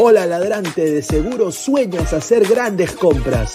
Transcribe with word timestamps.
Hola 0.00 0.26
ladrante, 0.26 0.88
de 0.92 1.02
seguro 1.02 1.50
sueñas 1.50 2.12
hacer 2.12 2.46
grandes 2.46 2.92
compras. 2.92 3.54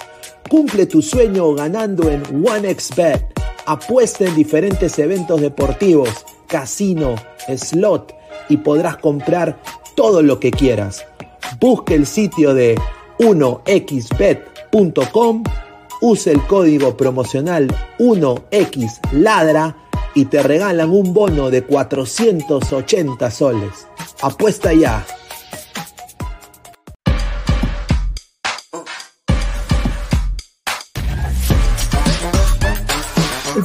Cumple 0.50 0.86
tu 0.88 1.02
sueño 1.02 1.54
ganando 1.54 2.12
en 2.12 2.22
OneXBet 2.46 3.34
Apuesta 3.66 4.26
en 4.26 4.36
diferentes 4.36 5.00
eventos 5.00 5.40
deportivos, 5.40 6.10
casino, 6.48 7.16
slot 7.48 8.14
y 8.50 8.58
podrás 8.58 8.98
comprar 8.98 9.58
todo 9.96 10.22
lo 10.22 10.38
que 10.42 10.52
quieras. 10.52 11.06
Busca 11.62 11.94
el 11.94 12.06
sitio 12.06 12.54
de 12.54 12.78
1xbet.com, 13.20 14.44
use 16.02 16.30
el 16.30 16.46
código 16.46 16.98
promocional 16.98 17.74
1xladra 18.00 19.76
y 20.14 20.26
te 20.26 20.44
regalan 20.44 20.90
un 20.90 21.14
bono 21.14 21.50
de 21.50 21.64
480 21.64 23.32
soles. 23.32 23.88
Apuesta 24.22 24.74
ya. 24.74 25.06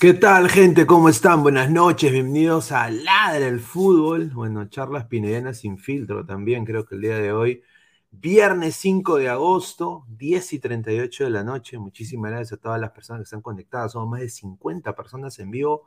¿Qué 0.00 0.14
tal, 0.14 0.48
gente? 0.48 0.86
¿Cómo 0.86 1.10
están? 1.10 1.42
Buenas 1.42 1.70
noches, 1.70 2.10
bienvenidos 2.10 2.72
a 2.72 2.88
Ladra 2.88 3.46
el 3.46 3.60
Fútbol. 3.60 4.30
Bueno, 4.30 4.66
charlas 4.70 5.04
pinedianas 5.04 5.58
sin 5.58 5.76
filtro 5.76 6.24
también, 6.24 6.64
creo 6.64 6.86
que 6.86 6.94
el 6.94 7.02
día 7.02 7.18
de 7.18 7.32
hoy. 7.32 7.62
Viernes 8.10 8.76
5 8.76 9.18
de 9.18 9.28
agosto, 9.28 10.06
10 10.08 10.54
y 10.54 10.58
38 10.58 11.24
de 11.24 11.30
la 11.30 11.44
noche. 11.44 11.76
Muchísimas 11.76 12.30
gracias 12.30 12.54
a 12.58 12.62
todas 12.62 12.80
las 12.80 12.92
personas 12.92 13.20
que 13.20 13.24
están 13.24 13.42
conectadas. 13.42 13.92
Somos 13.92 14.08
más 14.08 14.20
de 14.20 14.30
50 14.30 14.96
personas 14.96 15.38
en 15.38 15.50
vivo. 15.50 15.84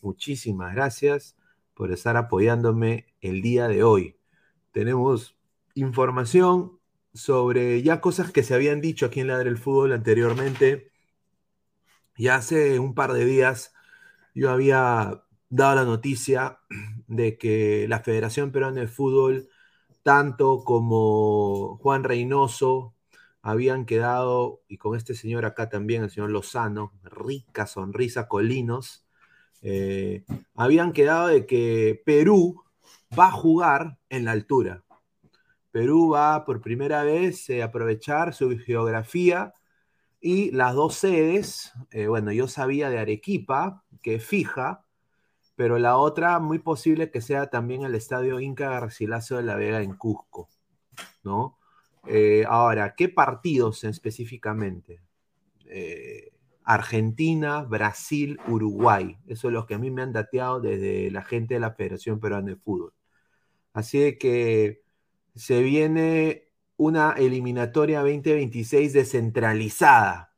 Muchísimas 0.00 0.72
gracias 0.72 1.34
por 1.74 1.90
estar 1.90 2.16
apoyándome 2.16 3.06
el 3.20 3.42
día 3.42 3.66
de 3.66 3.82
hoy. 3.82 4.16
Tenemos 4.70 5.36
información 5.74 6.78
sobre 7.14 7.82
ya 7.82 8.00
cosas 8.00 8.30
que 8.30 8.44
se 8.44 8.54
habían 8.54 8.80
dicho 8.80 9.06
aquí 9.06 9.18
en 9.18 9.26
Ladra 9.26 9.48
el 9.48 9.58
Fútbol 9.58 9.92
anteriormente 9.92 10.92
ya 12.18 12.36
hace 12.36 12.78
un 12.78 12.94
par 12.94 13.12
de 13.12 13.24
días 13.24 13.72
yo 14.34 14.50
había 14.50 15.22
dado 15.48 15.74
la 15.76 15.84
noticia 15.84 16.58
de 17.06 17.38
que 17.38 17.86
la 17.88 18.00
Federación 18.00 18.52
Peruana 18.52 18.82
de 18.82 18.88
Fútbol, 18.88 19.48
tanto 20.02 20.62
como 20.64 21.78
Juan 21.78 22.04
Reynoso, 22.04 22.94
habían 23.42 23.86
quedado, 23.86 24.62
y 24.68 24.76
con 24.76 24.96
este 24.96 25.14
señor 25.14 25.44
acá 25.44 25.68
también, 25.68 26.02
el 26.02 26.10
señor 26.10 26.30
Lozano, 26.30 26.92
rica 27.04 27.66
sonrisa 27.66 28.28
Colinos, 28.28 29.06
eh, 29.62 30.24
habían 30.54 30.92
quedado 30.92 31.28
de 31.28 31.46
que 31.46 32.02
Perú 32.04 32.62
va 33.18 33.28
a 33.28 33.32
jugar 33.32 33.98
en 34.10 34.24
la 34.24 34.32
altura. 34.32 34.84
Perú 35.70 36.10
va 36.10 36.44
por 36.44 36.60
primera 36.60 37.04
vez 37.04 37.48
a 37.50 37.64
aprovechar 37.64 38.34
su 38.34 38.58
geografía 38.58 39.54
y 40.26 40.50
las 40.50 40.74
dos 40.74 40.96
sedes, 40.96 41.72
eh, 41.92 42.08
bueno, 42.08 42.32
yo 42.32 42.48
sabía 42.48 42.90
de 42.90 42.98
Arequipa, 42.98 43.84
que 44.02 44.18
fija, 44.18 44.84
pero 45.54 45.78
la 45.78 45.98
otra 45.98 46.40
muy 46.40 46.58
posible 46.58 47.12
que 47.12 47.20
sea 47.20 47.48
también 47.48 47.84
el 47.84 47.94
estadio 47.94 48.40
Inca 48.40 48.70
Garcilaso 48.70 49.36
de 49.36 49.44
la 49.44 49.54
Vega 49.54 49.82
en 49.82 49.94
Cusco, 49.94 50.48
¿no? 51.22 51.58
Eh, 52.08 52.44
ahora, 52.48 52.96
¿qué 52.96 53.08
partidos 53.08 53.84
específicamente? 53.84 55.00
Eh, 55.66 56.32
Argentina, 56.64 57.62
Brasil, 57.62 58.40
Uruguay. 58.48 59.16
Eso 59.28 59.46
es 59.46 59.54
lo 59.54 59.64
que 59.64 59.74
a 59.74 59.78
mí 59.78 59.92
me 59.92 60.02
han 60.02 60.12
dateado 60.12 60.60
desde 60.60 61.08
la 61.12 61.22
gente 61.22 61.54
de 61.54 61.60
la 61.60 61.70
Federación 61.70 62.18
Peruana 62.18 62.48
de 62.48 62.56
Fútbol. 62.56 62.92
Así 63.72 64.18
que 64.18 64.82
se 65.36 65.62
viene 65.62 66.45
una 66.76 67.12
eliminatoria 67.12 68.00
2026 68.00 68.92
descentralizada. 68.92 70.32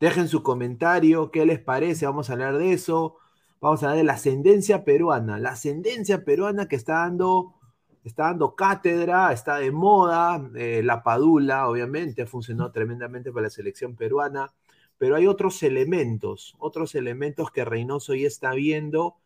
Dejen 0.00 0.28
su 0.28 0.42
comentario, 0.42 1.30
qué 1.30 1.46
les 1.46 1.58
parece, 1.60 2.06
vamos 2.06 2.30
a 2.30 2.34
hablar 2.34 2.58
de 2.58 2.72
eso. 2.72 3.16
Vamos 3.60 3.82
a 3.82 3.86
hablar 3.86 3.98
de 3.98 4.04
la 4.04 4.12
ascendencia 4.12 4.84
peruana, 4.84 5.38
la 5.38 5.50
ascendencia 5.50 6.24
peruana 6.24 6.68
que 6.68 6.76
está 6.76 6.98
dando 6.98 7.58
está 8.04 8.24
dando 8.24 8.54
cátedra, 8.54 9.32
está 9.32 9.58
de 9.58 9.70
moda, 9.70 10.50
eh, 10.56 10.82
la 10.84 11.02
Padula, 11.02 11.68
obviamente, 11.68 12.22
ha 12.22 12.26
funcionado 12.26 12.72
tremendamente 12.72 13.32
para 13.32 13.44
la 13.44 13.50
selección 13.50 13.96
peruana, 13.96 14.52
pero 14.98 15.16
hay 15.16 15.26
otros 15.26 15.62
elementos, 15.62 16.56
otros 16.58 16.94
elementos 16.94 17.50
que 17.50 17.64
Reynoso 17.64 18.14
ya 18.14 18.26
está 18.26 18.52
viendo 18.52 19.16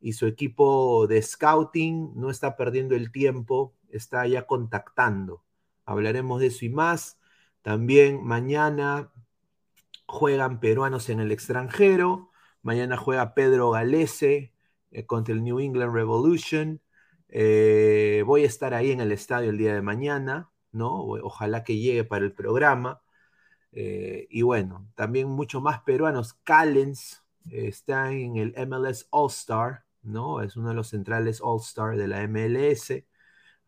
y 0.00 0.14
su 0.14 0.26
equipo 0.26 1.06
de 1.06 1.22
scouting 1.22 2.12
no 2.16 2.30
está 2.30 2.56
perdiendo 2.56 2.94
el 2.96 3.12
tiempo, 3.12 3.74
está 3.90 4.26
ya 4.26 4.46
contactando. 4.46 5.42
Hablaremos 5.90 6.40
de 6.40 6.46
eso 6.46 6.64
y 6.64 6.68
más. 6.68 7.18
También 7.62 8.22
mañana 8.24 9.10
juegan 10.06 10.60
peruanos 10.60 11.08
en 11.08 11.18
el 11.18 11.32
extranjero. 11.32 12.30
Mañana 12.62 12.96
juega 12.96 13.34
Pedro 13.34 13.72
Galese 13.72 14.52
eh, 14.92 15.06
contra 15.06 15.34
el 15.34 15.42
New 15.42 15.58
England 15.58 15.92
Revolution. 15.92 16.80
Eh, 17.28 18.22
voy 18.24 18.44
a 18.44 18.46
estar 18.46 18.72
ahí 18.72 18.92
en 18.92 19.00
el 19.00 19.10
estadio 19.10 19.50
el 19.50 19.58
día 19.58 19.74
de 19.74 19.82
mañana, 19.82 20.52
¿no? 20.70 20.94
Ojalá 21.24 21.64
que 21.64 21.76
llegue 21.76 22.04
para 22.04 22.24
el 22.24 22.34
programa. 22.34 23.02
Eh, 23.72 24.28
y 24.30 24.42
bueno, 24.42 24.88
también 24.94 25.28
mucho 25.28 25.60
más 25.60 25.80
peruanos. 25.82 26.34
Callens 26.44 27.24
está 27.50 28.12
en 28.12 28.36
el 28.36 28.54
MLS 28.68 29.08
All 29.10 29.30
Star, 29.30 29.86
¿no? 30.02 30.40
Es 30.40 30.56
uno 30.56 30.68
de 30.68 30.74
los 30.76 30.88
centrales 30.90 31.40
All 31.42 31.60
Star 31.60 31.96
de 31.96 32.06
la 32.06 32.22
MLS. 32.28 33.04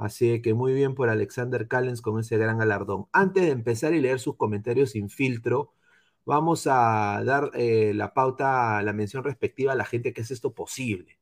Así 0.03 0.43
que 0.43 0.53
muy 0.53 0.73
bien 0.73 0.97
por 0.97 1.09
Alexander 1.11 1.69
Callens 1.69 2.03
con 2.03 2.19
ese 2.19 2.37
gran 2.37 2.59
galardón. 2.59 3.07
Antes 3.13 3.45
de 3.45 3.51
empezar 3.51 3.95
y 3.95 4.01
leer 4.01 4.19
sus 4.19 4.37
comentarios 4.37 4.91
sin 4.91 5.09
filtro, 5.11 5.75
vamos 6.25 6.67
a 6.67 7.23
dar 7.25 7.53
eh, 7.55 7.93
la 7.95 8.13
pauta, 8.13 8.83
la 8.83 8.93
mención 8.93 9.23
respectiva 9.23 9.73
a 9.73 9.77
la 9.77 9.85
gente 9.85 10.13
que 10.13 10.23
hace 10.23 10.35
esto 10.35 10.55
posible, 10.55 11.21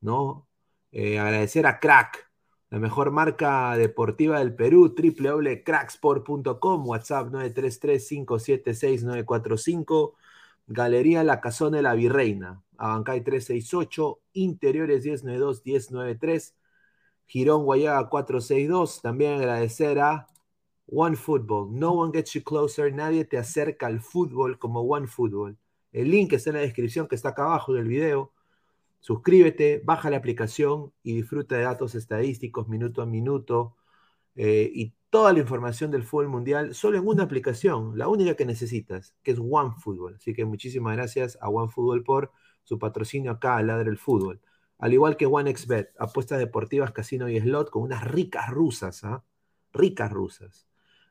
¿no? 0.00 0.48
Eh, 0.92 1.18
agradecer 1.18 1.66
a 1.66 1.78
Crack, 1.78 2.30
la 2.70 2.78
mejor 2.78 3.10
marca 3.10 3.76
deportiva 3.76 4.38
del 4.38 4.54
Perú, 4.54 4.94
www.cracksport.com, 4.96 6.88
WhatsApp 6.88 7.28
933-576-945, 7.32 10.14
Galería 10.68 11.22
La 11.22 11.42
Casona 11.42 11.76
de 11.76 11.82
la 11.82 11.94
Virreina, 11.94 12.62
Abancay 12.78 13.22
368, 13.22 14.20
Interiores 14.32 15.04
1092-1093, 15.04 16.54
Girón 17.32 17.64
Guayaga 17.64 18.10
462. 18.10 19.00
También 19.00 19.32
agradecer 19.32 19.98
a 20.00 20.26
One 20.86 21.16
Football. 21.16 21.70
No 21.72 21.92
one 21.92 22.12
gets 22.12 22.34
you 22.34 22.42
closer. 22.44 22.92
Nadie 22.92 23.24
te 23.24 23.38
acerca 23.38 23.86
al 23.86 24.00
fútbol 24.02 24.58
como 24.58 24.82
One 24.82 25.06
Football. 25.06 25.56
El 25.92 26.10
link 26.10 26.34
está 26.34 26.50
en 26.50 26.56
la 26.56 26.62
descripción 26.62 27.08
que 27.08 27.14
está 27.14 27.30
acá 27.30 27.44
abajo 27.44 27.72
del 27.72 27.88
video. 27.88 28.32
Suscríbete, 29.00 29.80
baja 29.82 30.10
la 30.10 30.18
aplicación 30.18 30.92
y 31.02 31.14
disfruta 31.14 31.56
de 31.56 31.62
datos 31.62 31.94
estadísticos 31.94 32.68
minuto 32.68 33.00
a 33.00 33.06
minuto 33.06 33.76
eh, 34.34 34.70
y 34.70 34.92
toda 35.08 35.32
la 35.32 35.38
información 35.38 35.90
del 35.90 36.04
fútbol 36.04 36.28
mundial 36.28 36.74
solo 36.74 36.98
en 36.98 37.06
una 37.06 37.22
aplicación, 37.22 37.96
la 37.96 38.08
única 38.08 38.34
que 38.34 38.44
necesitas, 38.44 39.14
que 39.22 39.30
es 39.30 39.38
OneFootball. 39.38 40.16
Así 40.16 40.34
que 40.34 40.44
muchísimas 40.44 40.96
gracias 40.96 41.38
a 41.40 41.48
OneFootball 41.48 42.04
por 42.04 42.30
su 42.62 42.78
patrocinio 42.78 43.30
acá 43.32 43.56
al 43.56 43.68
Ladre 43.68 43.88
el 43.88 43.96
Fútbol. 43.98 44.42
Al 44.82 44.92
igual 44.92 45.16
que 45.16 45.26
OneXBet, 45.26 45.94
apuestas 45.96 46.40
deportivas, 46.40 46.90
casino 46.90 47.28
y 47.28 47.38
slot 47.38 47.70
con 47.70 47.84
unas 47.84 48.02
ricas 48.02 48.50
rusas, 48.50 49.04
¿ah? 49.04 49.24
Ricas 49.72 50.10
rusas. 50.10 50.66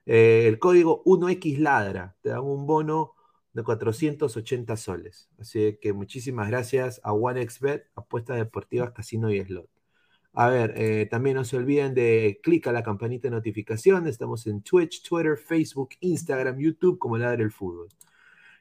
Eh, 0.05 0.43
el 0.49 0.59
código 0.59 1.01
1X 1.05 1.57
Ladra, 1.57 2.17
te 2.19 2.31
dan 2.31 2.41
un 2.41 2.67
bono 2.67 3.13
de 3.53 3.63
480 3.63 4.75
soles. 4.75 5.29
Así 5.39 5.77
que 5.81 5.93
muchísimas 5.93 6.49
gracias 6.49 6.99
a 7.01 7.13
OneXBet, 7.13 7.87
apuestas 7.95 8.35
deportivas, 8.39 8.91
casino 8.91 9.31
y 9.31 9.39
slot. 9.39 9.69
A 10.33 10.49
ver, 10.49 10.73
eh, 10.75 11.07
también 11.09 11.37
no 11.37 11.45
se 11.45 11.55
olviden 11.55 11.93
de 11.93 12.41
clicar 12.43 12.73
la 12.73 12.83
campanita 12.83 13.29
de 13.29 13.35
notificación. 13.35 14.05
Estamos 14.05 14.47
en 14.47 14.63
Twitch, 14.63 15.01
Twitter, 15.07 15.37
Facebook, 15.37 15.91
Instagram, 16.01 16.59
YouTube 16.59 16.99
como 16.99 17.17
Ladre 17.17 17.43
el 17.45 17.51
Fútbol. 17.51 17.87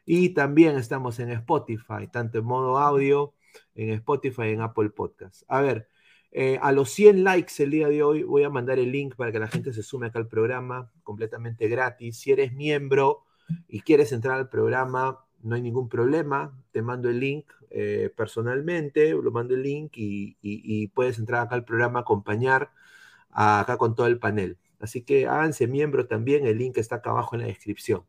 Y 0.06 0.28
también 0.34 0.76
estamos 0.76 1.18
en 1.18 1.30
Spotify, 1.30 2.06
tanto 2.12 2.38
en 2.38 2.44
modo 2.44 2.78
audio, 2.78 3.34
en 3.74 3.90
Spotify, 3.90 4.48
en 4.48 4.60
Apple 4.60 4.90
Podcast. 4.90 5.42
A 5.48 5.60
ver, 5.60 5.88
eh, 6.32 6.58
a 6.62 6.70
los 6.72 6.90
100 6.90 7.24
likes 7.24 7.62
el 7.62 7.70
día 7.70 7.88
de 7.88 8.02
hoy 8.02 8.22
voy 8.22 8.44
a 8.44 8.50
mandar 8.50 8.78
el 8.78 8.92
link 8.92 9.16
para 9.16 9.32
que 9.32 9.40
la 9.40 9.48
gente 9.48 9.72
se 9.72 9.82
sume 9.82 10.06
acá 10.06 10.18
al 10.20 10.28
programa 10.28 10.92
completamente 11.02 11.68
gratis. 11.68 12.18
Si 12.18 12.30
eres 12.30 12.52
miembro 12.52 13.24
y 13.68 13.80
quieres 13.80 14.12
entrar 14.12 14.38
al 14.38 14.48
programa, 14.48 15.24
no 15.42 15.56
hay 15.56 15.62
ningún 15.62 15.88
problema. 15.88 16.56
Te 16.70 16.82
mando 16.82 17.08
el 17.10 17.18
link 17.18 17.46
eh, 17.70 18.12
personalmente, 18.16 19.10
lo 19.10 19.30
mando 19.30 19.54
el 19.54 19.62
link 19.62 19.92
y, 19.96 20.88
puedes 20.88 21.18
entrar 21.18 21.42
acá 21.42 21.54
al 21.56 21.64
programa, 21.64 22.00
acompañar 22.00 22.70
acá 23.30 23.76
con 23.76 23.94
todo 23.94 24.06
el 24.06 24.18
panel. 24.18 24.58
Así 24.78 25.02
que 25.02 25.26
háganse 25.26 25.66
miembro 25.66 26.06
también, 26.06 26.46
el 26.46 26.58
link 26.58 26.78
está 26.78 26.96
acá 26.96 27.10
abajo 27.10 27.34
en 27.36 27.42
la 27.42 27.48
descripción. 27.48 28.04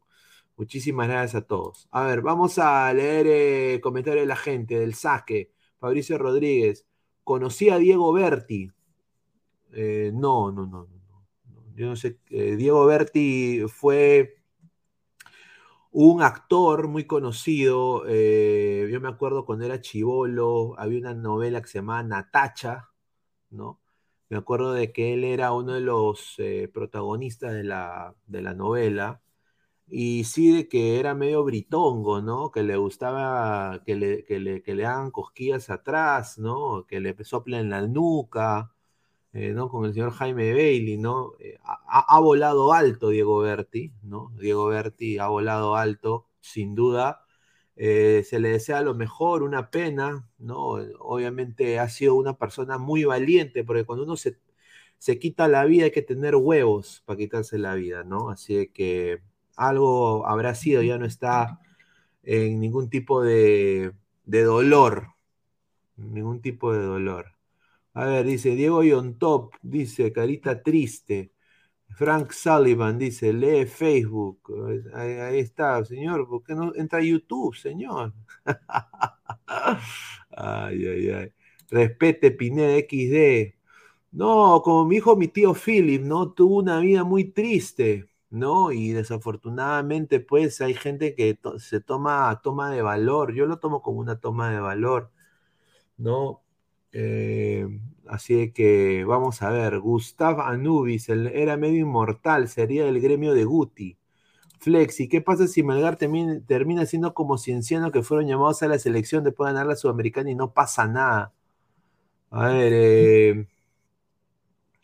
Muchísimas 0.58 1.08
gracias 1.08 1.44
a 1.44 1.48
todos. 1.48 1.88
A 1.92 2.04
ver, 2.06 2.22
vamos 2.22 2.60
a 2.60 2.94
leer 2.94 3.28
eh, 3.28 3.82
comentario 3.82 4.22
de 4.22 4.28
la 4.28 4.36
gente, 4.36 4.80
del 4.80 4.94
saque. 4.94 5.52
Fabricio 5.80 6.18
Rodríguez, 6.18 6.86
conocí 7.24 7.70
a 7.70 7.78
Diego 7.78 8.14
Berti. 8.14 8.72
Eh, 9.74 10.12
no, 10.14 10.52
no, 10.52 10.66
no, 10.66 10.88
no, 10.88 11.64
Yo 11.76 11.88
no 11.88 11.96
sé. 11.96 12.20
Diego 12.30 12.86
Berti 12.86 13.64
fue 13.68 14.42
un 15.92 16.22
actor 16.24 16.88
muy 16.88 17.06
conocido, 17.06 18.04
eh, 18.08 18.88
yo 18.92 19.02
me 19.02 19.10
acuerdo 19.10 19.46
cuando 19.46 19.66
era 19.66 19.82
chivolo, 19.82 20.74
había 20.78 21.00
una 21.00 21.14
novela 21.14 21.62
que 21.62 21.68
se 21.68 21.80
llamaba 21.80 22.04
Natacha, 22.04 22.90
¿no? 23.50 23.82
Me 24.30 24.38
acuerdo 24.38 24.74
de 24.74 24.94
que 24.94 25.14
él 25.14 25.26
era 25.26 25.52
uno 25.52 25.74
de 25.74 25.82
los 25.82 26.36
eh, 26.40 26.70
protagonistas 26.74 27.54
de 27.54 27.64
la, 27.66 28.16
de 28.28 28.42
la 28.42 28.54
novela, 28.54 29.22
y 29.92 30.24
sí 30.24 30.56
de 30.56 30.68
que 30.70 31.00
era 31.00 31.14
medio 31.16 31.44
britongo, 31.44 32.22
¿no? 32.22 32.52
Que 32.52 32.64
le 32.64 32.78
gustaba 32.78 33.84
que 33.86 33.96
le, 33.96 34.24
que 34.24 34.40
le, 34.40 34.64
que 34.64 34.74
le 34.76 34.86
hagan 34.86 35.12
cosquillas 35.12 35.70
atrás, 35.70 36.40
¿no? 36.40 36.86
Que 36.88 37.02
le 37.02 37.16
soplen 37.26 37.70
la 37.70 37.82
nuca, 37.88 38.74
eh, 39.34 39.54
¿no? 39.54 39.70
Con 39.70 39.86
el 39.86 39.94
señor 39.94 40.12
Jaime 40.14 40.54
Bailey, 40.54 40.98
¿no? 40.98 41.34
Eh, 41.40 41.58
ha, 41.64 42.20
volado 42.22 42.74
alto 42.74 43.10
Diego 43.10 43.40
Berti, 43.40 43.94
¿no? 44.04 44.32
Diego 44.40 44.68
Berti 44.68 45.20
ha 45.20 45.28
volado 45.28 45.76
alto, 45.76 46.30
sin 46.40 46.76
duda. 46.76 47.26
Eh, 47.76 48.24
se 48.26 48.40
le 48.40 48.50
desea 48.50 48.82
lo 48.82 48.94
mejor, 48.96 49.44
una 49.44 49.72
pena, 49.72 50.30
¿no? 50.38 50.60
Obviamente 51.00 51.80
ha 51.80 51.90
sido 51.90 52.16
una 52.16 52.38
persona 52.38 52.78
muy 52.78 53.04
valiente, 53.06 53.64
porque 53.64 53.86
cuando 53.86 54.04
uno 54.06 54.18
se, 54.18 54.40
se 54.98 55.20
quita 55.20 55.48
la 55.48 55.66
vida 55.66 55.86
hay 55.86 55.92
que 55.92 56.02
tener 56.02 56.36
huevos 56.36 57.04
para 57.06 57.18
quitarse 57.18 57.58
la 57.58 57.76
vida, 57.76 58.04
¿no? 58.04 58.30
Así 58.30 58.68
que 58.70 59.22
algo 59.68 60.28
habrá 60.28 60.56
sido, 60.56 60.82
ya 60.82 60.98
no 60.98 61.06
está 61.06 61.60
en 62.24 62.60
ningún 62.60 62.90
tipo 62.90 63.24
de, 63.24 63.94
de 64.26 64.44
dolor, 64.44 65.10
ningún 65.98 66.42
tipo 66.42 66.74
de 66.74 66.82
dolor. 66.84 67.28
A 67.94 68.06
ver, 68.06 68.26
dice 68.26 68.56
Diego 68.56 68.84
Yontop, 68.84 69.56
dice 69.62 70.12
carita 70.14 70.64
triste. 70.64 71.34
Frank 71.90 72.32
Sullivan 72.32 72.98
dice, 72.98 73.34
lee 73.34 73.66
Facebook. 73.66 74.40
Ahí, 74.94 75.40
está, 75.40 75.84
señor. 75.86 76.28
¿Por 76.28 76.44
qué 76.44 76.56
no 76.56 76.74
entra 76.76 77.00
a 77.00 77.04
YouTube, 77.04 77.56
señor? 77.56 78.14
ay, 80.32 80.86
ay, 80.88 81.10
ay. 81.10 81.34
Respete 81.70 82.32
Pineda 82.32 82.78
XD. 82.78 83.56
No, 84.12 84.62
como 84.64 84.86
mi 84.86 84.98
hijo, 84.98 85.16
mi 85.16 85.28
tío 85.28 85.54
Philip, 85.54 86.02
¿no? 86.02 86.32
Tuvo 86.34 86.58
una 86.58 86.80
vida 86.80 87.04
muy 87.04 87.26
triste, 87.32 88.10
¿no? 88.32 88.72
Y 88.72 88.92
desafortunadamente, 88.94 90.20
pues, 90.22 90.62
hay 90.62 90.74
gente 90.74 91.16
que 91.16 91.38
se 91.60 91.82
toma, 91.82 92.42
toma 92.44 92.72
de 92.72 92.82
valor. 92.82 93.34
Yo 93.34 93.46
lo 93.46 93.60
tomo 93.60 93.82
como 93.84 94.00
una 94.00 94.20
toma 94.20 94.52
de 94.52 94.60
valor, 94.60 95.12
¿no? 95.98 96.42
Eh, 96.94 97.68
así 98.08 98.52
que 98.54 99.06
vamos 99.06 99.42
a 99.42 99.52
ver. 99.52 99.80
Gustav 99.80 100.42
Anubis 100.42 101.10
era 101.10 101.58
medio 101.58 101.80
inmortal, 101.82 102.48
sería 102.50 102.86
del 102.86 103.02
gremio 103.02 103.34
de 103.34 103.46
Guti. 103.46 103.98
Flexi, 104.60 105.10
¿qué 105.10 105.22
pasa 105.22 105.48
si 105.48 105.64
Melgar 105.64 105.98
termina, 105.98 106.86
siendo 106.86 107.14
como 107.16 107.38
cienciano 107.38 107.92
que 107.92 108.04
fueron 108.04 108.28
llamados 108.28 108.62
a 108.64 108.68
la 108.68 108.80
selección 108.80 109.24
después 109.24 109.48
de 109.50 109.54
ganar 109.54 109.68
la 109.68 109.76
Sudamericana 109.76 110.32
y 110.32 110.36
no 110.36 110.54
pasa 110.54 110.88
nada? 110.88 111.34
A 112.32 112.48
ver, 112.50 112.74
eh, 112.74 113.48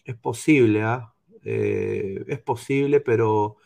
es 0.05 0.15
posible, 0.15 0.83
¿ah? 0.83 1.13
Es 1.47 2.39
posible, 2.39 2.99
pero 3.01 3.57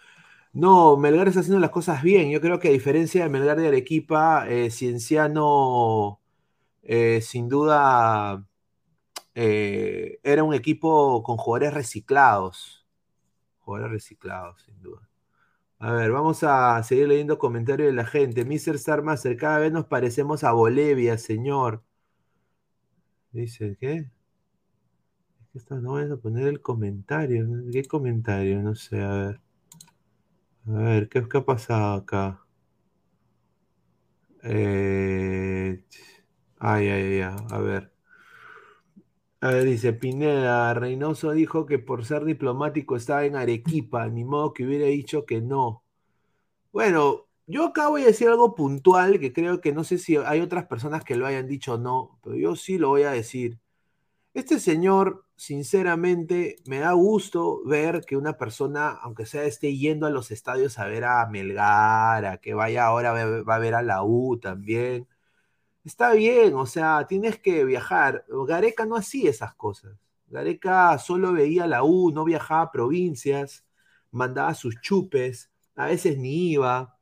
no, 0.54 0.98
Melgar 0.98 1.28
está 1.28 1.42
haciendo 1.42 1.60
las 1.60 1.72
cosas 1.72 2.04
bien. 2.04 2.30
Yo 2.32 2.42
creo 2.42 2.60
que 2.60 2.70
a 2.70 2.72
diferencia 2.72 3.24
de 3.24 3.30
Melgar 3.30 3.58
de 3.60 3.68
Arequipa, 3.68 4.46
Cienciano 4.70 6.22
eh, 6.84 7.22
sin 7.22 7.48
duda 7.50 8.46
eh, 9.36 10.20
era 10.24 10.44
un 10.44 10.54
equipo 10.54 11.24
con 11.24 11.38
jugadores 11.38 11.74
reciclados. 11.74 12.88
Jugadores 13.60 13.94
reciclados, 13.94 14.62
sin 14.64 14.82
duda. 14.82 15.10
A 15.80 15.92
ver, 15.94 16.12
vamos 16.12 16.44
a 16.44 16.82
seguir 16.84 17.08
leyendo 17.08 17.40
comentarios 17.40 17.88
de 17.90 17.94
la 17.96 18.06
gente. 18.06 18.46
Mr. 18.46 18.78
Starmaster, 18.80 19.38
cada 19.38 19.60
vez 19.60 19.72
nos 19.72 19.86
parecemos 19.88 20.44
a 20.44 20.54
Bolivia, 20.54 21.18
señor. 21.18 21.84
Dice, 23.32 23.78
¿qué? 23.80 24.10
No 25.54 25.94
vamos 25.94 26.12
a 26.12 26.18
poner 26.18 26.48
el 26.48 26.62
comentario. 26.62 27.48
¿Qué 27.72 27.86
comentario? 27.86 28.62
No 28.62 28.76
sé, 28.76 29.02
a 29.02 29.12
ver. 29.14 29.42
A 30.68 30.72
ver, 30.72 31.08
¿qué, 31.08 31.28
qué 31.30 31.38
ha 31.38 31.46
pasado 31.46 31.94
acá? 31.98 32.44
Eh... 34.44 35.84
Ay, 36.60 36.88
ay, 36.90 37.22
ay, 37.22 37.38
a 37.50 37.60
ver. 37.60 37.92
A 39.42 39.50
ver, 39.50 39.66
dice 39.66 39.94
Pineda, 39.94 40.74
Reynoso 40.76 41.32
dijo 41.32 41.66
que 41.66 41.80
por 41.80 42.06
ser 42.06 42.26
diplomático 42.26 42.96
estaba 42.96 43.26
en 43.26 43.36
Arequipa, 43.36 44.08
ni 44.08 44.24
modo 44.24 44.54
que 44.54 44.66
hubiera 44.66 44.86
dicho 44.86 45.26
que 45.26 45.42
no. 45.42 45.84
Bueno, 46.72 47.28
yo 47.48 47.66
acá 47.68 47.90
voy 47.90 48.04
a 48.04 48.08
decir 48.08 48.30
algo 48.30 48.56
puntual 48.56 49.20
que 49.20 49.34
creo 49.34 49.62
que 49.62 49.74
no 49.74 49.84
sé 49.84 49.98
si 50.00 50.18
hay 50.18 50.42
otras 50.42 50.68
personas 50.68 51.04
que 51.06 51.16
lo 51.18 51.28
hayan 51.28 51.48
dicho 51.48 51.76
o 51.76 51.78
no, 51.80 52.20
pero 52.24 52.36
yo 52.38 52.56
sí 52.56 52.78
lo 52.78 52.90
voy 52.90 53.04
a 53.04 53.12
decir. 53.12 53.60
Este 54.34 54.60
señor, 54.60 55.26
sinceramente, 55.36 56.56
me 56.66 56.80
da 56.80 56.94
gusto 56.94 57.62
ver 57.66 58.02
que 58.06 58.16
una 58.16 58.38
persona, 58.38 58.92
aunque 58.92 59.26
sea 59.26 59.44
esté 59.44 59.76
yendo 59.76 60.06
a 60.08 60.10
los 60.10 60.32
estadios 60.32 60.80
a 60.80 60.86
ver 60.86 61.04
a 61.04 61.26
Melgar, 61.28 62.26
a 62.26 62.38
que 62.38 62.54
vaya 62.54 62.86
ahora 62.86 63.12
va 63.12 63.56
a 63.56 63.60
ver 63.60 63.76
a 63.76 63.82
la 63.82 64.04
U 64.04 64.38
también. 64.40 65.08
Está 65.86 66.14
bien, 66.14 66.56
o 66.56 66.66
sea, 66.66 67.08
tienes 67.08 67.40
que 67.40 67.66
viajar. 67.66 68.26
Gareca 68.48 68.86
no 68.86 68.96
hacía 68.98 69.30
esas 69.30 69.56
cosas. 69.56 69.98
Gareca 70.28 70.98
solo 71.00 71.34
veía 71.34 71.68
la 71.68 71.84
U, 71.84 72.12
no 72.12 72.24
viajaba 72.26 72.64
a 72.64 72.72
provincias, 72.72 73.66
mandaba 74.12 74.54
sus 74.56 74.80
chupes, 74.82 75.52
a 75.76 75.88
veces 75.88 76.18
ni 76.18 76.52
iba. 76.54 76.98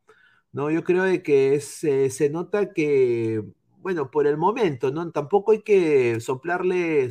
¿no? 0.51 0.71
Yo 0.71 0.83
creo 0.83 1.03
de 1.03 1.23
que 1.23 1.59
se 1.61 2.29
nota 2.31 2.73
que, 2.73 3.43
bueno, 3.81 4.11
por 4.11 4.27
el 4.27 4.37
momento, 4.37 4.91
¿no? 4.91 5.11
Tampoco 5.11 5.51
hay 5.53 5.61
que 5.61 6.19
soplarle, 6.19 7.09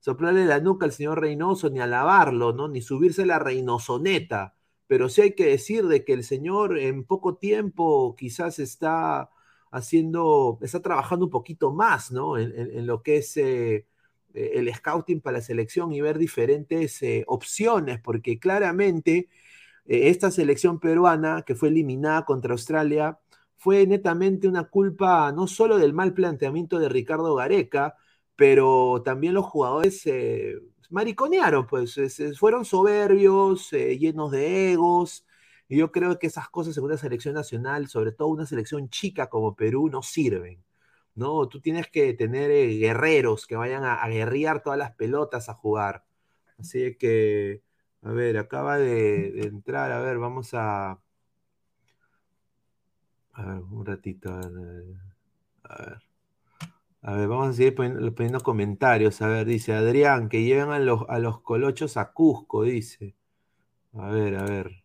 soplarle 0.00 0.46
la 0.46 0.60
nuca 0.60 0.86
al 0.86 0.92
señor 0.92 1.20
Reynoso, 1.20 1.70
ni 1.70 1.80
alabarlo, 1.80 2.52
¿no? 2.52 2.68
Ni 2.68 2.82
subirse 2.82 3.26
la 3.26 3.38
reinosoneta, 3.38 4.56
pero 4.86 5.08
sí 5.08 5.22
hay 5.22 5.34
que 5.34 5.46
decir 5.46 5.86
de 5.86 6.04
que 6.04 6.12
el 6.12 6.24
señor 6.24 6.78
en 6.78 7.04
poco 7.04 7.36
tiempo 7.36 8.14
quizás 8.16 8.58
está 8.58 9.30
haciendo, 9.70 10.58
está 10.62 10.82
trabajando 10.82 11.26
un 11.26 11.30
poquito 11.30 11.72
más, 11.72 12.12
¿no? 12.12 12.38
En, 12.38 12.86
lo 12.86 13.02
que 13.02 13.18
es 13.18 13.36
eh, 13.36 13.86
el 14.34 14.72
scouting 14.74 15.20
para 15.20 15.38
la 15.38 15.42
selección 15.42 15.92
y 15.92 16.00
ver 16.00 16.18
diferentes 16.18 17.02
eh, 17.02 17.24
opciones, 17.26 18.00
porque 18.00 18.38
claramente 18.38 19.28
eh, 19.86 20.08
esta 20.08 20.30
selección 20.30 20.80
peruana 20.80 21.42
que 21.46 21.54
fue 21.54 21.68
eliminada 21.68 22.24
contra 22.24 22.52
Australia 22.52 23.18
fue 23.62 23.86
netamente 23.86 24.48
una 24.48 24.64
culpa 24.64 25.32
no 25.32 25.46
solo 25.46 25.78
del 25.78 25.92
mal 25.92 26.14
planteamiento 26.14 26.78
de 26.78 26.88
Ricardo 26.88 27.34
Gareca, 27.34 27.96
pero 28.36 29.02
también 29.04 29.34
los 29.34 29.46
jugadores 29.46 30.04
eh, 30.06 30.56
mariconearon, 30.90 31.66
pues 31.66 31.96
fueron 32.38 32.64
soberbios, 32.64 33.72
eh, 33.72 33.98
llenos 33.98 34.30
de 34.32 34.72
egos, 34.72 35.26
y 35.68 35.78
yo 35.78 35.92
creo 35.92 36.18
que 36.18 36.26
esas 36.28 36.48
cosas 36.50 36.76
en 36.76 36.84
una 36.84 36.96
selección 36.98 37.34
nacional, 37.34 37.88
sobre 37.88 38.12
todo 38.12 38.28
una 38.28 38.46
selección 38.46 38.88
chica 38.90 39.28
como 39.28 39.54
Perú, 39.56 39.88
no 39.90 40.02
sirven. 40.02 40.62
¿no? 41.14 41.48
Tú 41.48 41.60
tienes 41.60 41.88
que 41.88 42.14
tener 42.14 42.50
guerreros 42.78 43.46
que 43.46 43.56
vayan 43.56 43.84
a 43.84 44.06
guerrear 44.08 44.62
todas 44.62 44.78
las 44.78 44.92
pelotas 44.94 45.48
a 45.48 45.54
jugar. 45.54 46.04
Así 46.58 46.96
que 46.96 47.62
a 48.02 48.12
ver, 48.12 48.36
acaba 48.38 48.78
de, 48.78 49.42
entrar. 49.42 49.92
A 49.92 50.00
ver, 50.00 50.18
vamos 50.18 50.50
a. 50.54 51.00
A 53.32 53.42
ver, 53.44 53.62
un 53.70 53.86
ratito. 53.86 54.30
A 54.30 54.48
ver. 54.48 56.02
A 57.02 57.14
ver. 57.16 57.28
vamos 57.28 57.48
a 57.48 57.52
seguir 57.54 57.74
poniendo, 57.74 58.40
comentarios. 58.40 59.22
A 59.22 59.28
ver, 59.28 59.46
dice 59.46 59.74
Adrián, 59.74 60.28
que 60.28 60.42
lleven 60.44 60.70
a 60.70 60.78
los, 60.78 61.04
a 61.08 61.18
los 61.18 61.40
colochos 61.40 61.96
a 61.96 62.12
Cusco, 62.12 62.62
dice. 62.62 63.14
A 63.94 64.08
ver, 64.10 64.36
a 64.36 64.44
ver. 64.44 64.84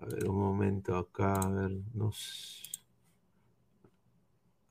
A 0.00 0.06
ver, 0.06 0.28
un 0.28 0.38
momento 0.38 0.96
acá. 0.96 1.34
A 1.34 1.48
ver, 1.48 1.72
no 1.94 2.10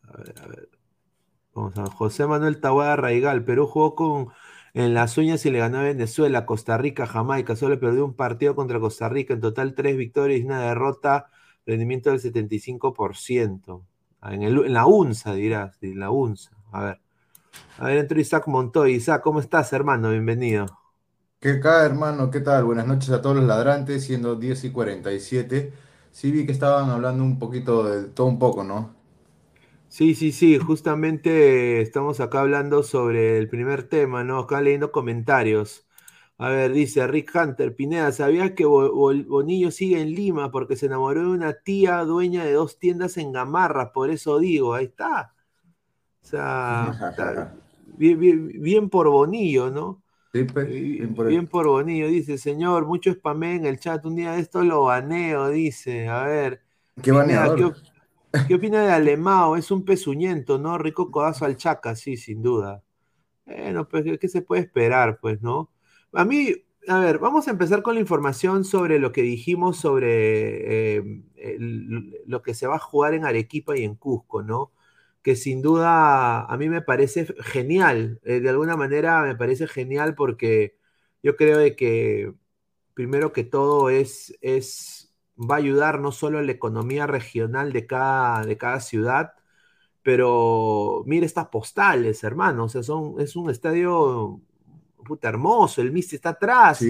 A 0.08 0.18
ver, 0.18 0.36
a 0.42 0.48
ver. 0.48 0.70
Vamos 1.54 1.78
a 1.78 1.84
ver. 1.84 1.92
José 1.92 2.28
Manuel 2.28 2.60
Tahuada 2.62 2.96
Raigal, 2.96 3.44
Perú 3.46 3.68
jugó 3.68 3.96
con 3.96 4.30
en 4.74 4.94
las 4.94 5.18
uñas 5.18 5.46
y 5.46 5.52
le 5.52 5.60
ganó 5.60 5.80
a 5.80 5.84
Venezuela, 5.84 6.46
Costa 6.46 6.78
Rica, 6.78 7.06
Jamaica. 7.06 7.56
Solo 7.56 7.80
perdió 7.80 8.06
un 8.06 8.16
partido 8.16 8.56
contra 8.56 8.80
Costa 8.80 9.10
Rica. 9.10 9.34
En 9.34 9.42
total, 9.42 9.76
tres 9.76 9.98
victorias 9.98 10.40
y 10.42 10.44
una 10.44 10.62
derrota. 10.62 11.30
Rendimiento 11.66 12.10
del 12.12 12.20
75%. 12.20 13.86
Ah, 14.22 14.34
en, 14.36 14.44
en 14.44 14.74
la 14.74 14.86
UNSA, 14.86 15.34
dirás. 15.36 15.78
En 15.82 16.00
la 16.00 16.12
UNSA. 16.12 16.52
A 16.72 16.84
ver. 16.84 17.02
A 17.78 17.88
ver, 17.88 17.98
entró 18.00 18.20
Isaac 18.22 18.48
Montoy. 18.48 18.94
Isaac, 18.96 19.22
¿cómo 19.24 19.40
estás, 19.42 19.74
hermano? 19.74 20.12
Bienvenido. 20.12 20.68
¿Qué 21.42 21.56
tal, 21.56 21.86
hermano? 21.86 22.30
¿Qué 22.32 22.40
tal? 22.40 22.64
Buenas 22.64 22.88
noches 22.88 23.10
a 23.10 23.22
todos 23.22 23.36
los 23.36 23.46
ladrantes, 23.46 24.04
siendo 24.06 24.36
10 24.36 24.64
y 24.64 24.72
47. 24.72 25.74
Sí 26.12 26.32
vi 26.32 26.46
que 26.46 26.52
estaban 26.52 26.90
hablando 26.90 27.24
un 27.24 27.38
poquito 27.40 27.84
de 27.84 28.08
todo 28.10 28.28
un 28.28 28.40
poco, 28.40 28.64
¿no? 28.64 28.96
Sí, 29.88 30.16
sí, 30.16 30.32
sí, 30.32 30.58
justamente 30.58 31.82
estamos 31.82 32.20
acá 32.22 32.40
hablando 32.42 32.82
sobre 32.82 33.38
el 33.38 33.50
primer 33.50 33.84
tema, 33.90 34.24
¿no? 34.24 34.40
Acá 34.40 34.62
leyendo 34.62 34.92
comentarios. 34.92 35.86
A 36.42 36.50
ver, 36.50 36.74
dice 36.74 37.06
Rick 37.06 37.36
Hunter, 37.36 37.76
Pineda, 37.76 38.12
¿sabías 38.12 38.54
que 38.54 38.66
Bonillo 38.66 39.70
sigue 39.70 40.02
en 40.02 40.16
Lima 40.16 40.50
porque 40.50 40.76
se 40.76 40.88
enamoró 40.88 41.22
de 41.22 41.28
una 41.28 41.54
tía 41.54 42.00
dueña 42.00 42.44
de 42.44 42.54
dos 42.54 42.80
tiendas 42.80 43.18
en 43.18 43.32
Gamarra? 43.32 43.94
Por 43.94 44.10
eso 44.10 44.40
digo, 44.40 44.74
ahí 44.74 44.86
está. 44.86 45.36
O 46.24 46.26
sea, 46.26 47.54
bien, 47.96 48.90
por 48.90 49.08
Bonillo, 49.10 49.70
¿no? 49.70 50.02
Sí, 50.34 50.46
pues, 50.46 50.68
bien, 50.68 51.46
por, 51.46 51.68
Bonillo, 51.68 52.08
dice, 52.08 52.40
señor, 52.40 52.88
mucho 52.88 53.14
spamé 53.14 53.58
en 53.58 53.68
el 53.68 53.80
chat, 53.80 54.04
un 54.04 54.16
día 54.16 54.32
de 54.32 54.42
esto 54.42 54.64
lo 54.64 54.86
baneo, 54.86 55.50
dice, 55.50 56.08
a 56.08 56.24
ver. 56.24 56.64
¿Qué 57.04 57.12
baneador? 57.12 57.76
¿Qué 58.48 58.56
opina 58.56 58.84
de 58.84 58.92
Alemao? 58.92 59.58
Es 59.58 59.70
un 59.70 59.86
pezuñento, 59.86 60.58
¿no? 60.58 60.80
Rico 60.80 61.12
codazo 61.12 61.46
al 61.46 61.56
Chaca, 61.56 61.96
sí, 61.96 62.18
sin 62.18 62.42
duda. 62.42 62.82
Bueno, 63.46 63.88
pues, 63.88 64.06
¿qué 64.20 64.28
se 64.28 64.42
puede 64.42 64.64
esperar, 64.64 65.20
pues, 65.22 65.40
no? 65.44 65.70
A 66.14 66.26
mí, 66.26 66.54
a 66.88 67.00
ver, 67.00 67.20
vamos 67.20 67.48
a 67.48 67.52
empezar 67.52 67.82
con 67.84 67.96
la 67.96 68.02
información 68.02 68.66
sobre 68.66 69.00
lo 69.00 69.12
que 69.12 69.22
dijimos 69.22 69.78
sobre 69.78 70.96
em, 70.98 71.24
lo 72.26 72.42
que 72.42 72.54
se 72.54 72.68
va 72.68 72.76
a 72.76 72.80
jugar 72.80 73.14
en 73.14 73.26
Arequipa 73.26 73.78
y 73.78 73.84
en 73.84 73.96
Cusco, 73.96 74.44
¿no? 74.44 74.72
Que 75.22 75.36
sin 75.36 75.62
duda 75.62 76.46
a 76.46 76.58
mí 76.58 76.70
me 76.70 76.82
parece 76.82 77.28
genial, 77.44 78.20
eh, 78.24 78.40
de 78.42 78.50
alguna 78.50 78.76
manera 78.78 79.22
me 79.24 79.36
parece 79.36 79.68
genial 79.68 80.16
porque 80.16 80.78
yo 81.24 81.36
creo 81.38 81.58
de 81.60 81.76
que 81.76 82.34
primero 82.94 83.34
que 83.34 83.44
todo 83.44 83.90
es, 83.90 84.38
es 84.42 85.14
va 85.38 85.56
a 85.56 85.58
ayudar 85.60 86.00
no 86.00 86.12
solo 86.12 86.40
en 86.40 86.48
la 86.48 86.54
economía 86.54 87.08
regional 87.08 87.74
de 87.74 87.88
cada, 87.88 88.46
de 88.46 88.58
cada 88.58 88.80
ciudad, 88.82 89.34
pero 90.04 91.04
mire 91.08 91.26
estas 91.26 91.48
postales, 91.50 92.24
hermano, 92.24 92.66
o 92.66 92.70
sea, 92.70 92.84
son, 92.84 93.16
es 93.20 93.36
un 93.36 93.50
estadio 93.50 94.42
puta 95.04 95.30
hermoso, 95.30 95.82
el 95.82 95.92
Misti 95.92 96.16
está 96.16 96.30
atrás. 96.30 96.82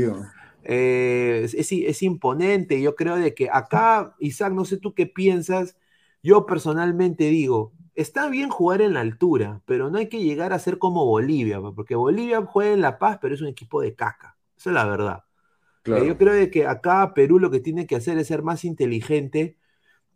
Eh, 0.64 1.42
es, 1.44 1.72
es, 1.72 2.04
imponente, 2.04 2.80
yo 2.82 2.96
creo 2.96 3.16
de 3.16 3.34
que 3.34 3.50
acá, 3.52 4.16
Isaac, 4.20 4.54
no 4.54 4.66
sé 4.66 4.78
tú 4.78 4.94
qué 4.94 5.08
piensas, 5.08 5.76
yo 6.22 6.46
personalmente 6.46 7.26
digo, 7.26 7.74
está 7.96 8.30
bien 8.30 8.50
jugar 8.50 8.82
en 8.82 8.94
la 8.94 9.00
altura, 9.00 9.62
pero 9.66 9.90
no 9.90 9.98
hay 9.98 10.08
que 10.08 10.22
llegar 10.22 10.54
a 10.54 10.60
ser 10.60 10.78
como 10.78 11.06
Bolivia, 11.06 11.60
porque 11.76 11.96
Bolivia 11.96 12.46
juega 12.46 12.74
en 12.74 12.82
La 12.82 13.00
Paz, 13.00 13.18
pero 13.22 13.34
es 13.34 13.42
un 13.42 13.48
equipo 13.48 13.82
de 13.82 13.96
caca, 13.96 14.38
esa 14.56 14.70
es 14.70 14.74
la 14.74 14.86
verdad. 14.86 15.24
Eh, 15.86 16.06
yo 16.06 16.16
creo 16.16 16.52
que 16.52 16.68
acá 16.68 17.12
Perú 17.16 17.40
lo 17.40 17.50
que 17.50 17.60
tiene 17.60 17.88
que 17.88 17.96
hacer 17.96 18.18
es 18.20 18.28
ser 18.28 18.44
más 18.44 18.64
inteligente 18.64 19.58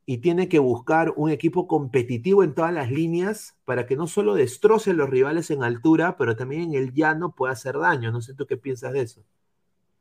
y 0.06 0.20
tiene 0.20 0.48
que 0.48 0.60
buscar 0.60 1.14
un 1.16 1.32
equipo 1.32 1.68
competitivo 1.68 2.44
en 2.44 2.54
todas 2.54 2.74
las 2.74 2.92
líneas 2.92 3.56
para 3.66 3.88
que 3.88 3.96
no 3.96 4.08
solo 4.08 4.36
destroce 4.36 4.92
a 4.92 4.94
los 4.94 5.10
rivales 5.10 5.50
en 5.50 5.64
altura, 5.64 6.16
pero 6.18 6.36
también 6.36 6.62
en 6.62 6.74
el 6.76 6.94
llano 6.94 7.32
pueda 7.32 7.54
hacer 7.54 7.78
daño. 7.80 8.12
No 8.12 8.22
sé 8.22 8.36
tú 8.36 8.46
qué 8.46 8.58
piensas 8.58 8.94
de 8.94 9.02
eso. 9.02 9.24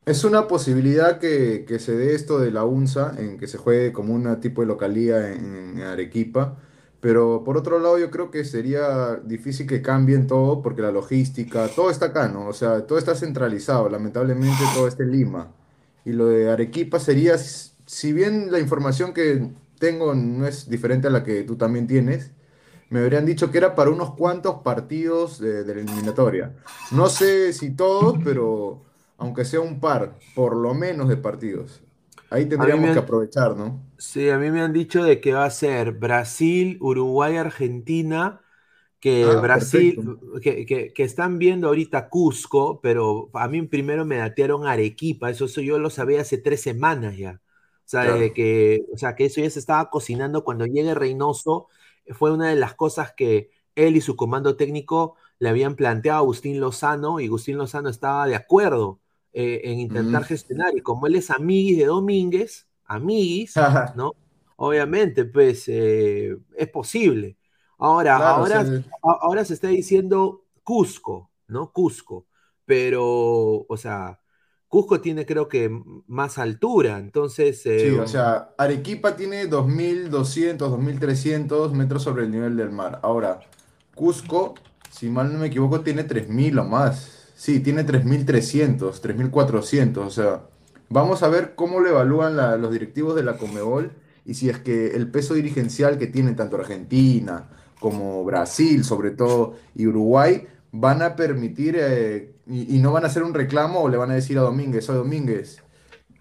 Es 0.04 0.22
una 0.24 0.46
posibilidad 0.46 1.18
que, 1.18 1.64
se 1.78 1.96
dé 1.96 2.14
esto 2.14 2.38
de 2.38 2.50
la 2.50 2.64
UNSA, 2.64 3.14
en 3.18 3.38
que 3.38 3.46
se 3.46 3.56
juegue 3.56 3.92
como 3.92 4.12
un 4.12 4.38
tipo 4.40 4.60
de 4.60 4.66
localía 4.66 5.32
en, 5.32 5.80
Arequipa, 5.80 6.58
pero 7.00 7.42
por 7.42 7.56
otro 7.56 7.78
lado 7.78 7.98
yo 7.98 8.10
creo 8.10 8.30
que 8.30 8.44
sería 8.44 9.16
difícil 9.24 9.66
que 9.66 9.80
cambien 9.80 10.26
todo 10.26 10.60
porque 10.62 10.82
la 10.82 10.92
logística, 10.92 11.68
todo 11.68 11.90
está 11.90 12.06
acá, 12.06 12.28
¿no? 12.28 12.48
O 12.48 12.52
sea, 12.52 12.86
todo 12.86 12.98
está 12.98 13.14
centralizado, 13.14 13.88
lamentablemente 13.88 14.62
todo 14.74 14.88
está 14.88 15.02
en 15.02 15.12
Lima. 15.12 15.52
Y 16.04 16.12
lo 16.12 16.26
de 16.26 16.50
Arequipa 16.50 17.00
sería, 17.00 17.38
si 17.38 18.12
bien 18.12 18.52
la 18.52 18.60
información 18.60 19.14
que 19.14 19.50
tengo 19.78 20.14
no 20.14 20.46
es 20.46 20.68
diferente 20.68 21.08
a 21.08 21.10
la 21.10 21.24
que 21.24 21.42
tú 21.44 21.56
también 21.56 21.86
tienes, 21.86 22.32
me 22.90 23.00
habrían 23.00 23.26
dicho 23.26 23.50
que 23.50 23.58
era 23.58 23.74
para 23.74 23.90
unos 23.90 24.14
cuantos 24.14 24.62
partidos 24.62 25.38
de, 25.40 25.64
la 25.64 25.72
eliminatoria. 25.72 26.54
No 26.90 27.08
sé 27.08 27.52
si 27.52 27.74
todos, 27.74 28.20
pero 28.24 28.84
aunque 29.18 29.44
sea 29.44 29.60
un 29.60 29.80
par, 29.80 30.20
por 30.34 30.56
lo 30.56 30.74
menos 30.74 31.08
de 31.08 31.16
partidos. 31.16 31.82
Ahí 32.30 32.46
tendríamos 32.48 32.92
que 32.92 32.98
aprovechar, 33.00 33.56
¿no? 33.56 33.82
Sí, 33.96 34.28
a 34.28 34.38
mí 34.38 34.50
me 34.50 34.60
han 34.60 34.72
dicho 34.72 35.04
de 35.04 35.20
que 35.20 35.32
va 35.32 35.44
a 35.44 35.50
ser 35.50 35.92
Brasil, 35.92 36.78
Uruguay, 36.80 37.36
Argentina, 37.36 38.40
que 39.00 39.36
Ah, 39.36 39.36
Brasil, 39.36 40.00
que- 40.42 40.92
que 40.94 41.02
están 41.04 41.38
viendo 41.38 41.68
ahorita 41.68 42.08
Cusco, 42.10 42.80
pero 42.82 43.30
a 43.34 43.48
mí 43.48 43.62
primero 43.68 44.04
me 44.06 44.16
datearon 44.18 44.66
Arequipa, 44.66 45.30
eso, 45.30 45.46
eso 45.46 45.60
yo 45.62 45.78
lo 45.78 45.90
sabía 45.90 46.22
hace 46.22 46.38
tres 46.38 46.62
semanas 46.62 47.16
ya. 47.18 47.40
O 47.86 47.88
sea, 47.88 48.02
Claro. 48.04 48.32
que, 48.34 48.84
o 48.92 48.96
sea, 48.98 49.14
que 49.14 49.26
eso 49.26 49.40
ya 49.40 49.50
se 49.50 49.58
estaba 49.58 49.90
cocinando 49.90 50.44
cuando 50.44 50.66
llegue 50.66 50.94
Reynoso, 50.94 51.68
fue 52.14 52.32
una 52.32 52.48
de 52.48 52.56
las 52.56 52.74
cosas 52.74 53.12
que 53.16 53.50
él 53.74 53.96
y 53.96 54.00
su 54.00 54.16
comando 54.16 54.56
técnico 54.56 55.16
le 55.38 55.48
habían 55.50 55.76
planteado 55.76 56.18
a 56.18 56.20
Agustín 56.22 56.60
Lozano, 56.60 57.20
y 57.20 57.26
Agustín 57.26 57.58
Lozano 57.58 57.88
estaba 57.88 58.26
de 58.26 58.36
acuerdo 58.36 59.00
eh, 59.32 59.62
en 59.64 59.80
intentar 59.80 60.22
Mm. 60.22 60.26
gestionar, 60.26 60.76
y 60.76 60.80
como 60.80 61.06
él 61.08 61.16
es 61.16 61.30
amiguis 61.30 61.78
de 61.78 61.86
Domínguez, 61.86 62.68
amiguis, 62.84 63.66
¿no? 63.92 64.12
Obviamente, 64.56 65.24
pues 65.24 65.64
eh, 65.68 66.36
es 66.56 66.68
posible. 66.68 67.36
Ahora, 67.78 68.16
Claro, 68.16 68.42
ahora, 68.42 68.64
ahora 69.02 69.44
se 69.44 69.54
está 69.54 69.68
diciendo 69.68 70.44
Cusco, 70.62 71.30
¿no? 71.48 71.72
Cusco. 71.72 72.26
Pero, 72.64 73.66
o 73.68 73.76
sea, 73.76 74.20
Cusco 74.74 75.00
tiene 75.00 75.24
creo 75.24 75.46
que 75.48 75.70
más 76.08 76.36
altura, 76.36 76.98
entonces, 76.98 77.64
eh, 77.64 77.90
Sí, 77.92 77.96
o 77.96 78.08
sea, 78.08 78.50
Arequipa 78.58 79.14
tiene 79.14 79.46
2.200, 79.46 80.72
2.300 80.72 81.72
metros 81.72 82.02
sobre 82.02 82.24
el 82.24 82.32
nivel 82.32 82.56
del 82.56 82.72
mar. 82.72 82.98
Ahora, 83.04 83.38
Cusco, 83.94 84.54
si 84.90 85.08
mal 85.08 85.32
no 85.32 85.38
me 85.38 85.46
equivoco, 85.46 85.82
tiene 85.82 86.02
3.000 86.02 86.58
o 86.58 86.64
más. 86.64 87.28
Sí, 87.36 87.60
tiene 87.60 87.84
3.300, 87.84 89.00
3.400. 89.00 90.04
O 90.08 90.10
sea, 90.10 90.42
vamos 90.88 91.22
a 91.22 91.28
ver 91.28 91.54
cómo 91.54 91.78
lo 91.78 91.90
evalúan 91.90 92.36
la- 92.36 92.56
los 92.56 92.72
directivos 92.72 93.14
de 93.14 93.22
la 93.22 93.36
Conmebol 93.38 93.92
y 94.26 94.34
si 94.34 94.48
es 94.48 94.58
que 94.58 94.88
el 94.96 95.08
peso 95.08 95.34
dirigencial 95.34 95.98
que 95.98 96.08
tienen 96.08 96.34
tanto 96.34 96.56
Argentina 96.56 97.48
como 97.78 98.24
Brasil, 98.24 98.82
sobre 98.82 99.12
todo, 99.12 99.54
y 99.76 99.86
Uruguay, 99.86 100.48
van 100.72 101.00
a 101.02 101.14
permitir 101.14 101.76
eh, 101.78 102.33
y, 102.46 102.78
no 102.78 102.92
van 102.92 103.04
a 103.04 103.06
hacer 103.08 103.22
un 103.22 103.34
reclamo 103.34 103.80
o 103.80 103.88
le 103.88 103.96
van 103.96 104.10
a 104.10 104.14
decir 104.14 104.38
a 104.38 104.42
Domínguez, 104.42 104.88
oye 104.90 104.98
Domínguez 104.98 105.64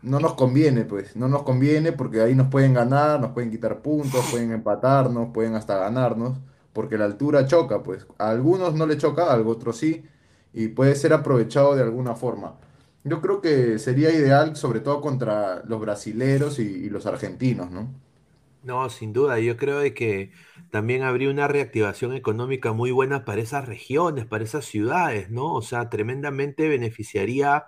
no 0.03 0.19
nos 0.19 0.33
conviene, 0.35 0.85
pues, 0.85 1.15
no 1.15 1.27
nos 1.27 1.43
conviene 1.43 1.93
porque 1.93 2.21
ahí 2.21 2.35
nos 2.35 2.49
pueden 2.49 2.73
ganar, 2.73 3.19
nos 3.21 3.31
pueden 3.31 3.49
quitar 3.49 3.81
puntos, 3.81 4.25
pueden 4.31 4.51
empatarnos, 4.51 5.29
pueden 5.33 5.55
hasta 5.55 5.77
ganarnos, 5.77 6.37
porque 6.73 6.97
la 6.97 7.05
altura 7.05 7.47
choca, 7.47 7.83
pues. 7.83 8.05
A 8.17 8.29
algunos 8.29 8.75
no 8.75 8.85
le 8.85 8.97
choca, 8.97 9.31
a 9.33 9.37
otros 9.41 9.77
sí, 9.77 10.03
y 10.53 10.67
puede 10.69 10.95
ser 10.95 11.13
aprovechado 11.13 11.75
de 11.75 11.83
alguna 11.83 12.15
forma. 12.15 12.55
Yo 13.05 13.21
creo 13.21 13.41
que 13.41 13.79
sería 13.79 14.11
ideal, 14.11 14.55
sobre 14.55 14.81
todo 14.81 15.01
contra 15.01 15.63
los 15.65 15.79
brasileros 15.79 16.59
y, 16.59 16.63
y 16.63 16.89
los 16.89 17.05
argentinos, 17.05 17.71
¿no? 17.71 17.89
No, 18.63 18.89
sin 18.89 19.13
duda, 19.13 19.39
yo 19.39 19.57
creo 19.57 19.79
de 19.79 19.93
que 19.93 20.31
también 20.71 21.03
habría 21.03 21.29
una 21.29 21.47
reactivación 21.47 22.13
económica 22.13 22.73
muy 22.73 22.91
buena 22.91 23.25
para 23.25 23.41
esas 23.41 23.67
regiones, 23.67 24.25
para 24.25 24.43
esas 24.43 24.65
ciudades, 24.65 25.29
¿no? 25.29 25.53
O 25.53 25.61
sea, 25.61 25.89
tremendamente 25.89 26.67
beneficiaría 26.69 27.65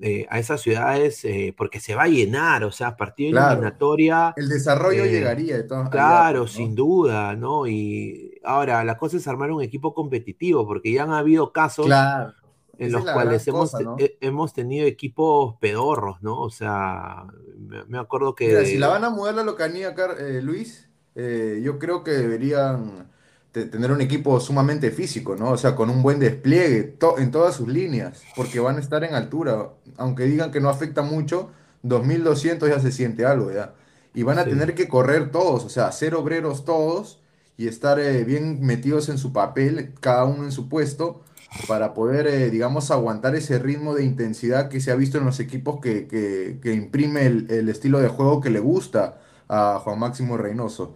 eh, 0.00 0.26
a 0.30 0.38
esas 0.38 0.60
ciudades 0.62 1.24
eh, 1.24 1.54
porque 1.56 1.80
se 1.80 1.94
va 1.94 2.04
a 2.04 2.08
llenar, 2.08 2.64
o 2.64 2.72
sea, 2.72 2.96
partido 2.96 3.30
Claro, 3.30 3.30
eliminatoria. 3.30 4.36
el 4.36 4.48
desarrollo 4.48 5.04
eh, 5.04 5.10
llegaría 5.12 5.56
de 5.56 5.62
todas 5.64 5.90
Claro, 5.90 6.46
sin 6.48 6.74
duda, 6.74 7.34
¿no? 7.36 7.66
Y 7.66 8.40
ahora 8.44 8.84
la 8.84 8.98
cosa 8.98 9.16
es 9.16 9.26
armar 9.28 9.52
un 9.52 9.62
equipo 9.62 9.94
competitivo, 9.94 10.66
porque 10.66 10.92
ya 10.92 11.04
han 11.04 11.12
habido 11.12 11.52
casos 11.52 11.86
Claro, 11.86 12.34
en 12.78 12.92
los 12.92 13.06
cuales 13.06 13.46
hemos, 13.48 13.74
cosa, 13.74 13.76
te- 13.76 13.90
¿no? 13.90 13.96
he- 13.96 14.18
hemos 14.20 14.52
tenido 14.54 14.86
equipos 14.86 15.56
pedorros, 15.60 16.22
¿no? 16.22 16.40
O 16.40 16.50
sea, 16.50 17.26
me, 17.88 17.98
acuerdo 17.98 18.34
Mira, 18.42 18.64
si 18.64 18.78
la 18.78 18.88
que, 18.88 18.88
van 18.88 19.04
a 19.04 19.10
mudar 19.10 19.34
la 19.34 19.42
Locanía, 19.42 19.94
eh, 20.18 20.40
Luis, 20.42 20.88
eh, 21.14 21.60
yo 21.62 21.78
creo 21.78 22.04
que 22.04 22.12
deberían 22.12 23.10
te- 23.52 23.64
tener 23.66 23.90
un 23.90 24.00
equipo 24.00 24.38
sumamente 24.40 24.90
físico, 24.92 25.34
¿no? 25.36 25.50
O 25.52 25.56
sea, 25.58 25.74
con 25.74 25.90
un 25.90 26.02
buen 26.02 26.20
despliegue 26.20 26.84
to- 26.84 27.18
en 27.18 27.30
todas 27.32 27.56
sus 27.56 27.66
líneas, 27.68 28.28
porque 28.34 28.60
van 28.60 28.76
a 28.76 28.80
estar 28.80 29.02
en 29.04 29.14
altura. 29.14 29.70
Aunque 29.96 30.24
digan 30.24 30.50
que 30.52 30.60
no 30.60 30.68
afecta 30.70 31.02
mucho, 31.02 31.50
2200 31.82 32.68
ya 32.68 32.78
se 32.80 32.92
siente 32.92 33.24
algo, 33.26 33.50
ya. 33.52 33.74
Y 34.14 34.22
van 34.22 34.38
a 34.38 34.44
sí, 34.44 34.48
tener 34.48 34.74
que 34.74 34.88
correr 34.88 35.30
todos, 35.30 35.64
o 35.64 35.68
sea, 35.68 35.90
ser 35.92 36.14
obreros 36.14 36.64
todos 36.64 37.20
y 37.56 37.66
estar 37.68 37.98
eh, 38.00 38.24
bien 38.24 38.60
metidos 38.64 39.08
en 39.08 39.18
su 39.18 39.32
papel, 39.32 39.94
cada 40.00 40.24
uno 40.24 40.44
en 40.44 40.52
su 40.52 40.68
puesto, 40.68 41.22
para 41.66 41.94
poder, 41.94 42.26
eh, 42.26 42.50
digamos, 42.50 42.90
aguantar 42.90 43.34
ese 43.34 43.58
ritmo 43.58 43.94
de 43.94 44.04
intensidad 44.04 44.68
que 44.68 44.80
se 44.80 44.90
ha 44.92 44.96
visto 44.96 45.18
en 45.18 45.24
los 45.26 45.40
equipos 45.40 45.80
que, 45.80 46.06
que- 46.08 46.72
imprime 46.74 47.26
el, 47.26 47.68
estilo 47.68 48.00
de 48.00 48.08
juego 48.08 48.40
que 48.40 48.50
le 48.50 48.60
gusta 48.60 49.20
a 49.48 49.78
Juan 49.82 49.98
Máximo 49.98 50.36
Reynoso. 50.36 50.94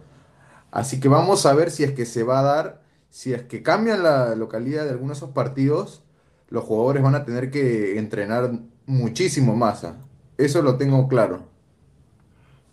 Así 0.71 0.99
que 0.99 1.07
vamos 1.09 1.45
a 1.45 1.53
ver 1.53 1.71
si 1.71 1.83
es 1.83 1.91
que 1.93 2.05
se 2.05 2.23
va 2.23 2.39
a 2.39 2.43
dar, 2.43 2.81
si 3.09 3.33
es 3.33 3.43
que 3.43 3.63
cambian 3.63 4.03
la 4.03 4.35
localidad 4.35 4.85
de 4.85 4.91
algunos 4.91 5.19
de 5.19 5.25
esos 5.25 5.35
partidos, 5.35 6.03
los 6.49 6.63
jugadores 6.65 7.03
van 7.03 7.15
a 7.15 7.25
tener 7.25 7.51
que 7.51 7.97
entrenar 7.99 8.51
muchísimo 8.87 9.55
más. 9.55 9.83
¿ah? 9.85 9.97
Eso 10.37 10.61
lo 10.61 10.77
tengo 10.77 11.07
claro. 11.07 11.43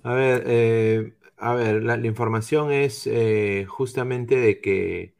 a 0.02 0.14
ver, 0.14 0.44
eh, 0.46 1.14
a 1.36 1.54
ver, 1.54 1.82
la, 1.82 1.96
la 1.96 2.06
información 2.06 2.72
es 2.72 3.06
eh, 3.06 3.66
justamente 3.68 4.36
de 4.36 4.60
que 4.60 5.14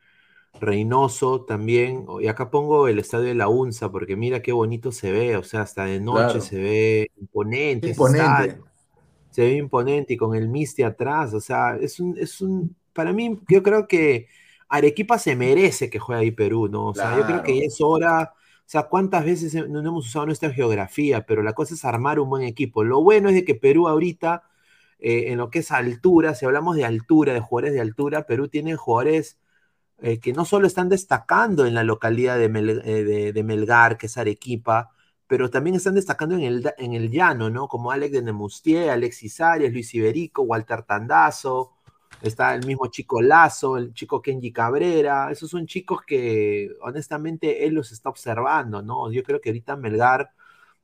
Reynoso 0.61 1.45
también, 1.45 2.07
y 2.21 2.29
acá 2.29 2.51
pongo 2.51 2.89
el 2.89 2.99
estadio 2.99 3.27
de 3.27 3.35
la 3.35 3.49
UNSA, 3.49 3.91
porque 3.91 4.17
mira 4.17 4.43
qué 4.43 4.53
bonito 4.53 4.93
se 4.93 5.13
ve, 5.13 5.37
o 5.37 5.43
sea, 5.43 5.63
hasta 5.63 5.85
de 5.87 6.01
noche 6.01 6.41
Claro. 6.41 6.41
se 6.41 6.59
ve 6.61 7.11
imponente 7.21 7.91
ese 7.91 8.05
Imponente. 8.05 8.47
estadio. 8.47 8.65
se 9.31 9.43
ve 9.43 9.53
imponente 9.57 10.15
y 10.15 10.17
con 10.17 10.35
el 10.35 10.49
Misti 10.49 10.83
atrás, 10.83 11.35
o 11.35 11.41
sea, 11.41 11.77
es 11.77 12.01
un, 12.01 12.17
es 12.19 12.41
un, 12.41 12.77
para 12.93 13.13
mí, 13.13 13.41
yo 13.49 13.63
creo 13.63 13.87
que 13.89 14.29
Arequipa 14.69 15.19
se 15.19 15.37
merece 15.37 15.91
que 15.91 15.99
juegue 15.99 16.23
ahí 16.23 16.31
Perú, 16.33 16.69
¿no? 16.69 16.87
O 16.89 16.95
sea, 16.95 17.13
yo 17.17 17.25
creo 17.27 17.43
que 17.43 17.65
es 17.65 17.81
hora, 17.81 18.33
o 18.35 18.39
sea, 18.67 18.85
cuántas 18.85 19.25
veces 19.25 19.55
no 19.69 19.81
hemos 19.81 20.07
usado 20.09 20.27
nuestra 20.27 20.51
geografía, 20.53 21.27
pero 21.27 21.43
la 21.43 21.53
cosa 21.55 21.75
es 21.75 21.85
armar 21.85 22.21
un 22.21 22.29
buen 22.31 22.43
equipo. 22.45 22.85
Lo 22.85 23.03
bueno 23.03 23.29
es 23.29 23.35
de 23.37 23.45
que 23.45 23.55
Perú 23.57 23.89
ahorita, 23.89 24.45
eh, 25.01 25.27
en 25.33 25.39
lo 25.39 25.51
que 25.51 25.61
es 25.61 25.73
altura, 25.73 26.35
si 26.35 26.47
hablamos 26.47 26.77
de 26.77 26.85
altura, 26.85 27.33
de 27.35 27.41
jugadores 27.41 27.75
de 27.75 27.81
altura, 27.81 28.27
Perú 28.27 28.49
tiene 28.49 28.77
jugadores 28.77 29.39
eh, 30.03 30.19
que 30.21 30.33
no 30.33 30.45
solo 30.45 30.67
están 30.67 30.89
destacando 30.89 31.67
en 31.67 31.75
la 31.75 31.85
localidad 31.85 32.39
de, 32.39 32.49
Mel- 32.49 32.83
eh, 32.85 33.05
de- 33.05 33.33
de 33.33 33.45
Melgar, 33.45 33.99
que 33.99 34.07
es 34.07 34.17
Arequipa, 34.19 34.91
pero 35.27 35.51
también 35.51 35.77
están 35.77 35.95
destacando 35.95 36.35
en 36.37 36.43
el, 36.43 36.73
en 36.79 36.95
el 36.95 37.11
llano, 37.11 37.51
¿no? 37.51 37.69
Como 37.69 37.91
Alex 37.93 38.13
de 38.13 38.23
Nemustier, 38.23 38.91
Alexis 38.91 39.41
Arias, 39.41 39.73
Luis 39.73 39.95
Iberico, 39.95 40.43
Walter 40.43 40.83
Tandazo, 40.83 41.73
está 42.21 42.55
el 42.55 42.67
mismo 42.67 42.87
chico 42.89 43.23
Lazo, 43.23 43.77
el 43.77 43.95
chico 43.95 44.21
Kenji 44.23 44.53
Cabrera, 44.53 45.31
esos 45.31 45.51
son 45.51 45.67
chicos 45.67 46.01
que 46.07 46.71
honestamente 46.83 47.65
él 47.67 47.75
los 47.75 47.93
está 47.93 48.09
observando, 48.09 48.83
¿no? 48.83 49.11
Yo 49.13 49.23
creo 49.23 49.41
que 49.41 49.51
ahorita 49.51 49.77
Melgar 49.77 50.31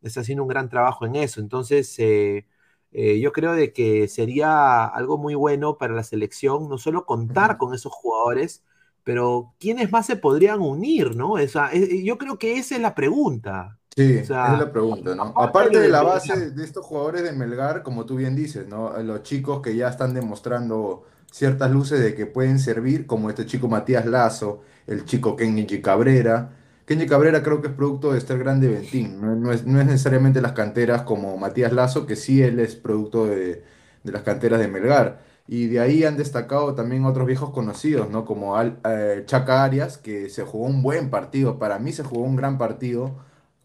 está 0.02 0.20
haciendo 0.20 0.42
un 0.44 0.48
gran 0.48 0.68
trabajo 0.68 1.06
en 1.06 1.16
eso, 1.16 1.40
entonces 1.40 1.94
eh, 1.98 2.46
eh, 2.92 3.20
yo 3.20 3.32
creo 3.32 3.52
de 3.54 3.72
que 3.72 4.08
sería 4.08 4.84
algo 4.86 5.18
muy 5.18 5.34
bueno 5.34 5.78
para 5.78 5.94
la 5.94 6.02
selección, 6.04 6.68
no 6.68 6.78
solo 6.78 7.04
contar 7.06 7.58
con 7.58 7.74
esos 7.74 7.92
jugadores, 7.92 8.64
pero 9.06 9.54
¿quiénes 9.60 9.92
más 9.92 10.06
se 10.06 10.16
podrían 10.16 10.60
unir, 10.60 11.16
no? 11.16 11.32
O 11.34 11.48
sea, 11.48 11.70
eh, 11.72 12.04
yo 12.04 12.18
creo 12.18 12.38
que 12.38 12.58
esa 12.58 12.76
es 12.76 12.82
la 12.82 12.94
pregunta. 12.96 13.78
Sí, 13.96 14.02
O 14.22 14.24
esa 14.42 14.52
es 14.52 14.58
sea, 14.58 14.58
la 14.58 14.70
pregunta, 14.72 15.14
¿no? 15.14 15.34
aparte 15.34 15.78
de 15.80 15.88
la 15.88 16.02
base 16.02 16.50
de 16.50 16.64
estos 16.64 16.84
jugadores 16.84 17.22
de 17.22 17.32
Melgar, 17.32 17.82
como 17.82 18.04
tú 18.06 18.16
bien 18.16 18.36
dices, 18.36 18.68
¿no? 18.68 18.92
Los 19.02 19.22
chicos 19.22 19.62
que 19.62 19.74
ya 19.74 19.88
están 19.88 20.12
demostrando 20.14 21.04
ciertas 21.30 21.70
luces 21.70 22.00
de 22.00 22.14
que 22.14 22.26
pueden 22.26 22.58
servir, 22.58 23.06
como 23.06 23.30
este 23.30 23.46
chico 23.46 23.68
Matías 23.68 24.06
Lazo, 24.06 24.62
el 24.86 25.04
chico 25.06 25.34
Kenji 25.36 25.80
Cabrera. 25.80 26.52
Kenji 26.84 27.06
Cabrera 27.06 27.42
creo 27.42 27.62
que 27.62 27.68
es 27.68 27.74
producto 27.74 28.12
de 28.12 28.18
Estar 28.18 28.38
Grande 28.38 28.68
Ventín, 28.68 29.20
no, 29.20 29.34
no 29.34 29.52
es, 29.52 29.66
no 29.66 29.80
es 29.80 29.86
necesariamente 29.86 30.40
las 30.42 30.52
canteras 30.52 31.02
como 31.02 31.36
Matías 31.38 31.72
Lazo, 31.72 32.06
que 32.06 32.16
sí 32.16 32.42
él 32.42 32.60
es 32.60 32.76
producto 32.76 33.26
de, 33.26 33.64
de 34.04 34.12
las 34.12 34.22
canteras 34.22 34.60
de 34.60 34.68
Melgar. 34.68 35.24
Y 35.48 35.68
de 35.68 35.80
ahí 35.80 36.04
han 36.04 36.16
destacado 36.16 36.74
también 36.74 37.04
otros 37.04 37.26
viejos 37.26 37.50
conocidos, 37.50 38.10
¿no? 38.10 38.24
Como 38.24 38.56
Al- 38.56 38.80
eh, 38.84 39.22
Chaca 39.26 39.62
Arias, 39.64 39.98
que 39.98 40.28
se 40.28 40.42
jugó 40.44 40.66
un 40.66 40.82
buen 40.82 41.10
partido. 41.10 41.58
Para 41.58 41.78
mí 41.78 41.92
se 41.92 42.02
jugó 42.04 42.24
un 42.24 42.36
gran 42.36 42.58
partido 42.58 43.16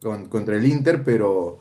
con- 0.02 0.28
contra 0.30 0.56
el 0.56 0.65
Inter, 0.65 1.04
pero 1.04 1.60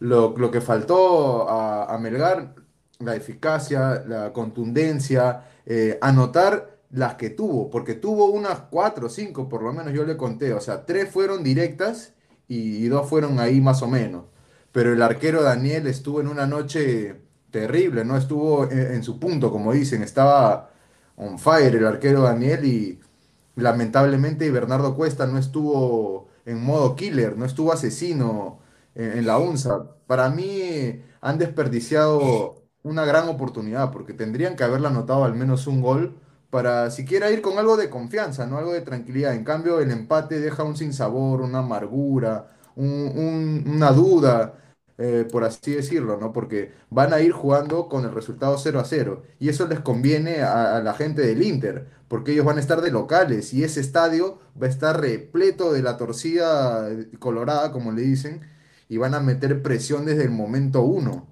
lo, 0.00 0.36
lo 0.36 0.50
que 0.50 0.60
faltó 0.60 1.48
a, 1.48 1.96
Melgar, 1.98 2.54
la 2.98 3.14
eficacia, 3.16 4.02
la 4.06 4.32
contundencia, 4.32 5.44
eh, 5.66 5.98
anotar 6.02 6.78
las 6.90 7.14
que 7.14 7.30
tuvo, 7.30 7.70
porque 7.70 7.94
tuvo 7.94 8.26
unas 8.26 8.60
cuatro 8.70 9.06
o 9.06 9.10
cinco, 9.10 9.48
por 9.48 9.62
lo 9.62 9.72
menos 9.72 9.92
yo 9.92 10.04
le 10.04 10.16
conté, 10.16 10.52
o 10.54 10.60
sea, 10.60 10.84
tres 10.86 11.08
fueron 11.10 11.42
directas 11.44 12.14
y, 12.48 12.84
y 12.84 12.88
dos 12.88 13.08
fueron 13.08 13.38
ahí 13.40 13.60
más 13.60 13.82
o 13.82 13.88
menos. 13.88 14.24
Pero 14.72 14.92
el 14.92 15.02
arquero 15.02 15.42
Daniel 15.42 15.86
estuvo 15.86 16.20
en 16.20 16.28
una 16.28 16.46
noche 16.46 17.20
terrible, 17.50 18.04
no 18.04 18.16
estuvo 18.16 18.70
en, 18.70 19.02
su 19.02 19.18
punto, 19.18 19.50
como 19.50 19.72
dicen, 19.72 20.02
estaba 20.02 20.70
on 21.16 21.38
fire 21.38 21.76
el 21.76 21.86
arquero 21.86 22.22
Daniel 22.22 22.64
y 22.64 23.00
lamentablemente 23.56 24.50
Bernardo 24.50 24.96
Cuesta 24.96 25.26
no 25.26 25.38
estuvo 25.38 26.28
en 26.46 26.62
modo 26.64 26.96
killer, 26.96 27.36
no 27.36 27.44
estuvo 27.44 27.72
asesino 27.72 28.58
en, 28.94 29.26
la 29.26 29.38
UNSA. 29.38 29.86
Para 30.06 30.30
mí 30.30 31.02
han 31.20 31.38
desperdiciado 31.38 32.62
una 32.82 33.04
gran 33.04 33.28
oportunidad 33.28 33.90
porque 33.92 34.14
tendrían 34.14 34.56
que 34.56 34.64
haberle 34.64 34.88
anotado 34.88 35.24
al 35.24 35.34
menos 35.34 35.66
un 35.66 35.80
gol 35.82 36.16
para 36.50 36.90
siquiera 36.90 37.30
ir 37.30 37.42
con 37.42 37.58
algo 37.58 37.76
de 37.76 37.90
confianza, 37.90 38.46
¿no? 38.46 38.58
Algo 38.58 38.72
de 38.72 38.80
tranquilidad. 38.80 39.34
En 39.34 39.44
cambio, 39.44 39.80
el 39.80 39.90
empate 39.90 40.40
deja 40.40 40.64
un 40.64 40.76
sinsabor, 40.76 41.42
una 41.42 41.60
amargura, 41.60 42.48
un- 42.76 43.12
un- 43.14 43.64
una 43.76 43.92
duda, 43.92 44.54
eh, 45.02 45.26
por 45.32 45.44
así 45.44 45.72
decirlo, 45.72 46.18
¿no? 46.18 46.30
Porque 46.30 46.72
van 46.90 47.14
a 47.14 47.20
ir 47.20 47.32
jugando 47.32 47.88
con 47.88 48.04
el 48.04 48.12
resultado 48.12 48.58
cero 48.58 48.80
a 48.80 48.84
cero 48.84 49.22
Y 49.38 49.48
eso 49.48 49.66
les 49.66 49.80
conviene 49.80 50.42
a, 50.42 50.80
la 50.82 50.92
gente 50.92 51.22
del 51.22 51.42
Inter, 51.42 51.86
porque 52.06 52.32
ellos 52.32 52.44
van 52.44 52.58
a 52.58 52.60
estar 52.60 52.82
de 52.82 52.90
locales 52.90 53.54
y 53.54 53.64
ese 53.64 53.80
estadio 53.80 54.38
va 54.62 54.66
a 54.66 54.70
estar 54.70 55.00
repleto 55.00 55.72
de 55.72 55.82
la 55.82 55.96
torcida 55.96 56.90
colorada, 57.18 57.72
como 57.72 57.92
le 57.92 58.02
dicen, 58.02 58.42
y 58.90 58.98
van 58.98 59.14
a 59.14 59.20
meter 59.20 59.62
presión 59.62 60.04
desde 60.04 60.24
el 60.24 60.30
momento 60.32 60.82
uno. 60.82 61.26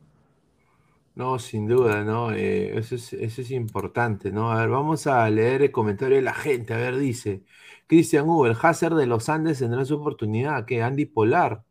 No, 1.14 1.38
sin 1.38 1.66
duda, 1.66 2.04
¿no? 2.04 2.33
Eh, 2.33 2.78
eso 2.78 2.94
es, 2.94 3.50
importante, 3.50 4.33
¿no? 4.33 4.50
A 4.52 4.61
ver, 4.61 4.70
vamos 4.70 5.07
a 5.07 5.28
leer 5.28 5.62
el 5.62 5.72
comentario 5.72 6.16
de 6.16 6.22
la 6.22 6.35
gente. 6.35 6.72
A 6.74 6.78
ver, 6.78 6.96
dice 6.96 7.44
Cristian 7.87 8.26
Hugo, 8.28 8.46
el 8.46 8.57
de 8.96 9.07
los 9.07 9.28
Andes 9.28 9.59
tendrá 9.59 9.85
su 9.85 9.96
oportunidad. 9.96 10.64
que 10.64 10.83
Andy 10.83 11.04
Polar. 11.07 11.67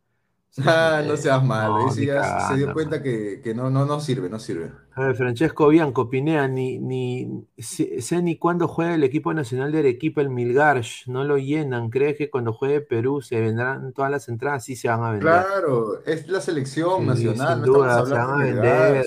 Ah, 0.64 1.02
no 1.06 1.14
eh, 1.14 1.16
seas 1.16 1.44
malo, 1.44 1.78
no, 1.78 1.88
ese 1.88 2.04
ya 2.06 2.40
se 2.40 2.56
dio 2.56 2.72
cuenta 2.72 3.02
que, 3.02 3.40
que 3.42 3.54
no, 3.54 3.70
no, 3.70 3.84
no 3.84 4.00
sirve, 4.00 4.28
no 4.28 4.38
sirve. 4.38 4.72
A 4.94 5.02
ver, 5.02 5.14
Francesco 5.16 5.68
Bianco, 5.68 6.10
Pinea, 6.10 6.48
ni, 6.48 6.78
ni 6.80 7.46
sé, 7.56 8.00
sé 8.02 8.20
ni 8.20 8.36
cuándo 8.36 8.66
juega 8.66 8.94
el 8.94 9.04
equipo 9.04 9.32
nacional 9.32 9.70
de 9.70 9.78
Arequipa, 9.78 10.20
el 10.20 10.30
Milgarsh, 10.30 11.06
no 11.06 11.22
lo 11.22 11.38
llenan. 11.38 11.90
¿Crees 11.90 12.16
que 12.18 12.30
cuando 12.30 12.52
juegue 12.52 12.80
Perú 12.80 13.20
se 13.22 13.40
vendrán 13.40 13.92
todas 13.92 14.10
las 14.10 14.28
entradas? 14.28 14.64
Sí 14.64 14.74
se 14.74 14.88
van 14.88 15.04
a 15.04 15.12
vender. 15.12 15.44
Claro, 15.44 16.04
es 16.04 16.26
la 16.28 16.40
selección 16.40 17.02
Sí, 17.02 17.06
nacional, 17.06 17.62
sin 17.62 17.72
no 17.72 17.78
duda, 17.78 18.04
se 18.04 18.14
van 18.14 18.30
a 18.30 18.36
vender. 18.44 19.06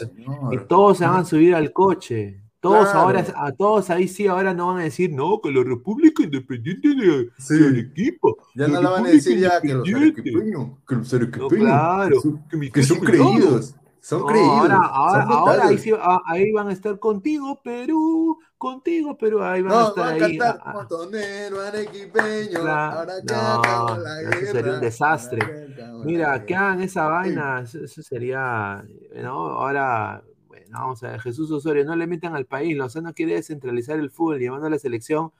Y 0.51 0.57
todos 0.59 0.99
se 0.99 1.05
van 1.05 1.19
a 1.19 1.25
subir 1.25 1.55
al 1.55 1.73
coche. 1.73 2.41
Todos 2.61 2.93
ahora, 2.93 3.23
Claro. 3.23 3.39
a 3.43 3.51
todos 3.53 3.89
ahí 3.89 4.07
sí, 4.07 4.27
ahora 4.27 4.53
no 4.53 4.67
van 4.67 4.77
a 4.79 4.83
decir, 4.83 5.11
no, 5.11 5.41
que 5.41 5.51
la 5.51 5.63
República 5.63 6.23
Independiente 6.23 6.89
de, 6.89 7.29
Sí. 7.37 7.55
de 7.57 7.67
Arequipa. 7.69 8.27
Ya 8.55 8.67
la 8.67 8.73
no 8.75 8.81
la 8.83 8.89
van 8.91 9.05
a 9.05 9.09
decir 9.09 9.39
ya 9.39 9.59
que 9.59 9.73
los 9.73 9.87
Independiente". 9.87 10.21
arequipeños, 10.29 10.69
que 10.87 10.95
los 10.95 11.11
No, 11.13 11.17
arequipeños, 11.17 11.59
claro, 11.59 12.15
que 12.15 12.21
son, 12.21 12.47
que 12.47 12.71
que 12.71 12.83
son 12.83 12.99
creídos, 12.99 13.75
son 13.99 14.19
No, 14.21 14.25
creídos, 14.27 14.51
ahora, 14.51 14.75
son 14.75 14.85
ahora, 14.91 15.23
ahora 15.39 15.67
ahí, 15.67 15.77
sí, 15.79 15.91
ah, 15.99 16.19
ahí 16.27 16.51
van 16.51 16.67
a 16.69 16.73
estar 16.73 16.99
contigo, 16.99 17.59
Perú, 17.63 18.37
contigo, 18.59 19.17
Perú, 19.17 19.41
ahí 19.43 19.63
van 19.63 19.73
a 19.73 19.75
No, 19.75 19.87
estar 19.89 20.03
va 20.03 20.07
a 20.09 20.11
ahí. 20.13 20.19
cantar 20.37 20.59
ah, 20.63 20.73
montonero 20.73 21.61
arequipeño, 21.61 22.59
cla- 22.61 22.91
ahora 22.93 23.13
que 23.25 23.33
no, 23.33 23.39
acabó 23.55 23.97
la 23.97 24.21
eso 24.21 24.29
sería 24.31 24.59
un 24.61 24.63
guerra, 24.63 24.79
desastre. 24.79 25.41
ahora 25.41 25.65
que 25.75 25.81
la 25.81 26.05
Mira, 26.05 26.45
que 26.45 26.53
guerra. 26.53 26.67
hagan 26.67 26.81
esa 26.83 27.07
vaina, 27.07 27.61
eso, 27.61 27.83
eso 27.83 28.01
sería, 28.03 28.85
¿no? 29.15 29.31
Ahora, 29.31 30.23
bueno, 30.71 30.79
vamos 30.85 31.03
a 31.03 31.11
ver, 31.11 31.19
Jesús 31.21 31.51
Osorio, 31.51 31.85
no 31.85 31.95
le 31.95 32.07
metan 32.07 32.35
al 32.35 32.45
país, 32.45 32.75
Lozano 32.77 33.13
quiere 33.13 33.33
descentralizar 33.35 33.99
el 33.99 34.09
fútbol, 34.11 34.39
llevando 34.39 34.67
a 34.67 34.69
la 34.69 34.79
selección 34.79 35.31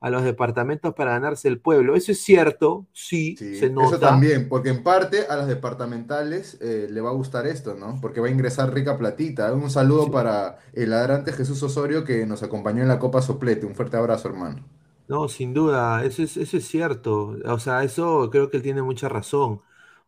a 0.00 0.10
los 0.10 0.24
departamentos 0.24 0.94
para 0.94 1.12
ganarse 1.12 1.48
el 1.48 1.60
pueblo. 1.60 1.94
Eso 1.96 2.12
es 2.12 2.20
cierto, 2.22 2.86
sí, 2.92 3.38
Sí, 3.38 3.46
se 3.52 3.70
eso 3.78 3.98
nota. 3.98 3.98
también, 3.98 4.48
porque 4.48 4.68
en 4.70 4.82
parte 4.82 5.26
a 5.28 5.36
las 5.36 5.46
departamentales 5.48 6.58
eh, 6.60 6.88
le 6.90 7.00
va 7.00 7.10
a 7.10 7.12
gustar 7.14 7.46
esto, 7.46 7.74
¿no? 7.74 7.98
Porque 8.00 8.20
va 8.20 8.26
a 8.28 8.30
ingresar 8.30 8.72
rica 8.74 8.98
platita. 8.98 9.52
Un 9.54 9.70
saludo 9.70 10.04
Sí. 10.04 10.10
para 10.10 10.58
el 10.74 10.90
ladrante 10.90 11.32
Jesús 11.32 11.62
Osorio 11.62 12.04
que 12.04 12.26
nos 12.26 12.42
acompañó 12.42 12.82
en 12.82 12.88
la 12.88 12.98
Copa 12.98 13.22
Soplete. 13.22 13.66
Un 13.66 13.74
fuerte 13.74 13.96
abrazo, 13.96 14.28
hermano. 14.28 14.64
No, 15.08 15.28
sin 15.28 15.52
duda, 15.54 16.04
eso 16.04 16.22
es, 16.22 16.36
eso 16.36 16.56
es 16.56 16.66
cierto. 16.68 17.36
O 17.44 17.58
sea, 17.58 17.82
eso 17.82 18.30
creo 18.30 18.48
que 18.48 18.58
él 18.58 18.62
tiene 18.62 18.82
mucha 18.82 19.08
razón. 19.08 19.60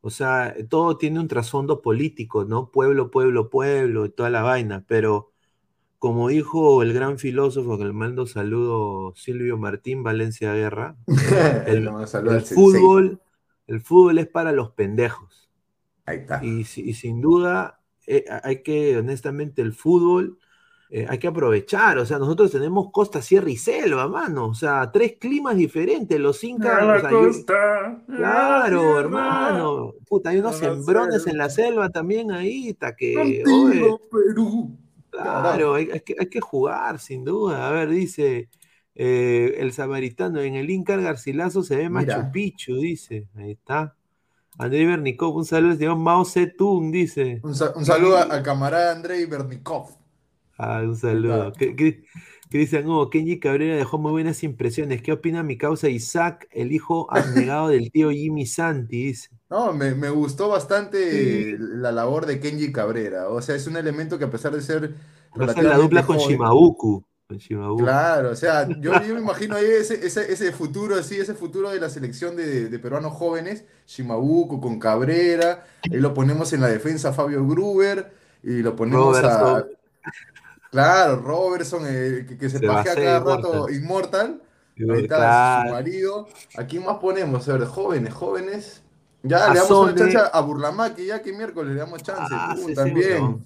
O 0.02 0.10
sea, 0.10 0.54
todo 0.68 0.98
tiene 0.98 1.20
un 1.20 1.28
trasfondo 1.28 1.82
político, 1.82 2.44
¿no? 2.44 2.70
Pueblo, 2.72 3.10
pueblo, 3.10 3.50
pueblo 3.50 4.06
y 4.06 4.10
toda 4.10 4.30
la 4.30 4.42
vaina. 4.42 4.84
Pero 4.88 5.32
como 5.98 6.28
dijo 6.28 6.82
el 6.82 6.92
gran 6.94 7.18
filósofo 7.18 7.78
que 7.78 7.84
le 7.86 7.92
mando 7.92 8.26
saludo 8.26 9.14
Silvio 9.16 9.58
Martín 9.58 10.02
Valencia 10.02 10.54
Guerra, 10.54 10.96
el, 11.66 11.88
el 12.28 12.42
fútbol, 12.42 13.22
el 13.68 13.80
fútbol 13.80 14.18
es 14.18 14.28
para 14.28 14.52
los 14.52 14.72
pendejos. 14.72 15.50
Ahí 16.06 16.18
está. 16.18 16.40
Y, 16.42 16.60
y 16.60 16.94
sin 16.94 17.20
duda, 17.20 17.80
eh, 18.06 18.24
hay 18.42 18.62
que, 18.62 18.98
honestamente, 18.98 19.62
el 19.62 19.72
fútbol 19.72 20.38
eh, 20.94 21.06
hay 21.08 21.18
que 21.18 21.26
aprovechar. 21.28 21.96
O 21.98 22.04
sea, 22.04 22.18
nosotros 22.18 22.50
tenemos 22.52 22.90
costa, 22.92 23.22
sierra 23.22 23.48
y 23.48 23.56
selva, 23.56 24.06
mano. 24.08 24.48
O 24.48 24.54
sea, 24.54 24.90
tres 24.92 25.14
climas 25.18 25.56
diferentes. 25.56 26.20
Los 26.20 26.44
incas, 26.44 26.82
o 26.82 27.00
sea, 27.00 27.10
yo- 27.10 28.16
claro, 28.16 29.00
hermano. 29.00 29.94
Puta, 30.06 30.30
hay 30.30 30.38
unos 30.38 30.60
la 30.60 30.68
sembrones 30.68 31.26
en 31.26 31.38
la 31.38 31.48
selva. 31.48 31.88
también 31.88 32.30
ahí, 32.30 32.68
está 32.68 32.94
que, 32.94 33.14
Contigo, 33.42 34.00
Perú. 34.10 34.76
claro, 35.10 35.74
hay, 35.74 35.90
hay 35.90 36.00
que, 36.00 36.14
hay 36.18 36.26
que 36.26 36.40
jugar, 36.40 36.98
sin 36.98 37.24
duda. 37.24 37.68
A 37.68 37.70
ver, 37.72 37.88
dice 37.88 38.48
eh, 38.94 39.54
el 39.60 39.72
samaritano, 39.72 40.40
en 40.40 40.54
el 40.56 40.68
Inca 40.68 40.96
Garcilaso 40.96 41.62
se 41.62 41.76
ve 41.76 41.88
Machu 41.88 42.06
Mira. 42.06 42.30
Picchu, 42.32 42.76
dice. 42.76 43.26
Ahí 43.36 43.52
está. 43.52 43.96
André 44.58 44.84
Bernicov, 44.84 45.34
un 45.34 45.46
saludo 45.46 45.70
al 45.72 45.78
señor 45.78 45.96
Mao 45.96 46.26
Zedong, 46.26 46.92
dice. 46.92 47.40
Un, 47.42 47.54
sa- 47.54 47.72
un 47.74 47.86
saludo 47.86 48.18
a- 48.18 48.24
al 48.24 48.42
camarada 48.42 48.92
Andrei 48.92 49.24
Bernikov. 49.24 50.01
Ah, 50.64 50.80
un 50.84 50.96
saludo. 50.96 51.52
Cristian 52.48 52.86
Hugo, 52.86 53.10
Kenji 53.10 53.40
Cabrera 53.40 53.74
dejó 53.76 53.98
muy 53.98 54.12
buenas 54.12 54.44
impresiones. 54.44 55.02
¿Qué 55.02 55.10
opina 55.10 55.42
mi 55.42 55.58
causa 55.58 55.88
Isaac, 55.88 56.46
el 56.52 56.70
hijo 56.70 57.08
abnegado 57.10 57.68
del 57.68 57.90
tío 57.90 58.10
Jimmy 58.10 58.46
Santi? 58.46 59.06
Dice. 59.06 59.28
No, 59.50 59.72
me, 59.72 59.94
me 59.96 60.08
gustó 60.10 60.48
bastante 60.48 61.56
Sí. 61.56 61.56
la 61.58 61.90
labor 61.90 62.26
de 62.26 62.38
Kenji 62.38 62.70
Cabrera. 62.70 63.28
O 63.28 63.42
sea, 63.42 63.56
es 63.56 63.66
un 63.66 63.76
elemento 63.76 64.18
que 64.18 64.24
a 64.26 64.30
pesar 64.30 64.54
de 64.54 64.60
ser 64.60 64.94
ser 65.34 65.64
la 65.64 65.78
dupla 65.78 66.06
con 66.06 66.16
joven, 66.18 66.30
Shimabuku. 66.30 67.04
Con 67.26 67.38
Shimabuku. 67.38 67.82
Claro, 67.82 68.30
o 68.30 68.36
sea, 68.36 68.68
yo, 68.68 68.92
yo 69.02 69.14
me 69.14 69.20
imagino 69.20 69.56
ahí 69.56 69.64
ese, 69.64 70.06
ese, 70.06 70.30
ese 70.32 70.52
futuro 70.52 70.94
así, 70.94 71.16
ese 71.16 71.34
futuro 71.34 71.70
de 71.70 71.80
la 71.80 71.90
selección 71.90 72.36
de, 72.36 72.68
de 72.68 72.78
peruanos 72.78 73.14
jóvenes, 73.14 73.64
Shimabuku 73.88 74.60
con 74.60 74.78
Cabrera, 74.78 75.64
ahí 75.90 75.98
lo 75.98 76.14
ponemos 76.14 76.52
en 76.52 76.60
la 76.60 76.68
defensa 76.68 77.12
Fabio 77.12 77.44
Gruber, 77.46 78.12
y 78.44 78.62
lo 78.62 78.76
ponemos 78.76 79.18
a. 79.18 79.64
claro, 80.72 81.16
Robertson, 81.16 81.84
que, 81.84 82.36
que 82.36 82.50
se 82.50 82.58
pajea 82.58 82.96
cada 82.96 83.20
rato, 83.20 83.68
Inmortal, 83.70 84.42
ahí 84.76 85.04
está 85.04 85.62
su 85.66 85.72
marido, 85.72 86.26
¿a 86.56 86.64
quién 86.64 86.84
más 86.84 86.96
ponemos? 86.96 87.48
A 87.48 87.58
ver, 87.58 87.68
jóvenes, 87.68 88.12
jóvenes, 88.12 88.82
ya 89.22 89.46
A 89.46 89.54
le 89.54 89.60
damos 89.60 89.70
una 89.70 89.94
chance 89.94 90.18
a 90.32 90.40
Burlamaki, 90.40 91.06
ya 91.06 91.22
que 91.22 91.32
miércoles 91.32 91.74
le 91.74 91.78
damos 91.78 92.02
chance, 92.02 92.34
Ah, 92.34 92.56
uh, 92.58 92.66
sí, 92.66 92.74
también. 92.74 93.44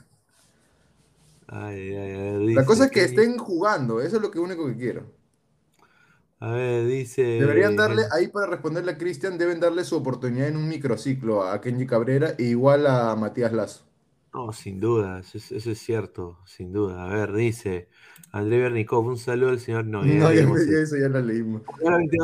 Ay, 1.49 1.95
ay, 1.95 2.13
ay, 2.13 2.55
La 2.55 2.63
dice 2.63 2.65
cosa 2.65 2.85
es 2.87 2.91
que 2.91 3.05
estén 3.05 3.37
jugando, 3.37 4.01
eso 4.01 4.17
es 4.17 4.23
lo 4.23 4.31
que 4.31 4.39
único 4.39 4.67
que 4.67 4.77
quiero. 4.77 5.13
A 6.41 6.51
ver, 6.51 6.87
dice. 6.87 7.23
Deberían 7.23 7.77
darle, 7.77 8.05
ahí 8.13 8.29
para 8.29 8.47
responderle 8.47 8.93
a 8.93 8.99
Cristian, 8.99 9.39
deben 9.39 9.61
darle 9.61 9.85
su 9.85 9.97
oportunidad 9.97 10.49
en 10.49 10.57
un 10.57 10.69
microciclo 10.69 11.45
a 11.45 11.61
Kenji 11.61 11.87
Cabrera 11.87 12.35
e 12.39 12.45
igual 12.45 12.87
a 12.87 13.15
Matías 13.17 13.53
Lazo. 13.53 13.85
No, 14.37 14.53
sin 14.53 14.79
duda, 14.81 15.21
eso 15.21 15.39
es, 15.39 15.51
eso 15.51 15.71
es 15.71 15.79
cierto, 15.79 16.39
sin 16.45 16.71
duda. 16.71 17.07
A 17.07 17.09
ver, 17.09 17.33
dice 17.33 17.89
André 18.33 18.61
Bernikov, 18.61 19.07
un 19.07 19.17
saludo 19.17 19.49
al 19.49 19.61
señor. 19.61 19.87
No, 19.87 20.05
ya 20.05 20.15
No, 20.15 20.31
ya, 20.31 20.43
eso. 20.83 20.95
ya 20.95 21.09
lo 21.09 21.23
leímos. 21.23 21.63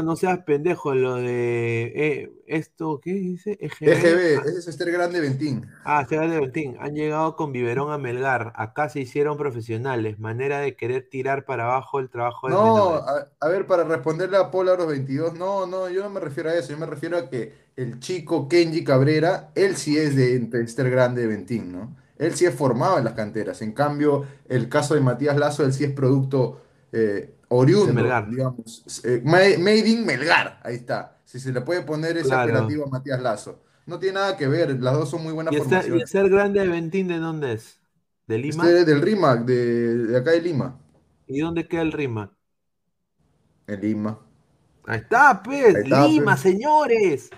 No 0.05 0.17
seas 0.17 0.41
pendejo, 0.41 0.95
lo 0.95 1.15
de 1.15 1.93
eh, 1.95 2.33
esto, 2.47 3.01
¿qué 3.03 3.15
dice? 3.15 3.57
EGB. 3.59 3.89
EGB, 3.89 4.47
ese 4.47 4.59
es 4.59 4.69
Esther 4.69 4.93
Grande 4.93 5.21
Ventín. 5.21 5.67
Ah, 5.87 6.05
Seba 6.07 6.27
de 6.27 6.39
Bertín, 6.39 6.77
han 6.81 6.95
llegado 6.95 7.35
con 7.35 7.51
biberón 7.51 7.91
a 7.91 7.97
Melgar. 7.97 8.53
Acá 8.57 8.91
se 8.91 9.01
hicieron 9.01 9.39
profesionales. 9.39 10.19
Manera 10.19 10.59
de 10.59 10.77
querer 10.77 11.09
tirar 11.09 11.47
para 11.47 11.65
abajo 11.65 11.99
el 11.99 12.11
trabajo 12.11 12.49
de 12.49 12.53
No, 12.53 12.97
a, 12.97 13.29
a 13.41 13.49
ver, 13.49 13.67
para 13.67 13.85
responderle 13.85 14.37
a 14.37 14.51
Paul 14.51 14.69
Aros 14.69 14.89
22, 14.89 15.33
no, 15.33 15.67
no, 15.67 15.89
yo 15.89 16.03
no 16.03 16.11
me 16.11 16.21
refiero 16.21 16.51
a 16.51 16.55
eso, 16.57 16.73
yo 16.73 16.79
me 16.79 16.85
refiero 16.85 17.17
a 17.17 17.31
que 17.31 17.55
el 17.77 18.01
chico 18.01 18.49
Kenji 18.49 18.85
Cabrera, 18.85 19.51
él 19.55 19.77
sí 19.77 19.97
es 19.97 20.15
de 20.15 20.37
Esther 20.63 20.91
Grande 20.91 21.27
Ventín, 21.27 21.73
¿no? 21.73 22.02
Él 22.23 22.35
sí 22.35 22.45
es 22.47 22.55
formado 22.55 22.99
en 22.99 23.05
las 23.05 23.15
canteras. 23.15 23.63
En 23.63 23.73
cambio, 23.73 24.25
el 24.49 24.69
caso 24.69 24.95
de 24.95 25.01
Matías 25.01 25.37
Lazo, 25.37 25.65
él 25.65 25.73
sí 25.73 25.85
es 25.85 25.93
producto 25.93 26.63
eh, 26.93 27.35
oriundo, 27.49 27.93
Melgar. 27.95 28.29
digamos. 28.31 28.85
eh, 29.05 29.21
ma- 29.25 29.39
made 29.59 29.89
in 29.89 30.05
Melgar, 30.07 30.61
ahí 30.63 30.77
está. 30.77 31.19
Si 31.25 31.41
se 31.41 31.53
le 31.53 31.61
puede 31.63 31.83
poner 31.83 32.17
ese 32.17 32.29
Claro. 32.29 32.53
apelativo 32.53 32.85
a 32.87 32.89
Matías 32.91 33.21
Lazo. 33.21 33.63
No 33.87 33.99
tiene 33.99 34.15
nada 34.15 34.37
que 34.37 34.47
ver, 34.47 34.81
las 34.81 34.95
dos 34.95 35.11
son 35.11 35.23
muy 35.25 35.33
buenas 35.33 35.53
¿Y 35.53 35.57
el, 35.57 35.63
ser, 35.63 35.71
y 35.73 35.75
el 35.77 35.83
formaciones. 35.83 36.11
ser 36.11 36.29
grande 36.31 36.61
de 36.61 36.69
Ventín 36.69 37.09
de 37.09 37.19
dónde 37.19 37.53
es? 37.55 37.81
¿De 38.27 38.39
Lima? 38.39 38.65
Este 38.65 38.81
es 38.81 38.87
del 38.87 39.03
RIMAC, 39.03 39.45
de, 39.45 39.97
de 40.07 40.17
acá 40.19 40.31
de 40.31 40.41
Lima. 40.43 40.79
¿Y 41.27 41.41
dónde 41.41 41.67
queda 41.67 41.83
el 41.83 41.93
Rima? 41.93 42.31
En 43.67 43.81
Lima. 43.81 44.19
Ahí 44.85 44.99
está, 44.99 45.43
pues, 45.43 45.75
Ahí 45.75 45.83
está, 45.85 46.07
Lima, 46.07 46.33
pues. 46.33 46.41
señores. 46.41 47.31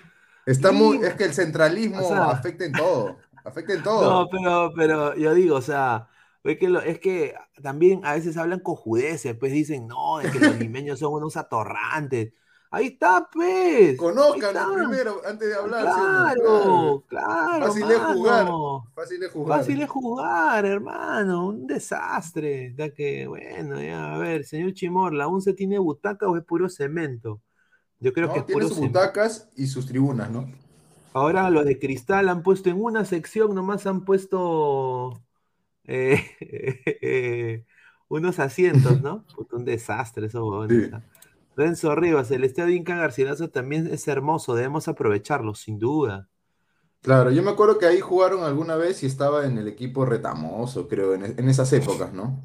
Está 0.46 0.72
muy, 0.72 0.96
Lima. 0.98 1.08
es 1.08 1.14
que 1.14 1.24
el 1.24 1.32
centralismo 1.34 2.00
O 2.04 2.08
sea- 2.08 2.30
afecta 2.30 2.64
en 2.64 2.72
todo. 2.72 3.16
Afecta 3.44 3.74
en 3.74 3.82
No, 3.82 3.84
todo. 3.84 4.28
pero, 4.30 4.72
pero 4.74 5.14
yo 5.16 5.34
digo, 5.34 5.56
o 5.56 5.62
sea, 5.62 6.08
es 6.42 6.58
que, 6.58 6.68
lo- 6.68 6.80
es 6.82 6.98
que 6.98 7.34
también 7.62 8.04
a 8.04 8.14
veces 8.14 8.36
hablan 8.36 8.60
cojudeces, 8.60 9.36
pues 9.38 9.52
dicen, 9.52 9.86
no, 9.86 10.18
de 10.18 10.30
que 10.30 10.38
los 10.40 10.58
limeños 10.58 10.98
son 10.98 11.12
unos 11.12 11.36
atorrantes. 11.36 12.32
Ahí 12.70 12.86
está, 12.88 13.28
pues. 13.32 13.96
Conózcanos 13.96 14.74
primero 14.88 15.20
antes 15.24 15.48
de 15.48 15.54
hablar. 15.54 15.84
Claro, 15.84 17.04
claro. 17.06 17.66
Fácil 17.66 17.90
es 17.90 17.98
jugar. 18.00 18.48
Fácil 18.94 19.22
es 19.22 19.30
jugar. 19.30 19.58
Fácil 19.58 19.82
es 19.82 19.90
jugar, 19.90 20.64
hermano. 20.66 21.46
Un 21.46 21.66
desastre. 21.68 22.74
Ya 22.76 22.92
que, 22.92 23.26
bueno, 23.28 23.80
ya, 23.80 24.14
a 24.14 24.18
ver, 24.18 24.44
señor 24.44 24.72
Chimor, 24.72 25.12
¿la 25.14 25.28
UNCE 25.28 25.52
tiene 25.54 25.78
butaca 25.78 26.26
o 26.28 26.36
es 26.36 26.44
puro 26.44 26.68
cemento? 26.68 27.40
Yo 28.00 28.12
creo 28.12 28.32
que 28.32 28.40
es 28.40 28.46
tiene 28.46 28.62
puro 28.62 28.68
sus 28.68 28.78
butacas 28.78 29.48
y 29.56 29.66
sus 29.68 29.86
tribunas, 29.86 30.30
¿no? 30.30 30.46
Ahora 31.14 31.48
los 31.48 31.64
de 31.64 31.78
cristal 31.78 32.28
han 32.28 32.42
puesto 32.42 32.68
en 32.70 32.82
una 32.82 33.04
sección, 33.04 33.54
nomás 33.54 33.86
han 33.86 34.04
puesto 34.04 35.22
eh, 35.84 36.20
eh, 36.40 37.64
unos 38.08 38.40
asientos, 38.40 39.00
¿no? 39.00 39.24
un 39.52 39.64
desastre 39.64 40.26
eso, 40.26 40.66
sí. 40.68 40.90
Renzo 41.56 41.94
Rivas, 41.94 42.32
el 42.32 42.42
estadio 42.42 42.74
Inca 42.74 42.96
Garcilaso 42.96 43.48
también 43.48 43.86
es 43.86 44.08
hermoso, 44.08 44.56
debemos 44.56 44.88
aprovecharlo, 44.88 45.54
sin 45.54 45.78
duda. 45.78 46.28
Claro, 47.00 47.30
yo 47.30 47.44
me 47.44 47.52
acuerdo 47.52 47.78
que 47.78 47.86
ahí 47.86 48.00
jugaron 48.00 48.42
alguna 48.42 48.74
vez 48.74 49.04
y 49.04 49.06
estaba 49.06 49.46
en 49.46 49.56
el 49.58 49.68
equipo 49.68 50.04
retamoso, 50.04 50.88
creo, 50.88 51.14
en, 51.14 51.48
esas 51.48 51.72
épocas, 51.72 52.12
¿no? 52.12 52.40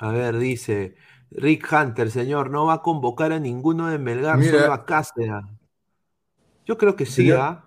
A 0.00 0.10
ver, 0.10 0.38
dice 0.38 0.96
Rick 1.30 1.68
Hunter, 1.70 2.10
señor, 2.10 2.50
no 2.50 2.66
va 2.66 2.74
a 2.74 2.82
convocar 2.82 3.30
a 3.30 3.38
ninguno 3.38 3.86
de 3.86 4.00
Melgar, 4.00 4.42
solo 4.42 4.72
a 4.72 4.84
Cáceres. 4.84 5.30
Yo 6.66 6.78
creo 6.78 6.96
que 6.96 7.06
sí, 7.06 7.30
¿ah? 7.32 7.64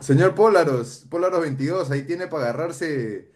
Señor, 0.00 0.34
Pólaros, 0.34 1.06
Pólaros 1.10 1.40
22, 1.40 1.90
ahí 1.90 2.02
tiene 2.02 2.26
para 2.26 2.44
agarrarse 2.44 3.30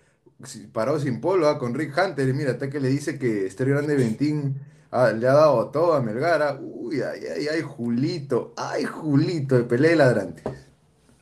parado 0.72 0.98
sin 0.98 1.20
polo 1.20 1.48
¿ah? 1.48 1.58
con 1.58 1.74
Rick 1.74 1.96
Hunter. 1.96 2.28
Y 2.28 2.32
mira, 2.32 2.52
hasta 2.52 2.68
que 2.68 2.80
le 2.80 2.88
dice 2.88 3.18
que 3.18 3.46
Estéreo 3.46 3.76
Grande 3.76 3.96
Ventín 3.96 4.60
Ah, 4.96 5.10
le 5.10 5.26
ha 5.26 5.32
dado 5.32 5.70
todo 5.70 5.94
a 5.94 6.00
Melgara. 6.00 6.56
Uy, 6.62 7.02
ay, 7.02 7.22
ay, 7.36 7.48
ay, 7.48 7.62
Julito. 7.62 8.54
Ay, 8.56 8.84
Julito, 8.84 9.56
de 9.56 9.64
pelea 9.64 9.90
de 9.90 9.96
ladrantes. 9.96 10.44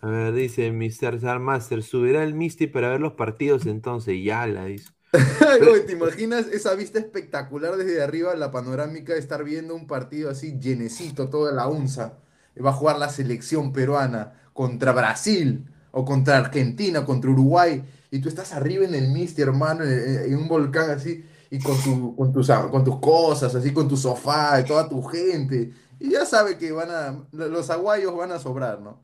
A 0.03 0.09
ver, 0.09 0.35
dice 0.35 0.71
Mr. 0.71 1.39
Master, 1.39 1.83
subirá 1.83 2.23
el 2.23 2.35
Misty 2.35 2.67
para 2.67 2.91
ver 2.91 3.01
los 3.01 3.15
partidos 3.15 3.65
entonces. 3.65 4.23
Ya 4.23 4.47
la 4.47 4.67
dice. 4.67 4.91
¿Te 5.87 5.93
imaginas 5.93 6.49
esa 6.49 6.75
vista 6.75 6.99
espectacular 6.99 7.77
desde 7.77 8.03
arriba, 8.03 8.35
la 8.35 8.51
panorámica 8.51 9.15
de 9.15 9.21
estar 9.21 9.43
viendo 9.43 9.75
un 9.75 9.87
partido 9.87 10.29
así 10.29 10.59
llenecito, 10.61 11.31
toda 11.31 11.51
la 11.53 11.67
unza? 11.67 12.19
Va 12.65 12.71
a 12.71 12.75
jugar 12.75 12.99
la 12.99 13.09
selección 13.09 13.73
peruana 13.73 14.33
contra 14.53 14.93
Brasil 14.93 15.65
o 15.91 16.05
contra 16.05 16.39
Argentina, 16.39 17.05
contra 17.05 17.31
Uruguay, 17.31 17.85
y 18.11 18.19
tú 18.21 18.29
estás 18.29 18.53
arriba 18.53 18.85
en 18.85 18.95
el 18.95 19.11
Misty, 19.11 19.43
hermano, 19.43 19.85
en 19.85 20.37
un 20.37 20.49
volcán 20.49 20.91
así 20.91 21.25
y 21.51 21.59
con, 21.59 21.79
tu, 21.83 22.17
con, 22.17 22.33
tus, 22.33 22.49
con 22.71 22.83
tus 22.83 22.99
cosas, 22.99 23.55
así 23.55 23.73
con 23.73 23.87
tu 23.87 23.97
sofá 23.97 24.59
y 24.61 24.65
toda 24.65 24.89
tu 24.89 25.03
gente. 25.03 25.71
Y 26.01 26.11
ya 26.11 26.25
sabe 26.25 26.57
que 26.57 26.73
van 26.73 26.91
a, 26.91 27.25
los 27.33 27.71
aguayos 27.71 28.17
van 28.17 28.33
a 28.33 28.39
sobrar, 28.39 28.81
¿no? 28.81 28.99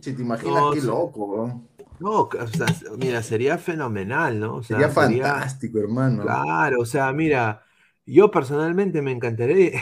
Si 0.00 0.12
te 0.12 0.22
imaginas 0.22 0.64
qué 0.74 0.82
loco, 0.82 1.34
¿no? 1.36 1.68
No, 2.00 2.22
o 2.22 2.46
sea, 2.48 2.66
mira, 2.98 3.22
sería 3.22 3.58
fenomenal, 3.58 4.40
¿no? 4.40 4.62
sería 4.64 4.88
fantástico, 4.88 5.78
hermano. 5.78 6.22
Claro, 6.22 6.80
o 6.80 6.84
sea, 6.84 7.12
mira, 7.12 7.62
yo 8.04 8.30
personalmente 8.32 9.00
me 9.02 9.12
encantaría. 9.12 9.80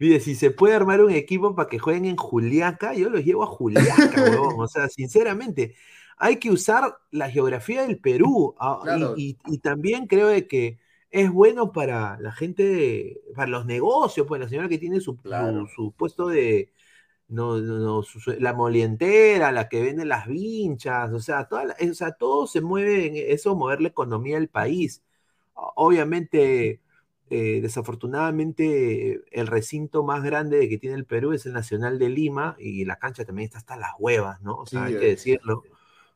Mire, 0.00 0.18
si 0.18 0.34
se 0.34 0.50
puede 0.50 0.74
armar 0.74 1.02
un 1.02 1.10
equipo 1.10 1.54
para 1.54 1.68
que 1.68 1.78
jueguen 1.78 2.06
en 2.06 2.16
Juliaca, 2.16 2.94
yo 2.94 3.10
los 3.10 3.22
llevo 3.22 3.42
a 3.44 3.46
Juliaca, 3.46 3.84
weón. 4.16 4.54
O 4.58 4.66
sea, 4.66 4.88
sinceramente, 4.88 5.76
hay 6.16 6.36
que 6.36 6.50
usar 6.50 6.96
la 7.10 7.30
geografía 7.30 7.82
del 7.82 7.98
Perú. 7.98 8.54
Ah, 8.58 8.80
y, 9.16 9.36
y, 9.46 9.58
también 9.58 10.06
creo 10.06 10.28
de 10.28 10.46
que 10.46 10.78
es 11.10 11.30
bueno 11.30 11.72
para 11.72 12.18
la 12.18 12.32
gente, 12.32 13.20
para 13.36 13.48
los 13.48 13.66
negocios, 13.66 14.26
pues 14.26 14.40
la 14.40 14.48
señora 14.48 14.68
que 14.68 14.78
tiene 14.78 15.00
su, 15.00 15.18
su, 15.74 15.92
puesto 15.92 16.28
de, 16.28 16.72
no, 17.28 17.58
no, 17.58 18.02
la 18.38 18.54
molientera, 18.54 19.52
la 19.52 19.68
que 19.68 19.82
vende 19.82 20.06
las 20.06 20.26
vinchas, 20.26 21.12
o 21.12 21.20
sea, 21.20 21.44
toda 21.46 21.76
o 21.78 21.94
sea, 21.94 22.12
todo 22.12 22.46
se 22.46 22.62
mueve 22.62 23.06
en 23.06 23.32
eso, 23.34 23.54
mover 23.54 23.82
la 23.82 23.88
economía 23.88 24.36
del 24.36 24.48
país. 24.48 25.02
Obviamente, 25.54 26.80
eh, 27.30 27.60
desafortunadamente, 27.62 29.22
el 29.30 29.46
recinto 29.46 30.02
más 30.02 30.24
grande 30.24 30.68
que 30.68 30.78
tiene 30.78 30.96
el 30.96 31.04
Perú 31.04 31.32
es 31.32 31.46
el 31.46 31.52
Nacional 31.52 31.98
de 31.98 32.08
Lima 32.08 32.56
y 32.58 32.84
la 32.84 32.96
cancha 32.96 33.24
también 33.24 33.46
está 33.46 33.58
hasta 33.58 33.76
las 33.76 33.92
huevas, 34.00 34.42
¿no? 34.42 34.56
O 34.56 34.66
sea, 34.66 34.84
hay 34.84 34.94
que 34.94 35.06
decirlo. 35.06 35.62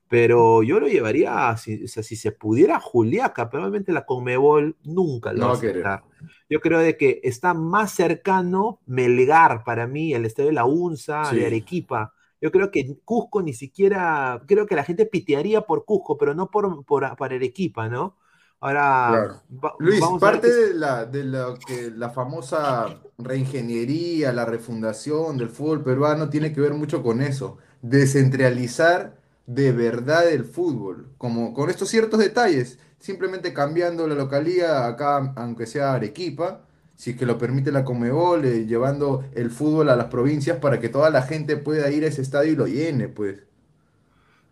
Pero 0.09 0.63
yo 0.63 0.81
lo 0.81 0.87
llevaría, 0.87 1.57
si, 1.57 1.85
o 1.85 1.89
sea, 1.89 2.03
si 2.03 2.17
se 2.17 2.33
pudiera, 2.33 2.79
Juliaca, 2.79 3.49
pero 3.49 3.63
obviamente 3.63 3.93
la 3.93 4.05
Conmebol 4.05 4.77
nunca 4.85 5.33
lo 5.33 5.47
va 5.47 5.53
a 5.53 5.55
aceptar. 5.55 6.05
Yo 6.51 6.61
creo 6.61 6.81
de 6.81 6.97
que 6.97 7.21
está 7.23 7.55
más 7.55 7.93
cercano 7.93 8.81
Melgar 8.87 9.65
para 9.65 9.87
mí, 9.87 10.13
el 10.15 10.27
estadio 10.27 10.49
de 10.49 10.55
la 10.55 10.67
UNSA, 10.67 11.31
de 11.33 11.47
Arequipa. 11.47 12.13
Yo 12.41 12.51
creo 12.51 12.71
que 12.71 12.99
Cusco 13.05 13.41
ni 13.41 13.55
siquiera, 13.55 14.43
creo 14.47 14.67
que 14.67 14.75
la 14.75 14.85
gente 14.85 15.07
pitearía 15.07 15.63
por 15.63 15.85
Cusco, 15.85 16.19
pero 16.19 16.35
no 16.35 16.51
por, 16.51 16.85
por, 16.85 17.05
Arequipa, 17.05 17.89
¿no? 17.89 18.17
Ahora, 18.65 19.43
Luis, 19.79 20.01
parte 20.19 20.51
de, 20.51 20.73
la, 20.73 21.05
de 21.05 21.23
la, 21.23 21.55
que 21.67 21.91
la 21.91 22.09
famosa 22.09 22.99
reingeniería, 23.19 24.33
la 24.33 24.47
refundación 24.47 25.37
del 25.37 25.51
fútbol 25.51 25.85
peruano 25.85 26.31
tiene 26.31 26.51
que 26.55 26.63
ver 26.63 26.73
mucho 26.73 27.03
con 27.03 27.21
eso, 27.21 27.59
descentralizar 27.83 29.21
de 29.47 29.71
verdad 29.73 30.31
el 30.31 30.47
fútbol, 30.47 31.11
como 31.19 31.53
con 31.53 31.69
estos 31.69 31.91
ciertos 31.91 32.19
detalles, 32.19 32.79
simplemente 32.99 33.53
cambiando 33.53 34.07
la 34.09 34.15
localía 34.15 34.87
acá, 34.87 35.35
aunque 35.37 35.67
sea 35.67 35.93
Arequipa, 35.93 36.63
si 36.97 37.11
es 37.11 37.17
que 37.19 37.27
lo 37.27 37.37
permite 37.37 37.71
la 37.71 37.85
Comebol, 37.85 38.47
eh, 38.47 38.65
llevando 38.65 39.27
el 39.35 39.51
fútbol 39.51 39.91
a 39.91 39.97
las 39.97 40.07
provincias 40.07 40.57
para 40.57 40.81
que 40.81 40.89
toda 40.89 41.11
la 41.11 41.21
gente 41.21 41.59
pueda 41.59 41.91
ir 41.91 42.05
a 42.05 42.07
ese 42.07 42.23
estadio 42.23 42.53
y 42.53 42.57
lo 42.57 42.67
llene, 42.67 43.09
pues. 43.09 43.43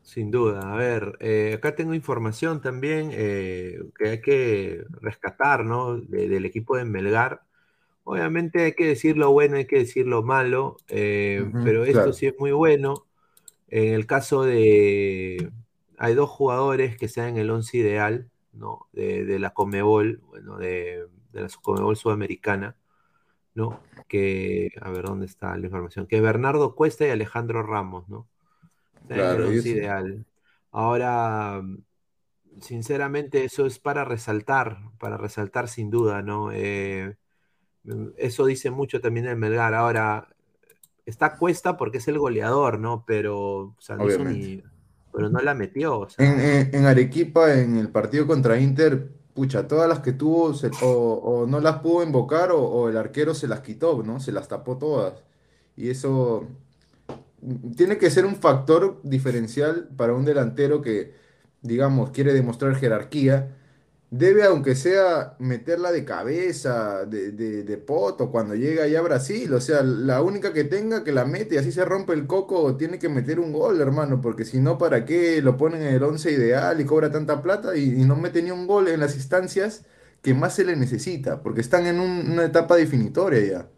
Sin 0.02 0.30
duda, 0.30 0.72
a 0.72 0.76
ver, 0.76 1.16
eh, 1.20 1.54
acá 1.56 1.74
tengo 1.74 1.94
información 1.94 2.60
también 2.60 3.10
eh, 3.12 3.80
que 3.96 4.08
hay 4.08 4.20
que 4.20 4.84
rescatar, 5.00 5.64
¿no? 5.64 5.96
del 5.96 6.44
equipo 6.44 6.76
de 6.76 6.84
Melgar. 6.84 7.42
Obviamente 8.04 8.64
hay 8.64 8.72
que 8.72 8.88
decir 8.88 9.16
lo 9.16 9.30
bueno, 9.30 9.56
hay 9.56 9.66
que 9.66 9.78
decir 9.78 10.06
lo 10.06 10.24
malo, 10.24 10.76
pero 10.88 11.84
esto 11.84 12.12
sí 12.12 12.26
es 12.26 12.34
muy 12.38 12.50
bueno. 12.50 13.06
En 13.72 13.94
el 13.94 14.06
caso 14.06 14.42
de. 14.42 15.50
Hay 15.96 16.14
dos 16.14 16.28
jugadores 16.28 16.98
que 16.98 17.08
sean 17.08 17.38
el 17.38 17.50
once 17.50 17.78
ideal, 17.78 18.30
¿no? 18.52 18.86
De, 18.92 19.38
la 19.38 19.54
Comebol, 19.54 20.20
bueno, 20.28 20.58
de, 20.58 21.06
la 21.32 21.48
Comebol 21.62 21.96
Sudamericana, 21.96 22.76
¿no? 23.54 23.80
Que. 24.08 24.72
A 24.82 24.90
ver, 24.90 25.06
¿dónde 25.06 25.24
está 25.24 25.56
la 25.56 25.64
información? 25.64 26.06
Que 26.06 26.20
Bernardo 26.20 26.74
Cuesta 26.74 27.06
y 27.06 27.10
Alejandro 27.10 27.62
Ramos, 27.62 28.10
¿no? 28.10 28.28
Claro, 29.08 29.48
once 29.48 29.68
ideal. 29.68 30.24
Ahora, 30.70 31.62
sinceramente, 32.60 33.44
eso 33.44 33.66
es 33.66 33.78
para 33.78 34.04
resaltar, 34.04 34.78
para 34.98 35.16
resaltar 35.16 35.68
sin 35.68 35.90
duda, 35.90 36.22
¿no? 36.22 36.50
Eh, 36.52 37.16
eso 38.16 38.46
dice 38.46 38.70
mucho 38.70 39.00
también 39.00 39.26
el 39.26 39.36
Melgar. 39.36 39.74
Ahora, 39.74 40.28
está 41.04 41.36
cuesta 41.36 41.76
porque 41.76 41.98
es 41.98 42.08
el 42.08 42.18
goleador, 42.18 42.78
¿no? 42.78 43.04
Pero, 43.06 43.76
pero 45.12 45.28
no 45.28 45.40
la 45.40 45.54
metió. 45.54 46.08
en, 46.18 46.86
Arequipa, 46.86 47.54
en 47.54 47.76
el 47.76 47.90
partido 47.90 48.26
contra 48.26 48.58
Inter, 48.58 49.12
pucha, 49.34 49.66
todas 49.66 49.88
las 49.88 50.00
que 50.00 50.12
tuvo 50.12 50.52
o, 50.82 51.46
no 51.46 51.60
las 51.60 51.80
pudo 51.80 52.02
invocar 52.02 52.50
o, 52.52 52.88
el 52.88 52.96
arquero 52.96 53.34
se 53.34 53.48
las 53.48 53.60
quitó, 53.60 54.02
¿no? 54.02 54.20
Se 54.20 54.32
las 54.32 54.48
tapó 54.48 54.78
todas. 54.78 55.22
Y 55.76 55.90
eso 55.90 56.46
tiene 57.76 57.98
que 57.98 58.10
ser 58.10 58.26
un 58.26 58.36
factor 58.36 59.00
diferencial 59.02 59.88
para 59.96 60.14
un 60.14 60.24
delantero 60.24 60.82
que, 60.82 61.14
digamos, 61.62 62.10
quiere 62.10 62.32
demostrar 62.32 62.74
jerarquía 62.76 63.56
debe, 64.12 64.44
aunque 64.44 64.74
sea, 64.74 65.36
meterla 65.38 65.90
de 65.90 66.04
cabeza, 66.04 67.06
de, 67.06 67.32
de, 67.32 67.76
poto, 67.78 68.30
cuando 68.30 68.54
llega 68.54 68.84
allá 68.84 68.98
a 69.00 69.02
Brasil. 69.02 69.52
O 69.54 69.60
sea, 69.60 69.82
la 69.82 70.20
única 70.22 70.52
que 70.52 70.64
tenga 70.64 71.02
que 71.02 71.12
la 71.12 71.24
mete 71.24 71.54
y 71.54 71.58
así 71.58 71.72
se 71.72 71.84
rompe 71.84 72.12
el 72.12 72.26
coco, 72.26 72.76
tiene 72.76 72.98
que 72.98 73.08
meter 73.08 73.40
un 73.40 73.52
gol, 73.52 73.80
hermano, 73.80 74.20
porque 74.20 74.44
si 74.44 74.60
no, 74.60 74.76
¿para 74.78 75.06
qué 75.06 75.40
lo 75.40 75.56
ponen 75.56 75.82
en 75.82 75.94
el 75.94 76.02
once 76.02 76.30
ideal 76.30 76.80
y 76.80 76.84
cobra 76.84 77.10
tanta 77.10 77.42
plata 77.42 77.74
y, 77.76 78.04
no 78.04 78.16
mete 78.16 78.42
ni 78.42 78.50
un 78.50 78.66
gol 78.66 78.88
en 78.88 79.00
las 79.00 79.14
instancias 79.16 79.84
que 80.22 80.34
más 80.34 80.54
se 80.54 80.64
le 80.64 80.76
necesita? 80.76 81.42
Porque 81.42 81.62
están 81.62 81.86
en 81.86 81.98
una 82.00 82.44
etapa 82.44 82.76
definitoria 82.76 83.40
ya. 83.44 83.68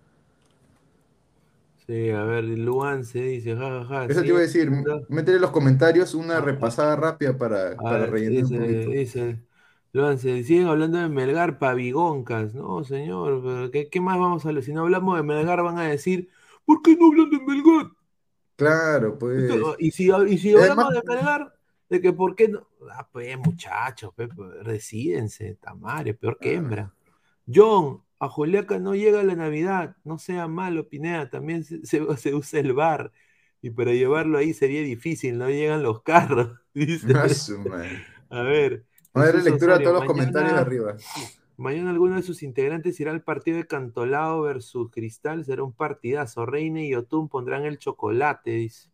Sí, 1.87 2.11
a 2.11 2.24
ver, 2.24 2.45
Luan 2.45 3.05
se 3.05 3.20
dice, 3.20 3.55
jajaja. 3.55 4.07
Eso 4.07 4.22
te 4.22 4.28
iba 4.28 4.39
a 4.39 4.43
decir, 4.43 4.70
métele 5.09 5.37
en 5.37 5.43
los 5.43 5.51
comentarios 5.51 6.14
una 6.14 6.41
repasada 6.41 6.97
rápida 6.97 7.37
para, 7.37 7.76
para 7.76 8.07
rellenar 8.07 8.45
un 8.45 8.59
poquito. 8.59 8.91
Dice, 8.91 9.39
se 10.16 10.45
siguen 10.45 10.66
hablando 10.66 10.99
de 10.99 11.09
Melgar 11.11 11.59
pavigoncas, 11.59 12.55
no, 12.55 12.82
señor, 12.85 13.70
¿qué, 13.70 13.91
¿qué, 13.91 14.01
más 14.01 14.18
vamos 14.18 14.45
a 14.45 14.49
hablar? 14.49 14.64
Si 14.64 14.72
no 14.72 14.80
hablamos 14.82 15.16
de 15.16 15.22
Melgar 15.22 15.62
van 15.62 15.78
a 15.78 15.85
decir, 15.85 16.30
¿por 16.64 16.80
qué 16.80 16.97
no 16.97 17.09
hablan 17.09 17.30
de 17.30 17.39
Melgar? 17.41 17.91
Claro, 18.57 19.18
pues. 19.18 19.53
Y 19.78 19.91
si, 19.91 20.11
y 20.28 20.39
si 20.39 20.57
hablamos 20.57 20.95
de 20.95 21.03
Melgar, 21.07 21.55
de 21.91 22.01
que 22.01 22.12
por 22.12 22.35
qué 22.35 22.49
no. 22.49 22.66
Ah, 22.91 23.07
pues, 23.12 23.39
muchachos, 23.39 24.11
pues, 24.16 24.30
resídense, 24.62 25.59
tamare, 25.61 26.14
peor 26.14 26.39
que 26.41 26.55
hembra. 26.55 26.93
John, 27.47 28.03
a 28.25 28.29
Juliaca 28.29 28.79
no 28.79 28.95
llega 28.95 29.22
la 29.22 29.35
Navidad, 29.37 29.97
no 30.05 30.18
sea 30.18 30.49
malo, 30.49 30.89
Pineda, 30.89 31.31
también 31.31 31.64
se, 31.64 31.85
se- 31.87 32.05
se 32.16 32.35
usa 32.35 32.61
el 32.61 32.72
bar. 32.72 33.12
Y 33.62 33.70
para 33.70 33.93
llevarlo 33.93 34.37
ahí 34.39 34.53
sería 34.53 34.83
difícil, 34.83 35.39
no 35.39 35.49
llegan 35.49 35.83
los 35.83 36.03
carros. 36.03 36.51
Dice. 36.75 37.07
Ah. 37.14 37.27
A 38.31 38.43
ver. 38.43 38.85
A 39.14 39.25
lectura 39.27 39.75
a 39.75 39.77
Osorio, 39.77 39.79
todos 39.79 39.95
los 40.01 40.05
comentarios 40.05 40.53
de 40.53 40.57
mañana- 40.57 40.61
arriba. 40.61 40.97
Mañana 41.57 41.91
alguno 41.91 42.16
de 42.16 42.22
sus 42.22 42.43
integrantes 42.43 42.99
irá 42.99 43.12
al 43.12 43.22
partido 43.22 43.59
de 43.59 43.66
Cantolao 43.66 44.43
versus 44.43 44.91
Cristal. 44.91 45.45
Será 45.45 45.62
un 45.62 45.72
partidazo. 45.72 46.47
Reine 46.47 46.85
y 46.87 46.95
Otún 46.97 47.29
pondrán 47.29 47.64
el 47.64 47.79
chocolate, 47.79 48.51
dice. 48.51 48.91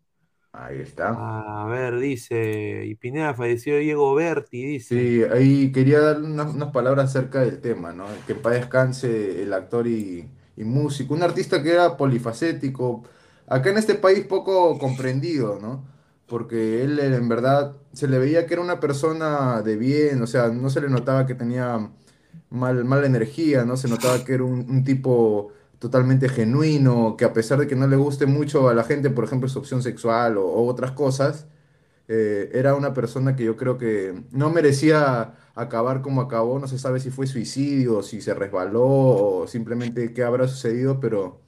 Ahí 0.53 0.81
está. 0.81 1.27
A 1.63 1.67
ver, 1.69 1.99
dice. 1.99 2.85
Y 2.87 2.95
Pineda 2.97 3.35
falleció 3.35 3.79
Diego 3.79 4.15
Berti, 4.15 4.65
dice. 4.65 4.97
Sí, 4.97 5.23
ahí 5.31 5.71
quería 5.73 6.01
dar 6.01 6.21
unas, 6.23 6.53
unas 6.55 6.73
palabras 6.73 7.11
acerca 7.11 7.41
del 7.43 7.61
tema, 7.61 7.93
¿no? 7.93 8.07
Que 8.27 8.33
en 8.33 8.43
paz 8.43 8.55
descanse 8.55 9.43
el 9.43 9.53
actor 9.53 9.87
y, 9.87 10.29
y 10.57 10.65
músico, 10.65 11.15
un 11.15 11.23
artista 11.23 11.63
que 11.63 11.71
era 11.73 11.97
polifacético, 11.97 13.05
acá 13.47 13.71
en 13.71 13.79
este 13.79 13.95
país 13.95 14.25
poco 14.27 14.79
comprendido, 14.79 15.61
¿no? 15.61 15.87
Porque 16.27 16.83
él 16.83 16.99
en 16.99 17.29
verdad 17.29 17.77
se 17.93 18.09
le 18.09 18.19
veía 18.19 18.47
que 18.47 18.55
era 18.55 18.63
una 18.63 18.81
persona 18.81 19.63
de 19.63 19.77
bien, 19.77 20.21
o 20.23 20.27
sea, 20.27 20.49
no 20.49 20.71
se 20.71 20.81
le 20.81 20.89
notaba 20.89 21.27
que 21.27 21.35
tenía 21.37 21.91
mal, 22.51 22.85
mala 22.85 23.07
energía, 23.07 23.65
¿no? 23.65 23.77
Se 23.77 23.89
notaba 23.89 24.25
que 24.25 24.35
era 24.35 24.45
un, 24.45 24.69
un 24.71 24.85
tipo 24.85 25.53
totalmente 25.81 26.29
genuino, 26.29 27.17
que 27.19 27.25
a 27.27 27.33
pesar 27.35 27.59
de 27.61 27.67
que 27.67 27.77
no 27.77 27.89
le 27.89 27.97
guste 27.97 28.27
mucho 28.27 28.69
a 28.69 28.75
la 28.75 28.85
gente, 28.85 29.11
por 29.11 29.25
ejemplo, 29.25 29.49
su 29.49 29.59
opción 29.61 29.83
sexual 29.83 30.39
o, 30.39 30.47
o 30.47 30.67
otras 30.69 30.93
cosas, 30.93 31.49
eh, 32.09 32.51
era 32.55 32.75
una 32.75 32.93
persona 32.95 33.37
que 33.37 33.45
yo 33.45 33.57
creo 33.57 33.79
que 33.79 34.25
no 34.33 34.51
merecía 34.51 35.35
acabar 35.55 36.03
como 36.03 36.21
acabó, 36.23 36.59
no 36.59 36.69
se 36.69 36.79
sabe 36.79 37.01
si 37.01 37.11
fue 37.11 37.27
suicidio, 37.27 38.03
si 38.03 38.21
se 38.21 38.35
resbaló 38.35 38.85
o 38.85 39.47
simplemente 39.47 40.13
qué 40.13 40.25
habrá 40.25 40.49
sucedido, 40.49 41.01
pero 41.01 41.41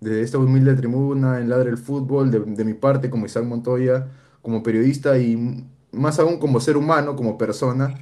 desde 0.00 0.22
esta 0.22 0.38
humilde 0.38 0.74
tribuna 0.76 1.40
en 1.40 1.48
Ladre 1.48 1.70
el 1.70 1.78
Fútbol, 1.78 2.30
de, 2.30 2.40
de 2.40 2.64
mi 2.64 2.74
parte 2.74 3.10
como 3.10 3.26
Isaac 3.26 3.44
Montoya, 3.44 4.08
como 4.42 4.62
periodista 4.62 5.18
y 5.18 5.66
más 5.92 6.18
aún 6.20 6.38
como 6.38 6.60
ser 6.60 6.76
humano, 6.76 7.16
como 7.16 7.38
persona, 7.38 7.94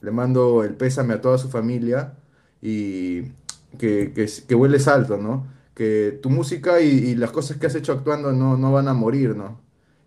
le 0.00 0.10
mando 0.10 0.64
el 0.64 0.76
pésame 0.76 1.14
a 1.14 1.20
toda 1.20 1.38
su 1.38 1.50
familia 1.50 2.16
y 2.62 3.32
que, 3.78 4.12
que, 4.14 4.26
que 4.48 4.54
vueles 4.54 4.88
alto, 4.88 5.16
¿no? 5.18 5.46
Que 5.74 6.18
tu 6.22 6.30
música 6.30 6.80
y, 6.80 6.88
y 6.88 7.14
las 7.16 7.30
cosas 7.32 7.56
que 7.58 7.66
has 7.66 7.74
hecho 7.74 7.92
actuando 7.92 8.32
no, 8.32 8.56
no 8.56 8.72
van 8.72 8.88
a 8.88 8.94
morir, 8.94 9.36
¿no? 9.36 9.60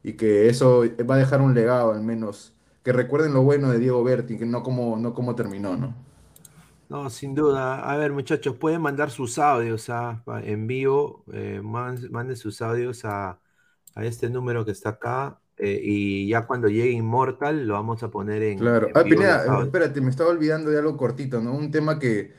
y 0.05 0.13
que 0.13 0.49
eso 0.49 0.83
va 1.09 1.15
a 1.15 1.17
dejar 1.17 1.39
un 1.41 1.53
legado 1.55 1.93
al 1.93 2.03
menos, 2.03 2.53
que 2.83 2.91
recuerden 2.91 3.33
lo 3.33 3.41
bueno 3.43 3.71
de 3.71 3.79
Diego 3.79 4.03
Berti, 4.03 4.37
que 4.37 4.45
no 4.45 4.61
como, 4.61 4.97
no 4.97 5.13
como 5.13 5.33
terminó, 5.35 5.77
¿no? 5.77 5.95
No, 6.89 7.09
sin 7.09 7.33
duda. 7.33 7.79
A 7.91 7.97
ver, 7.97 8.11
muchachos, 8.13 8.57
pueden 8.57 8.81
mandar 8.81 9.09
sus 9.09 9.39
audios 9.39 9.89
ah, 9.89 10.21
pa- 10.25 10.41
en 10.43 10.67
vivo. 10.67 11.23
eh, 11.33 11.61
man- 11.63 11.97
manden 12.11 12.35
sus 12.37 12.61
audios 12.61 13.03
a, 13.05 13.39
a 13.95 14.05
este 14.05 14.29
número 14.29 14.65
que 14.65 14.71
está 14.71 14.89
acá. 14.89 15.39
eh, 15.57 15.79
y 15.83 16.27
ya 16.29 16.45
cuando 16.47 16.67
llegue 16.67 16.91
Immortal 16.91 17.67
lo 17.67 17.75
vamos 17.75 18.03
a 18.03 18.09
poner 18.11 18.43
en, 18.43 18.75
Claro. 18.75 18.87
en 18.87 18.95
Ah, 18.95 19.03
vivo 19.03 19.07
Pineda, 19.07 19.47
espérate, 19.63 19.99
me 19.99 20.09
estaba 20.11 20.29
olvidando 20.29 20.69
de 20.69 20.77
algo 20.77 20.95
cortito, 20.95 21.41
¿no? 21.41 21.53
Un 21.55 21.71
tema 21.71 21.97
que, 21.97 22.33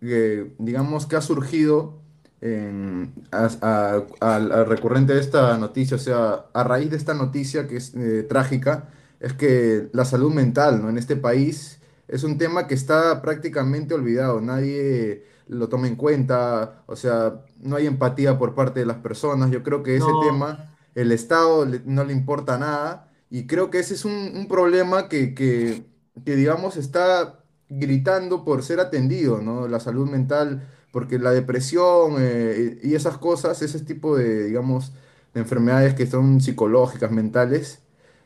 digamos 0.00 1.06
que 1.06 1.16
ha 1.16 1.20
surgido 1.22 2.00
en, 2.40 3.14
a, 3.32 3.48
a- 3.62 4.06
al- 4.20 4.52
al 4.52 4.66
recurrente 4.66 5.14
de 5.14 5.20
esta 5.20 5.56
noticia, 5.58 5.96
o 5.96 6.00
sea, 6.00 6.46
a 6.52 6.64
raíz 6.64 6.90
de 6.90 6.96
esta 6.96 7.14
noticia 7.14 7.66
que 7.66 7.76
es 7.76 7.94
eh, 7.94 8.22
trágica, 8.28 8.88
es 9.20 9.32
que 9.32 9.88
la 9.92 10.04
salud 10.04 10.32
mental, 10.32 10.82
¿no? 10.82 10.90
En 10.90 10.98
este 10.98 11.16
país 11.16 11.80
es 12.08 12.22
un 12.24 12.38
tema 12.38 12.66
que 12.66 12.74
está 12.74 13.22
prácticamente 13.22 13.94
olvidado, 13.94 14.40
nadie 14.40 15.24
lo 15.48 15.68
toma 15.68 15.88
en 15.88 15.96
cuenta, 15.96 16.82
o 16.86 16.96
sea, 16.96 17.40
no 17.60 17.76
hay 17.76 17.86
empatía 17.86 18.38
por 18.38 18.54
parte 18.54 18.80
de 18.80 18.86
las 18.86 18.98
personas, 18.98 19.50
yo 19.50 19.62
creo 19.62 19.82
que 19.82 19.96
ese 19.96 20.14
No. 20.14 20.14
tema, 20.14 20.74
el 20.94 21.12
Estado 21.12 21.64
le- 21.66 21.80
no 21.84 22.04
le 22.04 22.12
importa 22.12 22.58
nada, 22.58 23.10
y 23.30 23.46
creo 23.46 23.70
que 23.70 23.78
ese 23.80 23.94
es 23.94 24.04
un, 24.04 24.12
un 24.36 24.48
problema 24.48 25.08
que, 25.08 25.34
que, 25.34 25.84
que, 26.24 26.36
digamos, 26.36 26.76
está 26.76 27.44
gritando 27.68 28.44
por 28.44 28.62
ser 28.62 28.80
atendido, 28.80 29.40
¿no? 29.42 29.68
La 29.68 29.80
salud 29.80 30.08
mental, 30.08 30.68
porque 30.92 31.18
la 31.18 31.32
depresión 31.32 32.16
eh, 32.18 32.78
y 32.82 32.94
esas 32.94 33.18
cosas, 33.18 33.62
ese 33.62 33.80
tipo 33.80 34.16
de, 34.16 34.44
digamos, 34.44 34.92
de 35.34 35.40
enfermedades 35.40 35.94
que 35.94 36.06
son 36.06 36.40
psicológicas, 36.40 37.10
mentales, 37.10 37.80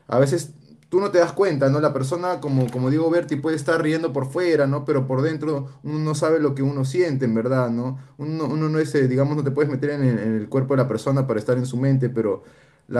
a 0.07 0.19
veces 0.19 0.51
tú 0.89 0.99
no 0.99 1.09
te 1.11 1.19
das 1.19 1.33
cuenta, 1.33 1.69
¿no? 1.69 1.79
La 1.79 1.93
persona, 1.93 2.39
como, 2.41 2.69
como 2.69 2.89
Diego 2.89 3.09
Berti, 3.09 3.37
puede 3.37 3.55
estar 3.55 3.81
riendo 3.81 4.13
por 4.13 4.29
fuera, 4.31 4.67
¿no? 4.67 4.85
Pero 4.85 5.07
por 5.07 5.21
dentro 5.21 5.69
uno 5.83 5.99
no 5.99 6.15
sabe 6.15 6.39
lo 6.39 6.53
que 6.53 6.63
uno 6.63 6.85
siente, 6.85 7.25
en 7.25 7.33
verdad, 7.33 7.69
¿no? 7.69 7.97
Uno, 8.17 8.45
uno 8.45 8.69
no 8.69 8.79
es, 8.79 8.93
eh, 8.95 9.07
digamos, 9.07 9.37
no 9.37 9.43
te 9.43 9.51
puedes 9.51 9.71
meter 9.71 9.91
en 9.91 10.03
el, 10.03 10.19
en 10.19 10.35
el 10.35 10.49
cuerpo 10.49 10.75
de 10.75 10.83
la 10.83 10.87
persona 10.87 11.27
para 11.27 11.39
estar 11.39 11.57
en 11.57 11.65
su 11.65 11.77
mente, 11.77 12.09
pero 12.09 12.43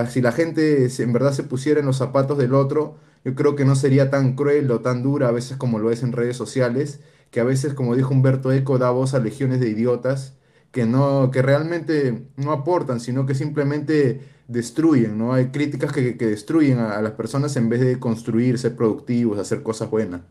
si 0.10 0.22
la 0.22 0.32
gente 0.32 0.88
en 1.00 1.14
verdad 1.14 1.34
se 1.34 1.44
pusiera 1.44 1.80
en 1.80 1.86
los 1.86 1.98
zapatos 1.98 2.38
del 2.38 2.54
otro, 2.54 2.98
yo 3.26 3.36
creo 3.36 3.56
que 3.56 3.66
no 3.66 3.76
sería 3.76 4.10
tan 4.10 4.36
cruel 4.36 4.72
o 4.72 4.82
tan 4.82 5.04
dura 5.04 5.28
a 5.30 5.32
veces 5.32 5.58
como 5.58 5.80
lo 5.80 5.92
es 5.92 6.04
en 6.04 6.12
redes 6.14 6.38
sociales, 6.38 7.00
que 7.32 7.40
a 7.40 7.44
veces, 7.44 7.74
como 7.74 7.96
dijo 7.96 8.14
Humberto 8.14 8.52
Eco, 8.52 8.78
da 8.78 8.90
voz 8.92 9.14
a 9.14 9.20
legiones 9.20 9.60
de 9.60 9.70
idiotas 9.70 10.36
que 10.72 10.86
no, 10.86 11.32
que 11.32 11.42
realmente 11.42 12.28
no 12.38 12.52
aportan, 12.54 13.00
sino 13.02 13.26
que 13.26 13.36
simplemente 13.36 14.22
destruyen, 14.48 15.18
¿no? 15.18 15.34
Hay 15.34 15.48
críticas 15.52 15.92
que, 15.92 16.18
que 16.18 16.28
destruyen 16.28 16.80
a, 16.80 16.98
a 16.98 17.02
las 17.02 17.14
personas 17.14 17.56
en 17.58 17.70
vez 17.70 17.82
de 17.82 18.00
construir, 18.00 18.58
ser 18.58 18.76
productivos, 18.76 19.38
hacer 19.40 19.64
cosas 19.64 19.90
buenas. 19.90 20.22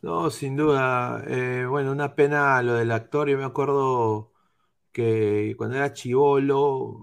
No, 0.00 0.30
sin 0.30 0.56
duda. 0.56 1.24
eh, 1.26 1.66
bueno, 1.68 1.90
una 1.90 2.14
pena 2.14 2.62
lo 2.62 2.74
del 2.74 2.92
actor. 2.92 3.28
Yo 3.28 3.36
me 3.36 3.44
acuerdo 3.44 4.32
que 4.92 5.54
cuando 5.56 5.76
era 5.76 5.92
chivolo, 5.92 6.98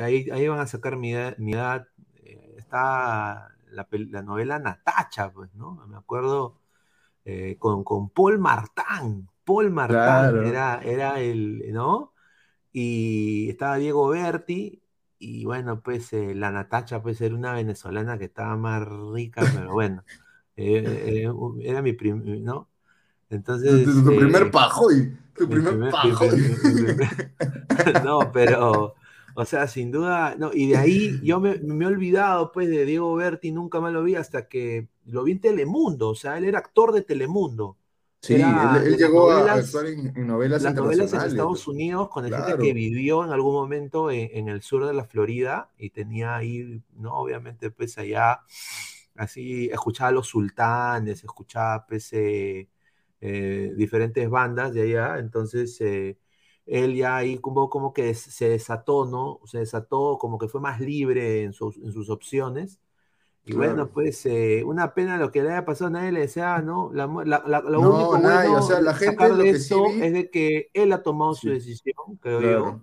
ahí, 0.00 0.28
ahí 0.32 0.48
van 0.48 0.60
a 0.60 0.66
sacar 0.66 0.96
mi 0.96 1.12
edad. 1.14 1.36
mi 1.38 1.52
edad, 1.54 1.88
eh, 2.16 2.54
está 2.58 3.48
la, 3.70 3.88
la 3.90 4.22
novela 4.22 4.58
Natacha, 4.58 5.32
pues, 5.32 5.54
¿no? 5.54 5.86
Me 5.88 5.96
acuerdo 5.96 6.60
eh, 7.24 7.56
con, 7.58 7.84
con 7.84 8.10
Paul 8.10 8.38
Martán. 8.38 9.28
Paul 9.44 9.70
Martán 9.70 9.96
Claro. 9.96 10.42
era, 10.42 10.80
era 10.82 11.20
el, 11.20 11.72
¿no? 11.72 12.12
Y 12.72 13.50
estaba 13.50 13.76
Diego 13.76 14.08
Berti. 14.08 14.82
Y 15.18 15.44
bueno, 15.46 15.82
pues 15.82 16.12
eh, 16.12 16.34
la 16.34 16.50
Natacha, 16.52 17.02
pues 17.02 17.20
era 17.20 17.34
una 17.34 17.54
venezolana 17.54 18.18
que 18.18 18.26
estaba 18.26 18.56
más 18.56 18.86
rica, 19.14 19.42
pero 19.52 19.72
bueno. 19.72 20.04
eh, 20.56 21.26
era 21.62 21.82
mi 21.82 21.92
prim, 21.94 22.44
¿no? 22.44 22.68
Entonces. 23.30 23.84
tu- 23.84 24.04
tu 24.04 24.14
primer 24.16 24.50
pajoy, 24.50 25.16
tu 25.38 25.48
primer 25.48 25.74
primer- 25.76 25.96
No, 28.04 28.32
pero, 28.32 28.94
o 29.34 29.44
sea, 29.44 29.68
sin 29.68 29.90
duda, 29.90 30.34
no, 30.38 30.50
y 30.52 30.68
de 30.68 30.76
ahí 30.76 31.20
yo 31.22 31.40
me, 31.40 31.56
me 31.58 31.84
he 31.84 31.88
olvidado, 31.88 32.52
pues, 32.52 32.68
de 32.68 32.84
Diego 32.84 33.14
Berti, 33.14 33.52
nunca 33.52 33.80
más 33.80 33.92
lo 33.92 34.02
vi 34.02 34.14
hasta 34.16 34.48
que 34.48 34.88
lo 35.06 35.24
vi 35.24 35.32
en 35.32 35.40
Telemundo, 35.40 36.10
o 36.10 36.14
sea, 36.14 36.38
él 36.38 36.44
era 36.44 36.58
actor 36.58 36.92
de 36.92 37.02
Telemundo. 37.02 37.76
Sí, 38.20 38.34
Era 38.34 38.80
él, 38.84 38.96
llegó 38.96 39.30
a 39.30 39.52
actuar 39.52 39.86
en, 39.86 40.12
en 40.16 40.26
novelas 40.26 40.62
Las 40.62 40.74
novelas 40.74 41.12
en. 41.14 41.20
Estados 41.28 41.68
Unidos 41.68 42.08
con 42.08 42.24
el 42.26 42.34
gente 42.34 42.58
que 42.58 42.72
vivió 42.72 43.24
en 43.24 43.30
algún 43.30 43.54
momento 43.54 44.10
en, 44.10 44.28
en 44.32 44.48
el 44.48 44.60
sur 44.62 44.86
de 44.86 44.92
la 44.92 45.04
Florida 45.04 45.70
y 45.78 45.90
tenía 45.90 46.34
ahí, 46.36 46.82
¿no? 46.96 47.14
Obviamente, 47.14 47.70
pues 47.70 47.96
allá, 47.96 48.40
así, 49.16 49.66
escuchaba 49.72 50.08
a 50.08 50.12
los 50.12 50.26
sultanes, 50.28 51.22
escuchaba, 51.24 51.86
pues, 51.86 52.12
eh, 52.12 52.68
eh, 53.20 53.72
diferentes 53.76 54.28
bandas 54.30 54.72
de 54.74 54.82
allá, 54.82 55.18
entonces 55.18 55.80
eh, 55.80 56.18
él 56.66 56.94
ya 56.96 57.16
ahí 57.16 57.38
como, 57.40 57.68
como 57.70 57.92
que 57.92 58.14
se 58.14 58.48
desató, 58.50 59.06
¿no? 59.06 59.40
Se 59.46 59.58
desató, 59.58 60.18
como 60.18 60.38
que 60.38 60.48
fue 60.48 60.60
más 60.60 60.80
libre 60.80 61.42
en 61.44 61.52
sus, 61.52 61.76
en 61.78 61.92
sus 61.92 62.10
opciones. 62.10 62.80
Y 63.44 63.52
Claro. 63.52 63.52
bueno, 63.54 63.90
pues 63.92 64.26
eh, 64.26 64.62
una 64.64 64.94
pena 64.94 65.16
lo 65.18 65.32
que 65.32 65.42
le 65.42 65.50
haya 65.52 65.64
pasado, 65.64 65.90
nadie 65.90 66.12
le 66.12 66.20
desea, 66.20 66.60
¿no? 66.62 66.90
La 66.92 67.06
la- 67.24 67.42
la- 67.46 67.60
lo 67.62 67.82
No, 67.82 67.82
único 67.82 68.18
nadie, 68.18 68.56
bueno 68.56 68.58
o 68.58 68.62
sea, 68.62 68.80
la 68.80 68.94
gente 68.94 69.32
lo 69.32 69.48
que 69.48 69.60
sí 69.60 69.82
vi- 69.82 69.94
es 69.98 70.12
de 70.12 70.30
que 70.30 70.70
él 70.74 70.92
ha 70.92 71.02
tomado 71.02 71.34
su 71.34 71.48
Sí. 71.48 71.50
decisión, 71.50 72.16
creo 72.20 72.42
Claro. 72.42 72.82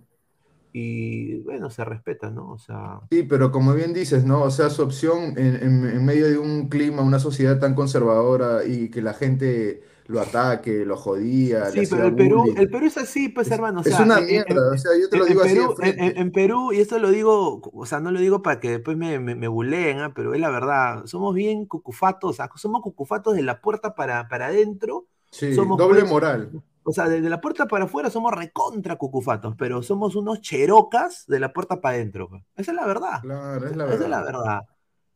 y 0.72 1.40
bueno, 1.42 1.70
se 1.70 1.84
respeta, 1.84 2.30
¿no? 2.30 2.52
O 2.52 2.58
sea, 2.58 3.00
Sí, 3.08 3.22
pero 3.22 3.52
como 3.52 3.72
bien 3.74 3.92
dices, 3.94 4.24
¿no? 4.24 4.42
O 4.42 4.50
sea, 4.50 4.68
su 4.68 4.82
opción 4.82 5.38
en, 5.38 5.54
en- 5.56 5.86
en 5.86 6.04
medio 6.04 6.26
de 6.28 6.38
un 6.38 6.68
clima, 6.68 7.02
una 7.02 7.20
sociedad 7.20 7.60
tan 7.60 7.74
conservadora 7.76 8.64
y 8.66 8.90
que 8.90 9.00
la 9.00 9.14
gente 9.14 9.82
lo 10.08 10.20
ataque, 10.20 10.84
lo 10.84 10.96
jodía, 10.96 11.70
sí, 11.70 11.86
pero 11.90 12.06
el 12.06 12.14
Perú, 12.14 12.38
bullying. 12.42 12.56
el 12.56 12.70
Perú 12.70 12.86
es 12.86 12.96
así, 12.98 13.28
pues 13.28 13.50
Es, 13.50 13.52
hermano, 13.52 13.80
o 13.80 13.84
es 13.84 13.94
sea, 13.94 14.04
una 14.04 14.18
en- 14.18 14.20
en- 14.20 14.26
mierda, 14.26 14.72
o 14.72 14.78
sea, 14.78 14.92
yo 15.00 15.08
te 15.08 15.16
lo 15.18 15.26
En, 15.26 15.26
en 15.26 15.28
digo 15.28 15.42
así 15.42 15.54
de 15.54 15.68
Perú, 15.68 15.76
en, 15.82 16.00
en- 16.00 16.16
en 16.18 16.32
Perú, 16.32 16.72
y 16.72 16.80
esto 16.80 16.98
lo 16.98 17.10
digo, 17.10 17.60
o 17.72 17.86
sea, 17.86 18.00
no 18.00 18.10
lo 18.12 18.20
digo 18.20 18.42
para 18.42 18.60
que 18.60 18.70
después 18.70 18.96
me, 18.96 19.18
me, 19.18 19.34
me 19.34 19.48
buleen, 19.48 19.98
¿ah? 20.00 20.12
pero 20.14 20.34
es 20.34 20.40
la 20.40 20.50
verdad, 20.50 21.04
somos 21.06 21.34
bien 21.34 21.66
cucufatos, 21.66 22.30
o 22.30 22.32
sea, 22.34 22.50
somos 22.56 22.82
cucufatos 22.82 23.34
de 23.34 23.42
la 23.42 23.60
puerta 23.60 23.94
para, 23.94 24.28
para 24.28 24.46
adentro, 24.46 25.06
Sí, 25.30 25.54
somos 25.54 25.76
doble 25.78 26.00
pues, 26.00 26.10
moral. 26.12 26.62
o 26.84 26.92
sea, 26.92 27.08
desde 27.08 27.28
la 27.28 27.40
puerta 27.40 27.66
para 27.66 27.84
afuera 27.86 28.10
somos 28.10 28.32
recontra 28.32 28.96
cucufatos, 28.96 29.54
pero 29.58 29.82
somos 29.82 30.14
unos 30.16 30.40
cherocas 30.40 31.24
de 31.26 31.40
la 31.40 31.52
puerta 31.52 31.80
para 31.80 31.96
adentro. 31.96 32.28
pues. 32.28 32.42
Esa 32.56 32.70
es 32.70 32.76
la 32.76 32.86
verdad. 32.86 33.20
Claro, 33.22 33.66
es 33.68 33.76
la 33.76 33.84
Esa 33.86 34.04
es 34.04 34.10
la 34.10 34.22
verdad. 34.22 34.24
verdad. 34.24 34.60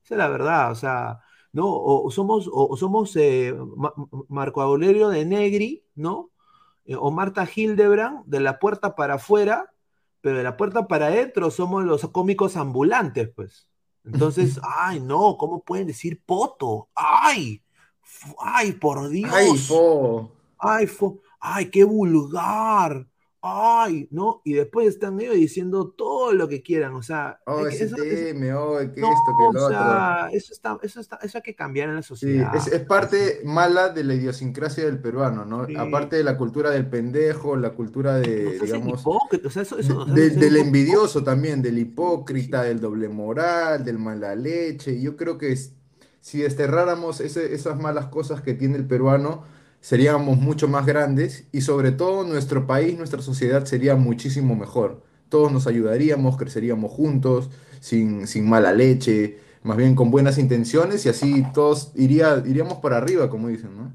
Esa 0.05 0.15
es 0.15 0.19
la 0.19 0.29
verdad. 0.29 0.71
O 0.73 0.75
sea, 0.75 1.21
¿no? 1.53 1.67
O, 1.69 2.07
o 2.07 2.11
somos, 2.11 2.49
o, 2.49 2.69
o 2.71 2.77
somos 2.77 3.17
eh, 3.17 3.55
Ma- 3.77 3.93
Ma- 3.97 4.07
Marco 4.29 4.63
Aurelio 4.63 5.09
de 5.09 5.25
Negri, 5.25 5.85
¿no? 5.95 6.31
eh, 6.87 6.97
o 6.97 7.11
Marta 7.11 7.49
Hildebrand 7.55 8.25
de 8.27 8.41
la 8.41 8.59
puerta 8.59 8.95
para 8.97 9.15
afuera, 9.15 9.73
pero 10.21 10.39
de 10.39 10.43
la 10.45 10.57
puerta 10.57 10.87
para 10.89 11.07
adentro 11.09 11.51
somos 11.51 11.85
los 11.85 12.03
cómicos 12.11 12.57
ambulantes, 12.57 13.31
pues. 13.35 13.69
Entonces, 14.05 14.61
ay, 14.79 15.01
no, 15.01 15.37
¿cómo 15.39 15.63
pueden 15.63 15.87
decir 15.89 16.23
poto? 16.25 16.89
¡Ay! 16.95 17.63
¡Ay, 18.41 18.73
por 18.73 19.09
Dios! 19.09 19.33
Ay, 19.35 19.59
po. 19.69 20.31
¡Ay, 20.59 20.87
fo- 20.87 21.21
ay, 21.41 21.71
qué 21.71 21.85
vulgar! 21.85 23.07
¡Ay! 23.43 24.07
¿No? 24.11 24.43
Y 24.45 24.53
después 24.53 24.87
están 24.87 25.19
ellos 25.19 25.35
diciendo 25.35 25.89
todo 25.97 26.33
lo 26.35 26.47
que 26.47 26.63
quieran, 26.63 26.95
o 26.95 27.03
sea, 27.03 27.41
Oh, 27.47 27.67
es 27.67 27.79
que 27.79 27.85
eso- 27.85 27.97
oh, 27.97 28.03
que 28.03 28.35
no, 28.35 28.79
esto, 28.81 28.93
que 28.95 29.03
o 29.03 29.53
lo 29.53 29.65
otro. 29.65 30.27
eso 30.33 30.53
está, 30.53 30.79
eso 30.83 31.01
está, 31.01 31.17
eso 31.23 31.39
hay 31.39 31.43
que 31.43 31.55
cambiar 31.55 31.89
en 31.89 31.95
la 31.97 32.03
Sí, 32.03 32.09
sociedad. 32.09 32.55
es, 32.55 32.67
es 32.67 32.81
parte 32.83 33.41
mala 33.45 33.89
de 33.89 34.05
la 34.05 34.13
idiosincrasia 34.15 34.85
del 34.85 34.99
peruano, 35.01 35.47
¿no? 35.47 35.65
Sí. 35.67 35.75
Aparte 35.75 36.17
de 36.17 36.25
la 36.25 36.37
cultura 36.37 36.71
del 36.71 36.91
pendejo, 36.91 37.57
la 37.57 37.71
cultura 37.71 38.15
No 38.15 38.19
de, 38.21 38.51
seas 38.59 38.63
digamos, 38.63 39.01
hipócrita, 39.01 39.49
o 39.49 39.51
sea, 39.51 39.63
eso, 39.63 39.79
eso, 39.79 39.99
o 40.01 40.05
sea, 40.05 40.15
de- 40.15 40.31
ser 40.31 40.39
del 40.39 40.57
envidioso 40.59 41.25
también, 41.25 41.63
del 41.63 41.79
hipócrita, 41.79 42.63
del 42.63 42.79
doble 42.81 43.09
moral, 43.09 43.85
del 43.85 43.99
mala 43.99 44.35
leche. 44.35 45.01
Yo 45.01 45.17
creo 45.17 45.39
que 45.39 45.57
si 46.21 46.41
desterráramos 46.41 47.21
ese- 47.23 47.55
esas 47.55 47.79
malas 47.81 48.09
cosas 48.09 48.43
que 48.43 48.53
tiene 48.53 48.77
el 48.77 48.87
peruano, 48.87 49.45
seríamos 49.81 50.39
mucho 50.39 50.69
más 50.69 50.87
grandes 50.87 51.47
y 51.53 51.63
sobre 51.63 51.93
todo 51.93 52.25
nuestro 52.25 52.67
país, 52.67 52.97
nuestra 52.99 53.23
sociedad 53.23 53.65
sería 53.65 53.97
muchísimo 53.97 54.57
mejor. 54.57 55.03
Todos 55.29 55.53
nos 55.53 55.67
ayudaríamos, 55.67 56.37
creceríamos 56.37 56.91
juntos, 56.93 57.51
sin, 57.81 58.27
sin 58.27 58.49
mala 58.49 58.73
leche, 58.73 59.39
más 59.63 59.77
bien 59.77 59.95
con 59.95 60.11
buenas 60.11 60.39
intenciones 60.39 61.07
y 61.07 61.09
así 61.11 61.45
todos 61.55 61.93
iría, 61.95 62.43
iríamos 62.47 62.79
para 62.79 62.97
arriba, 62.99 63.31
como 63.31 63.49
dicen, 63.49 63.77
¿no? 63.77 63.93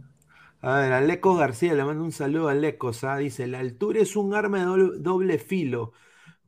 A 0.61 0.79
ver, 0.79 0.93
Aleco 0.93 1.35
García, 1.35 1.73
le 1.75 1.83
mando 1.83 2.03
un 2.03 2.11
saludo 2.11 2.47
a 2.49 2.51
Alecos, 2.53 3.03
¿ah? 3.03 3.17
Dice, 3.17 3.45
la 3.47 3.59
altura 3.59 3.99
es 4.01 4.15
un 4.15 4.33
arma 4.33 4.59
de 4.59 4.65
doble, 4.65 4.99
doble 4.99 5.37
filo. 5.39 5.93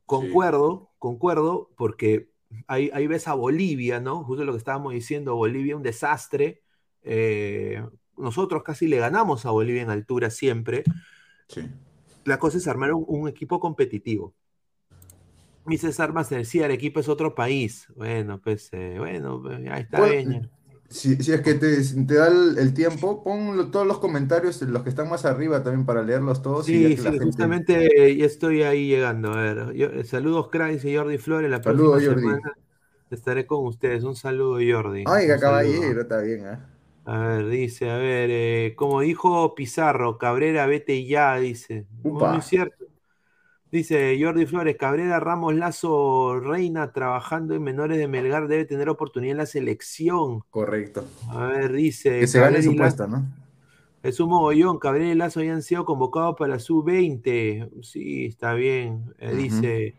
Concuerdo, 0.06 0.92
concuerdo, 0.98 1.70
porque 1.76 2.30
ahí, 2.68 2.90
ahí 2.94 3.06
ves 3.08 3.28
a 3.28 3.34
Bolivia, 3.34 4.00
¿no? 4.00 4.24
Justo 4.24 4.44
lo 4.44 4.52
que 4.52 4.58
estábamos 4.58 4.92
diciendo, 4.94 5.36
Bolivia 5.36 5.76
un 5.76 5.82
desastre. 5.84 6.62
Eh, 7.02 7.84
nosotros 8.20 8.62
casi 8.62 8.86
le 8.88 8.98
ganamos 8.98 9.46
a 9.46 9.50
Bolivia 9.50 9.82
en 9.82 9.90
altura 9.90 10.30
siempre. 10.30 10.84
Sí. 11.48 11.62
La 12.24 12.38
cosa 12.38 12.58
es 12.58 12.66
armar 12.68 12.92
un, 12.92 13.04
un 13.08 13.28
equipo 13.28 13.58
competitivo. 13.60 14.34
Mi 15.64 15.76
César 15.76 16.12
Master, 16.14 16.46
sí, 16.46 16.62
Arequipa 16.62 17.00
es 17.00 17.08
otro 17.08 17.34
país. 17.34 17.86
Bueno, 17.94 18.40
pues, 18.42 18.70
eh, 18.72 18.96
bueno, 18.98 19.40
pues, 19.42 19.58
ahí 19.70 19.82
está 19.82 19.98
ya. 20.22 20.40
Si, 20.88 21.16
si 21.16 21.32
es 21.32 21.42
que 21.42 21.52
te, 21.52 21.76
te 22.06 22.14
da 22.14 22.28
el, 22.28 22.56
el 22.56 22.72
tiempo, 22.72 23.22
pon 23.22 23.70
todos 23.70 23.86
los 23.86 23.98
comentarios, 23.98 24.62
los 24.62 24.82
que 24.82 24.88
están 24.88 25.10
más 25.10 25.26
arriba 25.26 25.62
también 25.62 25.84
para 25.84 26.02
leerlos 26.02 26.40
todos. 26.40 26.66
y 26.70 26.72
Sí, 26.72 26.96
sí, 26.96 27.02
gente- 27.02 27.24
justamente 27.24 28.08
eh, 28.08 28.16
ya 28.16 28.24
estoy 28.24 28.62
ahí 28.62 28.88
llegando. 28.88 29.32
A 29.34 29.42
ver, 29.42 29.74
yo- 29.74 29.88
eh, 29.88 30.04
saludos, 30.04 30.48
crack, 30.48 30.72
dice 30.72 30.96
Jordi 30.96 31.18
Flores. 31.18 31.50
La 31.50 31.62
Saludos, 31.62 32.02
próxima 32.02 32.12
Jordi. 32.14 32.26
semana 32.28 32.52
estaré 33.10 33.46
con 33.46 33.66
ustedes. 33.66 34.04
Un 34.04 34.16
saludo, 34.16 34.54
Jordi. 34.54 35.04
Oiga, 35.06 35.34
Un 35.34 35.40
saludo. 35.40 35.40
caballero, 35.40 36.00
está 36.00 36.20
bien, 36.22 36.46
¿ah? 36.46 36.66
A 37.08 37.20
ver, 37.20 37.48
dice, 37.48 37.88
a 37.88 37.96
ver, 37.96 38.28
eh, 38.30 38.74
como 38.76 39.00
dijo 39.00 39.54
Pizarro, 39.54 40.18
Cabrera, 40.18 40.66
vete 40.66 41.06
ya, 41.06 41.38
dice. 41.38 41.86
No, 42.04 42.10
Upa. 42.10 42.32
no 42.32 42.38
es 42.40 42.44
cierto. 42.44 42.84
Dice 43.72 44.18
Jordi 44.20 44.44
Flores, 44.44 44.76
Cabrera, 44.76 45.18
Ramos, 45.18 45.54
Lazo, 45.54 46.38
Reina, 46.38 46.92
trabajando 46.92 47.54
en 47.54 47.62
menores 47.62 47.96
de 47.96 48.08
Melgar, 48.08 48.46
debe 48.46 48.66
tener 48.66 48.90
oportunidad 48.90 49.32
en 49.32 49.38
la 49.38 49.46
selección. 49.46 50.42
Correcto. 50.50 51.06
A 51.30 51.46
ver, 51.46 51.72
dice. 51.72 52.20
Que 52.20 52.26
se 52.26 52.40
gane 52.40 52.62
su 52.62 52.76
puesto, 52.76 53.06
¿no? 53.06 53.26
Es 54.02 54.20
un 54.20 54.28
mogollón, 54.28 54.78
Cabrera 54.78 55.10
y 55.10 55.14
Lazo 55.14 55.40
habían 55.40 55.62
sido 55.62 55.86
convocados 55.86 56.36
para 56.38 56.52
la 56.52 56.58
sub-20. 56.58 57.70
Sí, 57.84 58.26
está 58.26 58.52
bien. 58.52 59.14
Eh. 59.18 59.34
Dice 59.34 59.96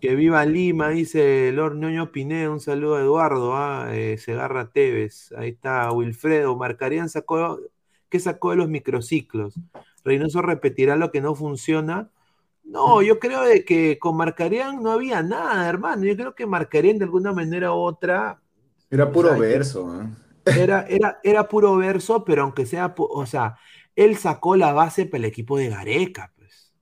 que 0.00 0.14
viva 0.14 0.44
Lima, 0.44 0.90
dice 0.90 1.50
Lord 1.52 1.76
Ñoño 1.76 2.12
Pineda. 2.12 2.50
Un 2.50 2.60
saludo 2.60 2.96
a 2.96 3.00
Eduardo, 3.00 3.56
ah, 3.56 3.88
eh, 3.92 4.18
Segarra 4.18 4.70
Tevez. 4.70 5.32
Ahí 5.36 5.50
está 5.50 5.90
Wilfredo. 5.92 6.56
Marcarían 6.56 7.08
sacó, 7.08 7.58
¿qué 8.08 8.20
sacó 8.20 8.50
de 8.50 8.56
los 8.56 8.68
microciclos? 8.68 9.54
Reynoso 10.04 10.42
repetirá 10.42 10.96
lo 10.96 11.10
que 11.10 11.20
no 11.20 11.34
funciona. 11.34 12.10
No, 12.62 13.00
yo 13.00 13.18
creo 13.18 13.42
de 13.42 13.64
que 13.64 13.98
con 13.98 14.16
Marcarían 14.16 14.82
no 14.82 14.90
había 14.90 15.22
nada, 15.22 15.68
hermano. 15.68 16.04
Yo 16.04 16.16
creo 16.16 16.34
que 16.34 16.46
Marcarían 16.46 16.98
de 16.98 17.04
alguna 17.04 17.32
manera 17.32 17.72
u 17.72 17.76
otra 17.76 18.40
Era 18.90 19.10
puro 19.10 19.28
O 19.28 19.32
sea, 19.32 19.40
verso, 19.40 19.90
¿ah? 19.90 20.10
era, 20.44 20.86
era, 20.88 21.20
era 21.22 21.48
puro 21.48 21.76
verso, 21.76 22.24
pero 22.24 22.42
aunque 22.42 22.66
sea, 22.66 22.94
o 22.96 23.26
sea, 23.26 23.56
él 23.94 24.16
sacó 24.16 24.56
la 24.56 24.72
base 24.72 25.06
para 25.06 25.18
el 25.18 25.24
equipo 25.26 25.56
de 25.56 25.68
Gareca, 25.68 26.32
pues. 26.36 26.74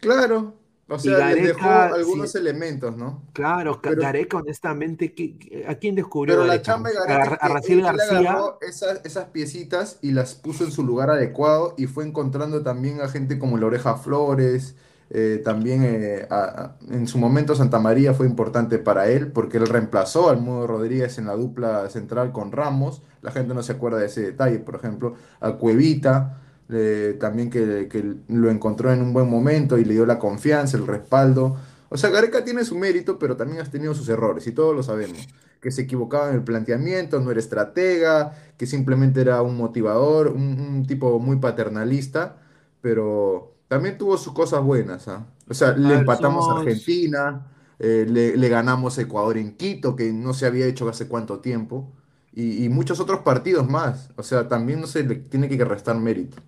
Claro. 0.00 0.63
O 0.94 0.98
sea, 0.98 1.32
les 1.34 1.46
dejó 1.48 1.68
algunos 1.70 2.32
sí. 2.32 2.38
elementos, 2.38 2.96
¿no? 2.96 3.22
Claro, 3.32 3.80
Pero- 3.82 4.00
Gareca, 4.00 4.36
honestamente, 4.38 5.12
¿qué- 5.14 5.36
qué- 5.38 5.64
¿a 5.68 5.74
quién 5.76 5.94
descubrió 5.94 6.34
Pero 6.34 6.46
la 6.46 6.54
Gareca? 6.54 6.62
chamba 6.72 6.90
de 6.90 6.98
A, 6.98 7.04
Gareca 7.04 7.34
a 7.40 7.48
Raciel 7.48 7.78
él 7.80 7.84
García. 7.84 8.18
agarró 8.18 8.58
esas, 8.60 9.00
esas 9.04 9.24
piecitas 9.26 9.98
y 10.02 10.12
las 10.12 10.34
puso 10.34 10.64
en 10.64 10.70
su 10.72 10.84
lugar 10.84 11.10
adecuado 11.10 11.74
y 11.76 11.86
fue 11.86 12.04
encontrando 12.06 12.62
también 12.62 13.00
a 13.00 13.08
gente 13.08 13.38
como 13.38 13.58
la 13.58 13.66
Oreja 13.66 13.96
Flores, 13.96 14.74
eh, 15.10 15.40
también 15.44 15.82
eh, 15.84 16.26
a- 16.30 16.36
a- 16.44 16.76
en 16.90 17.06
su 17.06 17.18
momento 17.18 17.54
Santa 17.54 17.78
María 17.78 18.14
fue 18.14 18.26
importante 18.26 18.78
para 18.78 19.08
él 19.08 19.30
porque 19.32 19.58
él 19.58 19.66
reemplazó 19.66 20.30
al 20.30 20.40
Mudo 20.40 20.66
Rodríguez 20.66 21.18
en 21.18 21.26
la 21.26 21.34
dupla 21.36 21.88
central 21.90 22.32
con 22.32 22.50
Ramos, 22.52 23.02
la 23.20 23.30
gente 23.30 23.52
no 23.54 23.62
se 23.62 23.72
acuerda 23.72 23.98
de 23.98 24.06
ese 24.06 24.22
detalle, 24.22 24.58
por 24.60 24.74
ejemplo, 24.76 25.14
a 25.40 25.52
Cuevita, 25.52 26.40
eh, 26.68 27.16
también 27.20 27.50
que, 27.50 27.88
que 27.88 28.14
lo 28.28 28.50
encontró 28.50 28.92
en 28.92 29.02
un 29.02 29.12
buen 29.12 29.28
momento 29.28 29.78
y 29.78 29.84
le 29.84 29.94
dio 29.94 30.06
la 30.06 30.18
confianza, 30.18 30.76
el 30.76 30.86
respaldo. 30.86 31.56
O 31.88 31.96
sea, 31.96 32.10
Gareca 32.10 32.44
tiene 32.44 32.64
su 32.64 32.76
mérito, 32.76 33.18
pero 33.18 33.36
también 33.36 33.60
has 33.60 33.70
tenido 33.70 33.94
sus 33.94 34.08
errores 34.08 34.46
y 34.46 34.52
todos 34.52 34.74
lo 34.74 34.82
sabemos 34.82 35.28
que 35.60 35.70
se 35.70 35.82
equivocaba 35.82 36.28
en 36.28 36.34
el 36.34 36.44
planteamiento, 36.44 37.20
no 37.20 37.30
era 37.30 37.40
estratega, 37.40 38.34
que 38.58 38.66
simplemente 38.66 39.22
era 39.22 39.40
un 39.40 39.56
motivador, 39.56 40.28
un, 40.28 40.60
un 40.60 40.86
tipo 40.86 41.18
muy 41.18 41.36
paternalista, 41.36 42.36
pero 42.82 43.54
también 43.66 43.96
tuvo 43.96 44.18
sus 44.18 44.34
cosas 44.34 44.62
buenas, 44.62 45.08
¿ah? 45.08 45.26
O 45.48 45.54
sea, 45.54 45.72
le 45.72 45.94
empatamos 45.94 46.48
a 46.50 46.60
Argentina, 46.60 47.46
eh, 47.78 48.04
le, 48.06 48.36
le 48.36 48.48
ganamos 48.50 48.98
a 48.98 49.02
Ecuador 49.02 49.38
en 49.38 49.56
Quito, 49.56 49.96
que 49.96 50.12
no 50.12 50.34
se 50.34 50.44
había 50.44 50.66
hecho 50.66 50.86
hace 50.86 51.08
cuánto 51.08 51.40
tiempo, 51.40 51.90
y, 52.32 52.64
y 52.64 52.68
muchos 52.68 53.00
otros 53.00 53.20
partidos 53.20 53.66
más. 53.68 54.10
O 54.16 54.22
sea, 54.22 54.48
también 54.48 54.80
no 54.82 54.86
se 54.86 55.02
le 55.02 55.16
tiene 55.16 55.48
que 55.48 55.64
restar 55.64 55.98
mérito. 55.98 56.42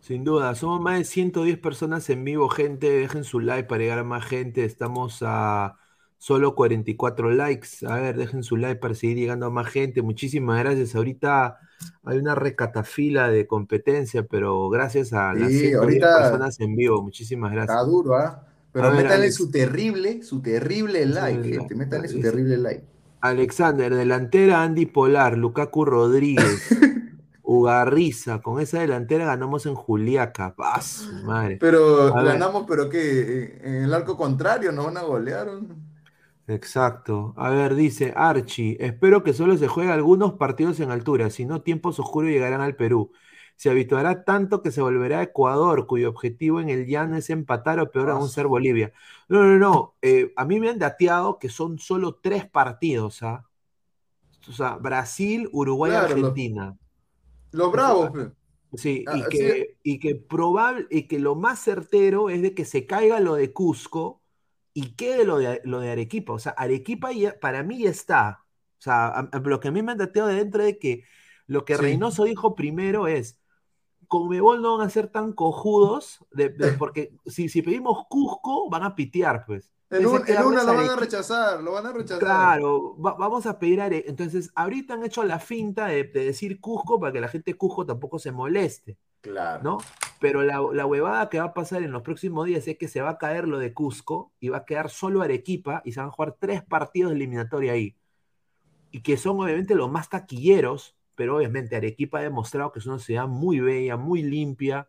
Sin 0.00 0.24
duda, 0.24 0.54
somos 0.54 0.80
más 0.80 0.98
de 0.98 1.04
110 1.04 1.58
personas 1.58 2.08
en 2.10 2.24
vivo, 2.24 2.48
gente. 2.48 2.90
Dejen 2.90 3.22
su 3.24 3.38
like 3.40 3.68
para 3.68 3.82
llegar 3.82 3.98
a 3.98 4.04
más 4.04 4.24
gente. 4.24 4.64
Estamos 4.64 5.18
a 5.22 5.76
solo 6.18 6.54
44 6.54 7.30
likes. 7.30 7.68
A 7.86 7.96
ver, 7.96 8.16
dejen 8.16 8.42
su 8.42 8.56
like 8.56 8.80
para 8.80 8.94
seguir 8.94 9.18
llegando 9.18 9.46
a 9.46 9.50
más 9.50 9.68
gente. 9.68 10.00
Muchísimas 10.02 10.58
gracias. 10.58 10.94
Ahorita 10.94 11.58
hay 12.04 12.18
una 12.18 12.34
recatafila 12.34 13.28
de 13.28 13.46
competencia, 13.46 14.22
pero 14.24 14.68
gracias 14.70 15.12
a 15.12 15.34
las 15.34 15.48
Sí, 15.50 15.58
110 15.58 15.76
ahorita- 15.76 16.18
personas 16.22 16.60
en 16.60 16.76
vivo. 16.76 17.02
Muchísimas 17.02 17.52
Está 17.52 17.64
gracias. 17.66 17.86
duro, 17.86 18.16
¿ah? 18.16 18.46
Pero 18.72 18.86
A 18.86 18.90
ver, 18.90 19.06
Alex. 19.08 19.34
su 19.34 19.50
terrible, 19.50 20.22
su 20.22 20.40
terrible 20.40 21.04
like, 21.06 21.42
Sí, 21.44 21.52
gente. 21.54 21.74
Métanle 21.74 22.08
su 22.08 22.20
terrible 22.20 22.56
like. 22.56 22.84
Alexander, 23.20 23.94
delantera 23.94 24.62
Andy 24.62 24.86
Polar, 24.86 25.36
Lukaku 25.36 25.84
Rodríguez, 25.84 26.68
Ugarriza. 27.52 28.40
Con 28.40 28.60
esa 28.60 28.78
delantera 28.78 29.24
ganamos 29.24 29.66
en 29.66 29.74
Juliaca. 29.74 30.54
¡Ah, 30.58 30.80
su 30.80 31.12
madre! 31.24 31.56
Pero 31.60 32.16
A 32.16 32.22
ver. 32.22 32.32
ganamos, 32.34 32.64
pero 32.68 32.88
que 32.88 33.58
en 33.64 33.84
el 33.84 33.92
arco 33.92 34.16
contrario 34.16 34.70
nos 34.70 34.86
van 34.86 34.96
a 34.98 35.02
golear. 35.02 35.48
¿o 35.48 35.60
no? 35.60 35.74
Exacto. 36.46 37.34
A 37.36 37.50
ver, 37.50 37.74
dice 37.74 38.12
Archie, 38.16 38.76
espero 38.78 39.24
que 39.24 39.32
solo 39.32 39.56
se 39.56 39.66
juegue 39.66 39.90
algunos 39.90 40.34
partidos 40.34 40.78
en 40.78 40.92
altura, 40.92 41.28
si 41.30 41.44
no 41.44 41.62
tiempos 41.62 41.98
oscuros 41.98 42.30
llegarán 42.30 42.60
al 42.60 42.76
Perú. 42.76 43.10
Se 43.56 43.68
habituará 43.68 44.24
tanto 44.24 44.62
que 44.62 44.70
se 44.70 44.80
volverá 44.80 45.18
a 45.18 45.22
Ecuador, 45.24 45.86
cuyo 45.88 46.08
objetivo 46.08 46.60
en 46.60 46.70
el 46.70 46.86
llano 46.86 47.16
es 47.16 47.30
empatar 47.30 47.78
o 47.80 47.90
peor 47.90 48.10
aún 48.10 48.26
Ah, 48.26 48.28
ser 48.28 48.46
Bolivia. 48.46 48.92
No, 49.28 49.42
no, 49.44 49.58
no. 49.58 49.94
eh, 50.02 50.32
a 50.36 50.44
mí 50.44 50.60
me 50.60 50.70
han 50.70 50.78
dateado 50.78 51.38
que 51.40 51.48
son 51.48 51.78
solo 51.80 52.14
tres 52.22 52.48
partidos, 52.48 53.22
¿ah? 53.24 53.44
O 54.48 54.52
sea, 54.52 54.76
Brasil, 54.76 55.48
Uruguay, 55.52 55.90
Claro, 55.92 56.08
lo- 56.16 56.26
Argentina. 56.28 56.76
Los 57.52 57.72
bravos, 57.72 58.10
pe. 58.10 58.30
Sí, 58.76 59.04
Ah, 59.08 59.16
y 59.18 59.22
sí. 59.22 59.28
que, 59.30 59.78
y 59.82 59.98
que 59.98 60.14
probable, 60.14 60.86
y 60.90 61.08
que 61.08 61.18
lo 61.18 61.34
más 61.34 61.58
certero 61.60 62.30
es 62.30 62.40
de 62.42 62.54
que 62.54 62.64
se 62.64 62.86
caiga 62.86 63.18
lo 63.20 63.34
de 63.34 63.52
Cusco 63.52 64.22
y 64.72 64.94
quede 64.94 65.24
lo 65.24 65.38
de, 65.38 65.60
lo 65.64 65.80
de 65.80 65.90
Arequipa. 65.90 66.32
O 66.34 66.38
sea, 66.38 66.52
Arequipa 66.52 67.10
ya- 67.12 67.38
para 67.40 67.62
mí 67.64 67.80
ya 67.82 67.90
está. 67.90 68.44
O 68.78 68.82
sea, 68.82 69.08
a- 69.08 69.28
a- 69.32 69.38
lo 69.40 69.58
que 69.60 69.68
a 69.68 69.70
mí 69.72 69.82
me 69.82 69.92
han 69.92 69.98
dateado 69.98 70.28
de 70.28 70.36
dentro 70.36 70.62
de 70.62 70.78
que 70.78 71.04
lo 71.46 71.64
que 71.64 71.74
Sí. 71.76 71.82
Reynoso 71.82 72.24
dijo 72.24 72.54
primero 72.54 73.08
es, 73.08 73.40
Conmebol 74.08 74.62
no 74.62 74.78
van 74.78 74.86
a 74.86 74.90
ser 74.90 75.08
tan 75.08 75.32
cojudos, 75.32 76.24
de- 76.32 76.50
de- 76.50 76.72
porque 76.82 77.12
si, 77.26 77.48
si 77.48 77.62
pedimos 77.62 78.06
Cusco, 78.08 78.68
van 78.70 78.84
a 78.84 78.94
pitear, 78.94 79.44
pues. 79.46 79.70
En, 79.90 80.06
un- 80.06 80.22
en 80.26 80.42
una 80.44 80.62
lo 80.62 80.66
van 80.68 80.76
a 80.78 80.92
Arequipa- 80.92 80.96
rechazar, 81.00 81.62
lo 81.62 81.72
van 81.72 81.86
a 81.86 81.92
rechazar. 81.92 82.18
Claro, 82.20 82.96
va- 82.96 83.14
vamos 83.14 83.44
a 83.46 83.58
pedir 83.58 83.80
Are. 83.80 84.04
Entonces, 84.06 84.50
ahorita 84.54 84.94
han 84.94 85.04
hecho 85.04 85.24
la 85.24 85.38
finta 85.40 85.86
de, 85.86 86.04
de 86.04 86.24
decir 86.26 86.60
Cusco 86.60 87.00
para 87.00 87.12
que 87.12 87.20
la 87.20 87.28
gente 87.28 87.50
de 87.52 87.58
Cusco 87.58 87.84
tampoco 87.84 88.18
se 88.18 88.30
moleste. 88.32 88.96
Claro. 89.20 89.62
¿no? 89.62 89.78
Pero 90.18 90.42
la, 90.42 90.62
la 90.72 90.86
huevada 90.86 91.28
que 91.28 91.38
va 91.40 91.46
a 91.46 91.54
pasar 91.54 91.82
en 91.82 91.92
los 91.92 92.00
próximos 92.02 92.46
días 92.46 92.66
es 92.68 92.78
que 92.78 92.88
se 92.88 93.02
va 93.02 93.10
a 93.10 93.18
caer 93.18 93.46
lo 93.48 93.58
de 93.58 93.74
Cusco 93.74 94.32
y 94.40 94.48
va 94.48 94.58
a 94.58 94.64
quedar 94.64 94.88
solo 94.90 95.20
Arequipa 95.22 95.82
y 95.84 95.92
se 95.92 96.00
van 96.00 96.08
a 96.08 96.12
jugar 96.12 96.36
tres 96.38 96.62
partidos 96.62 97.10
de 97.10 97.16
eliminatoria 97.16 97.72
ahí. 97.72 97.96
Y 98.92 99.02
que 99.02 99.16
son 99.16 99.38
obviamente 99.40 99.74
los 99.74 99.90
más 99.90 100.08
taquilleros, 100.08 100.96
pero 101.16 101.36
obviamente 101.36 101.76
Arequipa 101.76 102.18
ha 102.18 102.22
demostrado 102.22 102.72
que 102.72 102.78
es 102.78 102.86
una 102.86 102.98
ciudad 102.98 103.26
muy 103.28 103.60
bella, 103.60 103.96
muy 103.98 104.22
limpia, 104.22 104.88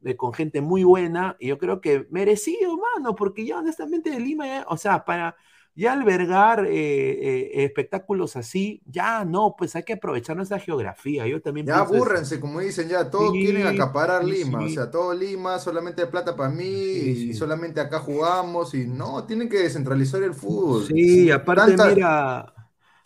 de- 0.00 0.16
con 0.16 0.32
gente 0.32 0.60
muy 0.60 0.84
buena, 0.84 1.36
y 1.40 1.48
yo 1.48 1.58
creo 1.58 1.80
que 1.80 2.06
merecido, 2.10 2.76
mano, 2.76 3.14
porque 3.14 3.44
ya 3.46 3.58
honestamente 3.58 4.10
de 4.10 4.20
Lima, 4.20 4.46
ya- 4.46 4.66
o 4.68 4.76
sea, 4.76 5.04
para 5.04 5.36
ya 5.74 5.92
albergar 5.92 6.66
eh, 6.66 6.70
eh, 7.60 7.64
espectáculos 7.64 8.36
así, 8.36 8.82
ya 8.86 9.24
no, 9.24 9.54
pues 9.56 9.76
hay 9.76 9.84
que 9.84 9.94
aprovechar 9.94 10.36
nuestra 10.36 10.58
geografía. 10.58 11.26
Yo 11.26 11.40
también 11.42 11.68
Ya 11.68 11.80
pienso 11.80 11.96
eso. 11.96 12.08
abúrrense, 12.08 12.38
como 12.40 12.60
dicen, 12.60 12.88
ya 12.88 13.10
todos 13.10 13.38
Sí, 13.38 13.40
quieren 13.40 13.66
acaparar 13.66 14.24
sí, 14.24 14.34
Lima, 14.34 14.62
o 14.62 14.68
sí. 14.68 14.68
sea, 14.68 14.90
todo 14.90 15.12
Lima, 15.12 15.58
solamente 15.58 16.06
plata 16.06 16.36
para 16.36 16.50
mí 16.50 16.64
y 16.64 17.34
solamente 17.34 17.80
acá 17.80 17.98
jugamos 17.98 18.74
y 18.74 18.86
no, 18.86 19.24
tienen 19.26 19.48
que 19.48 19.58
descentralizar 19.58 20.22
el 20.22 20.34
fútbol. 20.34 20.88
Sí, 20.88 21.30
aparte, 21.30 21.76
Tanta- 21.76 21.78
mira, 21.78 22.38
a- 22.40 22.54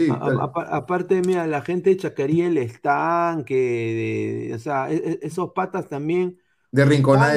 a- 0.08 0.76
aparte, 0.76 1.22
mira, 1.22 1.46
la 1.46 1.62
gente 1.62 1.90
de 1.90 1.96
Chacarí, 1.96 2.42
el 2.42 2.58
estanque, 2.58 3.54
de- 4.48 4.54
o 4.54 4.58
sea, 4.58 4.90
e- 4.90 4.96
e- 4.96 5.18
esos 5.22 5.52
patas 5.52 5.88
también, 5.88 6.38
de 6.72 6.84
Rinconada 6.84 7.36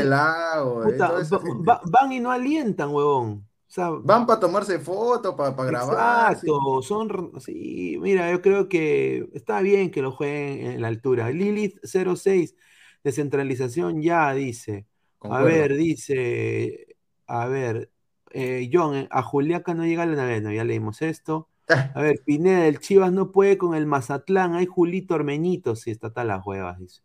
esa 1.19 1.37
va- 1.37 1.81
van 1.85 2.11
y 2.11 2.19
no 2.19 2.31
alientan, 2.31 2.89
huevón. 2.89 3.47
O 3.67 3.71
sea, 3.75 3.89
Van 3.89 4.25
para 4.25 4.39
tomarse 4.39 4.79
fotos, 4.79 5.35
para 5.35 5.51
grabar. 5.65 6.29
sí. 6.37 6.47
exacto, 6.47 6.81
son, 6.81 7.31
sí, 7.41 7.97
mira, 7.99 8.31
yo 8.31 8.41
creo 8.41 8.69
que 8.69 9.29
está 9.33 9.59
bien 9.61 9.91
que 9.91 10.01
lo 10.01 10.11
jueguen 10.11 10.71
en 10.71 10.81
la 10.81 10.87
altura. 10.87 11.29
Lilith 11.31 11.77
06, 11.83 12.55
descentralización 13.03 14.01
ya, 14.01 14.33
dice. 14.33 14.87
A 15.21 15.41
ver, 15.41 15.75
dice, 15.75 16.95
a 17.27 17.47
ver, 17.47 17.91
eh, 18.31 18.69
John, 18.71 18.95
eh, 18.95 19.07
a 19.11 19.23
Juliaca 19.23 19.73
no 19.73 19.85
llega 19.85 20.05
la 20.05 20.15
novena, 20.15 20.53
ya 20.53 20.63
leímos 20.63 21.01
esto. 21.01 21.49
A 21.95 22.01
ver, 22.01 22.21
Pineda, 22.23 22.67
el 22.67 22.79
Chivas 22.79 23.11
no 23.11 23.31
puede 23.31 23.57
con 23.57 23.73
el 23.75 23.87
Mazatlán, 23.87 24.53
hay 24.53 24.67
Julito 24.67 25.15
Ormeñito, 25.15 25.75
sí, 25.75 25.89
está 25.89 26.13
tal 26.13 26.27
las 26.27 26.45
huevas, 26.45 26.77
dice. 26.79 27.01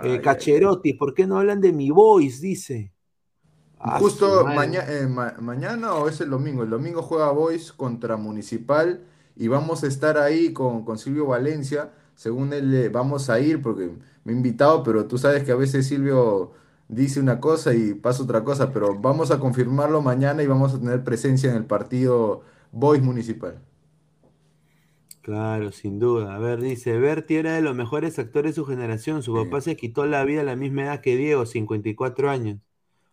Eh, 0.00 0.20
Cacherotti, 0.20 0.94
¿por 0.94 1.14
qué 1.14 1.26
no 1.26 1.38
hablan 1.38 1.60
de 1.60 1.72
mi 1.72 1.90
voice? 1.90 2.40
Dice. 2.40 2.92
Ah, 3.78 3.98
Justo 3.98 4.46
maña- 4.46 4.84
eh, 4.88 5.06
ma- 5.06 5.34
mañana 5.40 5.94
o 5.94 6.08
es 6.08 6.20
el 6.20 6.30
domingo. 6.30 6.62
El 6.62 6.70
domingo 6.70 7.02
juega 7.02 7.30
Boys 7.32 7.72
contra 7.72 8.16
Municipal 8.16 9.04
y 9.36 9.48
vamos 9.48 9.84
a 9.84 9.88
estar 9.88 10.16
ahí 10.18 10.52
con, 10.52 10.84
con 10.84 10.98
Silvio 10.98 11.26
Valencia. 11.26 11.92
Según 12.14 12.52
él, 12.52 12.72
eh, 12.74 12.88
vamos 12.88 13.28
a 13.30 13.40
ir 13.40 13.60
porque 13.60 13.90
me 14.24 14.32
ha 14.32 14.36
invitado, 14.36 14.82
pero 14.82 15.06
tú 15.06 15.18
sabes 15.18 15.44
que 15.44 15.52
a 15.52 15.56
veces 15.56 15.86
Silvio 15.86 16.52
dice 16.88 17.20
una 17.20 17.40
cosa 17.40 17.74
y 17.74 17.94
pasa 17.94 18.22
otra 18.22 18.44
cosa. 18.44 18.72
Pero 18.72 18.94
vamos 18.98 19.30
a 19.30 19.38
confirmarlo 19.40 20.00
mañana 20.02 20.42
y 20.42 20.46
vamos 20.46 20.72
a 20.74 20.78
tener 20.80 21.04
presencia 21.04 21.50
en 21.50 21.56
el 21.56 21.66
partido 21.66 22.42
Boys 22.72 23.02
Municipal. 23.02 23.60
Claro, 25.24 25.72
sin 25.72 25.98
duda. 25.98 26.34
A 26.36 26.38
ver, 26.38 26.60
dice, 26.60 26.98
Berti 26.98 27.36
era 27.36 27.54
de 27.54 27.62
los 27.62 27.74
mejores 27.74 28.18
actores 28.18 28.52
de 28.52 28.56
su 28.56 28.66
generación. 28.66 29.22
Su 29.24 29.32
Sí. 29.32 29.40
papá 29.44 29.60
se 29.62 29.74
quitó 29.76 30.04
la 30.06 30.22
vida 30.24 30.42
a 30.42 30.44
la 30.44 30.54
misma 30.56 30.82
edad 30.84 31.00
que 31.00 31.16
Diego, 31.16 31.46
54 31.46 32.30
años. 32.30 32.58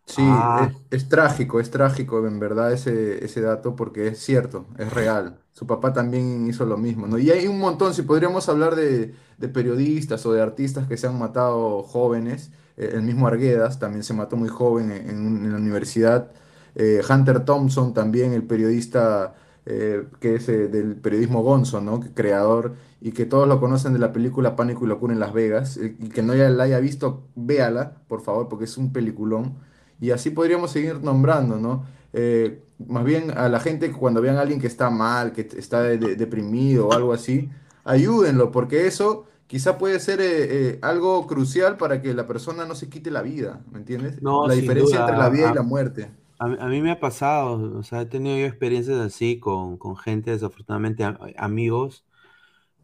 Sí, 0.04 0.22
Ah. 0.24 0.56
es, 0.56 0.74
es 0.90 1.08
trágico, 1.08 1.60
es 1.60 1.70
trágico 1.70 2.26
en 2.26 2.38
verdad 2.40 2.72
ese, 2.72 3.24
ese 3.24 3.40
dato 3.40 3.76
porque 3.76 4.08
es 4.08 4.18
cierto, 4.18 4.66
es 4.78 4.92
real. 4.92 5.38
Su 5.52 5.66
papá 5.66 5.92
también 5.92 6.46
hizo 6.48 6.66
lo 6.66 6.76
mismo, 6.76 7.06
¿no? 7.06 7.18
Y 7.18 7.30
hay 7.30 7.46
un 7.46 7.58
montón, 7.58 7.94
si 7.94 8.02
podríamos 8.02 8.48
hablar 8.48 8.74
de, 8.74 9.14
de 9.38 9.48
periodistas 9.48 10.26
o 10.26 10.32
de 10.32 10.42
artistas 10.42 10.88
que 10.88 10.96
se 10.96 11.06
han 11.06 11.18
matado 11.18 11.82
jóvenes, 11.84 12.50
eh, 12.76 12.90
el 12.94 13.02
mismo 13.02 13.26
Arguedas 13.28 13.78
también 13.78 14.02
se 14.02 14.12
mató 14.14 14.36
muy 14.36 14.48
joven 14.48 14.90
en, 14.90 15.08
en 15.44 15.52
la 15.52 15.58
universidad, 15.58 16.30
Eh, 16.74 17.02
Hunter 17.08 17.44
Thompson 17.44 17.92
también, 17.94 18.32
el 18.32 18.44
periodista 18.44 19.34
eh, 19.66 20.04
que 20.20 20.34
es 20.36 20.48
eh, 20.48 20.68
del 20.68 20.96
periodismo 20.96 21.42
Gonzo, 21.42 21.80
¿no? 21.80 22.00
Creador 22.14 22.74
y 23.00 23.12
que 23.12 23.26
todos 23.26 23.48
lo 23.48 23.60
conocen 23.60 23.92
de 23.92 23.98
la 23.98 24.12
película 24.12 24.56
Pánico 24.56 24.84
y 24.84 24.88
Locura 24.88 25.12
en 25.12 25.20
Las 25.20 25.32
Vegas, 25.32 25.76
eh, 25.76 25.96
y 25.98 26.08
que 26.08 26.22
no 26.22 26.34
ya 26.34 26.48
la 26.50 26.64
haya 26.64 26.78
visto, 26.80 27.24
véala, 27.34 28.02
por 28.08 28.20
favor, 28.22 28.48
porque 28.48 28.64
es 28.64 28.76
un 28.78 28.92
peliculón. 28.92 29.54
Y 30.00 30.10
así 30.10 30.30
podríamos 30.30 30.70
seguir 30.72 31.00
nombrando, 31.02 31.58
¿no? 31.58 31.84
Eh, 32.12 32.62
más 32.88 33.04
bien 33.04 33.30
a 33.36 33.48
la 33.48 33.60
gente 33.60 33.92
cuando 33.92 34.20
vean 34.20 34.36
a 34.36 34.40
alguien 34.42 34.60
que 34.60 34.66
está 34.66 34.90
mal, 34.90 35.32
que 35.32 35.48
está 35.56 35.82
de- 35.82 35.98
de- 35.98 36.16
deprimido 36.16 36.88
o 36.88 36.92
algo 36.92 37.12
así, 37.12 37.48
ayúdenlo, 37.84 38.50
porque 38.50 38.86
eso 38.86 39.26
quizá 39.46 39.78
puede 39.78 40.00
ser 40.00 40.78
algo 40.82 41.26
crucial 41.26 41.76
para 41.76 42.00
que 42.02 42.14
la 42.14 42.26
persona 42.26 42.64
no 42.66 42.74
se 42.74 42.88
quite 42.88 43.10
la 43.10 43.22
vida, 43.22 43.60
¿me 43.70 43.78
entiendes? 43.78 44.20
No, 44.20 44.46
La 44.46 44.54
diferencia 44.54 44.98
duda, 44.98 45.00
entre 45.00 45.16
la 45.16 45.28
vida 45.30 45.48
y 45.48 45.52
la 45.52 45.62
muerte. 45.62 46.10
A, 46.42 46.46
mí 46.48 46.56
a 46.60 46.66
mí 46.66 46.80
me 46.82 46.90
ha 46.90 46.98
pasado, 47.00 47.78
o 47.78 47.82
sea, 47.82 48.00
he 48.02 48.06
tenido 48.06 48.36
yo 48.38 48.46
experiencias 48.46 48.98
así 48.98 49.38
con, 49.38 49.76
con 49.78 49.96
gente, 49.96 50.30
desafortunadamente, 50.32 51.04
a- 51.04 51.18
amigos, 51.36 52.04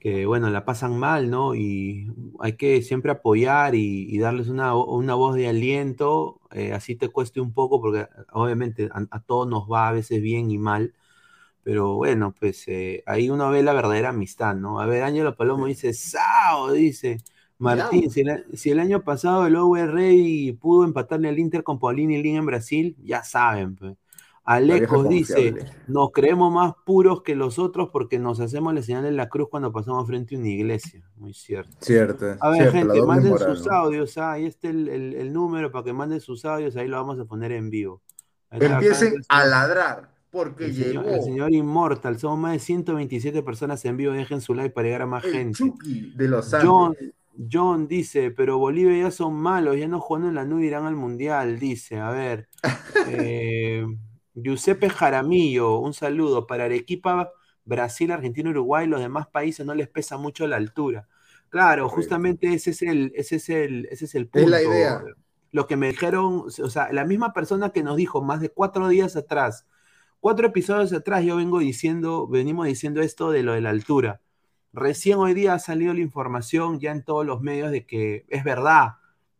que, 0.00 0.26
bueno, 0.26 0.50
la 0.50 0.64
pasan 0.66 0.98
mal, 0.98 1.30
¿no? 1.30 1.54
Y 1.56 2.12
hay 2.40 2.56
que 2.56 2.82
siempre 2.82 3.12
apoyar 3.12 3.74
y, 3.76 4.06
y 4.14 4.18
darles 4.20 4.48
una, 4.48 4.74
vo- 4.74 4.86
una 4.98 5.14
voz 5.16 5.36
de 5.36 5.48
aliento, 5.48 6.40
eh, 6.52 6.72
así 6.74 6.96
te 6.96 7.08
cueste 7.10 7.40
un 7.40 7.52
poco, 7.54 7.80
porque 7.82 8.08
obviamente 8.32 8.88
a, 8.92 9.06
a 9.10 9.22
todos 9.22 9.48
nos 9.48 9.70
va 9.70 9.88
a 9.88 9.92
veces 9.92 10.22
bien 10.22 10.50
y 10.50 10.58
mal, 10.58 10.94
pero 11.64 11.94
bueno, 11.96 12.34
pues 12.38 12.66
eh, 12.68 13.02
ahí 13.06 13.30
uno 13.30 13.50
ve 13.50 13.62
la 13.62 13.72
verdadera 13.74 14.10
amistad, 14.10 14.54
¿no? 14.56 14.80
A 14.80 14.86
ver, 14.86 15.02
Ángelo 15.04 15.36
Palomo 15.36 15.66
dice, 15.66 15.94
¡Sao! 15.94 16.72
Dice. 16.72 17.18
Martín, 17.58 18.10
si 18.10 18.20
el, 18.20 18.44
si 18.54 18.70
el 18.70 18.78
año 18.80 19.02
pasado 19.02 19.46
el 19.46 19.56
OVR 19.56 20.56
pudo 20.60 20.84
empatarle 20.84 21.28
al 21.28 21.38
Inter 21.38 21.62
con 21.62 21.78
Paulini 21.78 22.16
y 22.16 22.22
Lin 22.22 22.36
en 22.36 22.46
Brasil, 22.46 22.96
ya 23.02 23.22
saben. 23.24 23.74
Pues. 23.74 23.92
Vieja 23.92 23.98
Alecos 24.44 25.08
dice, 25.10 25.54
nos 25.88 26.10
creemos 26.10 26.50
más 26.50 26.72
puros 26.86 27.22
que 27.22 27.34
los 27.36 27.58
otros 27.58 27.90
porque 27.92 28.18
nos 28.18 28.40
hacemos 28.40 28.72
la 28.72 28.80
señal 28.82 29.02
de 29.02 29.12
la 29.12 29.28
cruz 29.28 29.48
cuando 29.50 29.70
pasamos 29.72 30.06
frente 30.06 30.36
a 30.36 30.38
una 30.38 30.48
iglesia. 30.48 31.02
Muy 31.16 31.34
cierto. 31.34 31.76
Cierto, 31.80 32.24
A 32.40 32.48
ver, 32.50 32.70
cierto, 32.70 32.78
gente, 32.94 33.02
manden 33.02 33.32
moral, 33.32 33.56
sus 33.56 33.66
¿no? 33.66 33.72
audios. 33.74 34.16
ah, 34.16 34.32
ahí 34.32 34.46
está 34.46 34.68
el, 34.70 34.88
el- 34.88 35.14
el 35.14 35.32
número 35.34 35.70
para 35.70 35.84
que 35.84 35.92
manden 35.92 36.20
sus 36.20 36.44
audios. 36.46 36.76
Ahí 36.76 36.88
lo 36.88 36.96
vamos 36.96 37.18
a 37.20 37.26
poner 37.26 37.52
en 37.52 37.68
vivo. 37.68 38.00
Acá 38.48 38.74
Empiecen 38.74 39.16
a 39.28 39.44
ladrar, 39.44 40.08
porque 40.30 40.64
el 40.66 40.74
señor, 40.74 41.04
llegó 41.04 41.16
el 41.16 41.22
señor 41.22 41.52
Inmortal. 41.52 42.18
Somos 42.18 42.38
más 42.38 42.52
de 42.52 42.58
127 42.60 43.42
personas 43.42 43.84
en 43.84 43.98
vivo. 43.98 44.14
Dejen 44.14 44.40
su 44.40 44.54
like 44.54 44.70
para 44.70 44.86
llegar 44.86 45.02
a 45.02 45.06
más 45.06 45.24
el 45.24 45.32
gente. 45.32 45.58
Chucky 45.58 46.12
de 46.16 46.28
los 46.28 46.50
John, 46.62 46.94
Andes. 46.96 47.12
John 47.50 47.86
dice, 47.88 48.30
pero 48.32 48.58
Bolivia 48.58 48.98
ya 49.04 49.10
son 49.12 49.34
malos, 49.34 49.76
ya 49.78 49.86
no 49.88 50.00
juegan 50.00 50.28
en 50.30 50.34
la 50.34 50.44
nube, 50.44 50.66
irán 50.66 50.86
al 50.86 50.96
mundial, 50.96 51.58
dice. 51.58 51.98
A 52.00 52.10
ver, 52.10 52.48
eh, 53.04 53.86
Giuseppe 54.34 54.90
Jaramillo, 54.90 55.78
un 55.78 55.94
saludo 55.94 56.46
para 56.46 56.64
Arequipa, 56.64 57.30
Brasil, 57.64 58.10
Argentina, 58.12 58.50
Uruguay, 58.50 58.86
los 58.86 59.00
demás 59.00 59.28
países 59.28 59.64
no 59.66 59.74
les 59.74 59.88
pesa 59.88 60.16
mucho 60.18 60.46
la 60.48 60.56
altura. 60.56 61.08
Claro, 61.48 61.88
justamente 61.88 62.52
ese 62.54 62.70
es 62.70 62.82
el, 62.82 63.12
ese 63.14 63.36
es 63.36 63.48
el, 63.48 63.86
ese 63.90 64.04
es 64.06 64.14
el 64.14 64.28
Es 64.32 64.44
punto. 64.44 64.50
la 64.50 64.62
idea. 64.62 65.02
Lo 65.50 65.66
que 65.66 65.76
me 65.76 65.88
dijeron, 65.88 66.44
o 66.46 66.70
sea, 66.70 66.92
la 66.92 67.04
misma 67.04 67.32
persona 67.32 67.70
que 67.70 67.82
nos 67.82 67.96
dijo 67.96 68.22
más 68.22 68.40
de 68.40 68.50
cuatro 68.50 68.88
días 68.88 69.16
atrás, 69.16 69.66
cuatro 70.20 70.46
episodios 70.48 70.92
atrás, 70.92 71.24
yo 71.24 71.36
vengo 71.36 71.58
diciendo, 71.60 72.26
venimos 72.28 72.66
diciendo 72.66 73.00
esto 73.02 73.30
de 73.30 73.42
lo 73.42 73.52
de 73.54 73.62
la 73.62 73.70
altura. 73.70 74.20
Recién 74.72 75.18
hoy 75.18 75.34
día 75.34 75.54
ha 75.54 75.58
salido 75.58 75.94
la 75.94 76.00
información 76.00 76.78
ya 76.80 76.92
en 76.92 77.02
todos 77.04 77.24
los 77.26 77.40
medios 77.40 77.70
de 77.70 77.86
que 77.86 78.24
es 78.28 78.44
verdad. 78.44 78.94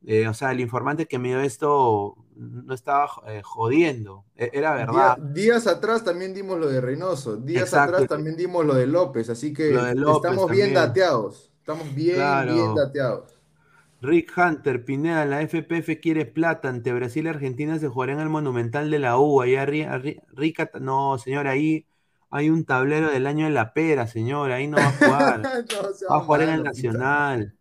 Eh, 0.07 0.29
o 0.29 0.35
sea, 0.35 0.53
el 0.53 0.61
informante 0.61 1.07
que 1.07 1.19
me 1.19 1.29
dio 1.29 1.41
esto 1.41 2.17
no 2.37 2.73
estaba 2.73 3.09
eh, 3.27 3.43
jodiendo, 3.43 4.25
e- 4.37 4.51
era 4.53 4.77
Día- 4.77 4.87
verdad. 4.87 5.19
días 5.19 5.67
atrás 5.67 6.05
también 6.05 6.33
dimos 6.35 6.59
lo 6.59 6.69
de 6.69 6.81
Reynoso, 6.81 7.37
días 7.37 7.65
Exacto. 7.65 7.97
atrás 7.97 8.09
también 8.09 8.37
dimos 8.37 8.65
lo 8.65 8.75
de 8.75 8.87
López, 8.87 9.29
así 9.29 9.53
que 9.53 9.71
López 9.73 10.31
estamos 10.31 10.51
bien 10.51 10.73
dateados, 10.73 11.53
estamos 11.59 11.93
bien, 11.95 12.15
Claro. 12.15 12.55
bien 12.55 12.75
dateados. 12.77 13.35
Rick 14.01 14.33
Hunter, 14.37 14.85
Pineda, 14.85 15.25
la 15.25 15.43
FPF 15.43 15.99
quiere 16.01 16.25
plata 16.25 16.69
ante 16.69 16.93
Brasil 16.93 17.27
y 17.27 17.29
Argentina 17.31 17.79
se 17.81 17.89
jugará 17.89 18.13
en 18.13 18.21
el 18.21 18.29
Monumental 18.29 18.91
de 18.91 18.99
la 19.01 19.19
U. 19.19 19.41
Allá 19.43 19.65
arri- 19.67 19.87
arri- 19.89 20.23
Rica, 20.33 20.71
no, 20.81 21.19
señor, 21.19 21.49
ahí 21.49 21.87
hay 22.31 22.51
un 22.51 22.65
tablero 22.65 23.11
del 23.11 23.27
año 23.27 23.47
de 23.47 23.53
la 23.53 23.73
pera, 23.75 24.07
señor, 24.07 24.53
ahí 24.53 24.69
no 24.69 24.81
va 24.81 24.89
a 24.89 24.93
jugar. 24.93 25.43
No, 25.73 25.89
Va 26.11 26.17
a 26.19 26.21
jugar 26.21 26.43
en 26.43 26.51
el. 26.51 26.63
Nacional. 26.63 27.55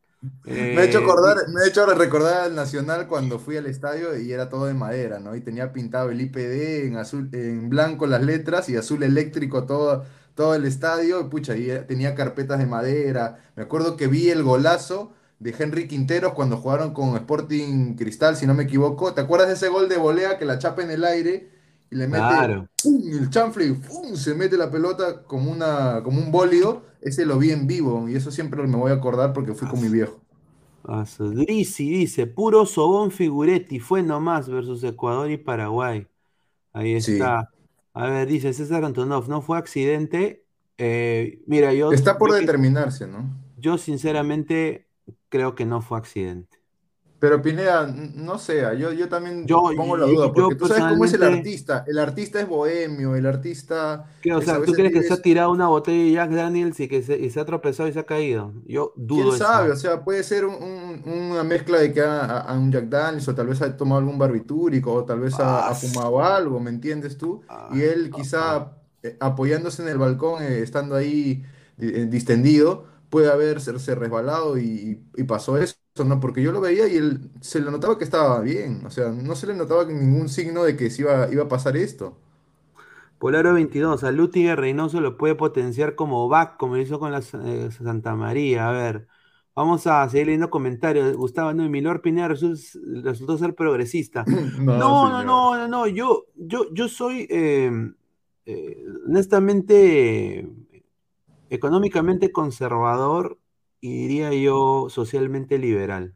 Me 0.45 0.82
ha 0.82 0.86
hecho 0.86 0.99
Eh, 0.99 1.03
acordar, 1.03 1.38
me 1.49 1.61
ha 1.61 1.68
hecho 1.68 1.86
recordar 1.86 2.43
al 2.45 2.55
Nacional 2.55 3.07
cuando 3.07 3.39
fui 3.39 3.57
al 3.57 3.65
estadio 3.68 4.18
y 4.18 4.32
era 4.32 4.49
todo 4.49 4.65
de 4.65 4.74
madera, 4.74 5.20
¿no? 5.20 5.36
Y 5.36 5.41
tenía 5.41 5.74
pintado 5.74 6.09
el 6.09 6.22
IPD 6.22 6.86
en 6.88 6.97
azul, 6.97 7.30
en 7.34 7.70
blanco 7.70 8.07
las 8.07 8.24
letras 8.24 8.70
y 8.70 8.76
azul 8.78 9.03
eléctrico 9.03 9.65
todo, 9.65 10.05
todo 10.36 10.55
el 10.55 10.65
estadio. 10.65 11.22
Y 11.22 11.24
pucha, 11.30 11.55
y 11.55 11.70
eh, 11.70 11.80
tenía 11.80 12.15
carpetas 12.15 12.59
de 12.59 12.65
madera. 12.65 13.39
Me 13.55 13.63
acuerdo 13.63 13.95
que 13.97 14.07
vi 14.07 14.30
el 14.30 14.43
golazo 14.43 15.13
de 15.39 15.53
Henry 15.57 15.88
Quinteros 15.88 16.34
cuando 16.34 16.57
jugaron 16.57 16.93
con 16.93 17.15
Sporting 17.15 17.95
Cristal, 17.95 18.36
si 18.38 18.47
no 18.47 18.53
me 18.55 18.63
equivoco. 18.63 19.13
¿Te 19.13 19.22
acuerdas 19.22 19.49
de 19.49 19.53
ese 19.55 19.70
gol 19.70 19.88
de 19.89 19.97
volea 19.97 20.38
que 20.39 20.45
la 20.45 20.57
chapa 20.59 20.82
en 20.84 20.91
el 20.91 21.03
aire 21.05 21.51
y 21.89 21.95
le 21.95 22.07
mete 22.07 22.19
Claro. 22.19 22.67
¡pum! 22.83 23.01
el 23.11 23.29
chanfle 23.29 23.67
y 23.67 23.73
¡pum! 23.73 24.15
se 24.15 24.33
mete 24.33 24.57
la 24.57 24.69
pelota 24.69 25.23
como 25.23 25.51
una, 25.51 26.01
como 26.03 26.19
un 26.19 26.31
bólido? 26.31 26.83
Ese 27.01 27.25
lo 27.25 27.38
vi 27.38 27.51
en 27.51 27.67
vivo 27.67 28.09
y 28.09 28.15
eso 28.15 28.31
siempre 28.31 28.61
me 28.65 28.75
voy 28.77 28.91
a 28.91 28.95
acordar 28.95 29.33
porque 29.33 29.53
fui 29.53 29.67
con 29.67 29.81
mi 29.81 29.88
viejo. 29.89 30.19
Grisi 31.19 31.89
dice, 31.89 32.27
puro 32.27 32.65
Sobón 32.65 33.11
Figuretti, 33.11 33.79
fue 33.79 34.03
nomás 34.03 34.49
versus 34.49 34.83
Ecuador 34.83 35.29
y 35.29 35.38
Paraguay. 35.38 36.07
Ahí 36.73 36.99
Sí. 37.01 37.13
está. 37.13 37.49
A 37.93 38.07
ver, 38.07 38.27
dice 38.27 38.53
César 38.53 38.85
Antonov, 38.85 39.27
no 39.27 39.41
fue 39.41 39.57
accidente. 39.57 40.45
Eh, 40.77 41.41
mira, 41.47 41.73
yo, 41.73 41.91
Está 41.91 42.17
por 42.17 42.29
yo, 42.29 42.35
determinarse, 42.35 43.07
¿no? 43.07 43.25
yo 43.57 43.77
sinceramente 43.77 44.88
creo 45.29 45.55
que 45.55 45.65
no 45.65 45.81
fue 45.81 45.97
accidente. 45.97 46.57
Pero 47.20 47.41
Pineda, 47.41 47.88
no 47.88 48.38
sea, 48.38 48.74
yo, 48.76 48.91
yo 48.93 49.09
también 49.09 49.47
Yo- 49.47 49.63
pongo 49.76 49.97
la 49.97 50.05
duda, 50.05 50.28
yo 50.28 50.34
porque 50.34 50.55
tú 50.55 50.65
sabes 50.68 50.86
cómo 50.86 51.05
es 51.05 51.13
el 51.13 51.24
artista. 51.24 51.84
El 51.88 51.97
artista 51.99 52.39
es 52.39 52.47
bohemio, 52.47 53.15
el 53.15 53.26
artista 53.26 54.05
¿Qué, 54.22 54.34
o 54.34 54.41
es 54.41 54.51
a 54.51 54.57
sea, 54.57 54.63
¿tú 54.63 54.74
crees 54.76 54.91
que 54.93 54.99
vive 54.99 55.07
se 55.07 55.13
ha 55.13 55.22
tirado 55.22 55.51
una 55.51 55.68
botella 55.68 56.03
de 56.03 56.11
Jack 56.11 56.32
Daniels 56.32 56.80
y 56.80 56.88
que 56.88 57.03
se, 57.03 57.18
y 57.20 57.30
se 57.30 57.39
ha 57.39 57.45
tropezado 57.45 57.88
y 57.89 57.93
se 57.93 57.99
ha 57.99 58.05
caído? 58.05 58.53
Yo 58.65 58.93
dudo 58.95 59.32
¿Quién 59.32 59.36
eso. 59.36 59.45
sabe? 59.45 59.72
O 59.72 59.76
sea, 59.76 60.03
puede 60.03 60.24
ser 60.24 60.45
un- 60.45 60.55
un- 60.55 61.03
una 61.32 61.43
mezcla 61.43 61.80
de 61.80 61.91
que 61.93 62.01
ha, 62.01 62.39
ha 62.41 62.53
un 62.57 62.72
Jack 62.72 62.86
Daniels 62.89 63.28
o 63.28 63.34
tal 63.36 63.47
vez 63.47 63.61
ha 63.61 63.76
tomado 63.78 63.99
algún 63.99 64.18
barbitúrico 64.20 64.93
o 64.93 65.05
tal 65.05 65.22
vez 65.22 65.39
ha, 65.39 65.59
Ah, 65.59 65.70
ha 65.70 65.76
fumado 65.76 66.22
algo, 66.24 66.59
¿me 66.59 66.70
entiendes 66.70 67.18
tú? 67.18 67.41
Y 67.70 67.82
él 67.82 68.11
quizá 68.11 68.78
eh, 69.01 69.18
apoyándose 69.20 69.82
en 69.82 69.88
el 69.89 69.97
balcón, 69.97 70.43
eh, 70.43 70.59
estando 70.61 70.95
ahí 70.95 71.43
eh, 71.80 72.05
distendido, 72.09 72.86
puede 73.09 73.32
haberse 73.32 73.95
resbalado 73.95 74.57
y, 74.59 75.03
y 75.15 75.24
pasó 75.24 75.57
eso, 75.57 75.76
¿no? 76.05 76.19
Porque 76.19 76.41
yo 76.43 76.51
lo 76.51 76.61
veía 76.61 76.87
y 76.87 76.97
él 76.97 77.31
se 77.41 77.59
le 77.61 77.71
notaba 77.71 77.97
que 77.97 78.03
estaba 78.03 78.39
bien, 78.41 78.85
o 78.85 78.89
sea, 78.89 79.09
no 79.09 79.35
se 79.35 79.47
le 79.47 79.55
notaba 79.55 79.85
ningún 79.85 80.29
signo 80.29 80.63
de 80.63 80.75
que 80.77 80.89
se 80.89 81.03
iba, 81.03 81.31
iba 81.31 81.43
a 81.43 81.47
pasar 81.47 81.77
esto. 81.77 82.17
Polaro 83.17 83.53
22, 83.53 84.03
a 84.03 84.11
Lutiger 84.11 84.59
Reynoso 84.59 85.01
lo 85.01 85.17
puede 85.17 85.35
potenciar 85.35 85.95
como 85.95 86.27
back, 86.29 86.57
como 86.57 86.77
hizo 86.77 86.99
con 86.99 87.11
la 87.11 87.19
eh, 87.45 87.69
Santa 87.71 88.15
María. 88.15 88.69
A 88.69 88.71
ver, 88.71 89.07
vamos 89.55 89.87
a 89.87 90.07
seguir 90.09 90.27
leyendo 90.27 90.49
comentarios. 90.51 91.15
Gustavo, 91.17 91.53
no, 91.53 91.67
Milor 91.69 92.01
Pineda 92.01 92.29
resu- 92.29 93.01
resultó 93.03 93.37
ser 93.37 93.55
progresista. 93.55 94.25
No, 94.75 95.09
no, 95.09 95.23
no, 95.23 95.55
no, 95.57 95.67
no, 95.67 95.87
yo, 95.87 96.25
yo, 96.35 96.71
yo 96.73 96.87
soy 96.87 97.25
eh, 97.29 97.71
eh, 98.45 98.85
honestamente 99.07 100.47
económicamente 101.49 102.31
conservador 102.31 103.39
y 103.39 103.46
diría 103.82 104.34
yo 104.34 104.88
socialmente 104.89 105.57
liberal. 105.59 106.15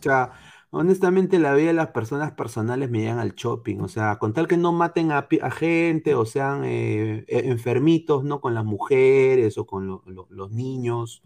O 0.00 0.02
sea, 0.04 0.32
honestamente 0.70 1.38
la 1.38 1.54
vida 1.54 1.68
de 1.68 1.72
las 1.74 1.88
personas 1.90 2.32
personales 2.32 2.90
me 2.90 3.00
llegan 3.00 3.18
al 3.18 3.34
shopping. 3.34 3.78
O 3.80 3.88
sea, 3.88 4.18
con 4.18 4.32
tal 4.34 4.46
que 4.48 4.56
no 4.56 4.72
maten 4.72 5.12
a, 5.12 5.26
gente 5.50 6.14
o 6.14 6.26
sean 6.26 6.64
eh, 6.64 7.24
eh, 7.28 7.42
enfermitos, 7.46 8.24
¿no? 8.24 8.40
Con 8.40 8.54
las 8.54 8.64
mujeres 8.64 9.56
o 9.58 9.66
con 9.66 9.86
lo- 9.86 10.02
lo- 10.06 10.26
los 10.30 10.50
niños, 10.50 11.22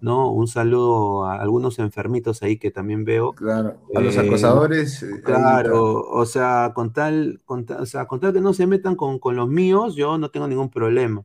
¿no? 0.00 0.30
Un 0.32 0.48
saludo 0.48 1.24
a 1.26 1.36
algunos 1.40 1.78
enfermitos 1.78 2.42
ahí 2.42 2.58
que 2.58 2.70
también 2.70 3.04
veo. 3.04 3.34
Claro, 3.34 3.76
a 3.94 4.00
los 4.00 4.16
Eh, 4.16 4.18
acosadores, 4.18 5.02
eh, 5.02 5.22
Claro, 5.24 6.00
o 6.02 6.24
sea, 6.26 6.72
con 6.74 6.92
tal, 6.92 7.40
con 7.44 7.66
tal- 7.66 7.82
o 7.82 7.86
sea, 7.86 8.06
con 8.06 8.20
tal 8.20 8.32
que 8.32 8.40
no 8.40 8.52
se 8.54 8.66
metan 8.66 8.96
con, 8.96 9.18
con 9.18 9.36
los 9.36 9.48
míos, 9.48 9.94
yo 9.96 10.18
no 10.18 10.30
tengo 10.30 10.48
ningún 10.48 10.70
problema. 10.70 11.24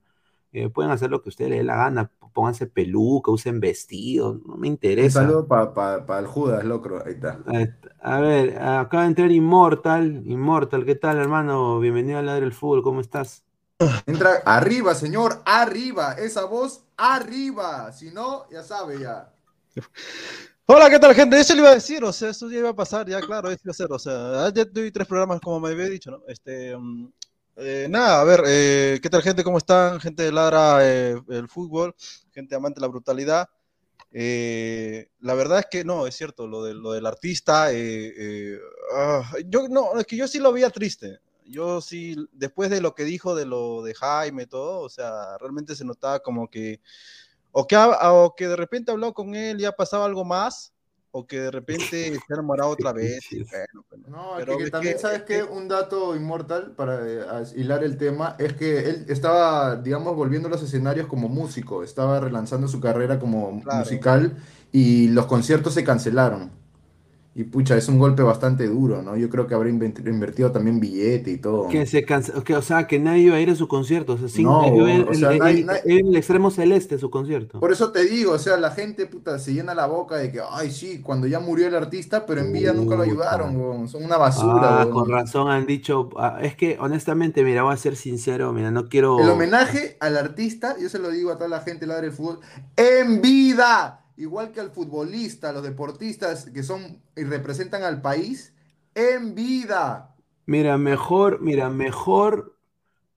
Eh, 0.51 0.69
pueden 0.69 0.91
hacer 0.91 1.09
lo 1.11 1.21
que 1.21 1.29
ustedes 1.29 1.51
les 1.51 1.59
dé 1.59 1.63
la 1.65 1.75
gana, 1.77 2.11
pónganse 2.35 2.67
peluca, 2.67 3.31
usen 3.31 3.61
vestidos, 3.61 4.41
no 4.45 4.57
me 4.57 4.67
Un 4.67 4.73
interesa. 4.73 5.21
saludo 5.21 5.47
para 5.47 6.19
el 6.19 6.27
Judas, 6.27 6.65
locro. 6.65 7.01
Ahí 7.05 7.13
está. 7.13 7.39
A 8.01 8.19
ver, 8.19 8.61
acaba 8.61 9.03
de 9.03 9.09
entrar 9.09 9.31
Immortal. 9.31 10.21
Immortal, 10.25 10.85
¿qué 10.85 10.95
tal, 10.95 11.17
hermano? 11.17 11.79
Bienvenido 11.79 12.19
a 12.19 12.21
Ladre 12.21 12.41
del 12.41 12.53
Fútbol, 12.53 12.83
¿cómo 12.83 12.99
estás? 12.99 13.45
Entra 14.05 14.43
arriba, 14.45 14.93
señor, 14.95 15.41
arriba. 15.45 16.13
Esa 16.13 16.43
voz, 16.43 16.83
arriba. 16.97 17.93
Si 17.93 18.11
no, 18.11 18.49
ya 18.51 18.63
sabe 18.63 18.99
ya. 18.99 19.31
Hola, 20.65 20.89
¿qué 20.89 20.99
tal, 20.99 21.15
gente? 21.15 21.39
Eso 21.39 21.53
le 21.53 21.61
iba 21.61 21.69
a 21.69 21.75
decir, 21.75 22.03
o 22.03 22.11
sea, 22.11 22.31
eso 22.31 22.49
ya 22.49 22.57
iba 22.57 22.69
a 22.69 22.75
pasar, 22.75 23.07
ya, 23.07 23.21
claro, 23.21 23.49
eso 23.49 23.61
iba 23.63 23.71
a 23.71 23.75
ser, 23.75 23.91
o 23.91 23.99
sea, 23.99 24.51
ya 24.53 24.65
doy 24.65 24.91
tres 24.91 25.07
programas, 25.07 25.39
como 25.39 25.59
me 25.59 25.69
había 25.69 25.85
dicho, 25.87 26.11
¿no? 26.11 26.21
Este, 26.27 26.75
mm, 26.75 27.07
eh, 27.57 27.87
nada, 27.89 28.21
a 28.21 28.23
ver, 28.23 28.43
eh, 28.45 28.99
¿qué 29.01 29.09
tal, 29.09 29.21
gente? 29.21 29.43
¿Cómo 29.43 29.57
están? 29.57 29.99
Gente 29.99 30.23
de 30.23 30.31
Ladra 30.31 30.79
eh, 30.81 31.21
el 31.29 31.47
fútbol, 31.47 31.95
gente 32.31 32.55
amante 32.55 32.79
de 32.79 32.81
la 32.81 32.87
brutalidad. 32.87 33.49
Eh, 34.17 35.09
la 35.19 35.33
verdad 35.33 35.59
es 35.59 35.65
que 35.69 35.83
no, 35.83 36.07
es 36.07 36.15
cierto, 36.15 36.47
lo, 36.47 36.63
de, 36.63 36.73
lo 36.73 36.93
del 36.93 37.05
artista, 37.05 37.73
eh, 37.73 38.13
eh, 38.17 38.59
ah, 38.93 39.29
yo 39.47 39.67
no, 39.67 39.99
es 39.99 40.05
que 40.05 40.15
yo 40.15 40.27
sí 40.27 40.39
lo 40.39 40.53
veía 40.53 40.69
triste. 40.69 41.19
Yo 41.45 41.81
sí, 41.81 42.15
después 42.31 42.69
de 42.69 42.81
lo 42.81 42.95
que 42.95 43.03
dijo 43.03 43.35
de 43.35 43.45
lo 43.45 43.83
de 43.83 43.93
Jaime 43.93 44.47
todo, 44.47 44.79
o 44.79 44.89
sea, 44.89 45.37
realmente 45.37 45.75
se 45.75 45.85
notaba 45.85 46.19
como 46.19 46.49
que 46.49 46.79
o 47.51 47.67
que, 47.67 47.77
o 47.77 48.35
que 48.35 48.47
de 48.47 48.55
repente 48.55 48.91
habló 48.91 49.13
con 49.13 49.35
él 49.35 49.61
y 49.61 49.65
ha 49.65 49.73
pasado 49.73 50.05
algo 50.05 50.25
más, 50.25 50.73
o 51.17 51.25
que 51.25 51.39
de 51.39 51.49
repente 51.51 51.85
se 52.19 52.33
ha 52.33 52.33
enamorado 52.33 52.71
otra 52.71 52.91
vez. 52.91 53.19
y 53.31 53.43
bueno, 53.43 53.85
pues, 53.87 54.01
No, 54.07 54.37
es 54.37 54.45
Pero 54.45 54.57
que, 54.57 54.69
también, 54.69 54.93
que- 54.95 54.99
¿sabes 54.99 55.21
que- 55.23 55.43
Un 55.43 55.67
dato 55.69 56.13
inmortal 56.15 56.71
para 56.75 56.99
eh, 57.07 57.45
hilar 57.55 57.83
el 57.85 57.97
tema 57.97 58.35
es 58.37 58.53
que 58.53 58.89
él 58.89 59.05
estaba, 59.07 59.77
digamos, 59.77 60.15
volviendo 60.15 60.47
a 60.49 60.51
los 60.51 60.61
escenarios 60.61 61.07
como 61.07 61.29
músico, 61.29 61.83
estaba 61.83 62.19
relanzando 62.19 62.67
su 62.67 62.79
carrera 62.81 63.17
como 63.19 63.61
Claro. 63.63 63.79
musical 63.79 64.35
y 64.73 65.07
los 65.09 65.25
conciertos 65.27 65.73
se 65.73 65.83
cancelaron. 65.85 66.51
Y 67.37 67.43
pucha, 67.43 67.75
es 67.75 67.89
un 67.89 67.99
golpe 67.99 68.23
bastante 68.23 68.65
duro, 68.65 69.01
¿no? 69.01 69.17
Yo 69.17 69.29
creo 69.29 69.45
que 69.45 69.53
habrá 69.55 69.67
invertido 69.69 70.53
también 70.53 70.79
billete 70.79 71.31
y 71.31 71.37
todo. 71.37 71.67
Que 71.67 71.85
se 71.85 72.05
cansa, 72.05 72.41
que, 72.45 72.55
o 72.55 72.61
sea, 72.61 72.87
que 72.87 72.97
nadie 72.97 73.23
iba 73.23 73.35
a 73.35 73.41
ir 73.41 73.49
a 73.49 73.55
su 73.55 73.67
concierto. 73.67 74.13
O 74.13 74.17
sea, 74.17 74.29
sin, 74.29 74.45
No, 74.45 74.61
o 74.61 74.87
el- 74.87 75.13
sea, 75.17 75.31
el- 75.33 75.39
nadie- 75.39 75.59
el- 75.59 75.65
nadie- 75.65 75.81
el- 75.83 76.07
el 76.07 76.15
extremo 76.15 76.49
celeste 76.49 76.97
su 76.97 77.09
concierto. 77.09 77.59
Por 77.59 77.73
eso 77.73 77.91
te 77.91 78.05
digo, 78.05 78.31
o 78.31 78.39
sea, 78.39 78.55
la 78.55 78.71
gente, 78.71 79.05
puta, 79.05 79.37
se 79.37 79.53
llena 79.53 79.75
la 79.75 79.85
boca 79.85 80.15
de 80.15 80.31
que, 80.31 80.39
ay, 80.49 80.71
sí, 80.71 81.01
cuando 81.01 81.27
ya 81.27 81.41
murió 81.41 81.67
el 81.67 81.75
artista, 81.75 82.25
pero 82.25 82.39
en 82.39 82.53
vida 82.53 82.71
nunca 82.71 82.95
lo 82.95 83.01
ayudaron, 83.01 83.53
weón, 83.59 83.89
son 83.89 84.05
una 84.05 84.15
basura, 84.15 84.83
Ah, 84.83 84.89
con 84.89 85.09
razón 85.09 85.49
han 85.51 85.65
dicho. 85.65 86.11
ah, 86.17 86.39
es 86.41 86.55
que, 86.55 86.77
honestamente, 86.79 87.43
mira, 87.43 87.63
voy 87.63 87.73
a 87.73 87.77
ser 87.77 87.97
sincero, 87.97 88.53
mira, 88.53 88.71
no 88.71 88.87
quiero. 88.87 89.19
El 89.19 89.27
homenaje 89.29 89.97
al 89.99 90.15
artista, 90.15 90.77
yo 90.81 90.87
se 90.87 90.99
lo 90.99 91.09
digo 91.09 91.31
a 91.33 91.35
toda 91.37 91.49
la 91.49 91.59
gente 91.59 91.85
ladra 91.85 92.05
el 92.05 92.13
fútbol, 92.13 92.39
en 92.77 93.21
vida, 93.21 94.04
igual 94.17 94.51
que 94.51 94.61
al 94.61 94.71
futbolista, 94.71 95.49
a 95.49 95.53
los 95.53 95.63
deportistas 95.63 96.49
que 96.49 96.63
son 96.63 97.01
y 97.15 97.23
representan 97.23 97.83
al 97.83 98.01
país, 98.01 98.53
en 98.93 99.35
vida. 99.35 100.15
Mira, 100.45 100.77
mejor, 100.77 101.41
mira, 101.41 101.69
mejor, 101.69 102.57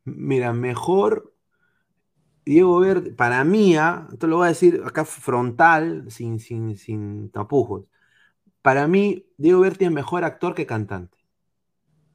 mira, 0.05 0.53
mejor 0.53 1.33
Diego 2.49 2.81
Verde, 2.81 3.13
para 3.13 3.45
mí, 3.45 3.77
ah, 3.77 4.09
esto 4.11 4.27
lo 4.27 4.39
voy 4.39 4.47
a 4.47 4.49
decir 4.49 4.83
acá 4.85 5.05
frontal, 5.05 6.11
sin, 6.11 6.41
sin, 6.41 6.79
sin 6.79 7.31
tapujos. 7.31 7.85
Para 8.63 8.89
mí, 8.89 9.27
Diego 9.37 9.61
Berti 9.61 9.85
es 9.85 9.91
mejor 9.91 10.25
actor 10.25 10.55
que 10.55 10.65
cantante. 10.67 11.19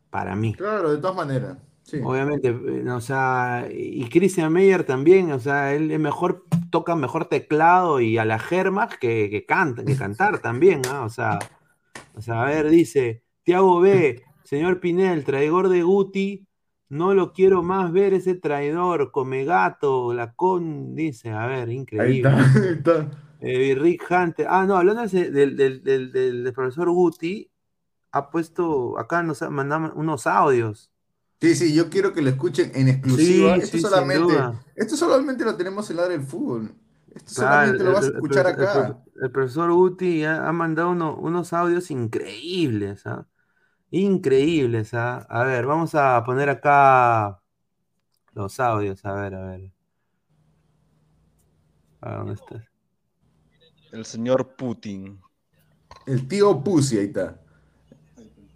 Para 0.09 0.35
mí. 0.35 0.55
Claro, 0.55 0.91
de 0.91 0.97
todas 0.97 1.15
maneras. 1.15 1.57
Sí. 1.83 1.99
Obviamente, 2.03 2.47
eh, 2.49 2.89
o 2.89 3.01
sea, 3.01 3.67
y 3.71 4.07
Christian 4.09 4.51
Meyer 4.53 4.83
también, 4.85 5.31
o 5.31 5.39
sea, 5.39 5.73
él 5.73 5.91
es 5.91 5.99
mejor, 5.99 6.45
toca 6.71 6.95
mejor 6.95 7.25
teclado 7.25 7.99
y 7.99 8.17
a 8.17 8.25
la 8.25 8.39
germa 8.39 8.87
que, 8.87 9.29
que 9.29 9.45
canta, 9.45 9.83
que 9.83 9.95
cantar 9.97 10.39
también, 10.39 10.81
¿ah? 10.89 11.03
O 11.03 11.09
sea, 11.09 11.39
o 12.15 12.21
sea, 12.21 12.41
a 12.43 12.45
ver, 12.45 12.69
dice, 12.69 13.23
Tiago 13.43 13.81
B, 13.81 14.21
señor 14.45 14.79
Pinel, 14.79 15.25
traidor 15.25 15.67
de 15.67 15.83
Guti, 15.83 16.47
no 16.87 17.13
lo 17.13 17.33
quiero 17.33 17.63
más 17.63 17.91
ver 17.91 18.13
ese 18.13 18.35
traidor, 18.35 19.11
come 19.11 19.43
gato, 19.43 20.13
la 20.13 20.33
con, 20.33 20.95
dice, 20.95 21.31
a 21.31 21.47
ver, 21.47 21.67
Ahí 21.67 21.75
increíble. 21.75 22.29
está, 22.29 22.37
ahí 22.61 22.73
está. 22.77 23.11
Eh, 23.41 23.75
Rick 23.77 24.05
Hunter, 24.09 24.47
ah, 24.49 24.65
no, 24.65 24.77
hablando 24.77 25.05
del, 25.05 25.33
del, 25.57 25.83
del, 25.83 26.11
del- 26.13 26.53
profesor 26.53 26.89
Guti, 26.91 27.51
ha 28.13 28.29
puesto, 28.29 28.97
acá 28.97 29.21
nos 29.21 29.41
ha 29.41 29.49
mandado 29.49 29.91
unos 29.95 30.27
audios. 30.27 30.92
Sí, 31.43 31.55
sí, 31.55 31.73
yo 31.75 31.89
quiero 31.89 32.13
que 32.13 32.21
lo 32.21 32.29
escuchen 32.29 32.71
en 32.73 32.87
exclusiva. 32.87 33.55
Sí, 33.55 33.61
esto 33.61 33.77
sí, 33.77 33.81
solamente, 33.81 34.33
esto 34.75 34.95
solamente 34.95 35.43
lo 35.43 35.57
tenemos 35.57 35.89
en 35.89 35.97
ladra 35.97 36.13
del 36.13 36.23
fútbol. 36.23 36.73
Esto 37.13 37.33
Claro, 37.33 37.71
solamente 37.73 37.83
lo 37.83 37.91
vas 37.91 38.07
a 38.07 38.07
el- 38.07 38.15
escuchar 38.15 38.47
el- 38.47 38.69
el- 38.75 38.95
acá. 38.95 38.97
El, 39.23 39.31
profesor 39.31 39.71
Guti 39.73 40.23
ha, 40.23 40.47
ha 40.47 40.51
mandado 40.53 40.91
uno- 40.91 41.15
unos 41.17 41.51
audios 41.53 41.91
increíbles, 41.91 43.05
¿ah? 43.07 43.27
Increíbles, 43.91 44.93
¿ah? 44.95 45.25
A 45.29 45.43
ver, 45.45 45.65
vamos 45.67 45.95
a 45.95 46.23
poner 46.25 46.49
acá 46.49 47.41
los 48.33 48.59
audios, 48.59 49.05
a 49.05 49.13
ver, 49.13 49.35
a 49.35 49.45
ver. 49.47 49.71
Ah, 52.01 52.17
¿dónde 52.17 52.33
estás? 52.33 52.63
El 53.93 54.03
señor 54.03 54.57
Putin. 54.57 55.21
El 56.05 56.27
tío 56.27 56.63
Pussy, 56.63 56.97
ahí 56.97 57.05
está. 57.07 57.42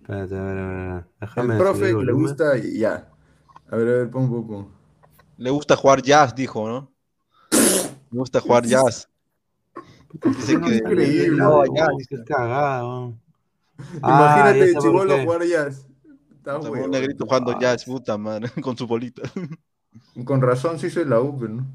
Espérate, 0.08 0.38
a 0.38 0.42
ver, 0.42 0.58
a 0.58 0.68
ver, 0.68 0.78
a 0.90 0.94
ver. 0.96 1.06
Déjame 1.20 1.54
El 1.56 1.60
profe 1.60 1.94
que 1.94 2.04
le 2.06 2.12
gusta 2.14 2.58
y 2.58 2.80
ya. 2.80 3.10
A 3.70 3.76
ver, 3.76 3.88
a 3.88 3.92
ver, 3.92 4.10
pon 4.10 4.24
un 4.24 4.30
poco. 4.30 4.72
Le 5.38 5.50
gusta 5.50 5.76
jugar 5.76 6.02
jazz, 6.02 6.34
dijo, 6.34 6.66
¿no? 6.70 6.94
Le 7.52 8.18
gusta 8.18 8.40
jugar 8.40 8.66
jazz. 8.66 9.10
Dice 10.24 10.62
que 10.62 10.76
Increíble. 10.78 11.38
no, 11.38 11.66
No, 11.66 11.76
jazz, 11.76 12.08
qué 12.10 12.24
cagado. 12.24 13.18
Ah, 14.02 14.48
Imagínate 14.48 14.80
chivolo 14.80 15.16
qué. 15.18 15.24
jugar 15.26 15.44
jazz. 15.44 15.86
Está 16.38 16.58
O 16.58 16.62
sea, 16.62 16.72
huevo. 16.72 16.86
un 16.86 16.92
negrito 16.92 17.26
jugando 17.26 17.60
jazz, 17.60 17.84
puta 17.84 18.18
madre, 18.18 18.50
con 18.64 18.78
su 18.78 18.88
bolita. 18.88 19.24
Con 20.24 20.42
razón 20.42 20.80
sí 20.80 20.90
soy 20.90 21.04
la 21.04 21.20
U, 21.20 21.38
¿no? 21.50 21.68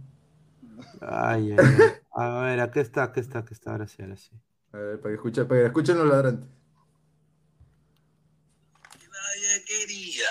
Ay, 1.02 1.52
ay, 1.52 1.58
ay. 1.58 1.92
A 2.14 2.40
ver, 2.40 2.60
aquí 2.60 2.80
está, 2.80 3.02
aquí 3.02 3.20
está, 3.20 3.40
aquí 3.40 3.52
está, 3.52 3.72
ahora 3.72 3.86
sí, 3.86 4.00
ahora 4.02 4.16
sí. 4.16 4.30
A 4.72 4.78
ver, 4.78 5.00
para 5.00 5.10
que 5.10 5.16
escuchen, 5.16 5.46
para 5.46 5.60
que 5.60 5.66
escuchen 5.66 5.98
los 5.98 6.06
ladrantes. 6.08 6.48
nadie 8.90 9.64
quería. 9.66 10.28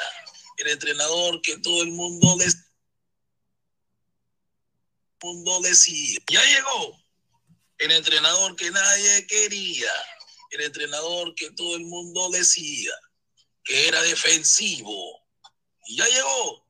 El 0.61 0.67
entrenador 0.67 1.41
que 1.41 1.57
todo 1.57 1.81
el 1.81 1.91
mundo, 1.91 2.35
des- 2.37 2.67
mundo 5.19 5.59
decía. 5.61 6.19
Ya 6.27 6.43
llegó. 6.45 7.01
El 7.79 7.91
entrenador 7.91 8.55
que 8.55 8.69
nadie 8.69 9.25
quería. 9.25 9.91
El 10.51 10.61
entrenador 10.61 11.33
que 11.33 11.49
todo 11.51 11.75
el 11.77 11.85
mundo 11.85 12.29
decía 12.29 12.91
que 13.63 13.87
era 13.87 14.03
defensivo. 14.03 15.19
Y 15.87 15.97
ya 15.97 16.05
llegó. 16.05 16.67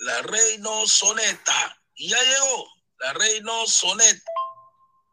La 0.00 0.20
Reino 0.20 0.86
Soneta. 0.86 1.82
Y 1.94 2.10
ya 2.10 2.22
llegó. 2.22 2.68
La 2.98 3.14
Reino 3.14 3.66
Soneta. 3.66 4.32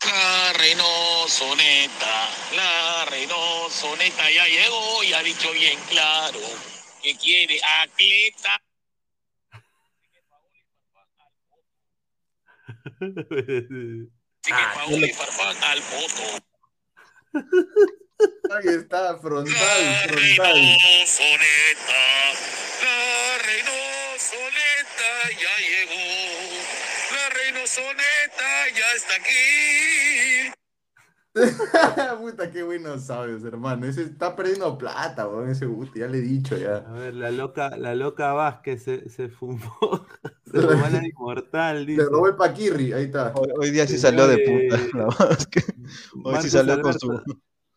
La 0.04 0.54
Reino 0.54 1.28
Soneta, 1.30 2.30
la 2.56 3.06
Reino 3.06 3.70
Soneta 3.70 4.32
ya 4.32 4.48
llegó 4.48 5.04
y 5.04 5.14
ha 5.14 5.22
dicho 5.22 5.52
bien 5.52 5.80
claro 5.90 6.40
que 7.02 7.16
quiere 7.18 7.60
atleta. 7.82 8.62
Así 14.44 14.52
que 14.52 14.64
Paola 14.76 15.06
y 15.08 15.14
Farfán 15.14 15.64
al 15.64 15.82
voto. 15.82 16.24
Ahí 18.54 18.68
está, 18.80 19.18
frontal, 19.20 19.54
La 19.54 20.10
frontal. 20.10 20.54
Reino 20.54 21.08
Soneta, 21.08 22.04
la 22.84 23.38
Reino 23.46 23.78
Soneta 24.20 25.12
ya 25.32 25.56
llegó. 25.58 26.06
La 27.16 27.30
Reino 27.30 27.68
Soneta 27.68 28.70
ya 28.76 28.94
está 28.94 29.16
aquí. 29.16 30.61
Puta, 32.22 32.52
qué 32.52 32.62
buenos 32.62 33.04
sabios, 33.04 33.44
hermano. 33.46 33.86
Ese 33.86 34.04
está 34.04 34.36
perdiendo 34.36 34.78
plata, 34.78 35.28
weón, 35.30 35.50
ese 35.50 35.66
Guti, 35.66 36.00
ya 36.00 36.08
le 36.08 36.18
he 36.18 36.22
dicho 36.22 36.58
ya. 36.58 36.78
A 36.78 36.92
ver, 36.92 37.14
la 37.14 37.32
loca, 37.32 37.78
la 37.78 37.96
loca 37.96 38.34
Vázquez 38.34 38.84
se, 38.84 39.10
se 39.10 39.30
fumó, 39.30 39.62
se 40.52 40.62
robó 40.62 40.88
la 40.92 41.08
inmortal, 41.08 41.86
dice. 41.86 42.04
Le 42.04 42.10
robó 42.10 42.28
el 42.28 42.36
Paquirri, 42.36 42.92
ahí 42.92 43.06
está. 43.06 43.32
Hoy, 43.34 43.48
hoy 43.58 43.72
día 43.72 43.88
sí 43.88 43.98
salió 43.98 44.28
de 44.28 44.36
es 44.36 45.48
que 45.48 45.60
hoy 45.60 46.36
sí 46.42 46.48
Marcos 46.48 46.52
salió 46.52 46.82
con 46.82 47.00
su. 47.00 47.22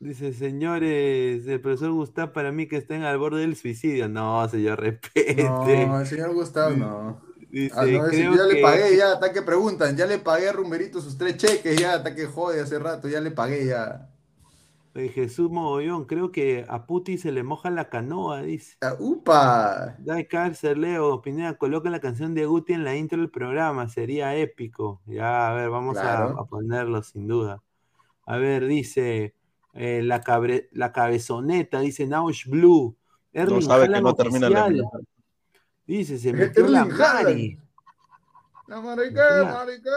Dice, 0.01 0.33
señores, 0.33 1.47
el 1.47 1.61
profesor 1.61 1.93
Gustavo 1.93 2.33
para 2.33 2.53
mí 2.53 2.67
que 2.67 2.77
están 2.77 3.05
al 3.05 3.17
borde 3.17 3.41
del 3.41 3.57
suicidio. 3.57 4.09
No, 4.09 4.47
señor, 4.49 4.81
respete. 4.81 5.45
No, 5.45 6.01
el 6.01 6.07
señor 6.07 6.35
Gustavo 6.35 6.77
no. 6.77 7.23
Dice, 7.55 7.73
Ah, 7.79 7.85
no, 7.87 8.03
creo 8.09 8.35
ya 8.35 8.43
le 8.47 8.61
pagué, 8.61 8.97
ya, 8.97 9.13
hasta 9.13 9.33
que 9.33 9.41
preguntan, 9.43 9.97
ya 9.97 10.07
le 10.07 10.19
pagué 10.19 10.49
a 10.49 10.53
Rumberito 10.53 11.01
sus 11.01 11.17
tres 11.17 11.37
cheques, 11.37 11.77
ya, 11.81 11.95
hasta 11.95 12.13
que 12.13 12.27
jode 12.27 12.61
hace 12.61 12.81
rato, 12.81 13.07
ya 13.09 13.21
le 13.21 13.31
pagué, 13.31 13.65
ya. 13.67 14.11
Eh, 14.97 15.09
Jesús 15.09 15.51
Mogollón, 15.53 16.05
creo 16.05 16.33
que 16.33 16.65
a 16.69 16.85
Puti 16.87 17.17
se 17.17 17.31
le 17.31 17.45
moja 17.45 17.71
la 17.71 17.89
canoa, 17.91 18.43
dice. 18.43 18.77
Ah, 18.81 18.97
¡Upa! 18.99 19.95
Dai 20.01 20.27
cárcel, 20.27 20.81
Leo, 20.81 21.23
Pineda, 21.23 21.57
coloca 21.57 21.89
la 21.91 22.01
canción 22.01 22.35
de 22.35 22.45
Guti 22.45 22.73
en 22.73 22.83
la 22.83 22.97
intro 22.97 23.19
del 23.21 23.31
programa, 23.31 23.89
sería 23.89 24.35
épico. 24.35 25.01
Ya, 25.07 25.49
a 25.49 25.55
ver, 25.55 25.71
vamos 25.71 25.97
a- 25.97 26.01
Claro. 26.03 26.41
a, 26.41 26.47
ponerlo 26.47 27.05
sin 27.05 27.29
duda. 27.29 27.63
A 28.27 28.37
ver, 28.37 28.67
dice 28.67 29.35
eh, 29.75 30.01
la, 30.03 30.23
cabre- 30.23 30.69
la 30.73 30.91
cabezoneta, 30.93 31.79
dice 31.79 32.05
Naush 32.09 32.49
Blue. 32.49 32.97
No 33.33 33.43
Erling 33.43 33.63
sabe 33.63 33.89
que 33.93 34.01
no 34.01 34.15
termina 34.15 34.49
la 34.51 34.65
oficial. 34.67 34.91
Dice, 35.87 36.19
se 36.19 36.33
metió 36.33 36.67
la. 36.69 36.85
Mari. 36.85 37.59
La 38.67 38.81
mariqué, 38.81 39.15
Ya. 39.15 39.53
mariqué. 39.53 39.91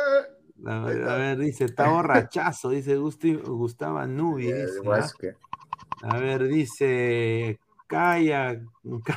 A 0.65 0.79
ver, 0.85 0.97
está. 0.97 1.13
a 1.13 1.17
ver, 1.17 1.37
dice, 1.37 1.65
está 1.65 1.89
borrachazo, 1.89 2.69
dice 2.71 2.95
Gusti, 2.97 3.35
Gustavo 3.35 4.05
Nubi, 4.07 4.49
Eh, 4.49 4.65
dice, 4.65 4.79
¿ah? 4.91 6.09
A 6.13 6.17
ver, 6.19 6.47
dice, 6.47 7.59
calla, 7.87 8.59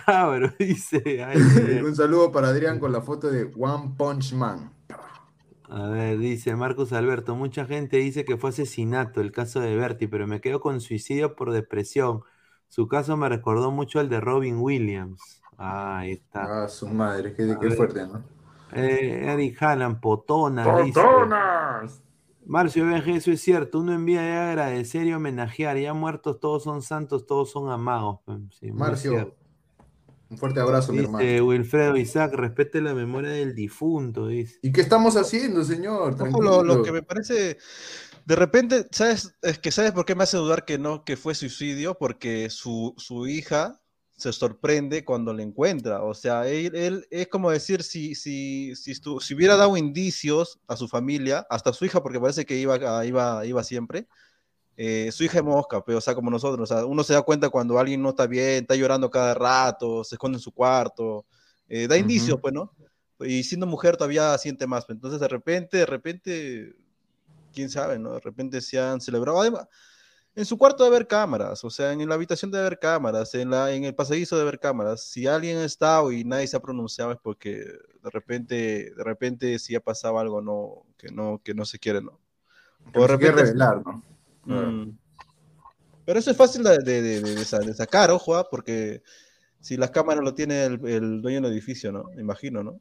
cabro, 0.06 0.50
dice. 0.58 1.24
ay, 1.24 1.36
Un 1.84 1.96
saludo 1.96 2.30
para 2.30 2.48
Adrián 2.48 2.78
con 2.78 2.92
la 2.92 3.00
foto 3.00 3.30
de 3.30 3.50
One 3.58 3.94
Punch 3.96 4.34
Man. 4.34 4.72
A 5.68 5.88
ver, 5.88 6.18
dice 6.18 6.54
Marcos 6.56 6.92
Alberto, 6.92 7.34
mucha 7.36 7.64
gente 7.64 7.96
dice 7.98 8.24
que 8.24 8.36
fue 8.36 8.50
asesinato 8.50 9.20
el 9.20 9.30
caso 9.32 9.60
de 9.60 9.74
Bertie, 9.76 10.08
pero 10.08 10.26
me 10.26 10.40
quedo 10.40 10.60
con 10.60 10.80
suicidio 10.80 11.36
por 11.36 11.52
depresión. 11.52 12.22
Su 12.68 12.86
caso 12.88 13.16
me 13.16 13.28
recordó 13.28 13.70
mucho 13.70 13.98
al 14.00 14.08
de 14.08 14.20
Robin 14.20 14.58
Williams. 14.58 15.39
Ah, 15.62 15.98
ahí 15.98 16.12
está. 16.12 16.64
Ah, 16.64 16.68
su 16.68 16.88
madre, 16.88 17.34
qué, 17.34 17.52
A 17.52 17.76
fuerte, 17.76 18.06
¿no? 18.06 18.24
Eh, 18.72 19.26
Eric 19.26 19.62
Haaland, 19.62 20.00
Potona, 20.00 20.82
dice. 20.82 20.98
¡Potonas! 20.98 22.02
Marcio 22.46 22.86
BG, 22.86 23.16
eso 23.16 23.30
es 23.30 23.42
cierto. 23.42 23.80
Uno 23.80 23.92
envía 23.92 24.22
de 24.22 24.36
agradecer 24.38 25.06
y 25.06 25.12
homenajear. 25.12 25.76
Ya 25.76 25.92
muertos, 25.92 26.40
todos 26.40 26.62
son 26.62 26.80
santos, 26.80 27.26
todos 27.26 27.50
son 27.50 27.70
amados. 27.70 28.20
Sí, 28.58 28.70
muy 28.70 28.78
Marcio, 28.78 29.36
un 30.30 30.38
fuerte 30.38 30.60
abrazo, 30.60 30.94
mi 30.94 31.00
hermano. 31.00 31.18
Dice 31.18 31.42
Wilfredo 31.42 31.96
Isaac, 31.98 32.32
respete 32.32 32.80
la 32.80 32.94
memoria 32.94 33.30
del 33.30 33.54
difunto, 33.54 34.28
dice. 34.28 34.60
¿Y 34.62 34.72
qué 34.72 34.80
estamos 34.80 35.14
haciendo, 35.16 35.62
señor? 35.62 36.16
Lo, 36.40 36.64
lo 36.64 36.82
que 36.82 36.90
me 36.90 37.02
parece, 37.02 37.58
de 38.24 38.36
repente, 38.36 38.86
¿sabes? 38.92 39.36
Es 39.42 39.58
que 39.58 39.70
¿sabes 39.70 39.92
por 39.92 40.06
qué 40.06 40.14
me 40.14 40.22
hace 40.22 40.38
dudar 40.38 40.64
que 40.64 40.78
no, 40.78 41.04
que 41.04 41.18
fue 41.18 41.34
suicidio? 41.34 41.98
Porque 41.98 42.48
su, 42.48 42.94
su 42.96 43.26
hija 43.26 43.80
se 44.20 44.32
sorprende 44.32 45.04
cuando 45.04 45.32
le 45.32 45.42
encuentra. 45.42 46.02
O 46.02 46.14
sea, 46.14 46.46
él, 46.46 46.74
él 46.74 47.06
es 47.10 47.28
como 47.28 47.50
decir, 47.50 47.82
si, 47.82 48.14
si, 48.14 48.74
si, 48.76 48.94
si 48.94 49.34
hubiera 49.34 49.56
dado 49.56 49.76
indicios 49.76 50.60
a 50.68 50.76
su 50.76 50.88
familia, 50.88 51.46
hasta 51.50 51.70
a 51.70 51.72
su 51.72 51.84
hija, 51.84 52.02
porque 52.02 52.20
parece 52.20 52.44
que 52.44 52.56
iba, 52.56 53.04
iba, 53.04 53.46
iba 53.46 53.64
siempre, 53.64 54.06
eh, 54.76 55.10
su 55.12 55.24
hija 55.24 55.38
es 55.38 55.44
mosca, 55.44 55.84
pero 55.84 55.98
o 55.98 56.00
sea, 56.00 56.14
como 56.14 56.30
nosotros, 56.30 56.70
o 56.70 56.74
sea, 56.74 56.86
uno 56.86 57.02
se 57.02 57.12
da 57.12 57.22
cuenta 57.22 57.50
cuando 57.50 57.78
alguien 57.78 58.00
no 58.02 58.10
está 58.10 58.26
bien, 58.26 58.62
está 58.62 58.74
llorando 58.76 59.10
cada 59.10 59.34
rato, 59.34 60.04
se 60.04 60.14
esconde 60.14 60.36
en 60.36 60.42
su 60.42 60.52
cuarto, 60.52 61.26
eh, 61.68 61.86
da 61.86 61.96
indicios, 61.96 62.34
Ujú. 62.34 62.40
pues, 62.40 62.54
¿no? 62.54 62.72
Y 63.20 63.42
siendo 63.42 63.66
mujer 63.66 63.96
todavía 63.96 64.36
siente 64.38 64.66
más. 64.66 64.86
pues. 64.86 64.96
Entonces, 64.96 65.20
de 65.20 65.28
repente, 65.28 65.76
de 65.76 65.86
repente, 65.86 66.76
quién 67.52 67.68
sabe, 67.68 67.98
¿no? 67.98 68.14
De 68.14 68.20
repente 68.20 68.60
se 68.60 68.80
han 68.80 69.00
celebrado. 69.00 69.40
Además, 69.40 69.66
en 70.36 70.44
su 70.44 70.56
cuarto 70.56 70.84
debe 70.84 70.96
haber 70.96 71.08
cámaras, 71.08 71.64
o 71.64 71.70
sea, 71.70 71.92
en 71.92 72.08
la 72.08 72.14
habitación 72.14 72.50
debe 72.50 72.66
haber 72.66 72.78
cámaras, 72.78 73.34
en, 73.34 73.50
la, 73.50 73.72
en 73.72 73.84
el 73.84 73.94
pasadizo 73.94 74.36
debe 74.36 74.48
haber 74.48 74.60
cámaras. 74.60 75.02
Si 75.04 75.26
alguien 75.26 75.58
ha 75.58 75.64
estado 75.64 76.12
y 76.12 76.24
nadie 76.24 76.46
se 76.46 76.56
ha 76.56 76.60
pronunciado 76.60 77.12
es 77.12 77.18
porque 77.22 77.56
de 77.56 78.10
repente, 78.10 78.92
de 78.96 79.04
repente 79.04 79.58
si 79.58 79.74
ha 79.74 79.80
pasado 79.80 80.18
algo 80.18 80.40
no, 80.40 80.86
que, 80.96 81.08
no, 81.10 81.40
que 81.44 81.52
no 81.54 81.64
se 81.64 81.78
quiere, 81.78 82.00
¿no? 82.00 82.18
O 82.94 83.02
de 83.02 83.06
repente- 83.08 83.42
revelar, 83.42 83.82
¿no? 83.84 84.02
Mm. 84.44 84.96
Pero 86.06 86.18
eso 86.18 86.30
es 86.30 86.36
fácil 86.36 86.62
de, 86.62 86.78
de- 86.78 87.02
de- 87.02 87.20
de- 87.20 87.34
de 87.34 87.44
sa- 87.44 87.58
de 87.58 87.74
sacar, 87.74 88.10
ojo, 88.10 88.34
ah, 88.36 88.48
porque 88.50 89.02
si 89.60 89.76
las 89.76 89.90
cámaras 89.90 90.24
lo 90.24 90.32
tiene 90.34 90.64
el, 90.64 90.86
el 90.86 91.20
dueño 91.22 91.40
del 91.42 91.52
edificio, 91.52 91.92
¿no? 91.92 92.04
Me 92.14 92.22
imagino, 92.22 92.62
¿no? 92.62 92.80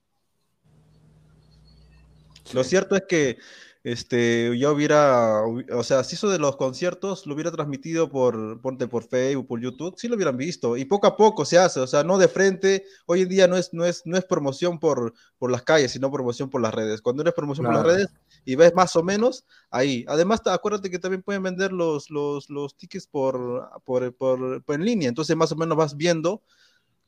Lo 2.54 2.64
cierto 2.64 2.96
es 2.96 3.04
que 3.08 3.38
este, 3.84 4.58
ya 4.60 4.72
hubiera, 4.72 5.42
hubi- 5.46 5.66
o 5.74 5.84
sea, 5.84 6.04
si 6.04 6.16
eso 6.16 6.30
de 6.30 6.40
los 6.40 6.58
conciertos 6.58 7.26
lo 7.26 7.34
hubiera 7.34 7.52
transmitido 7.52 8.10
por, 8.10 8.60
ponte 8.62 8.88
por 8.88 9.04
Facebook, 9.08 9.48
por 9.48 9.62
YouTube, 9.62 9.96
sí 9.98 10.08
lo 10.08 10.16
hubieran 10.16 10.38
visto. 10.38 10.76
Y 10.78 10.86
poco 10.86 11.08
a 11.08 11.16
poco 11.16 11.46
se 11.46 11.58
hace, 11.58 11.80
o 11.80 11.88
sea, 11.88 12.04
no 12.04 12.18
de 12.18 12.28
frente. 12.28 12.86
Hoy 13.06 13.22
en 13.22 13.30
día 13.30 13.48
no 13.48 13.56
es, 13.56 13.74
no 13.74 13.86
es, 13.86 14.02
no 14.06 14.18
es 14.18 14.26
promoción 14.26 14.80
por, 14.80 15.14
por 15.38 15.52
las 15.52 15.64
calles, 15.64 15.92
sino 15.92 16.12
promoción 16.12 16.50
por 16.50 16.62
las 16.62 16.74
redes. 16.74 17.02
Cuando 17.02 17.22
eres 17.22 17.34
promoción 17.34 17.66
por 17.66 17.76
las 17.76 17.84
redes 17.86 18.08
y 18.46 18.56
ves 18.56 18.74
más 18.76 18.96
o 18.96 19.04
menos, 19.04 19.46
ahí. 19.70 20.06
Además, 20.08 20.42
acuérdate 20.46 20.90
que 20.90 21.00
también 21.00 21.24
pueden 21.24 21.44
vender 21.44 21.72
los, 21.72 22.10
los, 22.10 22.50
los 22.50 22.76
tickets 22.76 23.08
por, 23.08 23.70
por, 23.86 24.14
por- 24.16 24.64
por 24.64 24.76
en 24.76 24.86
línea, 24.86 25.10
entonces 25.10 25.36
más 25.36 25.52
o 25.52 25.56
menos 25.56 25.78
vas 25.78 25.96
viendo 25.96 26.42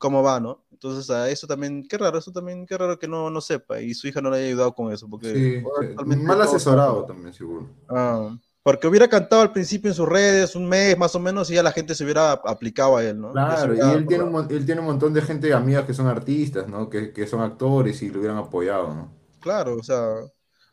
cómo 0.02 0.22
va, 0.24 0.40
¿no? 0.42 0.66
Entonces, 0.72 1.10
a 1.12 1.30
eso 1.30 1.48
también, 1.48 1.88
qué 1.88 1.98
raro, 1.98 2.18
eso 2.18 2.32
también, 2.34 2.66
qué 2.66 2.78
raro 2.78 3.00
que 3.00 3.08
no, 3.08 3.30
no 3.30 3.40
sepa 3.40 3.80
y 3.80 3.94
su 3.94 4.08
hija 4.08 4.20
no 4.20 4.30
le 4.32 4.38
haya 4.38 4.48
ayudado 4.48 4.74
con 4.76 4.92
eso, 4.92 5.08
porque 5.08 5.28
Sí, 5.34 5.62
sí. 5.62 5.96
Mal 6.18 6.38
todo- 6.38 6.42
asesorado 6.44 7.06
también, 7.06 7.34
seguro. 7.34 7.70
Ah, 7.88 8.36
porque 8.64 8.88
hubiera 8.88 9.08
cantado 9.08 9.42
al 9.44 9.52
principio 9.54 9.90
en 9.90 9.96
sus 9.96 10.08
redes 10.10 10.56
un 10.56 10.68
mes 10.68 10.98
más 10.98 11.16
o 11.16 11.20
menos 11.20 11.50
y 11.50 11.56
ya 11.56 11.64
la 11.64 11.72
gente 11.72 11.96
se 11.96 12.04
hubiera 12.04 12.32
aplicado 12.34 12.98
a 12.98 13.04
él, 13.04 13.20
¿no? 13.22 13.32
Claro, 13.32 13.76
y 13.76 13.80
él 13.80 14.06
tiene, 14.08 14.24
un, 14.24 14.48
él 14.52 14.66
tiene 14.66 14.82
un 14.82 14.88
montón 14.88 15.14
de 15.14 15.22
gente 15.22 15.54
amigas 15.54 15.86
que 15.86 15.94
son 15.94 16.08
artistas, 16.08 16.68
¿no? 16.68 16.90
Que, 16.90 17.14
que 17.14 17.26
son 17.28 17.42
actores 17.42 18.02
y 18.02 18.10
lo 18.10 18.20
hubieran 18.20 18.38
apoyado, 18.38 18.94
¿no? 18.94 19.12
Claro, 19.40 19.78
o 19.78 19.84
sea, 19.84 20.16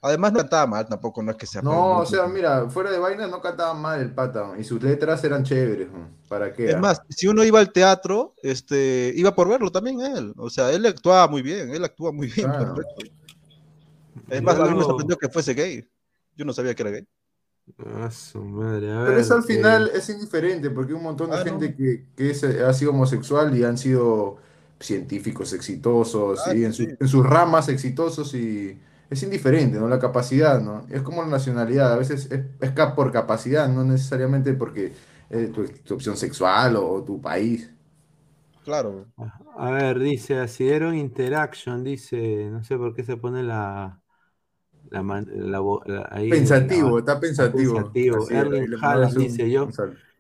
además 0.01 0.33
no 0.33 0.39
cantaba 0.41 0.67
mal 0.67 0.87
tampoco, 0.89 1.23
no 1.23 1.31
es 1.33 1.37
que 1.37 1.47
sea 1.47 1.63
No, 1.63 1.99
o 1.99 2.07
sea, 2.07 2.27
mira, 2.27 2.69
fuera 2.71 2.91
de 2.91 2.99
vaina 2.99 3.27
no 3.27 3.41
cantaba 3.41 3.75
mal 3.75 4.01
el 4.01 4.13
pata, 4.15 4.53
y 4.59 4.65
sus 4.65 4.83
letras 4.83 5.23
eran 5.25 5.45
chéveres. 5.45 5.89
¿Para 6.29 6.53
qué? 6.53 6.69
Es 6.71 6.75
ah? 6.75 6.79
más, 6.79 7.03
si 7.09 7.27
uno 7.27 7.43
iba 7.45 7.59
al 7.59 7.73
teatro, 7.73 8.35
este, 8.43 9.13
iba 9.17 9.35
por 9.35 9.49
verlo 9.49 9.71
también 9.71 10.01
él. 10.01 10.35
O 10.37 10.51
sea, 10.51 10.71
él 10.73 10.85
actuaba 10.87 11.27
muy 11.29 11.43
bien, 11.43 11.71
él 11.75 11.85
actúa 11.85 12.13
muy 12.13 12.29
bien. 12.29 12.49
Claro. 12.49 12.75
Es 14.29 14.43
más, 14.43 14.57
a 14.59 14.65
mí 14.67 14.77
me 14.77 14.85
sorprendió 14.85 15.17
que 15.17 15.29
fuese 15.29 15.55
gay. 15.55 15.89
Yo 16.37 16.45
no 16.45 16.53
sabía 16.53 16.75
que 16.75 16.83
era 16.83 16.91
gay. 16.91 17.07
Ah, 17.79 18.11
su 18.11 18.43
madre. 18.43 18.93
A 18.93 19.05
Pero 19.05 19.19
eso 19.19 19.35
al 19.35 19.41
eh, 19.41 19.47
final 19.47 19.91
es 19.95 20.09
indiferente, 20.09 20.71
porque 20.71 20.93
hay 20.93 20.97
un 20.99 21.05
montón 21.05 21.31
de 21.31 21.37
Ah, 21.37 21.41
no. 21.41 21.45
gente 21.45 21.75
que, 21.75 22.07
que 22.17 22.31
es- 22.31 22.45
ha 22.45 22.73
sido 22.73 22.91
homosexual 22.93 23.57
y 23.57 23.65
han 23.65 23.77
sido 23.79 24.37
científicos 24.81 25.53
exitosos 25.53 26.41
Ah, 26.47 26.55
y 26.55 26.65
en, 26.65 26.73
su- 26.73 26.85
sí. 26.85 26.91
en 26.99 27.09
sus 27.09 27.27
ramas 27.27 27.69
exitosos 27.69 28.35
y 28.35 28.79
es 29.11 29.23
indiferente, 29.23 29.79
¿no? 29.79 29.89
La 29.89 29.99
capacidad, 29.99 30.61
¿no? 30.61 30.87
Es 30.91 31.03
como 31.03 31.23
la 31.23 31.29
nacionalidad, 31.29 31.93
a 31.93 31.97
veces 31.97 32.27
es, 32.31 32.47
es 32.61 32.71
cap- 32.73 32.95
por 32.95 33.13
capacidad, 33.13 33.69
no 33.69 33.85
necesariamente 33.85 34.55
porque 34.55 34.93
eh, 35.31 35.51
tu, 35.55 35.65
tu 35.69 35.95
opción 35.95 36.17
sexual 36.17 36.77
o, 36.77 36.89
o 36.93 37.05
tu 37.05 37.21
país. 37.21 37.71
Claro. 38.63 39.11
A 39.57 39.71
ver, 39.71 39.99
dice 39.99 40.39
Asidero 40.39 40.93
Interaction, 40.93 41.83
dice, 41.85 42.51
no 42.51 42.63
sé 42.65 42.77
por 42.77 42.95
qué 42.95 43.03
se 43.05 43.17
pone 43.17 43.43
la, 43.43 44.03
la, 44.91 45.03
la 45.03 45.61
la- 45.87 46.09
ahí 46.11 46.35
Pensativo, 46.35 46.99
la- 46.99 47.01
está 47.01 47.19
pensativo. 47.21 47.95
pensativo. 47.95 48.31
Erling 48.31 48.69
Haaland 48.81 49.19
dice 49.19 49.51
yo, 49.51 49.77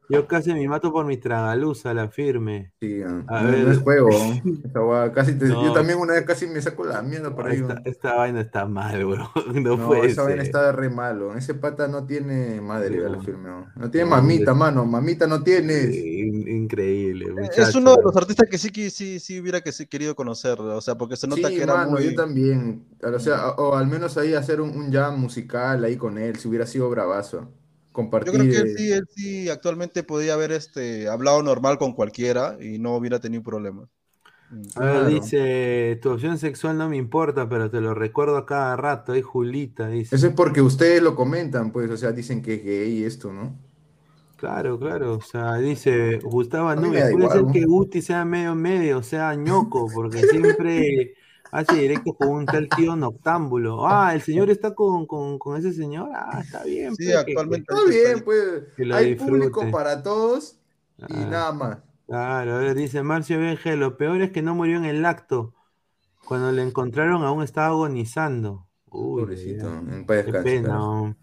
yo 0.08 0.26
casi 0.26 0.52
me 0.54 0.66
mato 0.68 0.90
por 0.92 1.04
mi 1.06 1.16
tragaluza, 1.16 1.92
la 1.94 2.08
firme. 2.08 2.72
Sí, 2.80 3.02
ah, 3.02 3.22
A 3.28 3.42
no, 3.42 3.50
ver. 3.50 3.64
no 3.64 3.72
es 3.72 3.78
juego. 3.78 4.08
hueá, 4.74 5.12
casi 5.12 5.34
te- 5.38 5.46
No. 5.46 5.64
Yo 5.64 5.72
también 5.72 5.98
una 5.98 6.14
vez 6.14 6.24
casi 6.24 6.46
me 6.46 6.60
saco 6.62 6.84
la 6.84 7.02
mierda 7.02 7.34
por 7.34 7.46
ahí. 7.48 7.58
Esta, 7.58 7.82
esta 7.84 8.14
vaina 8.14 8.40
está 8.40 8.66
mal, 8.66 9.04
bro. 9.04 9.30
No, 9.54 9.76
No, 9.76 9.86
puede 9.88 10.06
esa 10.06 10.22
vaina 10.22 10.42
está 10.42 10.72
re 10.72 10.88
malo. 10.90 11.34
Ese 11.36 11.54
pata 11.54 11.88
no 11.88 12.06
tiene 12.06 12.60
madre, 12.60 12.96
No. 12.96 13.08
la 13.08 13.20
firme. 13.22 13.48
No, 13.48 13.66
No 13.76 13.90
tiene 13.90 14.08
No, 14.10 14.16
mamita, 14.16 14.52
es- 14.52 14.56
mano. 14.56 14.84
Mamita 14.86 15.26
no 15.26 15.42
tienes. 15.42 15.94
In- 15.94 16.48
increíble, 16.48 17.26
Es 17.26 17.32
muchacho. 17.34 17.78
uno 17.78 17.96
de 17.96 18.02
los 18.02 18.16
artistas 18.16 18.48
que 18.50 18.58
sí, 18.58 18.70
que 18.70 18.90
sí, 18.90 19.20
sí 19.20 19.40
hubiera 19.40 19.60
que 19.60 19.72
sí 19.72 19.86
querido 19.86 20.14
conocer, 20.14 20.60
o 20.60 20.80
sea, 20.80 20.96
porque 20.96 21.16
se 21.16 21.26
nota 21.26 21.48
Sí, 21.48 21.56
que 21.56 21.62
era 21.62 21.74
mano, 21.74 21.90
muy... 21.92 22.04
yo 22.04 22.14
también. 22.14 22.84
O 23.02 23.18
sea, 23.18 23.48
o, 23.50 23.70
o 23.70 23.74
al 23.76 23.86
menos 23.86 24.16
ahí 24.18 24.34
hacer 24.34 24.60
un, 24.60 24.70
un 24.70 24.92
jam 24.92 25.18
musical 25.20 25.84
ahí 25.84 25.96
con 25.96 26.18
él, 26.18 26.36
si 26.36 26.48
hubiera 26.48 26.66
sido 26.66 26.88
bravazo. 26.90 27.50
Yo 27.88 27.92
Compartir. 27.92 28.32
creo 28.32 28.44
que 28.50 28.56
él 28.58 28.66
eh, 28.68 28.74
sí, 28.76 28.92
él 28.92 29.08
sí 29.14 29.48
actualmente 29.48 30.02
podía 30.04 30.34
haber 30.34 30.52
este, 30.52 31.08
hablado 31.08 31.42
normal 31.42 31.78
con 31.78 31.92
cualquiera 31.94 32.56
y 32.60 32.78
no 32.78 32.94
hubiera 32.96 33.18
tenido 33.20 33.42
problemas. 33.42 33.88
Mm. 34.50 34.62
A 34.76 34.80
ver, 34.84 35.04
Claro. 35.04 35.08
dice, 35.08 35.98
tu 36.00 36.10
opción 36.10 36.38
sexual 36.38 36.78
no 36.78 36.88
me 36.88 36.96
importa, 36.96 37.48
pero 37.48 37.70
te 37.70 37.80
lo 37.80 37.94
recuerdo 37.94 38.36
a 38.36 38.46
cada 38.46 38.76
rato. 38.76 39.12
Ahí 39.12 39.22
Julita 39.22 39.88
dice. 39.88 40.16
Eso 40.16 40.28
es 40.28 40.34
porque 40.34 40.62
ustedes 40.62 41.02
lo 41.02 41.14
comentan, 41.14 41.72
pues, 41.72 41.90
o 41.90 41.96
sea, 41.96 42.12
dicen 42.12 42.40
que 42.42 42.54
es 42.54 42.64
gay 42.64 42.98
y 43.00 43.04
esto, 43.04 43.32
¿no? 43.32 43.56
Claro, 44.36 44.78
claro. 44.78 45.14
O 45.16 45.20
sea, 45.20 45.56
dice 45.56 46.18
Gustavo 46.22 46.72
puede 46.76 47.10
igual, 47.10 47.32
ser 47.32 47.42
¿no? 47.42 47.52
que 47.52 47.64
Gusti 47.64 48.00
sea 48.02 48.24
medio 48.24 48.54
medio, 48.54 49.02
sea 49.02 49.34
ñoco, 49.34 49.88
porque 49.92 50.20
siempre 50.20 51.14
hace 51.50 51.76
directo 51.76 52.14
con 52.14 52.28
un 52.28 52.46
tal 52.46 52.68
tío 52.68 52.96
noctámbulo. 52.96 53.86
Ah, 53.86 54.14
el 54.14 54.20
señor 54.22 54.50
está 54.50 54.74
con, 54.74 55.06
con, 55.06 55.38
con 55.38 55.56
ese 55.58 55.72
señor. 55.72 56.10
Ah, 56.14 56.40
está 56.42 56.64
bien. 56.64 56.94
Sí, 56.96 57.04
pues, 57.04 57.24
que- 57.24 57.32
actualmente 57.32 57.66
Está 57.74 57.88
bien, 57.88 58.24
pues, 58.24 58.62
Que 58.76 58.84
lo 58.84 58.96
hay 58.96 59.14
público 59.14 59.70
para 59.70 60.02
todos 60.02 60.58
y 60.98 61.02
Ah. 61.14 61.26
nada 61.30 61.52
más. 61.52 61.78
Claro, 62.06 62.54
a 62.56 62.58
ver, 62.58 62.74
dice 62.74 63.02
Marcio 63.02 63.38
BG, 63.38 63.76
lo 63.76 63.96
peor 63.98 64.22
es 64.22 64.30
que 64.32 64.40
no 64.42 64.54
murió 64.54 64.78
en 64.78 64.86
el 64.86 65.04
acto. 65.04 65.54
Cuando 66.26 66.52
le 66.52 66.62
encontraron 66.62 67.22
aún 67.22 67.42
estaba 67.42 67.68
agonizando. 67.68 68.66
Uy, 68.90 69.22
Pobrecito, 69.22 69.68
en 69.68 70.06
paz 70.06 70.24
oh. 70.70 71.14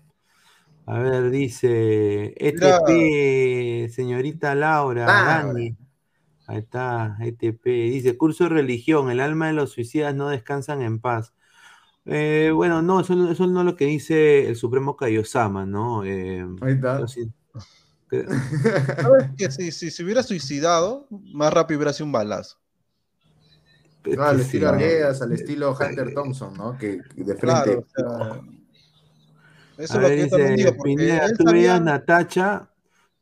A 0.87 0.99
ver, 0.99 1.31
dice 1.31 2.35
Mira. 2.39 2.77
ETP, 2.77 3.89
señorita 3.91 4.53
Laura, 4.53 5.05
Laura. 5.07 5.43
Dani. 5.47 5.75
Ahí 6.47 6.59
está, 6.59 7.17
ETP. 7.21 7.65
Dice, 7.65 8.17
curso 8.17 8.43
de 8.45 8.51
religión, 8.51 9.09
el 9.09 9.19
alma 9.19 9.47
de 9.47 9.53
los 9.53 9.71
suicidas 9.71 10.13
no 10.15 10.29
descansan 10.29 10.81
en 10.81 10.99
paz. 10.99 11.33
Eh, 12.05 12.51
bueno, 12.53 12.81
no, 12.83 12.99
eso, 12.99 13.15
no- 13.15 13.31
eso 13.31 13.47
no 13.47 13.61
es 13.61 13.65
lo 13.65 13.75
que 13.75 13.85
dice 13.85 14.47
el 14.47 14.55
Supremo 14.55 14.95
Kaiosama, 14.95 15.65
¿no? 15.65 16.03
Eh, 16.05 16.45
Ahí 16.61 16.73
está. 16.73 16.99
yo 16.99 17.07
sí- 17.07 17.31
que- 18.09 18.25
¿Sabes 19.01 19.31
que 19.37 19.51
si, 19.51 19.71
si 19.71 19.89
se 19.91 20.03
hubiera 20.03 20.21
suicidado, 20.21 21.07
más 21.09 21.51
rápido 21.51 21.79
hubiera 21.79 21.93
sido 21.93 22.05
un 22.05 22.11
balazo? 22.11 22.57
No, 24.05 24.23
al 24.23 24.39
estilo. 24.39 24.69
Arguedas, 24.69 25.21
al 25.23 25.31
estilo 25.31 25.75
Hunter 25.79 26.13
Thompson, 26.13 26.53
¿no? 26.53 26.77
Que, 26.77 27.01
que 27.15 27.23
de 27.23 27.35
frente. 27.35 27.41
Claro, 27.41 27.79
o 27.79 27.85
sea, 27.87 28.41
eso 29.77 29.93
A 29.95 29.97
es 29.97 30.01
lo 30.03 30.07
ver, 30.09 30.17
que 30.17 30.23
yo 30.23 30.29
también 30.29 30.55
dice 30.55 30.67
digo, 30.69 30.77
porque 30.77 30.95
Pineda, 30.95 31.25
él 31.25 31.37
¿tú 31.37 31.45
veías 31.45 31.81
Natacha? 31.81 32.69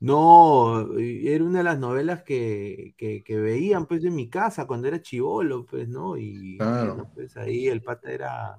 No, 0.03 0.97
era 0.99 1.43
una 1.45 1.59
de 1.59 1.63
las 1.63 1.79
novelas 1.79 2.23
que, 2.23 2.93
que, 2.97 3.23
que 3.23 3.37
veían 3.37 3.85
pues 3.87 4.03
en 4.03 4.15
mi 4.15 4.29
casa 4.29 4.67
cuando 4.67 4.87
era 4.89 5.01
chivolo, 5.01 5.65
pues, 5.65 5.87
¿no? 5.87 6.17
Y 6.17 6.57
Claro. 6.57 6.93
bueno, 6.93 7.09
pues 7.13 7.37
ahí 7.37 7.67
el 7.69 7.81
pata 7.83 8.11
era, 8.11 8.57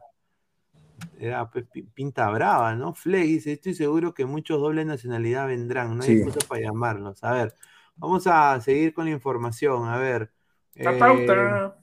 era 1.18 1.48
pues, 1.50 1.66
pi- 1.68 1.82
pinta 1.82 2.30
brava, 2.30 2.74
¿no? 2.74 2.94
Flex 2.94 3.26
dice, 3.26 3.52
estoy 3.52 3.74
seguro 3.74 4.14
que 4.14 4.26
muchos 4.26 4.60
doble 4.60 4.84
nacionalidad 4.84 5.46
vendrán, 5.46 5.96
no 5.96 6.04
hay 6.04 6.10
Sí. 6.10 6.14
excusa 6.14 6.40
para 6.48 6.62
llamarlos. 6.62 7.22
A 7.24 7.32
ver, 7.32 7.54
vamos 7.96 8.26
a 8.26 8.60
seguir 8.60 8.94
con 8.94 9.06
la 9.06 9.12
información, 9.12 9.88
a 9.88 9.98
ver. 9.98 10.32
La 10.76 10.92
eh, 10.92 10.98
pauta. 10.98 11.76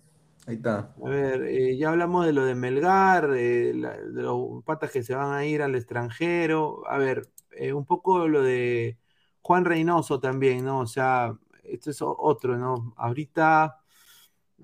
Ahí 0.47 0.55
está. 0.55 0.93
a 1.03 1.09
ver, 1.09 1.43
eh, 1.43 1.77
ya 1.77 1.89
hablamos 1.89 2.25
de 2.25 2.33
lo 2.33 2.45
de 2.45 2.55
Melgar, 2.55 3.31
eh, 3.35 3.73
la- 3.75 3.97
de 3.97 4.21
los 4.21 4.63
patas 4.65 4.91
que 4.91 5.03
se 5.03 5.15
van 5.15 5.33
a 5.33 5.45
ir 5.45 5.61
al 5.61 5.75
extranjero. 5.75 6.83
A 6.87 6.97
ver, 6.97 7.29
eh, 7.51 7.73
un 7.73 7.85
poco 7.85 8.27
lo 8.27 8.41
de 8.43 8.97
Juan 9.41 9.65
Reynoso 9.65 10.19
también, 10.19 10.65
¿no? 10.65 10.79
O 10.81 10.87
sea, 10.87 11.37
esto 11.63 11.91
es 11.91 11.99
otro, 12.01 12.57
¿no? 12.57 12.93
Ahorita 12.97 13.77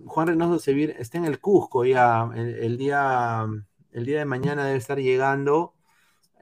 Juan 0.05 0.27
Reynoso 0.27 0.59
se 0.59 0.73
viene- 0.73 0.95
está 0.99 1.17
en 1.17 1.25
el 1.25 1.39
Cusco 1.39 1.85
ya, 1.85 2.29
el, 2.35 2.55
el 2.55 2.77
día, 2.77 3.45
el 3.91 4.05
día 4.05 4.19
de 4.19 4.25
mañana 4.25 4.65
debe 4.65 4.77
estar 4.77 4.99
llegando 4.99 5.75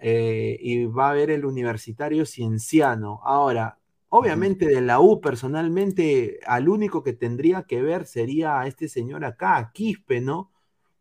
eh, 0.02 0.58
y 0.62 0.86
va 0.86 1.10
a 1.12 1.14
ver 1.14 1.32
el 1.32 1.46
universitario 1.46 2.26
cienciano. 2.26 3.22
Ahora, 3.24 3.80
obviamente 4.10 4.68
de 4.68 4.82
la 4.82 5.00
U 5.00 5.22
personalmente, 5.22 6.40
al 6.46 6.70
único 6.70 7.04
que 7.04 7.14
tendría 7.14 7.64
que 7.64 7.82
ver 7.82 8.06
sería 8.06 8.60
a 8.62 8.68
este 8.68 8.88
señor 8.90 9.26
acá, 9.26 9.58
a 9.58 9.72
Quispe, 9.72 10.22
¿no? 10.22 10.52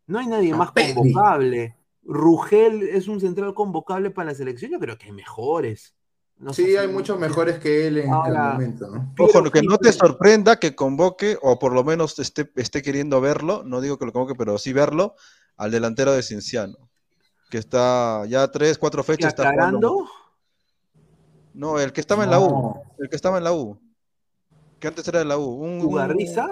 No 0.07 0.19
hay 0.21 0.27
nadie 0.27 0.55
más 0.55 0.73
convocable. 0.73 1.77
Rugel 2.05 2.83
es 2.85 3.09
un 3.09 3.21
central 3.21 3.55
convocable 3.55 4.11
para 4.11 4.31
la 4.31 4.35
selección, 4.37 4.73
yo 4.73 4.81
creo 4.81 4.99
que 4.99 5.07
hay 5.07 5.13
mejores. 5.13 5.94
No 6.39 6.53
Sí, 6.53 6.77
hay 6.77 6.89
muchos 6.89 7.19
mejores 7.19 7.59
que 7.59 7.87
él 7.87 7.99
en 7.99 8.13
el 8.13 8.35
momento, 8.35 8.89
¿no? 8.89 9.15
Ojo, 9.19 9.43
que 9.51 9.63
no 9.63 9.79
te 9.79 9.91
Quispe- 9.91 9.99
sorprenda 9.99 10.57
que 10.59 10.75
convoque, 10.75 11.39
o 11.41 11.59
por 11.59 11.73
lo 11.73 11.85
menos 11.85 12.19
esté, 12.19 12.51
esté 12.57 12.83
queriendo 12.83 13.21
verlo, 13.21 13.63
no 13.65 13.81
digo 13.81 13.99
que 13.99 14.05
lo 14.07 14.13
convoque, 14.13 14.35
pero 14.35 14.59
sí 14.59 14.73
verlo, 14.73 15.15
al 15.57 15.71
delantero 15.71 16.13
de 16.13 16.23
Cienciano, 16.23 16.77
que 17.51 17.59
está 17.59 18.27
ya 18.27 18.49
tres, 18.51 18.79
cuatro 18.79 19.03
¿Y 19.03 19.05
fechas. 19.05 19.29
Está 19.29 19.45
jugando- 19.53 19.79
aclarando? 19.79 20.11
No, 21.55 21.79
el 21.79 21.93
que 21.93 22.01
estaba 22.01 22.25
en 22.25 22.31
la 22.31 22.41
U, 22.41 22.83
el 22.99 23.09
que 23.09 23.15
estaba 23.17 23.39
en 23.39 23.45
la 23.45 23.53
U, 23.53 23.79
que 24.85 24.89
antes 24.89 25.09
era 25.09 25.21
de 25.21 25.25
la 25.25 25.39
U. 25.39 25.45
Un, 25.45 25.81
un- 25.81 25.87
¿Ugarriza? 25.87 26.47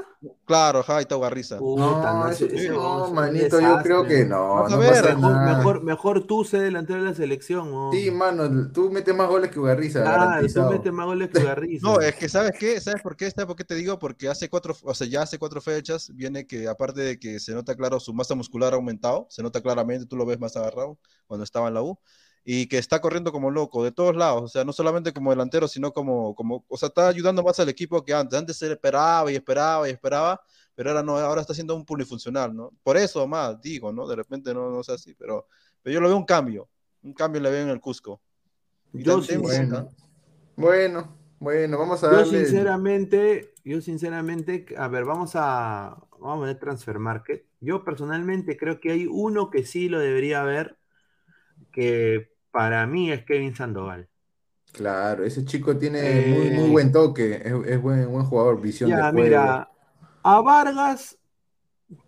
Claro, 0.46 0.78
ajá, 0.80 0.96
ahí 0.96 1.02
está 1.02 1.18
Ugarriza. 1.18 1.58
Puta, 1.58 1.82
No, 2.14 2.28
ese- 2.28 2.46
ese- 2.46 2.56
ese 2.56 2.68
no, 2.70 2.76
huevón 2.78 3.02
es 3.02 3.08
un 3.10 3.14
manito, 3.14 3.60
yo 3.60 3.78
creo 3.82 4.04
que 4.04 4.24
no, 4.24 4.66
no 4.68 4.78
ver, 4.78 4.90
pasa 5.02 5.14
Mejor, 5.14 5.32
nada. 5.32 5.56
mejor, 5.58 5.82
mejor 5.82 6.26
tú 6.26 6.42
sé 6.44 6.60
delantero 6.60 7.02
de 7.02 7.10
la 7.10 7.14
selección. 7.14 7.70
¿no? 7.70 7.90
Sí, 7.92 8.10
mano, 8.10 8.70
tú 8.72 8.90
metes 8.90 9.14
más 9.14 9.28
goles 9.28 9.50
que 9.50 9.60
Ugarriza, 9.60 10.00
Claro, 10.00 10.22
tú 10.22 10.28
garantizado. 10.30 10.70
metes 10.70 10.92
más 10.92 11.06
goles 11.06 11.28
que 11.30 11.42
Garriza. 11.44 11.86
No, 11.86 12.00
es 12.00 12.14
que 12.14 12.28
¿sabes 12.30 12.52
qué? 12.58 12.80
¿Sabes 12.80 13.02
por 13.02 13.16
qué? 13.16 13.30
¿Sabes 13.30 13.46
por 13.46 13.56
qué 13.56 13.64
te 13.64 13.74
digo? 13.74 13.98
Porque 13.98 14.28
hace 14.30 14.48
cuatro, 14.48 14.74
o 14.82 14.94
sea, 14.94 15.06
ya 15.06 15.22
hace 15.22 15.38
cuatro 15.38 15.60
fechas 15.60 16.10
viene 16.14 16.46
que 16.46 16.68
aparte 16.68 17.02
de 17.02 17.18
que 17.18 17.38
se 17.38 17.52
nota 17.52 17.76
claro 17.76 18.00
su 18.00 18.14
masa 18.14 18.34
muscular 18.34 18.72
ha 18.72 18.76
aumentado, 18.76 19.26
se 19.28 19.42
nota 19.42 19.60
claramente, 19.60 20.06
tú 20.06 20.16
lo 20.16 20.24
ves 20.24 20.40
más 20.40 20.56
agarrado 20.56 20.98
cuando 21.26 21.44
estaba 21.44 21.68
en 21.68 21.74
la 21.74 21.82
U, 21.82 21.98
y 22.44 22.66
que 22.66 22.78
está 22.78 23.00
corriendo 23.00 23.30
como 23.30 23.50
loco 23.50 23.84
de 23.84 23.92
todos 23.92 24.16
lados, 24.16 24.42
o 24.42 24.48
sea, 24.48 24.64
no 24.64 24.72
solamente 24.72 25.12
como 25.12 25.30
delantero, 25.30 25.68
sino 25.68 25.92
como, 25.92 26.34
como, 26.34 26.64
o 26.68 26.76
sea, 26.76 26.88
está 26.88 27.06
ayudando 27.08 27.42
más 27.42 27.60
al 27.60 27.68
equipo 27.68 28.04
que 28.04 28.12
antes. 28.14 28.38
Antes 28.38 28.56
se 28.58 28.70
esperaba 28.72 29.30
y 29.30 29.36
esperaba 29.36 29.88
y 29.88 29.92
esperaba, 29.92 30.40
pero 30.74 30.90
ahora 30.90 31.02
no, 31.02 31.16
ahora 31.18 31.40
está 31.40 31.54
siendo 31.54 31.76
un 31.76 31.84
polifuncional, 31.84 32.54
¿no? 32.54 32.72
Por 32.82 32.96
eso 32.96 33.26
más, 33.28 33.60
digo, 33.60 33.92
¿no? 33.92 34.08
De 34.08 34.16
repente 34.16 34.52
no, 34.52 34.70
no 34.70 34.80
es 34.80 34.88
así, 34.88 35.14
pero, 35.14 35.46
pero 35.82 35.94
yo 35.94 36.00
lo 36.00 36.08
veo 36.08 36.16
un 36.16 36.24
cambio, 36.24 36.68
un 37.02 37.12
cambio 37.12 37.40
le 37.40 37.50
veo 37.50 37.62
en 37.62 37.68
el 37.68 37.80
Cusco. 37.80 38.20
Yo 38.92 39.20
también- 39.20 39.42
Bueno, 39.70 39.88
bueno, 40.56 41.16
bueno, 41.38 41.78
vamos 41.78 42.02
a 42.02 42.10
Yo 42.10 42.16
darle. 42.16 42.40
sinceramente, 42.44 43.54
yo 43.64 43.80
sinceramente, 43.80 44.66
a 44.76 44.88
ver, 44.88 45.04
vamos 45.04 45.32
a, 45.34 45.96
vamos 46.18 46.42
a 46.42 46.46
ver 46.46 46.58
Transfer 46.58 46.98
Market. 46.98 47.44
Yo 47.60 47.84
personalmente 47.84 48.56
creo 48.56 48.80
que 48.80 48.90
hay 48.90 49.06
uno 49.06 49.48
que 49.50 49.64
sí 49.64 49.88
lo 49.88 49.98
debería 50.00 50.42
ver, 50.42 50.76
que 51.72 52.31
para 52.52 52.86
mí 52.86 53.10
es 53.12 53.24
Kevin 53.24 53.54
Sandoval. 53.56 54.08
Claro, 54.72 55.24
ese 55.24 55.44
chico 55.44 55.76
tiene 55.78 56.20
Eh, 56.20 56.22
muy, 56.22 56.50
muy 56.50 56.68
buen 56.68 56.92
toque, 56.92 57.36
es, 57.36 57.52
es 57.66 57.80
buen, 57.82 58.10
buen 58.10 58.24
jugador, 58.26 58.60
visión 58.60 58.94
de 58.96 59.02
juego. 59.02 59.12
mira, 59.12 59.70
a 60.22 60.40
Vargas 60.40 61.18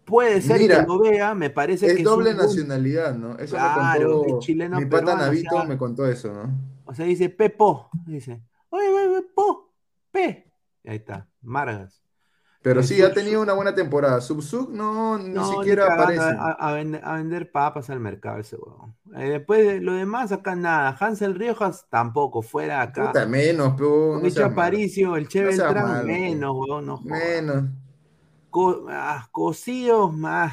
puede 0.04 0.42
ser 0.42 0.58
Mira, 0.58 0.76
que 0.76 0.82
lo 0.82 1.00
vea, 1.00 1.34
me 1.34 1.50
parece 1.50 1.92
Es 1.92 1.94
que 1.94 2.02
doble 2.02 2.30
un 2.30 2.38
buen- 2.40 2.62
nacionalidad, 2.62 3.14
¿no? 3.14 3.38
Eso 3.38 3.56
Claro, 3.56 3.60
me 3.60 3.72
contó 3.72 3.98
es 4.24 4.38
chileno 4.38 4.76
mi 4.76 4.86
pata 4.86 5.14
peruano, 5.14 5.32
o 5.32 5.34
Navito, 5.34 5.36
sea- 5.36 5.68
me 5.68 5.78
contó 5.78 6.06
eso, 6.06 6.32
¿no? 6.34 6.52
O 6.84 6.94
sea, 6.94 7.06
dice 7.06 7.28
Pepo, 7.30 7.90
dice, 8.06 8.42
oye, 8.70 8.88
oye, 8.88 9.08
oye, 9.08 9.22
Po, 9.34 9.74
P. 10.10 10.52
Ahí 10.84 10.96
está, 10.96 11.28
Vargas. 11.40 12.03
Pero 12.64 12.82
sí, 12.82 13.02
ha 13.02 13.12
tenido 13.12 13.42
una 13.42 13.52
buena 13.52 13.74
temporada. 13.74 14.22
Subsub 14.22 14.70
no, 14.70 15.18
ni 15.18 15.34
No, 15.34 15.44
siquiera 15.52 15.84
aparece. 15.92 16.22
A, 16.22 16.52
a 16.52 16.72
vender, 16.72 17.02
a 17.04 17.16
vender 17.16 17.52
papas 17.52 17.90
al 17.90 18.00
mercado 18.00 18.38
ese 18.38 18.56
huevón. 18.56 18.96
Eh, 19.14 19.28
después 19.28 19.66
de 19.66 19.80
lo 19.82 19.92
demás, 19.92 20.32
acá 20.32 20.56
nada. 20.56 20.96
Hansel 20.98 21.34
Riojas 21.34 21.86
tampoco, 21.90 22.40
fuera 22.40 22.80
acá. 22.80 23.08
Puta, 23.08 23.26
menos, 23.26 23.74
pero 23.76 24.18
no. 24.18 24.44
Aparicio, 24.46 25.14
el 25.16 25.28
Che 25.28 25.42
No 25.42 25.48
Beltrán, 25.48 26.06
menos, 26.06 26.56
huevón, 26.56 26.86
no 26.86 26.96
jodas. 26.96 27.18
Menos. 27.20 27.64
Co- 28.50 28.86
ah, 28.88 29.28
más. 30.12 30.52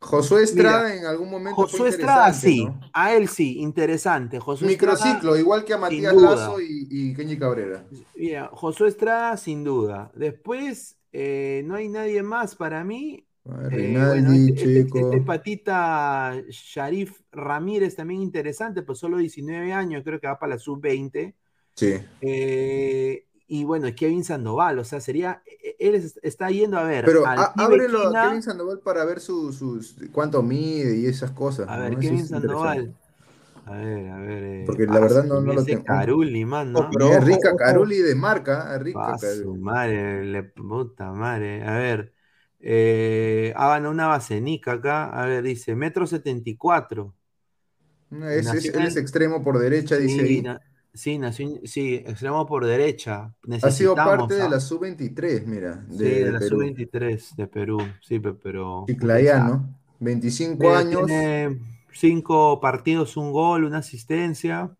Josué 0.00 0.42
Estrada 0.42 0.84
Mira, 0.84 0.96
en 0.96 1.06
algún 1.06 1.30
momento 1.30 1.62
Josué 1.62 1.88
Estrada 1.88 2.32
sí, 2.34 2.66
¿no? 2.66 2.78
a 2.92 3.14
él 3.14 3.28
sí, 3.28 3.58
interesante. 3.58 4.38
Josué 4.38 4.72
Estrada, 4.72 4.98
Microciclo, 4.98 5.36
igual 5.36 5.64
que 5.64 5.72
a 5.72 5.78
Matías. 5.78 6.14
Lazo 6.14 6.60
y, 6.60 6.86
y 6.90 7.14
Kenji 7.14 7.38
Cabrera. 7.38 7.84
mira, 8.14 8.50
Josué 8.52 8.88
Estrada 8.88 9.36
sin 9.36 9.64
duda. 9.64 10.10
Después 10.14 10.98
eh, 11.16 11.62
no 11.64 11.76
hay 11.76 11.88
nadie 11.88 12.22
más 12.24 12.56
para 12.56 12.82
mí. 12.82 13.24
Eh, 13.46 13.50
ver, 13.50 13.70
bueno, 13.70 14.30
Rinaldi, 14.30 14.48
este, 14.52 14.52
este- 14.80 14.84
Checo. 14.84 14.98
este 15.12 15.20
patita 15.24 16.34
Sharif 16.48 17.20
Ramírez 17.30 17.94
también 17.94 18.20
interesante, 18.22 18.82
pues 18.82 18.98
solo 18.98 19.18
19 19.18 19.72
años, 19.72 20.02
creo 20.04 20.18
que 20.18 20.26
va 20.26 20.38
para 20.38 20.54
la 20.54 20.58
sub-20. 20.58 21.34
Sí. 21.74 21.94
Eh, 22.22 23.26
y 23.46 23.64
bueno, 23.64 23.86
Kevin 23.94 24.24
Sandoval, 24.24 24.78
o 24.78 24.84
sea, 24.84 25.00
sería, 25.00 25.42
e- 25.62 25.76
él 25.78 25.94
es- 25.94 26.18
está 26.22 26.50
yendo 26.50 26.78
a 26.78 26.84
ver 26.84 27.04
Pero 27.04 27.26
al 27.26 27.38
a- 27.38 27.52
ábrelo 27.56 28.16
a 28.16 28.28
Kevin 28.28 28.42
Sandoval 28.42 28.80
para 28.80 29.04
ver 29.04 29.20
su, 29.20 29.52
sus 29.52 29.94
cuánto 30.12 30.42
mide 30.42 30.96
y 30.96 31.06
esas 31.06 31.30
cosas. 31.30 31.68
a 31.68 31.78
ver, 31.78 31.98
Kevin. 31.98 32.26
Sandoval. 32.26 32.94
A 33.66 33.72
ver, 33.76 34.10
a 34.10 34.18
ver. 34.18 34.44
eh, 34.44 34.66
Porque 34.66 34.86
la 34.86 34.92
ah, 34.94 35.00
verdad 35.00 35.24
no- 35.24 35.40
no 35.40 35.52
lo 35.52 35.64
tengo. 35.64 35.84
Caruli, 35.84 36.44
man, 36.44 36.72
¿no? 36.72 36.82
No, 36.82 36.90
pero 36.90 37.06
Mira, 37.06 37.18
ojo, 37.18 37.26
rica 37.26 37.50
ojo. 37.50 37.58
Caruli 37.58 37.98
de 37.98 38.14
marca, 38.14 38.76
rica 38.78 39.00
Ah, 39.02 39.18
su 39.18 39.56
Caruli. 39.56 39.60
madre, 39.60 40.24
le 40.24 40.42
puta 40.44 41.12
madre. 41.12 41.64
A 41.66 41.74
ver, 41.78 42.14
eh, 42.60 43.52
hagan 43.56 43.86
una 43.86 44.06
basenica 44.06 44.72
acá. 44.72 45.06
A 45.10 45.26
ver, 45.26 45.42
dice, 45.42 45.74
metro 45.74 46.06
74. 46.06 47.14
No, 48.10 48.28
es- 48.28 48.52
es- 48.52 48.68
él 48.74 48.86
es 48.86 48.96
extremo 48.96 49.42
por 49.42 49.58
derecha, 49.58 49.96
dice 49.96 50.22
Sí, 50.22 50.22
ahí. 50.22 50.42
na- 50.42 50.60
sí, 50.92 51.18
nació 51.18 51.60
sí, 51.64 51.96
extremo 51.96 52.46
por 52.46 52.64
derecha. 52.66 53.34
Ha 53.62 53.70
sido 53.72 53.96
parte 53.96 54.34
de 54.34 54.40
¿ah? 54.42 54.48
la 54.48 54.60
sub-23, 54.60 55.44
mira, 55.46 55.84
Sí, 55.88 56.04
de, 56.06 56.20
de 56.20 56.26
de 56.26 56.32
la 56.32 56.38
Perú. 56.38 56.58
sub-23 56.66 57.34
de 57.36 57.46
Perú. 57.46 57.78
Sí, 58.02 58.18
pe- 58.20 58.34
pero. 58.34 58.86
Chiclayano, 58.86 59.74
25 60.00 60.66
Mira, 60.66 60.78
años. 60.78 61.06
Tiene 61.06 61.58
cinco 61.94 62.60
partidos, 62.60 63.16
un 63.16 63.32
gol, 63.32 63.64
una 63.64 63.78
asistencia. 63.78 64.76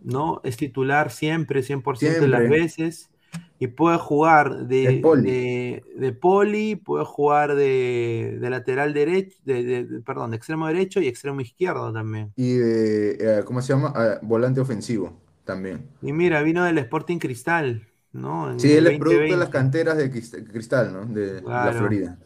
¿No? 0.00 0.40
Es 0.44 0.56
titular 0.56 1.10
siempre, 1.10 1.62
100% 1.62 2.24
de 2.24 2.28
las 2.28 2.40
Siempre. 2.40 2.60
veces. 2.60 3.10
Y 3.58 3.68
puede 3.68 3.96
jugar 3.98 4.66
de, 4.66 4.98
poli. 5.00 5.22
de, 5.22 5.84
de 5.96 6.12
poli, 6.12 6.74
puede 6.76 7.04
jugar 7.04 7.54
de, 7.54 8.38
de 8.40 8.50
lateral 8.50 8.92
derecho, 8.92 9.38
de, 9.44 10.00
perdón, 10.04 10.30
de 10.32 10.36
extremo 10.36 10.66
derecho 10.66 11.00
y 11.00 11.06
extremo 11.06 11.40
izquierdo 11.40 11.92
también. 11.92 12.34
Y 12.36 12.54
de, 12.54 13.38
eh, 13.40 13.44
¿cómo 13.44 13.62
se 13.62 13.72
llama? 13.72 13.92
Ah, 13.94 14.18
volante 14.22 14.60
ofensivo 14.60 15.20
también. 15.44 15.88
Y 16.00 16.12
mira, 16.12 16.42
vino 16.42 16.64
del 16.64 16.78
Sporting 16.78 17.18
Cristal, 17.18 17.86
¿no? 18.12 18.50
En 18.50 18.58
Sí, 18.58 18.72
él 18.72 18.86
es 18.86 18.94
producto 18.98 19.34
de 19.34 19.36
2020. 19.36 19.36
las 19.40 19.48
canteras 19.50 19.96
de 19.96 20.10
Crist- 20.12 20.50
Cristal, 20.50 20.92
¿no? 20.92 21.06
De 21.06 21.42
la. 21.42 21.72
Florida. 21.72 22.18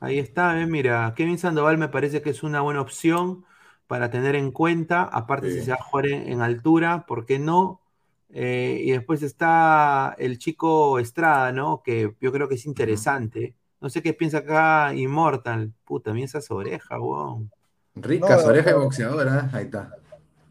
Ahí 0.00 0.18
está, 0.18 0.60
eh, 0.60 0.66
mira, 0.66 1.14
Kevin 1.16 1.38
Sandoval 1.38 1.78
me 1.78 1.88
parece 1.88 2.20
que 2.22 2.30
es 2.30 2.42
una 2.42 2.60
buena 2.60 2.80
opción 2.82 3.44
para 3.86 4.10
tener 4.10 4.34
en 4.36 4.52
cuenta, 4.52 5.02
aparte 5.04 5.50
si 5.50 5.62
se 5.62 5.70
va 5.70 5.76
a 5.80 5.84
jugar 5.84 6.06
en, 6.06 6.28
en 6.32 6.42
altura, 6.42 7.06
¿por 7.06 7.24
qué 7.24 7.38
no? 7.38 7.80
Eh, 8.28 8.80
y 8.84 8.90
después 8.90 9.22
está 9.22 10.14
el 10.18 10.38
chico 10.38 10.98
Estrada, 10.98 11.52
¿no? 11.52 11.82
Que 11.82 12.14
yo 12.20 12.32
creo 12.32 12.48
que 12.48 12.56
es 12.56 12.66
interesante. 12.66 13.56
No 13.80 13.88
sé 13.88 14.02
qué 14.02 14.12
piensa 14.12 14.38
acá 14.38 14.92
Immortal. 14.94 15.72
Puta, 15.84 16.12
mira 16.12 16.26
esas 16.26 16.50
orejas, 16.50 16.98
weón. 17.00 17.50
Ricas 17.96 18.44
No, 18.44 18.50
orejas 18.50 18.74
de 18.74 18.78
no. 18.78 18.84
boxeador, 18.84 19.28
¿ah? 19.28 19.50
Ahí 19.52 19.64
está. 19.64 19.90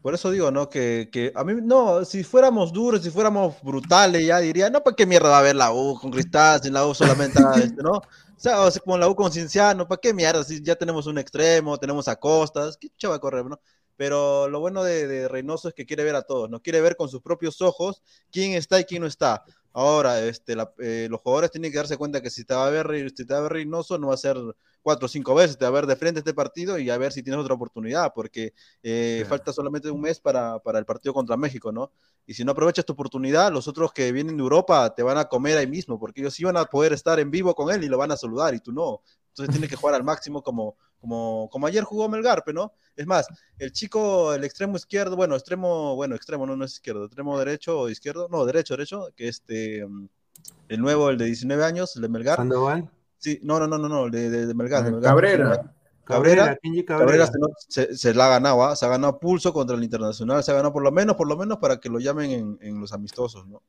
Por 0.06 0.14
eso 0.14 0.30
digo, 0.30 0.52
¿no? 0.52 0.68
Que, 0.70 1.08
que 1.10 1.32
a 1.34 1.42
mí, 1.42 1.54
no, 1.60 2.04
si 2.04 2.22
fuéramos 2.22 2.72
duros, 2.72 3.02
si 3.02 3.10
fuéramos 3.10 3.60
brutales, 3.60 4.24
ya 4.24 4.38
diría, 4.38 4.70
no, 4.70 4.80
¿para 4.84 4.94
qué 4.94 5.04
mierda 5.04 5.30
va 5.30 5.38
a 5.38 5.40
haber 5.40 5.56
la 5.56 5.72
U 5.72 5.98
con 6.00 6.12
Cristal, 6.12 6.62
sin 6.62 6.74
la 6.74 6.86
U 6.86 6.94
solamente, 6.94 7.40
este, 7.64 7.82
¿no? 7.82 7.90
O 7.90 8.02
sea, 8.36 8.60
o 8.60 8.70
sea, 8.70 8.80
como 8.82 8.96
la 8.98 9.08
U 9.08 9.16
con 9.16 9.32
Cienciano, 9.32 9.88
¿para 9.88 10.00
qué 10.00 10.14
mierda? 10.14 10.44
Si 10.44 10.62
ya 10.62 10.76
tenemos 10.76 11.08
un 11.08 11.18
extremo, 11.18 11.76
tenemos 11.76 12.06
a 12.06 12.14
Costas, 12.14 12.76
¿qué 12.76 12.88
chucha 12.90 13.08
va 13.08 13.16
a 13.16 13.18
correr, 13.18 13.46
no? 13.46 13.58
Pero 13.96 14.48
lo 14.48 14.60
bueno 14.60 14.84
de, 14.84 15.08
de 15.08 15.26
Reynoso 15.26 15.66
es 15.66 15.74
que 15.74 15.86
quiere 15.86 16.04
ver 16.04 16.14
a 16.14 16.22
todos, 16.22 16.48
¿no? 16.48 16.62
Quiere 16.62 16.80
ver 16.80 16.94
con 16.94 17.08
sus 17.08 17.20
propios 17.20 17.60
ojos 17.60 18.00
quién 18.30 18.52
está 18.52 18.78
y 18.78 18.84
quién 18.84 19.02
no 19.02 19.08
está. 19.08 19.42
Ahora, 19.72 20.20
este, 20.24 20.54
la- 20.54 20.72
eh, 20.78 21.08
los 21.10 21.20
jugadores 21.20 21.50
tienen 21.50 21.72
que 21.72 21.78
darse 21.78 21.96
cuenta 21.96 22.22
que 22.22 22.30
si 22.30 22.44
te 22.44 22.54
va 22.54 22.68
a 22.68 22.70
ver, 22.70 22.86
si 23.10 23.26
te 23.26 23.34
va 23.34 23.40
a 23.40 23.42
ver 23.42 23.52
Reynoso, 23.54 23.98
no 23.98 24.06
va 24.06 24.14
a 24.14 24.18
ser 24.18 24.36
cuatro 24.86 25.06
o 25.06 25.08
cinco 25.08 25.34
veces, 25.34 25.58
te 25.58 25.64
va 25.64 25.70
a 25.70 25.72
ver 25.72 25.86
de 25.86 25.96
frente 25.96 26.20
este 26.20 26.32
partido 26.32 26.78
y 26.78 26.90
a 26.90 26.96
ver 26.96 27.10
si 27.10 27.20
tienes 27.20 27.40
otra 27.40 27.54
oportunidad, 27.54 28.12
porque 28.14 28.54
eh, 28.84 29.16
Claro. 29.22 29.30
falta 29.30 29.52
solamente 29.52 29.90
un 29.90 30.00
mes 30.00 30.20
para, 30.20 30.60
para 30.60 30.78
el 30.78 30.84
partido 30.84 31.12
contra 31.12 31.36
México, 31.36 31.72
¿no? 31.72 31.90
Y 32.24 32.34
si 32.34 32.44
no 32.44 32.52
aprovechas 32.52 32.84
tu 32.84 32.92
oportunidad, 32.92 33.50
los 33.50 33.66
otros 33.66 33.92
que 33.92 34.12
vienen 34.12 34.36
de 34.36 34.44
Europa 34.44 34.94
te 34.94 35.02
van 35.02 35.18
a 35.18 35.24
comer 35.24 35.58
ahí 35.58 35.66
mismo, 35.66 35.98
porque 35.98 36.20
ellos 36.20 36.34
sí 36.34 36.44
van 36.44 36.56
a 36.56 36.66
poder 36.66 36.92
estar 36.92 37.18
en 37.18 37.32
vivo 37.32 37.52
con 37.52 37.74
él 37.74 37.82
y 37.82 37.88
lo 37.88 37.98
van 37.98 38.12
a 38.12 38.16
saludar 38.16 38.54
y 38.54 38.60
tú 38.60 38.70
no. 38.70 39.02
Entonces 39.30 39.50
tienes 39.50 39.68
que 39.68 39.74
jugar 39.74 39.96
al 39.96 40.04
máximo 40.04 40.40
como, 40.40 40.76
como, 41.00 41.48
como 41.50 41.66
ayer 41.66 41.82
jugó 41.82 42.08
Melgarpe, 42.08 42.52
¿no? 42.52 42.72
Es 42.94 43.08
más, 43.08 43.26
el 43.58 43.72
chico, 43.72 44.34
el 44.34 44.44
extremo 44.44 44.76
izquierdo, 44.76 45.16
bueno, 45.16 45.34
extremo, 45.34 45.96
bueno, 45.96 46.14
extremo 46.14 46.46
no, 46.46 46.54
no 46.54 46.64
es 46.64 46.74
izquierdo, 46.74 47.06
extremo 47.06 47.36
derecho 47.40 47.80
o 47.80 47.88
izquierdo, 47.88 48.28
no, 48.30 48.44
derecho, 48.44 48.74
derecho, 48.74 49.08
que 49.16 49.26
este, 49.26 49.84
mm, 49.84 50.08
el 50.68 50.80
nuevo, 50.80 51.10
el 51.10 51.18
de 51.18 51.24
19 51.24 51.64
años, 51.64 51.96
el 51.96 52.02
de 52.02 52.08
Melgar. 52.08 52.36
Sandoval. 52.36 52.88
Sí, 53.18 53.40
no, 53.42 53.58
no, 53.58 53.66
no, 53.66 53.78
no, 53.78 53.88
no, 53.88 54.04
el 54.06 54.10
de, 54.10 54.30
de, 54.30 54.46
de 54.46 54.54
Melgar, 54.54 54.82
de 54.82 54.88
Ah, 54.88 54.92
Melgar. 54.92 55.10
Cabrera. 55.10 55.72
Cabrera, 56.04 56.56
Cabrera 56.84 56.84
Cabrera. 56.84 57.26
se- 57.68 57.96
se 57.96 58.14
la 58.14 58.26
ha 58.26 58.30
ganado, 58.30 58.62
¿ah? 58.64 58.76
se 58.76 58.86
ha 58.86 58.88
ganado 58.88 59.18
pulso 59.18 59.52
contra 59.52 59.76
el 59.76 59.82
Internacional, 59.82 60.44
se 60.44 60.52
ha 60.52 60.54
ganado 60.54 60.72
por 60.72 60.82
lo 60.84 60.92
menos, 60.92 61.16
por 61.16 61.26
lo 61.26 61.36
menos 61.36 61.58
para 61.58 61.78
que 61.78 61.88
lo 61.88 61.98
llamen 61.98 62.30
en, 62.30 62.58
en 62.60 62.80
los 62.80 62.92
amistosos, 62.92 63.46
¿no? 63.48 63.60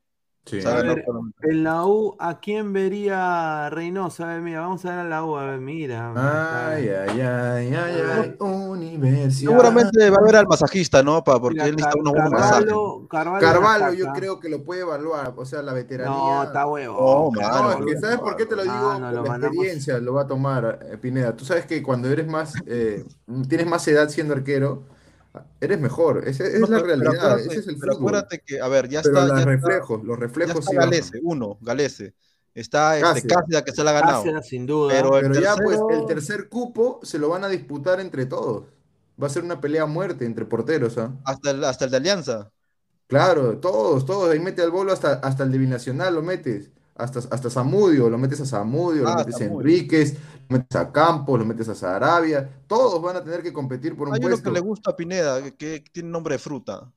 Sí. 0.48 0.66
A 0.66 0.76
ver, 0.82 1.04
En 1.44 1.64
la 1.64 1.86
U, 1.86 2.16
¿a 2.20 2.40
quién 2.40 2.72
vería 2.74 3.70
Reynoso? 3.70 4.24
A 4.24 4.28
ver, 4.28 4.42
mira, 4.42 4.62
vamos 4.62 4.84
a 4.86 4.90
ver 4.92 5.00
a 5.00 5.04
la 5.04 5.24
U, 5.24 5.36
a 5.36 5.46
ver, 5.46 5.60
mira. 5.60 6.14
Ay, 6.16 6.88
ay, 6.90 7.20
ay, 7.22 7.74
ay, 7.76 8.02
ay, 8.24 8.36
universidad. 8.40 9.52
Seguramente 9.52 10.10
va 10.10 10.16
a 10.16 10.20
haber 10.20 10.36
al 10.38 10.48
masajista, 10.48 11.04
¿no? 11.04 11.24
Pa- 11.24 11.40
porque 11.40 11.56
Mira, 11.56 11.66
él 11.68 11.76
necesita 11.76 12.02
masajes. 12.30 12.66
Carvalho, 12.66 13.08
Carvalho, 13.10 13.40
Carvalho 13.46 13.86
la 13.88 13.94
yo 13.94 14.06
creo 14.14 14.40
que 14.40 14.50
lo 14.50 14.64
puede 14.64 14.82
evaluar, 14.82 15.34
o 15.36 15.46
sea, 15.46 15.62
la 15.62 15.74
veteranía. 15.74 16.14
No, 16.18 16.44
está 16.44 16.66
huevo. 16.66 16.96
Oh, 16.98 17.32
No, 17.34 17.42
mano, 17.42 17.72
es 17.88 17.94
que, 17.96 18.00
¿sabes 18.00 18.20
por 18.20 18.36
qué 18.36 18.46
te 18.46 18.56
lo 18.56 18.64
digo? 18.64 18.76
Por 18.76 19.00
lo 19.02 19.12
la 19.12 19.22
mandamos- 19.22 19.44
experiencia 19.56 19.98
lo 20.00 20.14
va 20.14 20.22
a 20.24 20.28
tomar 20.28 20.80
eh, 20.90 20.98
Pineda. 20.98 21.36
Tú 21.36 21.46
sabes 21.46 21.66
que 21.66 21.84
cuando 21.84 22.08
eres 22.10 22.28
más, 22.28 22.54
eh, 22.66 23.04
tienes 23.50 23.68
más 23.68 23.88
edad 23.88 24.10
siendo 24.10 24.34
arquero, 24.34 24.84
eres 25.62 25.80
mejor. 25.80 26.28
Esa 26.28 26.46
es 26.46 26.60
No, 26.60 26.68
la 26.68 26.78
pero- 26.78 26.84
pero 26.84 27.02
realidad, 27.02 27.32
acuérdate- 27.32 27.48
ese 27.52 27.60
es 27.60 27.68
el 27.68 27.78
pero 27.78 27.94
fútbol. 27.94 28.10
acuérdate 28.16 28.44
que, 28.46 28.62
a 28.62 28.68
ver, 28.68 28.90
ya 28.90 29.02
Pero 29.02 29.14
está, 29.16 29.28
los 29.28 29.30
ya 29.32 29.40
está- 29.40 29.50
reflejos, 29.52 30.04
los 30.04 30.18
ya 30.18 30.22
reflejos 30.22 30.60
está. 30.60 30.74
Galese, 30.82 31.20
uno, 31.24 31.58
Galese. 31.62 32.14
Está 32.54 32.98
este 32.98 33.28
Cáceres. 33.28 33.62
Que 33.64 33.72
se 33.72 33.84
la 33.84 33.92
ha 33.92 33.94
ganado. 34.02 34.24
Cáceres, 34.24 34.48
sin 34.48 34.66
duda. 34.66 34.92
Pero 34.94 35.18
el 35.18 35.28
Pero 35.32 35.40
ya 35.42 35.56
pues 35.56 35.80
el 35.92 36.06
tercer 36.08 36.50
cupo 36.50 37.00
se 37.04 37.20
lo 37.20 37.30
van 37.30 37.44
a 37.44 37.50
disputar 37.50 38.00
entre 38.00 38.26
todos. 38.26 38.66
Va 39.22 39.28
a 39.28 39.30
ser 39.30 39.44
una 39.44 39.62
pelea 39.62 39.84
a 39.84 39.86
muerte 39.86 40.26
entre 40.26 40.46
porteros, 40.46 40.98
¿ah? 40.98 41.12
Hasta 41.24 41.52
el, 41.52 41.64
hasta 41.64 41.86
el 41.86 41.92
de 41.92 41.98
Alianza. 41.98 42.52
Claro, 43.08 43.58
todos, 43.60 44.06
todos. 44.06 44.30
Ahí 44.32 44.40
mete 44.40 44.62
al 44.62 44.72
bolo 44.72 44.92
hasta, 44.92 45.14
hasta 45.14 45.44
el 45.44 45.52
de 45.52 45.58
Binacional, 45.60 46.14
lo 46.16 46.22
metes. 46.24 46.72
Hasta, 46.98 47.20
hasta 47.20 47.50
Zamudio, 47.50 48.10
lo 48.10 48.18
metes 48.18 48.42
a 48.42 48.46
Zamudio, 48.46 49.04
lo 49.04 49.10
Ah, 49.10 49.18
metes 49.18 49.40
a. 49.40 49.44
Enríquez, 49.46 50.18
lo 50.50 50.58
metes 50.58 50.76
a 50.76 50.92
Campos, 50.92 51.40
lo 51.40 51.46
metes 51.46 51.70
a 51.70 51.76
Sarabia. 51.76 52.64
Todos 52.68 53.02
van 53.02 53.16
a 53.18 53.24
tener 53.24 53.44
que 53.44 53.54
competir 53.54 53.96
por 53.96 54.08
un 54.08 54.16
Hay 54.16 54.20
uno 54.20 54.30
puesto. 54.30 54.44
que 54.50 54.54
le 54.54 54.60
gusta 54.60 54.92
a 54.92 54.96
Pineda, 54.96 55.42
que, 55.52 55.84
que 55.84 55.90
tiene 55.92 56.10
nombre 56.10 56.36
de 56.36 56.40
fruta. 56.40 56.92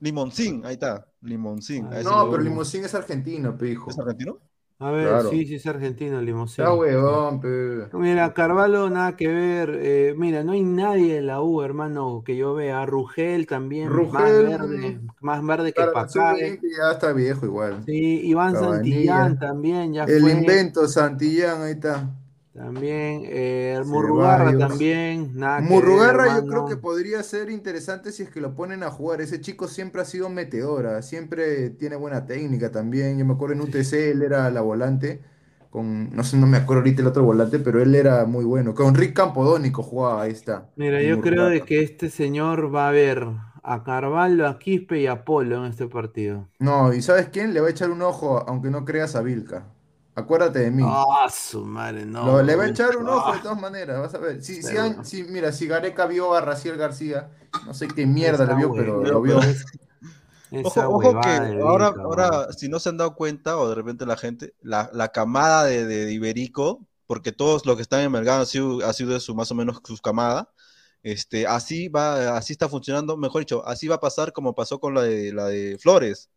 Limoncín, 0.00 0.64
ahí 0.66 0.74
está. 0.74 1.06
Limoncín. 1.22 1.86
a 1.92 2.00
ese 2.00 2.08
No, 2.08 2.30
pero. 2.30 2.42
Limosín 2.42 2.84
es 2.84 2.94
argentino, 2.94 3.56
pe, 3.56 3.70
hijo. 3.70 3.90
¿Es 3.90 3.98
argentino? 3.98 4.38
A 4.80 4.90
ver, 4.90 5.08
Claro. 5.08 5.30
sí, 5.30 5.46
sí, 5.46 5.54
es 5.54 5.66
argentino, 5.66 6.18
el 6.18 6.26
Limosín. 6.26 6.64
Está 6.64 6.74
huevón, 6.74 7.40
pe. 7.40 7.86
Mira, 7.92 8.34
Carvalho, 8.34 8.90
nada 8.90 9.16
que 9.16 9.28
ver. 9.28 9.78
eh, 9.80 10.14
mira, 10.16 10.42
no 10.42 10.52
hay 10.52 10.62
nadie 10.62 11.18
en 11.18 11.26
la 11.28 11.40
U, 11.42 11.62
hermano, 11.62 12.22
que 12.24 12.36
yo 12.36 12.54
vea. 12.54 12.84
Rugel 12.84 13.46
también, 13.46 13.86
más 13.88 13.94
Rugel, 13.94 14.46
verde, 14.46 15.00
más 15.20 15.46
verde 15.46 15.72
que 15.72 15.82
sub-20 15.82 16.60
ya 16.76 16.92
está 16.92 17.12
viejo 17.12 17.46
igual. 17.46 17.84
Sí, 17.86 18.20
Iván 18.26 18.52
Cabanilla. 18.52 18.76
Santillán 18.76 19.38
también, 19.38 19.92
ya 19.94 20.04
El 20.04 20.20
fue. 20.20 20.32
invento, 20.32 20.88
Santillán, 20.88 21.62
ahí 21.62 21.72
está. 21.72 22.10
También, 22.54 23.24
eh, 23.26 23.82
Murrugarra 23.84 24.54
Ceballos. 24.54 24.58
también, 24.58 25.32
nada 25.34 25.60
Murrugarra 25.60 26.28
ver, 26.28 26.32
yo 26.32 26.46
creo 26.46 26.64
que 26.64 26.76
podría 26.76 27.22
ser 27.24 27.50
interesante 27.50 28.12
si 28.12 28.22
es 28.22 28.30
que 28.30 28.40
lo 28.40 28.54
ponen 28.54 28.82
a 28.84 28.90
jugar. 28.90 29.20
Ese 29.20 29.40
chico 29.40 29.66
siempre 29.68 30.02
ha 30.02 30.04
sido 30.04 30.28
meteora, 30.28 31.02
siempre 31.02 31.70
tiene 31.70 31.96
buena 31.96 32.26
técnica 32.26 32.70
también. 32.70 33.18
Yo 33.18 33.24
me 33.24 33.34
acuerdo 33.34 33.54
en 33.54 33.60
UTC 33.62 34.10
él 34.12 34.22
era 34.22 34.50
la 34.50 34.60
volante, 34.60 35.22
con, 35.70 36.14
no 36.14 36.22
sé, 36.24 36.36
no 36.36 36.46
me 36.46 36.58
acuerdo 36.58 36.82
ahorita 36.82 37.02
el 37.02 37.08
otro 37.08 37.24
volante, 37.24 37.58
pero 37.58 37.82
él 37.82 37.94
era 37.94 38.24
muy 38.26 38.44
bueno. 38.44 38.74
Con 38.74 38.94
Rick 38.94 39.14
Campodónico 39.16 39.82
jugaba, 39.82 40.22
ahí 40.22 40.32
está. 40.32 40.70
Mira, 40.76 41.02
yo 41.02 41.20
creo 41.20 41.46
de 41.46 41.64
que 41.64 41.80
este 41.82 42.10
señor 42.10 42.72
va 42.72 42.88
a 42.88 42.92
ver 42.92 43.26
a 43.64 43.82
Carvalho, 43.82 44.46
a 44.46 44.58
Quispe 44.60 45.00
y 45.00 45.06
a 45.08 45.24
Polo 45.24 45.64
en 45.64 45.70
este 45.70 45.88
partido. 45.88 46.48
No, 46.58 46.92
¿y 46.92 47.00
sabes 47.00 47.28
quién? 47.28 47.54
Le 47.54 47.60
va 47.60 47.68
a 47.68 47.70
echar 47.70 47.90
un 47.90 48.02
ojo, 48.02 48.38
aunque 48.48 48.70
no 48.70 48.84
creas 48.84 49.14
a 49.14 49.22
Vilca. 49.22 49.66
Acuérdate 50.14 50.60
de 50.60 50.70
mí. 50.70 50.84
Ah, 50.86 51.28
su 51.30 51.64
madre, 51.64 52.06
no. 52.06 52.26
Lo- 52.26 52.42
le 52.42 52.54
va 52.56 52.64
a 52.64 52.68
echar 52.68 52.96
un 52.96 53.08
ojo 53.08 53.32
de 53.32 53.40
todas 53.40 53.60
maneras, 53.60 53.98
vas 54.00 54.14
a 54.14 54.18
ver. 54.18 54.42
Si, 54.42 54.56
si, 54.56 54.62
Seguro. 54.62 54.82
han- 54.82 55.04
si- 55.04 55.24
mira, 55.24 55.52
si 55.52 55.66
Gareca 55.66 56.06
vio 56.06 56.34
a 56.34 56.40
Raciel 56.40 56.76
García, 56.76 57.30
no 57.66 57.74
sé 57.74 57.88
qué 57.88 58.06
mierda 58.06 58.44
le 58.46 58.54
vio, 58.54 58.74
pero 58.74 59.02
lo 59.02 59.20
vio. 59.20 59.40
Ojo, 60.62 60.80
ojo 60.80 61.20
que 61.20 61.30
ahora, 61.60 61.88
ahora, 62.04 62.52
si 62.52 62.68
no 62.68 62.78
se 62.78 62.88
han 62.88 62.96
dado 62.96 63.14
cuenta, 63.14 63.58
o 63.58 63.68
de 63.68 63.74
repente 63.74 64.06
la 64.06 64.16
gente, 64.16 64.54
la, 64.62 64.88
la 64.92 65.08
camada 65.08 65.64
de, 65.64 65.84
de 65.84 66.12
Iberico 66.12 66.86
porque 67.06 67.32
todos 67.32 67.66
los 67.66 67.76
que 67.76 67.82
están 67.82 68.00
en 68.00 68.12
Melgar 68.12 68.40
han 68.40 68.46
sido, 68.46 68.84
ha 68.86 68.92
sido 68.92 69.12
de 69.12 69.20
su 69.20 69.34
más 69.34 69.50
o 69.50 69.54
menos 69.54 69.80
su 69.84 69.96
camada. 69.98 70.50
Este, 71.02 71.46
así 71.46 71.88
va, 71.88 72.36
así 72.38 72.52
está 72.54 72.66
funcionando, 72.68 73.16
mejor 73.18 73.42
dicho, 73.42 73.66
así 73.66 73.88
va 73.88 73.96
a 73.96 74.00
pasar 74.00 74.32
como 74.32 74.54
pasó 74.54 74.80
con 74.80 74.94
la 74.94 75.02
de, 75.02 75.32
la 75.34 75.46
de 75.46 75.76
Flores, 75.78 76.30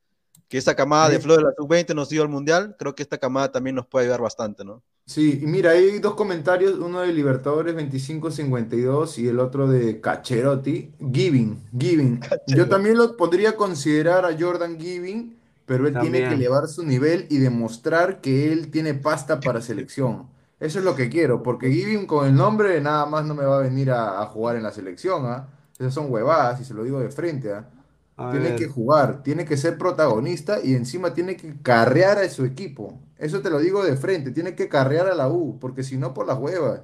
que 0.48 0.58
esa 0.58 0.76
camada 0.76 1.10
de 1.10 1.20
Flores, 1.20 1.44
la 1.46 1.54
sub-20 1.58 1.94
nos 1.96 2.10
dio 2.10 2.22
al 2.24 2.30
Mundial, 2.30 2.76
creo 2.80 2.96
que 2.96 3.04
esta 3.04 3.18
camada 3.18 3.52
también 3.52 3.76
nos 3.76 3.88
puede 3.88 4.06
ayudar 4.06 4.22
bastante, 4.22 4.64
¿no? 4.66 4.84
Sí, 5.06 5.40
y 5.42 5.46
mira, 5.48 5.72
hay 5.72 6.00
dos 6.00 6.16
comentarios, 6.16 6.78
uno 6.80 7.00
de 7.00 7.14
Libertadores 7.14 7.74
2552 7.76 9.18
y 9.20 9.28
el 9.30 9.40
otro 9.40 9.68
de 9.68 10.02
Cacherotti. 10.02 10.94
Giving, 11.00 11.64
Giving. 11.78 12.20
Yo 12.48 12.68
también 12.68 12.98
lo 12.98 13.16
podría 13.16 13.56
considerar 13.56 14.26
a 14.26 14.38
Jordan 14.38 14.78
Giving, 14.78 15.38
pero 15.66 15.88
él 15.88 15.98
tiene 15.98 16.20
que 16.28 16.34
elevar 16.34 16.68
su 16.68 16.84
nivel 16.84 17.26
y 17.30 17.38
demostrar 17.38 18.20
que 18.20 18.52
él 18.52 18.70
tiene 18.70 18.96
pasta 18.96 19.40
para 19.40 19.62
selección. 19.62 20.28
Eso 20.60 20.80
es 20.80 20.86
lo 20.86 20.96
que 20.96 21.08
quiero, 21.10 21.42
porque 21.42 21.72
Giving 21.72 22.06
con 22.06 22.28
el 22.28 22.36
nombre 22.36 22.82
nada 22.82 23.06
más 23.06 23.26
no 23.26 23.34
me 23.34 23.46
va 23.46 23.60
a 23.60 23.62
venir 23.62 23.92
a, 23.92 24.22
a 24.22 24.26
jugar 24.26 24.58
en 24.58 24.64
la 24.64 24.72
selección, 24.74 25.26
¿ah? 25.26 25.48
Esas 25.80 25.94
son 25.94 26.12
huevadas 26.12 26.60
y 26.60 26.66
se 26.66 26.74
lo 26.74 26.84
digo 26.84 27.00
de 27.00 27.12
frente, 27.12 27.54
¿ah? 27.54 27.70
A 28.18 28.30
Tiene 28.30 28.54
ver, 28.54 28.56
que 28.56 28.68
jugar, 28.68 29.24
tiene 29.24 29.46
que 29.46 29.58
ser 29.58 29.78
protagonista 29.78 30.60
y 30.64 30.76
encima 30.76 31.14
tiene 31.14 31.38
que 31.38 31.62
carrear 31.62 32.18
a 32.20 32.30
su 32.30 32.46
equipo. 32.46 33.00
Eso 33.18 33.42
te 33.42 33.50
lo 33.50 33.60
digo 33.60 33.84
de 33.86 33.98
frente, 33.98 34.32
tiene 34.32 34.56
que 34.56 34.70
carrear 34.70 35.08
a 35.08 35.16
la 35.16 35.30
U, 35.30 35.58
porque 35.60 35.84
si 35.84 35.98
no, 35.98 36.14
por 36.14 36.28
las 36.28 36.38
huevas. 36.40 36.82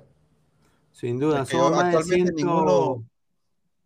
sin 0.92 1.20
duda, 1.20 1.46
actualmente 1.76 2.32
100. 2.32 2.34
ninguno, 2.34 3.06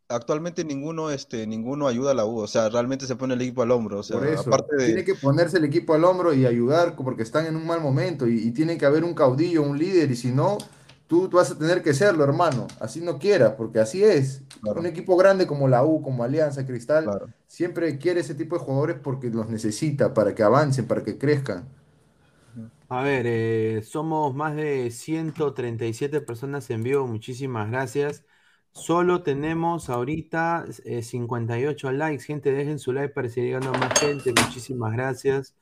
actualmente 0.09 0.63
ninguno, 0.65 1.11
este, 1.11 1.47
ninguno 1.47 1.87
ayuda 1.87 2.11
a 2.11 2.13
la 2.15 2.25
U, 2.25 2.39
o 2.39 2.47
sea, 2.47 2.69
realmente 2.69 3.07
se 3.07 3.15
pone 3.15 3.35
el 3.35 3.41
equipo 3.41 3.61
al 3.63 3.71
hombro, 3.71 3.99
o 3.99 4.03
sea, 4.03 4.17
Por 4.17 4.25
eso, 4.27 4.41
aparte 4.41 4.75
de, 4.77 4.83
tiene 4.83 5.03
que 5.03 5.15
ponerse 5.15 5.57
el 5.57 5.65
equipo 5.65 5.93
al 5.93 6.05
hombro 6.05 6.33
y 6.33 6.45
ayudar 6.45 6.95
porque 6.95 7.23
están 7.23 7.45
en 7.45 7.55
un 7.57 7.65
mal 7.67 7.81
momento 7.81 8.27
y, 8.27 8.39
y 8.39 8.51
tiene 8.51 8.77
que 8.77 8.85
haber 8.85 9.03
un 9.03 9.13
caudillo, 9.13 9.63
un 9.63 9.77
líder, 9.77 10.11
y 10.11 10.15
si 10.15 10.31
no, 10.31 10.57
tú, 11.07 11.29
tú 11.29 11.37
vas 11.37 11.51
a 11.51 11.57
tener 11.57 11.83
que 11.83 11.93
serlo, 11.93 12.23
hermano. 12.23 12.67
Así 12.79 13.01
no 13.01 13.19
quieras, 13.19 13.53
porque 13.57 13.79
así 13.79 14.03
es. 14.03 14.43
Claro. 14.61 14.79
Un 14.79 14.85
equipo 14.85 15.17
grande 15.17 15.47
como 15.47 15.67
la 15.67 15.83
U, 15.85 16.01
como 16.01 16.23
Alianza, 16.23 16.65
Cristal, 16.65 17.15
Claro. 17.15 17.33
siempre 17.47 17.97
quiere 17.97 18.21
ese 18.21 18.35
tipo 18.35 18.57
de 18.57 18.63
jugadores 18.65 18.97
porque 19.01 19.29
los 19.29 19.49
necesita 19.49 20.13
para 20.13 20.35
que 20.35 20.43
avancen, 20.43 20.87
para 20.87 21.03
que 21.03 21.17
crezcan. 21.17 21.67
A 22.89 23.01
ver, 23.03 23.25
eh, 23.27 23.81
somos 23.83 24.33
más 24.33 24.55
de 24.55 24.91
137 24.91 26.21
personas 26.21 26.69
en 26.69 26.83
vivo, 26.83 27.05
muchísimas 27.05 27.69
gracias. 27.69 28.23
Solo 28.71 29.23
tenemos 29.23 29.89
ahorita 29.89 30.65
eh, 30.85 31.03
58 31.03 31.91
likes, 31.91 32.23
gente, 32.23 32.51
dejen 32.51 32.79
su 32.79 32.93
like 32.93 33.13
para 33.13 33.27
seguir 33.29 33.49
llegando 33.49 33.71
a 33.71 33.73
más 33.73 33.93
gente, 33.93 34.31
muchísimas 34.33 34.93
gracias. 34.93 35.53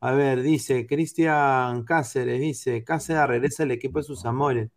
A 0.00 0.12
ver, 0.12 0.42
dice 0.42 0.86
Cristian 0.86 1.84
Cáceres, 1.84 2.40
dice, 2.40 2.84
Cáceres 2.84 3.26
regresa 3.28 3.62
al 3.62 3.70
equipo 3.70 3.98
de 4.00 4.04
sus 4.04 4.26
amores. 4.26 4.70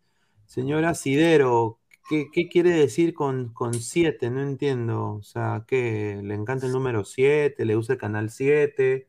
Señora 0.49 0.95
Sidero, 0.95 1.79
¿qué, 2.09 2.29
qué 2.33 2.49
quiere 2.49 2.71
decir 2.71 3.13
con, 3.13 3.53
con 3.53 3.73
7? 3.75 4.31
No 4.31 4.41
entiendo. 4.41 5.13
O 5.15 5.21
sea, 5.23 5.63
¿qué? 5.67 6.19
¿Le 6.23 6.33
encanta 6.35 6.65
el 6.65 6.71
número 6.71 7.05
7? 7.05 7.65
¿Le 7.65 7.75
gusta 7.75 7.93
el 7.93 7.99
canal 7.99 8.31
7? 8.31 9.07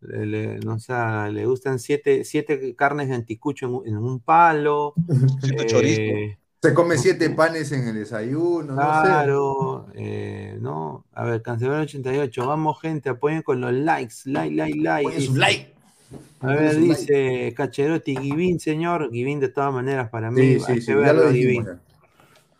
Le, 0.00 0.26
le- 0.26 0.58
no, 0.60 0.74
o 0.74 0.78
sea, 0.78 1.28
le 1.30 1.46
gustan 1.46 1.78
siete, 1.78 2.24
siete 2.24 2.76
carnes 2.76 3.08
de 3.08 3.14
anticucho 3.16 3.66
en, 3.66 3.74
un- 3.74 3.88
en 3.88 3.96
un 3.98 4.20
palo. 4.20 4.94
Siete 5.40 5.64
eh, 5.74 6.38
Se 6.62 6.74
come 6.74 6.98
siete 6.98 7.30
panes 7.30 7.72
en 7.72 7.88
el 7.88 7.94
desayuno, 7.96 8.76
no 8.76 8.92
sé. 8.94 9.08
claro, 9.08 9.88
eh, 9.94 10.58
¿no? 10.60 11.06
A 11.12 11.24
ver, 11.24 11.42
Cancelero 11.42 11.80
88, 11.82 12.46
vamos 12.46 12.80
gente, 12.80 13.08
apoyen 13.10 13.42
con 13.42 13.60
los 13.60 13.72
likes, 13.72 14.14
like, 14.26 14.54
like, 14.54 14.78
like. 14.80 15.04
Pongan 15.04 15.22
su 15.22 15.36
like. 15.36 15.75
A 16.40 16.46
ver, 16.48 16.76
dice 16.76 17.52
Cacherotti, 17.56 18.16
Givín, 18.16 18.60
señor, 18.60 19.10
Givín 19.10 19.40
de 19.40 19.48
todas 19.48 19.72
maneras 19.72 20.08
para 20.10 20.30
mí, 20.30 20.40
Sí, 20.40 20.46
hay 20.54 20.60
sí, 20.60 20.74
que 20.74 20.80
sí, 20.80 20.86
ya 20.88 20.96
verlo 20.96 21.24
lo 21.24 21.30
dijimos. 21.32 21.66
Ya. 21.66 21.80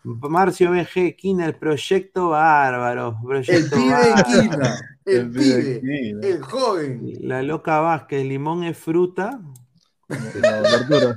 Marcio 0.03 0.71
BG, 0.71 1.15
Quina, 1.17 1.45
el 1.45 1.55
proyecto 1.55 2.29
bárbaro, 2.29 3.17
El 3.47 3.69
pibe 3.69 3.89
bárbaro. 3.91 4.23
Quina, 4.25 4.79
el 5.05 5.15
El 5.17 5.31
pibe 5.31 5.81
Quina. 5.81 6.27
el 6.27 6.41
joven. 6.41 7.13
La 7.21 7.43
loca 7.43 7.79
Vázquez, 7.81 8.25
limón 8.25 8.63
es 8.63 8.77
fruta. 8.77 9.39
No, 10.09 10.17
verdura. 10.41 11.15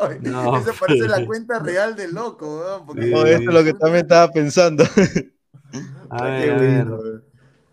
Ay, 0.00 0.18
No, 0.22 0.56
Esa 0.58 0.72
parece 0.72 1.08
la 1.08 1.26
cuenta 1.26 1.58
real 1.58 1.94
del 1.96 2.14
loco, 2.14 2.82
porque- 2.86 3.02
Sí. 3.02 3.10
No, 3.10 3.24
esto 3.26 3.50
es 3.50 3.54
lo 3.54 3.64
que 3.64 3.74
también 3.74 4.04
estaba 4.04 4.30
pensando. 4.32 4.84
A 6.10 6.18
Qué 6.18 6.24
ver, 6.24 6.50
a 6.52 6.58
ver. 6.96 7.22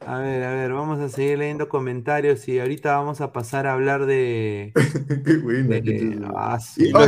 Bueno. 0.06 0.18
A 0.18 0.20
ver, 0.22 0.44
a 0.44 0.52
ver, 0.54 0.74
vamos 0.74 1.00
a 1.00 1.10
seguir 1.10 1.40
leyendo 1.40 1.68
comentarios 1.70 2.48
y 2.48 2.60
ahorita 2.60 2.96
vamos 2.98 3.22
a 3.22 3.32
pasar 3.34 3.68
a 3.68 3.74
hablar 3.74 4.06
de. 4.06 4.72
Qué 5.26 5.38
buena, 5.38 5.76
de- 5.76 6.22
ah, 6.36 6.60
Y, 6.78 6.90
lo 6.92 7.00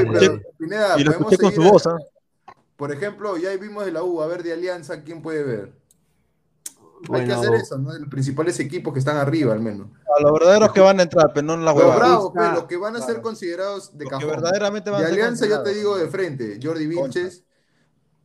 Pineda, 0.58 1.00
Y 1.00 1.04
lo 1.04 1.12
podemos 1.14 1.34
escuché 1.34 1.38
con 1.38 1.52
su 1.54 1.62
voz, 1.72 1.88
¿ah? 1.88 1.98
Por 2.76 2.92
ejemplo, 2.92 3.38
ya 3.38 3.56
vimos 3.58 3.86
de 3.86 3.92
la 3.92 4.04
U, 4.04 4.22
a 4.22 4.28
ver, 4.28 4.44
de 4.44 4.54
Alianza, 4.54 5.02
¿quién 5.04 5.22
puede 5.22 5.44
ver? 5.44 5.74
Hay 7.00 7.02
que 7.04 7.08
Bueno, 7.10 7.34
hacer 7.40 7.54
eso, 7.56 7.78
¿no? 7.78 7.94
Los 7.94 8.10
principales 8.10 8.60
equipos 8.60 8.92
que 8.94 9.00
están 9.00 9.18
arriba, 9.18 9.54
al 9.54 9.60
menos. 9.60 9.88
A 10.18 10.22
los 10.22 10.34
verdaderos 10.34 10.72
que 10.74 10.80
van 10.80 11.00
a 11.00 11.04
entrar, 11.04 11.32
pero 11.34 11.46
no 11.46 11.54
en 11.54 11.66
las 11.66 11.76
Los 11.76 11.84
huevas. 11.84 11.98
bravos, 12.00 12.32
pues, 12.34 12.54
los 12.54 12.64
que 12.66 12.78
van 12.78 12.96
a 12.96 13.02
ser 13.02 13.22
considerados 13.22 13.96
de 13.98 14.06
Los 14.06 14.14
que 14.14 14.26
cajón. 14.26 14.30
verdaderamente 14.42 14.90
van 14.90 15.02
De 15.02 15.06
a 15.06 15.10
ser 15.10 15.20
Alianza, 15.20 15.46
yo 15.48 15.62
te 15.64 15.74
digo 15.74 15.98
de 15.98 16.08
frente, 16.08 16.60
Jordi 16.62 16.88
Vilches, 16.88 17.44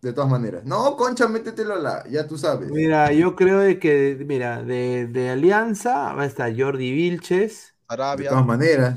de 0.03 0.13
todas 0.13 0.31
maneras. 0.31 0.65
No, 0.65 0.97
Concha, 0.97 1.29
métetelo 1.29 1.75
a 1.75 1.79
la, 1.79 2.05
ya 2.09 2.27
tú 2.27 2.39
sabes. 2.39 2.69
Mira, 2.69 3.13
yo 3.13 3.35
creo 3.35 3.59
de 3.61 3.79
que, 3.79 4.23
mira, 4.27 4.63
de, 4.63 5.07
de 5.09 5.31
Alianza 5.31 6.13
va 6.15 6.23
a 6.23 6.27
estar 6.27 6.53
Jordi 6.57 6.93
Vilches. 6.93 7.75
De 7.95 7.95
Arabia. 7.95 8.25
todas 8.25 8.47
maneras. 8.47 8.97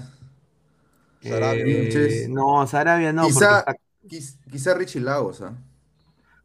Sarabia, 1.20 1.66
eh, 1.66 1.66
Vilches. 1.66 2.30
no, 2.30 2.68
Sarabia 2.68 3.14
no, 3.14 3.28
Quizá, 3.28 3.30
está 3.30 3.66
quiz- 4.08 4.38
quizá 4.52 4.74
Richie 4.74 5.02
Lagos, 5.02 5.42
¿ah? 5.42 5.54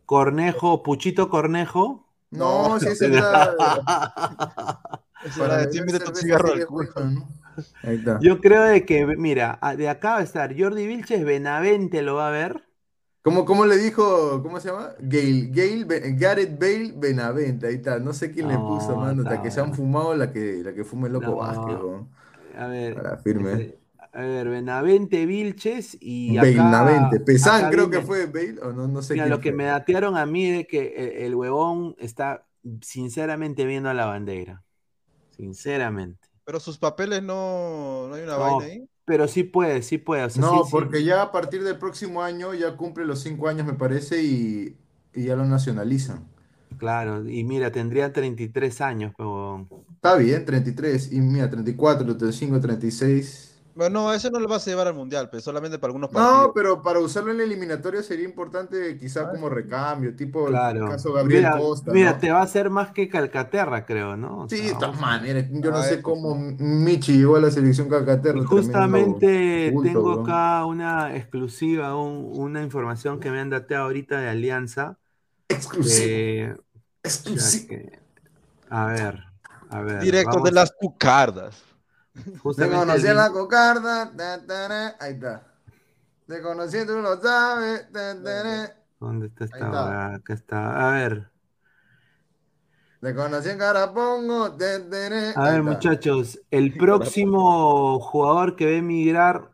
Cornejo, 0.06 0.82
Puchito 0.82 1.28
Cornejo. 1.30 2.06
No, 2.30 2.68
No, 2.70 2.80
si 2.80 2.86
Esa 2.86 3.06
para 5.38 5.62
era 5.62 5.66
de 5.66 5.82
mete 5.82 5.98
tu 6.00 6.14
cigarro 6.14 6.54
está. 6.54 8.18
Yo 8.18 8.40
creo 8.40 8.62
de 8.64 8.84
que, 8.86 9.06
mira, 9.06 9.58
de 9.76 9.88
acá 9.88 10.12
va 10.12 10.18
a 10.18 10.22
estar 10.22 10.58
Jordi 10.58 10.86
Vilches, 10.86 11.24
Benavente 11.24 12.02
lo 12.02 12.14
va 12.16 12.28
a 12.28 12.30
ver. 12.30 12.64
¿Cómo, 13.30 13.44
cómo 13.44 13.64
le 13.66 13.76
dijo, 13.76 14.42
cómo 14.42 14.58
se 14.60 14.68
llama? 14.68 14.92
Gail, 15.00 15.52
Gail, 15.52 15.84
Be- 15.84 16.14
Gareth 16.16 16.58
Bale 16.58 16.92
Benavente, 16.96 17.66
ahí 17.68 17.76
está. 17.76 17.98
No 17.98 18.12
sé 18.12 18.30
quién 18.32 18.48
le 18.48 18.58
puso, 18.58 18.90
No, 18.90 18.96
mano, 18.96 19.22
hasta 19.22 19.42
que 19.42 19.50
se 19.50 19.60
han 19.60 19.72
fumado 19.74 20.14
la 20.16 20.32
que, 20.32 20.62
la 20.64 20.74
que 20.74 20.84
fume 20.84 21.06
el 21.06 21.12
loco 21.14 21.26
No, 21.26 21.36
Vázquez, 21.36 21.76
weón. 21.80 22.08
A 22.58 22.66
ver, 22.66 22.94
Para 22.94 23.16
firme. 23.18 23.52
este, 23.52 23.78
a 24.12 24.20
ver, 24.22 24.48
Benavente, 24.48 25.26
Vilches 25.26 25.96
y 26.00 26.36
acá, 26.38 26.46
Benavente. 26.46 27.20
Pesán 27.20 27.58
acá 27.66 27.70
creo 27.70 27.84
que 27.90 27.98
viene- 27.98 28.06
fue 28.06 28.26
Bale, 28.26 28.60
o 28.62 28.72
no, 28.72 28.88
no 28.88 29.02
sé 29.02 29.14
Mira, 29.14 29.24
quién 29.26 29.30
lo 29.30 29.40
que 29.40 29.50
fue. 29.50 29.56
me 29.58 29.64
datearon 29.64 30.16
a 30.16 30.26
mí 30.26 30.46
es 30.46 30.66
que 30.66 30.94
el, 30.96 31.24
el 31.26 31.34
huevón 31.36 31.94
está 31.98 32.44
sinceramente 32.82 33.64
viendo 33.64 33.88
a 33.88 33.94
la 33.94 34.06
bandera. 34.06 34.64
Sinceramente. 35.30 36.28
Pero 36.44 36.58
sus 36.58 36.78
papeles 36.78 37.22
no, 37.22 38.08
no 38.08 38.14
hay 38.14 38.22
una 38.24 38.36
No, 38.36 38.40
vaina 38.40 38.64
ahí. 38.64 38.89
Pero 39.10 39.26
sí 39.26 39.42
puede, 39.42 39.82
sí 39.82 39.98
puede. 39.98 40.22
o 40.24 40.30
sea, 40.30 40.40
No, 40.40 40.64
sí, 40.64 40.70
sí. 40.70 40.70
porque 40.70 41.02
ya 41.02 41.22
a 41.22 41.32
partir 41.32 41.64
del 41.64 41.78
próximo 41.78 42.22
año 42.22 42.54
ya 42.54 42.76
cumple 42.76 43.04
los 43.04 43.20
cinco 43.20 43.48
años, 43.48 43.66
me 43.66 43.74
parece, 43.74 44.22
y, 44.22 44.76
y 45.12 45.24
ya 45.24 45.34
lo 45.34 45.44
nacionalizan. 45.46 46.28
Claro, 46.78 47.28
y 47.28 47.42
mira, 47.44 47.72
tendría 47.72 48.12
33 48.12 48.80
años, 48.80 49.12
pero 49.16 49.68
Está 49.94 50.14
bien, 50.16 50.44
33, 50.46 51.12
y 51.12 51.20
mira, 51.20 51.50
34, 51.50 52.16
35, 52.16 52.60
36. 52.60 53.49
Bueno, 53.80 54.02
no, 54.02 54.12
ese 54.14 54.30
no 54.30 54.38
lo 54.40 54.46
vas 54.48 54.66
a 54.66 54.70
llevar 54.70 54.86
al 54.88 54.94
mundial, 54.94 55.28
pero 55.30 55.40
solamente 55.42 55.78
para 55.78 55.88
algunos 55.90 56.10
No, 56.10 56.50
partidos. 56.50 56.54
pero 56.54 56.82
para 56.82 56.98
usarlo 57.00 57.30
en 57.30 57.38
la 57.38 57.44
eliminatoria 57.44 58.02
sería 58.02 58.24
importante 58.24 58.98
quizá 58.98 59.28
como 59.30 59.48
recambio, 59.48 60.14
tipo 60.16 60.48
el 60.48 60.60
claro. 60.60 60.82
caso 60.82 61.12
Gabriel 61.12 61.48
Mira, 61.48 61.50
Costa, 61.50 61.94
mira, 61.94 62.18
¿no? 62.18 62.18
te 62.18 62.30
va 62.32 62.40
a 62.40 62.42
hacer 62.42 62.70
más 62.70 62.90
que 62.92 63.08
Calcaterra, 63.08 63.86
creo, 63.86 64.16
¿no? 64.16 64.40
O 64.44 64.48
Sí, 64.48 64.56
sea, 64.56 64.66
de 64.66 64.74
todas 64.74 65.00
maneras, 65.00 65.46
yo 65.50 65.70
no 65.70 65.82
Ah, 65.82 65.82
sé 65.82 65.94
eso 65.94 66.02
cómo 66.02 66.34
Michi 66.36 67.12
llegó 67.16 67.36
a 67.36 67.40
la 67.40 67.50
selección 67.52 67.88
Calcaterra. 67.88 68.44
Justamente 68.44 69.72
tengo 69.82 70.12
acá 70.12 70.64
una 70.64 71.16
exclusiva, 71.16 71.96
un- 71.96 72.30
una 72.40 72.62
información 72.62 73.18
que 73.20 73.30
me 73.30 73.40
han 73.40 73.50
dateado 73.50 73.84
ahorita 73.86 74.20
de 74.20 74.28
Alianza. 74.28 74.98
Exclusivo, 75.48 76.24
eh, 76.30 76.54
o 76.58 77.30
sea 77.30 77.50
exclusivo. 77.50 77.66
que- 77.66 78.00
a 78.70 78.86
ver, 78.86 79.24
a 79.70 79.82
ver. 79.82 80.08
Directo 80.08 80.20
vamos 80.22 80.50
de 80.50 80.50
las 80.52 80.72
cucardas. 80.72 81.62
Te 82.56 82.68
conocí 82.70 83.06
en 83.06 83.16
la 83.16 83.30
cocarda, 83.30 84.10
ta, 84.16 84.44
ta, 84.46 84.68
ra, 84.68 84.96
ahí 85.00 85.14
está. 85.14 85.46
Te 86.26 86.40
conocí, 86.42 86.86
tú 86.86 87.00
lo 87.00 87.20
sabes. 87.20 87.90
ta, 87.92 88.22
ta. 88.22 88.76
¿Dónde 89.00 89.26
está 89.28 89.44
esta 89.44 89.56
está. 89.66 90.14
Acá 90.14 90.34
está. 90.34 90.88
A 90.88 90.92
ver, 90.92 91.30
Te 93.00 93.14
conocí 93.14 93.48
en 93.48 93.58
Carapongo. 93.58 94.56
ta, 94.56 94.90
ta, 94.90 95.08
ra. 95.08 95.30
a 95.34 95.50
ver, 95.52 95.62
muchachos. 95.62 96.40
El 96.50 96.74
próximo 96.76 97.98
jugador 98.00 98.56
que 98.56 98.66
va 98.66 98.72
a 98.72 98.74
emigrar 98.76 99.52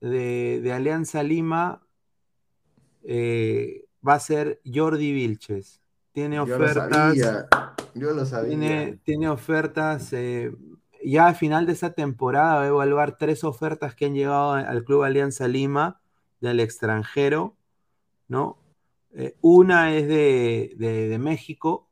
de, 0.00 0.60
de 0.62 0.72
Alianza 0.72 1.22
Lima 1.22 1.82
eh, 3.02 3.84
va 4.06 4.14
a 4.14 4.20
ser 4.20 4.60
Jordi 4.64 5.12
Vilches. 5.12 5.80
Tiene 6.12 6.36
Yo 6.36 6.58
lo 6.58 6.66
ofertas. 6.66 6.90
sabía, 6.90 7.48
yo 7.94 8.12
lo 8.12 8.24
sabía. 8.26 8.48
Tiene, 8.48 9.00
tiene 9.04 9.28
ofertas 9.28 10.12
eh, 10.12 10.52
ya 11.04 11.26
al 11.28 11.34
final 11.36 11.66
de 11.66 11.72
esta 11.72 11.92
temporada 11.94 12.56
va 12.56 12.62
a 12.64 12.68
evaluar 12.68 13.16
tres 13.18 13.44
ofertas 13.44 13.94
que 13.94 14.06
han 14.06 14.14
llegado 14.14 14.52
al 14.52 14.84
Club 14.84 15.02
Alianza 15.04 15.48
Lima 15.48 16.00
del 16.40 16.60
extranjero, 16.60 17.56
¿no? 18.28 18.58
Eh, 19.14 19.36
una 19.42 19.94
es 19.96 20.08
de, 20.08 20.74
de- 20.78 21.08
de 21.08 21.18
México, 21.18 21.88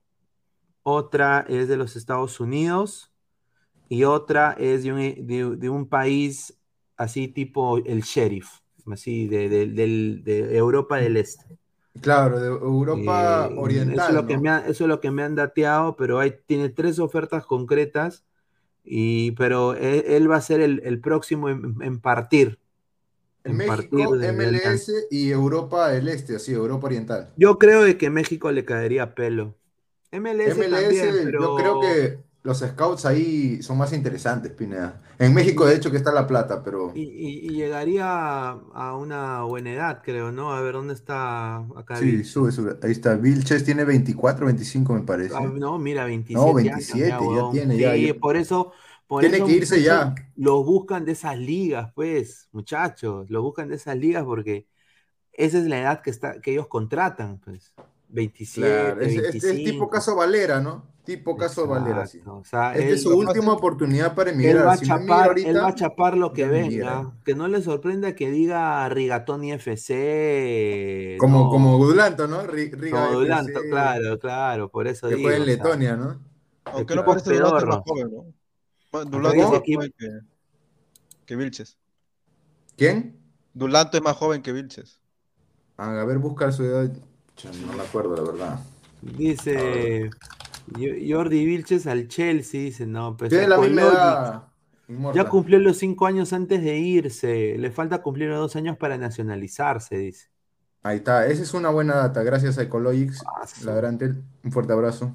otra 0.82 1.44
es 1.48 1.68
de 1.68 1.76
los 1.76 1.96
Estados 1.96 2.40
Unidos 2.40 3.12
y 3.88 4.04
otra 4.04 4.52
es 4.58 4.84
de 4.84 4.92
un, 4.92 4.98
de- 5.26 5.56
de 5.56 5.70
un 5.70 5.88
país 5.88 6.58
así 6.96 7.28
tipo 7.28 7.78
el 7.78 8.02
sheriff, 8.02 8.48
así 8.90 9.28
de, 9.28 9.46
Europa 10.56 10.98
del 10.98 11.16
Este. 11.18 11.44
Claro, 12.00 12.38
de 12.40 12.48
Europa 12.48 13.48
Eh, 13.48 13.54
Oriental. 13.58 13.98
Eso 13.98 14.08
es, 14.08 14.14
lo 14.14 14.26
que 14.26 14.38
me 14.38 14.50
ha- 14.50 14.58
eso 14.66 14.84
es 14.84 14.88
lo 14.88 15.00
que 15.00 15.10
me 15.10 15.22
han 15.22 15.34
dateado, 15.34 15.96
pero 15.96 16.18
hay, 16.20 16.32
tiene 16.46 16.68
tres 16.68 16.98
ofertas 16.98 17.44
concretas, 17.46 18.24
y, 18.90 19.32
pero 19.32 19.74
él, 19.74 20.04
él 20.06 20.30
va 20.30 20.36
a 20.36 20.40
ser 20.40 20.60
el, 20.60 20.80
el 20.84 21.00
próximo 21.00 21.48
en, 21.48 21.76
en 21.82 22.00
partir. 22.00 22.58
en 23.44 23.56
México. 23.56 23.96
MLS 23.96 24.90
y 25.10 25.30
Europa 25.30 25.88
del 25.90 26.08
Este, 26.08 26.36
así, 26.36 26.52
Europa 26.52 26.86
Oriental. 26.86 27.28
Yo 27.36 27.58
creo 27.58 27.82
de 27.82 27.96
que 27.98 28.10
México 28.10 28.50
le 28.50 28.64
caería 28.64 29.14
pelo. 29.14 29.56
MLS, 30.10 30.56
MLS, 30.56 30.70
también, 30.70 31.20
pero 31.24 31.40
yo 31.40 31.56
creo 31.56 31.80
que 31.80 32.27
los 32.48 32.58
scouts 32.60 33.04
ahí 33.06 33.62
son 33.62 33.78
más 33.78 33.92
interesantes, 33.92 34.52
Pineda. 34.52 35.02
En 35.18 35.34
México, 35.34 35.66
de 35.66 35.76
hecho, 35.76 35.90
que 35.90 35.96
está 35.98 36.12
la 36.12 36.26
plata, 36.26 36.62
pero 36.64 36.92
y, 36.92 37.02
y- 37.02 37.46
y 37.46 37.50
llegaría 37.56 38.06
a, 38.50 38.96
una 38.96 39.42
buena 39.44 39.72
edad, 39.72 40.02
creo, 40.04 40.32
¿no? 40.32 40.52
A 40.52 40.60
ver 40.60 40.74
dónde 40.74 40.94
está 40.94 41.56
acá. 41.76 41.98
sí, 42.00 42.24
sube, 42.24 42.52
sube. 42.52 42.78
Ahí 42.82 42.92
está. 42.92 43.16
Vilches 43.16 43.64
tiene 43.64 43.84
24, 43.84 44.46
25, 44.46 44.94
me 44.94 45.02
parece. 45.02 45.34
Ah, 45.34 45.40
no, 45.42 45.78
mira, 45.78 46.04
27 46.04 46.38
No, 46.38 46.44
años 46.52 46.54
27 46.54 47.10
ya 47.34 47.50
tiene, 47.50 47.78
ya, 47.78 47.94
Sí, 47.94 48.06
ya. 48.14 48.20
por 48.20 48.36
eso, 48.36 48.72
por 49.06 49.22
Tiene 49.22 49.36
eso, 49.36 49.46
que 49.46 49.52
irse 49.52 49.82
ya. 49.82 50.14
Los 50.36 50.64
buscan 50.64 51.04
de 51.04 51.12
esas 51.12 51.38
ligas, 51.38 51.92
pues, 51.94 52.48
muchachos, 52.52 53.28
los 53.30 53.42
buscan 53.42 53.68
de 53.68 53.76
esas 53.76 53.96
ligas 53.96 54.24
porque 54.24 54.66
esa 55.32 55.58
es 55.58 55.64
la 55.66 55.80
edad 55.80 56.02
que 56.02 56.10
está, 56.10 56.40
que 56.40 56.52
ellos 56.52 56.68
contratan, 56.68 57.40
pues. 57.40 57.74
27, 58.08 58.66
Claro, 58.66 59.00
es, 59.02 59.16
es- 59.16 59.44
es 59.44 59.62
25. 59.62 59.64
tipo 59.64 59.90
caso 59.90 60.16
Valera, 60.16 60.60
¿no? 60.60 60.84
Tipo 61.08 61.38
caso 61.38 61.66
Valera, 61.66 62.06
sí. 62.06 62.18
Exacto, 62.18 62.36
o 62.36 62.44
sea, 62.44 62.72
Esta 62.74 62.84
él- 62.86 62.94
es 62.94 63.02
su 63.02 63.16
última 63.16 63.54
oportunidad 63.54 64.14
para 64.14 64.28
Él 64.28 64.36
emigrar. 64.36 64.66
va, 64.66 64.72
a 64.72 64.76
Si 64.76 64.86
no 64.86 64.96
emigra 64.96 65.14
chapar, 65.16 65.28
ahorita, 65.28 65.48
él 65.48 65.56
va 65.56 65.68
a 65.68 65.74
chapar 65.74 66.16
lo 66.18 66.32
que 66.34 66.44
venga. 66.46 67.12
Que 67.24 67.34
no 67.34 67.48
le 67.48 67.62
sorprenda 67.62 68.14
que 68.14 68.30
diga 68.30 68.86
Rigatoni 68.90 69.52
FC. 69.52 71.16
Como, 71.18 71.44
no, 71.44 71.50
como 71.50 71.78
Dulanto, 71.82 72.26
¿no? 72.28 72.42
Ri- 72.42 72.70
Riga 72.76 73.06
como 73.06 73.20
Dulanto, 73.20 73.52
FC, 73.52 73.70
claro, 73.70 74.18
claro, 74.18 74.68
por 74.68 74.86
eso 74.86 75.08
Que 75.08 75.14
digo. 75.14 75.28
juega 75.28 75.36
en 75.38 75.42
o 75.42 75.46
sea, 75.46 75.54
Letonia, 75.56 75.96
¿no? 75.96 76.20
Aunque 76.66 76.94
no 76.94 77.04
parece 77.06 77.32
Dulanto 77.34 77.58
es 77.58 77.64
más 77.64 77.80
joven, 77.86 78.10
¿no? 78.92 79.04
Dulanto 79.06 79.38
es 79.42 79.48
más 79.48 79.60
equipo- 79.60 79.78
joven 79.80 79.94
que, 79.98 80.08
que 81.24 81.36
Vilches. 81.36 81.78
¿Quién? 82.76 83.18
Dulanto 83.54 83.96
es 83.96 84.02
más 84.02 84.14
joven 84.14 84.42
que 84.42 84.52
Vilches. 84.52 85.00
Ah, 85.78 86.00
A 86.02 86.04
ver, 86.04 86.18
busca 86.18 86.52
su 86.52 86.64
edad. 86.64 86.90
No 87.66 87.72
me 87.72 87.82
acuerdo, 87.82 88.14
la 88.14 88.22
verdad. 88.30 88.60
Dice 89.00 90.10
Jordi 90.74 91.44
Vilches 91.46 91.86
al 91.86 92.08
Chelsea, 92.08 92.60
dice, 92.62 92.86
no, 92.86 93.16
pues 93.16 93.30
Tiene 93.30 93.48
la 93.48 93.56
con 93.56 93.66
misma 93.66 93.82
Logic, 93.82 93.96
edad. 93.98 94.44
Inmortal. 94.88 95.24
Ya 95.24 95.30
cumplió 95.30 95.58
los 95.58 95.76
cinco 95.78 96.06
años 96.06 96.32
antes 96.32 96.62
de 96.62 96.78
irse. 96.78 97.56
Le 97.58 97.70
falta 97.70 98.02
cumplir 98.02 98.28
los 98.30 98.38
dos 98.38 98.56
años 98.56 98.76
para 98.78 98.96
nacionalizarse, 98.98 99.96
dice. 99.98 100.28
Ahí 100.82 100.98
está, 100.98 101.26
esa 101.26 101.42
es 101.42 101.54
una 101.54 101.70
buena 101.70 101.96
data. 101.96 102.22
Gracias 102.22 102.56
a 102.58 102.62
Ecologics. 102.62 103.22
Ah, 103.26 103.46
su- 103.46 103.66
La 103.66 103.74
gran 103.74 103.98
tel- 103.98 104.22
Un 104.44 104.52
fuerte 104.52 104.72
abrazo. 104.72 105.14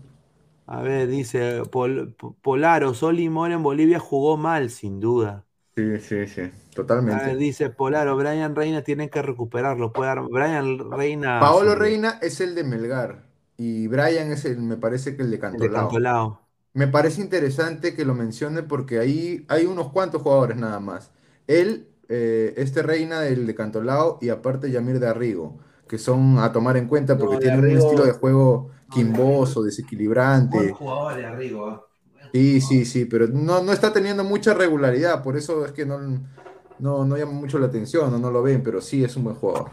A 0.66 0.82
ver, 0.82 1.08
dice 1.08 1.64
Pol- 1.72 2.16
Polaro, 2.42 2.94
Soli 2.94 3.30
Mora 3.30 3.56
en 3.56 3.64
Bolivia 3.64 4.00
jugó 4.00 4.38
mal, 4.38 4.70
sin 4.70 5.00
duda. 5.00 5.46
Sí, 5.76 6.00
sí, 6.00 6.28
sí. 6.28 6.42
A 6.42 6.44
ver, 6.44 6.54
Totalmente. 6.76 7.36
dice 7.36 7.70
Polaro, 7.70 8.16
Brian 8.16 8.56
Reina 8.56 8.82
tiene 8.84 9.10
que 9.10 9.22
recuperarlo. 9.22 9.92
Puede 9.92 10.14
Brian 10.30 10.92
Reina. 10.92 11.40
Paolo 11.40 11.74
sí, 11.74 11.80
Reina 11.80 12.20
es 12.22 12.40
el 12.42 12.56
de 12.56 12.64
Melgar. 12.64 13.24
Y 13.58 13.88
Brian 13.88 14.32
es 14.32 14.46
el, 14.46 14.58
me 14.60 14.78
parece 14.78 15.16
que 15.16 15.22
el 15.24 15.30
de 15.30 15.36
el 15.36 15.42
de 15.42 15.42
Cantolao. 15.42 15.88
Cantolao. 15.90 16.40
Me 16.74 16.88
parece 16.88 17.22
interesante 17.22 17.96
que 17.96 18.06
lo 18.06 18.16
mencione 18.16 18.64
porque 18.64 19.00
ahí 19.00 19.46
hay 19.48 19.66
unos 19.66 19.92
cuantos 19.92 20.22
jugadores 20.24 20.58
nada 20.58 20.80
más. 20.80 21.12
Él, 21.48 21.88
eh, 22.10 22.54
este 22.58 22.82
Reina 22.82 23.20
del 23.22 23.46
de 23.46 23.56
Cantolao 23.56 24.18
y 24.22 24.30
aparte 24.30 24.72
Yamir 24.72 25.00
de 25.00 25.08
Arrigo, 25.08 25.60
que 25.88 25.98
son 26.00 26.40
a 26.40 26.52
tomar 26.52 26.78
en 26.78 26.88
cuenta 26.88 27.18
porque 27.18 27.36
No, 27.36 27.40
de 27.40 27.46
tienen 27.52 27.60
un 27.62 27.66
Arrigo- 27.68 27.86
estilo 27.90 28.06
de 28.06 28.12
juego 28.14 28.72
quimboso, 28.90 29.64
desequilibrante. 29.64 30.74
jugador 30.74 31.16
de 31.16 31.26
Arrigo. 31.26 31.88
Sí, 32.34 32.62
sí, 32.62 32.86
sí, 32.86 33.06
pero 33.06 33.28
no, 33.28 33.62
no 33.64 33.72
está 33.72 33.94
teniendo 33.94 34.24
mucha 34.24 34.56
regularidad, 34.56 35.22
por 35.22 35.38
eso 35.38 35.66
es 35.66 35.72
que 35.72 35.86
no, 35.86 36.00
no, 36.80 37.06
no 37.06 37.18
llama 37.18 37.32
mucho 37.34 37.60
la 37.60 37.68
atención 37.68 38.12
o 38.12 38.18
no 38.18 38.32
lo 38.32 38.42
ven, 38.42 38.64
pero 38.64 38.82
sí 38.82 39.04
es 39.04 39.16
un 39.16 39.26
buen 39.26 39.36
jugador. 39.36 39.72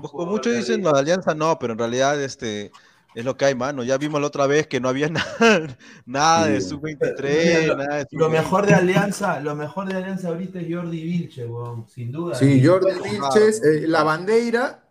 Pues 0.00 0.12
como 0.12 0.26
muchos 0.32 0.54
dicen 0.54 0.82
la 0.84 0.90
alianza 0.90 1.34
no, 1.34 1.58
pero 1.58 1.72
en 1.74 1.78
realidad 1.78 2.20
este 2.22 2.70
es 3.14 3.24
lo 3.24 3.36
que 3.36 3.46
hay, 3.46 3.54
mano. 3.54 3.82
Ya 3.82 3.96
vimos 3.96 4.20
la 4.20 4.26
otra 4.26 4.46
vez 4.46 4.66
que 4.66 4.78
no 4.80 4.88
había 4.90 5.08
nada, 5.40 5.76
nada 6.04 6.46
de 6.46 6.60
Sí. 6.60 6.68
sub-23, 6.70 7.60
Mira, 7.62 7.74
nada 7.76 7.96
de 7.96 8.06
Lo 8.12 8.26
sub-20. 8.26 8.30
mejor 8.30 8.66
de 8.66 8.74
Alianza, 8.74 9.40
lo 9.40 9.54
mejor 9.56 9.88
de 9.88 9.94
Alianza 9.96 10.28
ahorita 10.28 10.60
es 10.60 10.66
Jordi 10.74 11.02
Vilche, 11.02 11.46
weón, 11.46 11.86
sin 11.88 12.12
duda. 12.12 12.34
Sí, 12.34 12.64
Jordi 12.64 12.92
Vilches, 13.02 13.62
eh, 13.64 13.86
la 13.88 14.02
bandera, 14.02 14.82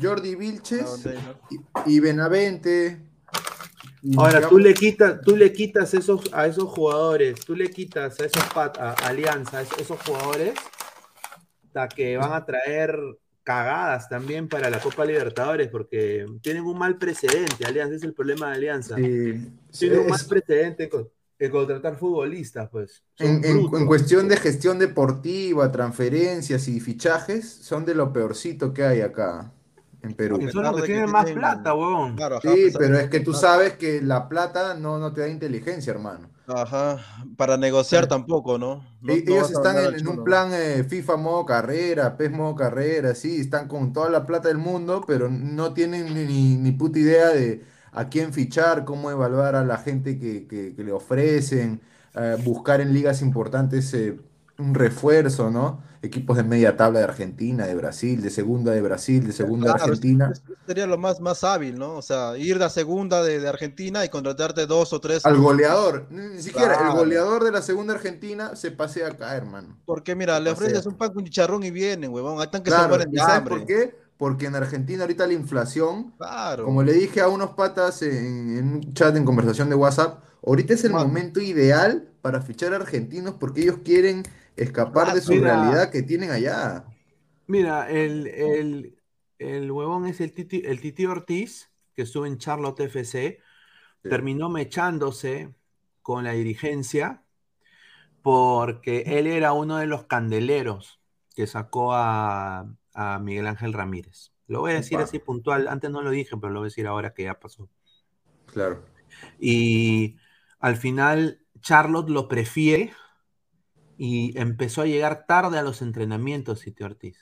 Jordi 0.00 0.34
Vilches 0.34 1.04
y, 1.86 1.94
y 1.96 2.00
Benavente. 2.00 3.00
y 4.02 4.16
Ahora, 4.16 4.34
digamos- 4.34 4.50
tú 4.50 4.58
le 4.58 4.74
quitas, 4.74 5.20
tú 5.22 5.36
le 5.36 5.52
quitas 5.52 5.92
esos, 5.94 6.20
a 6.32 6.46
esos 6.46 6.64
jugadores, 6.70 7.40
tú 7.44 7.54
le 7.56 7.68
quitas 7.70 8.18
a 8.20 8.24
esos 8.24 8.44
pat, 8.54 8.78
a 8.78 8.92
Alianza, 8.92 9.58
a 9.58 9.62
esos, 9.62 9.78
esos 9.78 9.98
jugadores, 10.06 10.54
hasta 11.66 11.88
que 11.88 12.16
van 12.16 12.32
a 12.32 12.44
traer 12.46 12.96
cagadas 13.44 14.08
también 14.08 14.48
para 14.48 14.70
la 14.70 14.80
Copa 14.80 15.04
Libertadores, 15.04 15.68
porque 15.68 16.26
tienen 16.42 16.64
un 16.64 16.78
mal 16.78 16.96
precedente, 16.98 17.64
Alianza, 17.66 17.94
es 17.94 18.02
el 18.02 18.14
problema 18.14 18.48
de 18.48 18.54
Alianza. 18.54 18.96
Sí, 18.96 19.48
Tienen 19.78 19.98
un 20.00 20.06
mal 20.08 20.18
es- 20.20 20.24
precedente 20.24 20.88
con, 20.88 21.08
en 21.38 21.50
contratar 21.50 21.96
futbolistas, 21.96 22.68
pues. 22.70 23.02
En, 23.18 23.44
en- 23.44 23.58
brutos. 23.60 23.80
en 23.80 23.86
cuestión 23.86 24.28
de 24.28 24.36
gestión 24.38 24.78
deportiva, 24.78 25.70
transferencias 25.70 26.66
y 26.68 26.80
fichajes, 26.80 27.48
son 27.48 27.84
de 27.84 27.94
lo 27.94 28.12
peorcito 28.12 28.72
que 28.72 28.82
hay 28.84 29.02
acá 29.02 29.52
en 30.02 30.14
Perú. 30.14 30.38
Que 30.38 30.50
son 30.50 30.62
los 30.64 30.76
que 30.76 30.80
que 30.82 30.86
tienen 30.88 31.10
más 31.10 31.24
tienen- 31.26 31.40
plata, 31.42 31.74
weón. 31.74 32.16
Claro, 32.16 32.40
Sí, 32.40 32.48
pesar 32.48 32.80
pero 32.80 32.98
es 32.98 33.08
que 33.10 33.20
tú 33.20 33.32
sabes 33.34 33.74
que 33.74 34.00
la 34.02 34.28
plata 34.28 34.74
no, 34.74 34.98
no 34.98 35.12
te 35.12 35.20
da 35.22 35.28
inteligencia, 35.28 35.92
hermano. 35.92 36.30
Ajá, 36.46 36.98
para 37.36 37.56
negociar 37.56 38.06
tampoco, 38.06 38.58
¿no? 38.58 38.84
No- 39.00 39.14
E- 39.14 39.24
no 39.24 39.32
Ellos 39.34 39.50
están 39.50 39.78
en, 39.78 40.08
un 40.08 40.22
plan 40.24 40.50
eh, 40.54 40.84
FIFA 40.84 41.16
modo 41.16 41.44
carrera, 41.44 42.16
PES 42.16 42.30
modo 42.32 42.54
carrera, 42.54 43.14
sí, 43.14 43.40
están 43.40 43.68
con 43.68 43.92
toda 43.92 44.08
la 44.10 44.24
plata 44.26 44.48
del 44.48 44.58
mundo, 44.58 45.04
pero 45.06 45.28
no 45.28 45.74
tienen 45.74 46.14
ni, 46.14 46.24
ni- 46.24 46.56
ni 46.56 46.72
puta 46.72 46.98
idea 46.98 47.28
de 47.28 47.64
a 47.92 48.08
quién 48.08 48.32
fichar, 48.32 48.84
cómo 48.84 49.10
evaluar 49.10 49.54
a 49.56 49.64
la 49.64 49.76
gente 49.78 50.18
que, 50.18 50.46
que- 50.46 50.74
que 50.74 50.84
le 50.84 50.92
ofrecen, 50.92 51.80
eh, 52.14 52.36
buscar 52.42 52.80
en 52.80 52.92
ligas 52.94 53.20
importantes 53.22 53.92
eh, 53.94 54.18
un 54.58 54.74
refuerzo, 54.74 55.50
¿no? 55.50 55.82
Equipos 56.04 56.36
de 56.36 56.44
media 56.44 56.76
tabla 56.76 56.98
de 56.98 57.04
Argentina, 57.06 57.66
de 57.66 57.74
Brasil, 57.74 58.20
de 58.20 58.28
segunda 58.28 58.72
de 58.72 58.82
Brasil, 58.82 59.26
de 59.26 59.32
segunda 59.32 59.68
de 59.68 59.82
Argentina. 59.82 60.32
sería 60.66 60.86
lo 60.86 60.98
más, 60.98 61.20
más 61.20 61.42
hábil, 61.44 61.78
¿no? 61.78 61.94
O 61.96 62.02
sea, 62.02 62.36
ir 62.36 62.58
de 62.58 62.68
segunda 62.68 63.22
de, 63.22 63.40
de 63.40 63.48
Argentina 63.48 64.04
y 64.04 64.10
contratarte 64.10 64.66
dos 64.66 64.92
o 64.92 65.00
tres. 65.00 65.24
Al 65.24 65.38
goleador, 65.38 66.06
ni 66.10 66.42
siquiera 66.42 66.74
el 66.88 66.92
goleador 66.92 67.42
de 67.44 67.52
la 67.52 67.62
segunda 67.62 67.94
Argentina 67.94 68.54
se 68.54 68.70
pasea 68.70 69.08
acá, 69.08 69.34
hermano. 69.34 69.78
Porque 69.86 70.14
mira, 70.14 70.38
le 70.40 70.50
ofreces 70.50 70.84
un 70.86 70.96
pan 70.96 71.12
con 71.12 71.24
chicharrón 71.24 71.62
y 71.64 71.70
vienen, 71.70 72.12
huevón. 72.12 72.38
Ahí 72.38 72.44
están 72.44 72.62
que 72.62 72.70
se 72.70 72.76
Claro, 72.76 72.96
¿y 73.10 73.10
de 73.10 73.18
sabes 73.18 73.36
hambre. 73.38 73.56
por 73.56 73.66
qué? 73.66 73.94
Porque 74.16 74.46
en 74.46 74.54
Argentina 74.56 75.02
ahorita 75.04 75.26
la 75.26 75.32
inflación 75.32 76.12
Claro. 76.18 76.64
Como 76.64 76.82
le 76.82 76.92
dije 76.92 77.20
a 77.20 77.28
unos 77.28 77.50
patas 77.50 78.02
en, 78.02 78.58
en 78.58 78.72
un 78.74 78.94
chat 78.94 79.16
en 79.16 79.24
conversación 79.24 79.68
de 79.68 79.74
WhatsApp, 79.74 80.22
ahorita 80.46 80.74
es 80.74 80.84
el 80.84 80.92
momento 80.92 81.40
ideal 81.40 82.08
para 82.22 82.40
fichar 82.42 82.72
argentinos 82.74 83.34
porque 83.38 83.62
ellos 83.62 83.78
quieren 83.84 84.22
escapar 84.56 85.12
de 85.12 85.20
su 85.20 85.32
Mira. 85.32 85.54
realidad 85.54 85.90
que 85.90 86.02
tienen 86.02 86.30
allá. 86.30 86.84
Mira, 87.46 87.90
el, 87.90 88.26
el, 88.28 89.02
el 89.38 89.70
huevón 89.70 90.06
es 90.06 90.20
el 90.20 90.32
Titi, 90.32 90.62
el 90.64 90.80
Titi 90.80 91.06
Ortiz, 91.06 91.70
que 91.94 92.02
estuvo 92.02 92.26
en 92.26 92.38
Charlotte 92.38 92.80
FC, 92.80 93.40
Sí. 94.02 94.08
terminó 94.08 94.50
mechándose 94.50 95.54
con 96.02 96.24
la 96.24 96.32
dirigencia 96.32 97.24
porque 98.22 99.02
él 99.18 99.26
era 99.26 99.52
uno 99.52 99.76
de 99.78 99.86
los 99.86 100.04
candeleros 100.06 101.00
que 101.34 101.46
sacó 101.46 101.94
a, 101.94 102.66
a 102.94 103.18
Miguel 103.20 103.46
Ángel 103.46 103.72
Ramírez. 103.72 104.32
Lo 104.46 104.60
voy 104.60 104.72
a 104.72 104.76
decir 104.76 105.00
así 105.00 105.18
puntual, 105.18 105.68
antes 105.68 105.90
no 105.90 106.02
lo 106.02 106.10
dije, 106.10 106.36
pero 106.40 106.52
lo 106.52 106.60
voy 106.60 106.66
a 106.66 106.70
decir 106.70 106.86
ahora 106.86 107.14
que 107.14 107.24
ya 107.24 107.38
pasó. 107.40 107.68
Claro. 108.46 108.84
Y 109.38 110.16
al 110.58 110.76
final 110.76 111.40
Charlotte 111.60 112.08
lo 112.10 112.28
prefiere 112.28 112.92
y 113.96 114.36
empezó 114.38 114.82
a 114.82 114.86
llegar 114.86 115.26
tarde 115.26 115.58
a 115.58 115.62
los 115.62 115.82
entrenamientos, 115.82 116.60
Titi 116.60 116.82
Ortiz. 116.84 117.16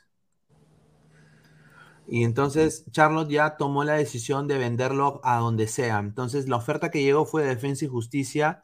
Y 2.07 2.25
entonces 2.25 2.85
Charlotte 2.91 3.31
ya 3.31 3.57
tomó 3.57 3.85
la 3.85 3.95
decisión 3.95 4.49
de 4.49 4.59
venderlo 4.59 5.21
a 5.25 5.39
donde 5.39 5.67
sea. 5.69 5.99
Entonces 5.99 6.49
la 6.49 6.57
oferta 6.57 6.91
que 6.91 7.03
llegó 7.03 7.25
fue 7.25 7.43
de 7.43 7.49
Defensa 7.51 7.85
y 7.85 7.89
Justicia 7.89 8.63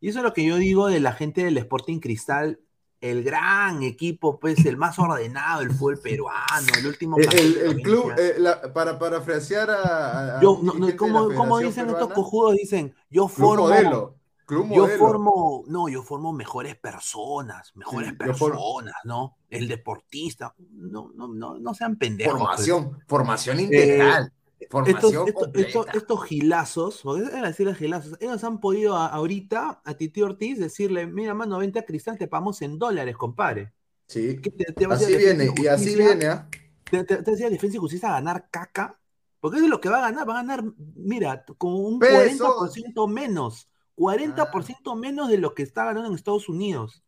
Y 0.00 0.08
eso 0.08 0.18
es 0.18 0.24
lo 0.24 0.32
que 0.32 0.44
yo 0.44 0.56
digo 0.56 0.88
de 0.88 0.98
la 1.00 1.12
gente 1.12 1.44
del 1.44 1.56
Sporting 1.58 2.00
Cristal, 2.00 2.58
el 3.00 3.22
gran 3.22 3.82
equipo, 3.84 4.40
pues 4.40 4.64
el 4.66 4.76
más 4.76 4.98
ordenado 4.98 5.60
del 5.60 5.70
fútbol 5.70 5.98
peruano, 6.00 6.66
el 6.76 6.86
último. 6.86 7.18
El, 7.18 7.28
el- 7.38 7.56
el 7.58 7.82
club, 7.82 8.12
eh, 8.18 8.34
la- 8.38 8.72
para 8.72 8.98
parafrasear 8.98 9.70
a. 9.70 10.40
Yo, 10.42 10.58
no, 10.62 10.74
no, 10.74 10.96
¿cómo, 10.96 11.28
cómo 11.36 11.58
dicen 11.58 11.88
estos 11.88 12.12
cojudos? 12.12 12.54
Dicen, 12.56 12.94
yo 13.10 13.28
formo. 13.28 13.68
modelo. 13.68 14.16
Club 14.46 14.68
Yo 14.72 14.82
modelo. 14.82 14.98
formo, 14.98 15.64
no, 15.68 15.88
yo 15.88 16.02
formo 16.02 16.32
mejores 16.32 16.76
personas, 16.76 17.72
mejores 17.74 18.10
Sí, 18.10 18.16
personas, 18.16 18.94
¿no? 19.04 19.36
El 19.48 19.68
deportista, 19.68 20.54
no, 20.70 21.10
no, 21.14 21.28
no, 21.28 21.58
no 21.58 21.74
sean 21.74 21.96
pendejos. 21.96 22.32
pues. 22.34 22.42
Formación, 22.42 22.98
formación 23.06 23.60
integral. 23.60 24.32
Estos, 24.58 24.70
formación 24.88 25.28
estos, 25.28 25.48
estos, 25.54 25.86
estos 25.94 26.24
gilazos, 26.24 27.00
porque 27.02 27.22
decirles 27.24 27.76
gilazos, 27.78 28.16
ellos 28.20 28.42
han 28.44 28.60
podido 28.60 28.96
a- 28.96 29.06
ahorita 29.08 29.80
a 29.84 29.94
Titi 29.94 30.22
Ortiz 30.22 30.58
decirle, 30.58 31.06
mira, 31.06 31.34
mano, 31.34 31.58
vente 31.58 31.78
a 31.80 31.84
Cristal, 31.84 32.16
te 32.18 32.28
pagamos 32.28 32.62
en 32.62 32.78
dólares, 32.78 33.16
compadre. 33.16 33.72
Sí. 34.06 34.38
¿Qué 34.40 34.50
te- 34.50 34.86
Así 34.86 35.16
viene, 35.16 35.52
y 35.56 35.66
así 35.66 35.96
viene, 35.96 36.26
¿ah? 36.26 36.48
Te, 36.84 37.02
decía 37.04 37.48
Defensa 37.48 37.76
y 37.76 37.80
Justicia 37.80 38.08
a 38.10 38.12
ganar 38.12 38.48
caca, 38.50 38.98
porque 39.40 39.56
eso 39.56 39.64
es 39.66 39.70
lo 39.70 39.80
que 39.80 39.88
va 39.88 39.98
a 39.98 40.10
ganar, 40.10 40.28
va 40.28 40.34
a 40.34 40.42
ganar, 40.42 40.62
mira, 40.94 41.44
con 41.58 41.72
un 41.74 41.98
Pesos. 41.98 42.38
40% 42.40 43.08
menos, 43.08 43.68
40% 43.96 44.96
menos 44.96 45.28
de 45.28 45.38
lo 45.38 45.54
que 45.54 45.62
está 45.62 45.84
ganando 45.84 46.08
en 46.08 46.14
Estados 46.14 46.48
Unidos. 46.48 47.02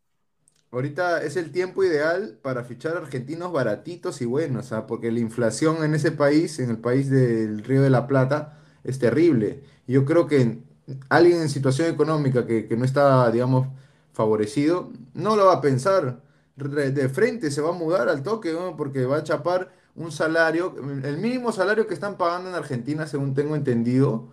Ahorita 0.71 1.23
es 1.23 1.37
el 1.37 1.53
tiempo 1.53 1.85
ideal 1.85 2.39
para 2.43 2.65
fichar 2.65 2.97
argentinos 2.97 3.53
baratitos 3.53 4.21
y 4.21 4.25
buenos, 4.27 4.73
¿ah? 4.73 4.87
Porque 4.89 5.13
la 5.13 5.21
inflación 5.21 5.85
en 5.85 5.95
ese 5.95 6.11
país, 6.11 6.59
en 6.59 6.71
el 6.71 6.79
país 6.79 7.09
del 7.11 7.63
Río 7.63 7.81
de 7.83 7.91
la 7.91 8.09
Plata, 8.09 8.59
es 8.83 8.99
terrible. 8.99 9.63
Yo 9.87 10.05
creo 10.05 10.27
que 10.27 10.63
alguien 11.09 11.41
en 11.43 11.49
situación 11.49 11.89
económica 11.89 12.45
que, 12.47 12.67
que 12.67 12.77
no 12.77 12.85
está, 12.85 13.31
digamos, 13.31 13.69
favorecido, 14.13 14.91
no 15.15 15.37
lo 15.37 15.47
va 15.47 15.55
a 15.55 15.61
pensar. 15.61 16.21
De 16.57 17.09
frente 17.09 17.51
se 17.53 17.61
va 17.61 17.71
a 17.71 17.73
mudar 17.73 18.09
al 18.09 18.23
toque, 18.25 18.53
¿no? 18.53 18.77
Porque 18.77 19.07
va 19.07 19.19
a 19.19 19.23
chapar 19.25 19.73
un 19.95 20.11
salario, 20.11 20.75
el 21.05 21.19
mínimo 21.19 21.53
salario 21.53 21.87
que 21.87 21.95
están 21.95 22.17
pagando 22.17 22.49
en 22.51 22.57
Argentina, 22.57 23.07
según 23.07 23.35
tengo 23.35 23.55
entendido, 23.57 24.29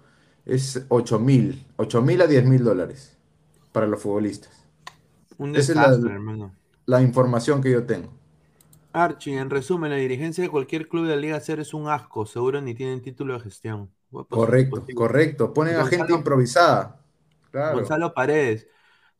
es 0.46 0.86
8 0.90 1.20
mil, 1.20 1.66
8 1.78 2.02
mil 2.02 2.22
a 2.22 2.28
10 2.28 2.46
mil 2.46 2.64
dólares 2.64 3.18
para 3.72 3.88
los 3.88 4.02
futbolistas. 4.02 4.66
Un 5.38 5.56
Esa 5.56 5.72
es 5.72 5.76
la- 5.76 5.88
desastre, 5.88 6.14
hermano. 6.14 6.52
La 6.86 7.02
información 7.02 7.62
que 7.62 7.72
yo 7.72 7.86
tengo. 7.86 8.10
Archie, 8.94 9.38
en 9.38 9.50
resumen, 9.50 9.92
la 9.92 9.98
dirigencia 9.98 10.44
de 10.44 10.50
cualquier 10.50 10.88
club 10.90 11.06
de 11.06 11.16
la 11.16 11.22
Liga 11.22 11.40
Cero 11.40 11.62
es 11.62 11.74
un 11.74 11.88
asco, 11.88 12.26
seguro 12.26 12.60
ni 12.62 12.74
tienen 12.74 13.02
título 13.02 13.36
de 13.36 13.40
gestión. 13.40 13.90
Correcto, 14.30 14.86
correcto. 14.94 15.54
Ponen 15.54 15.78
a 15.78 15.86
gente 15.86 16.12
improvisada. 16.14 17.00
Claro. 17.52 17.78
Gonzalo 17.78 18.14
Paredes. 18.14 18.68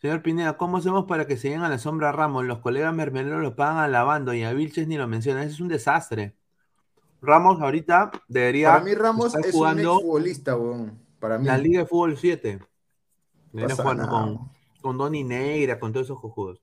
Señor 0.02 0.22
Pineda, 0.24 0.58
¿cómo 0.58 0.78
hacemos 0.78 1.06
para 1.06 1.28
que 1.28 1.38
se 1.38 1.48
lleguen 1.50 1.64
a 1.64 1.70
la 1.70 1.78
sombra 1.78 2.10
a 2.10 2.12
Ramos? 2.12 2.44
Los 2.46 2.60
colegas 2.60 2.94
mermeleros 2.94 3.42
lo 3.42 3.56
pagan 3.56 3.78
alabando 3.78 4.34
y 4.34 4.44
a 4.44 4.52
Vilches 4.52 4.88
ni 4.88 4.98
lo 4.98 5.08
mencionan. 5.08 5.44
Ese 5.44 5.54
es 5.54 5.60
un 5.62 5.68
desastre. 5.70 6.36
Ramos 7.22 7.62
ahorita 7.62 8.12
debería 8.28 8.72
Para 8.72 8.84
mí 8.84 8.96
Ramos 8.96 9.36
es 9.36 9.46
un 9.46 9.52
jugando 9.52 9.94
exfutbolista, 9.96 10.58
weón. 10.58 11.00
Para 11.22 11.38
mí. 11.38 11.46
la 11.46 11.58
Liga 11.58 11.80
de 11.82 11.86
Fútbol 11.86 12.18
7. 12.18 12.60
Debería 13.54 13.78
Pasa 13.78 13.84
jugar 13.84 13.98
nada. 13.98 14.10
con, 14.10 14.52
con 14.82 14.98
Donny 14.98 15.24
Negra, 15.24 15.80
con 15.80 15.94
todos 15.94 16.08
esos 16.08 16.20
cojudos. 16.20 16.62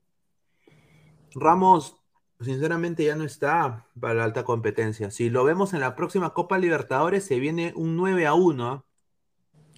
Ramos, 1.35 1.97
sinceramente, 2.41 3.05
ya 3.05 3.17
no 3.17 3.25
está 3.25 3.87
para 3.99 4.15
la 4.15 4.25
alta 4.25 4.45
competencia. 4.45 5.11
Si 5.11 5.31
lo 5.31 5.45
vemos 5.45 5.73
en 5.75 5.81
la 5.81 5.95
próxima 5.97 6.35
Copa 6.35 6.59
Libertadores, 6.59 7.25
se 7.25 7.39
viene 7.39 7.73
un 7.77 7.97
9 7.97 8.27
a 8.27 8.35
1. 8.35 8.85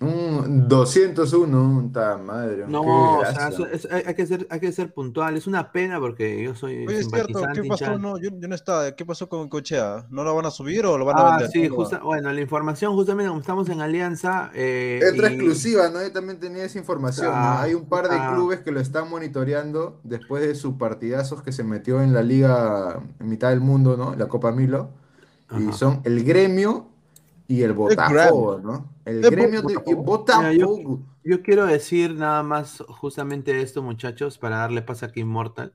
Un 0.00 0.66
201, 0.66 1.90
ta 1.92 2.16
madre. 2.16 2.64
No, 2.66 2.80
qué 2.82 2.88
o 2.88 3.20
sea, 3.34 3.48
eso- 3.48 3.66
hay, 3.90 4.02
hay 4.06 4.14
que 4.14 4.26
ser, 4.26 4.46
hay 4.48 4.58
que 4.58 4.72
ser 4.72 4.94
puntual. 4.94 5.36
Es 5.36 5.46
una 5.46 5.70
pena 5.72 6.00
porque 6.00 6.42
yo 6.42 6.54
soy 6.54 6.86
Oye, 6.86 7.00
es 7.00 7.08
cierto, 7.08 7.26
simpatizante, 7.40 7.62
¿qué 7.62 7.68
pasó? 7.68 7.98
No, 7.98 8.18
yo, 8.18 8.30
yo 8.32 8.48
no 8.48 8.54
estaba. 8.54 8.92
¿Qué 8.92 9.04
pasó 9.04 9.28
con 9.28 9.50
Cochea? 9.50 10.06
¿No 10.08 10.24
lo 10.24 10.34
van 10.34 10.46
a 10.46 10.50
subir 10.50 10.86
o 10.86 10.96
lo 10.96 11.04
van 11.04 11.18
a 11.18 11.20
Ah, 11.20 11.30
vender? 11.32 11.50
sí, 11.50 11.68
¿Cómo 11.68 11.80
va? 11.82 11.84
justa- 11.84 12.02
bueno, 12.02 12.32
la 12.32 12.40
información 12.40 12.94
justamente 12.94 13.28
como 13.28 13.40
estamos 13.40 13.68
en 13.68 13.82
Alianza. 13.82 14.50
eh, 14.54 15.00
Otra 15.12 15.30
y- 15.30 15.34
exclusiva, 15.34 15.90
¿no? 15.90 16.00
Yo 16.02 16.10
también 16.12 16.40
tenía 16.40 16.64
esa 16.64 16.78
información, 16.78 17.26
¿no? 17.26 17.32
Ah, 17.34 17.60
Hay 17.62 17.74
un 17.74 17.84
par 17.84 18.08
de 18.08 18.16
ah. 18.16 18.32
clubes 18.34 18.60
que 18.60 18.72
lo 18.72 18.80
están 18.80 19.10
monitoreando 19.10 20.00
después 20.02 20.42
de 20.46 20.54
sus 20.54 20.76
partidazos 20.76 21.42
que 21.42 21.52
se 21.52 21.62
metió 21.62 22.00
en 22.02 22.14
la 22.14 22.22
liga 22.22 23.00
en 23.20 23.28
mitad 23.28 23.50
del 23.50 23.60
mundo, 23.60 23.98
¿no? 23.98 24.14
La 24.14 24.28
Copa 24.28 24.50
Milo. 24.50 24.88
Y 25.58 25.64
Ajá. 25.68 25.72
son 25.72 26.00
el 26.04 26.24
gremio 26.24 26.86
y 27.48 27.62
el 27.64 27.74
Botafogo, 27.74 28.60
¿no? 28.62 28.86
El 29.10 29.24
El 29.24 29.30
gremio 29.30 29.62
de- 29.62 29.74
y 29.86 29.94
Botafogo. 29.94 30.48
Mira, 30.48 31.00
yo- 31.24 31.42
quiero 31.42 31.66
decir 31.66 32.14
nada 32.14 32.42
más 32.42 32.82
justamente 32.88 33.60
esto, 33.60 33.82
muchachos, 33.82 34.38
para 34.38 34.56
darle 34.58 34.82
paso 34.82 35.06
aquí 35.06 35.20
a 35.20 35.22
Immortal, 35.22 35.74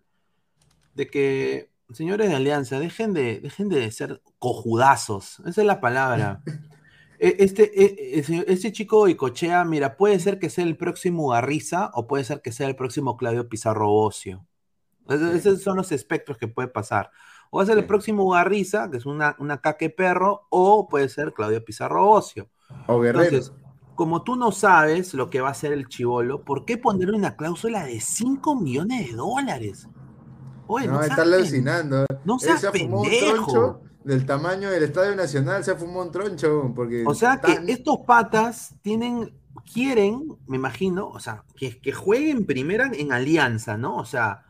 de 0.95 1.07
que, 1.07 1.69
señores 1.93 2.29
de 2.29 2.35
Alianza, 2.35 2.79
dejen 2.79 3.13
de, 3.13 3.39
dejen 3.41 3.69
de 3.69 3.91
ser 3.91 4.21
cojudazos, 4.39 5.39
esa 5.45 5.61
es 5.61 5.67
la 5.67 5.79
palabra. 5.81 6.41
E- 7.17 7.37
Este, 7.39 7.63
e- 7.81 8.19
e- 8.19 8.45
este 8.47 8.73
chico 8.73 9.07
Icochea, 9.07 9.63
mira, 9.63 9.95
puede 9.95 10.19
ser 10.19 10.37
que 10.37 10.49
sea 10.49 10.65
el 10.65 10.75
próximo 10.75 11.29
Garriza 11.29 11.89
o 11.93 12.07
puede 12.07 12.25
ser 12.25 12.41
que 12.41 12.51
sea 12.51 12.67
el 12.67 12.75
próximo 12.75 13.15
Claudio 13.15 13.47
Pizarro 13.47 13.87
Bocio. 13.87 14.45
Es- 15.07 15.21
Esos 15.21 15.61
son 15.61 15.77
los 15.77 15.93
espectros 15.93 16.37
que 16.37 16.49
puede 16.49 16.67
pasar. 16.67 17.11
O 17.51 17.57
va 17.59 17.63
a 17.63 17.67
ser 17.67 17.77
el 17.77 17.85
próximo 17.85 18.29
Garriza, 18.29 18.91
que 18.91 18.97
es 18.97 19.05
una, 19.05 19.37
una 19.39 19.61
caque 19.61 19.89
perro, 19.89 20.45
o 20.49 20.89
puede 20.89 21.07
ser 21.07 21.31
Claudio 21.33 21.63
Pizarro 21.63 22.05
Bocio. 22.05 22.49
O 22.87 22.99
Guerrero. 22.99 23.23
Entonces, 23.23 23.53
como 23.95 24.23
tú 24.23 24.35
no 24.35 24.51
sabes 24.51 25.13
lo 25.13 25.29
que 25.29 25.41
va 25.41 25.49
a 25.49 25.51
hacer 25.51 25.71
el 25.71 25.87
chivolo, 25.87 26.43
¿por 26.43 26.65
qué 26.65 26.77
ponerle 26.77 27.17
una 27.17 27.35
cláusula 27.35 27.85
de 27.85 27.99
5 28.01 28.55
millones 28.59 29.07
de 29.09 29.15
dólares? 29.15 29.87
Oye, 30.67 30.87
No, 30.87 30.93
no, 30.95 31.01
está 31.03 31.21
alucinando. 31.21 32.05
no 32.25 32.39
seas 32.39 32.61
se 32.61 32.71
fumó 32.71 33.01
un 33.01 33.09
pendejo. 33.09 33.51
troncho 33.51 33.81
del 34.03 34.25
tamaño 34.25 34.69
del 34.69 34.83
Estadio 34.83 35.15
Nacional, 35.15 35.63
se 35.63 35.75
fumó 35.75 36.01
un 36.01 36.11
troncho. 36.11 36.71
Porque 36.75 37.03
O 37.07 37.13
sea 37.15 37.39
que 37.41 37.59
estos 37.67 37.99
patas 38.05 38.75
tienen, 38.81 39.33
quieren, 39.73 40.37
me 40.47 40.57
imagino, 40.57 41.07
o 41.07 41.19
sea, 41.19 41.43
que, 41.55 41.79
que 41.79 41.91
jueguen 41.91 42.45
primera 42.45 42.91
en 42.93 43.11
alianza, 43.13 43.77
¿no? 43.77 43.95
O 43.97 44.05
sea, 44.05 44.43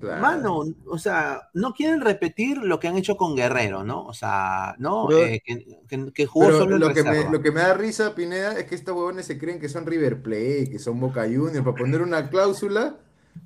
Claro. 0.00 0.20
mano, 0.20 0.64
o 0.86 0.98
sea, 0.98 1.48
no 1.54 1.72
quieren 1.72 2.00
repetir 2.00 2.58
lo 2.58 2.78
que 2.80 2.88
han 2.88 2.96
hecho 2.96 3.16
con 3.16 3.34
Guerrero, 3.36 3.84
¿no? 3.84 4.04
O 4.06 4.12
sea, 4.12 4.74
¿no? 4.78 5.06
Pero- 5.08 5.20
Eh, 5.26 5.42
que, 5.44 5.64
que- 5.88 6.12
que 6.12 6.26
jugó 6.26 6.46
solo 6.58 6.74
en 6.76 6.80
lo 6.80 6.88
que, 6.94 7.02
me, 7.04 7.30
lo 7.32 7.40
que 7.42 7.52
me 7.52 7.60
da 7.60 7.74
risa, 7.74 8.14
Pineda, 8.14 8.58
es 8.58 8.64
que 8.64 8.74
estos 8.74 8.94
huevones 8.94 9.26
se 9.26 9.38
creen 9.38 9.58
que 9.60 9.68
son 9.68 9.86
River 9.86 10.22
Plate, 10.22 10.68
que 10.70 10.78
son 10.78 11.00
Boca 11.00 11.22
Juniors, 11.22 11.62
para 11.64 11.76
poner 11.76 12.02
una 12.02 12.28
cláusula 12.28 12.96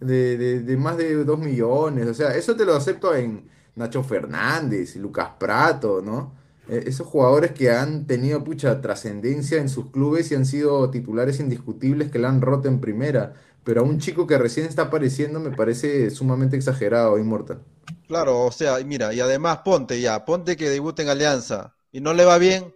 de, 0.01 0.37
de- 0.37 0.61
de 0.61 0.77
más 0.77 0.97
de 0.97 1.25
2 1.25 1.39
millones. 1.39 2.07
O 2.09 2.15
sea, 2.15 2.35
eso 2.35 2.57
te 2.57 2.65
lo 2.65 2.75
acepto 2.75 3.15
en 3.15 3.49
Nacho 3.77 4.03
Fernández, 4.03 4.97
Lucas 4.97 5.31
Prato, 5.39 6.03
¿no? 6.03 6.35
Eh, 6.69 6.85
esos 6.87 7.07
jugadores 7.07 7.53
que 7.53 7.71
han 7.71 8.07
tenido 8.07 8.41
mucha 8.41 8.81
trascendencia 8.81 9.59
en 9.59 9.69
sus 9.69 9.91
clubes 9.91 10.31
y 10.31 10.35
han 10.37 10.47
sido 10.47 10.91
titulares 10.91 11.41
indiscutibles 11.41 12.11
que 12.11 12.19
la 12.19 12.29
han 12.29 12.41
roto 12.43 12.69
en 12.69 12.81
primera. 12.81 13.35
Pero 13.65 13.81
a 13.83 13.85
un 13.85 13.99
chico 13.99 14.27
que 14.27 14.39
recién 14.39 14.67
está 14.67 14.83
apareciendo 14.83 15.41
me 15.41 15.51
parece 15.53 16.11
sumamente 16.11 16.57
exagerado, 16.57 17.19
Inmortal. 17.19 17.65
Claro, 18.07 18.41
o 18.47 18.53
sea, 18.53 18.79
mira, 18.85 19.13
y 19.13 19.21
además 19.21 19.59
ponte 19.65 20.01
ya, 20.01 20.25
ponte 20.25 20.57
que 20.57 20.71
debute 20.71 21.03
en 21.03 21.09
Alianza 21.11 21.77
y 21.93 22.01
no 22.01 22.15
le 22.15 22.25
va 22.25 22.39
bien, 22.39 22.75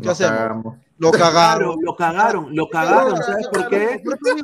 ¿qué 0.00 0.08
Nos 0.08 0.20
hacemos? 0.20 0.30
cagamos. 0.30 0.78
Lo 0.96 1.14
cagaron. 1.14 1.76
lo 1.82 1.94
cagaron, 1.96 2.54
lo 2.56 2.68
cagaron, 2.68 3.22
¿sabes 3.22 3.48
por 3.48 3.68
qué? 3.68 4.02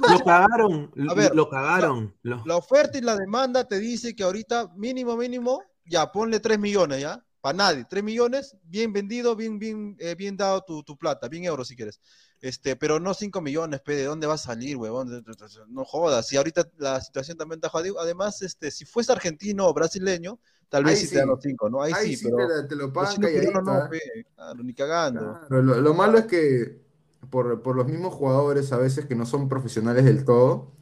Lo 0.09 0.23
cagaron, 0.25 0.91
A 1.09 1.15
ver, 1.15 1.35
lo 1.35 1.49
cagaron. 1.49 2.15
La 2.23 2.57
oferta 2.57 2.99
y 2.99 3.01
la 3.01 3.17
demanda 3.17 3.67
te 3.67 3.79
dice 3.81 4.15
que 4.15 4.23
ahorita 4.23 4.73
mínimo, 4.77 5.17
mínimo, 5.17 5.63
ya 5.85 6.13
ponle 6.13 6.41
3 6.41 6.59
millones, 6.59 7.01
¿ya? 7.01 7.25
Para 7.45 7.59
nadie, 7.59 7.85
3 7.85 8.03
millones, 8.03 8.57
bien 8.63 8.91
vendido, 8.91 9.37
bien, 9.37 9.59
bien, 9.59 9.95
eh, 9.99 10.15
bien 10.15 10.35
dado 10.35 10.63
tu, 10.63 10.83
tu 10.83 10.97
plata, 10.97 11.29
bien 11.29 11.45
euros 11.45 11.69
si 11.69 11.77
quieres. 11.77 12.01
Este, 12.41 12.75
pero 12.75 12.99
no 12.99 13.13
5 13.13 13.43
millones, 13.43 13.83
pe, 13.83 13.97
¿de 13.97 14.05
dónde 14.05 14.27
va 14.27 14.33
a 14.33 14.39
salir, 14.39 14.79
huevón? 14.79 15.23
No 15.69 15.85
jodas. 15.85 16.33
Y 16.33 16.39
ahorita 16.39 16.67
la 16.79 17.03
situación 17.03 17.37
también 17.37 17.59
está 17.59 17.69
jodida. 17.69 17.97
Además, 18.01 18.41
este, 18.41 18.71
si 18.71 18.87
fuese 18.87 19.13
argentino 19.13 19.67
o 19.67 19.75
brasileño, 19.75 20.41
tal 20.71 20.85
vez 20.85 21.01
sí, 21.01 21.11
te 21.11 21.19
dan 21.19 21.29
los 21.29 21.43
5, 21.43 21.69
¿no? 21.69 21.83
Ahí, 21.83 21.93
Ahí 21.95 22.17
sí, 22.17 22.25
pero 22.25 22.67
te, 22.67 22.77
lo 22.77 22.91
pagan 22.91 23.21
no, 23.21 23.73
¿ah? 23.73 23.89
pe, 23.91 24.01
claro, 24.35 24.63
ni 24.63 24.73
cagando. 24.73 25.39
Claro, 25.47 25.63
lo, 25.63 25.81
lo 25.83 25.93
malo 25.93 26.17
es 26.17 26.25
que 26.25 26.81
por, 27.29 27.61
por 27.61 27.77
los 27.77 27.87
mismos 27.87 28.15
jugadores 28.15 28.73
a 28.73 28.79
veces 28.79 29.05
que 29.05 29.17
no 29.17 29.27
son 29.27 29.51
profesionales 29.51 30.07
del 30.07 30.25
todo, 30.25 30.73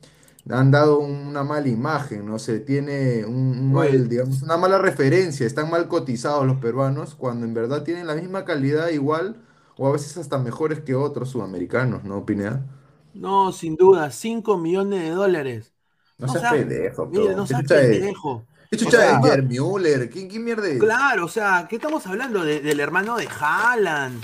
han 0.51 0.71
dado 0.71 0.99
una 0.99 1.45
mala 1.45 1.69
imagen, 1.69 2.27
¿no? 2.27 2.39
Se 2.39 2.59
tiene 2.61 3.25
un, 3.25 3.35
un 3.59 3.77
Oye. 3.77 3.91
mal, 3.91 4.09
digamos, 4.09 4.43
una 4.43 4.57
mala 4.57 4.79
referencia, 4.79 5.47
están 5.47 5.71
mal 5.71 5.89
cotizados 5.89 6.47
los 6.47 6.59
peruanos, 6.59 7.15
cuando 7.15 7.47
en 7.47 7.55
verdad 7.55 7.85
tienen 7.85 8.07
la 8.07 8.15
misma 8.15 8.45
calidad 8.45 8.89
igual, 8.91 9.37
o 9.77 9.89
a 9.89 9.93
veces 9.93 10.17
hasta 10.17 10.39
mejores 10.39 10.81
que 10.81 10.95
otros 10.95 11.31
sudamericanos, 11.31 12.05
¿no, 12.05 12.27
Pineda? 12.27 12.67
No, 13.15 13.53
sin 13.53 13.77
duda, 13.77 14.11
5 14.11 14.57
millones 14.59 15.03
de 15.03 15.11
dólares. 15.11 15.73
No 16.19 16.27
No 16.27 16.33
seas 16.33 16.43
seas- 16.43 16.55
pendejo, 16.55 17.07
Mire, 17.07 17.25
bro. 17.25 17.37
no 17.37 17.43
¿Qué 17.43 17.49
seas 17.49 17.63
pendejo. 17.67 18.47
¿Qué 18.71 18.77
O 18.77 18.79
chucha 18.79 18.99
sea, 18.99 19.19
es 19.21 19.27
Gerd 19.27 19.45
Müller? 19.45 20.09
¿Quién, 20.11 20.29
quién 20.29 20.45
mierda 20.45 20.67
es? 20.69 20.79
Claro, 20.79 21.27
o 21.27 21.29
sea, 21.29 21.67
¿qué 21.69 21.77
estamos 21.77 22.07
hablando? 22.07 22.43
De- 22.45 22.61
del 22.61 22.81
hermano 22.81 23.17
de 23.17 23.29
Haaland. 23.29 24.23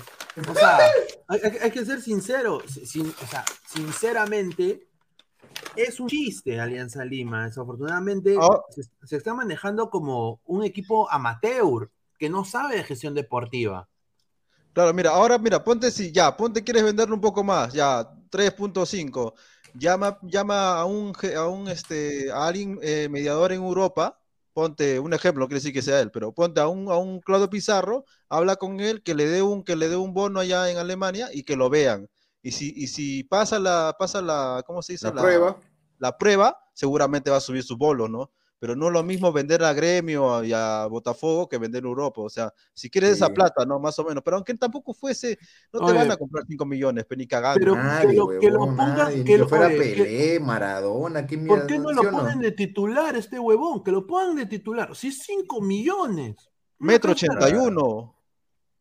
O 0.48 0.54
sea, 0.54 0.78
hay, 1.28 1.40
hay- 1.44 1.58
hay 1.64 1.70
que 1.70 1.84
ser 1.84 2.00
sincero. 2.00 2.60
si- 2.66 2.86
sin- 2.86 3.14
o 3.22 3.26
sea, 3.26 3.44
sinceramente, 3.66 4.87
es 5.76 6.00
un 6.00 6.08
chiste 6.08 6.60
Alianza 6.60 7.04
Lima. 7.04 7.46
Desafortunadamente 7.46 8.36
Ah. 8.40 8.60
se, 8.70 8.82
se 9.04 9.16
está 9.16 9.34
manejando 9.34 9.90
como 9.90 10.40
un 10.44 10.64
equipo 10.64 11.10
amateur 11.10 11.90
que 12.18 12.28
no 12.28 12.44
sabe 12.44 12.76
de 12.76 12.84
gestión 12.84 13.14
deportiva. 13.14 13.88
Claro, 14.72 14.92
mira, 14.94 15.10
ahora 15.10 15.38
mira, 15.38 15.62
ponte 15.64 15.90
si 15.90 16.12
ya, 16.12 16.36
ponte 16.36 16.62
quieres 16.62 16.84
venderlo 16.84 17.14
un 17.14 17.20
poco 17.20 17.42
más, 17.42 17.72
ya, 17.72 18.08
3.5. 18.30 19.34
Llama, 19.74 20.18
llama 20.22 20.78
a 20.78 20.84
un, 20.84 21.12
a 21.36 21.46
un 21.48 21.68
este, 21.68 22.30
a 22.30 22.46
alguien 22.46 22.78
eh, 22.82 23.08
mediador 23.10 23.52
en 23.52 23.62
Europa, 23.62 24.18
ponte 24.52 24.98
un 24.98 25.12
ejemplo, 25.14 25.42
no 25.44 25.48
quiere 25.48 25.60
decir 25.60 25.72
que 25.72 25.82
sea 25.82 26.00
él, 26.00 26.10
pero 26.10 26.32
ponte 26.32 26.60
a 26.60 26.68
un, 26.68 26.90
a 26.90 26.96
un 26.96 27.20
Claudio 27.20 27.50
Pizarro, 27.50 28.04
habla 28.28 28.56
con 28.56 28.80
él, 28.80 29.02
que 29.02 29.14
le 29.14 29.26
dé 29.26 29.42
un, 29.42 29.62
que 29.62 29.76
le 29.76 29.88
dé 29.88 29.96
un 29.96 30.14
bono 30.14 30.40
allá 30.40 30.70
en 30.70 30.78
Alemania 30.78 31.28
y 31.32 31.42
que 31.44 31.56
lo 31.56 31.70
vean. 31.70 32.08
Y 32.42 32.52
si, 32.52 32.72
y 32.76 32.86
si 32.86 33.24
pasa 33.24 33.58
la, 33.58 33.94
pasa 33.98 34.22
la, 34.22 34.62
¿cómo 34.66 34.82
se 34.82 34.92
dice? 34.94 35.06
La 35.12 35.20
prueba. 35.22 35.56
la 35.98 36.16
prueba, 36.16 36.56
seguramente 36.72 37.30
va 37.30 37.38
a 37.38 37.40
subir 37.40 37.62
su 37.62 37.76
bolo, 37.76 38.08
¿no? 38.08 38.30
Pero 38.60 38.74
no 38.74 38.88
es 38.88 38.92
lo 38.92 39.04
mismo 39.04 39.32
vender 39.32 39.62
a 39.62 39.72
Gremio 39.72 40.42
y 40.42 40.52
a 40.52 40.86
Botafogo 40.86 41.48
que 41.48 41.58
vender 41.58 41.84
a 41.84 41.86
Europa. 41.86 42.22
O 42.22 42.28
sea, 42.28 42.52
si 42.74 42.90
quieres 42.90 43.10
esa 43.12 43.28
plata, 43.28 43.64
¿no? 43.64 43.78
Más 43.78 43.96
o 44.00 44.04
menos. 44.04 44.20
Pero 44.24 44.36
aunque 44.36 44.52
tampoco 44.54 44.92
fuese, 44.92 45.38
no 45.72 45.78
te 45.78 45.84
Oye, 45.86 45.94
van 45.94 46.10
a 46.10 46.16
comprar 46.16 46.44
5 46.48 46.64
millones, 46.66 47.04
pero 47.08 47.18
ni 47.20 47.26
cagando. 47.28 47.60
pero- 47.60 47.76
Nadie, 47.76 48.08
que 48.10 48.16
lo- 48.16 48.28
que 48.40 48.50
lo 48.50 48.60
huevón, 48.60 48.76
pongan- 48.76 48.96
nadie, 48.98 49.24
que 49.24 49.38
lo- 49.38 49.48
fuera 49.48 49.66
oye, 49.68 49.76
que- 49.94 50.02
Pelé, 50.04 50.40
Maradona, 50.40 51.24
¿qué 51.24 51.38
¿Por 51.38 51.66
qué 51.68 51.78
no 51.78 51.90
¿sí 51.90 51.94
lo 51.94 52.10
ponen 52.10 52.40
de 52.40 52.50
titular 52.50 53.14
este 53.14 53.38
huevón? 53.38 53.84
Que 53.84 53.92
lo 53.92 54.04
pongan 54.08 54.34
de 54.34 54.46
titular. 54.46 54.94
Si 54.96 55.06
es 55.08 55.22
5 55.22 55.60
millones. 55.60 56.34
Metro 56.80 57.12
cosa- 57.12 57.26
81. 57.30 58.14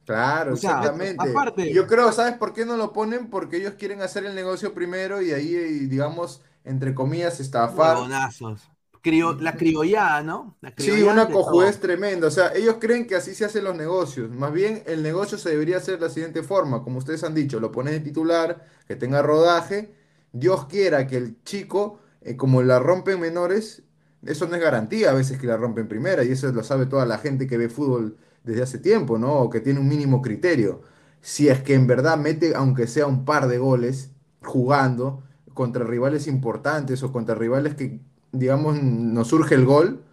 Claro, 0.08 0.54
O 0.54 0.58
sea, 0.58 0.72
exactamente. 0.72 1.30
aparte- 1.32 1.74
Yo 1.74 1.86
creo, 1.88 2.12
¿sabes 2.14 2.36
por 2.38 2.54
qué 2.54 2.66
no 2.66 2.78
lo 2.78 2.94
ponen? 2.94 3.30
Porque 3.30 3.58
ellos 3.58 3.74
quieren 3.78 4.02
hacer 4.02 4.26
el 4.26 4.36
negocio 4.36 4.74
primero 4.74 5.22
y 5.22 5.34
ahí, 5.34 5.54
eh, 5.56 5.68
digamos, 5.90 6.42
entre 6.64 6.96
comillas, 6.96 7.40
estafar. 7.42 7.98
Huevonazos. 7.98 8.62
Crio- 9.02 9.38
la 9.40 9.56
criollada, 9.56 10.24
¿no? 10.24 10.58
La 10.62 10.74
Sí, 10.78 11.02
una 11.02 11.32
cojudez 11.32 11.80
tremenda. 11.80 12.28
O 12.28 12.32
sea, 12.32 12.54
ellos 12.54 12.78
creen 12.80 13.08
que 13.08 13.16
así 13.16 13.34
se 13.34 13.46
hacen 13.46 13.64
los 13.64 13.76
negocios. 13.76 14.30
Más 14.30 14.54
bien, 14.54 14.84
el 14.86 15.02
negocio 15.04 15.38
se 15.38 15.50
debería 15.50 15.78
hacer 15.78 15.96
de 15.96 16.02
la 16.08 16.10
siguiente 16.12 16.44
forma. 16.44 16.84
Como 16.84 17.00
ustedes 17.00 17.24
han 17.24 17.34
dicho, 17.34 17.60
lo 17.60 17.72
pones 17.72 17.94
de 17.94 18.00
titular, 18.02 18.66
que 18.88 18.96
tenga 18.96 19.22
rodaje. 19.22 19.94
Dios 20.34 20.68
quiera 20.68 21.08
que 21.08 21.18
el 21.18 21.42
chico, 21.44 22.00
eh, 22.22 22.38
como 22.38 22.62
la 22.62 22.80
rompen 22.80 23.20
menores, 23.20 23.84
eso 24.24 24.48
no 24.48 24.56
es 24.56 24.62
garantía 24.62 25.10
a 25.12 25.14
veces 25.14 25.40
que 25.40 25.48
la 25.48 25.58
rompen 25.58 25.88
primera. 25.88 26.24
Y 26.24 26.32
eso 26.32 26.52
lo 26.52 26.64
sabe 26.64 26.86
toda 26.86 27.06
la 27.06 27.18
gente 27.18 27.48
que 27.48 27.58
ve 27.58 27.70
fútbol 27.70 28.18
desde 28.44 28.64
hace 28.64 28.80
tiempo, 28.80 29.18
¿no? 29.18 29.34
O 29.42 29.50
que 29.50 29.60
tiene 29.62 29.80
un 29.80 29.88
mínimo 29.88 30.22
criterio. 30.22 30.82
Si 31.22 31.50
es 31.50 31.62
que 31.62 31.74
en 31.76 31.88
verdad 31.88 32.18
mete, 32.18 32.56
aunque 32.56 32.88
sea 32.88 33.08
un 33.08 33.26
par 33.26 33.48
de 33.48 33.58
goles, 33.58 34.12
jugando 34.44 35.24
contra 35.54 35.84
rivales 35.86 36.28
importantes 36.28 37.04
o 37.04 37.12
contra 37.12 37.36
rivales 37.36 37.76
que, 37.76 38.00
digamos, 38.32 38.82
nos 38.82 39.28
surge 39.30 39.56
el 39.56 39.66
gol. 39.66 40.04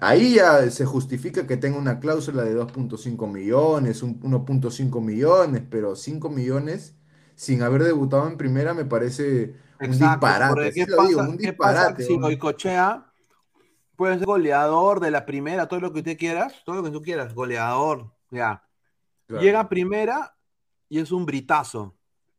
Ahí 0.00 0.34
ya 0.36 0.70
se 0.70 0.84
justifica 0.84 1.46
que 1.46 1.56
tenga 1.56 1.78
una 1.78 2.00
cláusula 2.00 2.42
de 2.44 2.54
2.5 2.54 3.26
millones, 3.26 4.02
un- 4.02 4.20
1.5 4.22 5.00
millones, 5.00 5.62
pero 5.70 5.96
5 5.96 6.28
millones 6.30 6.94
sin 7.34 7.62
haber 7.62 7.84
debutado 7.84 8.28
en 8.28 8.36
primera 8.36 8.74
me 8.74 8.84
parece 8.84 9.54
un 9.80 9.98
disparate. 9.98 10.72
¿qué 10.72 10.86
lo 10.86 10.96
pasa, 10.96 11.00
digo, 11.00 11.22
un 11.22 11.36
qué 11.40 11.52
pasa 11.52 11.94
disparate. 11.94 11.98
si. 11.98 12.18
Goicochea 12.18 13.09
puede 14.00 14.16
ser 14.16 14.24
goleador 14.26 14.98
de 14.98 15.10
la 15.10 15.26
primera, 15.26 15.68
todo 15.68 15.78
lo 15.80 15.92
que 15.92 15.98
usted 15.98 16.16
quieras, 16.16 16.54
todo 16.64 16.76
lo 16.76 16.82
que 16.82 16.90
tú 16.90 17.02
quieras, 17.02 17.34
goleador, 17.34 18.06
ya. 18.30 18.64
Claro. 19.26 19.42
Llega 19.42 19.60
a 19.60 19.68
primera 19.68 20.34
y 20.88 21.00
es 21.00 21.12
un 21.12 21.26
britazo. 21.26 21.94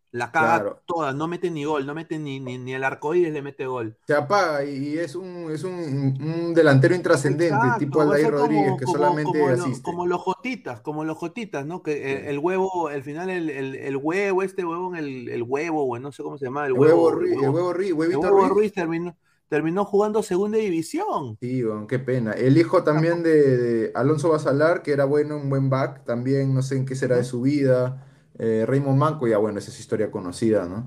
La 0.09 0.31
caga 0.31 0.55
Claro. 0.59 0.81
toda, 0.87 1.13
no 1.13 1.27
mete 1.27 1.51
ni 1.51 1.63
gol, 1.63 1.85
no 1.85 1.93
mete 1.93 2.17
ni, 2.17 2.39
ni, 2.39 2.57
ni 2.57 2.73
el 2.73 2.83
arcoíris 2.83 3.31
le 3.31 3.43
mete 3.43 3.67
gol. 3.67 3.95
Se 4.07 4.15
apaga 4.15 4.65
y 4.65 4.97
es 4.97 5.13
un, 5.15 5.49
es 5.51 5.63
un, 5.63 5.73
un 6.19 6.53
delantero 6.55 6.95
intrascendente, 6.95 7.53
Exacto, 7.55 7.77
tipo 7.79 8.01
Aldair 8.01 8.25
como- 8.25 8.37
Rodríguez, 8.39 8.73
que 8.79 8.85
como- 8.85 8.97
solamente 8.97 9.39
como 9.39 9.47
lo- 9.55 9.63
asiste. 9.63 9.81
como 9.83 10.05
los 10.07 10.21
jotitas, 10.21 10.81
como 10.81 11.03
los 11.05 11.17
jotitas, 11.17 11.63
¿no? 11.65 11.81
Que 11.83 12.11
el, 12.13 12.21
Sí. 12.21 12.27
el 12.27 12.39
huevo, 12.39 12.87
al 12.87 13.03
final 13.03 13.29
el, 13.29 13.49
el- 13.51 13.75
el 13.75 13.95
huevo, 13.97 14.41
este 14.43 14.65
huevo, 14.65 14.93
el, 14.95 15.29
el 15.29 15.43
huevo, 15.43 15.85
güey, 15.85 16.01
no 16.01 16.11
sé 16.11 16.23
cómo 16.23 16.37
se 16.39 16.43
llama, 16.45 16.65
el 16.65 16.73
huevo, 16.73 17.09
el 17.11 17.15
huevo- 17.15 17.71
Ruiz, 17.73 17.89
el 17.91 17.93
huevito. 17.95 18.49
Ruiz 18.49 18.73
terminó, 18.73 19.15
terminó 19.51 19.85
jugando 19.85 20.23
segunda 20.23 20.57
división. 20.57 21.39
Sí, 21.41 21.63
qué 21.89 21.97
pena. 21.97 22.33
El 22.33 22.55
hijo 22.57 22.83
también 22.83 23.23
de, 23.23 23.57
de 23.57 23.91
Alonso 23.95 24.29
Basalar, 24.29 24.83
que 24.83 24.91
era 24.91 25.05
bueno, 25.05 25.37
un 25.37 25.49
buen 25.49 25.71
back, 25.71 26.05
también 26.05 26.53
no 26.53 26.61
sé 26.61 26.77
en 26.77 26.85
qué 26.85 26.95
será 26.95 27.15
de 27.17 27.23
su 27.23 27.41
vida. 27.41 28.05
Eh, 28.37 28.63
Raymond 28.67 28.99
Manco, 28.99 29.27
ya 29.27 29.39
bueno, 29.39 29.57
esa 29.57 29.71
es 29.71 29.79
historia 29.79 30.11
conocida, 30.11 30.67
¿no? 30.67 30.85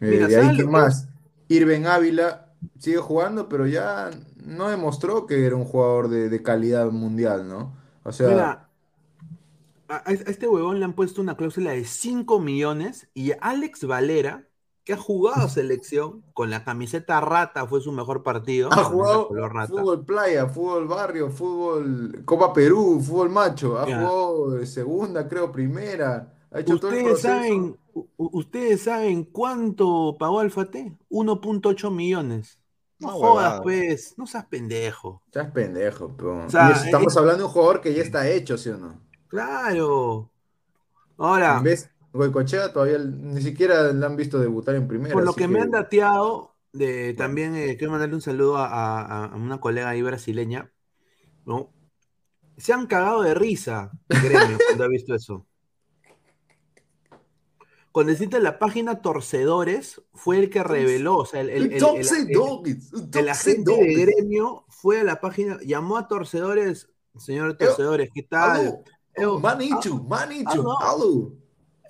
Eh, 0.00 0.06
Mira, 0.08 0.28
de 0.28 0.36
ahí, 0.36 0.50
¿sabes 0.50 0.52
¿quién 0.52 0.66
lo 0.66 0.72
que- 0.72 0.72
más? 0.72 1.08
Irben 1.48 1.86
Ávila 1.86 2.54
sigue 2.78 2.98
jugando, 2.98 3.48
pero 3.48 3.66
ya 3.66 4.10
no 4.44 4.68
demostró 4.70 5.26
que 5.26 5.46
era 5.46 5.56
un 5.56 5.64
jugador 5.64 6.08
de, 6.08 6.28
de 6.30 6.42
calidad 6.42 6.90
mundial, 6.92 7.48
¿no? 7.48 7.76
O 8.04 8.12
sea, 8.12 8.28
Mira, 8.28 8.70
a, 9.88 9.96
a 10.10 10.12
este 10.12 10.48
huevón 10.48 10.78
le 10.78 10.84
han 10.84 10.94
puesto 10.94 11.20
una 11.20 11.36
cláusula 11.36 11.72
de 11.72 11.84
5 11.84 12.40
millones 12.40 13.08
y 13.14 13.32
Alex 13.40 13.84
Valera, 13.86 14.45
que 14.86 14.92
ha 14.92 14.96
jugado 14.96 15.48
selección 15.48 16.22
con 16.32 16.48
la 16.48 16.62
camiseta 16.62 17.20
rata, 17.20 17.66
fue 17.66 17.80
su 17.80 17.90
mejor 17.90 18.22
partido. 18.22 18.72
ha 18.72 18.84
jugado 18.84 19.28
fútbol 19.66 20.04
playa, 20.04 20.46
fútbol 20.46 20.86
barrio, 20.86 21.28
fútbol 21.28 22.22
Copa 22.24 22.52
Perú, 22.52 23.02
fútbol 23.04 23.28
macho, 23.28 23.80
ha 23.80 23.86
Ya. 23.88 23.98
jugado 23.98 24.64
segunda, 24.64 25.26
creo, 25.28 25.50
primera. 25.50 26.32
Ha 26.52 26.60
hecho 26.60 26.78
todo 26.78 26.92
el 26.92 26.98
¿Ustedes 26.98 27.20
saben, 27.20 27.76
¿Ustedes 28.16 28.82
saben 28.84 29.24
cuánto 29.24 30.16
pagó 30.20 30.38
Alfate? 30.38 30.96
1.8 31.10 31.90
millones. 31.90 32.60
No 33.00 33.08
Una 33.08 33.16
jodas, 33.16 33.60
pues, 33.62 34.14
no 34.16 34.26
seas 34.28 34.46
pendejo. 34.46 35.20
Es 35.32 35.50
pendejo, 35.50 36.14
pero... 36.16 36.46
O 36.46 36.48
sea, 36.48 36.70
estamos 36.70 37.16
hablando 37.16 37.38
de 37.40 37.44
un 37.46 37.50
jugador 37.50 37.80
que 37.80 37.92
ya 37.92 38.02
está 38.02 38.28
hecho, 38.28 38.56
¿sí 38.56 38.70
o 38.70 38.78
no? 38.78 39.00
Claro. 39.26 40.30
Ahora, 41.18 41.56
En 41.58 41.64
vez, 41.64 41.90
Goicochea 42.16 42.72
todavía 42.72 42.98
ni 42.98 43.40
siquiera 43.40 43.92
le 43.92 44.04
han 44.06 44.16
visto 44.16 44.38
debutar 44.38 44.74
en 44.74 44.88
primera. 44.88 45.14
por 45.14 45.24
lo 45.24 45.34
que 45.34 45.46
me 45.48 45.60
han 45.60 45.70
dateado, 45.70 46.56
de, 46.72 47.14
también 47.14 47.54
eh, 47.56 47.76
quiero 47.76 47.92
mandarle 47.92 48.14
un 48.16 48.22
saludo 48.22 48.56
a, 48.56 48.66
a- 48.66 49.24
a 49.26 49.36
una 49.36 49.60
colega 49.60 49.88
ahí 49.90 50.02
brasileña, 50.02 50.72
¿no? 51.44 51.72
Se 52.58 52.72
han 52.72 52.86
cagado 52.86 53.22
de 53.22 53.34
risa, 53.34 53.92
Gremio, 54.08 54.58
cuando 54.66 54.84
ha 54.84 54.88
visto 54.88 55.14
eso. 55.14 55.46
Cuando 57.92 58.12
deciste 58.12 58.40
la 58.40 58.58
página 58.58 59.00
Torcedores, 59.00 60.02
fue 60.12 60.38
el 60.38 60.50
que 60.50 60.62
reveló, 60.62 61.16
o 61.18 61.24
sea, 61.26 61.40
el, 61.40 61.50
el- 61.50 61.72
agente 63.28 63.72
de 63.72 63.94
gremio 63.94 64.64
fue 64.68 65.00
a 65.00 65.04
la 65.04 65.20
página, 65.20 65.58
llamó 65.62 65.96
a 65.96 66.06
Torcedores, 66.08 66.90
señor 67.18 67.56
Torcedores, 67.56 68.10
¿qué 68.14 68.22
tal? 68.22 68.50
Alô, 68.56 68.84
Eu- 69.16 69.40
Manichu, 69.40 70.02
Manichu, 70.04 70.60
alô. 70.78 71.32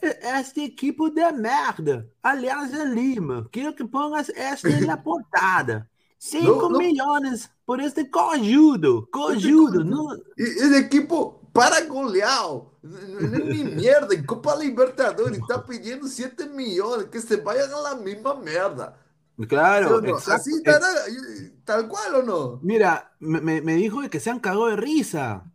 Alô. 0.08 0.38
Este 0.40 0.64
equipo 0.64 1.10
de 1.10 1.30
merda. 1.32 2.06
Alianza 2.22 2.84
Lima. 2.84 3.48
Quiero 3.50 3.74
que 3.74 3.84
pongas 3.84 4.28
este 4.30 4.70
en 4.78 4.86
la 4.86 5.02
portada. 5.02 5.88
5 6.18 6.46
No, 6.54 6.70
no. 6.70 6.78
millones 6.78 7.50
por 7.64 7.80
este 7.80 8.10
cojudo. 8.10 9.08
Cojudo. 9.10 9.84
No, 9.84 10.14
E- 10.36 10.62
El 10.62 10.74
equipo 10.74 11.40
para 11.52 11.80
goleado. 11.86 12.72
No 12.82 12.98
es 13.36 13.44
ni 13.44 13.64
mierda. 13.64 14.14
En 14.14 14.24
Copa 14.24 14.56
Libertadores 14.56 15.38
está 15.38 15.64
pidiendo 15.64 16.06
7 16.08 16.48
millones. 16.48 17.06
Que 17.10 17.20
se 17.20 17.36
vayan 17.36 17.70
a 17.72 17.80
la 17.90 17.94
misma 17.96 18.34
mierda. 18.36 18.98
¿Sí 19.38 19.46
claro, 19.46 19.96
o 19.96 20.00
no? 20.00 20.08
exacto. 20.16 20.32
Así 20.40 20.50
estará, 20.54 20.86
eh, 21.08 21.52
tal 21.64 21.86
cual 21.88 22.14
o 22.14 22.22
no. 22.22 22.58
Mira, 22.62 23.12
me, 23.20 23.40
me- 23.42 23.60
me 23.60 23.74
dijo 23.74 24.00
de 24.00 24.08
que 24.08 24.18
se 24.20 24.30
han 24.30 24.40
cagado 24.40 24.66
de 24.68 24.76
risa. 24.76 25.52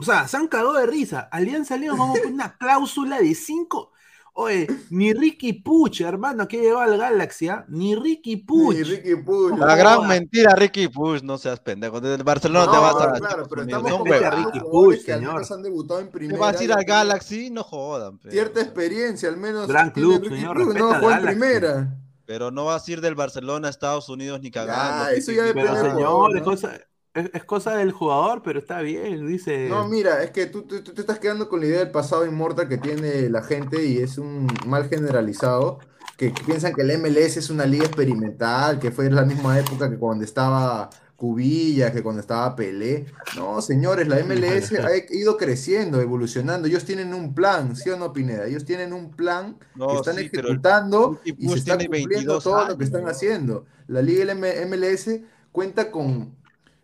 O 0.00 0.04
sea, 0.04 0.28
se 0.28 0.36
han 0.36 0.46
cagado 0.46 0.74
de 0.74 0.86
risa. 0.86 1.28
Alianza 1.32 1.76
Lima 1.76 1.94
vamos 1.96 2.20
con 2.20 2.32
una 2.32 2.56
cláusula 2.56 3.18
de 3.18 3.34
5. 3.34 3.92
Oye, 4.34 4.68
ni 4.90 5.12
Ricky 5.12 5.52
Puch, 5.54 6.00
hermano, 6.02 6.46
que 6.46 6.58
llegó 6.60 6.78
al 6.78 6.96
Galaxy, 6.96 7.48
¿ah? 7.48 7.64
Ni 7.66 7.96
Ricky 7.96 8.36
Puch. 8.36 8.76
Ni 8.76 8.82
Ricky 8.84 9.16
Puch. 9.16 9.58
La 9.58 9.74
gran 9.74 10.06
mentira, 10.06 10.54
Ricky 10.54 10.86
Push, 10.86 11.22
no 11.22 11.36
seas 11.38 11.58
pendejo. 11.58 12.00
Desde 12.00 12.14
el 12.14 12.22
Barcelona 12.22 12.66
No, 12.66 12.70
te 12.72 12.78
vas 12.78 12.94
a. 13.00 13.12
claro, 13.18 13.46
pero 13.50 13.62
estamos 13.62 14.04
Vete 14.04 14.24
a 14.26 14.30
Ricky 14.30 14.60
Puch, 14.60 15.04
que 15.04 15.14
señor. 15.14 15.42
han 15.50 15.62
debutado 15.64 15.98
en 15.98 16.06
Te 16.06 16.12
primera. 16.12 16.38
vas 16.38 16.60
a 16.60 16.62
ir 16.64 16.72
al 16.72 16.84
Galaxy, 16.84 17.50
no 17.50 17.64
jodan. 17.64 18.20
Cierta 18.30 18.60
experiencia, 18.60 19.28
al 19.28 19.38
menos. 19.38 19.66
Gran 19.66 19.90
club, 19.90 20.22
Ricky 20.22 20.36
señor, 20.36 20.56
Puch, 20.64 20.76
No 20.76 20.94
jugó 20.94 21.10
en 21.10 21.22
primera. 21.22 21.96
Pero 22.24 22.52
no 22.52 22.66
vas 22.66 22.86
a 22.86 22.92
ir 22.92 23.00
del 23.00 23.16
Barcelona 23.16 23.66
a 23.66 23.70
Estados 23.70 24.08
Unidos 24.08 24.40
ni 24.40 24.52
cagando. 24.52 25.06
Pe, 25.10 25.16
eso 25.18 25.32
ya 25.32 25.42
depende 25.44 25.68
Pero 25.72 25.80
Ah, 25.84 25.90
señor, 25.94 26.34
¿no? 26.36 26.44
cosa, 26.44 26.78
es, 27.18 27.30
es 27.32 27.44
cosa 27.44 27.76
del 27.76 27.92
jugador, 27.92 28.42
pero 28.42 28.58
está 28.58 28.80
bien, 28.80 29.26
dice. 29.26 29.68
No, 29.68 29.86
mira, 29.88 30.22
es 30.22 30.30
que 30.30 30.46
tú, 30.46 30.62
tú, 30.62 30.82
tú 30.82 30.92
te 30.94 31.00
estás 31.00 31.18
quedando 31.18 31.48
con 31.48 31.60
la 31.60 31.66
idea 31.66 31.78
del 31.80 31.90
pasado 31.90 32.26
inmortal 32.26 32.68
que 32.68 32.78
tiene 32.78 33.28
la 33.28 33.42
gente 33.42 33.84
y 33.84 33.98
es 33.98 34.18
un 34.18 34.46
mal 34.66 34.88
generalizado, 34.88 35.78
que 36.16 36.32
piensan 36.46 36.74
que 36.74 36.82
el 36.82 36.98
MLS 36.98 37.36
es 37.36 37.50
una 37.50 37.66
liga 37.66 37.84
experimental, 37.84 38.78
que 38.78 38.90
fue 38.90 39.06
en 39.06 39.14
la 39.14 39.24
misma 39.24 39.58
época 39.58 39.88
que 39.88 39.98
cuando 39.98 40.24
estaba 40.24 40.90
Cubillas, 41.18 41.90
que 41.90 42.00
cuando 42.00 42.20
estaba 42.20 42.54
Pelé. 42.54 43.06
No, 43.36 43.60
señores, 43.60 44.06
la 44.06 44.22
MLS 44.22 44.72
ha 44.84 44.90
ido 45.12 45.36
creciendo, 45.36 46.00
evolucionando. 46.00 46.68
Ellos 46.68 46.84
tienen 46.84 47.12
un 47.12 47.34
plan, 47.34 47.74
¿sí 47.74 47.90
o 47.90 47.96
no, 47.96 48.12
Pineda? 48.12 48.46
Ellos 48.46 48.64
tienen 48.64 48.92
un 48.92 49.10
plan 49.10 49.58
No, 49.74 49.88
que 49.88 49.96
están 49.96 50.14
sí, 50.14 50.26
ejecutando 50.32 51.20
y 51.24 51.30
se 51.30 51.34
Push 51.34 51.58
está 51.58 51.76
tiene 51.76 51.86
cumpliendo 51.86 52.34
22 52.34 52.44
todo 52.44 52.68
lo 52.68 52.78
que 52.78 52.84
están 52.84 53.08
haciendo. 53.08 53.66
La 53.88 54.00
Liga 54.00 54.32
MLS 54.32 55.10
cuenta 55.50 55.90
con 55.90 56.36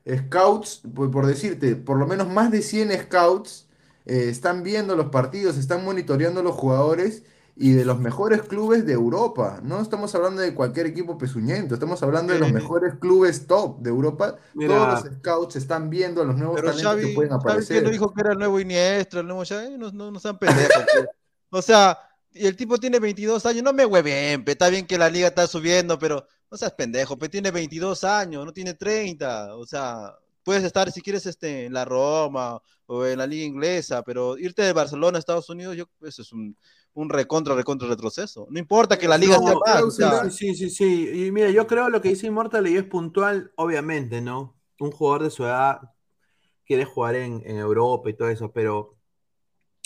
scouts, 0.08 0.82
por, 0.94 1.10
por 1.10 1.26
decirte, 1.26 1.76
por 1.76 1.98
lo 1.98 2.06
menos 2.06 2.28
más 2.28 2.50
de 2.50 2.62
100 2.62 2.92
scouts 3.04 3.66
eh, 4.06 4.28
están 4.28 4.62
viendo 4.62 4.96
los 4.96 5.06
partidos, 5.06 5.56
están 5.56 5.84
monitoreando 5.84 6.42
los 6.42 6.54
jugadores 6.54 7.22
y 7.56 7.72
de 7.72 7.84
los 7.84 8.00
mejores 8.00 8.42
clubes 8.42 8.84
de 8.84 8.92
Europa. 8.92 9.60
No 9.62 9.80
estamos 9.80 10.14
hablando 10.14 10.42
de 10.42 10.54
cualquier 10.54 10.86
equipo 10.86 11.16
pezuñento, 11.16 11.74
estamos 11.74 12.02
hablando 12.02 12.32
de 12.32 12.40
los 12.40 12.52
mejores 12.52 12.94
clubes 13.00 13.46
top 13.46 13.78
de 13.80 13.90
Europa. 13.90 14.36
Mira. 14.54 14.74
Todos 14.74 15.04
los 15.04 15.14
scouts 15.18 15.56
están 15.56 15.88
viendo 15.88 16.20
a 16.20 16.24
los 16.24 16.36
nuevos 16.36 16.56
talentos 16.56 16.80
que 16.80 17.02
Xavi, 17.02 17.14
pueden 17.14 17.30
que 17.30 17.36
aparecer. 17.36 17.82
no 17.82 17.90
dijo 17.90 18.12
que 18.12 18.20
era 18.20 18.32
el 18.32 18.38
nuevo 18.38 18.58
Iniestra, 18.60 19.20
el 19.20 19.26
nuevo 19.26 19.44
Xavi, 19.44 19.78
no, 19.78 19.90
no, 19.92 20.10
no 20.10 20.18
sean 20.18 20.38
pendejos. 20.38 20.84
pe. 20.92 21.08
O 21.50 21.62
sea, 21.62 21.96
y 22.32 22.46
el 22.46 22.56
tipo 22.56 22.78
tiene 22.78 22.98
22 22.98 23.46
años, 23.46 23.62
no 23.62 23.72
me 23.72 23.86
hueven, 23.86 24.42
está 24.44 24.68
bien 24.68 24.86
que 24.86 24.98
la 24.98 25.08
liga 25.08 25.28
está 25.28 25.46
subiendo, 25.46 26.00
pero 26.00 26.26
no 26.54 26.58
seas 26.58 26.72
pendejo, 26.74 27.18
pe, 27.18 27.28
tiene 27.28 27.50
22 27.50 28.04
años, 28.04 28.44
no 28.44 28.52
tiene 28.52 28.74
30, 28.74 29.56
o 29.56 29.66
sea, 29.66 30.14
puedes 30.44 30.62
estar 30.62 30.88
si 30.92 31.02
quieres 31.02 31.26
este, 31.26 31.66
en 31.66 31.72
la 31.72 31.84
Roma 31.84 32.62
o 32.86 33.04
en 33.04 33.18
la 33.18 33.26
liga 33.26 33.44
inglesa, 33.44 34.04
pero 34.04 34.38
irte 34.38 34.62
de 34.62 34.72
Barcelona 34.72 35.18
a 35.18 35.20
Estados 35.20 35.50
Unidos, 35.50 35.76
yo, 35.76 35.86
eso 36.02 36.22
es 36.22 36.32
un, 36.32 36.56
un 36.92 37.10
recontra, 37.10 37.56
recontra 37.56 37.88
retroceso. 37.88 38.46
No 38.50 38.60
importa 38.60 38.96
que 38.96 39.08
la 39.08 39.18
liga 39.18 39.36
No, 39.36 39.42
sea 39.42 39.54
más, 39.56 39.82
o 39.82 39.90
sea, 39.90 40.10
cláusula. 40.10 40.30
Sí, 40.30 40.54
sí, 40.54 40.70
sí. 40.70 41.26
Y 41.26 41.32
mira, 41.32 41.50
yo 41.50 41.66
creo 41.66 41.88
lo 41.88 42.00
que 42.00 42.10
dice 42.10 42.28
Immortal 42.28 42.68
y 42.68 42.76
es 42.76 42.84
puntual, 42.84 43.50
obviamente, 43.56 44.20
¿no? 44.20 44.56
Un 44.78 44.92
jugador 44.92 45.24
de 45.24 45.30
su 45.30 45.44
edad 45.44 45.80
quiere 46.64 46.84
jugar 46.84 47.16
en, 47.16 47.42
en 47.44 47.56
Europa 47.56 48.10
y 48.10 48.14
todo 48.14 48.28
eso, 48.28 48.52
pero 48.52 48.96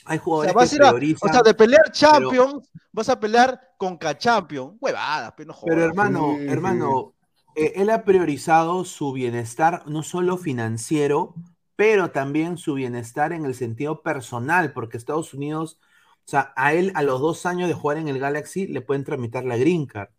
hay 0.08 0.18
O 0.18 0.22
jugadores 0.24 0.50
sea, 0.50 0.52
vas 0.54 0.70
a 0.70 0.70
que 0.70 0.76
ir 0.76 0.82
a- 0.84 0.90
priorizan. 0.90 1.30
o 1.30 1.32
sea, 1.32 1.42
de 1.42 1.54
pelear 1.54 1.90
Champions, 1.92 2.70
vas 2.92 3.08
a 3.08 3.18
pelear 3.20 3.60
con 3.78 3.96
K-Champion. 3.98 4.76
Huevadas, 4.80 5.32
pero 5.36 5.48
no 5.48 5.54
jodas. 5.54 5.76
Pero 5.76 5.84
hermano, 5.84 6.36
Sí, 6.38 6.44
hermano, 6.48 7.14
eh, 7.54 7.72
él 7.76 7.90
ha 7.90 8.04
priorizado 8.04 8.84
su 8.84 9.12
bienestar 9.12 9.82
no 9.86 10.02
solo 10.02 10.36
financiero, 10.36 11.34
pero 11.76 12.10
también 12.10 12.56
su 12.56 12.74
bienestar 12.74 13.32
en 13.32 13.44
el 13.44 13.54
sentido 13.54 14.02
personal, 14.02 14.72
porque 14.72 14.96
Estados 14.96 15.34
Unidos, 15.34 15.78
o 16.26 16.30
sea, 16.30 16.52
a 16.56 16.72
él 16.74 16.92
a 16.94 17.02
los 17.02 17.20
dos 17.20 17.46
años 17.46 17.68
de 17.68 17.74
jugar 17.74 17.98
en 17.98 18.08
el 18.08 18.18
Galaxy 18.18 18.66
le 18.66 18.80
pueden 18.80 19.04
tramitar 19.04 19.44
la 19.44 19.56
green 19.56 19.86
card. 19.86 20.10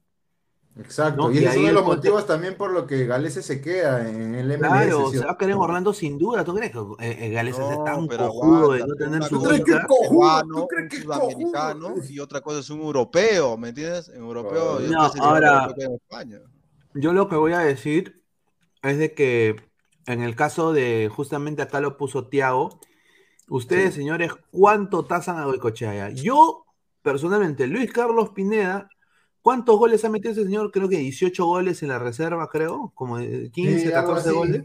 Exacto, 0.77 1.23
¿no? 1.23 1.31
y 1.31 1.35
Y 1.35 1.37
ese 1.39 1.47
es 1.47 1.51
ahí 1.53 1.59
uno 1.59 1.67
de 1.67 1.73
los 1.73 1.85
motivos 1.85 2.25
también 2.25 2.55
por 2.55 2.71
lo 2.71 2.87
que 2.87 3.05
Galese 3.05 3.41
se 3.41 3.59
queda 3.61 4.07
en 4.07 4.33
el 4.35 4.47
MLS. 4.51 4.59
Claro, 4.69 5.09
¿sí 5.11 5.17
se 5.17 5.23
o 5.23 5.27
va 5.27 5.31
a 5.33 5.37
quedar 5.37 5.51
en 5.51 5.57
no? 5.57 5.63
Orlando 5.63 5.93
sin 5.93 6.17
duda. 6.17 6.43
¿Tú 6.45 6.55
crees 6.55 6.71
que 6.71 6.77
eh, 6.99 7.17
eh, 7.25 7.29
Gales 7.31 7.55
es 7.59 7.59
No, 7.77 7.83
tan 7.83 8.07
pero 8.07 8.27
cojudo 8.29 8.71
de 8.73 8.81
aguanta, 8.81 8.85
no 8.87 8.93
pero 8.97 9.09
tener 9.11 9.23
su 9.23 9.35
¿Tú 9.39 9.43
crees 9.43 9.59
es 9.59 9.65
que 9.65 9.71
es 9.73 9.85
cojudo? 9.87 10.41
¿Tú 10.43 10.67
crees 10.67 10.83
un 10.83 10.89
que 10.89 10.95
es 10.97 11.03
sudamericano 11.03 11.87
cojudo? 11.89 12.03
y 12.09 12.19
otra 12.19 12.41
cosa 12.41 12.59
es 12.59 12.69
un 12.69 12.79
europeo, 12.81 13.57
¿me 13.57 13.69
entiendes? 13.69 14.09
En 14.09 14.17
europeo, 14.21 14.79
yo 14.79 14.91
No, 14.91 15.11
ahora- 15.21 15.73
que 15.75 15.83
en 15.83 15.93
España. 15.95 16.39
Yo 16.93 17.13
lo 17.13 17.27
que 17.27 17.35
voy 17.35 17.53
a 17.53 17.59
decir 17.59 18.21
es 18.81 18.97
de 18.97 19.13
que 19.13 19.57
en 20.05 20.21
el 20.21 20.35
caso 20.35 20.71
de, 20.71 21.11
justamente 21.13 21.61
acá 21.61 21.81
lo 21.81 21.97
puso 21.97 22.27
Tiago, 22.29 22.79
ustedes, 23.49 23.93
señores, 23.95 24.31
¿cuánto 24.49 25.03
tasan 25.05 25.37
a 25.37 25.45
Goicochea? 25.45 26.09
Yo, 26.11 26.65
personalmente, 27.01 27.67
Luis 27.67 27.91
Carlos 27.91 28.29
Pineda, 28.29 28.89
¿cuántos 29.49 29.79
goles 29.79 30.05
ha 30.05 30.09
metido 30.09 30.31
ese 30.31 30.43
señor? 30.43 30.69
Creo 30.71 30.87
que 30.87 30.97
18 30.97 31.43
goles 31.43 31.81
en 31.81 31.89
la 31.89 31.97
reserva, 31.97 32.47
creo, 32.47 32.91
como 32.93 33.17
de 33.17 33.49
15, 33.49 33.79
Sí, 33.79 33.85
algo 33.87 34.09
14 34.13 34.29
así. 34.29 34.37
goles. 34.37 34.63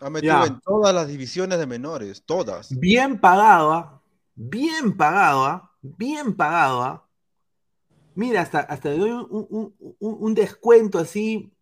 Ha 0.00 0.08
metido 0.08 0.32
Ya. 0.40 0.46
en 0.46 0.58
todas 0.60 0.94
las 0.94 1.06
divisiones 1.06 1.58
de 1.58 1.66
menores, 1.66 2.22
todas. 2.24 2.74
Bien 2.78 3.20
pagado, 3.20 3.72
¿ah? 3.72 4.02
bien 4.34 4.96
pagado, 4.96 5.44
¿ah? 5.44 5.70
bien 5.82 6.34
pagado. 6.34 6.82
¿ah? 6.82 7.06
Mira, 8.14 8.40
hasta, 8.40 8.60
hasta 8.60 8.88
le 8.88 8.96
doy 8.98 9.10
un, 9.10 9.26
un- 9.30 9.74
un- 10.00 10.16
un 10.20 10.34
descuento 10.34 10.98
así, 10.98 11.52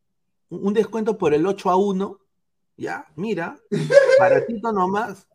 un 0.49 0.73
descuento 0.73 1.19
por 1.19 1.35
el 1.35 1.45
8 1.47 1.71
a 1.71 1.77
1. 1.77 2.19
Ya, 2.77 3.05
mira, 3.17 3.59
baratito 4.21 4.73
nomás, 4.73 5.27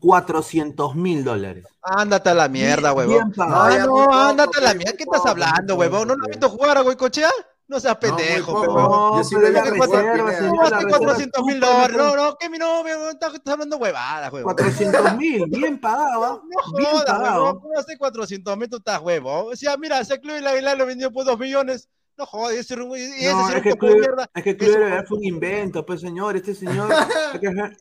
400 0.00 0.94
mil 0.94 1.24
dólares. 1.24 1.66
Ándate 1.82 2.30
a 2.30 2.34
la 2.34 2.48
mierda, 2.48 2.92
huevón. 2.92 3.32
Ah, 3.38 3.76
no, 3.80 3.86
poco, 3.86 4.14
ándate 4.14 4.58
a 4.58 4.62
la 4.62 4.74
mierda. 4.74 4.92
¿Qué 4.96 5.04
estás 5.04 5.26
hablando, 5.26 5.74
huevón? 5.76 6.08
¿No 6.08 6.14
lo 6.16 6.22
has 6.24 6.28
visto 6.30 6.48
jugar 6.48 6.78
a 6.78 6.82
Goicochea? 6.82 7.30
No 7.66 7.78
seas 7.80 7.94
No, 7.94 8.00
pendejo, 8.00 8.60
huevón. 8.60 8.76
No, 8.82 9.16
Yo 9.18 9.24
sí 9.24 9.34
pero 9.34 9.46
le 9.48 9.52
la 9.52 9.62
vi 9.62 9.68
jugar, 9.78 9.88
reserva, 9.90 10.12
Pineda. 10.14 10.38
señor, 10.38 10.50
¿Cómo 10.50 10.62
la 10.62 10.66
hace 10.76 10.84
reserva 10.86 10.98
400 10.98 11.44
mil 11.44 11.54
tú 11.54 11.60
puedes 11.66 11.76
dólares? 11.76 11.96
No, 11.98 12.16
no, 12.16 12.36
que 12.36 12.48
mi 12.48 12.58
novio, 12.58 13.10
estás 13.10 13.32
hablando 13.46 13.76
huevadas, 13.76 14.32
huevón. 14.32 14.54
400 14.54 15.16
mil, 15.16 15.44
bien 15.48 15.80
pagado, 15.80 16.24
¿ah? 16.24 16.42
No 16.44 16.62
jodas, 16.90 17.20
huevón. 17.20 17.60
¿Cómo 17.60 17.78
hace 17.78 17.98
400 17.98 18.56
mil? 18.56 18.70
Tú 18.70 18.76
estás 18.78 19.00
huevón. 19.00 19.52
O 19.52 19.56
sea, 19.56 19.76
mira, 19.76 20.00
ese 20.00 20.18
club 20.20 20.36
y 20.38 20.40
la 20.40 20.50
Aguilar 20.50 20.78
lo 20.78 20.86
vendió 20.86 21.12
por 21.12 21.24
2 21.26 21.38
millones. 21.38 21.88
No 22.16 22.24
jodas, 22.26 22.54
ese 22.54 22.74
No, 22.74 22.94
es 22.94 23.62
que, 23.62 23.76
Club, 23.76 23.98
mierda. 24.00 24.28
es 24.34 24.42
que 24.42 24.56
Club 24.56 24.70
Ese- 24.70 24.78
Heredero 24.78 25.04
fue 25.06 25.18
un 25.18 25.24
invento, 25.24 25.84
pues 25.86 26.00
señor, 26.00 26.36
este 26.36 26.52
señor, 26.54 26.88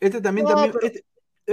este 0.00 0.20
también, 0.20 0.46
No, 0.46 0.54
también, 0.54 0.72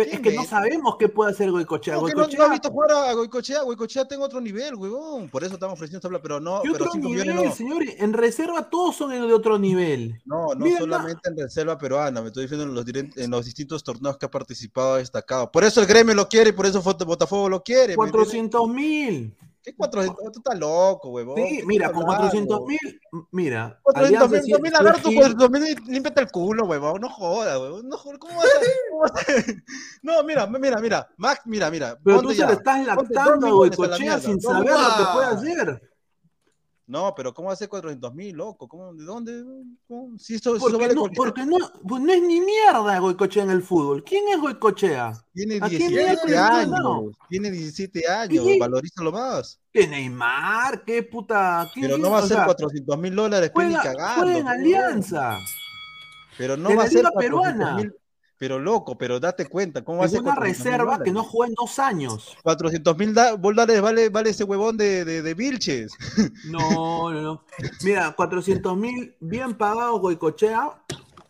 es 0.02 0.08
¿qué 0.10 0.22
que 0.22 0.36
no 0.36 0.44
sabemos 0.44 0.98
qué 1.00 1.08
puede 1.08 1.32
hacer 1.32 1.52
Goicochea. 1.52 1.96
¿Cómo 1.96 2.08
que 2.08 2.14
no, 2.14 2.24
Goicochea, 2.24 2.40
no 2.40 2.46
has 2.46 2.52
visto 2.52 2.70
jugar 2.70 2.92
a 2.92 3.14
Goicochea? 3.14 3.62
Goicochea 3.62 4.06
tengo 4.06 4.26
otro 4.26 4.42
nivel, 4.42 4.76
huevón. 4.76 5.30
Por 5.30 5.44
eso 5.44 5.54
estamos 5.54 5.74
ofreciendo 5.74 6.00
esta 6.00 6.10
plata, 6.10 6.22
pero 6.22 6.40
no, 6.42 6.62
¿qué 6.62 6.72
pero 6.72 6.86
otro 6.86 6.94
5 6.94 7.08
nivel, 7.08 7.28
millones 7.28 7.50
no. 7.50 7.56
señor? 7.56 7.84
En 7.98 8.14
reserva 8.14 8.70
todos 8.70 8.98
son 8.98 9.12
de 9.12 9.34
otro 9.34 9.58
nivel. 9.58 10.22
No, 10.26 10.48
no 10.54 10.66
Mira, 10.66 10.80
solamente 10.80 11.30
en 11.30 11.38
reserva 11.38 11.78
peruana, 11.78 12.22
me 12.22 12.28
estoy 12.28 12.44
diciendo 12.44 12.66
en 12.66 12.74
los, 12.74 12.86
en 13.16 13.32
los 13.32 13.46
distintos 13.46 13.84
torneos 13.84 14.18
que 14.18 14.26
ha 14.26 14.32
participado, 14.32 14.98
destacado. 14.98 15.50
Por 15.50 15.64
eso 15.64 15.80
el 15.80 15.88
gremio 15.88 16.14
lo 16.14 16.28
quiere 16.28 16.50
y 16.50 16.54
por 16.54 16.66
eso 16.66 16.82
Botafogo 16.82 17.48
lo 17.48 17.64
quiere. 17.64 17.96
¿me 17.98 18.06
entiendes? 18.06 18.12
400 18.12 18.70
mil. 18.70 19.34
¿Qué 19.66 19.76
400? 19.76 20.32
Tú 20.32 20.40
estás 20.40 20.60
loco, 20.60 21.10
huevón. 21.10 21.36
Sí, 21.38 21.58
¿Qué 21.58 21.66
mira, 21.66 21.92
con 21.92 22.04
hablando? 22.04 22.18
400 22.30 22.62
mil, 22.68 23.02
mira. 23.32 23.80
400 23.84 24.22
Alianza 24.22 24.28
mil, 24.28 24.56
sí- 24.56 24.62
mil, 24.62 24.76
agarra 24.76 25.02
tu 25.02 25.10
sí, 25.10 25.16
400 25.16 25.50
mil 25.50 25.68
y 25.68 25.92
límpiate 25.92 26.22
el 26.22 26.32
culo, 26.32 26.66
huevón. 26.66 27.02
No 27.02 27.10
jodas, 27.10 27.60
huevón. 27.60 27.90
No 27.90 27.98
jodas. 27.98 28.20
¿Cómo 28.20 28.38
vas 28.38 28.46
a, 28.46 29.44
No, 30.04 30.24
mira, 30.24 30.46
mira, 30.46 30.78
mira. 30.80 31.10
Max, 31.18 31.42
mira, 31.46 31.72
mira. 31.72 31.98
Pero 32.04 32.22
tú 32.22 32.32
se 32.32 32.46
le 32.46 32.54
estás 32.54 32.86
lactando 32.86 33.48
a 33.48 33.50
millones 33.50 33.80
a 33.80 33.82
la 33.82 33.88
Goicochea 33.88 33.98
mierda, 34.00 34.20
sin 34.20 34.42
saber 34.42 34.72
lo 34.72 34.78
que 34.98 35.12
puede 35.14 35.28
hacer. 35.28 35.95
No, 36.88 37.16
pero 37.16 37.34
¿cómo 37.34 37.50
hace 37.50 37.68
400 37.68 38.14
mil, 38.14 38.36
loco? 38.36 38.68
¿Cómo, 38.68 38.94
¿De 38.94 39.04
dónde? 39.06 39.44
¿Cómo? 39.88 40.18
Si 40.20 40.36
esto, 40.36 40.52
si 40.52 40.58
eso 40.58 40.66
Porque 40.68 40.78
vale 40.84 40.94
no, 40.94 41.02
cualquier- 41.02 41.18
porque 41.18 41.46
no, 41.46 41.58
pues 41.88 42.02
no 42.04 42.14
es 42.14 42.22
ni 42.22 42.40
mierda 42.42 43.00
Goicochea 43.00 43.42
en 43.44 43.50
el 43.50 43.64
fútbol. 43.64 44.04
¿Quién 44.04 44.28
es 44.28 44.40
Goicochea? 44.40 45.14
Tiene 45.34 45.56
¿A 45.62 45.68
quién 45.68 45.80
17 45.80 46.04
miércoles 46.06 46.38
años. 46.38 46.72
dando? 46.72 47.12
Tiene 47.28 47.50
17 47.52 48.08
años. 48.08 48.46
¿Qué? 48.46 48.60
Valorízalo 48.60 49.12
más. 49.12 49.60
¿Qué 49.74 49.88
Neymar? 49.88 50.84
¿Qué 50.84 51.02
puta? 51.02 51.72
¿Quién 51.74 51.88
Pero 51.88 51.98
no 51.98 52.12
va 52.12 52.20
a 52.20 52.22
ser 52.22 52.38
sea, 52.38 52.46
400 52.46 52.98
mil 53.00 53.16
dólares, 53.16 53.50
ni 53.56 53.64
Juega, 53.64 53.82
juega 54.18 54.38
en 54.38 54.46
pe, 54.46 54.52
Alianza. 54.52 55.40
Pero 56.38 56.56
no 56.56 56.76
va 56.76 56.84
a 56.84 56.88
ser 56.88 56.98
Liga 56.98 57.10
400 57.12 57.14
Peruana. 57.54 57.76
mil. 57.78 57.96
Pero 58.46 58.60
loco, 58.60 58.96
pero 58.96 59.20
date 59.20 59.48
cuenta, 59.48 59.84
¿cómo 59.84 59.98
va 59.98 60.04
a 60.04 60.06
Es 60.06 60.12
ser 60.12 60.22
una 60.22 60.36
400 60.36 60.38
mil 60.38 60.78
reserva 60.78 61.04
que 61.04 61.12
no 61.12 61.24
juega 61.24 61.50
en 61.50 61.56
dos 61.56 61.80
años. 61.80 62.38
400 62.44 62.96
mil 62.96 63.12
dólares 63.12 63.82
vale, 63.82 64.10
vale 64.10 64.30
ese 64.30 64.44
huevón 64.44 64.78
de, 64.78 65.04
de, 65.04 65.24
de 65.24 65.34
Vilches. 65.34 65.92
No, 66.44 67.12
no, 67.12 67.22
no. 67.24 67.44
Mira, 67.84 68.14
400 68.16 68.78
mil 68.78 69.16
bien 69.20 69.56
pagados 69.58 70.00
Goicochea. 70.00 70.80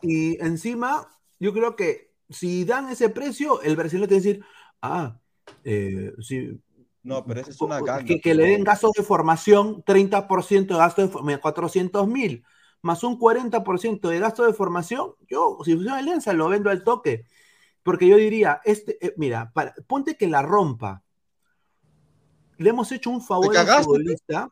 Y 0.02 0.38
encima, 0.44 1.08
yo 1.40 1.54
creo 1.54 1.78
que 1.78 2.12
si 2.30 2.66
dan 2.66 2.90
ese 2.90 3.08
precio, 3.08 3.62
el 3.62 3.78
brasileño 3.78 4.10
va 4.10 4.14
a 4.14 4.16
decir, 4.16 4.44
ah, 4.82 5.18
eh, 5.64 6.12
sí, 6.20 6.60
No, 7.02 7.26
pero 7.26 7.40
esa 7.40 7.52
es 7.52 7.62
una 7.62 7.80
ganga. 7.80 8.04
que, 8.04 8.20
que 8.20 8.36
le 8.36 8.44
den 8.48 8.66
gastos 8.66 8.92
de 8.92 9.04
formación, 9.04 9.86
30% 9.86 10.68
de 10.68 10.76
gasto 10.76 11.02
de 11.02 11.08
formación, 11.08 11.40
400 11.40 12.08
mil, 12.10 12.44
más 12.82 13.04
un 13.04 13.18
40% 13.20 14.10
de 14.10 14.20
gasto 14.20 14.46
de 14.46 14.54
formación, 14.54 15.14
yo, 15.28 15.58
si 15.64 15.76
fuera 15.76 15.98
Alianza, 15.98 16.34
lo 16.34 16.50
vendo 16.50 16.70
al 16.70 16.84
toque. 16.84 17.26
Porque 17.84 18.08
yo 18.08 18.18
diría, 18.18 18.62
este, 18.64 19.04
eh, 19.06 19.14
mira, 19.18 19.52
para- 19.54 19.74
ponte 19.88 20.16
que 20.18 20.28
la 20.28 20.42
rompa. 20.42 21.04
Le 22.58 22.70
hemos 22.70 22.92
hecho 22.92 23.10
un 23.10 23.22
favor 23.22 23.56
al 23.58 23.68
futbolista. 23.84 24.50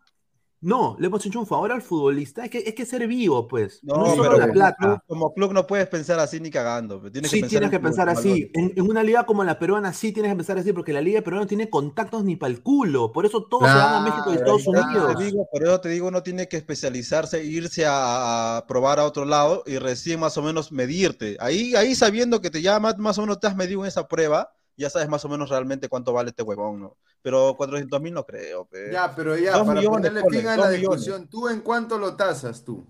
No, 0.64 0.96
le 1.00 1.08
hemos 1.08 1.26
hecho 1.26 1.40
un 1.40 1.46
favor 1.48 1.72
al 1.72 1.82
futbolista. 1.82 2.46
Es 2.46 2.50
que, 2.52 2.60
es 2.60 2.74
que 2.74 2.86
ser 2.86 3.06
vivo, 3.08 3.48
pues. 3.48 3.84
No, 3.84 3.98
No, 3.98 4.16
solo 4.16 4.32
pero 4.32 4.38
la 4.38 4.48
como 4.48 4.54
plata. 4.54 4.78
club, 4.78 5.00
como 5.08 5.34
club 5.34 5.54
no 5.54 5.68
puedes 5.68 5.88
pensar 5.88 6.20
así 6.20 6.40
ni 6.40 6.50
cagando. 6.50 7.02
Tienes 7.12 7.32
Sí, 7.32 7.42
que 7.42 7.50
tienes 7.50 7.68
en 7.68 7.72
que 7.72 7.80
pensar 7.82 8.08
así. 8.10 8.30
valores. 8.30 8.52
En, 8.54 8.74
en 8.76 8.90
una 8.90 9.04
liga 9.04 9.26
como 9.26 9.44
la 9.44 9.60
peruana, 9.60 9.92
sí 9.94 10.14
tienes 10.14 10.32
que 10.32 10.36
pensar 10.38 10.58
así, 10.58 10.72
porque 10.72 10.94
la 10.94 11.02
liga 11.02 11.22
peruana 11.22 11.44
no 11.44 11.48
tiene 11.48 11.70
contactos 11.70 12.24
ni 12.24 12.36
para 12.38 12.52
el 12.54 12.62
culo. 12.64 13.12
Por 13.12 13.26
eso 13.26 13.44
todos 13.44 13.72
se 13.74 13.78
van 13.78 13.96
a 13.96 14.00
México 14.00 14.32
y 14.32 14.36
Estados. 14.36 14.66
Unidos. 14.68 15.16
Te 15.18 15.24
digo, 15.26 15.48
por 15.52 15.64
eso 15.64 15.82
te 15.82 15.90
digo, 15.90 16.08
uno 16.08 16.24
tiene 16.24 16.48
que 16.48 16.58
especializarse, 16.58 17.44
irse 17.44 17.86
a, 17.86 18.58
a 18.58 18.68
probar 18.68 19.00
a 19.00 19.06
otro 19.06 19.26
lado 19.26 19.64
y 19.66 19.78
recién 19.80 20.20
más 20.20 20.38
o 20.38 20.42
menos 20.44 20.72
medirte. 20.72 21.38
Ahí, 21.40 21.76
ahí 21.76 21.96
sabiendo 21.96 22.42
que 22.42 22.50
te 22.50 22.62
ya 22.62 22.80
más, 22.80 22.98
más 22.98 23.18
o 23.18 23.22
menos 23.22 23.40
te 23.40 23.48
has 23.48 23.56
medido 23.56 23.82
en 23.82 23.88
esa 23.88 24.08
prueba, 24.08 24.54
ya 24.78 24.90
sabes 24.90 25.08
más 25.10 25.24
o 25.26 25.30
menos 25.30 25.50
realmente 25.50 25.90
cuánto 25.90 26.14
vale 26.14 26.30
este 26.30 26.44
huevón, 26.44 26.80
¿no? 26.82 26.98
Pero 27.22 27.56
400 27.56 28.02
mil 28.02 28.14
no 28.14 28.26
creo. 28.26 28.66
pe. 28.66 28.92
Ya, 28.92 29.14
pero 29.16 29.38
ya, 29.38 29.54
Dos 29.54 29.66
para 29.68 29.80
millones, 29.80 30.12
ponerle 30.12 30.40
fin 30.40 30.48
a 30.48 30.58
la 30.58 30.70
discusión, 30.70 31.28
¿tú 31.28 31.48
en 31.50 31.62
cuánto 31.62 31.98
lo 31.98 32.16
tasas 32.16 32.64
tú? 32.64 32.84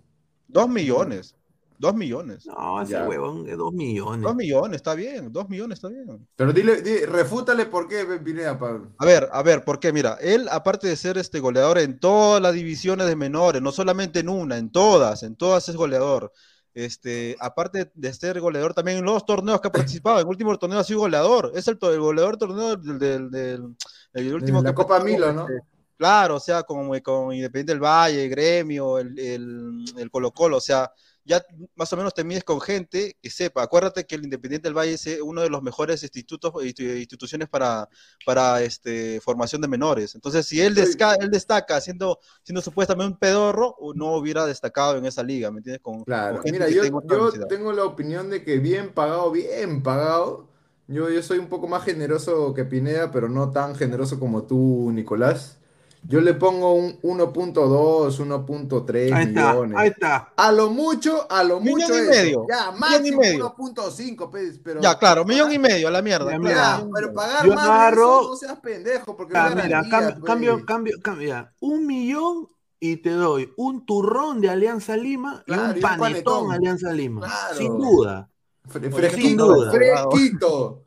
Dos 0.47 0.69
millones. 0.69 1.35
Dos 1.79 1.95
millones. 1.95 2.45
No, 2.45 2.81
ese 2.81 2.93
Ya. 2.93 3.07
huevón 3.07 3.43
de 3.43 3.55
dos 3.55 3.73
millones. 3.73 4.21
Dos 4.21 4.35
millones, 4.35 4.75
está 4.77 4.93
bien. 4.95 5.33
Dos 5.33 5.49
millones, 5.49 5.77
está 5.79 5.89
bien. 5.89 6.25
Pero 6.35 6.53
dile, 6.53 6.81
di- 6.81 7.05
refútale 7.05 7.65
por 7.65 7.87
qué, 7.87 8.05
Pineda, 8.23 8.57
pa- 8.57 8.79
A 8.99 9.05
ver, 9.05 9.27
a 9.31 9.43
ver, 9.43 9.65
¿por 9.65 9.79
qué? 9.79 9.91
Mira, 9.91 10.17
él, 10.21 10.47
aparte 10.49 10.87
de 10.87 10.95
ser 10.95 11.17
este 11.17 11.39
goleador 11.39 11.79
en 11.79 11.99
todas 11.99 12.41
las 12.41 12.53
divisiones 12.53 13.07
de 13.07 13.15
menores, 13.15 13.61
no 13.61 13.71
solamente 13.71 14.19
en 14.19 14.29
una, 14.29 14.57
en 14.57 14.71
todas, 14.71 15.23
en 15.23 15.35
todas 15.35 15.67
es 15.67 15.75
goleador. 15.75 16.31
Este, 16.73 17.35
aparte 17.39 17.91
de 17.93 18.13
ser 18.13 18.39
goleador 18.39 18.73
también 18.73 18.97
en 18.97 19.05
los 19.05 19.25
torneos 19.25 19.61
que 19.61 19.67
ha 19.67 19.71
participado, 19.71 20.17
en 20.17 20.21
el 20.23 20.29
último 20.29 20.57
torneo 20.57 20.79
ha 20.79 20.83
sido 20.83 20.99
goleador, 21.01 21.51
es 21.55 21.67
el, 21.67 21.77
el 21.81 21.99
goleador 21.99 22.37
torneo 22.37 22.75
del, 22.75 22.97
del, 22.99 23.29
del- 23.29 23.75
el 24.13 24.33
último 24.33 24.61
la 24.61 24.69
que 24.71 24.75
Copa 24.75 24.99
Milo, 24.99 25.31
¿no? 25.33 25.43
este, 25.43 25.61
Claro, 25.97 26.35
o 26.35 26.39
sea, 26.39 26.63
como 26.63 26.93
con 27.03 27.33
Independiente 27.33 27.73
del 27.73 27.79
Valle, 27.83 28.27
Gremio, 28.27 28.97
el, 28.99 29.17
el, 29.19 29.85
el 29.97 30.11
Colo 30.11 30.31
Colo, 30.31 30.57
o 30.57 30.61
sea, 30.61 30.91
ya 31.25 31.43
más 31.75 31.91
o 31.93 31.97
menos 31.97 32.13
te 32.13 32.23
mides 32.23 32.43
con 32.43 32.59
gente 32.61 33.17
que 33.21 33.29
sepa. 33.29 33.63
Acuérdate 33.63 34.05
que 34.05 34.15
el 34.15 34.23
Independiente 34.25 34.67
del 34.67 34.77
Valle 34.77 34.93
es 34.93 35.07
eh, 35.07 35.21
uno 35.21 35.41
de 35.41 35.49
los 35.49 35.61
mejores 35.63 36.03
institutos 36.03 36.53
institu- 36.55 36.97
instituciones 36.99 37.49
para, 37.49 37.87
para 38.25 38.61
este, 38.61 39.21
formación 39.21 39.61
de 39.61 39.67
menores. 39.67 40.15
Entonces, 40.15 40.45
si 40.45 40.61
él, 40.61 40.75
desca- 40.75 41.17
él 41.19 41.29
destaca 41.31 41.79
siendo, 41.81 42.19
siendo 42.43 42.61
supuestamente 42.61 43.13
un 43.13 43.19
pedorro, 43.19 43.75
no 43.95 44.15
hubiera 44.17 44.45
destacado 44.45 44.97
en 44.97 45.05
esa 45.05 45.23
liga, 45.23 45.51
¿me 45.51 45.59
entiendes? 45.59 45.81
Con, 45.81 46.05
Claro, 46.05 46.41
con 46.41 46.51
mira, 46.51 46.67
yo, 46.69 46.83
yo 47.07 47.31
tengo 47.47 47.71
la 47.71 47.85
opinión 47.85 48.29
de 48.29 48.43
que 48.43 48.57
bien 48.59 48.93
pagado, 48.93 49.31
bien 49.31 49.83
pagado. 49.83 50.49
Yo, 50.87 51.09
yo 51.09 51.23
soy 51.23 51.37
un 51.39 51.47
poco 51.47 51.67
más 51.69 51.85
generoso 51.85 52.53
que 52.53 52.65
Pineda, 52.65 53.09
pero 53.11 53.29
no 53.29 53.51
tan 53.51 53.73
generoso 53.75 54.19
como 54.19 54.43
tú, 54.43 54.91
Nicolás. 54.93 55.59
Yo 56.05 56.19
le 56.19 56.33
pongo 56.33 56.73
un 56.73 56.99
1.2, 57.01 58.19
1.3 58.19 59.13
Ahí 59.13 59.23
está, 59.27 59.53
millones. 59.53 59.77
ahí 59.77 59.87
está. 59.89 60.33
A 60.35 60.51
lo 60.51 60.69
mucho, 60.69 61.25
a 61.31 61.43
lo 61.43 61.59
Millón 61.61 61.79
mucho 61.81 61.93
y 61.93 61.97
eso. 62.01 62.09
medio, 62.09 62.45
Ya, 62.49 62.71
millón 62.71 62.75
y 62.75 62.79
máximo 63.11 63.19
medio. 63.21 63.55
1.5, 63.57 64.29
pues, 64.29 64.59
pero... 64.63 64.81
Ya, 64.81 64.97
claro, 64.99 65.23
millón 65.23 65.51
y 65.53 65.59
medio 65.59 65.87
a 65.87 65.91
la 65.91 66.01
mierda. 66.01 66.31
Ya, 66.31 66.39
claro, 66.39 66.77
millón 66.77 66.89
y 66.89 66.93
pero 66.93 67.13
pagar 67.13 67.45
Yo 67.45 67.53
más 67.55 67.67
agarro- 67.69 68.15
de 68.17 68.21
eso, 68.21 68.29
no 68.29 68.35
seas 68.35 68.59
pendejo, 68.59 69.15
porque 69.15 69.33
Ah, 69.37 69.49
mira, 69.49 69.61
garantía, 69.67 69.89
cambio, 70.27 70.53
pues. 70.55 70.65
cambio, 70.65 70.93
cambio, 71.01 71.49
un 71.61 71.87
millón 71.87 72.47
y 72.81 72.97
te 72.97 73.11
doy 73.11 73.53
un 73.55 73.85
turrón 73.85 74.41
de 74.41 74.49
Alianza 74.49 74.97
Lima 74.97 75.41
y 75.47 75.51
un 75.53 75.71
y 75.71 75.75
un 75.75 75.97
panetón. 75.97 76.51
Alianza 76.51 76.91
Lima. 76.91 77.21
Claro. 77.21 77.55
Sin 77.57 77.77
duda. 77.77 78.29
Fre- 78.69 78.81
Sin 78.81 78.91
Fresquito, 78.91 79.45
duda. 79.45 79.71
fresquito. 79.71 80.82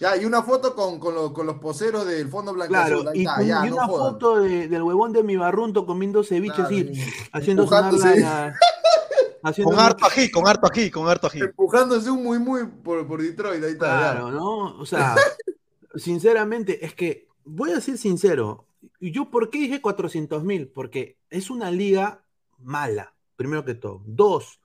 Ya, 0.00 0.16
y 0.16 0.24
una 0.24 0.42
foto 0.42 0.74
con, 0.74 0.98
con, 0.98 1.14
los, 1.14 1.32
con 1.32 1.46
los 1.46 1.58
poseros 1.58 2.06
del 2.06 2.28
fondo 2.30 2.54
blanco 2.54 2.72
Claro, 2.72 3.04
y, 3.14 3.24
ya, 3.24 3.42
y 3.66 3.68
no 3.68 3.76
una 3.76 3.86
jodan. 3.86 4.12
foto 4.12 4.40
de- 4.40 4.66
del 4.66 4.82
huevón 4.82 5.12
de 5.12 5.22
mi 5.22 5.36
barrunto 5.36 5.84
comiendo 5.84 6.24
ceviche 6.24 6.54
Claro, 6.54 6.66
así, 6.68 6.90
y- 6.92 7.04
haciendo 7.32 7.66
sonar 7.66 7.92
la, 7.92 8.54
haciendo 9.42 9.70
Con 9.74 9.78
harto 9.84 10.06
ají, 10.06 10.30
con 10.30 10.48
harto 10.48 10.66
ají, 10.72 10.90
con 10.90 11.06
harto 11.06 11.26
ají. 11.26 11.40
Empujándose 11.40 12.10
un 12.10 12.22
muy 12.24 12.38
muy 12.38 12.64
por, 12.66 13.06
por 13.06 13.20
Detroit, 13.20 13.62
ahí 13.62 13.72
está. 13.72 13.86
ya. 13.86 13.98
Claro, 14.12 14.30
¿no? 14.30 14.78
O 14.78 14.86
sea, 14.86 15.16
sinceramente, 15.94 16.84
es 16.84 16.94
que 16.94 17.28
voy 17.44 17.72
a 17.72 17.80
ser 17.80 17.98
sincero. 17.98 18.66
¿Y 18.98 19.12
yo 19.12 19.30
por 19.30 19.50
qué 19.50 19.58
dije 19.58 19.80
400 19.82 20.42
mil? 20.44 20.68
Porque 20.68 21.18
es 21.28 21.50
una 21.50 21.70
liga 21.70 22.22
mala, 22.58 23.14
primero 23.36 23.64
que 23.64 23.74
todo. 23.74 24.02
Dos, 24.06 24.60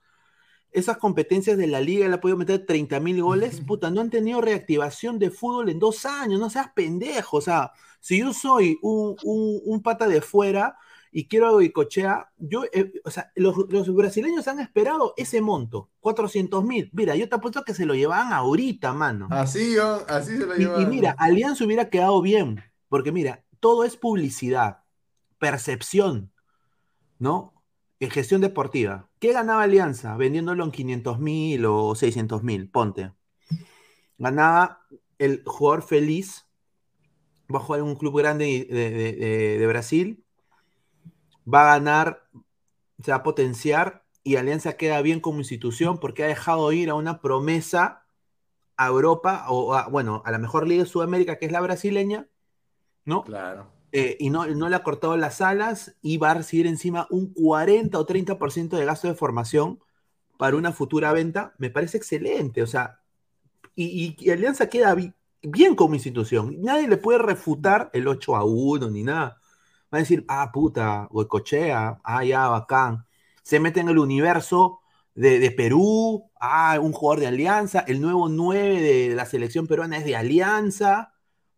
esas 0.78 0.98
competencias 0.98 1.56
de 1.58 1.66
la 1.66 1.80
liga 1.80 2.06
le 2.08 2.14
ha 2.14 2.20
podido 2.20 2.36
meter 2.38 2.66
30 2.66 3.00
mil 3.00 3.22
goles. 3.22 3.60
Puta, 3.60 3.90
no 3.90 4.00
han 4.00 4.10
tenido 4.10 4.40
reactivación 4.40 5.18
de 5.18 5.30
fútbol 5.30 5.68
en 5.70 5.78
dos 5.78 6.04
años, 6.06 6.38
no 6.40 6.50
seas 6.50 6.68
pendejo. 6.74 7.38
O 7.38 7.40
sea, 7.40 7.72
si 8.00 8.18
yo 8.20 8.32
soy 8.32 8.78
un, 8.82 9.16
un- 9.24 9.60
un 9.64 9.82
pata 9.82 10.06
de 10.08 10.20
fuera 10.20 10.76
y 11.12 11.28
quiero 11.28 11.46
a 11.48 11.50
Goicochea, 11.52 12.30
yo, 12.36 12.64
eh, 12.72 12.92
o 13.04 13.10
sea, 13.10 13.32
los, 13.36 13.56
los 13.70 13.94
brasileños 13.94 14.48
han 14.48 14.60
esperado 14.60 15.14
ese 15.16 15.40
monto, 15.40 15.88
400 16.00 16.62
mil. 16.64 16.90
Mira, 16.92 17.16
yo 17.16 17.28
te 17.28 17.36
apuesto 17.36 17.64
que 17.64 17.74
se 17.74 17.86
lo 17.86 17.94
llevaban 17.94 18.32
ahorita, 18.32 18.92
mano. 18.92 19.28
Así, 19.30 19.76
así 20.08 20.36
se 20.36 20.46
lo 20.46 20.54
Y, 20.56 20.58
lleva. 20.60 20.82
y 20.82 20.86
mira, 20.86 21.14
Alianza 21.18 21.64
hubiera 21.64 21.88
quedado 21.90 22.20
bien, 22.22 22.62
porque 22.88 23.12
mira, 23.12 23.44
todo 23.60 23.84
es 23.84 23.96
publicidad, 23.96 24.80
percepción, 25.38 26.32
¿no? 27.18 27.52
En 27.98 28.10
gestión 28.10 28.40
deportiva. 28.40 29.08
¿Qué 29.18 29.32
ganaba 29.32 29.62
Alianza 29.62 30.16
vendiéndolo 30.16 30.64
en 30.64 30.70
500 30.70 31.18
mil 31.18 31.64
o 31.64 31.94
600 31.94 32.42
mil? 32.42 32.68
Ponte. 32.68 33.12
Ganaba 34.18 34.86
el 35.18 35.42
jugador 35.46 35.82
feliz, 35.82 36.46
va 37.52 37.58
a 37.58 37.62
jugar 37.62 37.80
en 37.80 37.86
un 37.86 37.96
club 37.96 38.18
grande 38.18 38.66
de, 38.68 39.66
Brasil, 39.66 40.24
va 41.52 41.62
a 41.62 41.78
ganar, 41.78 42.28
se 43.02 43.12
va 43.12 43.18
a 43.18 43.22
potenciar 43.22 44.04
y 44.22 44.36
Alianza 44.36 44.76
queda 44.76 45.00
bien 45.02 45.20
como 45.20 45.38
institución 45.38 45.98
porque 45.98 46.24
ha 46.24 46.28
dejado 46.28 46.72
ir 46.72 46.90
a 46.90 46.94
una 46.94 47.20
promesa 47.20 48.04
a 48.76 48.88
Europa 48.88 49.46
o 49.48 49.74
a, 49.74 49.88
bueno, 49.88 50.22
a 50.26 50.30
la 50.30 50.38
mejor 50.38 50.66
liga 50.66 50.82
de 50.82 50.88
Sudamérica 50.88 51.38
que 51.38 51.46
es 51.46 51.52
la 51.52 51.60
brasileña, 51.60 52.28
¿no? 53.04 53.22
Claro. 53.24 53.75
Eh, 53.92 54.16
y 54.20 54.30
no, 54.30 54.46
no 54.46 54.68
le 54.68 54.76
ha 54.76 54.82
cortado 54.82 55.16
las 55.16 55.40
alas 55.40 55.96
y 56.02 56.18
va 56.18 56.32
a 56.32 56.34
recibir 56.34 56.66
encima 56.66 57.06
un 57.10 57.32
40 57.32 57.98
o 57.98 58.06
30% 58.06 58.76
de 58.76 58.84
gasto 58.84 59.08
de 59.08 59.14
formación 59.14 59.80
para 60.38 60.56
una 60.56 60.72
futura 60.72 61.12
venta, 61.12 61.54
me 61.58 61.70
parece 61.70 61.98
excelente. 61.98 62.62
O 62.62 62.66
sea, 62.66 63.00
y, 63.74 64.30
Alianza 64.30 64.68
queda 64.68 64.94
bi- 64.94 65.12
bien 65.42 65.74
como 65.74 65.94
institución. 65.94 66.56
Nadie 66.62 66.88
le 66.88 66.96
puede 66.96 67.18
refutar 67.18 67.90
el 67.92 68.08
8 68.08 68.36
a 68.36 68.44
1 68.44 68.90
ni 68.90 69.02
nada. 69.02 69.40
Va 69.92 69.98
a 69.98 70.00
decir, 70.00 70.24
ah, 70.28 70.50
puta, 70.52 71.08
Goicochea, 71.10 72.00
ah, 72.04 72.24
ya, 72.24 72.48
bacán. 72.48 73.06
Se 73.42 73.60
mete 73.60 73.80
en 73.80 73.88
el 73.88 73.98
universo 73.98 74.80
de, 75.14 75.38
de 75.38 75.50
Perú, 75.52 76.30
ah, 76.40 76.78
un 76.82 76.92
jugador 76.92 77.20
de 77.20 77.26
Alianza, 77.28 77.80
el 77.80 78.00
nuevo 78.00 78.28
9 78.28 78.80
de 78.80 79.14
la 79.14 79.26
selección 79.26 79.66
peruana 79.66 79.98
es 79.98 80.04
de 80.04 80.16
Alianza. 80.16 81.12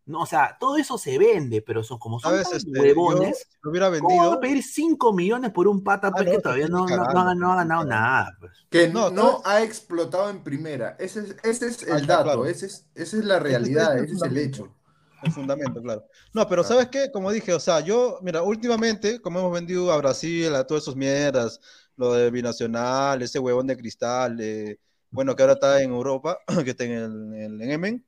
No, 0.09 0.21
o 0.21 0.25
sea, 0.25 0.57
todo 0.59 0.75
eso 0.77 0.97
se 0.97 1.17
vende, 1.19 1.61
pero 1.61 1.83
son 1.83 1.99
como 1.99 2.19
son 2.19 2.31
tan 2.41 2.55
Este, 2.57 2.71
huevones. 2.79 3.45
yo 3.47 3.57
lo 3.61 3.69
hubiera 3.71 3.87
¿Cómo 3.91 4.07
vendido. 4.09 4.33
a 4.33 4.39
pedir 4.39 4.63
5 4.63 5.13
millones 5.13 5.51
por 5.51 5.67
un 5.67 5.83
pata 5.83 6.11
pues, 6.11 6.25
no, 6.25 6.31
que 6.31 6.39
todavía 6.39 6.67
no, 6.67 6.87
no- 6.87 6.97
no 7.13 7.19
ha, 7.29 7.35
no 7.35 7.51
ha 7.53 7.55
ganado 7.57 7.85
nada? 7.85 8.35
Pues. 8.39 8.51
Que 8.71 8.87
No, 8.87 9.11
no, 9.11 9.41
ha 9.45 9.61
explotado 9.61 10.29
en 10.31 10.43
primera. 10.43 10.95
Ese 10.99 11.19
es, 11.19 11.35
ese 11.43 11.67
es 11.67 11.87
Ah, 11.91 11.97
el 11.99 12.07
dato, 12.07 12.23
claro. 12.23 12.45
ese 12.47 12.65
es, 12.65 12.87
esa 12.95 13.17
es 13.17 13.23
la 13.25 13.39
realidad, 13.39 13.95
ese 13.97 14.05
ese 14.05 14.15
es 14.15 14.21
el 14.23 14.29
fundamento. 14.29 14.63
hecho. 14.63 14.75
El 15.21 15.31
fundamento, 15.31 15.81
claro. 15.83 16.05
No, 16.33 16.47
pero 16.47 16.63
Claro. 16.63 16.75
¿sabes 16.79 16.87
qué? 16.87 17.11
Como 17.11 17.29
dije, 17.31 17.53
o 17.53 17.59
sea, 17.59 17.81
yo, 17.81 18.17
mira, 18.23 18.41
últimamente, 18.41 19.21
como 19.21 19.39
hemos 19.39 19.53
vendido 19.53 19.91
a 19.91 19.97
Brasil, 19.97 20.55
a 20.55 20.65
todas 20.65 20.83
esas 20.83 20.95
mierdas, 20.95 21.59
lo 21.97 22.13
de 22.13 22.31
Binacional, 22.31 23.21
ese 23.21 23.37
huevón 23.37 23.67
de 23.67 23.77
cristal, 23.77 24.39
eh, 24.41 24.79
bueno, 25.11 25.35
que 25.35 25.43
ahora 25.43 25.53
está 25.53 25.81
en 25.83 25.91
Europa, 25.91 26.39
que 26.63 26.71
está 26.71 26.85
en 26.85 26.91
el, 26.93 27.33
en 27.33 27.61
el 27.61 27.69
Emen, 27.69 28.05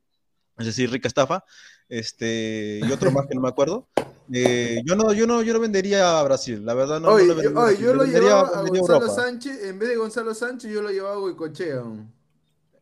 es 0.57 0.65
decir, 0.67 0.89
rica 0.91 1.07
estafa, 1.07 1.43
este, 1.91 2.79
y 2.83 2.91
otro 2.91 3.11
más 3.11 3.27
que 3.27 3.35
no 3.35 3.41
me 3.41 3.49
acuerdo. 3.49 3.87
Eh, 4.33 4.81
yo 4.85 4.95
no, 4.95 5.11
yo 5.13 5.27
no, 5.27 5.41
yo 5.41 5.53
no 5.53 5.59
vendería 5.59 6.17
a 6.19 6.23
Brasil, 6.23 6.65
la 6.65 6.73
verdad 6.73 7.01
no, 7.01 7.09
lo 7.09 7.15
vendería 7.15 7.49
a 7.49 7.53
oye, 7.53 7.75
Brasil, 7.75 7.85
yo 7.85 7.93
lo 7.93 8.03
vendería- 8.03 8.27
llevaba 8.29 8.47
a 8.47 8.61
Gonzalo 8.61 8.77
Europa. 8.77 9.09
Sánchez, 9.09 9.63
en 9.65 9.77
vez 9.79 9.89
de 9.89 9.95
Gonzalo 9.97 10.33
Sánchez, 10.33 10.71
yo 10.71 10.81
lo 10.81 10.89
llevaba 10.89 11.15
a 11.15 11.19
Goicochea. 11.19 11.83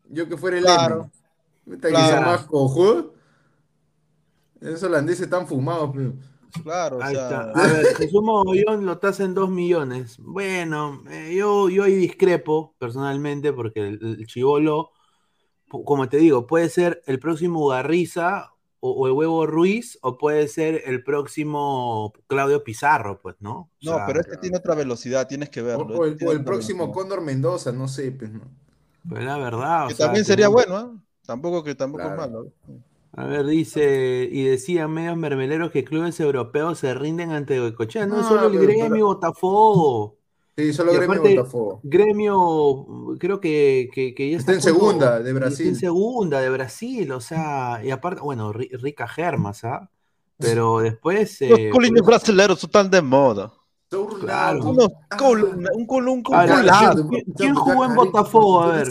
Yo 0.10 0.30
que 0.30 0.38
fuera 0.38 0.57
el 0.57 0.64
Claro. 0.64 1.10
Claro. 1.81 2.26
más 2.26 2.45
cojudo. 2.45 3.14
Esos 4.61 4.84
holandeses 4.84 5.22
están 5.23 5.48
fumados, 5.48 5.91
pero. 5.94 6.14
Claro, 6.64 6.98
o 6.98 7.03
Ahí 7.03 7.15
sea, 7.15 7.23
está. 7.30 7.52
A 7.52 7.68
ver, 7.68 7.86
Jesús 7.95 8.22
Mogollón 8.23 8.86
lo 8.86 8.98
tasa 8.98 9.23
en 9.23 9.34
2 9.36 9.49
millones. 9.52 10.18
Bueno, 10.19 11.03
eh, 11.10 11.36
yo, 11.36 11.69
yo 11.69 11.84
ahí 11.84 11.95
discrepo 11.95 12.76
personalmente 12.80 13.53
porque 13.53 13.88
el, 13.88 14.18
el 14.19 14.26
chivolo, 14.27 14.90
como 15.69 16.10
te 16.10 16.18
digo, 16.18 16.48
puede 16.48 16.69
ser 16.69 17.03
el 17.06 17.19
próximo 17.19 17.68
Garriza 17.68 18.52
o, 18.81 18.91
o 18.91 19.07
el 19.07 19.14
huevo 19.14 19.45
Ruiz 19.45 19.97
o 20.01 20.18
puede 20.18 20.47
ser 20.47 20.84
el 20.85 21.03
próximo 21.03 22.14
Claudio 22.27 22.64
Pizarro, 22.64 23.19
pues, 23.22 23.35
¿no? 23.39 23.51
O 23.53 23.69
no, 23.81 23.95
sea, 23.95 24.06
pero 24.06 24.22
este 24.22 24.38
tiene 24.38 24.57
otra 24.57 24.76
velocidad, 24.76 25.27
tienes 25.27 25.49
que 25.49 25.61
verlo. 25.61 25.85
o 25.97 26.06
este 26.06 26.26
el, 26.26 26.43
próximo 26.43 26.84
velocidad. 26.85 26.93
Cóndor 27.01 27.22
Mendoza, 27.22 27.72
no 27.72 27.88
sé, 27.88 28.11
pues, 28.11 28.31
¿no? 28.31 28.41
pues, 29.07 29.23
la 29.23 29.38
verdad. 29.38 29.85
o 29.85 29.88
Que 29.89 29.95
sea, 29.95 30.06
también 30.07 30.26
sería 30.26 30.45
no- 30.47 30.51
bueno, 30.53 30.76
¿ah? 30.77 30.91
Tampoco 31.26 31.64
que 31.64 31.76
tampoco 31.76 32.03
Claro. 32.03 32.23
es 32.23 32.30
malo. 32.31 32.51
A 33.14 33.26
ver, 33.26 33.45
dice, 33.45 34.30
y 34.31 34.43
decían 34.43 34.91
medios 34.91 35.18
mermeleros 35.18 35.72
que 35.72 35.84
clubes 35.84 36.19
europeos 36.19 36.77
se 36.80 36.93
rinden 36.93 37.31
ante 37.31 37.60
Goicoechea. 37.60 38.06
No, 38.06 38.18
No, 38.18 38.23
solo 38.27 38.47
el 38.47 38.57
Gremio, 38.60 38.89
pero- 38.89 39.06
Botafogo. 39.07 40.18
Sí, 40.60 40.73
solo 40.73 40.91
Y 40.94 40.98
Gremio 40.98 41.15
aparte, 41.15 41.36
Botafogo. 41.38 41.80
Gremio, 41.84 43.15
creo 43.19 43.40
que, 43.40 43.90
que, 43.94 44.14
que 44.14 44.31
ya 44.31 44.38
Está 44.38 44.53
en 44.53 44.61
segunda, 44.61 45.19
de 45.19 45.30
está 45.30 45.40
Brasil. 45.40 45.68
en 45.68 45.76
segunda 45.76 46.41
de 46.41 46.49
Brasil, 46.49 47.11
o 47.11 47.22
sea, 47.22 47.81
y 47.84 47.91
aparte, 47.91 48.22
bueno, 48.22 48.52
ri- 48.53 48.69
rica 48.81 49.07
Germas, 49.07 49.64
¿ah? 49.64 49.90
Pero 50.38 50.80
después. 50.80 51.40
Los 51.41 51.60
eh, 51.60 51.69
colines 51.69 52.02
brasileños 52.03 52.64
están 52.64 52.90
de 52.90 53.02
moda. 53.02 53.52
Claro. 54.22 54.64
Unos 54.69 54.88
Ah. 55.10 55.18
col- 55.18 55.44
un 55.73 55.86
col- 55.88 56.07
un 56.07 56.23
A 56.31 56.45
ver, 56.45 56.56
culazo. 56.60 57.07
¿quién- 57.10 57.26
quién 57.36 57.56
jugó 57.56 57.86
en 57.86 57.95
Botafogo? 57.95 58.61
A 58.64 58.68
ver. 58.77 58.88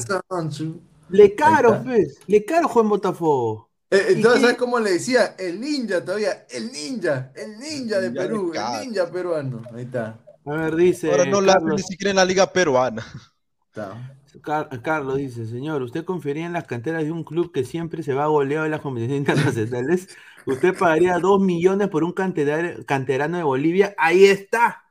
Le 1.11 1.35
caro, 1.35 1.71
está. 1.75 1.85
pues. 1.85 2.19
Le 2.27 2.45
caro 2.45 2.69
jugó 2.69 2.81
en 2.83 2.89
Botafogo. 2.89 3.69
Eh, 3.91 4.07
¿Y 4.11 4.13
entonces? 4.17 4.41
¿sabes 4.43 4.57
cómo 4.59 4.79
le 4.81 4.91
decía? 4.93 5.35
El 5.39 5.61
ninja 5.61 6.05
todavía, 6.05 6.45
el 6.51 6.71
ninja, 6.71 7.33
el 7.35 7.59
ninja 7.59 8.01
de 8.01 8.11
Perú, 8.11 8.53
el 8.55 8.89
ninja 8.89 9.11
peruano. 9.11 9.63
Ahí 9.75 9.85
está. 9.85 10.19
A 10.51 10.55
ver, 10.55 10.77
dice. 10.77 11.11
Ahora 11.11 11.25
no 11.27 11.41
la 11.41 11.55
Carlos, 11.55 11.77
ni 11.77 11.83
siquiera 11.83 12.11
en 12.11 12.17
la 12.17 12.25
liga 12.25 12.53
peruana. 12.53 13.05
Car- 14.43 14.69
Carlos 14.83 15.17
dice, 15.17 15.47
señor, 15.47 15.83
¿usted 15.83 16.05
confiaría 16.05 16.47
en 16.47 16.53
las 16.53 16.65
canteras 16.67 17.03
de 17.05 17.13
un 17.13 17.25
club 17.25 17.53
que 17.53 17.65
siempre 17.65 18.03
se 18.03 18.15
va 18.15 18.27
goleado 18.27 18.65
en 18.65 18.71
las 18.71 18.81
competiciones 18.81 19.19
internacionales? 19.21 20.09
¿Usted 20.47 20.77
pagaría 20.77 21.19
dos 21.19 21.41
millones 21.41 21.89
por 21.89 22.05
un 22.05 22.13
canterar- 22.13 22.85
canterano 22.85 23.37
de 23.37 23.43
Bolivia? 23.43 23.95
Ahí 23.99 24.25
está. 24.25 24.85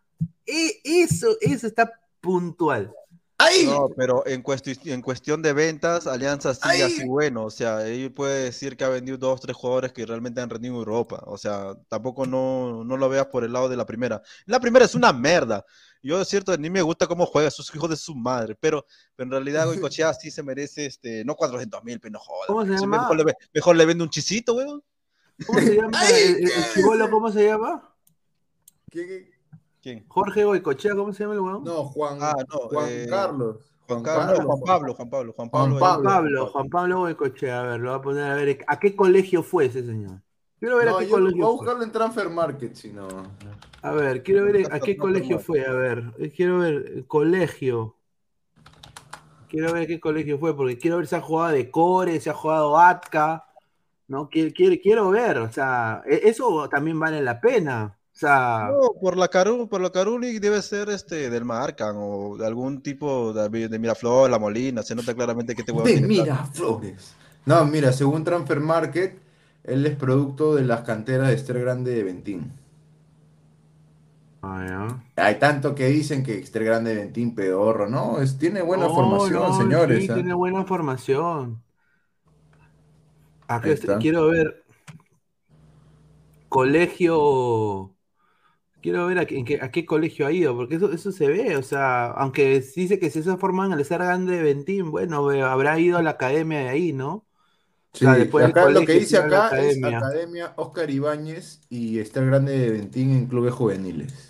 E- 0.46 0.80
eso, 0.84 1.28
eso 1.42 1.68
está 1.68 1.92
puntual. 2.22 2.92
¡Ay! 3.40 3.66
No, 3.68 3.90
pero 3.96 4.26
en, 4.26 4.42
cuesti- 4.44 4.80
en 4.92 5.02
cuestión 5.04 5.44
de 5.44 5.54
ventas, 5.54 6.08
Alianza 6.08 6.56
sigue 6.56 6.70
Ay. 6.70 6.82
así 6.82 7.06
bueno. 7.06 7.44
O 7.46 7.52
sea, 7.52 7.86
él 7.88 8.12
puede 8.12 8.46
decir 8.46 8.76
que 8.76 8.84
ha 8.84 8.90
vendido 8.90 9.18
dos, 9.20 9.42
tres 9.42 9.56
jugadores 9.56 9.94
que 9.94 10.06
realmente 10.08 10.42
han 10.42 10.50
rendido 10.50 10.74
en 10.74 10.80
Europa. 10.80 11.22
O 11.28 11.38
sea, 11.38 11.76
tampoco 11.88 12.26
no, 12.26 12.84
no 12.84 12.98
lo 12.98 13.10
veas 13.10 13.28
por 13.28 13.44
el 13.44 13.54
lado 13.54 13.70
de 13.70 13.78
la 13.78 13.86
primera. 13.86 14.24
La 14.48 14.60
primera 14.60 14.86
es 14.86 14.96
una 14.96 15.14
merda. 15.14 15.64
Yo, 16.02 16.20
es 16.20 16.28
cierto, 16.28 16.58
ni 16.58 16.70
me 16.72 16.82
gusta 16.82 17.06
cómo 17.06 17.28
juega, 17.28 17.52
sus 17.52 17.74
hijos 17.76 17.90
de 17.92 17.96
su 17.98 18.16
madre. 18.16 18.56
Pero, 18.60 18.86
pero 19.16 19.28
en 19.28 19.32
realidad, 19.32 19.66
Goicochea 19.68 20.14
sí 20.16 20.32
se 20.32 20.42
merece, 20.42 20.88
este, 20.88 21.24
no 21.24 21.36
400 21.36 21.84
mil, 21.84 22.00
pero 22.00 22.14
no 22.14 22.20
jodas. 22.20 22.48
¿Cómo 22.48 22.66
se 22.66 22.74
Sí, 22.76 22.82
llama? 22.82 23.02
Mejor 23.02 23.18
le, 23.18 23.24
ve- 23.24 23.36
mejor 23.54 23.76
le 23.76 23.86
vende 23.86 24.04
un 24.04 24.10
chisito, 24.10 24.56
weón. 24.56 24.84
¿Cómo 25.46 25.60
se 25.60 25.76
llama? 25.76 25.92
Ay, 26.02 26.14
el, 26.24 26.52
el- 27.04 27.10
¿cómo 27.12 27.32
se 27.32 27.46
llama? 27.46 27.96
¿Quién- 28.90 29.30
¿Quién? 29.88 30.04
Jorge 30.10 30.44
Goicochea, 30.44 30.96
¿cómo 30.96 31.14
se 31.14 31.24
llama 31.24 31.36
el 31.36 31.40
weón? 31.40 31.64
No, 31.64 31.86
Juan, 31.86 32.18
Ah, 32.22 32.34
no, 32.52 32.58
Juan 32.68 32.90
eh, 32.90 33.08
Carlos. 33.10 33.58
Juan 33.88 34.04
Carlos, 34.04 34.44
Juan 34.46 34.60
Pablo, 34.66 34.94
Juan 34.94 35.10
Pablo, 35.10 35.34
Juan 35.34 35.50
Pablo. 35.50 35.76
Juan 35.80 35.80
eh, 35.80 35.80
Juan 35.80 36.04
Pablo. 36.04 36.04
Pablo, 36.04 36.46
Juan 36.48 36.70
Pablo 36.70 36.98
Goicochea, 37.00 37.60
a 37.62 37.64
ver, 37.64 37.80
lo 37.80 37.92
voy 37.92 38.00
a 38.00 38.02
poner 38.02 38.24
a 38.32 38.36
ver. 38.36 38.66
¿A 38.68 38.80
qué 38.80 38.96
colegio 38.98 39.44
fue 39.44 39.68
ese 39.68 39.86
señor? 39.86 40.22
Quiero 40.60 40.76
ver 40.76 40.90
No, 40.90 40.96
a 40.96 41.00
qué 41.00 41.06
yo 41.06 41.12
voy 41.12 41.20
a 41.20 41.22
colegio 41.22 41.48
fue. 41.48 41.58
buscarlo 41.58 41.84
en 41.84 41.92
Transfer 41.94 42.30
Market, 42.30 42.76
si 42.76 42.92
no. 42.92 43.08
A 43.82 43.92
ver, 43.92 44.24
quiero 44.24 44.44
ver 44.44 44.68
a 44.74 44.80
qué 44.82 44.98
colegio 44.98 45.40
fue. 45.40 45.66
A 45.66 45.72
ver, 45.72 46.04
eh, 46.20 46.32
quiero 46.36 46.58
ver 46.60 46.86
eh, 46.98 47.04
colegio. 47.08 47.96
Quiero 49.48 49.72
ver 49.72 49.84
a 49.84 49.88
qué 49.88 50.00
colegio 50.02 50.38
fue, 50.38 50.54
porque 50.58 50.78
quiero 50.78 50.98
ver 50.98 51.08
si 51.08 51.16
ha 51.16 51.22
jugado 51.22 51.54
de 51.54 51.72
Core, 51.72 52.20
si 52.20 52.30
ha 52.30 52.34
jugado 52.34 52.78
Atka. 52.78 53.46
¿no? 54.08 54.30
Quiero, 54.30 54.52
quiero, 54.54 54.76
quiero 54.82 55.10
ver, 55.10 55.38
o 55.40 55.52
sea, 55.52 56.02
e- 56.06 56.22
eso 56.30 56.68
también 56.70 57.00
vale 57.00 57.22
la 57.22 57.40
pena. 57.42 57.97
O 58.18 58.20
sea, 58.20 58.82
No, 58.82 58.94
por 59.02 59.18
la 59.18 59.28
Caru, 59.30 59.68
por 59.70 59.82
la 59.82 59.90
Caruli 59.92 60.40
debe 60.40 60.62
ser 60.62 60.90
este 60.90 61.30
del 61.30 61.46
Marcan 61.46 61.96
o 61.98 62.38
de 62.38 62.46
algún 62.46 62.82
tipo 62.82 63.32
de, 63.34 63.68
de 63.70 63.80
Miraflores, 63.80 64.32
La 64.32 64.40
Molina, 64.40 64.84
se 64.84 64.96
nota 64.96 65.14
claramente 65.16 65.56
que 65.56 65.62
este 65.62 65.72
huevón 65.72 65.92
De 65.92 65.94
tiene 65.94 66.10
plata. 66.10 66.36
Miraflores. 66.36 67.16
No, 67.46 67.66
mira, 67.66 67.92
según 67.94 68.24
Transfer 68.24 68.60
Market, 68.60 69.18
él 69.64 69.86
es 69.86 69.96
producto 69.96 70.56
de 70.56 70.64
las 70.64 70.82
canteras 70.82 71.30
de 71.30 71.36
Ester 71.36 71.60
Grande 71.60 71.92
de 71.96 72.04
Ventín. 72.04 72.52
ah, 74.42 74.64
ya. 75.16 75.24
Hay 75.26 75.40
tanto 75.40 75.74
que 75.76 75.88
dicen 75.88 76.24
que 76.24 76.38
Ester 76.40 76.64
Grande 76.64 76.92
de 76.96 76.98
Ventín, 77.04 77.36
pedorro, 77.36 77.90
¿no? 77.90 78.20
Es, 78.22 78.38
tiene 78.38 78.62
buena 78.62 78.86
No, 78.86 78.90
formación, 78.90 79.42
no, 79.42 79.54
señores. 79.54 80.06
sí, 80.06 80.10
¿ah? 80.10 80.14
tiene 80.14 80.34
buena 80.34 80.64
formación. 80.66 81.64
Está, 83.42 83.72
está. 83.72 83.98
quiero 83.98 84.28
ver 84.28 84.64
colegio. 86.50 87.97
Quiero 88.88 89.08
ver 89.08 89.20
a, 89.20 89.26
qué- 89.26 89.38
en 89.38 89.46
qué, 89.46 89.60
a 89.62 89.72
qué 89.72 89.86
colegio 89.86 90.26
ha 90.28 90.32
ido, 90.32 90.56
porque 90.56 90.76
eso, 90.76 90.92
eso 90.94 91.12
se 91.12 91.28
ve, 91.28 91.58
o 91.58 91.64
sea, 91.64 92.08
aunque 92.12 92.62
dice 92.76 93.00
que 93.00 93.10
si 93.12 93.22
se 93.24 93.38
forman 93.38 93.74
al 93.74 93.82
estar 93.82 94.00
grande 94.02 94.38
de 94.38 94.44
Ventín, 94.44 94.92
bueno, 94.92 95.30
habrá 95.46 95.80
ido 95.80 95.98
a 95.98 96.02
la 96.04 96.12
academia 96.12 96.60
de 96.60 96.70
ahí, 96.70 96.94
¿no? 96.94 97.28
Sí, 97.94 98.06
sea, 98.06 98.16
después 98.16 98.46
acá 98.46 98.68
lo 98.70 98.86
que 98.86 98.94
dice 98.94 99.18
acá 99.18 99.54
es 99.58 99.84
academia. 99.84 100.54
Oscar 100.58 100.90
Ibáñez 100.90 101.62
y 101.70 102.00
Ester 102.00 102.26
Grande 102.26 102.58
de 102.58 102.70
Ventín 102.72 103.12
en 103.12 103.28
clubes 103.28 103.54
juveniles. 103.54 104.30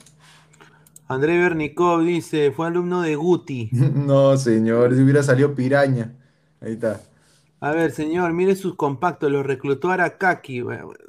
André 1.09 1.37
Bernikov 1.37 2.03
dice, 2.05 2.53
fue 2.53 2.67
alumno 2.67 3.01
de 3.01 3.17
Guti. 3.17 3.75
No, 4.07 4.37
señor, 4.37 4.95
si 4.95 5.01
hubiera 5.01 5.23
salido 5.23 5.53
piraña. 5.55 6.15
Ahí 6.61 6.73
está. 6.73 7.01
A 7.59 7.71
ver, 7.71 7.91
señor, 7.91 8.33
mire 8.33 8.55
sus 8.55 8.75
compactos, 8.75 9.31
los 9.31 9.45
reclutó 9.45 9.89
Arakaki. 9.91 10.61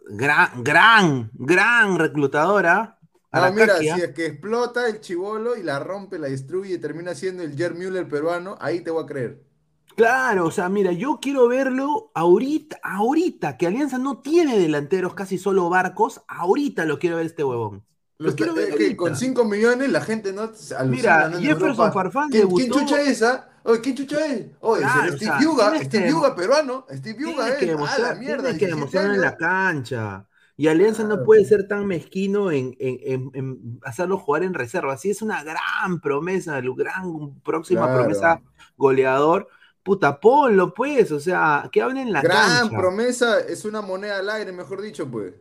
Gran, 0.08 0.62
gran, 0.64 1.30
gran 1.34 1.98
reclutadora. 1.98 2.97
Ah, 3.30 3.50
mira, 3.50 3.76
si 3.78 3.88
¿ah? 3.90 3.96
es 3.96 4.14
que 4.14 4.26
explota 4.26 4.88
el 4.88 5.00
chivolo 5.00 5.56
y 5.56 5.62
la 5.62 5.78
rompe, 5.78 6.18
la 6.18 6.28
destruye 6.28 6.74
y 6.74 6.78
termina 6.78 7.14
siendo 7.14 7.42
el 7.42 7.56
Jer 7.56 7.74
Müller 7.74 8.09
peruano, 8.09 8.56
ahí 8.60 8.80
te 8.80 8.90
voy 8.90 9.05
a 9.05 9.06
creer. 9.06 9.42
Claro, 9.96 10.46
o 10.46 10.50
sea, 10.50 10.68
mira, 10.68 10.92
yo 10.92 11.18
quiero 11.20 11.48
verlo 11.48 12.10
ahorita, 12.14 12.78
ahorita, 12.82 13.56
que 13.56 13.66
Alianza 13.66 13.98
no 13.98 14.20
tiene 14.20 14.56
delanteros, 14.56 15.12
casi 15.14 15.38
solo 15.38 15.68
barcos, 15.68 16.22
ahorita 16.28 16.84
lo 16.84 16.98
quiero 16.98 17.16
ver 17.16 17.26
este 17.26 17.42
huevón. 17.42 17.84
Lo 18.18 18.34
quiero 18.34 18.55
ver 18.55 18.74
que 18.74 18.96
con 18.96 19.16
5 19.16 19.44
millones 19.44 19.90
la 19.90 20.00
gente 20.00 20.32
no 20.32 20.50
Mira, 20.86 21.30
Jefferson. 21.40 21.92
Farfán 21.92 22.30
¿Quién, 22.30 22.48
quién 22.48 22.70
chucha 22.70 23.00
es 23.00 23.09
esa? 23.09 23.48
Oye, 23.62 23.80
¿quién 23.80 23.96
chucha 23.96 24.26
es? 24.26 24.46
Oye, 24.60 24.82
Claro, 24.82 25.12
o 25.12 25.16
Steve 25.16 25.18
sea, 25.18 25.40
Yuga, 25.40 25.84
Steve 25.84 26.05
que- 26.05 26.10
Yuga 26.10 26.34
peruano, 26.34 26.86
Steve 26.90 27.18
Yuga 27.20 27.48
es, 27.48 27.55
que 27.56 27.64
ah, 27.64 27.68
demostrar, 27.68 28.00
la 28.00 28.14
mierda, 28.14 28.42
tienes 28.42 28.59
que 28.59 28.66
17 28.66 28.74
demostrarlo 28.76 29.14
en 29.14 29.20
la 29.20 29.36
cancha. 29.36 30.28
Y 30.60 30.66
Alianza 30.66 31.05
no 31.05 31.22
puede 31.22 31.44
ser 31.44 31.68
tan 31.68 31.86
mezquino 31.86 32.51
en, 32.51 32.76
en- 32.80 32.98
en- 33.05 33.30
en 33.32 33.80
hacerlo 33.85 34.18
jugar 34.18 34.43
en 34.43 34.55
reserva. 34.55 34.97
Si 34.98 35.09
es 35.09 35.22
una 35.22 35.43
gran 35.44 36.01
promesa, 36.02 36.59
el 36.59 36.74
gran 36.74 37.39
próxima 37.44 37.82
Claro. 37.86 38.01
promesa 38.01 38.43
goleador, 38.76 39.47
puta, 39.85 40.18
ponlo 40.18 40.74
pues, 40.74 41.12
o 41.12 41.20
sea, 41.20 41.68
que 41.72 41.80
hable 41.80 42.02
en 42.02 42.12
la 42.12 42.22
Gran 42.22 42.62
cancha. 42.66 42.76
promesa, 42.76 43.39
es 43.40 43.64
una 43.64 43.80
moneda 43.82 44.18
al 44.18 44.28
aire, 44.30 44.51
mejor 44.51 44.82
dicho, 44.82 45.09
pues. 45.09 45.32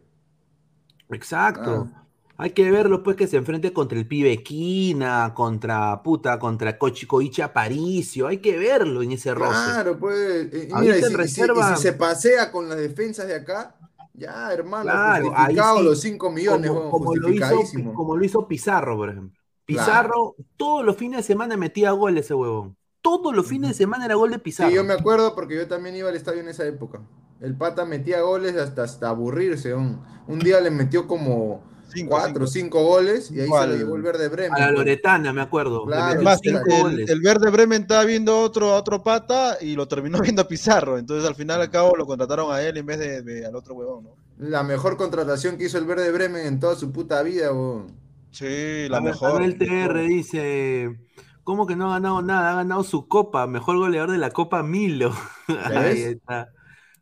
Exacto. 1.09 1.87
Ah. 1.93 2.03
Hay 2.39 2.51
que 2.51 2.69
verlo 2.69 3.01
pues 3.01 3.15
que 3.17 3.25
se 3.25 3.37
enfrente 3.37 3.73
contra 3.73 3.97
el 3.97 4.07
pibe 4.07 4.43
Quina, 4.43 5.33
contra 5.33 6.03
puta, 6.03 6.37
contra 6.37 6.77
Cochi 6.77 7.07
Koichi 7.07 7.41
Aparicio. 7.41 8.27
Hay 8.27 8.37
que 8.37 8.55
verlo 8.59 9.01
en 9.01 9.13
ese 9.13 9.33
roce. 9.33 9.49
Claro, 9.71 9.97
pues. 9.97 10.53
eh, 10.53 10.69
Ahorita 10.71 10.79
mira, 10.79 10.97
y 10.99 11.01
si, 11.01 11.11
y 11.11 11.15
reserva- 11.15 11.75
si 11.75 11.81
se 11.81 11.93
pasea 11.93 12.51
con 12.51 12.69
las 12.69 12.77
defensas 12.77 13.25
de 13.25 13.33
acá, 13.37 13.75
ya, 14.17 14.51
hermano, 14.51 14.83
Claro, 14.83 15.31
ahí 15.35 15.55
sí, 15.55 15.83
los 15.83 16.01
5 16.01 16.31
millones, 16.31 16.71
como, 16.71 16.89
como 16.89 17.15
lo 17.15 17.29
hizo, 17.29 17.61
como 17.93 18.17
lo 18.17 18.25
hizo 18.25 18.47
Pizarro, 18.47 18.97
por 18.97 19.11
ejemplo. 19.11 19.39
Claro. 19.65 19.85
Pizarro, 19.85 20.35
todos 20.57 20.83
los 20.83 20.97
fines 20.97 21.17
de 21.17 21.23
semana 21.23 21.55
metía 21.55 21.91
gol 21.91 22.17
ese 22.17 22.33
huevón. 22.33 22.75
Todos 23.01 23.35
los 23.35 23.45
fines 23.45 23.69
de 23.69 23.73
semana 23.75 24.05
era 24.05 24.15
gol 24.15 24.31
de 24.31 24.39
Pizarro. 24.39 24.69
Sí, 24.69 24.75
yo 24.75 24.83
me 24.83 24.93
acuerdo 24.93 25.35
porque 25.35 25.55
yo 25.55 25.67
también 25.67 25.95
iba 25.95 26.09
al 26.09 26.15
estadio 26.15 26.41
en 26.41 26.47
esa 26.47 26.65
época. 26.65 27.01
El 27.39 27.55
pata 27.55 27.85
metía 27.85 28.21
goles 28.21 28.55
hasta, 28.55 28.83
hasta 28.83 29.09
aburrirse. 29.09 29.75
Un, 29.75 30.01
un 30.27 30.39
día 30.39 30.59
le 30.61 30.71
metió 30.71 31.05
como 31.05 31.61
Cinco, 32.01 32.09
4 32.11 32.43
o 32.43 32.47
cinco. 32.47 32.77
5 32.79 32.83
goles 32.83 33.31
y 33.31 33.35
ahí 33.39 33.45
Cinco 33.45 33.59
se 33.61 33.67
lo 33.67 33.73
al- 33.73 33.79
llevó 33.79 33.95
el 33.95 34.01
verde 34.01 34.27
Bremen. 34.29 34.53
A 34.53 34.59
la. 34.59 34.71
Loretana, 34.71 35.33
me 35.33 35.41
acuerdo. 35.41 35.85
Claro, 35.85 36.03
Además, 36.15 36.39
el, 36.43 36.53
cinco 36.53 36.65
el- 36.69 36.81
goles. 36.81 37.09
el 37.09 37.21
verde 37.21 37.49
Bremen 37.49 37.81
estaba 37.83 38.03
viendo 38.05 38.39
otro, 38.39 38.71
a 38.71 38.75
otro 38.77 39.03
pata 39.03 39.57
y 39.61 39.75
lo 39.75 39.87
terminó 39.87 40.19
viendo 40.21 40.41
a 40.41 40.47
Pizarro. 40.47 40.97
Entonces, 40.97 41.27
al 41.27 41.35
final, 41.35 41.61
al 41.61 41.69
cabo, 41.69 41.95
lo 41.95 42.05
contrataron 42.05 42.51
a 42.53 42.61
él 42.61 42.77
en 42.77 42.85
vez 42.85 42.99
de, 42.99 43.21
de 43.21 43.45
al 43.45 43.55
otro 43.55 43.73
huevón, 43.75 44.03
¿no? 44.05 44.09
La 44.39 44.63
mejor 44.63 44.97
contratación 44.97 45.57
que 45.57 45.65
hizo 45.65 45.77
el 45.79 45.85
verde 45.85 46.11
Bremen 46.11 46.45
en 46.45 46.59
toda 46.59 46.75
su 46.75 46.91
puta 46.91 47.23
vida, 47.23 47.51
weón. 47.51 47.87
Sí, 48.31 48.87
la 48.89 48.97
A 48.97 49.01
mejor. 49.01 49.41
Mejor. 49.41 49.57
TR 49.57 49.99
dice, 50.07 50.95
¿cómo 51.43 51.65
que 51.65 51.75
no 51.75 51.89
ha 51.89 51.95
ganado 51.95 52.21
nada? 52.21 52.51
Ha 52.51 52.55
ganado 52.57 52.83
su 52.83 53.07
copa, 53.07 53.47
mejor 53.47 53.77
goleador 53.77 54.11
de 54.11 54.17
la 54.19 54.29
Copa 54.29 54.61
Milo. 54.61 55.11
Ahí 55.65 56.01
está. 56.03 56.49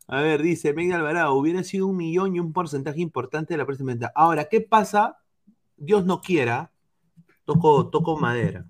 A 0.08 0.20
ver, 0.20 0.40
dice 0.42 0.72
Miguel 0.72 0.94
Alvarado, 0.96 1.34
hubiera 1.34 1.64
sido 1.64 1.88
un 1.88 1.96
millón 1.96 2.36
y 2.36 2.40
un 2.40 2.52
porcentaje 2.52 3.00
importante 3.00 3.54
de 3.54 3.58
la 3.58 3.66
próxima 3.66 3.92
venta. 3.92 4.12
Ahora, 4.14 4.44
¿qué 4.44 4.60
pasa? 4.60 5.18
Dios 5.76 6.04
no 6.06 6.20
quiera, 6.20 6.70
toco, 7.44 7.88
toco 7.88 8.16
madera. 8.16 8.64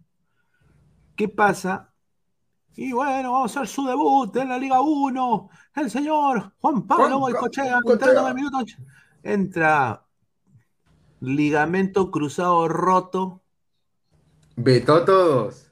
¿Qué 1.14 1.28
pasa? 1.28 1.92
Y 2.74 2.92
bueno, 2.92 3.32
vamos 3.32 3.56
a 3.56 3.60
hacer 3.60 3.68
su 3.74 3.86
debut 3.86 4.34
en 4.36 4.48
la 4.48 4.58
Liga 4.58 4.80
1. 4.80 5.48
El 5.76 5.90
señor 5.90 6.52
Juan 6.58 6.86
Pablo 6.86 7.20
Ca- 7.32 7.40
entrando 7.92 8.26
al 8.26 8.34
minuto. 8.34 8.58
Entra 9.22 10.04
ligamento 11.20 12.10
cruzado 12.10 12.68
roto. 12.68 13.42
Vetó 14.56 15.04
todos. 15.04 15.65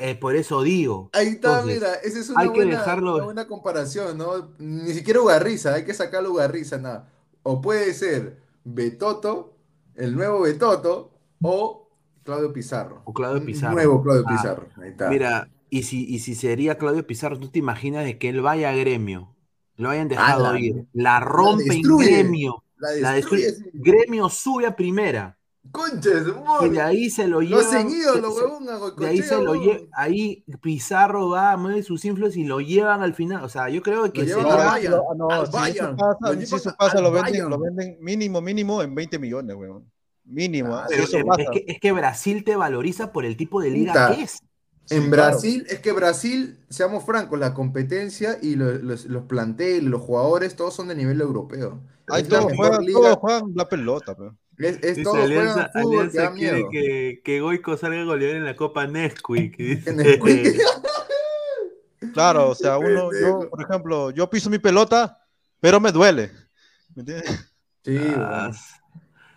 Eh, 0.00 0.14
por 0.20 0.36
eso 0.36 0.62
digo. 0.62 1.10
Ahí 1.12 1.28
está, 1.28 1.60
Entonces, 1.60 1.74
mira, 1.80 1.94
esa 1.96 2.18
es 2.20 2.30
una 2.30 2.40
hay 2.40 2.48
que 2.48 2.54
buena, 2.64 2.78
dejarlo- 2.78 3.14
una 3.16 3.24
buena 3.24 3.46
comparación, 3.46 4.16
¿no? 4.18 4.50
Ni 4.58 4.92
siquiera 4.94 5.20
Ugarriza, 5.20 5.74
hay 5.74 5.84
que 5.84 5.94
sacarlo 5.94 6.32
Ugarriza, 6.32 6.78
nada. 6.78 7.08
O 7.42 7.60
puede 7.60 7.92
ser 7.94 8.38
Betoto, 8.64 9.54
el 9.96 10.14
nuevo 10.14 10.40
Betoto, 10.42 11.10
o 11.42 11.88
Claudio 12.24 12.52
Pizarro. 12.52 13.02
O 13.04 13.12
Claudio 13.12 13.44
Pizarro. 13.44 13.74
Nuevo 13.74 14.02
Claudio 14.02 14.24
Ah, 14.26 14.30
Pizarro. 14.36 14.68
Ahí 14.80 14.90
está. 14.90 15.08
Mira, 15.10 15.48
y 15.68 15.82
si, 15.82 16.04
y 16.06 16.20
si 16.20 16.34
sería 16.34 16.78
Claudio 16.78 17.06
Pizarro, 17.06 17.38
¿tú 17.38 17.48
te 17.50 17.58
imaginas 17.58 18.04
de 18.04 18.18
que 18.18 18.28
él 18.28 18.40
vaya 18.40 18.70
a 18.70 18.74
gremio? 18.76 19.34
Lo 19.76 19.90
hayan 19.90 20.08
dejado 20.08 20.46
Ah, 20.46 20.52
la- 20.52 20.60
ir. 20.60 20.86
La 20.92 21.18
rompe 21.20 21.64
en 21.74 21.82
gremio. 21.82 22.62
la 22.76 22.90
La 22.96 23.12
destruye. 23.12 23.44
destruye. 23.46 23.70
Gremio 23.74 24.28
sube 24.28 24.66
a 24.66 24.76
primera. 24.76 25.38
Conches, 25.70 26.24
Y 26.64 26.68
de 26.70 26.80
ahí 26.82 27.08
se 27.08 27.26
lo 27.28 27.40
Lo 27.40 27.46
lleva. 27.48 27.62
De 28.98 29.06
ahí 29.06 29.22
se 29.22 29.36
lo 29.40 29.54
lle- 29.54 29.88
ahí 29.92 30.44
Pizarro 30.60 31.30
va, 31.30 31.56
mueve 31.56 31.82
sus 31.82 32.04
influencias 32.04 32.44
y 32.44 32.46
lo 32.46 32.60
llevan 32.60 33.02
al 33.02 33.14
final. 33.14 33.44
O 33.44 33.48
sea, 33.48 33.68
yo 33.68 33.80
creo 33.80 34.12
que 34.12 34.24
Lo 34.24 34.50
al 34.50 34.66
Bayern. 34.66 34.94
Ah, 34.94 35.14
no, 35.16 35.30
al 35.30 35.46
si 35.46 35.52
Bayern. 35.52 35.86
eso 35.88 35.96
pasa, 35.96 36.18
Lo 36.34 36.40
si 36.46 36.54
eso 36.56 36.74
pasa, 36.76 37.00
lo 37.00 37.12
venden, 37.12 37.48
lo 37.48 37.58
venden 37.58 37.96
mínimo, 38.00 38.40
mínimo 38.40 38.82
en 38.82 38.94
20 38.94 39.18
millones, 39.18 39.56
weón. 39.56 39.90
Mínimo. 40.24 40.74
¿ah? 40.74 40.86
Pero 40.88 41.02
Sí, 41.06 41.08
eso 41.08 41.18
es, 41.18 41.24
pasa. 41.24 41.42
es 41.42 41.50
que, 41.50 41.64
es 41.68 41.80
que 41.80 41.92
Brasil 41.92 42.44
te 42.44 42.56
valoriza 42.56 43.12
por 43.12 43.24
el 43.24 43.36
tipo 43.36 43.60
de 43.60 43.70
liga 43.70 43.92
Puta. 43.92 44.14
que 44.16 44.22
es. 44.22 44.40
En 44.90 45.04
Sí, 45.04 45.08
Brasil, 45.10 45.66
es 45.70 45.78
que 45.78 45.92
Brasil, 45.92 46.58
seamos 46.68 47.04
francos, 47.04 47.38
la 47.38 47.54
competencia 47.54 48.36
y 48.42 48.56
lo- 48.56 48.72
los, 48.78 49.06
los 49.06 49.24
planteles, 49.24 49.84
los 49.84 50.02
jugadores, 50.02 50.56
todos 50.56 50.74
son 50.74 50.88
de 50.88 50.96
nivel 50.96 51.20
europeo. 51.20 51.80
Ahí 52.08 52.24
todos 52.24 52.46
mejor 52.46 52.56
juegan, 52.66 52.84
liga. 52.84 52.98
todos 53.00 53.16
juegan 53.16 53.52
la 53.54 53.68
pelota, 53.68 54.16
pe. 54.16 54.24
Es, 54.62 54.76
es 54.82 54.96
Dice 54.96 55.02
todos 55.02 55.18
Alianza, 55.24 55.70
fútbol 55.72 56.10
que 56.10 56.18
Alianza 56.18 56.22
da 56.22 56.32
quiere 56.32 56.68
que, 56.70 57.20
que 57.24 57.40
Goico 57.40 57.76
salga 57.76 58.04
goleador 58.04 58.36
en 58.36 58.44
la 58.44 58.56
Copa 58.56 58.86
Nesquik. 58.86 59.56
dice. 59.58 60.58
Claro, 62.12 62.50
o 62.50 62.54
sea, 62.54 62.78
uno, 62.78 63.10
yo, 63.12 63.50
por 63.50 63.62
ejemplo, 63.62 64.10
yo 64.10 64.28
piso 64.30 64.50
mi 64.50 64.58
pelota, 64.58 65.18
pero 65.60 65.80
me 65.80 65.92
duele. 65.92 66.30
¿Me 66.94 67.00
entiendes? 67.00 67.52
Sí, 67.84 67.98
Ah, 68.16 68.50
bueno. 68.50 68.58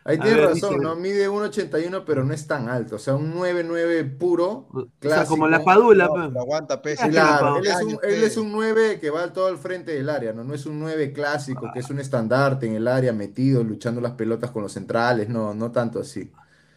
Ahí 0.07 0.19
tienes 0.19 0.40
ver, 0.40 0.49
razón, 0.49 0.69
dice- 0.76 0.84
¿no? 0.84 0.95
Mide 0.95 1.27
1.81, 1.30 2.06
pero 2.06 2.23
no 2.23 2.34
es 2.34 2.48
tan 2.48 2.69
alto. 2.69 2.95
O 2.98 2.99
sea, 2.99 3.15
un 3.15 3.34
9.9 3.34 4.03
puro. 4.06 4.69
o 4.72 5.10
sea, 5.10 5.26
como 5.26 5.48
la 5.48 5.57
clásico. 5.57 5.65
Padula. 5.65 6.06
No, 6.06 6.14
pero 6.27 6.40
aguanta, 6.41 6.82
pe. 6.82 6.95
Sí, 6.95 7.10
Claro, 7.10 7.57
él 7.57 7.65
es, 7.68 7.82
un, 7.82 7.99
él 8.03 8.22
pe. 8.22 8.26
es 8.26 8.38
un 8.38 8.52
9 8.52 8.99
que 8.99 9.10
va 9.10 9.34
todo 9.34 9.48
al 9.48 9.57
frente 9.57 9.94
del 9.94 10.10
área, 10.10 10.32
¿no? 10.34 10.44
No 10.44 10.53
es 10.53 10.65
un 10.68 10.80
9 10.80 11.11
clásico, 11.14 11.72
que 11.72 11.80
es 11.80 11.90
un 11.90 11.99
estandarte 11.99 12.68
en 12.68 12.76
el 12.76 12.88
área, 12.88 13.14
metido, 13.14 13.64
luchando 13.64 13.99
las 14.02 14.14
pelotas 14.14 14.52
con 14.52 14.61
los 14.64 14.73
centrales, 14.73 15.27
no, 15.30 15.53
no 15.56 15.72
tanto 15.72 15.99
así. 15.99 16.32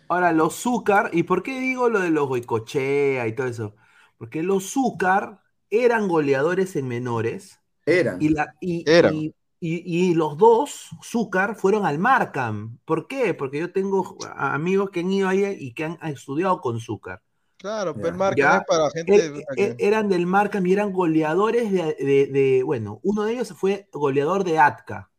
Ahora, 0.08 0.32
los 0.32 0.54
Zúcar, 0.56 1.10
¿y 1.12 1.24
por 1.24 1.42
qué 1.42 1.60
digo 1.60 1.88
lo 1.90 2.00
de 2.00 2.10
los 2.10 2.28
Goicochea 2.28 3.26
y 3.26 3.34
todo 3.34 3.46
eso? 3.46 3.76
Porque 4.16 4.42
los 4.42 4.70
Zúcar 4.72 5.42
eran 5.70 6.08
goleadores 6.08 6.76
en 6.76 6.88
menores 6.88 7.60
Eran. 7.86 8.18
y, 8.18 8.30
la, 8.30 8.56
y, 8.60 8.84
Eran. 8.84 9.14
y- 9.14 9.34
y- 9.60 10.10
y 10.10 10.14
los 10.14 10.36
dos, 10.38 10.88
Zúcar, 11.02 11.56
fueron 11.56 11.84
al 11.84 11.98
Markham. 11.98 12.78
¿Por 12.84 13.06
qué? 13.08 13.34
Porque 13.34 13.58
yo 13.60 13.72
tengo 13.72 14.16
amigos 14.36 14.90
que 14.90 15.00
han 15.00 15.12
ido 15.12 15.28
ahí 15.28 15.44
y 15.58 15.72
que 15.74 15.84
han 15.84 15.98
estudiado 16.02 16.60
con 16.60 16.80
Zúcar. 16.80 17.20
Claro, 17.56 17.92
pero 17.92 18.16
marca 18.16 18.36
Ya. 18.36 18.56
es 18.58 18.64
para 18.68 18.88
gente. 18.90 19.14
Er- 19.16 19.34
er- 19.34 19.44
que- 19.56 19.76
eran 19.84 20.08
del 20.08 20.26
Markham 20.26 20.64
y 20.66 20.72
eran 20.72 20.92
goleadores 20.92 21.72
de, 21.72 21.96
de- 21.98 22.26
de- 22.28 22.62
bueno, 22.62 23.00
uno 23.02 23.24
de 23.24 23.32
ellos 23.32 23.52
fue 23.56 23.88
goleador 23.92 24.44
de 24.44 24.60
ATCA, 24.60 25.10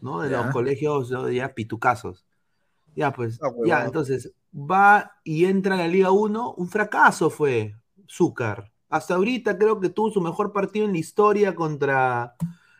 ¿no? 0.00 0.20
De 0.22 0.30
Ya. 0.30 0.42
los 0.42 0.52
colegios 0.52 1.10
ya 1.32 1.52
pitucazos. 1.54 2.24
Ya, 2.94 3.12
pues, 3.12 3.38
Ah, 3.42 3.48
huevón. 3.48 3.66
ya, 3.68 3.84
entonces 3.84 4.32
va 4.54 5.12
y 5.22 5.44
entra 5.44 5.74
a 5.74 5.78
la 5.78 5.86
Liga 5.88 6.10
1, 6.12 6.54
un 6.56 6.68
fracaso 6.70 7.28
fue 7.28 7.74
Zúcar. 8.08 8.72
Hasta 8.88 9.16
ahorita 9.16 9.58
creo 9.58 9.78
que 9.78 9.90
tuvo 9.90 10.10
su 10.10 10.22
mejor 10.22 10.54
partido 10.54 10.86
en 10.86 10.92
la 10.92 10.98
historia 10.98 11.54
contra. 11.54 12.36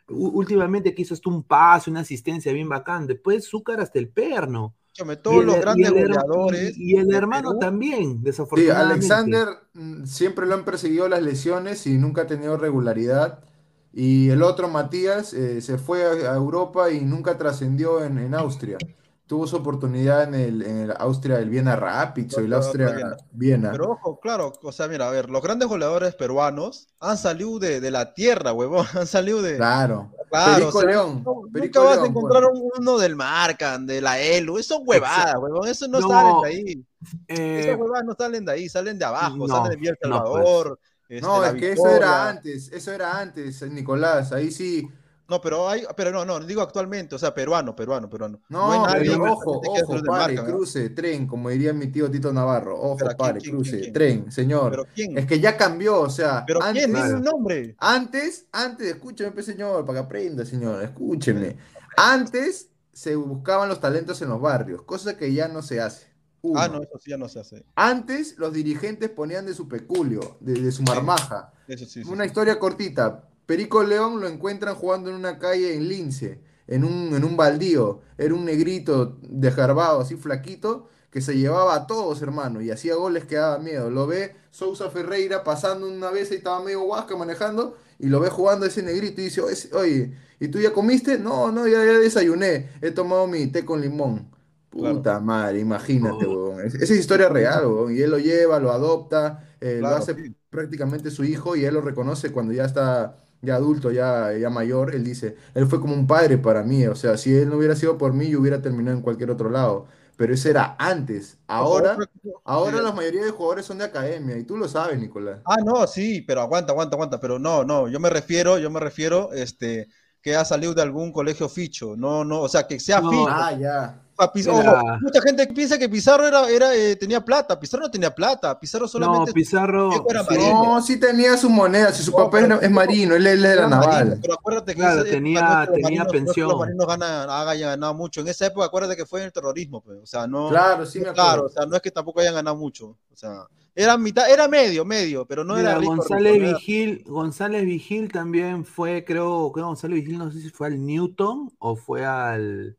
Últimamente 0.08 0.94
quiso 0.94 1.14
hasta 1.14 1.30
un 1.30 1.42
pase, 1.44 1.90
una 1.90 2.00
asistencia 2.00 2.52
bien 2.52 2.68
bacán. 2.68 3.06
Después 3.06 3.48
Zúcar 3.48 3.80
hasta 3.80 3.98
el 3.98 4.08
perno. 4.08 4.74
Y 5.22 5.22
todos 5.22 5.40
el- 5.40 5.46
los 5.46 5.60
y 5.60 5.60
grandes 5.60 5.92
el 5.92 5.96
her- 5.96 6.08
goleadores. 6.08 6.76
Y, 6.76 6.94
y 6.94 6.96
el 6.96 7.12
hermano 7.12 7.50
Perú, 7.50 7.58
también, 7.58 8.22
Sí, 8.54 8.70
desafortunadamente. 8.70 8.70
Alexander 8.70 9.48
mm, 9.74 10.04
siempre 10.06 10.46
lo 10.46 10.54
han 10.54 10.64
perseguido 10.64 11.08
las 11.08 11.22
lesiones 11.22 11.86
y 11.86 11.98
nunca 11.98 12.22
ha 12.22 12.26
tenido 12.26 12.56
regularidad. 12.56 13.44
Y 13.92 14.30
el 14.30 14.42
otro, 14.42 14.68
Matías, 14.68 15.32
eh, 15.34 15.60
se 15.62 15.78
fue 15.78 16.04
a, 16.26 16.32
a 16.32 16.36
Europa 16.36 16.90
y 16.90 17.00
nunca 17.04 17.38
trascendió 17.38 18.04
en, 18.04 18.18
en 18.18 18.34
Austria. 18.34 18.82
Tuvo 19.26 19.46
su 19.48 19.56
oportunidad 19.56 20.22
en 20.22 20.34
el, 20.34 20.62
en 20.62 20.76
el 20.82 20.94
Austria, 20.98 21.40
el 21.40 21.50
Viena 21.50 21.74
Rapids 21.74 22.36
o 22.38 22.40
el 22.40 22.52
Austria 22.52 22.90
Viena. 22.90 23.16
Viena. 23.32 23.72
Pero 23.72 23.90
ojo, 23.90 24.20
claro, 24.20 24.52
o 24.62 24.70
sea, 24.72 24.86
mira, 24.86 25.08
a 25.08 25.10
ver, 25.10 25.30
los 25.30 25.42
grandes 25.42 25.68
goleadores 25.68 26.14
peruanos 26.14 26.86
han 27.00 27.18
salido 27.18 27.58
de, 27.58 27.80
de 27.80 27.90
la 27.90 28.14
tierra, 28.14 28.52
huevón, 28.52 28.86
han 28.94 29.06
salido 29.08 29.42
de. 29.42 29.56
Claro. 29.56 30.12
Claro, 30.30 30.52
Perico 30.54 30.78
o 30.78 30.80
sea, 30.80 30.90
León. 30.90 31.22
no- 31.24 31.42
Perico 31.52 31.78
nunca 31.80 31.90
vas 31.90 31.98
a 31.98 32.06
encontrar 32.06 32.44
un- 32.44 32.70
uno 32.78 32.98
del 32.98 33.16
Marcan, 33.16 33.84
de 33.86 34.00
la 34.00 34.20
ELU, 34.20 34.58
eso 34.58 34.78
huevadas, 34.80 35.34
huevón, 35.40 35.66
eso 35.68 35.88
no, 35.88 35.98
No, 36.00 36.08
salen 36.08 36.40
de 36.42 36.48
ahí. 36.48 36.84
Eh, 37.28 37.60
Esas 37.64 37.78
huevadas 37.80 38.04
no 38.06 38.14
salen 38.16 38.44
de 38.44 38.52
ahí, 38.52 38.68
salen 38.68 38.98
de 38.98 39.04
abajo, 39.04 39.36
no, 39.36 39.48
salen 39.48 39.70
de 39.70 39.76
Villa 39.76 39.94
El 40.00 40.10
no, 40.10 40.22
pues. 40.24 40.32
Salvador. 40.34 40.80
este, 41.08 41.20
No, 41.26 41.44
es 41.44 41.54
que 41.54 41.72
eso 41.72 41.88
era 41.88 42.28
antes, 42.28 42.70
eso 42.72 42.92
era 42.92 43.18
antes, 43.18 43.62
Nicolás. 43.70 44.30
Ahí 44.32 44.50
sí. 44.52 44.88
No, 45.28 45.40
pero 45.40 45.68
hay, 45.68 45.82
pero 45.96 46.12
no, 46.12 46.24
no, 46.24 46.38
digo 46.40 46.62
actualmente, 46.62 47.14
o 47.16 47.18
sea, 47.18 47.34
peruano, 47.34 47.74
peruano, 47.74 48.08
peruano. 48.08 48.40
No, 48.48 48.86
nadie 48.86 49.10
pero 49.10 49.24
ojo, 49.32 49.60
ojo, 49.64 50.02
pare, 50.06 50.36
Marcan, 50.36 50.36
¿no? 50.36 50.44
cruce, 50.44 50.90
tren, 50.90 51.26
como 51.26 51.48
diría 51.50 51.72
mi 51.72 51.88
tío 51.88 52.08
Tito 52.10 52.32
Navarro. 52.32 52.78
Ojo, 52.80 52.96
Pero 52.96 53.16
¿quién, 53.16 53.16
pare, 53.16 53.40
quién, 53.40 53.54
cruce, 53.56 53.70
quién, 53.70 53.80
quién? 53.80 53.92
tren, 53.92 54.32
señor. 54.32 54.70
Pero 54.70 54.86
¿quién? 54.94 55.18
Es 55.18 55.26
que 55.26 55.40
ya 55.40 55.56
cambió, 55.56 56.00
o 56.00 56.10
sea, 56.10 56.44
Pero 56.46 56.62
antes, 56.62 56.84
¿quién? 56.86 56.94
Dime 56.94 57.14
un 57.14 57.22
nombre. 57.24 57.74
antes, 57.78 58.46
antes, 58.52 58.86
escúcheme, 58.88 59.32
pues, 59.32 59.46
señor, 59.46 59.84
para 59.84 59.98
que 60.00 60.04
aprenda, 60.06 60.44
señor, 60.44 60.82
escúcheme. 60.84 61.56
Antes 61.96 62.70
se 62.92 63.16
buscaban 63.16 63.68
los 63.68 63.80
talentos 63.80 64.22
en 64.22 64.28
los 64.28 64.40
barrios, 64.40 64.82
cosa 64.82 65.16
que 65.16 65.32
ya 65.32 65.48
no 65.48 65.62
se 65.62 65.80
hace. 65.80 66.06
Uno. 66.42 66.60
Ah, 66.60 66.68
no, 66.68 66.82
eso 66.82 66.98
sí 67.00 67.10
ya 67.10 67.16
no 67.18 67.28
se 67.28 67.40
hace. 67.40 67.64
Antes 67.74 68.38
los 68.38 68.52
dirigentes 68.52 69.10
ponían 69.10 69.46
de 69.46 69.54
su 69.54 69.66
peculio, 69.68 70.36
de, 70.40 70.54
de 70.54 70.70
su 70.72 70.82
marmaja. 70.84 71.52
Eso 71.66 71.84
sí, 71.86 72.04
sí, 72.04 72.08
Una 72.08 72.22
sí. 72.24 72.28
historia 72.28 72.58
cortita. 72.58 73.28
Perico 73.46 73.82
León 73.84 74.20
lo 74.20 74.28
encuentran 74.28 74.74
jugando 74.74 75.10
en 75.10 75.16
una 75.16 75.38
calle 75.38 75.74
en 75.74 75.88
Lince, 75.88 76.40
en 76.66 76.84
un, 76.84 77.14
en 77.14 77.24
un 77.24 77.36
baldío. 77.36 78.00
Era 78.18 78.34
un 78.34 78.44
negrito 78.44 79.18
desgarbado, 79.22 80.00
así 80.00 80.16
flaquito, 80.16 80.88
que 81.10 81.20
se 81.20 81.36
llevaba 81.36 81.74
a 81.74 81.86
todos, 81.86 82.20
hermano, 82.22 82.60
y 82.60 82.70
hacía 82.70 82.94
goles 82.96 83.24
que 83.24 83.36
daba 83.36 83.58
miedo. 83.58 83.90
Lo 83.90 84.06
ve 84.06 84.34
Sousa 84.50 84.90
Ferreira 84.90 85.44
pasando 85.44 85.86
una 85.88 86.10
vez 86.10 86.30
y 86.32 86.34
estaba 86.36 86.62
medio 86.62 86.82
huasca 86.82 87.16
manejando, 87.16 87.76
y 87.98 88.08
lo 88.08 88.20
ve 88.20 88.30
jugando 88.30 88.66
ese 88.66 88.82
negrito 88.82 89.20
y 89.20 89.24
dice, 89.24 89.40
"Oye, 89.74 90.12
¿y 90.40 90.48
tú 90.48 90.58
ya 90.60 90.72
comiste? 90.72 91.18
No, 91.18 91.50
no, 91.52 91.66
ya, 91.66 91.84
ya 91.84 91.98
desayuné. 91.98 92.70
He 92.82 92.90
tomado 92.90 93.26
mi 93.26 93.46
té 93.46 93.64
con 93.64 93.80
limón. 93.80 94.30
Claro. 94.70 94.96
Puta 94.98 95.20
madre, 95.20 95.60
imagínate. 95.60 96.26
Es- 96.64 96.74
Esa 96.74 96.94
es 96.94 97.00
historia 97.00 97.28
real, 97.28 97.66
huevón. 97.66 97.94
Y 97.96 98.00
él 98.00 98.10
lo 98.10 98.18
lleva, 98.18 98.58
lo 98.60 98.70
adopta, 98.72 99.54
eh, 99.60 99.80
lo 99.82 99.94
hace 99.94 100.18
prácticamente 100.50 101.10
su 101.10 101.24
hijo 101.24 101.56
y 101.56 101.64
él 101.64 101.74
lo 101.74 101.80
reconoce 101.80 102.30
cuando 102.32 102.52
ya 102.52 102.64
está 102.64 103.24
ya 103.46 103.56
adulto, 103.56 103.90
ya, 103.92 104.32
ya 104.36 104.50
mayor. 104.50 104.94
Él 104.94 105.04
dice, 105.04 105.36
él 105.54 105.66
fue 105.66 105.80
como 105.80 105.94
un 105.94 106.06
padre 106.06 106.38
para 106.38 106.62
mí. 106.62 106.86
O 106.86 106.94
sea, 106.94 107.16
si 107.16 107.34
él 107.34 107.48
no 107.48 107.56
hubiera 107.56 107.76
sido 107.76 107.96
por 107.98 108.12
mí, 108.12 108.28
yo 108.28 108.40
hubiera 108.40 108.60
terminado 108.60 108.96
en 108.96 109.02
cualquier 109.02 109.30
otro 109.30 109.48
lado. 109.50 109.86
Pero 110.16 110.34
eso 110.34 110.48
era 110.48 110.76
antes. 110.78 111.38
Ahora, 111.46 111.96
ahora 112.44 112.80
la 112.80 112.92
mayoría 112.92 113.24
de 113.24 113.30
jugadores 113.30 113.66
son 113.66 113.78
de 113.78 113.84
academia 113.84 114.36
y 114.38 114.44
tú 114.44 114.56
lo 114.56 114.66
sabes, 114.68 114.98
Nicolás. 114.98 115.40
Ah, 115.44 115.56
no, 115.64 115.86
sí, 115.86 116.22
pero 116.22 116.40
aguanta, 116.40 116.72
aguanta, 116.72 116.96
aguanta, 116.96 117.20
pero 117.20 117.38
no, 117.38 117.64
no, 117.64 117.88
yo 117.88 118.00
me 118.00 118.10
refiero, 118.10 118.58
yo 118.58 118.70
me 118.70 118.80
refiero, 118.80 119.32
este, 119.32 119.88
que 120.26 120.34
ha 120.34 120.44
salido 120.44 120.74
de 120.74 120.82
algún 120.82 121.12
colegio 121.12 121.48
ficho, 121.48 121.94
no, 121.96 122.24
no, 122.24 122.40
o 122.40 122.48
sea, 122.48 122.66
que 122.66 122.80
sea 122.80 123.00
No, 123.00 123.10
ficho. 123.10 123.28
Ah, 123.30 123.52
ya. 123.52 124.02
a 124.18 124.32
Piz- 124.32 124.48
Mira. 124.52 124.72
ojo, 124.72 124.82
mucha 125.02 125.20
gente 125.22 125.46
piensa 125.46 125.78
que 125.78 125.88
Pizarro 125.88 126.26
era, 126.26 126.48
era, 126.48 126.74
eh, 126.74 126.96
tenía 126.96 127.24
plata, 127.24 127.60
Pizarro 127.60 127.84
no 127.84 127.90
tenía 127.92 128.12
plata, 128.12 128.58
Pizarro 128.58 128.86
no, 128.86 128.88
solamente 128.88 129.32
Pizarro. 129.32 130.04
era 130.10 130.24
sí, 130.24 130.26
marino. 130.30 130.64
No, 130.64 130.82
sí 130.82 130.98
tenía 130.98 131.36
su 131.36 131.48
moneda. 131.48 131.92
Si 131.92 132.02
su 132.02 132.10
No, 132.10 132.16
papá 132.16 132.38
pero- 132.40 132.56
es, 132.56 132.62
es 132.64 132.70
marino, 132.72 133.14
él, 133.14 133.24
él 133.24 133.44
era 133.44 133.52
era 133.54 133.68
marino, 133.68 133.92
naval. 133.92 134.18
pero 134.20 134.34
acuérdate 134.34 134.72
que 134.74 134.80
Claro, 134.80 135.00
época 135.02 135.10
tenía- 135.12 135.40
no 135.42 135.62
es 135.62 135.68
tenía 135.70 135.82
marinos- 135.84 136.06
no 136.06 136.10
es 136.18 136.24
pensión. 136.24 136.48
los 136.48 136.58
marinos 136.58 136.86
ganan, 136.88 137.30
hayan 137.30 137.70
ganado 137.70 137.94
mucho. 137.94 138.20
En 138.22 138.26
esa 138.28 138.46
época 138.46 138.66
acuérdate 138.66 138.96
que 138.96 139.06
fue 139.06 139.20
en 139.20 139.26
el 139.26 139.32
terrorismo, 139.32 139.80
pues, 139.80 139.98
o 140.02 140.06
sea, 140.06 140.26
no, 140.26 140.48
Claro, 140.48 140.84
sí 140.86 140.98
me 140.98 141.04
claro, 141.12 141.22
acuerdo. 141.28 141.46
o 141.46 141.48
sea, 141.50 141.66
no 141.66 141.76
es 141.76 141.82
que 141.82 141.90
tampoco 141.92 142.18
hayan 142.18 142.34
ganado 142.34 142.56
mucho, 142.56 142.86
o 143.12 143.16
sea, 143.16 143.44
era 143.76 143.98
mitad, 143.98 144.30
era 144.30 144.48
medio, 144.48 144.84
medio, 144.84 145.26
pero 145.26 145.44
no 145.44 145.56
Mira, 145.56 145.72
era 145.72 145.80
rico. 145.80 145.92
González 145.92 146.32
rico, 146.34 146.44
no 146.44 146.48
era- 146.48 146.58
Vigil, 146.58 147.04
González 147.06 147.64
Vigil 147.66 148.10
también 148.12 148.64
fue, 148.64 149.04
creo, 149.04 149.52
creo 149.52 149.66
González 149.66 149.96
Vigil, 150.02 150.18
no 150.18 150.32
sé 150.32 150.40
si 150.40 150.50
fue 150.50 150.68
al 150.68 150.84
Newton 150.84 151.52
o 151.58 151.76
fue 151.76 152.04
al, 152.06 152.78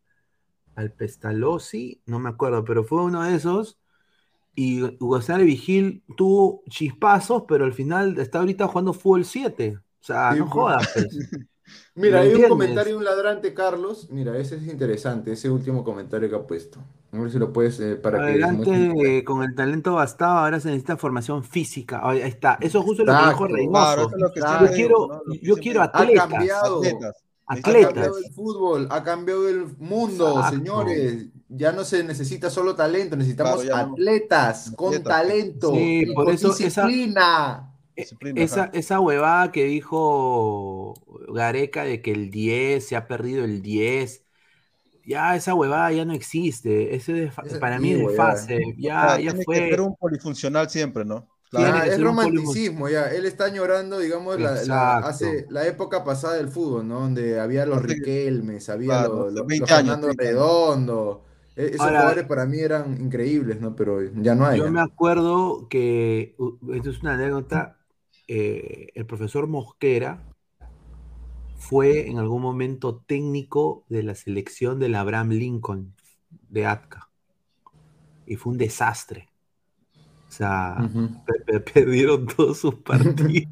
al 0.75 0.91
Pestalozzi, 0.93 2.01
no 2.07 2.19
me 2.19 2.29
acuerdo, 2.29 2.63
pero 2.65 2.83
fue 2.83 3.03
uno 3.03 3.23
de 3.23 3.35
esos. 3.35 3.79
Y 4.55 4.81
González 4.99 5.45
Vigil 5.47 6.03
tuvo 6.17 6.63
chispazos, 6.69 7.43
pero 7.47 7.65
al 7.65 7.73
final 7.73 8.19
está 8.19 8.39
ahorita 8.39 8.67
jugando 8.67 8.93
fútbol 8.93 9.25
7. 9.25 9.77
O 10.01 10.03
sea, 10.05 10.33
Sí, 10.33 10.39
no 10.39 10.45
pues. 10.45 10.53
jodas. 10.53 10.89
pues. 10.93 11.07
Mira, 11.95 12.21
¿Me 12.21 12.27
hay 12.27 12.35
un 12.35 12.49
comentario 12.49 12.93
de 12.93 12.97
un 12.97 13.03
ladrante, 13.05 13.53
Carlos. 13.53 14.09
Mira, 14.11 14.37
ese 14.37 14.55
es 14.57 14.67
interesante, 14.67 15.33
ese 15.33 15.49
último 15.49 15.83
comentario 15.83 16.29
que 16.29 16.35
ha 16.35 16.47
puesto. 16.47 16.79
A 17.11 17.19
ver 17.19 17.31
si 17.31 17.39
lo 17.39 17.53
puedes 17.53 17.79
eh, 17.79 17.95
para 17.95 18.17
que 18.17 18.37
muestre. 18.39 18.43
Adelante, 18.75 19.17
eh, 19.17 19.23
con 19.23 19.41
el 19.43 19.55
talento 19.55 19.93
bastado, 19.95 20.39
ahora 20.39 20.59
se 20.59 20.67
necesita 20.69 20.97
formación 20.97 21.43
física. 21.43 22.01
Ahí 22.03 22.19
está. 22.19 22.57
Eso 22.61 22.79
es 22.79 22.85
justo 22.85 23.05
lo 23.05 23.13
que 23.17 23.27
dijo. 23.29 23.47
Reynoso. 23.47 24.09
Que 24.33 24.39
Yo 24.41 24.71
quiero, 24.73 25.07
¿no? 25.07 25.21
Lo 25.25 25.33
que 25.33 25.39
yo 25.41 25.55
quiero 25.55 25.81
digo. 25.81 25.91
Ha 25.93 25.99
atletas. 26.01 26.27
cambiado. 26.27 26.77
Atletas. 26.79 27.15
Ha 27.49 27.53
Atletas. 27.53 27.85
cambiado 27.93 28.17
el 28.17 28.33
fútbol, 28.33 28.87
ha 28.91 29.03
cambiado 29.03 29.47
el 29.47 29.67
mundo, 29.77 30.31
Exacto. 30.35 30.57
señores. 30.57 31.25
Ya 31.47 31.71
no 31.71 31.85
se 31.85 32.03
necesita 32.03 32.49
solo 32.49 32.75
talento, 32.75 33.15
necesitamos 33.15 33.63
Claro, 33.63 33.77
ya 33.77 33.85
no. 33.87 33.93
atletas 33.93 34.73
con 34.75 34.89
Atletas. 34.89 35.07
talento 35.21 35.71
Sí, 35.71 36.01
y 36.01 36.13
por 36.13 36.25
con 36.25 36.33
eso 36.33 36.51
esa- 36.51 36.85
disciplina. 36.85 37.73
Esa, 37.95 38.63
ajá. 38.63 38.71
esa 38.73 38.99
huevada 38.99 39.51
que 39.53 39.63
dijo 39.63 40.93
Gareca 41.33 41.83
de 41.83 42.01
que 42.01 42.11
el 42.11 42.29
10 42.29 42.85
se 42.85 42.95
ha 42.97 43.07
perdido 43.07 43.43
el 43.45 43.61
10, 43.61 44.23
ya 45.07 45.35
esa 45.35 45.55
huevada 45.55 45.91
ya 45.91 46.05
no 46.05 46.13
existe. 46.13 46.93
Ese 46.95 47.23
es 47.25 47.33
fa- 47.33 47.43
Es 47.45 47.57
para 47.57 47.79
mí 47.79 47.89
es 47.91 47.95
antiguo, 47.95 48.11
de 48.11 48.17
ya. 48.17 48.35
Ya, 48.77 49.07
sea, 49.07 49.19
ya 49.19 49.31
tiene 49.31 49.39
que 49.39 49.43
fue. 49.45 49.55
ser 49.69 49.81
un 49.81 49.95
polifuncional 49.95 50.69
siempre, 50.69 51.05
¿no? 51.05 51.27
Ah, 51.53 51.81
que 51.85 51.91
es 51.91 52.01
romanticismo, 52.01 52.89
ya. 52.89 53.09
Él 53.09 53.25
está 53.25 53.45
añorando, 53.45 53.99
digamos, 53.99 54.37
la, 54.39 54.97
hace, 54.97 55.45
la 55.49 55.65
época 55.65 56.03
pasada 56.03 56.35
del 56.35 56.49
fútbol, 56.49 56.85
¿no? 56.87 56.99
Donde 56.99 57.39
había 57.39 57.65
los 57.65 57.79
que- 57.81 57.87
Riquelmes, 57.87 58.67
había 58.69 58.87
Claro, 58.99 59.23
los, 59.25 59.33
los- 59.33 59.47
20 59.47 59.61
los 59.61 59.71
años, 59.71 59.95
Fernando 59.95 60.07
30 60.07 60.23
años. 60.23 60.33
Redondo, 60.35 61.23
E- 61.55 61.65
Esos 61.69 61.79
Ahora- 61.81 61.99
jugadores 62.01 62.25
para 62.27 62.45
mí 62.45 62.59
eran 62.59 63.01
increíbles, 63.01 63.59
¿no? 63.61 63.75
Pero 63.75 64.01
ya 64.21 64.35
no 64.35 64.45
hay. 64.45 64.59
Yo 64.59 64.65
ya. 64.65 64.71
me 64.71 64.81
acuerdo 64.81 65.67
que, 65.69 66.35
esto 66.73 66.89
es 66.91 67.01
una 67.01 67.13
anécdota, 67.13 67.77
eh, 68.27 68.89
el 68.93 69.05
profesor 69.07 69.47
Mosquera 69.47 70.21
fue 71.57 72.07
en 72.09 72.19
algún 72.19 72.41
momento 72.41 73.03
técnico 73.07 73.85
de 73.89 74.03
la 74.03 74.15
selección 74.15 74.79
del 74.79 74.95
Abraham 74.95 75.31
Lincoln 75.31 75.95
de 76.49 76.65
Atka. 76.65 77.11
Y 78.25 78.35
fue 78.35 78.51
un 78.51 78.57
desastre. 78.59 79.27
O 80.29 80.31
sea, 80.31 80.93
perdieron 81.73 82.27
todos 82.27 82.59
sus 82.59 82.75
partidos 82.83 83.51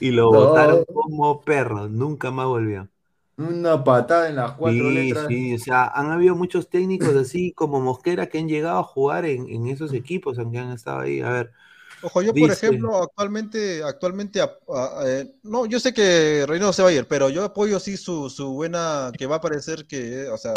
y 0.00 0.10
lo 0.12 0.30
No. 0.30 0.32
votaron 0.32 0.84
como 0.86 1.44
perro. 1.44 1.88
Nunca 1.88 2.30
más 2.30 2.46
volvió. 2.46 2.90
Una 3.36 3.84
patada 3.84 4.28
en 4.28 4.34
las 4.34 4.52
cuatro 4.56 4.90
Sí, 4.90 4.90
letras. 4.90 5.26
sí, 5.26 5.54
o 5.54 5.58
sea, 5.58 5.86
han 5.88 6.10
habido 6.10 6.34
muchos 6.36 6.70
técnicos 6.70 7.14
así 7.16 7.52
como 7.52 7.80
Mosquera 7.80 8.28
que 8.28 8.38
han 8.38 8.48
llegado 8.48 8.78
a 8.78 8.82
jugar 8.84 9.26
en, 9.26 9.46
en 9.50 9.66
esos 9.68 9.92
equipos, 9.92 10.38
aunque 10.38 10.58
han 10.58 10.72
estado 10.72 11.00
ahí. 11.00 11.20
A 11.20 11.28
ver, 11.30 11.52
Ojo, 12.04 12.20
yo 12.22 12.32
por 12.34 12.50
ejemplo, 12.50 13.02
actualmente, 13.02 13.82
actualmente, 13.82 14.40
a- 14.40 14.58
a- 14.68 15.02
eh, 15.06 15.32
no, 15.42 15.64
yo 15.66 15.80
sé 15.80 15.94
que 15.94 16.44
Reynoso 16.46 16.72
se 16.74 16.82
va 16.82 16.88
a 16.90 16.92
ir, 16.92 17.06
pero 17.08 17.30
yo 17.30 17.44
apoyo 17.44 17.80
sí 17.80 17.96
su, 17.96 18.28
su 18.28 18.52
buena, 18.52 19.14
que 19.16 19.26
va 19.26 19.36
a 19.36 19.40
parecer 19.40 19.86
que, 19.86 20.28
o 20.28 20.36
sea, 20.36 20.52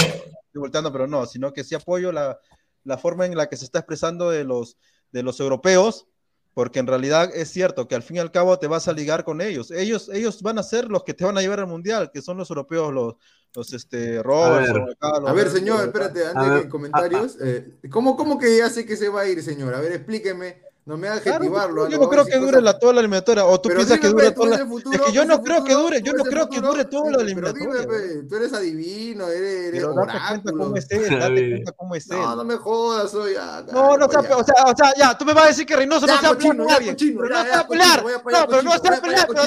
estoy 0.47 0.59
volteando, 0.59 0.91
pero 0.91 1.07
no, 1.07 1.25
sino 1.25 1.53
que 1.53 1.63
sí 1.63 1.73
apoyo 1.75 2.11
la, 2.11 2.37
la 2.83 2.97
forma 2.97 3.25
en 3.25 3.35
la 3.37 3.47
que 3.47 3.55
se 3.55 3.63
está 3.65 3.79
expresando 3.79 4.29
de 4.29 4.43
los, 4.43 4.77
de 5.11 5.23
los 5.23 5.39
europeos, 5.39 6.07
porque 6.53 6.79
en 6.79 6.87
realidad 6.87 7.29
es 7.33 7.49
cierto 7.49 7.87
que 7.87 7.95
al 7.95 8.03
fin 8.03 8.17
y 8.17 8.19
al 8.19 8.31
cabo 8.31 8.57
te 8.59 8.67
vas 8.67 8.87
a 8.89 8.93
ligar 8.93 9.23
con 9.23 9.39
ellos. 9.41 9.71
Ellos, 9.71 10.09
ellos 10.11 10.41
van 10.41 10.57
a 10.59 10.63
ser 10.63 10.89
los 10.89 11.03
que 11.03 11.13
te 11.13 11.23
van 11.23 11.37
a 11.37 11.41
llevar 11.41 11.59
al 11.61 11.67
mundial, 11.67 12.11
que 12.11 12.21
son 12.21 12.37
los 12.37 12.49
europeos, 12.49 12.93
los, 12.93 13.13
los 13.55 13.71
este, 13.73 14.21
Robertson, 14.21 14.85
ver. 14.85 14.95
acá, 14.95 15.19
los- 15.19 15.29
A 15.29 15.33
ver, 15.33 15.49
señor, 15.49 15.85
espérate, 15.85 16.25
A 16.25 16.29
antes 16.31 16.63
de 16.63 16.69
comentarios. 16.69 17.37
eh, 17.41 17.77
¿cómo, 17.89 18.17
¿Cómo 18.17 18.37
que 18.37 18.57
ya 18.57 18.69
sé 18.69 18.85
que 18.85 18.97
se 18.97 19.07
va 19.07 19.21
a 19.21 19.27
ir, 19.29 19.41
señor? 19.43 19.73
A 19.73 19.79
ver, 19.79 19.93
explíqueme. 19.93 20.66
No 20.87 20.95
me 20.95 21.09
haga 21.09 21.19
Claro, 21.19 21.39
adjetivarlo. 21.43 21.89
yo 21.89 21.97
no 21.97 22.03
no 22.05 22.09
creo 22.09 22.25
que 22.25 22.37
dure 22.37 22.61
la 22.61 22.79
toda 22.79 22.93
la 22.93 23.01
eliminatoria, 23.01 23.45
o 23.45 23.59
tú 23.59 23.67
Pero 23.67 23.79
piensas 23.79 23.99
que 23.99 24.07
dime, 24.07 24.21
dure 24.21 24.29
pe, 24.29 24.35
tú 24.35 24.41
toda 24.43 24.57
la... 24.57 24.65
futuro, 24.65 24.95
Es 24.95 25.01
que 25.01 25.11
yo 25.11 25.25
no 25.25 25.43
creo 25.43 25.63
que 25.65 25.73
futuro, 25.73 25.83
dure, 25.83 25.99
tú 25.99 26.05
yo 26.05 26.13
no 26.13 26.23
creo 26.23 26.49
que 26.49 26.61
dure 26.61 26.85
toda 26.85 27.03
la 27.03 27.09
Pero 27.17 27.21
eliminatoria. 27.23 27.81
dime, 27.81 27.83
pe, 27.87 28.23
tú 28.29 28.35
eres 28.37 28.53
adivino, 28.53 29.27
eres, 29.27 29.67
eres 29.67 29.81
Pero 29.81 29.93
date 29.93 30.17
cuenta 30.29 30.51
cómo 30.53 30.75
es 30.77 30.87
él, 30.91 31.19
date 31.19 31.49
cuenta 31.49 31.71
cómo 31.73 31.95
es 31.95 32.09
él. 32.09 32.17
No, 32.17 32.35
no 32.37 32.43
me 32.45 32.55
jodas, 32.55 33.11
soy 33.11 33.33
No, 33.73 33.97
no 33.97 34.09
sea, 34.09 34.19
o 34.21 34.43
sea, 34.45 34.63
o 34.65 34.77
sea, 34.77 34.93
ya, 34.97 35.17
tú 35.17 35.25
me 35.25 35.33
vas 35.33 35.43
a 35.43 35.47
decir 35.47 35.65
que 35.65 35.75
Reynoso 35.75 36.07
no 36.07 36.13
Ya, 36.13 36.19
sea 36.21 36.29
cochino, 36.29 36.55
con 36.63 36.67
ya, 36.67 36.79
nadie. 36.79 36.95
pero 36.95 37.27
ya, 37.27 37.35
no 37.35 37.35
ya, 37.35 37.43
se 37.43 37.49
va 37.51 37.59
a 37.59 37.67
pelear. 37.67 38.03
No, 38.05 38.47
pero 38.47 38.61
no 38.61 38.61
se 38.61 38.67
va 38.67 38.75
a 38.75 38.79
voy 38.79 38.95
a 38.97 39.01
pelear, 39.01 39.27
pero 39.27 39.45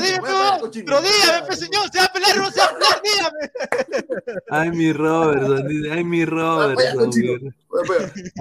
no. 0.55 0.61
cochino. 0.61 0.85
Pero 0.85 1.01
dígame, 1.01 1.39
Ya, 1.41 1.47
pues 1.47 1.59
señor, 1.59 1.91
se 1.91 1.99
va 2.01 2.05
a 2.05 2.13
pelear 2.13 2.37
o 2.39 2.43
no 2.43 2.51
se 2.51 2.61
va 2.61 2.67
a 2.67 2.75
pelear, 2.75 3.03
dígame. 3.03 4.43
ay 4.51 4.71
mi 4.73 4.93
Robertson, 4.93 5.69
dice, 5.69 5.91
ay 5.91 6.05
mi 6.05 6.25
Robertson. 6.27 7.55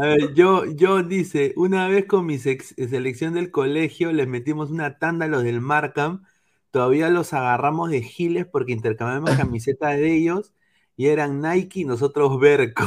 a 0.02 0.06
ver, 0.06 0.34
yo, 0.34 0.66
yo 0.66 1.04
dice, 1.04 1.54
una 1.56 1.88
vez 1.88 2.06
con 2.06 2.26
mi 2.26 2.38
sex- 2.40 2.74
selección 2.90 3.34
del 3.34 3.52
colegio 3.52 4.12
les 4.14 4.28
metimos 4.28 4.72
una 4.72 5.00
tanda 5.00 5.26
a 5.26 5.30
los 5.30 5.44
del 5.44 5.62
Markham, 5.62 6.26
todavía 6.72 7.10
los 7.10 7.34
agarramos 7.34 7.90
de 7.92 8.02
giles 8.04 8.46
porque 8.48 8.74
intercambiamos 8.74 9.36
camisetas 9.38 9.98
de 9.98 10.14
ellos 10.16 10.54
y 10.98 11.08
eran 11.08 11.42
Nike 11.42 11.82
y 11.82 11.86
nosotros 11.86 12.40
Berco. 12.40 12.84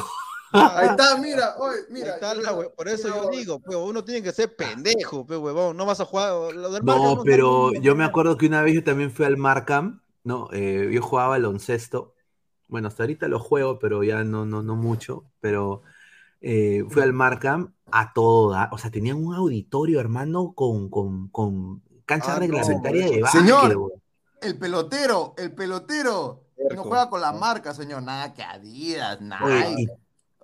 Ahí 0.54 0.88
está, 0.88 1.16
mira, 1.18 1.56
oye, 1.58 1.78
Ahí 1.78 1.90
mira. 1.92 2.14
está 2.14 2.34
la 2.34 2.52
por 2.76 2.88
eso 2.88 3.08
mira, 3.08 3.16
yo 3.16 3.30
digo, 3.30 3.60
pues, 3.60 3.76
uno 3.78 4.04
tiene 4.04 4.22
que 4.22 4.32
ser 4.32 4.54
pendejo, 4.54 5.26
pues, 5.26 5.38
huevón, 5.38 5.76
no 5.76 5.86
vas 5.86 6.00
a 6.00 6.04
jugar. 6.04 6.54
Lo 6.54 6.70
del 6.70 6.84
No, 6.84 6.98
no- 7.14 7.24
pero 7.24 7.72
no- 7.72 7.80
yo 7.80 7.94
me 7.94 8.04
acuerdo 8.04 8.36
que 8.36 8.46
una 8.46 8.62
vez 8.62 8.74
yo 8.74 8.84
también 8.84 9.10
fui 9.12 9.24
al 9.24 9.36
Markham, 9.36 10.02
¿no? 10.24 10.48
Eh, 10.52 10.90
yo 10.92 11.00
jugaba 11.02 11.30
baloncesto. 11.30 12.14
Bueno, 12.68 12.88
hasta 12.88 13.04
ahorita 13.04 13.28
lo 13.28 13.38
juego, 13.40 13.78
pero 13.78 14.02
ya 14.04 14.24
no, 14.24 14.46
no, 14.46 14.62
no 14.62 14.76
mucho. 14.76 15.30
Pero 15.40 15.82
eh, 16.40 16.84
fui 16.90 17.02
al 17.02 17.12
Markham 17.12 17.74
a 17.92 18.12
todo 18.12 18.50
dar. 18.52 18.68
O 18.72 18.78
sea, 18.78 18.90
tenían 18.90 19.24
un 19.24 19.34
auditorio, 19.34 20.00
hermano, 20.00 20.52
con, 20.52 20.88
con, 20.88 21.28
con 21.28 21.82
cancha 22.06 22.32
Ah, 22.32 22.34
no, 22.34 22.40
reglamentaria 22.40 23.06
de 23.10 23.20
básquet, 23.22 23.40
Señor. 23.42 23.92
El 24.40 24.58
pelotero, 24.58 25.34
el 25.38 25.52
pelotero. 25.52 26.40
No 26.74 26.82
juega 26.84 27.08
con 27.10 27.20
la 27.20 27.32
marca, 27.32 27.74
señor. 27.74 28.02
Nada 28.02 28.32
que 28.34 28.42
Adidas, 28.42 29.18
Oye, 29.42 29.68
Nike. 29.68 29.82
y 29.82 29.86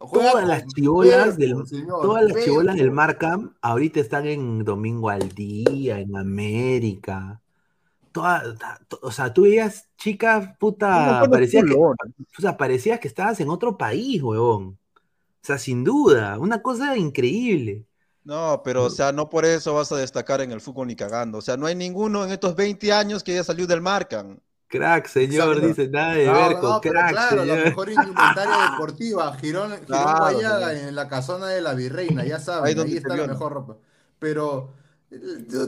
Juega 0.00 0.30
todas 0.30 0.46
las 0.48 0.66
chibolas 0.68 1.36
del, 1.36 1.66
señor, 1.66 2.02
todas 2.02 2.24
las 2.24 2.44
chibolas 2.44 2.76
del. 2.76 2.90
Markham 2.92 3.54
ahorita 3.60 3.98
están 3.98 4.26
en 4.26 4.62
Domingo 4.64 5.10
al 5.10 5.28
Día, 5.30 5.98
en 5.98 6.16
América. 6.16 7.40
Toda- 8.12 8.56
ta- 8.56 8.80
to- 8.88 8.98
o 9.02 9.10
sea, 9.10 9.32
tú 9.34 9.42
veías 9.42 9.88
chicas, 9.96 10.56
puta, 10.58 11.22
de 11.22 11.28
parecía 11.28 11.62
que, 11.62 11.74
o 11.74 11.94
sea, 12.38 12.56
parecía 12.56 12.98
que 12.98 13.08
estabas 13.08 13.38
en 13.40 13.48
otro 13.50 13.76
país, 13.76 14.22
huevón. 14.22 14.78
Sea, 15.48 15.56
sin 15.58 15.82
duda, 15.82 16.38
una 16.38 16.60
cosa 16.60 16.94
increíble. 16.98 17.86
No, 18.22 18.60
pero 18.62 18.84
o 18.84 18.90
sea, 18.90 19.12
no 19.12 19.30
por 19.30 19.46
eso 19.46 19.72
vas 19.72 19.90
a 19.92 19.96
destacar 19.96 20.42
en 20.42 20.52
el 20.52 20.60
fútbol 20.60 20.88
ni 20.88 20.94
cagando. 20.94 21.38
O 21.38 21.40
sea, 21.40 21.56
no 21.56 21.64
hay 21.64 21.74
ninguno 21.74 22.22
en 22.24 22.30
estos 22.32 22.54
20 22.54 22.92
años 22.92 23.24
que 23.24 23.32
haya 23.32 23.44
salido 23.44 23.66
del 23.66 23.80
Marcan. 23.80 24.38
Crack, 24.66 25.06
señor, 25.06 25.56
Exacto. 25.56 25.66
dice 25.68 25.88
nada 25.88 26.12
de 26.12 26.26
No, 26.26 26.32
Berco, 26.34 26.68
no, 26.68 26.80
pero 26.82 26.92
crack, 26.92 27.10
claro, 27.12 27.36
la 27.46 27.54
señor. 27.54 27.64
mejor 27.64 27.88
indumentaria 27.90 28.56
deportiva, 28.72 29.34
Girón, 29.36 29.70
Girón 29.70 29.86
Claro, 29.86 30.18
Guayaga 30.18 30.72
en 30.88 30.94
la 30.94 31.08
casona 31.08 31.46
de 31.46 31.62
la 31.62 31.72
Virreina, 31.72 32.26
ya 32.26 32.36
Ahí 32.36 32.42
saben, 32.42 32.76
donde 32.76 32.92
ahí 32.92 33.00
se 33.00 33.08
está 33.08 33.16
la 33.16 33.26
mejor 33.26 33.52
ropa. 33.54 33.76
Pero 34.18 34.74
eh, 35.10 35.16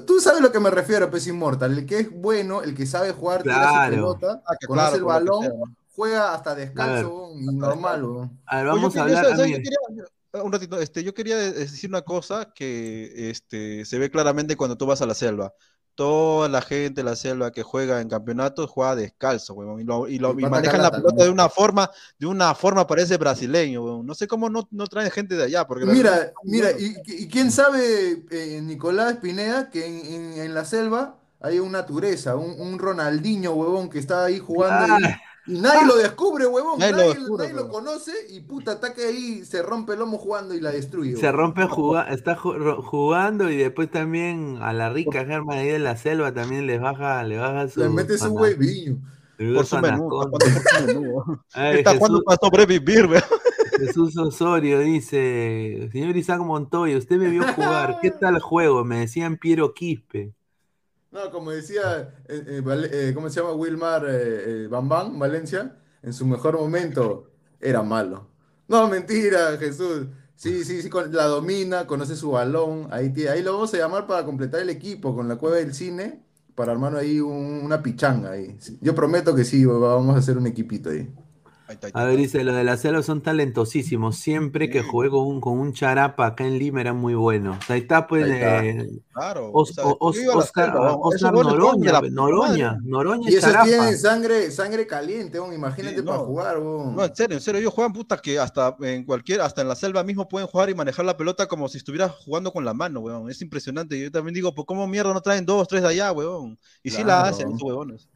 tú- 0.06 0.20
sabes 0.20 0.40
a 0.40 0.42
lo 0.42 0.52
que 0.52 0.60
me 0.60 0.68
refiero, 0.70 1.10
Pez 1.10 1.26
Inmortal, 1.28 1.78
el 1.78 1.86
que 1.86 2.00
es 2.00 2.10
bueno, 2.10 2.60
el 2.60 2.74
que 2.74 2.84
sabe 2.84 3.12
jugar, 3.12 3.42
tira 3.42 3.54
su 3.54 3.70
Claro. 3.70 3.94
pelota, 3.94 4.42
Ah, 4.46 4.56
que 4.60 4.66
conoce 4.66 4.86
claro, 4.88 4.96
el 4.98 5.04
balón. 5.04 5.76
Juega 6.00 6.32
hasta 6.32 6.52
A 6.52 6.54
ver. 6.54 6.68
descalzo, 6.68 7.32
normal. 7.36 8.04
weón. 8.04 8.40
A 8.46 8.56
ver, 8.56 8.66
Oye, 8.68 8.76
vamos 8.76 8.94
yo 8.94 9.02
a 9.02 9.04
quería- 9.04 9.18
hablar. 9.18 9.36
¿sabes? 9.36 9.50
Yo 9.52 9.58
mire. 9.58 9.62
quería- 9.62 10.42
un 10.44 10.52
ratito, 10.52 10.80
este, 10.80 11.02
yo 11.04 11.12
quería 11.12 11.36
de- 11.36 11.52
decir 11.52 11.90
una 11.90 12.02
cosa 12.02 12.52
que 12.54 13.30
este, 13.30 13.84
se 13.84 13.98
ve 13.98 14.10
claramente 14.10 14.56
cuando 14.56 14.76
tú 14.76 14.86
vas 14.86 15.02
a 15.02 15.06
la 15.06 15.14
selva. 15.14 15.52
Toda 15.96 16.48
la 16.48 16.62
gente 16.62 17.00
de 17.02 17.04
la 17.04 17.16
selva 17.16 17.50
que 17.50 17.62
juega 17.62 18.00
en 18.00 18.08
campeonatos 18.08 18.70
juega 18.70 18.94
descalzo, 18.96 19.52
huevón, 19.54 19.80
y, 19.80 19.84
lo- 19.84 20.08
y 20.08 20.18
lo- 20.18 20.30
Y 20.32 20.38
y 20.38 20.42
pata 20.42 20.50
manejan 20.50 20.82
la 20.82 20.90
pelota 20.92 21.16
¿no? 21.18 21.24
de 21.24 21.30
una 21.30 21.48
forma, 21.50 21.90
de 22.18 22.26
una 22.26 22.54
forma 22.54 22.86
parece 22.86 23.18
brasileño, 23.18 23.82
huevón. 23.84 24.06
No 24.06 24.14
sé 24.14 24.26
cómo 24.26 24.48
no, 24.48 24.66
no 24.70 24.86
traen 24.86 25.10
gente 25.10 25.34
de 25.36 25.44
allá, 25.44 25.66
porque 25.66 25.84
Mira, 25.84 26.32
mira, 26.44 26.70
y, 26.78 26.94
y 27.06 27.28
quién 27.28 27.50
sabe, 27.50 28.24
eh, 28.30 28.60
Nicolás 28.62 29.16
Pineda, 29.16 29.68
que 29.68 29.84
en, 29.84 30.06
en- 30.14 30.40
en 30.40 30.54
la 30.54 30.64
selva 30.64 31.16
hay 31.40 31.58
una 31.58 31.84
tureza, 31.86 32.36
un, 32.36 32.58
un 32.60 32.78
Ronaldinho, 32.78 33.52
huevón, 33.52 33.90
que 33.90 33.98
está 33.98 34.24
ahí 34.26 34.38
jugando 34.38 34.96
y, 35.00 35.04
Ah, 35.04 35.20
y 35.46 35.58
nadie 35.58 35.86
lo 35.86 35.96
descubre, 35.96 36.46
huevón, 36.46 36.78
Nadie 36.78 36.92
nadie, 36.92 37.04
lo 37.06 37.14
descubre, 37.14 37.44
nadie 37.44 37.54
lo 37.56 37.62
huevón. 37.66 37.84
conoce 37.84 38.12
y 38.28 38.40
puta, 38.40 38.72
ataque 38.72 39.06
ahí, 39.06 39.44
se 39.44 39.62
rompe 39.62 39.94
el 39.94 39.98
lomo 40.00 40.18
jugando 40.18 40.54
y 40.54 40.60
la 40.60 40.70
destruye. 40.70 41.16
se 41.16 41.32
rompe 41.32 41.66
juga- 41.66 42.08
está 42.10 42.36
jugando 42.36 43.50
y 43.50 43.56
después 43.56 43.90
también 43.90 44.58
a 44.60 44.72
la 44.72 44.90
rica 44.90 45.24
Germa 45.24 45.54
ahí 45.54 45.68
de 45.68 45.78
la 45.78 45.96
selva 45.96 46.32
también 46.32 46.66
les 46.66 46.80
baja, 46.80 47.22
le 47.24 47.38
baja 47.38 47.68
su. 47.68 47.80
Le 47.80 47.88
mete 47.88 48.18
su 48.18 48.26
le 49.38 49.54
por 49.54 49.64
su 49.64 49.78
menú, 49.78 50.08
está 51.54 51.94
jugando 51.94 51.98
jugando 51.98 52.22
para 52.22 52.38
sobrevivir, 52.42 53.06
weón. 53.06 53.22
Jesús 53.78 54.14
Osorio 54.18 54.80
dice: 54.80 55.88
Señor 55.92 56.14
Isaac 56.16 56.40
Montoya, 56.40 56.98
usted 56.98 57.16
me 57.16 57.30
vio 57.30 57.42
jugar. 57.54 57.98
¿Qué 58.02 58.10
tal 58.20 58.38
juego? 58.40 58.84
Me 58.84 58.98
decían 58.98 59.38
Piero 59.38 59.72
Quispe. 59.72 60.34
No, 61.10 61.30
como 61.32 61.50
decía, 61.50 62.14
eh, 62.28 62.62
eh, 62.62 62.62
eh, 62.92 63.12
¿cómo 63.14 63.28
se 63.30 63.40
llama? 63.40 63.52
Wilmar 63.54 64.04
eh, 64.08 64.64
eh, 64.64 64.66
Bambán, 64.68 65.18
Valencia, 65.18 65.76
en 66.02 66.12
su 66.12 66.24
mejor 66.24 66.56
momento 66.58 67.30
era 67.60 67.82
malo. 67.82 68.28
No, 68.68 68.86
mentira, 68.88 69.56
Jesús. 69.58 70.06
Sí, 70.36 70.64
sí, 70.64 70.80
sí, 70.82 70.88
la 71.10 71.24
domina, 71.26 71.86
conoce 71.86 72.14
su 72.16 72.30
balón. 72.30 72.86
Ahí, 72.92 73.12
ahí 73.26 73.42
lo 73.42 73.54
vamos 73.54 73.74
a 73.74 73.78
llamar 73.78 74.06
para 74.06 74.24
completar 74.24 74.60
el 74.60 74.70
equipo 74.70 75.14
con 75.14 75.28
la 75.28 75.36
cueva 75.36 75.56
del 75.56 75.74
cine, 75.74 76.22
para 76.54 76.72
armar 76.72 76.96
ahí 76.96 77.20
un- 77.20 77.60
una 77.64 77.82
pichanga 77.82 78.30
ahí. 78.32 78.56
Yo 78.80 78.94
prometo 78.94 79.34
que 79.34 79.44
sí, 79.44 79.64
vamos 79.66 80.14
a 80.14 80.18
hacer 80.20 80.38
un 80.38 80.46
equipito 80.46 80.90
ahí. 80.90 81.12
Ahí 81.70 81.74
está, 81.74 81.86
ahí 81.86 81.92
A 81.94 82.04
ver, 82.04 82.16
dice: 82.16 82.42
Los 82.42 82.56
de 82.56 82.64
la 82.64 82.76
selva 82.76 83.00
son 83.02 83.20
talentosísimos. 83.22 84.16
Siempre 84.16 84.68
que 84.70 84.82
jugué 84.82 85.08
con 85.08 85.24
un, 85.26 85.40
con 85.40 85.56
un 85.58 85.72
charapa 85.72 86.26
acá 86.26 86.44
en 86.44 86.58
Lima 86.58 86.80
eran 86.80 86.96
muy 86.96 87.14
buenos. 87.14 87.58
Ahí 87.70 87.80
está, 87.82 88.08
pues. 88.08 88.24
Ahí 88.24 88.32
está. 88.32 88.64
eh, 88.64 88.90
Claro, 89.12 89.50
Os- 89.52 89.70
o 89.70 89.74
sea, 89.74 89.84
Os- 89.84 90.18
Oscar. 90.34 90.74
Oscar 90.76 91.32
Esos 91.32 91.46
Noroña, 91.46 91.92
la 91.92 92.00
Noroña. 92.10 92.78
Noroña 92.82 93.30
Y 93.30 93.34
esos 93.34 93.50
Charapa. 93.52 93.66
tienen 93.66 93.96
sangre, 93.98 94.50
sangre 94.50 94.86
caliente, 94.86 95.38
weón, 95.38 95.52
imagínate 95.54 95.96
Sí, 95.96 96.02
para 96.02 96.18
jugar, 96.18 96.58
weón. 96.58 96.96
No, 96.96 97.04
en 97.04 97.14
serio, 97.14 97.36
en 97.36 97.42
serio, 97.42 97.60
ellos 97.60 97.72
juegan 97.74 97.92
puta 97.92 98.16
que 98.18 98.38
hasta 98.38 98.76
en 98.80 99.04
cualquier, 99.04 99.40
hasta 99.42 99.62
en 99.62 99.68
la 99.68 99.76
selva 99.76 100.02
mismo 100.02 100.28
pueden 100.28 100.48
jugar 100.48 100.70
y 100.70 100.74
manejar 100.74 101.04
la 101.04 101.16
pelota 101.16 101.46
como 101.46 101.68
si 101.68 101.78
estuvieras 101.78 102.10
jugando 102.24 102.52
con 102.52 102.64
la 102.64 102.74
mano, 102.74 103.00
weón. 103.00 103.30
Es 103.30 103.40
impresionante. 103.42 104.00
Yo 104.00 104.10
también 104.10 104.34
digo, 104.34 104.52
pues 104.54 104.66
cómo 104.66 104.86
mierda 104.88 105.14
no 105.14 105.20
traen 105.20 105.46
dos, 105.46 105.68
tres 105.68 105.82
de 105.82 105.88
allá, 105.88 106.10
weón. 106.12 106.58
Y 106.82 106.90
sí 106.90 106.98
la 106.98 107.04
Claro. 107.04 107.28
hacen, 107.28 107.48
estos 107.52 107.62
weones. 107.62 108.08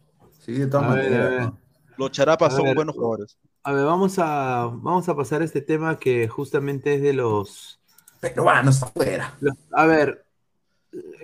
Sí, 0.44 0.52
de 0.52 0.66
todas 0.66 0.88
maneras. 0.88 1.52
Los 1.96 2.10
charapas 2.10 2.54
son 2.54 2.64
ver. 2.64 2.74
buenos 2.76 2.94
jugadores. 2.94 3.38
A 3.62 3.72
ver, 3.72 3.84
vamos 3.84 4.18
a, 4.18 4.70
vamos 4.72 5.08
a 5.08 5.16
pasar 5.16 5.42
a 5.42 5.44
este 5.44 5.62
tema 5.62 5.98
que 5.98 6.28
justamente 6.28 6.94
es 6.94 7.02
de 7.02 7.12
los, 7.14 7.80
Peruanos 8.20 8.82
afuera. 8.82 9.34
los- 9.40 9.56
A 9.72 9.86
ver, 9.86 10.24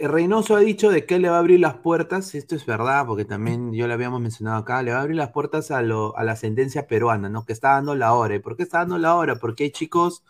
Reynoso 0.00 0.56
ha 0.56 0.60
dicho 0.60 0.90
de 0.90 1.06
que 1.06 1.18
le 1.18 1.28
va 1.28 1.36
a 1.36 1.38
abrir 1.38 1.60
las 1.60 1.74
puertas, 1.76 2.34
esto 2.34 2.56
es 2.56 2.66
verdad, 2.66 3.06
porque 3.06 3.24
también 3.24 3.72
yo 3.72 3.86
lo 3.86 3.94
habíamos 3.94 4.20
mencionado 4.20 4.58
acá, 4.58 4.82
le 4.82 4.92
va 4.92 4.98
a 4.98 5.02
abrir 5.02 5.16
las 5.16 5.30
puertas 5.30 5.70
a, 5.70 5.82
lo, 5.82 6.16
a 6.16 6.24
la 6.24 6.36
sentencia 6.36 6.86
peruana, 6.86 7.28
¿no? 7.28 7.44
Que 7.44 7.52
está 7.52 7.72
dando 7.72 7.94
la 7.94 8.14
hora. 8.14 8.34
¿Y 8.34 8.38
por 8.40 8.56
qué 8.56 8.62
está 8.64 8.78
dando 8.78 8.98
la 8.98 9.14
hora? 9.14 9.36
Porque 9.36 9.64
hay 9.64 9.70
chicos 9.70 10.24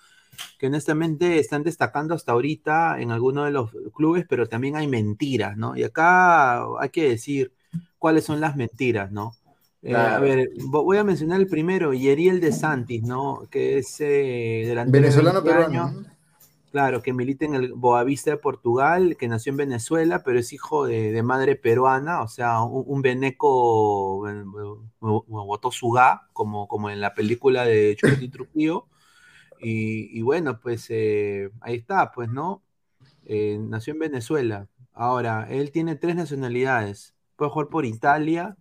que 0.59 0.67
honestamente 0.67 1.39
están 1.39 1.62
destacando 1.62 2.15
hasta 2.15 2.33
ahorita 2.33 3.01
en 3.01 3.11
algunos 3.12 3.47
de 3.47 3.53
los 3.53 3.71
clubes, 3.95 4.27
pero 4.29 4.47
también 4.49 4.77
hay 4.77 4.87
mentiras, 4.89 5.57
¿no? 5.57 5.77
Y 5.77 5.85
acá 5.85 6.65
hay 6.81 6.91
que 6.91 7.09
decir 7.09 7.53
cuáles 7.99 8.25
son 8.25 8.41
las 8.41 8.57
mentiras, 8.57 9.11
¿no? 9.12 9.35
Eh, 9.82 10.07
a 10.07 10.19
ver, 10.19 10.51
vo- 10.59 10.85
voy 10.85 10.98
a 10.98 11.05
mencionar 11.05 11.40
el 11.40 11.48
primero, 11.48 11.93
Yeriel 11.94 12.40
de 12.40 12.52
Santis, 12.52 13.02
¿no? 13.02 13.48
Que 13.51 13.78
es 13.78 14.01
eh, 14.01 14.65
delantero 14.66 15.11
de 15.11 15.15
Venezolano 15.15 15.43
20 15.43 15.43
peruano. 15.43 15.81
años. 15.82 16.07
Claro, 16.70 17.02
que 17.02 17.12
milita 17.12 17.44
en 17.47 17.55
el 17.57 17.73
Boavista 17.74 18.31
de 18.31 18.36
Portugal, 18.36 19.16
que 19.19 19.27
nació 19.28 19.51
en 19.51 19.57
Venezuela, 19.59 20.23
pero 20.24 20.39
es 20.39 20.52
hijo 20.52 20.86
de, 20.86 21.11
de 21.12 21.23
madre 21.24 21.57
peruana, 21.57 22.23
o 22.23 22.28
sea, 22.28 22.62
un, 22.62 22.85
un 22.86 23.02
veneco 23.02 24.28
eh, 24.28 24.44
botó 25.01 25.70
su 25.73 25.90
ga, 25.90 26.28
como, 26.32 26.69
como 26.69 26.90
en 26.90 27.01
la 27.01 27.15
película 27.15 27.65
de 27.65 27.97
Chucky 27.97 28.28
Trujillo. 28.28 28.86
Y, 29.61 30.16
y 30.19 30.23
bueno, 30.23 30.61
pues 30.61 30.86
eh, 30.90 31.51
ahí 31.61 31.77
está, 31.77 32.12
pues, 32.12 32.31
¿no? 32.31 32.62
Eh, 33.27 33.59
nació 33.61 33.93
en 33.94 34.01
Venezuela. 34.01 34.69
Ahora, 34.93 35.48
él 35.51 35.73
tiene 35.73 35.97
tres 35.97 36.16
nacionalidades. 36.16 37.15
Puede 37.36 37.51
jugar 37.52 37.69
por 37.69 37.86
Italia, 37.86 38.57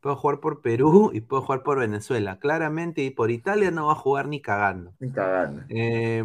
puede 0.00 0.16
jugar 0.16 0.40
por 0.40 0.62
Perú 0.62 1.10
y 1.12 1.20
puede 1.20 1.42
jugar 1.42 1.62
por 1.62 1.78
Venezuela. 1.78 2.38
Claramente, 2.38 3.02
y 3.02 3.10
por 3.10 3.30
Italia 3.30 3.70
no 3.70 3.86
va 3.86 3.92
a 3.92 3.96
jugar 3.96 4.28
ni 4.28 4.40
cagando. 4.40 4.94
Ni 4.98 5.10
cagando. 5.10 5.62
Eh, 5.68 6.24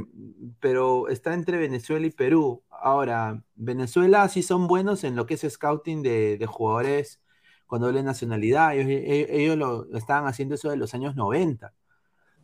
pero 0.60 1.10
está 1.10 1.34
entre 1.34 1.57
Venezuela 1.57 2.06
y 2.06 2.11
Perú. 2.11 2.64
Ahora, 2.69 3.41
Venezuela 3.56 4.27
sí 4.30 4.41
son 4.43 4.68
buenos 4.68 5.03
en 5.03 5.15
lo 5.15 5.26
que 5.26 5.34
es 5.35 5.45
scouting 5.47 6.02
de, 6.02 6.38
de 6.38 6.45
jugadores 6.45 7.22
con 7.68 7.81
doble 7.81 8.02
nacionalidad. 8.03 8.76
Ellos, 8.76 8.88
ellos- 8.89 9.30
ellos 9.30 9.57
lo, 9.57 9.85
lo 9.85 9.97
estaban 9.97 10.27
haciendo 10.27 10.56
eso 10.56 10.69
de 10.69 10.77
los 10.77 10.93
años 10.93 11.15
90. 11.15 11.73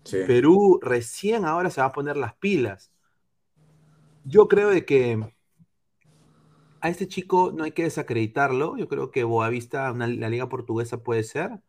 Sí. 0.03 0.17
Perú 0.27 0.79
recién 0.81 1.45
ahora 1.45 1.69
se 1.69 1.79
va 1.81 1.87
a 1.87 1.91
poner 1.91 2.17
las 2.17 2.35
pilas. 2.35 2.91
Yo 4.25 4.47
creo 4.47 4.69
de 4.69 4.85
que 4.85 5.33
a 6.81 6.89
este 6.89 7.07
chico 7.07 7.51
no 7.55 7.63
hay 7.63 7.71
que 7.73 7.83
desacreditarlo. 7.83 8.77
Yo 8.77 8.87
creo 8.87 9.11
que 9.11 9.23
Boavista, 9.23 9.91
una- 9.91 10.07
la 10.07 10.29
liga 10.29 10.49
portuguesa 10.49 11.03
puede 11.03 11.23
ser. 11.23 11.61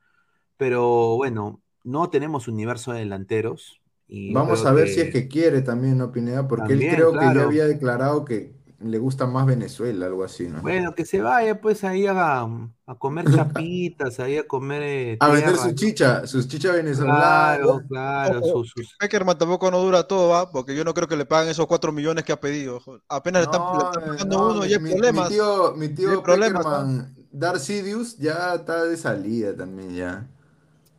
Pero 0.57 1.17
bueno, 1.17 1.63
no 1.85 2.11
tenemos 2.11 2.49
universo 2.49 2.93
de 2.93 3.01
delanteros. 3.01 3.81
Y 4.09 4.33
Vamos 4.35 4.65
a 4.67 4.73
ver 4.73 4.89
si 4.89 5.01
es 5.01 5.11
que 5.11 5.29
quiere 5.29 5.63
también, 5.63 5.99
¿no, 5.99 6.13
Pineda? 6.13 6.49
Porque 6.49 6.63
También, 6.65 6.93
él 6.93 6.97
creo 6.97 7.13
que 7.19 7.33
ya 7.33 7.43
había 7.43 7.65
declarado 7.67 8.25
que 8.25 8.55
le 8.85 8.99
gusta 8.99 9.27
más 9.27 9.47
Venezuela, 9.47 10.07
algo 10.07 10.25
así, 10.25 10.49
¿no? 10.49 10.63
Bueno, 10.63 10.95
que 10.95 11.05
se 11.07 11.21
vaya 11.21 11.61
pues 11.61 11.83
ahí 11.83 12.07
a, 12.07 12.43
a 12.43 12.95
comer 12.99 13.29
chapitas, 13.31 14.21
ahí 14.21 14.37
a 14.39 14.47
comer 14.47 14.83
eh, 14.83 15.17
A 15.21 15.29
vender 15.29 15.57
su 15.57 15.73
chicha, 15.75 16.27
sus 16.27 16.47
chichas 16.49 16.75
venezolanas. 16.75 17.19
Claro, 17.19 17.81
claro, 17.89 18.43
sus, 18.45 18.71
sus- 18.71 18.95
Peckerman 18.99 19.37
tampoco 19.39 19.71
no 19.71 19.79
dura 19.81 20.07
todo, 20.07 20.29
¿va? 20.29 20.51
Porque 20.51 20.77
yo 20.77 20.85
no 20.85 20.95
creo 20.95 21.09
que 21.09 21.17
le 21.17 21.27
paguen 21.27 21.51
esos 21.51 21.67
4 21.67 21.91
millones 21.93 22.25
que 22.25 22.33
ha 22.33 22.41
pedido. 22.41 22.81
joder. 22.81 23.03
Apenas 23.09 23.41
le 23.41 23.45
están, 23.45 23.63
le 23.73 23.85
están 23.85 24.03
No, 24.03 24.07
pagando 24.07 24.39
no, 24.39 24.47
uno 24.51 24.67
y 24.67 24.73
hay 24.75 24.79
mi, 24.79 24.91
problemas. 24.91 25.29
mi 25.29 25.35
tío, 25.35 25.75
mi 25.77 25.89
tío 25.89 26.23
Peckerman, 26.23 27.15
Darcidius, 27.33 28.17
ya 28.19 28.55
está 28.55 28.85
de 28.85 28.97
salida 28.97 29.57
también, 29.57 29.95
ya. 29.95 30.29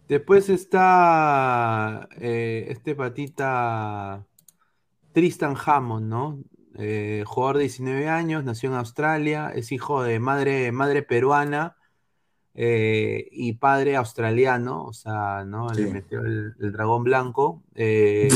Después 0.07 0.49
está 0.49 2.07
eh, 2.19 2.67
este 2.69 2.95
patita 2.95 4.25
Tristan 5.13 5.55
Hammond, 5.65 6.07
¿no? 6.09 6.43
Eh, 6.77 7.23
jugador 7.25 7.57
de 7.57 7.63
19 7.63 8.09
años, 8.09 8.43
nació 8.43 8.69
en 8.69 8.75
Australia, 8.75 9.51
es 9.53 9.71
hijo 9.71 10.03
de 10.03 10.19
madre, 10.19 10.71
madre 10.71 11.03
peruana 11.03 11.75
eh, 12.55 13.27
y 13.31 13.53
padre 13.53 13.95
australiano, 13.95 14.85
o 14.85 14.93
sea, 14.93 15.43
¿no? 15.45 15.69
Le 15.69 15.87
metió 15.87 16.21
el, 16.21 16.55
el 16.59 16.71
dragón 16.71 17.03
blanco 17.03 17.63
eh, 17.75 18.29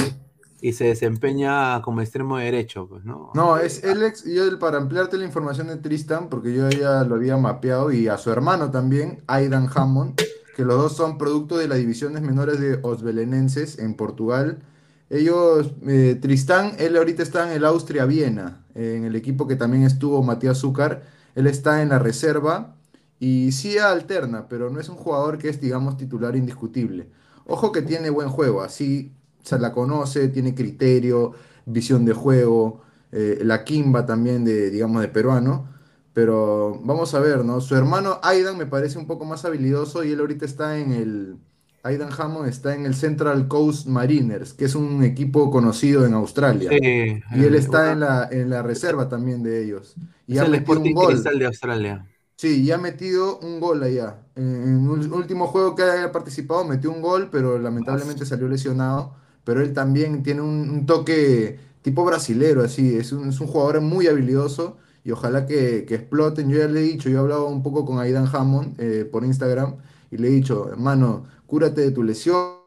y 0.62 0.74
se 0.74 0.86
desempeña 0.86 1.82
como 1.82 2.02
extremo 2.02 2.38
derecho, 2.38 2.88
pues, 2.88 3.06
¿no? 3.06 3.32
No, 3.34 3.58
es 3.58 3.84
Alex, 3.84 4.26
y 4.26 4.38
él, 4.38 4.58
para 4.58 4.78
ampliarte 4.78 5.18
la 5.18 5.26
información 5.26 5.68
de 5.68 5.78
Tristan, 5.78 6.30
porque 6.30 6.54
yo 6.54 6.70
ya 6.70 7.04
lo 7.04 7.16
había 7.16 7.38
mapeado, 7.38 7.92
y 7.92 8.08
a 8.08 8.18
su 8.18 8.32
hermano 8.32 8.72
también, 8.72 9.24
Aidan 9.28 9.70
Hammond, 9.74 10.20
que 10.56 10.66
los 10.66 10.78
dos 10.78 10.96
son 10.96 11.20
producto 11.20 11.58
de 11.58 11.68
las 11.68 11.78
divisiones 11.78 12.24
menores 12.24 12.60
de 12.60 12.80
Osbelenenses 12.82 13.78
en 13.78 13.94
Portugal. 13.96 14.64
Ellos, 15.10 15.72
eh, 15.88 16.18
Tristán, 16.22 16.74
él 16.80 16.98
ahorita 16.98 17.24
está 17.24 17.50
en 17.50 17.56
el 17.56 17.66
Austria 17.66 18.06
Viena, 18.06 18.66
eh, 18.76 18.96
en 18.98 19.06
el 19.06 19.16
equipo 19.16 19.48
que 19.48 19.56
también 19.56 19.84
estuvo 19.84 20.22
Matías 20.24 20.60
Zúcar. 20.60 21.04
Él 21.36 21.48
está 21.48 21.82
en 21.82 21.90
la 21.90 22.00
reserva 22.00 22.76
y 23.20 23.52
sí 23.54 23.78
alterna, 23.78 24.48
pero 24.50 24.70
no 24.70 24.80
es 24.80 24.90
un 24.90 24.98
jugador 24.98 25.38
que 25.38 25.50
es, 25.50 25.62
digamos, 25.62 25.98
titular 25.98 26.36
indiscutible. 26.36 27.10
Ojo 27.46 27.72
que 27.72 27.82
tiene 27.82 28.10
buen 28.10 28.30
juego, 28.30 28.62
así 28.62 29.14
se 29.44 29.58
la 29.60 29.72
conoce, 29.72 30.28
tiene 30.28 30.54
criterio, 30.54 31.34
visión 31.66 32.06
de 32.06 32.14
juego, 32.14 32.82
eh, 33.12 33.40
la 33.44 33.64
Kimba 33.64 34.06
también 34.06 34.44
de, 34.46 34.70
digamos, 34.70 35.02
de 35.02 35.08
peruano. 35.08 35.70
Pero 36.14 36.82
vamos 36.84 37.14
a 37.14 37.20
ver, 37.20 37.46
¿no? 37.46 37.62
Su 37.62 37.76
hermano 37.76 38.20
Aidan 38.24 38.58
me 38.58 38.66
parece 38.66 38.98
un 38.98 39.08
poco 39.08 39.24
más 39.26 39.46
habilidoso 39.46 40.04
y 40.04 40.12
él 40.12 40.20
ahorita 40.20 40.46
está 40.46 40.78
en 40.80 40.92
el... 40.92 41.38
Aidan 41.84 42.10
Hammond 42.18 42.48
está 42.50 42.76
en 42.76 42.86
el 42.86 42.96
Central 42.96 43.48
Coast 43.48 43.88
Mariners, 43.88 44.54
que 44.54 44.66
es 44.66 44.76
un 44.76 45.04
equipo 45.04 45.50
conocido 45.52 46.06
en 46.06 46.14
Australia. 46.14 46.80
Sí, 46.80 47.22
Y 47.30 47.44
él 47.44 47.56
está 47.56 47.92
en 47.94 48.02
la, 48.02 48.28
en 48.32 48.50
la 48.50 48.64
reserva 48.64 49.10
también 49.10 49.44
de 49.44 49.64
ellos. 49.64 49.96
Y 50.28 50.38
es 50.38 50.42
ha 50.42 50.46
el 50.46 50.54
metido 50.54 50.82
un 50.82 50.92
Sporting 50.92 50.94
gol. 50.94 51.24
Cristal 51.24 51.38
de 51.40 51.46
Australia. 51.48 52.08
Sí, 52.36 52.62
y 52.64 52.72
ha 52.72 52.78
metido 52.78 53.40
un 53.40 53.60
gol 53.60 53.82
allá. 53.84 54.20
En, 54.36 54.44
en 54.64 54.88
un 54.90 55.12
último 55.14 55.48
juego 55.48 55.74
que 55.76 55.84
haya 55.84 56.12
participado, 56.12 56.64
metió 56.66 56.92
un 56.92 57.02
gol, 57.02 57.30
pero 57.32 57.58
lamentablemente 57.58 58.26
salió 58.26 58.48
lesionado. 58.48 59.16
Pero 59.44 59.62
él 59.62 59.74
también 59.74 60.22
tiene 60.24 60.42
un, 60.42 60.70
un 60.70 60.86
toque 60.86 61.60
tipo 61.82 62.06
brasilero, 62.06 62.62
así. 62.64 62.96
Es 62.98 63.12
un, 63.12 63.30
es 63.30 63.40
un 63.40 63.48
jugador 63.48 63.82
muy 63.82 64.08
habilidoso 64.08 64.78
y 65.04 65.12
ojalá 65.12 65.48
que, 65.48 65.86
que 65.88 65.96
exploten. 65.96 66.50
Yo 66.50 66.60
ya 66.60 66.68
le 66.68 66.82
he 66.82 66.84
dicho, 66.84 67.10
yo 67.10 67.18
he 67.18 67.22
hablado 67.22 67.48
un 67.48 67.64
poco 67.64 67.86
con 67.86 67.98
Aidan 68.00 68.28
Hammond 68.32 68.80
eh, 68.80 69.06
por 69.06 69.26
Instagram 69.26 69.78
y 70.12 70.18
le 70.18 70.28
he 70.28 70.32
dicho, 70.32 70.70
hermano, 70.70 71.26
cúrate 71.48 71.82
de 71.82 71.92
tu 71.92 72.04
lesión, 72.04 72.58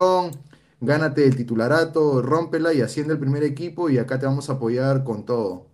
gánate 0.81 1.25
el 1.27 1.37
titularato, 1.37 2.23
rómpela 2.23 2.73
y 2.75 2.81
asciende 2.83 3.13
al 3.15 3.21
primer 3.21 3.45
equipo 3.45 3.91
y 3.91 3.99
acá 3.99 4.19
te 4.19 4.27
vamos 4.27 4.51
a 4.51 4.55
apoyar 4.55 5.05
con 5.05 5.25
todo. 5.25 5.67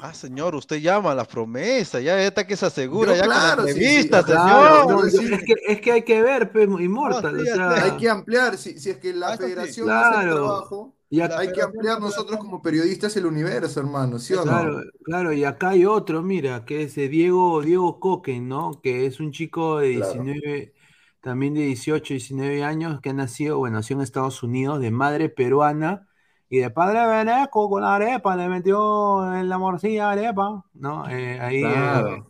Ah, 0.00 0.14
señor, 0.14 0.54
usted 0.54 0.76
llama 0.80 1.10
a 1.12 1.14
la 1.14 1.24
promesa, 1.26 2.00
ya 2.00 2.20
está 2.22 2.46
que 2.46 2.56
se 2.56 2.66
asegura, 2.66 3.14
Yo, 3.14 3.16
ya 3.16 3.28
claro, 3.28 3.66
con 3.66 3.66
la 3.66 3.68
sí, 3.68 4.02
sí, 4.02 4.22
Claro, 4.24 4.82
señor. 4.82 4.84
no, 4.84 5.08
sí, 5.10 5.24
es, 5.32 5.42
que, 5.44 5.54
es 5.66 5.80
que 5.80 5.92
hay 5.92 6.02
que 6.04 6.22
ver, 6.22 6.50
pues, 6.52 6.66
Immortal, 6.80 7.38
No, 7.38 7.44
sí, 7.44 7.50
o 7.50 7.62
sea, 7.64 7.82
ya 7.82 7.82
Hay 7.82 7.96
que 7.96 8.08
ampliar, 8.08 8.56
si, 8.58 8.78
si 8.78 8.90
es 8.90 8.98
que 8.98 9.12
Ah, 9.24 9.36
la 9.36 9.36
sí. 9.36 9.44
federación 9.46 9.96
hace 9.96 10.14
el 10.14 10.24
Claro. 10.24 10.26
trabajo, 10.26 10.96
y 11.10 11.20
acá, 11.20 11.40
hay 11.40 11.52
que 11.52 11.62
ampliar 11.62 12.00
nosotros 12.00 12.38
como 12.38 12.62
periodistas 12.62 13.16
el 13.16 13.26
universo, 13.26 13.80
hermano, 13.80 14.18
¿sí 14.18 14.34
o 14.34 14.44
no? 14.44 14.70
claro, 14.70 14.82
claro, 15.04 15.32
y 15.32 15.44
acá 15.44 15.70
hay 15.70 15.84
otro, 15.86 16.22
mira, 16.22 16.64
que 16.64 16.82
es 16.82 16.94
Diego, 16.96 17.62
Diego 17.62 17.98
Coquen, 18.00 18.48
¿no? 18.48 18.80
Que 18.82 19.06
es 19.06 19.20
un 19.20 19.32
chico 19.32 19.78
de 19.78 19.88
Claro. 19.90 20.30
19, 20.30 20.74
también 21.20 21.54
de 21.54 21.60
18, 21.62 22.14
19 22.14 22.64
años, 22.64 23.00
que 23.00 23.10
ha 23.10 23.12
nacido, 23.12 23.58
bueno, 23.58 23.78
nació 23.78 23.96
en 23.96 24.02
Estados 24.02 24.42
Unidos, 24.42 24.80
de 24.80 24.90
madre 24.90 25.28
peruana 25.28 26.08
y 26.48 26.58
de 26.58 26.70
padre 26.70 27.06
veneco 27.06 27.68
con 27.70 27.84
arepa, 27.84 28.36
le 28.36 28.48
metió 28.48 29.34
en 29.34 29.48
la 29.48 29.58
morcilla 29.58 30.10
arepa, 30.12 30.64
¿no? 30.74 31.08
Eh, 31.08 31.40
ahí, 31.40 31.74
eh, 31.74 32.24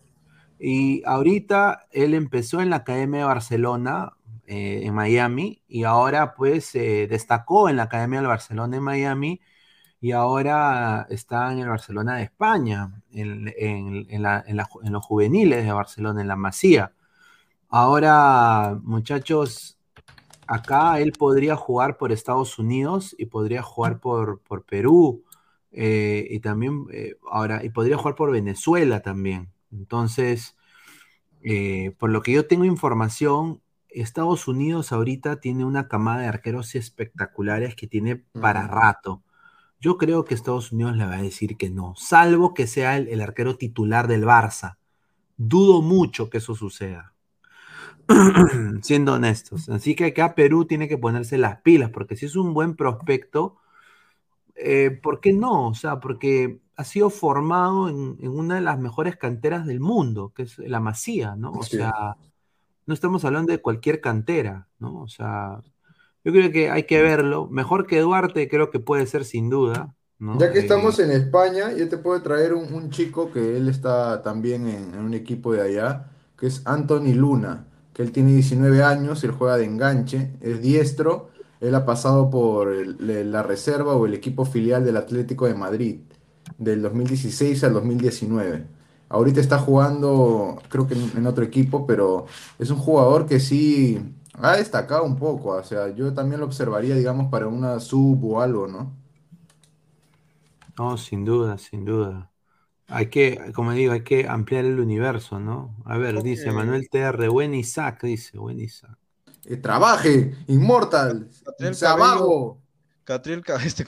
y 0.59 1.03
ahorita 1.07 1.87
él 1.93 2.15
empezó 2.15 2.61
en 2.61 2.71
la 2.71 2.77
Academia 2.77 3.21
de 3.21 3.27
Barcelona, 3.27 4.13
eh, 4.47 4.83
en 4.85 4.95
Miami, 4.95 5.63
y 5.69 5.85
ahora 5.85 6.35
pues 6.35 6.73
destacó 6.73 7.69
en 7.69 7.77
la 7.77 7.85
Academia 7.85 8.21
del 8.21 8.29
Barcelona 8.29 8.77
en 8.77 8.83
Miami, 8.83 9.41
y 10.01 10.13
ahora 10.13 11.07
está 11.11 11.53
en 11.53 11.59
el 11.61 11.69
Barcelona 11.69 12.17
de 12.17 12.25
España, 12.25 13.03
en, 13.13 13.53
en- 13.59 14.07
en 14.11 14.23
la- 14.23 14.45
en 14.47 14.57
la 14.57 14.69
en 14.85 14.93
los 14.93 15.05
juveniles 15.05 15.65
de 15.65 15.73
Barcelona, 15.73 16.21
en 16.23 16.29
la 16.29 16.37
Masía. 16.37 16.93
Ahora, 17.69 18.79
muchachos, 18.83 19.79
acá 20.47 21.01
él 21.01 21.13
podría 21.13 21.57
jugar 21.57 21.99
por 21.99 22.13
Estados 22.13 22.59
Unidos 22.59 23.15
y 23.19 23.27
podría 23.27 23.63
jugar 23.63 24.01
por, 24.01 24.41
por 24.41 24.65
Perú, 24.65 25.25
eh, 25.73 26.27
y 26.31 26.41
también, 26.41 26.87
eh, 26.93 27.17
ahora, 27.31 27.65
y 27.65 27.71
podría 27.71 27.99
jugar 27.99 28.15
por 28.15 28.31
Venezuela 28.33 29.01
también. 29.01 29.53
Entonces, 29.71 30.57
eh, 31.43 31.95
por 31.99 32.11
lo 32.11 32.23
que 32.23 32.33
yo 32.33 32.47
tengo 32.47 32.65
información, 32.65 33.63
Estados 33.91 34.49
Unidos 34.49 34.93
ahorita 34.93 35.41
tiene 35.41 35.65
una 35.65 35.89
camada 35.89 36.23
de 36.23 36.29
arqueros 36.29 36.75
espectaculares 36.75 37.75
que 37.75 37.87
tiene 37.87 38.17
para 38.41 38.67
rato. 38.67 39.23
Yo 39.81 39.99
creo 39.99 40.25
que 40.25 40.35
Estados 40.35 40.73
Unidos 40.73 40.97
le 40.97 41.07
va 41.07 41.17
a 41.17 41.23
decir 41.23 41.57
que 41.57 41.71
no, 41.71 41.95
salvo 41.97 42.55
que 42.55 42.67
sea 42.67 42.97
el, 42.97 43.09
el 43.09 43.21
arquero 43.21 43.57
titular 43.57 44.09
del 44.09 44.25
Barça. 44.25 44.79
Dudo 45.37 45.83
mucho 45.83 46.31
que 46.31 46.39
eso 46.39 46.55
suceda, 46.55 47.15
siendo 48.83 49.15
honestos. 49.15 49.69
Así 49.69 49.95
que 49.95 50.07
acá 50.07 50.35
Perú 50.35 50.67
tiene 50.67 50.89
que 50.89 50.99
ponerse 50.99 51.39
las 51.39 51.61
pilas, 51.63 51.91
porque 51.91 52.17
si 52.17 52.27
es 52.27 52.37
un 52.37 52.55
buen 52.55 52.77
prospecto, 52.77 53.57
eh, 54.57 54.91
¿por 55.03 55.21
qué 55.21 55.33
no? 55.33 55.69
O 55.69 55.75
sea, 55.75 56.01
porque 56.01 56.61
ha 56.77 56.85
sido 56.85 57.11
formado 57.11 57.89
en, 57.89 58.17
en 58.21 58.29
una 58.31 58.57
de 58.57 58.61
las 58.63 58.79
mejores 58.79 59.17
canteras 59.17 59.67
del 59.67 59.81
mundo, 59.81 60.33
que 60.35 60.43
es 60.45 60.59
la 60.59 60.81
Masía, 60.81 61.37
¿no? 61.37 61.59
O 61.59 61.67
Sí. 61.67 61.69
sea, 61.69 61.93
no 62.87 62.95
estamos 62.95 63.25
hablando 63.25 63.53
de 63.53 63.61
cualquier 63.63 64.01
cantera, 64.01 64.69
¿no? 64.79 65.03
O 65.03 65.09
sea, 65.09 65.63
yo 66.25 66.33
creo 66.33 66.53
que 66.53 66.71
hay 66.71 66.85
que 66.85 67.03
verlo. 67.03 67.49
Mejor 67.51 67.87
que 67.87 68.01
Duarte, 68.01 68.49
creo 68.49 68.71
que 68.71 68.81
puede 68.81 69.07
ser 69.07 69.25
sin 69.27 69.51
duda. 69.51 69.97
¿no? 70.19 70.43
Ya 70.43 70.53
que 70.53 70.59
Eh, 70.59 70.59
estamos 70.59 70.99
en 70.99 71.11
España, 71.11 71.73
yo 71.73 71.89
te 71.89 71.97
puedo 71.99 72.23
traer 72.23 72.53
un, 72.55 72.73
un 72.75 72.91
chico 72.91 73.31
que 73.33 73.57
él 73.57 73.69
está 73.69 74.23
también 74.23 74.67
en, 74.69 74.95
en 74.95 75.01
un 75.01 75.15
equipo 75.15 75.53
de 75.55 75.63
allá, 75.63 76.11
que 76.39 76.47
es 76.47 76.63
Anthony 76.67 77.15
Luna, 77.15 77.67
él 77.99 78.13
tiene 78.13 78.33
19 78.33 78.83
años, 78.83 79.23
él 79.25 79.33
juega 79.33 79.57
de 79.57 79.65
enganche, 79.65 80.33
es 80.41 80.63
diestro, 80.63 81.31
él 81.61 81.75
ha 81.75 81.85
pasado 81.85 82.31
por 82.31 82.69
la 83.01 83.43
reserva 83.43 83.97
o 83.97 84.07
el 84.07 84.15
equipo 84.15 84.45
filial 84.45 84.85
del 84.85 84.97
Atlético 84.97 85.47
de 85.47 85.55
Madrid, 85.55 86.01
del 86.57 86.83
2016 86.83 87.65
al 87.65 87.73
2019. 87.75 88.67
Ahorita 89.09 89.41
está 89.41 89.59
jugando, 89.59 90.61
creo 90.69 90.87
que 90.87 90.95
en 90.95 91.27
otro 91.27 91.45
equipo, 91.45 91.87
pero 91.87 92.27
es 92.59 92.71
un 92.71 92.79
jugador 92.79 93.27
que 93.27 93.41
sí 93.41 93.99
ha 94.35 94.57
destacado 94.57 95.05
un 95.05 95.17
poco, 95.17 95.51
o 95.51 95.65
sea, 95.65 95.95
yo 95.95 96.15
también 96.15 96.41
lo 96.41 96.47
observaría, 96.47 96.95
digamos, 96.95 97.31
para 97.31 97.49
una 97.49 97.81
sub 97.81 98.25
o 98.25 98.41
algo, 98.41 98.69
¿no? 98.69 98.93
No, 100.79 100.97
sin 100.97 101.25
duda, 101.25 101.59
sin 101.59 101.85
duda. 101.85 102.28
Hay 102.89 103.09
que, 103.11 103.53
como 103.55 103.73
digo, 103.73 103.93
hay 103.93 104.03
que 104.03 104.27
ampliar 104.27 104.65
el 104.65 104.81
universo, 104.81 105.39
¿no? 105.39 105.77
A 105.85 105.99
ver, 105.99 106.23
dice. 106.23 106.51
Manuel 106.53 106.89
TR, 106.89 107.29
buen 107.29 107.55
Isaac, 107.55 108.03
dice, 108.03 108.39
buen 108.39 108.59
Isaac. 108.61 108.97
Eh, 109.45 109.57
trabaje, 109.59 110.35
inmortal, 110.47 111.29
vago. 111.99 112.61
Catriel, 113.05 113.43
Ca- 113.43 113.57
este, 113.65 113.87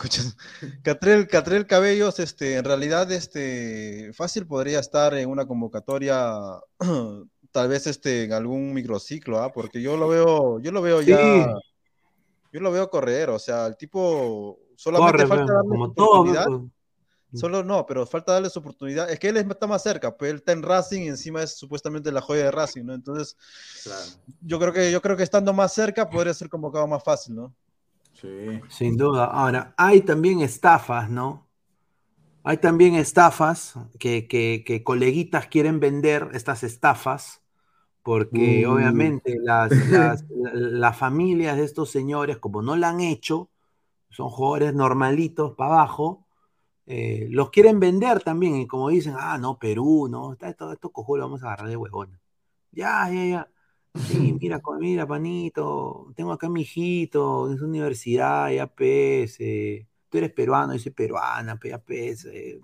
Catriel, 0.82 1.28
Catriel 1.28 1.66
Cabellos, 1.66 2.18
este, 2.20 2.56
en 2.56 2.64
realidad, 2.64 3.10
este, 3.12 4.12
fácil 4.14 4.46
podría 4.46 4.80
estar 4.80 5.12
en 5.14 5.28
una 5.28 5.46
convocatoria, 5.46 6.34
tal 7.52 7.68
vez, 7.68 7.86
este, 7.86 8.24
en 8.24 8.32
algún 8.32 8.72
microciclo, 8.72 9.42
¿ah? 9.42 9.52
Porque 9.52 9.82
yo 9.82 9.96
lo 9.98 10.08
veo, 10.08 10.60
yo 10.60 10.72
lo 10.72 10.80
veo 10.80 11.00
Sí. 11.02 11.08
ya, 11.08 11.52
yo 12.52 12.60
lo 12.60 12.72
veo 12.72 12.88
correr, 12.88 13.28
o 13.30 13.38
sea, 13.38 13.66
el 13.66 13.76
tipo 13.76 14.58
solamente 14.76 15.12
Corre, 15.12 15.26
falta 15.26 15.52
darle 15.52 15.68
como 15.68 15.92
todo, 15.92 16.70
solo 17.32 17.62
no, 17.64 17.86
pero 17.86 18.06
falta 18.06 18.32
darle 18.32 18.50
su 18.50 18.58
oportunidad, 18.60 19.10
es 19.10 19.18
que 19.18 19.28
él 19.28 19.36
está 19.36 19.66
más 19.66 19.82
cerca, 19.82 20.16
pues 20.16 20.30
él 20.30 20.36
está 20.38 20.52
en 20.52 20.62
Racing 20.62 21.02
y 21.02 21.08
encima 21.08 21.42
es 21.42 21.56
supuestamente 21.58 22.12
la 22.12 22.20
joya 22.20 22.44
de 22.44 22.50
Racing, 22.50 22.84
¿no? 22.84 22.94
Entonces, 22.94 23.36
yo 24.40 24.58
creo 24.58 24.72
que, 24.72 24.90
yo 24.92 25.00
creo 25.02 25.16
que 25.16 25.22
estando 25.22 25.52
más 25.52 25.72
cerca 25.72 26.08
podría 26.10 26.34
ser 26.34 26.48
convocado 26.48 26.86
más 26.86 27.02
fácil, 27.04 27.36
¿no? 27.36 27.54
Sí. 28.12 28.60
Sin 28.68 28.96
duda. 28.96 29.24
Ahora, 29.26 29.74
hay 29.76 30.02
también 30.02 30.40
estafas, 30.40 31.10
¿no? 31.10 31.48
Hay 32.42 32.58
también 32.58 32.94
estafas 32.94 33.74
que, 33.98 34.26
que, 34.28 34.64
que 34.66 34.82
coleguitas 34.84 35.46
quieren 35.48 35.80
vender 35.80 36.28
estas 36.32 36.62
estafas, 36.64 37.42
porque 38.02 38.66
Uh. 38.66 38.72
obviamente 38.72 39.36
las, 39.42 39.70
las, 39.90 40.24
las 40.30 40.96
familias 40.98 41.56
de 41.58 41.64
estos 41.64 41.90
señores, 41.90 42.38
como 42.38 42.62
no 42.62 42.76
la 42.76 42.90
han 42.90 43.00
hecho, 43.00 43.50
son 44.10 44.30
jugadores 44.30 44.74
normalitos 44.74 45.54
para 45.56 45.74
abajo, 45.74 46.26
eh, 46.90 47.28
los 47.30 47.50
quieren 47.50 47.80
vender 47.80 48.22
también, 48.22 48.56
y 48.56 48.66
como 48.68 48.88
dicen, 48.90 49.14
ah, 49.18 49.38
no, 49.38 49.58
Perú, 49.58 50.08
no, 50.10 50.32
está- 50.34 50.50
esto, 50.50 50.72
esto 50.72 50.90
cojudo 50.92 51.18
lo 51.18 51.24
vamos 51.26 51.42
a 51.44 51.46
agarrar 51.48 51.68
de 51.70 51.76
huevón. 51.76 52.20
Ya, 52.72 53.08
ya, 53.12 53.24
ya. 53.26 53.50
Sí, 53.96 54.34
mira, 54.40 54.60
mira, 54.80 55.06
panito, 55.06 56.12
tengo 56.16 56.32
acá 56.32 56.46
a 56.48 56.50
mi 56.50 56.62
hijito, 56.62 57.52
es 57.52 57.60
universidad, 57.62 58.50
ya 58.52 58.66
pues, 58.68 59.36
eh, 59.40 59.88
tú 60.10 60.18
eres 60.18 60.32
peruano, 60.32 60.74
yo 60.74 60.78
soy 60.80 60.92
peruana, 60.92 61.56
pues, 61.58 61.72
ya 61.72 61.78
pues, 61.82 62.24
eh, 62.26 62.60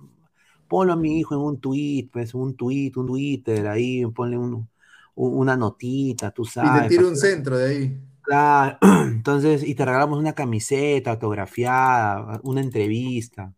ponlo 0.69 0.93
a 0.95 0.97
mi 0.97 1.19
hijo 1.21 1.35
en 1.35 1.41
un 1.43 1.61
tweet, 1.61 2.09
pues, 2.13 2.35
un 2.35 2.57
tweet, 2.57 2.93
un 2.97 3.07
Twitter, 3.07 3.67
ahí, 3.69 4.05
ponle 4.09 4.39
un- 4.39 4.69
un- 5.17 5.39
una 5.39 5.57
notita, 5.57 6.31
tú 6.33 6.45
Y 6.61 6.71
sabes. 6.71 6.83
te 6.83 6.83
tira 6.89 7.03
pa' 7.03 7.09
un 7.09 7.17
centro 7.17 7.57
de 7.57 7.65
ahí. 7.69 8.01
Claro, 8.23 8.79
entonces, 9.07 9.63
y 9.63 9.75
te 9.77 9.85
regalamos 9.85 10.19
una 10.19 10.35
camiseta 10.35 11.13
autografiada, 11.13 12.41
una 12.43 12.61
entrevista. 12.61 13.55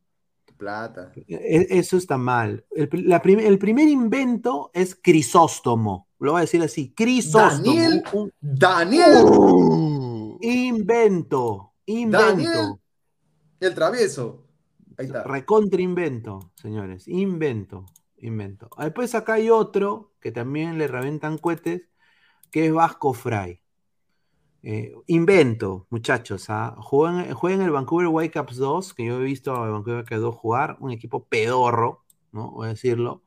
Plata. 0.59 1.13
E- 1.27 1.67
Eso 1.71 1.97
está 1.97 2.19
mal. 2.19 2.65
El, 2.71 2.89
pri- 2.89 3.03
la 3.05 3.23
prim- 3.23 3.39
el 3.41 3.59
primer 3.59 3.89
invento 3.89 4.71
es 4.75 4.99
Crisóstomo. 5.01 6.09
Lo 6.19 6.33
voy 6.33 6.41
a 6.41 6.43
decir 6.43 6.61
así. 6.63 6.93
Crisóstomo. 6.95 7.65
Daniel. 7.65 8.03
un- 8.13 8.33
Daniel. 8.41 9.25
un 9.25 10.39
invento. 10.43 11.73
Invento. 11.87 12.27
Daniel. 12.27 12.75
El 13.61 13.75
travieso. 13.75 14.45
Ahí 14.99 15.07
está. 15.07 15.23
Recontra 15.23 15.81
invento, 15.81 16.53
señores. 16.57 17.07
Invento. 17.09 17.87
Invento. 18.19 18.69
Después 18.79 19.15
acá 19.15 19.35
hay 19.35 19.49
otro 19.49 20.13
que 20.21 20.33
también 20.33 20.77
le 20.77 20.89
reventan 20.89 21.39
cohetes, 21.39 21.83
que 22.51 22.67
es 22.67 22.73
Vasco 22.73 23.13
Fry. 23.15 23.63
Eh, 24.63 24.93
invento, 25.07 25.87
muchachos. 25.91 26.51
¿ah? 26.51 26.77
Juega 26.79 27.25
en, 27.27 27.35
juega 27.35 27.57
en 27.57 27.63
el 27.63 27.71
Vancouver 27.71 28.09
Whitecaps 28.09 28.57
2, 28.57 28.95
que 28.95 29.05
yo 29.07 29.21
he 29.21 29.25
visto 29.25 29.55
a 29.55 29.71
Vancouver 29.71 29.99
Whitecaps 29.99 30.21
2 30.21 30.35
jugar, 30.35 30.77
un 30.81 30.91
equipo 30.91 31.25
pedorro, 31.25 32.05
¿no? 32.33 32.51
Voy 32.51 32.67
a 32.67 32.71
decirlo. 32.71 33.23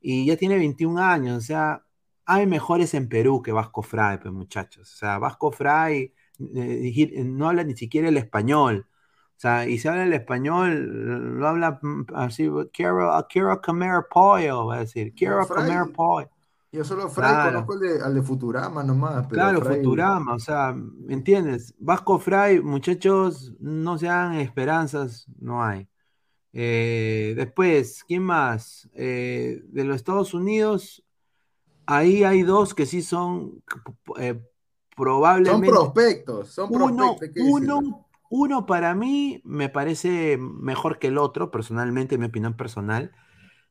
Y 0.00 0.26
ya 0.26 0.36
tiene 0.36 0.56
21 0.58 1.00
años, 1.02 1.38
o 1.38 1.40
sea, 1.40 1.84
hay 2.26 2.46
mejores 2.46 2.94
en 2.94 3.08
Perú 3.08 3.42
que 3.42 3.52
Vasco 3.52 3.82
Fry, 3.82 4.18
pues, 4.20 4.32
muchachos. 4.32 4.92
O 4.92 4.96
sea, 4.96 5.18
Vasco 5.18 5.50
Fry 5.52 6.14
eh, 6.54 7.22
no 7.24 7.48
habla 7.48 7.64
ni 7.64 7.76
siquiera 7.76 8.08
el 8.08 8.16
español. 8.16 8.86
O 9.36 9.40
sea, 9.40 9.66
y 9.68 9.78
si 9.78 9.88
habla 9.88 10.04
el 10.04 10.12
español, 10.12 11.38
lo 11.38 11.48
habla 11.48 11.78
mm, 11.82 12.06
así, 12.14 12.48
quiero, 12.72 13.10
quiero 13.28 13.60
comer 13.60 14.04
pollo, 14.10 14.66
va 14.66 14.76
a 14.76 14.80
decir, 14.80 15.14
quiero 15.14 15.46
comer 15.46 15.92
pollo. 15.94 16.30
Yo 16.74 16.84
solo 16.84 17.08
Claro. 17.12 17.66
conozco 17.66 17.78
de, 17.78 18.02
al 18.02 18.14
de 18.14 18.22
Futurama 18.22 18.82
nomás. 18.82 19.26
Pero 19.28 19.34
Claro, 19.42 19.60
Futurama, 19.62 20.34
o 20.34 20.38
sea, 20.38 20.72
¿me 20.74 21.14
entiendes? 21.14 21.74
Vasco 21.78 22.18
Fry, 22.18 22.60
muchachos, 22.62 23.52
no 23.60 23.98
se 23.98 24.08
hagan 24.08 24.34
esperanzas, 24.34 25.26
no 25.40 25.62
hay. 25.64 25.88
Eh, 26.52 27.34
después, 27.36 28.04
¿quién 28.06 28.22
más? 28.24 28.88
Eh, 28.94 29.62
de 29.66 29.84
los 29.84 29.96
Estados 29.96 30.34
Unidos, 30.34 31.04
ahí 31.86 32.24
hay 32.24 32.42
dos 32.42 32.74
que 32.74 32.86
sí 32.86 33.02
son 33.02 33.62
eh, 34.18 34.40
Son 35.42 35.60
probablemente. 35.60 35.66
prospectos. 35.66 36.50
Son 36.50 36.70
Uno, 36.72 36.96
prospectos. 36.96 37.42
uno, 37.44 38.08
uno 38.30 38.66
para 38.66 38.94
mí 38.94 39.40
me 39.44 39.68
parece 39.68 40.38
mejor 40.38 40.98
que 40.98 41.08
el 41.08 41.18
otro, 41.18 41.50
personalmente, 41.50 42.14
en 42.16 42.22
mi 42.22 42.26
opinión 42.28 42.56
personal, 42.56 43.12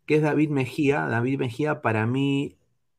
que 0.06 0.16
es 0.18 0.22
David 0.24 0.50
Mejía. 0.50 1.08
David 1.08 1.40
Mejía 1.40 1.82
para 1.82 2.06
mí, 2.08 2.58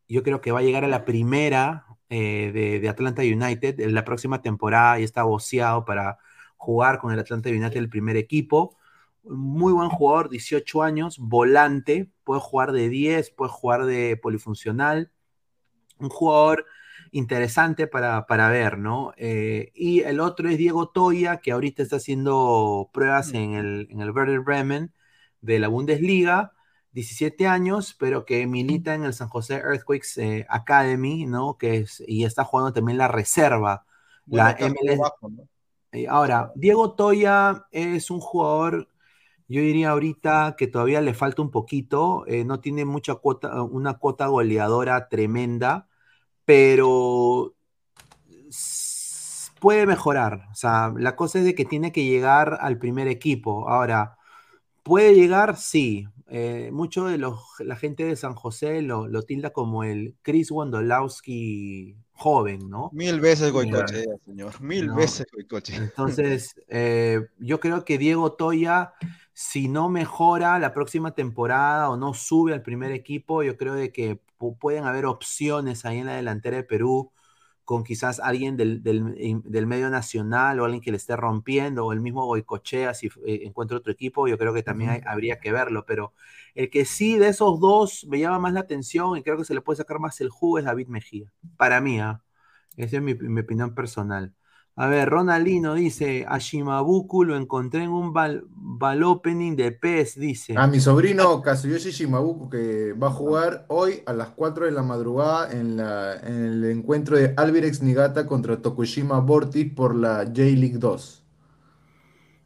yo 0.08 0.22
creo 0.22 0.40
que 0.40 0.52
va 0.52 0.60
a 0.60 0.62
llegar 0.62 0.84
a 0.84 0.88
la 0.88 1.04
primera 1.04 1.86
eh, 2.10 2.50
de, 2.52 2.80
de 2.80 2.88
Atlanta 2.88 3.22
United 3.22 3.80
en 3.80 3.94
la 3.94 4.04
próxima 4.04 4.42
temporada 4.42 5.00
y 5.00 5.04
está 5.04 5.22
boceado 5.24 5.84
para 5.84 6.18
jugar 6.56 6.98
con 6.98 7.12
el 7.12 7.18
Atlanta 7.18 7.50
United 7.50 7.76
el 7.76 7.88
primer 7.88 8.16
equipo. 8.16 8.76
Muy 9.24 9.72
buen 9.72 9.88
jugador, 9.88 10.28
18 10.28 10.82
años, 10.82 11.18
volante, 11.18 12.10
puede 12.24 12.40
jugar 12.40 12.72
de 12.72 12.88
10, 12.88 13.30
puede 13.30 13.50
jugar 13.50 13.86
de 13.86 14.16
polifuncional. 14.16 15.10
Un 15.98 16.08
jugador 16.10 16.66
interesante 17.10 17.86
para, 17.86 18.26
para 18.26 18.48
ver, 18.50 18.78
¿no? 18.78 19.12
Eh, 19.16 19.70
y 19.74 20.00
el 20.00 20.20
otro 20.20 20.48
es 20.48 20.58
Diego 20.58 20.88
Toya, 20.88 21.38
que 21.38 21.52
ahorita 21.52 21.82
está 21.82 21.96
haciendo 21.96 22.90
pruebas 22.92 23.32
en 23.32 23.54
el, 23.54 23.88
en 23.90 24.00
el 24.00 24.10
Werder 24.10 24.40
Bremen 24.40 24.92
de 25.40 25.58
la 25.58 25.68
Bundesliga, 25.68 26.52
17 26.94 27.46
años, 27.48 27.94
pero 27.98 28.24
que 28.24 28.46
milita 28.46 28.94
en 28.94 29.04
el 29.04 29.12
San 29.12 29.28
José 29.28 29.56
Earthquakes 29.56 30.16
eh, 30.16 30.46
Academy, 30.48 31.26
¿no? 31.26 31.58
Que 31.58 31.78
es, 31.78 32.02
y 32.06 32.24
está 32.24 32.44
jugando 32.44 32.72
también 32.72 32.98
la 32.98 33.08
reserva, 33.08 33.84
Bueno, 34.24 34.48
la 34.48 34.68
MLS. 34.68 35.00
Ahora, 36.08 36.52
Diego 36.54 36.94
Toya 36.94 37.66
es 37.70 38.10
un 38.10 38.20
jugador, 38.20 38.88
yo 39.48 39.60
diría 39.60 39.90
ahorita 39.90 40.54
que 40.56 40.66
todavía 40.66 41.00
le 41.00 41.14
falta 41.14 41.42
un 41.42 41.50
poquito, 41.50 42.24
eh, 42.26 42.44
no 42.44 42.60
tiene 42.60 42.84
mucha 42.84 43.16
cuota, 43.16 43.62
una 43.62 43.94
cuota 43.94 44.26
goleadora 44.26 45.08
tremenda, 45.08 45.88
pero 46.44 47.54
puede 49.60 49.86
mejorar. 49.86 50.48
O 50.52 50.54
sea, 50.54 50.92
la 50.96 51.16
cosa 51.16 51.38
es 51.40 51.44
de 51.44 51.54
que 51.54 51.64
tiene 51.64 51.90
que 51.90 52.04
llegar 52.04 52.58
al 52.60 52.78
primer 52.78 53.08
equipo. 53.08 53.68
Ahora, 53.68 54.16
¿puede 54.82 55.14
llegar? 55.14 55.56
Sí. 55.56 56.06
Eh, 56.28 56.70
mucho 56.72 57.04
de 57.04 57.18
los, 57.18 57.38
la 57.58 57.76
gente 57.76 58.04
de 58.04 58.16
San 58.16 58.34
José 58.34 58.80
lo, 58.82 59.08
lo 59.08 59.22
tilda 59.22 59.50
como 59.50 59.84
el 59.84 60.14
Chris 60.22 60.50
Wondolowski 60.50 61.96
joven, 62.12 62.70
¿no? 62.70 62.90
Mil 62.92 63.20
veces 63.20 63.52
Goicochea, 63.52 64.16
señor. 64.24 64.60
Mil 64.60 64.86
No. 64.86 64.96
veces 64.96 65.26
Goicochea. 65.32 65.76
Entonces, 65.96 66.54
eh, 66.68 67.20
yo 67.38 67.60
creo 67.60 67.84
que 67.84 67.98
Diego 67.98 68.32
Toya, 68.32 68.94
si 69.32 69.68
no 69.68 69.88
mejora 69.88 70.58
la 70.58 70.72
próxima 70.72 71.14
temporada 71.14 71.90
o 71.90 71.96
no 71.96 72.14
sube 72.14 72.54
al 72.54 72.62
primer 72.62 72.92
equipo, 72.92 73.42
yo 73.42 73.56
creo 73.56 73.74
de 73.74 73.92
que 73.92 74.20
pu- 74.38 74.56
pueden 74.58 74.84
haber 74.84 75.06
opciones 75.06 75.84
ahí 75.84 75.98
en 75.98 76.06
la 76.06 76.14
delantera 76.14 76.56
de 76.56 76.64
Perú 76.64 77.10
con 77.64 77.84
quizás 77.84 78.20
alguien 78.20 78.56
del, 78.56 78.82
del- 78.82 79.66
medio 79.66 79.90
nacional 79.90 80.60
o 80.60 80.64
alguien 80.64 80.82
que 80.82 80.90
le 80.90 80.96
esté 80.98 81.16
rompiendo, 81.16 81.86
o 81.86 81.92
el 81.92 82.00
mismo 82.00 82.24
Goicochea, 82.26 82.94
si 82.94 83.08
eh, 83.26 83.42
encuentra 83.44 83.76
otro 83.78 83.92
equipo, 83.92 84.28
yo 84.28 84.38
creo 84.38 84.52
que 84.54 84.62
también 84.62 84.90
hay- 84.90 85.00
habría 85.06 85.40
que 85.40 85.52
verlo, 85.52 85.84
pero 85.86 86.12
el 86.54 86.70
que 86.70 86.84
sí 86.84 87.16
de 87.18 87.28
esos 87.28 87.60
dos 87.60 88.06
me 88.08 88.18
llama 88.20 88.38
más 88.38 88.52
la 88.52 88.60
atención 88.60 89.16
y 89.16 89.22
creo 89.22 89.36
que 89.38 89.44
se 89.44 89.54
le 89.54 89.60
puede 89.62 89.78
sacar 89.78 89.98
más 90.00 90.20
el 90.20 90.28
jugo 90.30 90.58
es 90.58 90.64
David 90.64 90.88
Mejía, 90.88 91.32
para 91.56 91.80
mí, 91.80 92.00
¿ah? 92.00 92.22
Esa 92.76 92.96
es 92.98 93.02
mi, 93.02 93.14
mi 93.14 93.40
opinión 93.42 93.74
personal. 93.74 94.34
A 94.76 94.88
ver, 94.88 95.08
Ronaldino 95.08 95.74
dice, 95.74 96.26
a 96.28 96.38
Shimabuku 96.38 97.22
lo 97.22 97.36
encontré 97.36 97.84
en 97.84 97.90
un 97.90 98.12
bal- 98.12 98.44
opening 99.04 99.54
de 99.54 99.70
PES, 99.70 100.18
dice. 100.18 100.54
A 100.58 100.66
mi 100.66 100.80
sobrino 100.80 101.40
Kazuyoshi 101.40 101.92
Shimabuku 101.92 102.50
que 102.50 102.92
va 102.92 103.06
a 103.06 103.10
jugar 103.10 103.66
hoy 103.68 104.02
a 104.04 104.12
las 104.12 104.30
4 104.30 104.64
de 104.64 104.72
la 104.72 104.82
madrugada 104.82 105.52
en, 105.52 105.76
la, 105.76 106.16
en 106.16 106.34
el 106.44 106.64
encuentro 106.64 107.16
de 107.16 107.34
Albirex 107.36 107.82
Niigata 107.82 108.26
contra 108.26 108.60
Tokushima 108.60 109.20
Vortis 109.20 109.72
por 109.72 109.94
la 109.94 110.24
J-League 110.24 110.78
2. 110.78 111.20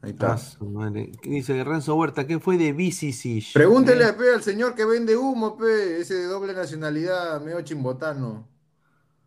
Ahí 0.03 0.11
está. 0.11 0.35
Ah, 0.35 0.65
madre. 0.65 1.11
Dice 1.23 1.65
Renzo 1.65 1.97
Huerta, 1.97 2.27
¿qué 2.27 2.39
fue 2.39 2.59
de 2.59 2.73
BCC? 2.75 3.53
Pregúntele 3.55 4.05
Eh, 4.05 4.13
pe, 4.13 4.35
al 4.35 4.43
señor 4.43 4.75
que 4.75 4.85
vende 4.85 5.17
humo, 5.17 5.57
pe, 5.57 6.01
ese 6.01 6.15
de 6.15 6.25
doble 6.27 6.53
nacionalidad, 6.53 7.41
medio 7.41 7.63
chimbotano. 7.63 8.47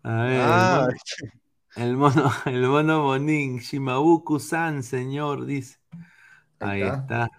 A 0.04 0.24
ver, 0.24 0.42
Ah, 0.44 0.88
el 1.76 1.98
mono, 1.98 2.32
el 2.46 2.68
mono 2.68 3.18
Shimabuku-san, 3.18 4.84
señor, 4.84 5.46
dice. 5.46 5.78
Ahí 6.60 6.82
Ahí 6.82 6.82
está. 6.82 6.96
está. 6.98 7.30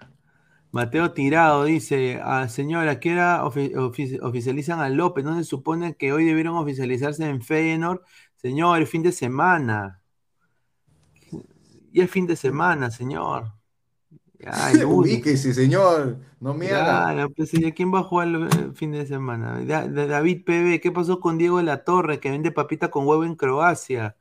Mateo 0.73 1.13
Tirado 1.13 1.65
dice, 1.65 2.21
ah, 2.23 2.49
señora, 2.49 2.99
¿qué 3.01 3.15
ofi- 3.17 3.73
ofi- 3.75 4.19
oficializan 4.23 4.81
a 4.81 4.89
López? 4.89 5.25
¿No 5.25 5.37
se 5.37 5.45
supone 5.45 5.97
que 5.97 6.13
hoy 6.13 6.25
debieron 6.25 6.57
oficializarse 6.57 7.27
en 7.29 7.43
Feyenoord? 7.43 8.01
Señor, 8.37 8.79
el 8.79 8.87
fin 8.87 9.03
de 9.03 9.13
semana. 9.13 10.03
Y 11.93 12.01
el 12.01 12.09
fin 12.09 12.27
de 12.27 12.37
semana, 12.37 12.91
señor. 12.91 13.53
Único. 14.41 14.89
Ubíquese, 14.99 15.55
señor, 15.55 16.19
no 16.41 16.55
me 16.55 16.73
haga. 16.73 17.05
Claro, 17.05 17.31
pues 17.31 17.53
¿y 17.55 17.73
quién 17.73 17.93
va 17.93 18.01
a 18.01 18.03
jugar 18.05 18.29
el 18.29 18.75
fin 18.75 18.93
de 18.93 19.07
semana? 19.07 19.61
Da- 19.65 19.89
da- 19.89 20.07
David 20.07 20.45
PB, 20.45 20.81
¿qué 20.81 20.93
pasó 20.93 21.21
con 21.21 21.37
Diego 21.39 21.59
de 21.59 21.65
la 21.65 21.85
Torre 21.85 22.21
que 22.21 22.31
vende 22.31 22.53
papita 22.53 22.91
con 22.91 23.07
huevo 23.07 23.25
en 23.25 23.35
Croacia? 23.37 24.17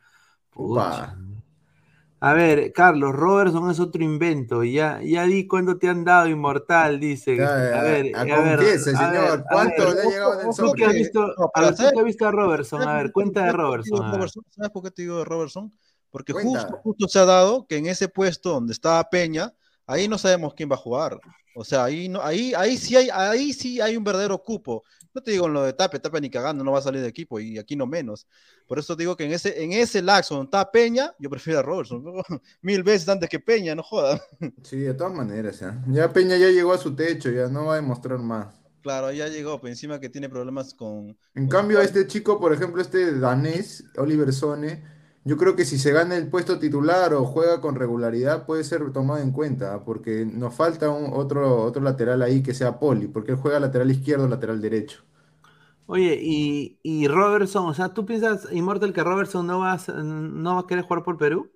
A 2.24 2.34
ver, 2.34 2.72
Carlos, 2.72 3.14
Robertson 3.16 3.72
es 3.72 3.80
otro 3.80 4.04
invento. 4.04 4.64
Ya, 4.64 5.02
ya 5.02 5.24
di 5.24 5.48
cuánto 5.48 5.78
te 5.80 5.90
han 5.90 6.04
dado, 6.04 6.28
inmortal, 6.28 7.00
dice. 7.00 7.36
A 7.44 7.82
ver, 7.82 8.16
a- 8.16 8.22
a 8.22 8.26
ver, 8.26 8.58
confiese, 8.58 8.96
señor, 8.96 9.12
ver, 9.12 9.32
a 9.32 9.44
¿cuánto 9.50 9.86
ver, 9.86 9.96
le 9.96 10.02
ha 10.02 10.06
llegado 10.06 10.34
en 10.42 10.48
el 10.50 10.56
¿Tú 10.56 10.72
qué 10.74 10.86
has 10.86 10.94
visto, 10.94 11.20
No, 11.36 11.52
a 11.54 11.62
ver, 11.62 11.70
¿tú 11.72 11.76
¿sabes- 11.78 11.94
qué 11.94 12.00
has 12.00 12.06
visto 12.06 12.28
a 12.28 12.32
Robertson? 12.32 12.82
A 12.82 12.84
¿Sabes 12.86 13.04
ver, 13.04 13.12
cuenta 13.12 13.46
de 13.46 13.52
Robertson. 13.54 14.00
a 14.04 14.06
ver. 14.06 14.16
Robertson? 14.18 14.44
¿Sabes 14.50 14.70
por 14.72 14.84
qué 14.84 14.92
te 14.92 15.02
digo 15.02 15.18
de 15.18 15.26
Robertson? 15.26 15.74
Porque 16.12 16.34
Cuenta. 16.34 16.60
justo, 16.60 16.78
justo 16.84 17.08
se 17.08 17.20
ha 17.20 17.26
dado 17.26 17.66
que 17.66 17.78
en 17.78 17.88
ese 17.88 18.08
puesto 18.08 18.52
donde 18.52 18.74
estaba 18.74 19.04
Peña, 19.10 19.52
ahí 19.88 20.08
no 20.08 20.20
sabemos 20.20 20.54
quién 20.54 20.70
va 20.70 20.76
a 20.76 20.78
jugar. 20.78 21.20
O 21.56 21.64
sea, 21.64 21.86
ahí 21.86 22.08
no, 22.08 22.22
ahí, 22.22 22.54
ahí 22.56 22.78
sí 22.78 22.96
hay, 22.96 23.10
ahí 23.12 23.52
sí 23.54 23.82
hay 23.82 23.98
un 23.98 24.04
verdadero 24.04 24.38
cupo. 24.44 24.84
No 25.14 25.22
te 25.22 25.32
digo 25.32 25.48
en 25.48 25.54
lo 25.54 25.64
de 25.64 25.74
Tape, 25.74 26.00
Tape 26.00 26.22
ni 26.22 26.30
cagando, 26.30 26.64
no 26.64 26.72
va 26.72 26.80
a 26.80 26.82
salir 26.82 27.02
de 27.02 27.08
equipo, 27.08 27.40
y 27.40 27.58
aquí 27.58 27.76
no 27.76 27.86
menos. 27.88 28.28
Por 28.68 28.80
eso 28.80 28.96
digo 28.96 29.16
que 29.18 29.26
en 29.26 29.32
ese, 29.34 29.64
en 29.64 29.74
ese 29.74 30.02
laxo 30.02 30.36
donde 30.36 30.48
está 30.48 30.72
Peña, 30.72 31.14
yo 31.20 31.30
prefiero 31.30 31.60
a 31.60 31.64
Robertson. 31.64 32.04
Mil 32.62 32.84
veces 32.84 33.10
antes 33.10 33.30
que 33.30 33.40
Peña, 33.40 33.76
no 33.76 33.84
joda. 33.84 34.22
Sí, 34.64 34.78
de 34.80 34.94
todas 34.96 35.14
maneras, 35.14 35.60
ya. 35.60 35.84
Ya 35.88 36.12
Peña 36.12 36.36
ya 36.38 36.50
llegó 36.50 36.74
a 36.74 36.78
su 36.80 36.96
techo, 36.96 37.30
ya 37.32 37.48
no 37.48 37.66
va 37.66 37.74
a 37.74 37.76
demostrar 37.78 38.18
más. 38.20 38.56
Claro, 38.82 39.12
ya 39.12 39.28
llegó, 39.28 39.60
pero 39.62 39.70
encima 39.72 40.00
que 40.00 40.10
tiene 40.10 40.30
problemas 40.30 40.74
con. 40.74 41.18
En 41.34 41.48
con- 41.48 41.48
cambio, 41.48 41.82
este 41.82 42.08
chico, 42.08 42.40
por 42.40 42.54
ejemplo, 42.54 42.82
este 42.82 43.18
danés, 43.20 43.86
Oliver 43.98 44.34
Sone, 44.34 44.84
yo 45.24 45.38
creo 45.38 45.56
que 45.56 45.66
si 45.66 45.78
se 45.80 45.92
gana 45.94 46.16
el 46.18 46.30
puesto 46.30 46.60
titular 46.60 47.14
o 47.14 47.26
juega 47.26 47.62
con 47.62 47.76
regularidad, 47.76 48.46
puede 48.46 48.64
ser 48.64 48.92
tomado 48.94 49.20
en 49.22 49.32
cuenta, 49.32 49.74
¿ah? 49.76 49.84
porque 49.86 50.26
nos 50.26 50.56
falta 50.56 50.90
un, 50.90 51.14
otro, 51.14 51.64
otro 51.64 51.82
lateral 51.82 52.22
ahí 52.22 52.42
que 52.44 52.54
sea 52.54 52.80
Poli, 52.80 53.08
porque 53.08 53.32
él 53.32 53.38
juega 53.38 53.60
lateral 53.60 53.92
izquierdo, 53.92 54.28
lateral 54.28 54.62
derecho. 54.62 55.04
Oye, 55.86 56.18
y, 56.22 56.80
y 56.84 57.08
Robertson, 57.08 57.66
o 57.68 57.74
sea, 57.74 57.94
¿tú 57.94 58.06
piensas, 58.06 58.48
Immortal, 58.52 58.94
que 58.94 59.04
Robertson 59.04 59.46
no 59.46 59.60
va 59.60 59.74
a, 59.74 59.78
no 60.04 60.56
va 60.56 60.62
a 60.62 60.68
querer 60.68 60.86
jugar 60.86 61.04
por 61.04 61.18
Perú? 61.18 61.52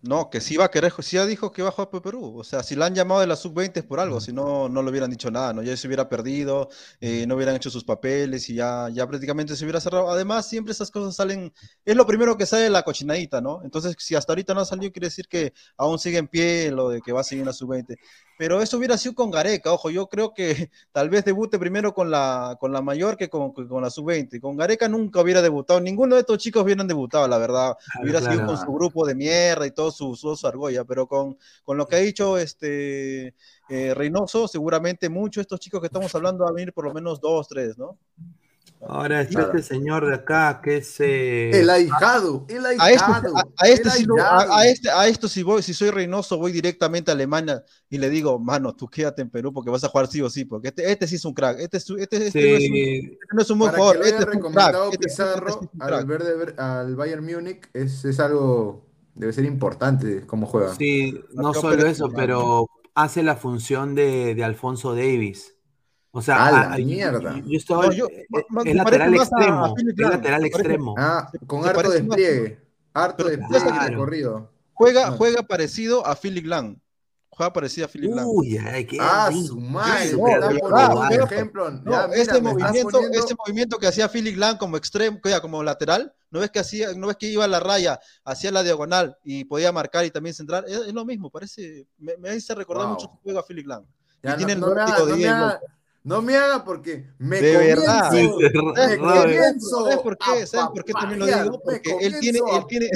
No, 0.00 0.30
que 0.30 0.40
sí 0.40 0.56
va 0.56 0.66
a 0.66 0.70
querer, 0.70 0.92
sí 1.02 1.16
ya 1.16 1.26
dijo 1.26 1.50
que 1.50 1.60
va 1.60 1.70
a 1.70 1.72
jugar 1.72 1.90
por 1.90 2.02
Perú. 2.02 2.38
O 2.38 2.44
sea, 2.44 2.62
si 2.62 2.76
la 2.76 2.86
han 2.86 2.94
llamado 2.94 3.20
de 3.20 3.26
la 3.26 3.34
sub-20 3.34 3.78
es 3.80 3.84
por 3.84 3.98
algo, 3.98 4.20
si 4.20 4.32
no, 4.32 4.68
no 4.68 4.80
le 4.80 4.90
hubieran 4.90 5.10
dicho 5.10 5.28
nada, 5.28 5.52
¿no? 5.52 5.60
Ya 5.60 5.76
se 5.76 5.88
hubiera 5.88 6.08
perdido, 6.08 6.68
eh, 7.00 7.26
no 7.26 7.34
hubieran 7.34 7.56
hecho 7.56 7.68
sus 7.68 7.82
papeles 7.82 8.48
y 8.48 8.54
ya, 8.54 8.88
ya 8.92 9.08
prácticamente 9.08 9.56
se 9.56 9.64
hubiera 9.64 9.80
cerrado. 9.80 10.08
Además, 10.08 10.48
siempre 10.48 10.70
esas 10.72 10.92
cosas 10.92 11.16
salen, 11.16 11.52
es 11.84 11.96
lo 11.96 12.06
primero 12.06 12.36
que 12.36 12.46
sale 12.46 12.62
de 12.64 12.70
la 12.70 12.84
cochinadita, 12.84 13.40
¿no? 13.40 13.60
Entonces, 13.64 13.96
si 13.98 14.14
hasta 14.14 14.32
ahorita 14.32 14.54
no 14.54 14.60
ha 14.60 14.64
salido, 14.64 14.92
quiere 14.92 15.08
decir 15.08 15.26
que 15.26 15.52
aún 15.76 15.98
sigue 15.98 16.18
en 16.18 16.28
pie 16.28 16.70
lo 16.70 16.90
de 16.90 17.00
que 17.00 17.10
va 17.12 17.22
a 17.22 17.24
seguir 17.24 17.42
en 17.42 17.46
la 17.46 17.52
sub-20. 17.52 17.96
Pero 18.38 18.62
eso 18.62 18.78
hubiera 18.78 18.96
sido 18.96 19.16
con 19.16 19.32
Gareca, 19.32 19.72
ojo, 19.72 19.90
yo 19.90 20.06
creo 20.06 20.32
que 20.32 20.70
tal 20.92 21.10
vez 21.10 21.24
debute 21.24 21.58
primero 21.58 21.92
con 21.92 22.08
la, 22.08 22.56
con 22.60 22.72
la 22.72 22.80
mayor 22.80 23.16
que 23.16 23.28
con, 23.28 23.52
con 23.52 23.82
la 23.82 23.90
sub-20. 23.90 24.40
Con 24.40 24.56
Gareca 24.56 24.88
nunca 24.88 25.20
hubiera 25.20 25.42
debutado, 25.42 25.80
ninguno 25.80 26.14
de 26.14 26.20
estos 26.20 26.38
chicos 26.38 26.62
hubieran 26.62 26.86
debutado, 26.86 27.26
la 27.26 27.36
verdad. 27.36 27.76
Hubiera 28.00 28.20
sido 28.20 28.46
con 28.46 28.56
su 28.56 28.72
grupo 28.72 29.04
de 29.04 29.16
mierda 29.16 29.66
y 29.66 29.72
todo 29.72 29.90
su, 29.90 30.14
su, 30.14 30.36
su 30.36 30.46
argolla, 30.46 30.84
pero 30.84 31.08
con, 31.08 31.36
con 31.64 31.76
lo 31.76 31.86
que 31.88 31.96
ha 31.96 31.98
dicho 31.98 32.38
este 32.38 33.34
eh, 33.68 33.92
Reynoso, 33.94 34.46
seguramente 34.46 35.08
muchos 35.08 35.40
de 35.40 35.42
estos 35.42 35.58
chicos 35.58 35.80
que 35.80 35.86
estamos 35.86 36.14
hablando 36.14 36.44
van 36.44 36.52
a 36.52 36.54
venir 36.54 36.72
por 36.72 36.84
lo 36.84 36.94
menos 36.94 37.20
dos, 37.20 37.48
tres, 37.48 37.76
¿no? 37.76 37.98
Ahora 38.80 39.22
está 39.22 39.42
este 39.42 39.62
señor 39.62 40.06
de 40.06 40.14
acá 40.14 40.60
que 40.62 40.76
es. 40.78 40.96
eh, 41.00 41.50
El 41.60 41.68
ahijado, 41.70 42.46
el 42.48 42.64
A 42.64 42.72
este, 42.72 42.82
ahijado, 42.84 43.34
a, 43.36 43.68
este 43.68 43.90
sí 43.90 44.06
a, 44.20 44.66
este, 44.66 44.90
a 44.90 45.08
esto 45.08 45.28
si 45.28 45.42
voy, 45.42 45.62
si 45.62 45.74
soy 45.74 45.90
Reynoso, 45.90 46.38
voy 46.38 46.52
directamente 46.52 47.10
a 47.10 47.14
Alemania 47.14 47.64
y 47.90 47.98
le 47.98 48.08
digo, 48.08 48.38
mano, 48.38 48.74
tú 48.74 48.88
quédate 48.88 49.22
en 49.22 49.30
Perú 49.30 49.52
porque 49.52 49.70
vas 49.70 49.82
a 49.84 49.88
jugar 49.88 50.06
sí 50.06 50.22
o 50.22 50.30
sí, 50.30 50.44
porque 50.44 50.68
este, 50.68 50.90
este 50.90 51.06
sí 51.06 51.16
es 51.16 51.24
un 51.24 51.34
crack, 51.34 51.58
este, 51.60 51.76
es, 51.78 51.90
este, 51.90 52.26
este 52.26 52.40
no, 52.40 52.56
es 52.56 52.68
un, 52.68 52.76
sí, 52.76 53.18
este 53.20 53.34
no 53.34 53.42
es 53.42 53.50
un 53.50 53.58
buen 53.58 53.70
Para 53.72 53.82
jugador, 53.82 54.02
que 54.02 54.08
este 54.08 54.22
es 54.22 54.28
un 54.34 54.52
crack, 54.52 54.76
recomendado 54.76 54.92
este, 54.92 55.08
este- 55.08 55.22
este 55.22 55.24
Pizarro 55.24 55.52
sí 55.52 55.66
es 55.66 55.70
un 55.74 55.82
al, 55.82 55.88
crack. 55.88 56.06
verde, 56.06 56.54
al 56.58 56.96
Bayern 56.96 57.24
Múnich 57.24 57.68
es, 57.74 58.04
es 58.04 58.20
algo, 58.20 58.86
debe 59.14 59.32
ser 59.32 59.44
importante 59.44 60.24
cómo 60.26 60.46
juega. 60.46 60.74
sí, 60.76 61.20
no 61.32 61.52
solo 61.54 61.86
eso, 61.86 62.10
pero 62.14 62.68
hace 62.94 63.22
la 63.22 63.36
función 63.36 63.94
de, 63.94 64.34
de 64.34 64.44
Alfonso 64.44 64.94
Davis. 64.94 65.54
O 66.10 66.22
sea, 66.22 66.46
¡A 66.46 66.50
la 66.52 66.72
a- 66.72 66.78
mierda! 66.78 67.36
yo, 67.36 67.44
yo 67.46 67.56
estaba- 67.58 67.86
No, 67.86 67.92
yo- 67.92 68.08
ma- 68.48 68.62
es 68.64 68.74
lateral 68.74 69.14
extremo, 69.14 69.64
a 69.66 69.74
es 69.76 69.96
lateral 69.98 70.44
extremo. 70.46 70.94
Ah, 70.98 71.30
con 71.46 71.66
harto 71.66 71.90
despliegue, 71.90 72.58
harto 72.94 73.24
despliegue 73.24 73.66
y 73.66 73.72
Claro. 73.72 73.88
recorrido. 73.90 74.50
Juega, 74.72 75.08
Ah. 75.08 75.10
juega 75.12 75.42
parecido 75.42 76.06
a 76.06 76.16
Philip 76.16 76.46
Lang, 76.46 76.76
juega 77.28 77.52
parecido 77.52 77.86
a 77.86 77.88
Philip 77.90 78.14
Lang. 78.14 78.26
Uy, 78.26 78.56
ay, 78.56 78.86
qué 78.86 78.96
Ah, 79.00 79.30
su 79.46 79.60
madre, 79.60 80.12
no, 80.12 80.18
un 81.00 81.08
pero- 81.08 81.24
ejemplo. 81.26 81.70
No, 81.70 81.90
Ya, 81.92 82.06
mira, 82.08 82.22
este 82.22 82.40
movimiento, 82.40 82.90
poniendo- 82.90 83.18
este 83.18 83.34
movimiento 83.34 83.78
que 83.78 83.86
hacía 83.86 84.08
Philip 84.08 84.36
Lang 84.36 84.56
como 84.56 84.76
extremo, 84.78 85.20
que 85.20 85.28
era 85.28 85.40
como 85.40 85.62
lateral, 85.62 86.12
no 86.30 86.40
ves 86.40 86.50
que 86.50 86.58
hacía, 86.60 86.94
no 86.94 87.08
ves 87.08 87.16
que 87.16 87.26
iba 87.26 87.44
a 87.44 87.48
la 87.48 87.60
raya, 87.60 88.00
hacía 88.24 88.50
la 88.50 88.62
diagonal 88.62 89.16
y 89.24 89.44
podía 89.44 89.72
marcar 89.72 90.04
y 90.06 90.10
también 90.10 90.34
centrar, 90.34 90.64
es, 90.66 90.78
es 90.86 90.94
lo 90.94 91.04
mismo, 91.04 91.30
parece, 91.30 91.86
me, 91.98 92.16
me 92.16 92.30
hace 92.30 92.54
recordar 92.54 92.86
Wow. 92.86 92.94
mucho 92.94 93.06
su 93.08 93.16
juego 93.22 93.38
a 93.40 93.46
Philip 93.46 93.66
Lang. 93.66 93.84
Ya, 94.22 94.34
y 94.34 94.36
tiene 94.38 94.54
el 94.54 94.60
no, 94.60 94.68
no 94.68 94.74
me 94.74 94.90
no 94.90 95.16
me. 95.16 95.58
No 96.08 96.22
me 96.22 96.36
haga 96.36 96.64
porque 96.64 97.06
me 97.18 97.40
De 97.40 97.56
verdad. 97.56 98.08
comienzo, 98.08 98.38
me 98.38 98.48
¿Sabes 98.74 98.98
por 98.98 99.12
qué? 99.12 99.20
comienzo 99.22 99.84
¿Sabes 99.84 99.98
por 99.98 100.18
qué? 100.18 100.42
a 100.42 100.46
¿Sabes 100.46 100.66
por 100.74 100.84
qué 100.84 100.92
también 100.92 101.18
lo 101.20 101.26
digo? 101.26 101.60
Porque 101.62 101.96
él 102.00 102.18
tiene, 102.20 102.38
comienzo 102.40 102.58
él 102.60 102.66
tiene, 102.68 102.90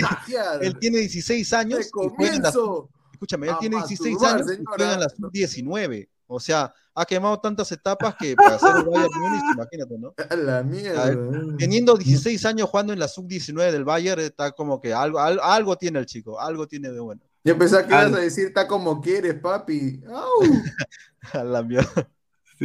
él 0.62 0.78
tiene 0.78 0.98
16 0.98 1.52
años 1.52 1.78
me 1.78 1.84
y 1.84 1.88
juega 1.92 2.34
en 2.36 2.42
la 2.42 2.52
comienzo 2.52 2.90
escúchame, 3.12 3.48
él 3.48 3.54
tiene 3.60 3.76
16 3.76 4.12
masturbar, 4.20 4.34
años 4.42 4.58
y 4.58 4.64
juega 4.64 4.94
en 4.94 5.00
la 5.00 5.08
sub-19. 5.08 6.08
O 6.26 6.40
sea, 6.40 6.72
ha 6.94 7.04
quemado 7.04 7.38
tantas 7.40 7.70
etapas 7.72 8.14
que 8.18 8.34
para 8.34 8.58
ser 8.58 8.76
el 8.76 8.84
Bayern 8.84 9.10
Múnich, 9.20 9.44
imagínate, 9.54 9.98
¿no? 9.98 10.14
a 10.30 10.34
la 10.36 10.62
mierda. 10.62 11.14
Teniendo 11.58 11.94
16 11.96 12.44
años 12.46 12.68
jugando 12.70 12.92
en 12.92 12.98
la 12.98 13.06
sub-19 13.06 13.70
del 13.70 13.84
Bayern, 13.84 14.20
está 14.22 14.50
como 14.52 14.80
que 14.80 14.92
algo, 14.94 15.18
al- 15.20 15.38
algo 15.42 15.76
tiene 15.76 15.98
el 15.98 16.06
chico, 16.06 16.40
algo 16.40 16.66
tiene 16.66 16.90
de 16.90 17.00
bueno. 17.00 17.20
Yo 17.44 17.58
pensaba 17.58 17.82
que 17.86 17.92
ibas 17.92 18.12
a 18.14 18.18
decir, 18.18 18.46
está 18.46 18.66
como 18.66 19.00
quieres, 19.00 19.34
papi. 19.34 20.00
Au. 20.08 20.30
A 21.32 21.44
la 21.44 21.62
mierda. 21.62 22.08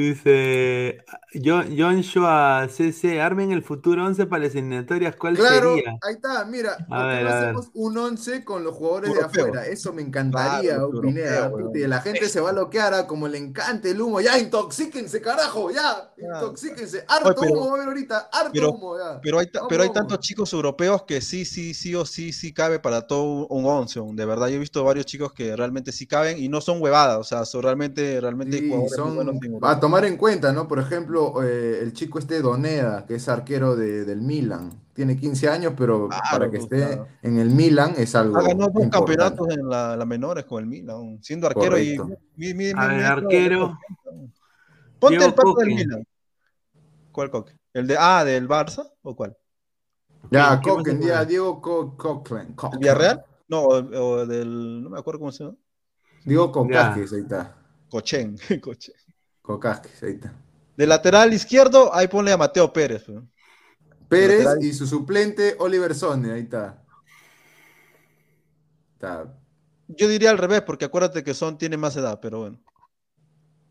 Dice 0.02 1.04
John, 1.44 1.76
Joshua 1.76 2.68
CC, 2.70 3.20
armen 3.20 3.52
el 3.52 3.64
futuro 3.64 4.06
11 4.06 4.28
para 4.28 4.44
las 4.44 4.54
eliminatorias, 4.54 5.16
¿cuál 5.16 5.36
Claro, 5.36 5.74
sería? 5.74 5.98
ahí 6.04 6.14
está, 6.14 6.46
mira, 6.46 6.78
¿por 6.88 6.98
A 6.98 7.08
ver, 7.08 7.28
a 7.28 7.34
ver. 7.40 7.44
hacemos 7.46 7.72
un 7.74 7.98
11 7.98 8.44
con 8.46 8.64
los 8.64 8.76
jugadores 8.76 9.16
de 9.16 9.22
afuera? 9.22 9.66
Eso 9.66 9.94
me 9.94 10.04
encantaría, 10.04 10.76
Claro, 10.76 11.02
Pineda, 11.02 11.52
y 11.74 11.80
la 11.88 12.00
gente 12.02 12.30
se 12.30 12.40
va 12.40 12.50
a 12.50 12.54
bloquear 12.54 12.94
ah, 12.94 13.08
como 13.08 13.28
le 13.28 13.40
encanta 13.40 13.90
el 13.90 14.00
humo. 14.00 14.22
Ya, 14.22 14.38
intoxíquense, 14.38 15.20
carajo, 15.20 15.72
ya, 15.72 16.12
intoxíquense. 16.16 17.04
Harto 17.08 17.30
Oye, 17.30 17.36
pero- 17.42 17.54
humo 17.54 17.66
va 17.66 17.72
a 17.72 17.76
haber 17.78 17.88
ahorita, 17.88 18.30
harto 18.32 18.52
pero- 18.54 18.72
humo, 18.74 18.98
ya. 19.00 19.20
Pero 19.20 19.40
hay, 19.40 19.48
pero 19.68 19.82
hay 19.82 19.92
tantos 19.92 20.20
chicos 20.20 20.54
europeos 20.54 21.04
que 21.08 21.22
sí, 21.22 21.44
sí, 21.44 21.74
sí 21.74 21.96
o 21.96 22.06
sí, 22.06 22.34
sí 22.34 22.54
cabe 22.54 22.78
para 22.80 23.08
todo 23.08 23.48
un 23.48 23.66
11. 23.66 24.00
De 24.14 24.26
verdad, 24.26 24.48
yo 24.50 24.58
he 24.58 24.60
visto 24.60 24.84
varios 24.84 25.08
chicos 25.08 25.34
que 25.34 25.56
realmente 25.56 25.92
sí 25.92 26.06
caben 26.06 26.38
y 26.38 26.50
no 26.50 26.62
son 26.62 26.80
huevadas. 26.84 27.18
O 27.18 27.24
sea, 27.24 27.46
son 27.46 27.64
realmente, 27.64 28.22
realmente 28.22 28.60
Sí, 28.60 28.68
jugadores 28.68 28.92
muy 28.92 28.98
son 29.08 29.16
buenos 29.16 29.36
a 29.64 29.80
tomar 29.88 30.06
en 30.06 30.18
cuenta, 30.18 30.52
¿no? 30.54 30.68
Por 30.68 30.80
ejemplo, 30.80 31.42
eh, 31.44 31.80
el 31.82 31.94
chico 31.94 32.20
este 32.20 32.42
Doneda, 32.42 33.06
que 33.06 33.16
es 33.16 33.28
arquero 33.30 33.76
de- 33.76 34.06
del 34.06 34.22
Milan. 34.22 34.72
Tiene 34.94 35.16
15 35.16 35.48
años, 35.50 35.74
pero 35.78 36.08
Claro, 36.10 36.24
para 36.32 36.46
que 36.52 36.58
pues, 36.60 36.64
esté 36.64 36.86
claro. 36.96 37.08
en 37.22 37.40
el 37.40 37.50
Milan 37.52 37.94
es 37.98 38.16
algo 38.16 38.38
Ha 38.38 38.42
ganado 38.42 38.72
dos 38.72 38.84
importante. 38.84 38.98
campeonatos 39.16 39.50
en 39.58 39.70
la, 39.70 39.96
la 39.96 40.06
menores 40.06 40.46
con 40.46 40.64
el 40.64 40.70
Milan, 40.70 41.20
siendo 41.22 41.48
arquero 41.48 41.78
y 41.78 41.96
Correcto. 41.98 42.22
mi- 42.36 42.54
mi- 42.54 42.70
A 42.72 42.74
mi- 42.74 42.88
ver, 42.88 42.98
mi- 42.98 43.04
arquero. 43.04 43.78
Ponte 45.00 45.18
Diego 45.18 45.26
el 45.26 45.34
pato 45.36 45.48
del 45.56 45.56
Coque. 45.70 45.76
Milan. 45.76 46.08
¿Cuál 47.12 47.30
Coque? 47.32 47.54
¿El 47.74 47.88
de 47.88 47.96
ah, 48.00 48.24
del 48.26 48.48
Barça 48.48 48.90
o 49.04 49.16
cuál? 49.16 49.36
Ya, 50.32 50.60
¿Qué 50.62 50.68
más 50.70 50.78
Coquen, 50.78 51.02
se 51.02 51.08
ya, 51.08 51.14
puede? 51.16 51.26
Diego 51.28 51.62
Co- 51.62 51.92
¿El 51.92 52.56
Coquelin. 52.56 52.80
Villarreal? 52.80 53.24
No, 53.48 53.62
o, 53.62 53.76
o 53.76 54.26
del 54.26 54.84
no 54.84 54.90
me 54.90 55.00
acuerdo 55.00 55.20
cómo 55.20 55.32
se 55.32 55.44
llama. 55.44 55.56
Digo 56.26 56.52
Cocasques, 56.52 57.14
ahí 57.14 57.22
está. 57.22 57.56
Cochen. 57.90 58.36
Cochen. 58.62 58.96
Ahí 60.02 60.12
está. 60.12 60.34
De 60.76 60.86
lateral 60.88 61.34
izquierdo, 61.34 61.94
ahí 61.94 62.08
ponle 62.08 62.32
a 62.32 62.38
Mateo 62.38 62.72
Pérez. 62.72 63.06
Pérez 64.10 64.44
Lateral. 64.44 64.64
y 64.64 64.74
su 64.74 64.86
suplente 64.88 65.56
Oliver 65.60 65.94
Sone, 65.96 66.32
ahí 66.34 66.42
está. 66.42 66.84
Está. 68.94 69.34
Yo 69.88 70.08
diría 70.08 70.30
al 70.32 70.38
revés, 70.38 70.62
porque 70.62 70.86
acuérdate 70.86 71.24
que 71.24 71.34
Son 71.34 71.58
tiene 71.58 71.78
más 71.78 71.96
edad, 71.96 72.20
pero 72.22 72.40
bueno. 72.40 72.60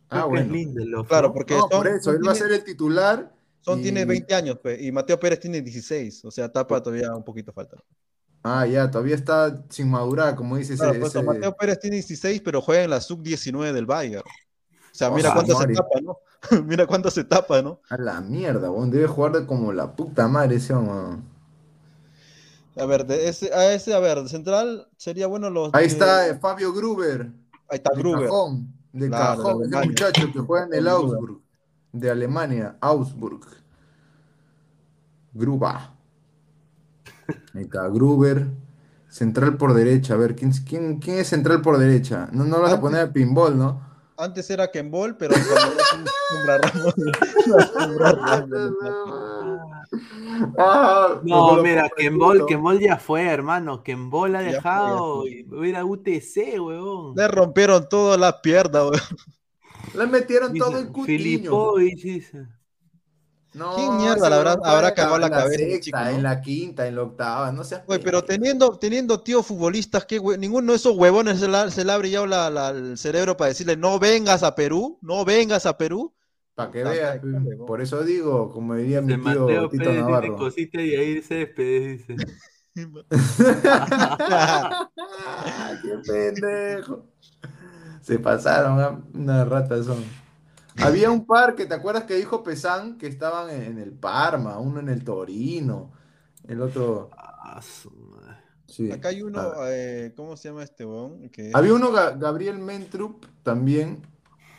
Ah, 0.09 0.25
bueno. 0.25 0.53
Lindelof, 0.53 1.09
Claro, 1.09 1.33
porque 1.33 1.55
No, 1.55 1.61
Son, 1.61 1.69
por 1.71 1.89
eso, 1.89 2.11
él 2.13 2.19
va 2.27 2.31
a 2.31 2.35
tiene, 2.35 2.49
ser 2.49 2.59
el 2.59 2.65
titular. 2.65 3.35
Son 3.61 3.81
y- 3.81 3.83
tiene 3.83 4.05
20 4.05 4.35
años, 4.35 4.59
pues, 4.63 4.81
y 4.81 4.93
Mateo 4.93 5.19
Pérez 5.19 5.41
tiene 5.41 5.61
16, 5.61 6.25
o 6.25 6.31
sea, 6.31 6.51
tapa 6.51 6.81
todavía 6.83 7.15
un 7.15 7.25
poquito 7.25 7.53
falta. 7.53 7.77
Ah, 8.45 8.65
ya, 8.67 8.89
todavía 8.89 9.17
está 9.17 9.65
sin 9.69 9.91
madurar, 9.91 10.37
como 10.37 10.57
dice 10.57 10.75
ese. 10.75 10.85
Claro, 10.85 11.01
pues, 11.01 11.15
ese- 11.15 11.25
Mateo 11.25 11.57
Pérez 11.57 11.81
tiene 11.81 11.97
16, 11.97 12.41
pero 12.45 12.63
juega 12.63 12.85
en 12.85 12.91
la 12.91 13.01
sub-19 13.01 13.73
del 13.73 13.87
Bayern. 13.87 14.23
O 14.97 14.99
sea, 14.99 15.11
mira 15.11 15.35
madre. 15.35 15.75
tapa, 15.75 16.01
¿no? 16.03 16.17
mira 16.65 16.87
cuánto 16.87 17.11
se 17.11 17.23
tapa, 17.25 17.61
¿no? 17.61 17.81
A 17.91 17.99
la 17.99 18.23
mierda, 18.23 18.71
weón. 18.71 18.91
Debe 18.91 19.07
jugar 19.07 19.33
de 19.33 19.45
como 19.47 19.71
la 19.75 19.95
puta 19.95 20.27
madre 20.27 20.57
ese 20.57 20.73
weón. 20.75 21.23
A 22.79 22.87
ver, 22.87 23.07
de 23.07 23.29
ese, 23.29 23.53
a 23.53 23.75
ese, 23.75 23.93
a 23.95 23.99
ver, 24.01 24.23
de 24.23 24.29
central 24.31 24.89
sería 24.97 25.27
bueno 25.27 25.51
los. 25.51 25.75
Ahí 25.75 25.83
de- 25.87 25.93
está 25.93 26.29
eh, 26.29 26.39
Fabio 26.39 26.73
Gruber. 26.73 27.31
Ahí 27.69 27.77
está 27.77 27.91
De 27.95 28.01
Gruber. 28.01 28.25
cajón, 28.27 28.73
de 28.95 29.09
Claro, 29.09 29.31
de 29.33 29.37
cajón, 29.37 29.53
ese 29.53 29.65
Alemania. 29.77 29.89
muchacho 29.91 30.33
que 30.33 30.39
juega 30.41 30.67
en 30.67 30.75
el. 30.75 30.89
Augsburg, 30.89 31.41
de 31.93 32.11
Alemania, 32.11 32.77
Augsburg. 32.81 33.41
Gruba. 35.35 35.95
Ahí 37.55 37.65
está, 37.65 37.87
Gruber. 37.89 38.47
Central 39.11 39.57
por 39.59 39.75
derecha. 39.75 40.15
A 40.15 40.17
ver, 40.17 40.35
¿quién, 40.37 40.53
quién, 40.53 40.99
quién 41.01 41.19
es 41.19 41.29
central 41.29 41.61
por 41.63 41.77
derecha? 41.79 42.29
No, 42.33 42.45
no 42.45 42.57
lo 42.57 42.63
vas 42.63 42.73
a 42.73 42.81
poner 42.81 43.01
a 43.03 43.13
pinball, 43.13 43.59
¿no? 43.59 43.86
Antes 44.19 44.49
era 44.51 44.71
pero. 45.19 45.35
Sombra 46.31 46.59
Ramos. 46.59 46.95
Ah, 50.59 51.21
No, 51.23 51.57
lo 51.57 51.63
mira, 51.63 51.83
pongo 51.83 51.95
en 51.97 52.05
Kembol, 52.05 52.39
punto. 52.39 52.47
Kembol 52.47 52.81
ya 52.81 52.97
fue, 52.99 53.23
hermano. 53.23 53.83
Kembol 53.83 54.37
ha 54.37 54.43
Ya 54.43 54.49
fue, 54.49 54.55
dejado 54.55 55.25
ya 55.25 55.31
y 55.31 55.43
va 55.45 55.65
a 55.65 55.69
ir 55.69 55.77
a 55.77 55.85
UTC, 55.85 56.61
weón. 56.61 57.15
Le 57.17 57.29
rompieron 57.29 57.89
todas 57.89 58.19
las 58.19 58.35
piernas, 58.41 58.83
weón. 58.83 59.01
Le 59.95 60.07
metieron 60.07 60.53
Dice, 60.53 60.67
todo 60.67 60.79
el 60.79 60.89
cutiño. 60.89 61.51
Dice. 63.57 63.65
No, 63.65 63.75
¿Quién 63.75 63.97
mierda 63.97 64.29
le 64.29 64.37
habrá- 64.37 64.59
habrá 64.65 64.89
en 64.89 64.95
cagado 64.95 65.19
la 65.19 65.27
en 65.27 65.33
cabeza 65.33 65.57
sexta, 65.59 65.81
chico, 65.81 65.99
¿no? 65.99 66.09
En 66.09 66.23
la 66.23 66.41
quinta, 66.43 66.87
en 66.87 66.95
la 66.97 67.03
octava, 67.03 67.53
no 67.53 67.65
seas 67.65 67.83
Oye, 67.87 67.99
pero 68.01 68.23
teniendo, 68.23 68.79
teniendo 68.79 69.21
tíos 69.23 69.47
futbolistas, 69.47 70.05
que 70.05 70.21
ninguno 70.39 70.73
de 70.73 70.77
esos 70.77 70.97
huevones 70.97 71.41
se, 71.41 71.49
la- 71.49 71.71
se 71.71 71.85
le 71.85 71.93
ha 71.93 71.97
brillado 71.99 72.27
la- 72.27 72.51
la- 72.51 72.69
el 72.71 72.99
cerebro 72.99 73.37
para 73.37 73.49
decirle 73.49 73.77
no 73.77 73.99
vengas 73.99 74.43
a 74.43 74.55
Perú, 74.55 74.99
no 75.01 75.25
vengas 75.25 75.65
a 75.67 75.77
Perú. 75.79 76.13
Para 76.55 76.71
que 76.71 76.85
veas, 76.85 77.21
por 77.67 77.81
eso 77.83 78.03
digo, 78.03 78.51
como 78.51 78.75
diría 78.75 79.01
mi 79.03 79.09
tío 79.15 79.19
Mateo 79.23 79.69
Tito 79.69 79.85
Pérez 79.85 80.01
Navarro. 80.03 80.37
cositas 80.37 80.83
y 80.83 80.95
ahí 80.95 81.21
Céspedes, 81.23 82.07
dice. 82.07 82.17
¡Qué 85.83 85.99
pendejo! 86.07 87.05
Se 88.01 88.19
pasaron, 88.19 88.81
ah, 88.81 89.01
una 89.15 89.45
rata 89.45 89.83
son. 89.83 90.05
Había 90.83 91.11
un 91.11 91.25
par 91.27 91.55
que 91.55 91.67
te 91.67 91.75
acuerdas 91.75 92.05
que 92.05 92.15
dijo 92.15 92.43
Pesán 92.43 92.99
que 92.99 93.07
estaban 93.07 93.51
en, 93.51 93.63
en 93.63 93.79
el 93.79 93.93
Parma, 93.93 94.59
uno 94.59 94.81
en 94.81 94.89
el 94.89 95.05
Torino, 95.05 95.93
el 96.47 96.61
otro. 96.61 97.11
Ah, 97.17 97.61
su 97.63 97.91
madre. 97.91 98.37
Sí. 98.67 98.91
Acá 98.91 99.09
hay 99.09 99.23
uno, 99.23 99.41
Ah. 99.41 99.67
eh, 99.71 100.13
¿cómo 100.17 100.37
se 100.37 100.49
llama 100.49 100.63
este 100.65 100.85
huevón? 100.85 101.29
Que- 101.31 101.51
Había 101.55 101.73
uno, 101.75 101.93
Ga- 101.93 102.19
Gabriel 102.19 102.59
Mentrup, 102.59 103.25
también, 103.43 104.03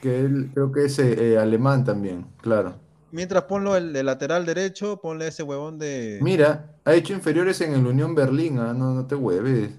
que 0.01 0.19
él 0.21 0.49
creo 0.53 0.71
que 0.71 0.85
es 0.85 0.97
eh, 0.99 1.33
eh, 1.33 1.37
alemán 1.37 1.83
también, 1.83 2.25
claro. 2.41 2.75
Mientras 3.11 3.43
ponlo 3.43 3.75
el, 3.75 3.95
el 3.95 4.05
lateral 4.05 4.45
derecho, 4.45 4.99
ponle 5.01 5.27
ese 5.27 5.43
huevón 5.43 5.77
de... 5.79 6.19
Mira, 6.21 6.75
ha 6.85 6.93
hecho 6.93 7.13
inferiores 7.13 7.59
en 7.61 7.73
el 7.73 7.85
Unión 7.85 8.15
Berlín, 8.15 8.59
ah, 8.59 8.73
No, 8.73 8.93
no 8.93 9.05
te 9.07 9.15
hueves. 9.15 9.71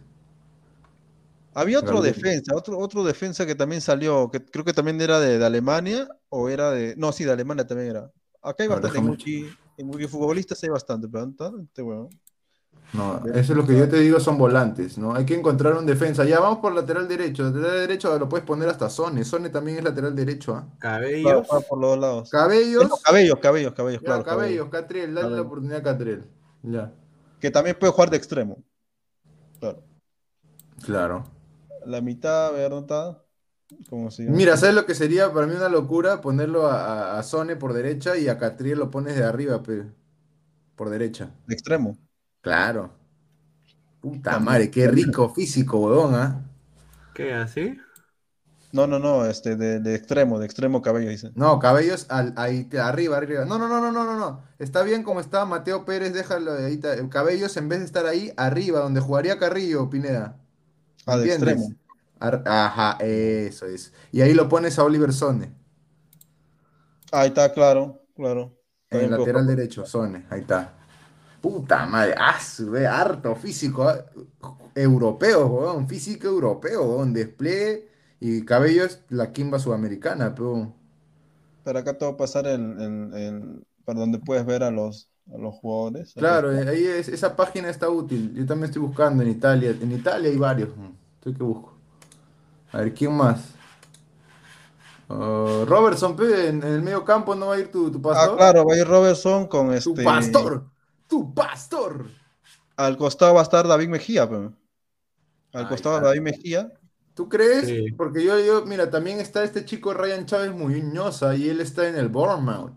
Había 1.61 1.81
otro 1.81 2.01
defensa, 2.01 2.55
otro, 2.55 2.79
otro 2.79 3.03
defensa 3.03 3.45
que 3.45 3.55
también 3.57 3.81
salió, 3.81 4.31
que 4.31 4.45
creo 4.45 4.65
que 4.65 4.73
también 4.73 5.01
era 5.01 5.19
de, 5.19 5.39
de 5.39 5.45
Alemania, 5.45 6.07
o 6.29 6.49
era 6.49 6.71
de... 6.71 6.95
No, 6.97 7.11
sí, 7.11 7.25
de 7.25 7.33
Alemania 7.33 7.67
también 7.67 7.91
era. 7.91 8.13
Acá 8.41 8.63
hay 8.63 8.69
bastante, 8.69 8.99
en 8.99 9.05
déjame 9.05 9.11
Wiki, 9.11 9.51
en 9.77 9.89
Wikifutbolistas 9.89 10.63
hay 10.63 10.69
bastante, 10.69 11.09
pero 11.09 11.23
¿dónde 11.27 11.33
está 11.33 11.63
este 11.63 11.83
huevón? 11.83 12.11
No, 12.93 13.21
eso 13.35 13.53
es 13.53 13.57
lo 13.59 13.67
que 13.67 13.77
yo 13.77 13.89
te 13.89 13.99
digo, 13.99 14.19
son 14.21 14.39
volantes, 14.39 14.97
¿no? 14.97 15.15
Hay 15.15 15.27
que 15.27 15.35
encontrar 15.35 15.75
un 15.75 15.85
defensa. 15.85 16.25
Ya 16.25 16.41
vamos 16.41 16.61
por 16.61 16.73
lateral 16.73 17.07
derecho. 17.07 17.43
Lateral 17.43 17.81
derecho 17.81 18.19
lo 18.19 18.29
puedes 18.29 18.47
poner 18.47 18.69
hasta 18.69 18.89
Sone. 18.89 19.25
Sone 19.25 19.51
también 19.51 19.79
es 19.79 19.85
lateral 19.85 20.15
derecho, 20.15 20.55
¿ah? 20.55 20.67
Cabellos. 20.79 21.47
por 21.69 21.79
los 21.79 21.91
dos 21.91 21.99
lados. 21.99 22.31
Cabellos. 22.31 22.89
No, 22.89 22.97
cabellos, 23.05 23.39
cabellos, 23.41 23.73
cabellos, 23.75 24.01
Ya, 24.01 24.07
claro. 24.07 24.25
cabellos, 24.25 24.69
Catriel, 24.71 25.09
dale 25.15 25.23
la 25.23 25.23
Cabellos. 25.29 25.47
oportunidad 25.47 25.79
a 25.81 25.83
Catriel. 25.83 26.25
Ya, 26.63 26.93
Que 27.41 27.51
también 27.51 27.77
puede 27.79 27.93
jugar 27.93 28.09
de 28.11 28.17
extremo. 28.17 28.57
Claro. 29.61 29.83
claro. 30.85 31.25
La 31.87 32.01
mitad, 32.01 32.49
a 32.49 32.51
ver, 32.51 32.71
¿dónde 32.71 32.95
está? 32.95 33.23
¿Cómo 33.89 34.11
se 34.11 34.25
llama? 34.25 34.37
Mira, 34.37 34.57
¿sabes 34.57 34.75
lo 34.75 34.87
que 34.87 34.95
sería 34.95 35.33
para 35.33 35.47
mí 35.47 35.55
una 35.55 35.69
locura? 35.69 36.21
Ponerlo 36.21 36.67
a, 36.67 37.19
a, 37.19 37.23
Sone 37.23 37.57
por 37.57 37.73
derecha 37.73 38.17
y 38.17 38.29
a 38.29 38.39
Catriel 38.39 38.79
lo 38.79 38.91
pones 38.91 39.17
de 39.17 39.25
arriba, 39.25 39.63
pe, 39.63 39.85
por 40.75 40.91
derecha. 40.91 41.31
De 41.47 41.55
extremo. 41.55 41.99
Claro. 42.41 42.91
Puta 44.01 44.39
madre, 44.39 44.71
qué 44.71 44.89
rico 44.89 45.29
físico, 45.35 45.79
huevón, 45.81 46.15
¿ah? 46.15 46.45
¿Qué, 47.15 47.35
así? 47.35 47.77
No, 48.71 48.87
no, 48.87 48.99
no, 48.99 49.25
este, 49.25 49.57
de, 49.57 49.81
de 49.81 49.95
extremo, 49.95 50.39
de 50.39 50.47
extremo 50.47 50.83
cabello, 50.83 51.09
dice. 51.09 51.33
No, 51.35 51.59
cabellos 51.59 52.07
al, 52.11 52.35
ahí, 52.37 52.69
arriba, 52.81 53.17
arriba. 53.17 53.45
No, 53.45 53.59
no, 53.59 53.67
no, 53.67 53.81
no, 53.81 53.91
no, 53.91 54.05
no, 54.05 54.17
no. 54.17 54.43
Está 54.59 54.83
bien 54.83 55.03
como 55.03 55.21
está 55.21 55.45
Mateo 55.47 55.85
Pérez, 55.85 56.13
déjalo 56.13 56.53
ahí. 56.53 56.79
Cabellos 57.11 57.57
en 57.57 57.69
vez 57.69 57.81
de 57.81 57.87
estar 57.87 58.07
ahí, 58.07 58.33
arriba, 58.37 58.81
donde 58.81 59.01
jugaría 59.01 59.39
Carrillo, 59.39 59.89
Pineda. 59.89 60.37
Ah, 61.09 61.17
de 61.19 61.25
¿Entiendes? 61.25 61.27
extremo. 61.27 61.77
Ar- 62.21 62.43
Ajá, 62.47 62.99
eso 63.01 63.67
es. 63.67 63.93
Y 64.13 64.21
ahí 64.23 64.35
lo 64.35 64.49
pones 64.49 64.79
a 64.79 64.85
Oliver 64.85 65.13
Sone, 65.13 65.53
Ahí 67.13 67.29
está, 67.29 67.53
claro, 67.53 68.03
claro. 68.15 68.59
en 68.91 69.01
También 69.01 69.11
el 69.11 69.11
puedo 69.15 69.29
lateral 69.29 69.47
derecho, 69.47 69.85
Sone, 69.85 70.27
ahí 70.31 70.41
está. 70.41 70.75
Puta 71.41 71.87
madre, 71.87 72.15
ah, 72.19 72.41
su- 72.41 72.71
ve, 72.71 72.87
harto 72.87 73.35
físico, 73.37 73.89
ah, 73.89 74.05
europeo, 74.75 75.47
weón, 75.49 75.89
físico 75.89 76.29
europeo, 76.29 76.85
weón, 76.85 77.13
despliegue 77.15 77.89
y 78.21 78.45
cabellos, 78.45 79.01
la 79.11 79.33
quimba 79.33 79.59
sudamericana, 79.59 80.35
pero 80.35 80.75
Pero 81.65 81.79
acá 81.81 81.97
te 81.99 82.05
voy 82.07 82.15
a 82.15 82.17
pasar 82.19 82.47
el, 82.49 82.61
el, 82.83 83.15
el- 83.15 83.67
para 83.85 84.01
donde 84.01 84.19
puedes 84.21 84.47
ver 84.47 84.63
a 84.65 84.71
los, 84.71 85.11
a 85.33 85.39
los 85.39 85.55
jugadores. 85.57 86.15
Claro, 86.17 86.53
eh, 86.53 86.69
ahí 86.69 86.85
es- 86.87 87.09
esa 87.09 87.35
página 87.37 87.71
está 87.71 87.89
útil. 87.89 88.35
Yo 88.35 88.45
también 88.47 88.67
estoy 88.71 88.83
buscando 88.83 89.23
en 89.23 89.31
Italia. 89.31 89.71
En 89.71 89.93
Italia 89.93 90.31
hay 90.31 90.37
varios. 90.37 90.71
Estoy 91.19 91.35
que 91.35 91.43
busco. 91.43 91.75
A 92.73 92.79
ver, 92.79 92.95
¿quién 92.95 93.13
más? 93.13 93.55
Ah, 95.09 95.65
Robertson, 95.67 96.15
pe, 96.17 96.49
en, 96.49 96.63
en 96.63 96.73
el 96.73 96.83
medio 96.83 97.05
campo 97.05 97.35
no 97.35 97.47
va 97.49 97.55
a 97.55 97.59
ir 97.59 97.71
tu, 97.71 97.91
tu 97.91 97.99
Ah, 97.99 98.03
pastor. 98.15 98.37
claro, 98.37 98.65
va 98.67 98.75
a 98.75 98.79
ir 98.79 98.87
Robertson 98.87 99.47
con 99.47 99.69
Tu 99.69 99.73
este. 99.75 100.03
pastor. 100.05 100.67
Tu 101.07 101.35
pastor. 101.35 102.07
Al 102.77 102.97
costado 102.97 103.35
va 103.35 103.41
a 103.41 103.43
estar 103.45 103.67
David 103.67 103.89
Mejía, 103.89 104.29
pe. 104.29 104.51
Al 105.55 105.69
costado. 105.69 106.01
David 106.01 106.21
Mejía. 106.21 106.73
¿Tú 107.15 107.29
crees? 107.29 107.67
Sí. 107.67 107.91
Porque 107.93 108.23
yo, 108.23 108.39
yo, 108.39 108.65
mira, 108.67 108.91
también 108.91 109.19
está 109.19 109.43
este 109.43 109.65
chico 109.65 109.93
Ryan 109.95 110.27
Chávez 110.27 110.53
Muñoza 110.53 111.35
y 111.35 111.49
él 111.49 111.61
está 111.61 111.89
en 111.89 111.97
el 111.97 112.09
Bournemouth. 112.09 112.77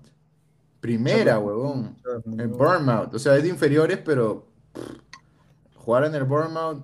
Primera, 0.79 1.37
huevón. 1.37 1.95
El 2.39 2.47
Bournemouth. 2.47 3.13
O 3.13 3.19
sea, 3.19 3.35
es 3.35 3.43
de 3.43 3.49
inferiores, 3.49 3.99
pero 4.03 4.47
pff, 4.73 5.75
jugar 5.75 6.05
en 6.05 6.15
el 6.15 6.23
Bournemouth 6.23 6.83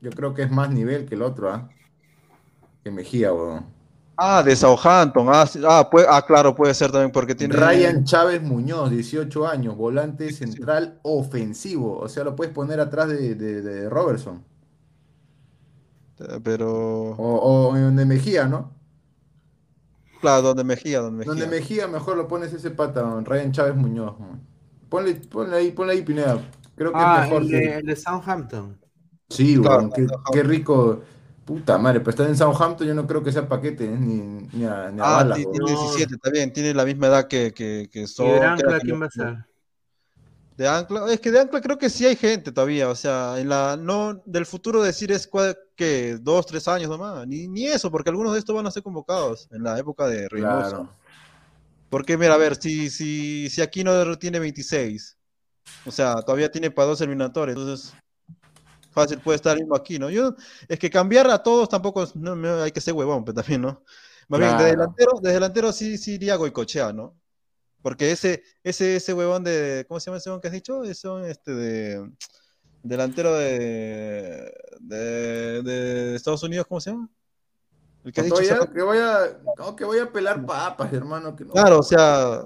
yo 0.00 0.10
creo 0.10 0.34
que 0.34 0.42
es 0.42 0.50
más 0.50 0.70
nivel 0.70 1.06
que 1.06 1.14
el 1.14 1.22
otro, 1.22 1.50
¿ah? 1.52 1.68
Que 2.84 2.90
Mejía, 2.90 3.32
huevón. 3.32 3.66
Ah, 4.22 4.42
de 4.42 4.54
Southampton. 4.54 5.28
Ah, 5.30 5.46
sí, 5.46 5.60
ah, 5.66 5.88
puede- 5.90 6.06
ah, 6.08 6.22
claro, 6.26 6.54
puede 6.54 6.74
ser 6.74 6.90
también 6.92 7.10
porque 7.10 7.34
tiene. 7.34 7.54
Ryan 7.56 8.04
Chávez 8.04 8.42
Muñoz, 8.42 8.90
18 8.90 9.46
años, 9.46 9.76
volante 9.76 10.30
central 10.32 10.98
ofensivo. 11.02 11.98
O 11.98 12.08
sea, 12.08 12.24
lo 12.24 12.36
puedes 12.36 12.52
poner 12.52 12.80
atrás 12.80 13.08
de, 13.08 13.34
de- 13.34 13.62
de 13.62 13.88
Robertson. 13.88 14.44
Pero. 16.44 17.12
O, 17.12 17.68
o 17.70 17.76
en 17.76 17.96
de 17.96 18.04
Mejía, 18.04 18.46
¿no? 18.46 18.72
Claro, 20.20 20.42
donde 20.42 20.64
Mejía, 20.64 21.00
donde 21.00 21.18
Mejía. 21.24 21.32
Donde 21.32 21.46
Mejía 21.46 21.88
mejor 21.88 22.16
lo 22.18 22.28
pones 22.28 22.52
ese 22.52 22.70
pata, 22.70 23.02
Ryan 23.24 23.52
Chávez 23.52 23.74
Muñoz. 23.74 24.18
man. 24.20 24.40
Ponle, 24.90 25.14
ponle 25.14 25.56
ahí, 25.56 25.70
ponle 25.70 25.94
ahí, 25.94 26.02
Pineda. 26.02 26.42
Creo 26.74 26.90
que 26.92 26.98
Ah, 27.00 27.20
es 27.24 27.28
mejor. 27.30 27.42
el 27.42 27.48
de, 27.48 27.74
el 27.78 27.86
de 27.86 27.96
Southampton. 27.96 28.76
Sí, 29.30 29.56
Claro, 29.56 29.88
weón, 29.88 30.08
qué, 30.32 30.42
rico. 30.42 31.02
Puta 31.44 31.78
madre, 31.78 32.00
pero 32.00 32.10
estar 32.10 32.26
en 32.26 32.36
Southampton 32.36 32.86
yo 32.86 32.94
no 32.94 33.06
creo 33.06 33.24
que 33.24 33.32
sea 33.32 33.48
paquete, 33.48 33.84
¿eh? 33.86 33.96
ni, 33.98 34.48
ni 34.52 34.64
a, 34.64 34.90
ni 34.90 35.00
a 35.00 35.20
Ah, 35.20 35.24
weón. 35.24 35.34
tiene 35.34 35.70
17, 35.70 36.14
está 36.14 36.30
bien, 36.30 36.52
tiene 36.52 36.74
la 36.74 36.84
misma 36.84 37.08
edad 37.08 37.26
que, 37.26 37.52
que, 37.52 37.88
que 37.90 38.02
¿Y 38.02 38.06
Son. 38.06 38.26
de 38.28 38.38
que 38.38 38.44
Ancla 38.44 38.80
quién 38.80 39.02
va 39.02 39.06
a 39.06 39.10
ser? 39.10 39.46
De 40.56 40.68
Ancla, 40.68 41.12
es 41.12 41.20
que 41.20 41.30
de 41.30 41.40
Ancla 41.40 41.60
creo 41.60 41.78
que 41.78 41.90
sí 41.90 42.06
hay 42.06 42.14
gente 42.14 42.52
todavía, 42.52 42.88
o 42.88 42.94
sea, 42.94 43.40
en 43.40 43.48
la 43.48 43.76
no 43.76 44.22
del 44.26 44.46
futuro 44.46 44.82
decir 44.82 45.10
es 45.10 45.28
¿qué? 45.74 46.18
Dos, 46.20 46.46
tres 46.46 46.68
años 46.68 46.90
nomás. 46.90 47.26
Ni, 47.26 47.48
ni 47.48 47.66
eso, 47.66 47.90
porque 47.90 48.10
algunos 48.10 48.34
de 48.34 48.40
estos 48.40 48.54
van 48.54 48.66
a 48.66 48.70
ser 48.70 48.82
convocados 48.82 49.48
en 49.50 49.62
la 49.62 49.78
época 49.78 50.06
de 50.06 50.28
Reynoso. 50.28 50.68
Claro. 50.68 50.94
Porque, 51.88 52.16
mira, 52.16 52.34
a 52.34 52.38
ver, 52.38 52.54
si, 52.56 52.90
si, 52.90 53.50
si 53.50 53.62
Aquino 53.62 54.16
tiene 54.18 54.38
26, 54.38 55.16
o 55.86 55.90
sea, 55.90 56.16
todavía 56.22 56.50
tiene 56.52 56.70
para 56.70 56.88
dos 56.88 57.00
eliminatorios, 57.00 57.58
entonces 57.58 57.94
fácil 59.02 59.20
puede 59.20 59.36
estar 59.36 59.56
mismo 59.56 59.74
aquí, 59.76 59.98
¿no? 59.98 60.10
Yo, 60.10 60.34
es 60.68 60.78
que 60.78 60.90
cambiar 60.90 61.30
a 61.30 61.42
todos 61.42 61.68
tampoco 61.68 62.02
es- 62.02 62.14
no, 62.16 62.34
no, 62.36 62.62
hay 62.62 62.72
que 62.72 62.80
ser 62.80 62.94
huevón, 62.94 63.24
pero 63.24 63.34
también, 63.42 63.62
¿no? 63.62 63.82
Más 64.28 64.38
bien, 64.40 64.50
de 64.52 64.56
Claro. 64.56 64.70
delantero, 64.70 65.12
de 65.20 65.32
delantero 65.32 65.72
sí, 65.72 65.98
sí 65.98 66.12
iría 66.14 66.36
Goicochea, 66.36 66.92
¿no? 66.92 67.16
Porque 67.82 68.10
ese, 68.12 68.42
ese, 68.62 68.96
ese 68.96 69.12
huevón 69.14 69.42
de, 69.42 69.84
¿cómo 69.88 69.98
se 70.00 70.06
llama 70.06 70.18
ese 70.18 70.28
huevón 70.28 70.40
que 70.40 70.48
has 70.48 70.54
dicho? 70.54 70.84
Ese 70.84 71.08
huevón, 71.08 71.24
este 71.28 71.52
de 71.54 72.10
delantero 72.82 73.34
de, 73.34 74.52
de, 74.80 75.62
de 75.62 76.14
Estados 76.14 76.42
Unidos, 76.42 76.66
¿cómo 76.68 76.80
se 76.80 76.90
llama? 76.90 77.08
El 78.04 78.12
que 78.12 78.20
has 78.20 78.26
dicho 78.26 78.70
que 78.72 78.82
voy 78.82 78.98
a, 78.98 79.38
no, 79.58 79.76
que 79.76 79.84
voy 79.84 79.98
a 79.98 80.10
pelar 80.10 80.44
papas, 80.46 80.92
hermano. 80.92 81.36
Que 81.36 81.44
no. 81.44 81.52
Claro, 81.52 81.80
o 81.80 81.82
sea, 81.82 82.42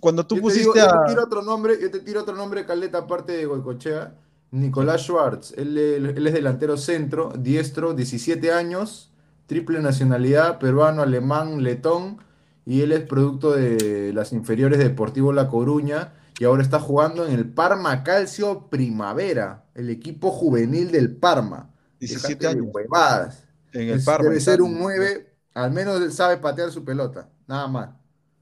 cuando 0.00 0.26
tú 0.26 0.36
yo 0.36 0.40
te, 0.40 0.42
pusiste 0.42 0.62
digo- 0.62 0.74
yo 0.76 0.84
a... 0.84 1.04
te 1.04 1.10
tiro 1.10 1.24
otro 1.24 1.42
nombre, 1.42 1.78
yo 1.80 1.90
te 1.90 2.00
tiro 2.00 2.20
otro 2.22 2.34
nombre, 2.36 2.64
Caleta, 2.64 2.98
aparte 2.98 3.32
de 3.32 3.44
Goicochea. 3.46 4.14
Nicolás 4.52 5.02
Schwartz, 5.06 5.52
él, 5.56 5.76
es 5.78 6.34
delantero 6.34 6.76
centro, 6.76 7.32
diestro, 7.38 7.94
17 7.94 8.52
años, 8.52 9.12
triple 9.46 9.80
nacionalidad, 9.80 10.58
peruano, 10.58 11.02
alemán, 11.02 11.62
letón, 11.64 12.18
y 12.66 12.82
él 12.82 12.92
es 12.92 13.00
producto 13.02 13.52
de 13.52 14.12
las 14.14 14.32
inferiores 14.32 14.78
de 14.78 14.84
Deportivo 14.90 15.32
La 15.32 15.48
Coruña, 15.48 16.14
y 16.38 16.44
ahora 16.44 16.62
está 16.62 16.80
jugando 16.80 17.26
en 17.26 17.32
el 17.34 17.48
Parma 17.52 18.04
Calcio 18.04 18.68
Primavera, 18.70 19.64
el 19.74 19.90
equipo 19.90 20.30
juvenil 20.30 20.92
del 20.92 21.16
Parma. 21.16 21.70
17 21.98 22.46
Dejate 22.46 22.46
de 22.48 22.60
años. 22.60 22.66
huevadas. 22.74 23.48
En 23.72 23.88
el 23.88 23.98
Es- 23.98 24.04
Parma, 24.04 24.28
debe 24.28 24.40
ser 24.40 24.60
un 24.62 24.78
9, 24.78 25.34
al 25.54 25.70
menos 25.72 26.00
él 26.02 26.12
sabe 26.12 26.38
patear 26.38 26.70
su 26.70 26.84
pelota, 26.84 27.30
nada 27.46 27.68
más. 27.68 27.90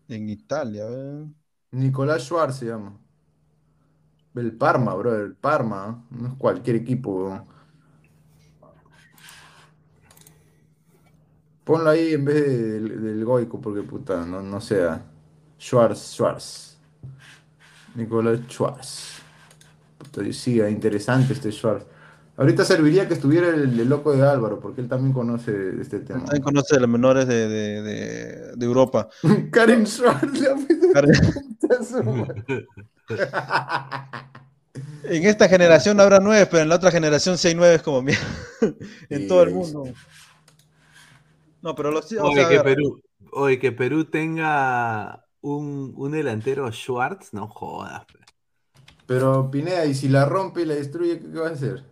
En 0.09 0.29
Italia, 0.29 0.85
¿eh? 0.91 1.27
Nicolás 1.73 2.23
Schwartz 2.25 2.59
se 2.59 2.67
llama. 2.67 3.00
El 4.35 4.53
Parma, 4.53 4.95
bro, 4.95 5.15
el 5.17 5.35
Parma, 5.35 6.05
no 6.11 6.29
es 6.29 6.35
cualquier 6.35 6.77
equipo, 6.77 7.25
weón. 7.25 7.45
Ponlo 11.65 11.91
ahí 11.91 12.15
en 12.15 12.25
vez 12.25 12.35
de- 12.47 12.81
del, 12.81 13.25
Goico, 13.25 13.61
porque 13.61 13.83
puta, 13.83 14.25
no, 14.27 14.43
no 14.43 14.61
sea. 14.61 15.03
Schwartz, 15.59 16.15
Schwartz. 16.15 16.79
Nicolás 17.95 18.41
Schwartz. 18.49 19.21
Puta, 19.99 20.33
sí, 20.33 20.61
interesante 20.61 21.33
este 21.35 21.53
Schwartz. 21.53 21.87
Ahorita 22.41 22.65
serviría 22.65 23.07
que 23.07 23.13
estuviera 23.13 23.49
el, 23.49 23.79
el 23.79 23.87
loco 23.87 24.13
de 24.17 24.27
Álvaro, 24.27 24.61
porque 24.61 24.81
él 24.81 24.89
también 24.89 25.13
conoce 25.13 25.79
este 25.79 26.01
tema. 26.01 26.25
También 26.25 26.43
conoce 26.43 26.75
de 26.77 26.81
los 26.81 26.89
menores 26.89 27.27
de, 27.29 27.47
de, 27.47 27.83
de, 27.83 28.53
de 28.57 28.65
Europa. 28.67 29.09
Karen 29.53 29.87
Schwartz, 29.87 30.41
la 30.41 30.57
Karen-. 30.95 32.67
En 35.03 35.25
esta 35.27 35.49
generación 35.49 35.97
no 35.97 36.03
habrá 36.03 36.19
nueve, 36.19 36.47
pero 36.51 36.63
en 36.63 36.69
la 36.69 36.77
otra 36.77 36.91
generación 36.91 37.37
sí 37.37 37.49
hay 37.49 37.55
nueve 37.55 37.81
como 37.81 38.01
mierda. 38.01 38.25
en 39.11 39.21
Sí, 39.21 39.29
todo 39.29 39.43
el 39.43 39.55
mundo. 39.55 39.85
No, 41.61 41.75
pero 41.75 41.91
los 41.91 42.11
Oye, 42.13 42.49
que 42.49 42.61
Perú, 42.61 43.03
oye, 43.33 43.59
que 43.59 43.73
Perú 43.73 44.05
tenga 44.07 45.27
un, 45.43 45.93
un 45.97 46.13
delantero 46.13 46.71
Schwartz, 46.73 47.35
no 47.35 47.49
jodas. 47.49 48.05
pe. 48.07 48.19
Pero 49.07 49.51
Pineda, 49.51 49.85
y 49.87 49.95
si 49.95 50.09
la 50.09 50.25
rompe 50.25 50.63
y 50.63 50.67
la 50.67 50.75
destruye, 50.75 51.19
¿qué, 51.19 51.31
qué 51.31 51.39
va 51.39 51.49
a 51.49 51.53
hacer? 51.53 51.90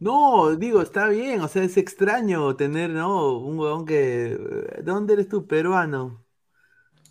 No, 0.00 0.54
digo, 0.56 0.82
está 0.82 1.08
bien, 1.08 1.40
o 1.40 1.48
sea, 1.48 1.62
es 1.64 1.76
extraño 1.76 2.56
tener, 2.56 2.90
¿no? 2.90 3.38
Un 3.38 3.58
huevón 3.58 3.86
que... 3.86 3.94
¿De 4.76 4.82
dónde 4.82 5.14
eres 5.14 5.28
tú, 5.28 5.46
peruano? 5.46 6.24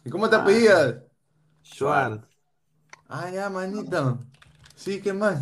¿Y 0.05 0.10
cómo 0.10 0.30
te 0.30 0.35
apellidas? 0.35 0.95
Schwartz. 1.64 2.27
Ah, 3.07 3.30
ya, 3.30 3.49
manito. 3.49 4.19
Sí, 4.76 5.01
¿qué 5.01 5.14
más? 5.14 5.39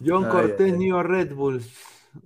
John 0.00 0.24
Ay, 0.24 0.28
Cortés, 0.28 0.72
ay. 0.72 0.78
New 0.78 1.02
Red 1.02 1.34
Bulls. 1.34 1.66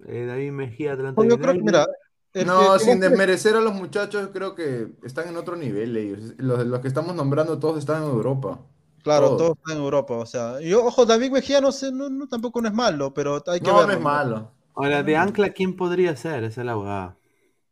Eh, 0.06 0.26
David 0.26 0.52
Mejía, 0.52 0.92
Atlanta 0.92 1.24
yo 1.28 1.38
creo 1.40 1.54
que, 1.54 1.60
United. 1.60 1.64
mira, 1.64 1.86
el 2.34 2.46
No, 2.46 2.78
que- 2.78 2.84
sin 2.84 3.00
desmerecer 3.00 3.56
a 3.56 3.60
los 3.60 3.74
muchachos, 3.74 4.30
creo 4.32 4.54
que 4.54 4.88
están 5.02 5.28
en 5.28 5.36
otro 5.36 5.56
nivel 5.56 5.96
ellos. 5.96 6.34
Los, 6.38 6.66
los 6.66 6.80
que 6.80 6.88
estamos 6.88 7.14
nombrando 7.14 7.58
todos 7.58 7.78
están 7.78 8.02
en 8.04 8.10
Europa. 8.10 8.60
Claro, 9.08 9.36
todos 9.36 9.56
están 9.58 9.76
en 9.76 9.82
Europa, 9.82 10.14
o 10.14 10.26
sea, 10.26 10.60
yo, 10.60 10.84
ojo, 10.84 11.06
David 11.06 11.30
Mejía 11.30 11.60
no 11.60 11.72
sé, 11.72 11.90
no, 11.92 12.08
no, 12.08 12.28
tampoco 12.28 12.60
no 12.60 12.68
es 12.68 12.74
malo, 12.74 13.12
pero 13.14 13.42
hay 13.46 13.60
que 13.60 13.66
No, 13.66 13.72
no 13.72 13.78
verlo, 13.78 13.94
es 13.94 14.00
malo. 14.00 14.52
Ahora, 14.74 15.02
de 15.02 15.16
Ancla, 15.16 15.50
¿quién 15.50 15.76
podría 15.76 16.14
ser? 16.16 16.44
Esa 16.44 16.60
es 16.60 16.66
la 16.66 16.72
abogada. 16.72 17.16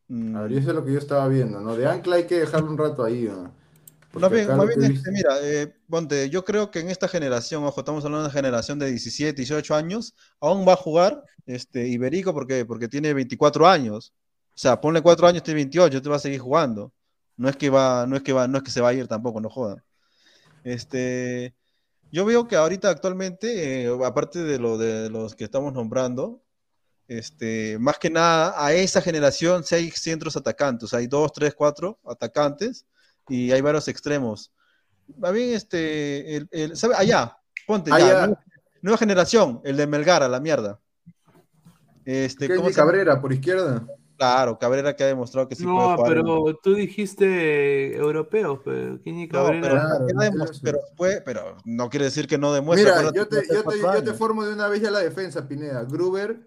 Mm. 0.08 0.36
A 0.36 0.42
ver, 0.42 0.52
eso 0.52 0.70
es 0.70 0.74
lo 0.74 0.84
que 0.84 0.92
yo 0.92 0.98
estaba 0.98 1.28
viendo, 1.28 1.60
¿no? 1.60 1.76
De 1.76 1.86
Ancla 1.86 2.16
hay 2.16 2.26
que 2.26 2.40
dejarlo 2.40 2.70
un 2.70 2.78
rato 2.78 3.04
ahí, 3.04 3.22
¿no? 3.30 3.52
Más 4.20 4.30
bien, 4.30 4.56
más 4.56 4.66
bien, 4.66 4.82
he 4.82 4.94
este, 4.94 5.10
mira, 5.10 5.36
eh, 5.42 5.74
ponte, 5.88 6.30
yo 6.30 6.44
creo 6.44 6.70
que 6.70 6.80
en 6.80 6.88
esta 6.88 7.06
generación, 7.06 7.64
ojo, 7.64 7.80
estamos 7.80 8.04
hablando 8.04 8.22
de 8.22 8.28
una 8.28 8.32
generación 8.32 8.78
de 8.78 8.86
17, 8.86 9.34
18 9.34 9.74
años, 9.74 10.14
aún 10.40 10.66
va 10.66 10.72
a 10.72 10.76
jugar 10.76 11.22
este, 11.44 11.86
Iberico 11.88 12.32
porque, 12.32 12.64
porque 12.64 12.88
tiene 12.88 13.12
24 13.12 13.68
años. 13.68 14.14
O 14.54 14.58
sea, 14.58 14.80
ponle 14.80 15.02
4 15.02 15.26
años, 15.26 15.42
tiene 15.42 15.56
28, 15.58 16.00
te 16.00 16.08
va 16.08 16.16
a 16.16 16.18
seguir 16.18 16.40
jugando. 16.40 16.92
No 17.36 17.48
es 17.50 17.56
que 17.56 17.68
va, 17.68 18.06
no 18.06 18.16
es 18.16 18.22
que 18.22 18.32
va, 18.32 18.48
no 18.48 18.56
es 18.56 18.64
que 18.64 18.70
se 18.70 18.80
va 18.80 18.88
a 18.88 18.94
ir 18.94 19.06
tampoco, 19.06 19.40
no 19.40 19.50
joda. 19.50 19.84
Este, 20.66 21.54
yo 22.10 22.24
veo 22.24 22.48
que 22.48 22.56
ahorita 22.56 22.90
actualmente, 22.90 23.84
eh, 23.84 23.98
aparte 24.04 24.42
de 24.42 24.58
lo 24.58 24.76
de 24.76 25.08
los 25.10 25.36
que 25.36 25.44
estamos 25.44 25.72
nombrando, 25.72 26.42
este, 27.06 27.78
más 27.78 27.98
que 27.98 28.10
nada 28.10 28.52
a 28.56 28.72
esa 28.72 29.00
generación 29.00 29.62
hay 29.70 29.92
centros 29.92 30.36
atacantes, 30.36 30.92
hay 30.92 31.06
dos, 31.06 31.32
tres, 31.32 31.54
cuatro 31.54 32.00
atacantes 32.04 32.84
y 33.28 33.52
hay 33.52 33.60
varios 33.60 33.86
extremos. 33.86 34.50
Va 35.22 35.30
bien, 35.30 35.54
este, 35.54 36.34
el, 36.36 36.48
el- 36.50 36.76
¿sabe? 36.76 36.96
Allá, 36.96 37.38
ponte, 37.64 37.90
ya, 37.90 37.96
Allá. 37.96 38.26
nueva, 38.26 38.44
nueva 38.82 38.98
generación, 38.98 39.60
el 39.62 39.76
de 39.76 39.86
Melgar 39.86 40.24
a 40.24 40.28
la 40.28 40.40
mierda. 40.40 40.80
Este, 42.04 42.48
¿Qué 42.48 42.54
es 42.54 42.58
¿cómo 42.58 42.70
se? 42.70 42.74
Cabrera, 42.74 43.20
por 43.20 43.32
izquierda? 43.32 43.86
Claro, 44.16 44.58
Cabrera 44.58 44.96
que 44.96 45.04
ha 45.04 45.08
demostrado 45.08 45.46
que 45.46 45.54
sí 45.54 45.64
puede 45.64 45.76
No, 45.76 45.96
jugar. 45.96 46.12
en- 46.16 46.24
pero 46.24 46.58
tú 46.62 46.74
dijiste 46.74 47.96
europeos, 47.96 48.60
pero 48.64 48.98
¿quién 49.02 49.20
es 49.20 49.28
No, 49.28 49.44
Cabrera? 49.44 49.60
pero, 49.60 49.74
Claro, 50.18 50.50
pero 50.62 50.78
fue- 50.96 51.22
pero 51.24 51.56
no 51.64 51.90
quiere 51.90 52.06
decir 52.06 52.26
que 52.26 52.38
no 52.38 52.52
demuestre. 52.52 52.90
Mira, 52.90 53.12
yo 53.12 53.28
te, 53.28 53.36
yo 53.52 53.62
te, 53.64 53.78
yo 53.80 54.02
te 54.02 54.12
formo 54.14 54.44
de 54.44 54.54
una 54.54 54.68
vez 54.68 54.80
ya 54.80 54.90
la 54.90 55.00
defensa, 55.00 55.46
Pineda. 55.46 55.84
Gruber, 55.84 56.38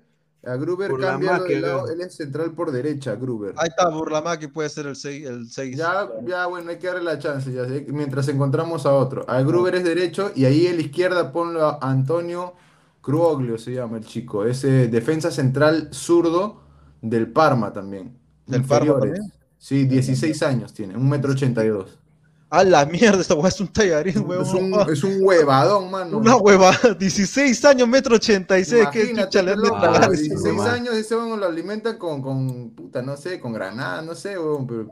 a 0.43 0.55
Gruber 0.55 0.91
cambia 0.99 1.37
de 1.39 1.59
lado, 1.59 1.89
él 1.89 2.01
es 2.01 2.15
central 2.15 2.53
por 2.53 2.71
derecha, 2.71 3.13
Gruber. 3.15 3.53
Ahí 3.57 3.67
está 3.69 3.87
Burlamaki, 3.89 4.47
puede 4.47 4.69
ser 4.69 4.87
el 4.87 4.95
6. 4.95 5.27
El 5.27 5.47
seis. 5.49 5.77
Ya, 5.77 6.09
ya, 6.25 6.47
bueno, 6.47 6.71
hay 6.71 6.77
que 6.79 6.87
darle 6.87 7.03
la 7.03 7.19
chance, 7.19 7.51
ya 7.51 7.63
mientras 7.87 8.27
encontramos 8.29 8.85
a 8.87 8.93
otro. 8.93 9.25
A 9.29 9.41
Gruber 9.43 9.75
es 9.75 9.83
derecho 9.83 10.31
y 10.35 10.45
ahí 10.45 10.65
en 10.65 10.77
la 10.77 10.81
izquierda 10.81 11.31
ponlo 11.31 11.65
a 11.65 11.77
Antonio 11.81 12.53
Cruoglio, 13.01 13.57
se 13.57 13.73
llama 13.73 13.97
el 13.97 14.05
chico. 14.05 14.45
Ese 14.45 14.87
defensa 14.87 15.29
central 15.29 15.89
zurdo 15.93 16.61
del 17.01 17.31
Parma 17.31 17.71
también. 17.73 18.17
¿Del 18.45 18.63
Parma 18.63 18.87
Inferiores. 18.87 19.13
también? 19.19 19.33
Sí, 19.57 19.85
16 19.85 20.41
años 20.43 20.73
tiene, 20.73 20.95
un 20.95 21.09
metro 21.09 21.31
ochenta 21.33 21.63
y 21.65 21.69
dos. 21.69 21.97
A 22.51 22.63
la 22.63 22.83
mierda, 22.85 23.21
esta 23.21 23.35
weá 23.35 23.49
es 23.49 23.61
un 23.61 23.67
tallarín, 23.67 24.25
huevón. 24.27 24.43
Es 24.45 24.53
un, 24.53 24.73
es 24.93 25.03
un 25.03 25.17
huevadón, 25.21 25.91
mano. 25.91 26.17
Una 26.17 26.35
hueva, 26.37 26.71
16 26.99 27.63
años, 27.65 27.87
metro 27.87 28.15
86, 28.15 28.87
que 28.91 28.99
Imagínate, 29.01 29.23
chucha 29.25 29.41
le 29.43 29.51
qué 29.53 29.69
Ah, 29.71 29.79
pagar. 29.79 30.03
a 30.11 30.15
sí, 30.15 30.23
16 30.29 30.55
nomás. 30.55 30.69
años 30.73 30.95
ese 30.95 31.15
weón 31.15 31.39
lo 31.39 31.45
alimentan 31.45 31.97
con, 31.99 32.23
con, 32.23 32.71
puta, 32.71 33.03
no 33.03 33.15
sé, 33.17 33.39
con 33.39 33.53
granada, 33.53 34.01
no 34.01 34.15
sé, 34.15 34.39
weón, 34.39 34.65
pero 34.65 34.87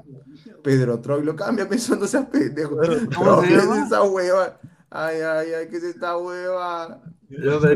Pedro 0.64 1.00
Troilo 1.00 1.36
cambia 1.36 1.68
pensando 1.70 2.06
ese 2.06 2.22
pendejo. 2.24 2.78
¿Cómo 3.16 3.42
se 3.42 3.48
¿Qué 3.48 3.56
es 3.56 3.64
llama? 3.64 3.86
esa 3.86 4.04
hueva? 4.04 4.60
Ay, 4.92 5.18
ay, 5.22 5.48
ay, 5.54 5.68
¿qué 5.70 5.78
es 5.78 5.84
esta 5.84 6.16
hueva? 6.18 7.02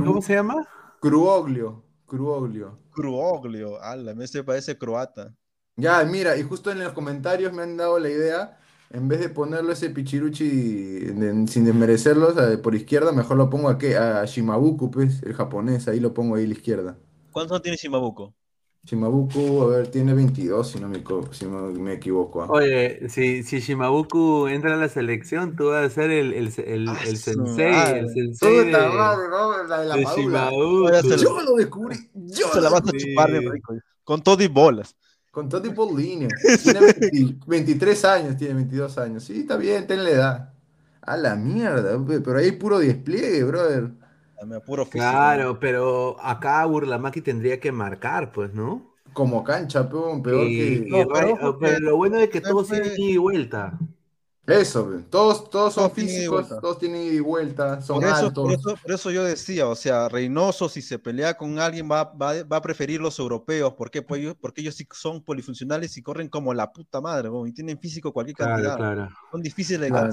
¿Cómo 0.06 0.22
se 0.22 0.34
llama? 0.36 0.68
Cruoglio, 1.00 1.84
Cruoglio. 2.06 2.78
Cruoglio, 2.92 3.82
ala, 3.82 4.14
me 4.16 4.28
se 4.28 4.44
parece 4.44 4.78
croata. 4.78 5.34
Ya, 5.78 6.04
mira, 6.04 6.38
y 6.38 6.44
justo 6.44 6.72
en 6.72 6.80
los 6.80 6.94
comentarios 6.94 7.54
me 7.54 7.64
han 7.64 7.78
dado 7.78 7.98
la 7.98 8.10
idea, 8.10 8.60
en 8.92 9.08
vez 9.08 9.20
de 9.20 9.30
ponerlo 9.30 9.72
ese 9.72 9.90
pichiruchi 9.90 10.48
de- 10.48 11.48
sin 11.48 11.66
desmerecerlo, 11.66 12.28
o 12.30 12.34
sea, 12.34 12.62
por 12.62 12.76
izquierda, 12.76 13.12
mejor 13.12 13.38
lo 13.38 13.50
pongo 13.50 13.70
aquí, 13.70 13.94
a 13.94 14.24
Shimabuku, 14.26 14.92
pues, 14.92 15.24
el 15.24 15.34
japonés, 15.34 15.88
ahí 15.88 16.00
lo 16.00 16.14
pongo 16.14 16.36
ahí 16.36 16.44
a 16.46 16.48
la 16.48 16.54
izquierda. 16.54 16.98
¿Cuántos 17.30 17.56
años 17.56 17.64
tiene 17.64 17.78
Shimabuko? 17.78 18.34
Shimabuku, 18.84 19.62
a 19.62 19.68
ver, 19.68 19.88
tiene 19.90 20.14
22, 20.14 20.72
si 20.72 20.80
no 20.80 20.90
me, 20.90 21.04
si 21.32 21.46
no 21.46 21.68
me 21.72 21.94
equivoco. 21.94 22.42
ah. 22.44 22.48
Oye, 22.50 23.08
si, 23.10 23.44
si 23.44 23.60
Shimabuku 23.60 24.48
entra 24.48 24.74
a 24.74 24.78
la 24.78 24.90
selección, 24.90 25.56
tú 25.56 25.68
vas 25.68 25.86
a 25.86 25.90
ser 25.94 26.10
el, 26.10 26.34
el, 26.34 26.52
el, 26.66 26.90
Ah, 26.90 26.98
el 27.06 27.18
sensei, 27.18 27.72
madre. 27.72 28.00
el 28.00 28.10
sensei 28.10 28.50
Todo 28.50 28.60
de, 28.64 28.72
está 28.72 28.90
raro, 28.90 29.30
¿no? 29.30 29.64
La 29.68 29.80
de 29.82 29.86
la 29.86 29.96
de 29.96 30.04
madura. 30.04 30.50
Shimabuku. 30.50 30.86
Oye, 30.86 31.02
se 31.04 31.18
Yo 31.18 31.42
lo 31.42 31.56
descubrí, 31.56 31.96
yo 32.16 32.48
Se 32.52 32.60
la 32.62 32.70
vas 32.70 32.82
a 32.82 32.92
chupar 32.92 33.32
bien 33.32 33.52
rico. 33.52 33.76
Con 34.04 34.22
todo 34.24 34.42
y 34.44 34.48
bolas. 34.48 34.96
Con 35.30 35.48
todo 35.48 35.62
tipo 35.62 35.86
de 35.86 36.02
línea. 36.02 36.30
Tiene 36.64 36.80
20 36.82 37.46
23 37.48 38.04
años, 38.06 38.36
tiene 38.36 38.56
22 38.56 38.98
años. 38.98 39.24
Sí, 39.24 39.42
está 39.42 39.58
bien, 39.58 39.86
ten 39.88 40.04
la 40.04 40.10
edad. 40.10 40.54
A 41.04 41.18
la 41.18 41.36
mierda, 41.36 42.04
pe- 42.06 42.20
pero 42.20 42.40
ahí 42.40 42.46
hay 42.46 42.52
puro 42.54 42.80
despliegue, 42.80 43.44
brother. 43.44 43.92
Me 44.46 44.56
apuro 44.56 44.86
físico. 44.86 45.10
Claro, 45.12 45.60
pero 45.60 46.18
acá 46.22 46.66
Burlamaki 46.66 47.22
tendría 47.22 47.60
que 47.60 47.72
marcar, 47.72 48.32
pues, 48.32 48.54
¿no? 48.54 48.96
Como 49.14 49.44
cancha, 49.44 49.88
peor, 49.90 50.22
peor 50.22 50.48
Y- 50.48 50.58
que. 50.58 50.88
y 50.88 50.90
No, 50.90 51.08
pero 51.60 51.80
lo 51.80 51.98
bueno 51.98 52.18
es 52.18 52.30
que 52.30 52.42
todos 52.42 52.68
tienen 52.70 52.94
ida 52.98 53.12
y 53.12 53.18
vuelta. 53.18 53.78
Eso, 54.48 54.90
todos, 55.10 55.50
todos 55.50 55.74
son 55.76 55.84
Todos 55.84 55.94
físicos, 55.94 56.50
todos 56.50 56.80
tienen 56.80 57.04
ida 57.04 57.14
y 57.14 57.20
vuelta, 57.20 57.80
son 57.82 57.98
Por 58.00 58.06
eso, 58.06 58.16
altos. 58.16 58.44
por, 58.44 58.52
eso, 58.54 58.76
por 58.82 58.92
eso 58.92 59.12
yo 59.12 59.24
decía, 59.24 59.68
o 59.68 59.76
sea, 59.76 60.10
Reynoso, 60.10 60.68
si 60.68 60.82
se 60.82 60.98
pelea 60.98 61.38
con 61.38 61.60
alguien, 61.60 61.90
va, 61.90 62.06
va, 62.06 62.42
va 62.44 62.58
a 62.58 62.62
preferir 62.62 63.00
los 63.00 63.20
europeos. 63.20 63.74
¿Por 63.74 63.92
qué? 63.92 64.02
Pues 64.02 64.22
ellos- 64.22 64.36
porque 64.42 64.62
ellos 64.62 64.76
sí 64.76 64.88
son 64.94 65.22
polifuncionales 65.24 65.96
y 65.96 66.02
corren 66.02 66.28
como 66.28 66.54
la 66.54 66.72
puta 66.74 67.00
madre, 67.00 67.30
y 67.46 67.52
tienen 67.54 67.80
físico 67.80 68.12
cualquier 68.12 68.36
Claro, 68.36 68.52
cantidad. 68.54 68.78
claro. 68.78 69.10
Son 69.32 69.42
difíciles 69.42 69.82
de 69.82 69.88
Claro. 69.90 70.08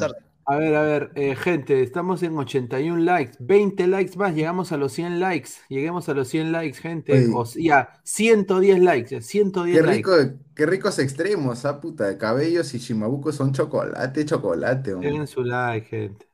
A 0.50 0.56
ver, 0.56 0.74
a 0.76 0.82
ver, 0.82 1.10
eh, 1.14 1.36
gente, 1.36 1.82
estamos 1.82 2.22
en 2.22 2.34
81 2.38 3.02
likes, 3.04 3.36
20 3.38 3.86
likes 3.86 4.16
más, 4.16 4.34
llegamos 4.34 4.72
a 4.72 4.78
los 4.78 4.92
100 4.92 5.20
likes, 5.20 5.50
lleguemos 5.68 6.08
a 6.08 6.14
los 6.14 6.26
100 6.28 6.52
likes, 6.52 6.78
gente, 6.78 7.12
Oye. 7.12 7.30
o 7.34 7.44
ya, 7.54 7.90
110 8.02 8.78
likes, 8.80 9.10
ya, 9.10 9.20
110 9.20 9.76
Qué 9.76 9.82
likes. 9.82 9.96
rico, 9.98 10.38
qué 10.54 10.64
ricos 10.64 10.98
extremos, 11.00 11.66
ah, 11.66 11.78
puta, 11.82 12.06
de 12.06 12.16
cabellos 12.16 12.72
y 12.72 12.78
Shimabuco 12.78 13.30
son 13.30 13.52
chocolate, 13.52 14.24
chocolate. 14.24 14.94
hombre. 14.94 15.10
Dejen 15.10 15.26
su 15.26 15.42
like, 15.44 15.86
gente. 15.86 16.26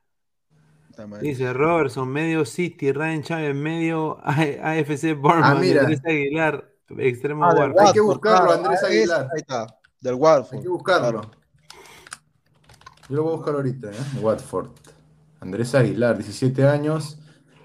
Dice 1.21 1.53
Robertson, 1.53 2.09
medio 2.09 2.45
City, 2.45 2.93
Ryan 2.93 3.23
Chávez, 3.23 3.57
medio 3.57 4.19
AFC 4.25 5.15
Bournemouth, 5.17 5.57
Ah, 5.57 5.59
mira. 5.61 5.81
Andrés 5.81 6.01
Aguilar, 6.05 6.71
extremo 6.99 7.47
Ah. 7.47 7.73
Hay 7.81 7.93
que 7.93 8.01
buscarlo, 8.01 8.53
Andrés 8.53 8.79
ah, 8.81 8.87
Aguilar. 8.87 9.29
Ahí 9.35 9.41
está, 9.41 9.67
del 10.01 10.15
Watford. 10.15 10.59
Hay 10.59 10.63
que 10.63 10.69
buscarlo. 10.69 11.31
Yo 13.09 13.17
lo 13.17 13.23
voy 13.25 13.33
a 13.33 13.37
buscar 13.37 13.55
ahorita, 13.55 13.91
¿eh? 13.91 14.11
Watford. 14.21 14.71
Andrés 15.41 15.75
Aguilar, 15.75 16.17
17 16.17 16.67
años, 16.67 17.19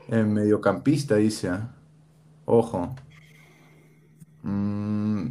eh, 0.10 0.24
mediocampista, 0.24 1.16
dice. 1.16 1.50
ah. 1.50 1.76
Ojo. 2.46 2.96
Mm, 4.44 5.28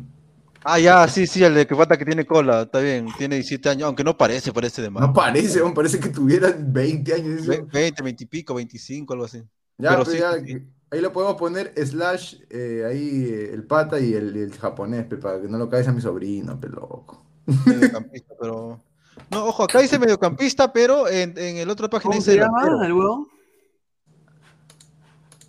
Ah, 0.65 0.79
ya, 0.79 1.09
sí, 1.09 1.27
sí, 1.27 1.43
el 1.45 1.55
de 1.55 1.67
que 1.67 1.75
falta 1.75 1.97
que 1.97 2.05
tiene 2.05 2.27
cola, 2.27 2.63
está 2.63 2.81
bien, 2.81 3.07
tiene 3.17 3.37
17 3.37 3.69
años, 3.71 3.85
aunque 3.87 4.05
no 4.05 4.17
parece, 4.17 4.53
parece 4.53 4.83
de 4.83 4.91
más. 4.91 5.03
no 5.03 5.13
parece, 5.13 5.61
parece 5.75 6.01
que 6.01 6.09
tuviera 6.09 6.55
20 6.59 7.15
años. 7.15 7.41
ese. 7.43 7.63
20, 7.73 8.03
20 8.03 8.25
y 8.25 8.27
pico, 8.27 8.55
25, 8.55 9.13
algo 9.15 9.25
así. 9.27 9.43
Ya, 9.79 9.91
Pero 9.91 10.05
pero 10.05 10.05
sí, 10.05 10.19
ya, 10.19 10.33
sí, 10.45 10.59
ahí 10.91 11.01
lo 11.01 11.13
podemos 11.13 11.37
poner 11.37 11.73
slash, 11.87 12.37
eh, 12.51 12.85
ahí 12.87 13.25
eh, 13.31 13.55
el 13.55 13.65
pata 13.67 14.01
y 14.01 14.13
el, 14.15 14.37
el 14.37 14.53
japonés, 14.59 15.07
pe, 15.07 15.17
para 15.19 15.41
que 15.41 15.49
no 15.49 15.59
lo 15.59 15.69
caigas 15.69 15.89
a 15.89 15.93
mi 15.93 16.01
sobrino, 16.01 16.59
pe, 16.59 16.69
loco. 16.69 17.25
Mediocampista, 17.65 18.35
pero. 18.41 18.81
No, 19.31 19.45
ojo, 19.47 19.65
acá 19.65 19.81
dice 19.81 19.99
mediocampista, 19.99 20.73
pero 20.73 21.09
en, 21.09 21.37
en 21.39 21.57
el 21.59 21.69
otro 21.71 21.89
página 21.89 22.11
¿Cómo 22.11 22.21
dice 22.21 22.33
se 22.33 22.39
llama 22.39 22.63
delantero. 22.63 22.85
el 22.85 22.93
huevón? 22.93 23.27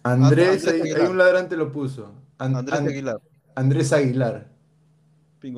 Andrés, 0.04 0.68
Andrés 0.68 0.96
ahí, 0.98 1.08
un 1.08 1.18
ladrante 1.18 1.58
lo 1.58 1.72
puso. 1.72 2.12
An- 2.38 2.56
Andrés 2.56 2.80
An- 2.80 2.88
Aguilar, 2.88 3.20
Andrés 3.56 3.94
Aguilar, 3.94 4.50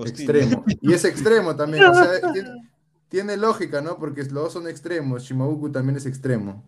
extremo. 0.06 0.64
Y 0.82 0.94
es 0.94 1.06
extremo 1.06 1.56
también, 1.56 1.84
o 1.86 1.94
sea, 1.94 2.32
tiene, 2.34 2.50
tiene 3.10 3.38
lógica, 3.38 3.82
¿no? 3.82 3.98
Porque 3.98 4.24
los 4.24 4.34
dos 4.34 4.54
son 4.54 4.68
extremos, 4.68 5.24
Shimabuku 5.24 5.72
también 5.72 5.98
es 5.98 6.06
extremo. 6.06 6.64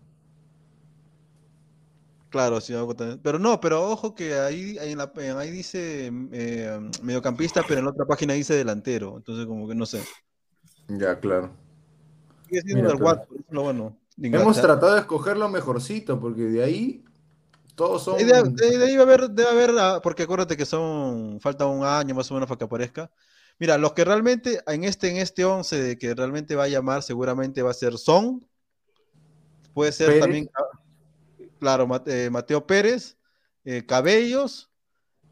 Claro, 2.30 2.58
algo 2.58 2.96
también. 2.96 3.20
Pero 3.22 3.38
no, 3.38 3.60
pero 3.60 3.88
ojo 3.90 4.14
que 4.16 4.34
ahí, 4.34 4.76
ahí, 4.78 4.90
en 4.90 4.98
la- 4.98 5.12
ahí 5.38 5.52
dice 5.52 6.10
eh, 6.32 6.80
mediocampista, 7.00 7.62
pero 7.66 7.78
en 7.78 7.84
la 7.84 7.92
otra 7.92 8.06
página 8.06 8.34
dice 8.34 8.54
delantero. 8.54 9.16
Entonces, 9.16 9.46
como 9.46 9.68
que 9.68 9.74
no 9.76 9.86
sé. 9.86 10.02
Ya, 10.88 11.18
claro. 11.18 11.50
Sigue 12.48 12.62
siendo 12.62 12.94
Mira, 12.94 13.12
del 13.16 13.22
eso 13.24 13.34
es 13.38 13.44
lo 13.54 13.62
bueno. 13.62 13.98
Hemos 14.16 14.60
tratado 14.60 14.94
de 14.94 15.00
escoger 15.00 15.36
lo 15.36 15.48
mejorcito, 15.48 16.20
porque 16.20 16.42
de 16.42 16.62
ahí 16.62 17.04
todos 17.74 18.04
son... 18.04 18.18
De, 18.18 18.24
de- 18.24 18.78
de 18.78 18.84
ahí 18.84 18.96
va 18.96 19.02
a 19.02 19.06
haber, 19.06 19.30
debe 19.30 19.48
haber, 19.50 19.70
ah, 19.78 20.00
porque 20.02 20.22
acuérdate 20.24 20.56
que 20.56 20.64
son, 20.66 21.40
falta 21.40 21.66
un 21.66 21.84
año 21.84 22.14
más 22.14 22.30
o 22.30 22.34
menos 22.34 22.48
para 22.48 22.58
que 22.58 22.64
aparezca. 22.64 23.10
Mira, 23.58 23.78
los 23.78 23.92
que 23.92 24.04
realmente, 24.04 24.60
en 24.66 24.84
este, 24.84 25.10
en 25.10 25.16
este 25.16 25.44
11 25.44 25.82
de 25.82 25.98
que 25.98 26.14
realmente 26.14 26.54
va 26.54 26.64
a 26.64 26.68
llamar, 26.68 27.02
seguramente 27.02 27.62
va 27.62 27.70
a 27.70 27.74
ser 27.74 27.98
Son, 27.98 28.46
puede 29.72 29.90
ser 29.92 30.06
Pérez. 30.08 30.20
también, 30.20 30.50
ah, 30.54 31.48
claro, 31.58 31.86
Mate- 31.86 32.26
eh, 32.26 32.30
Mateo 32.30 32.66
Pérez, 32.66 33.16
eh, 33.64 33.84
Cabellos, 33.86 34.70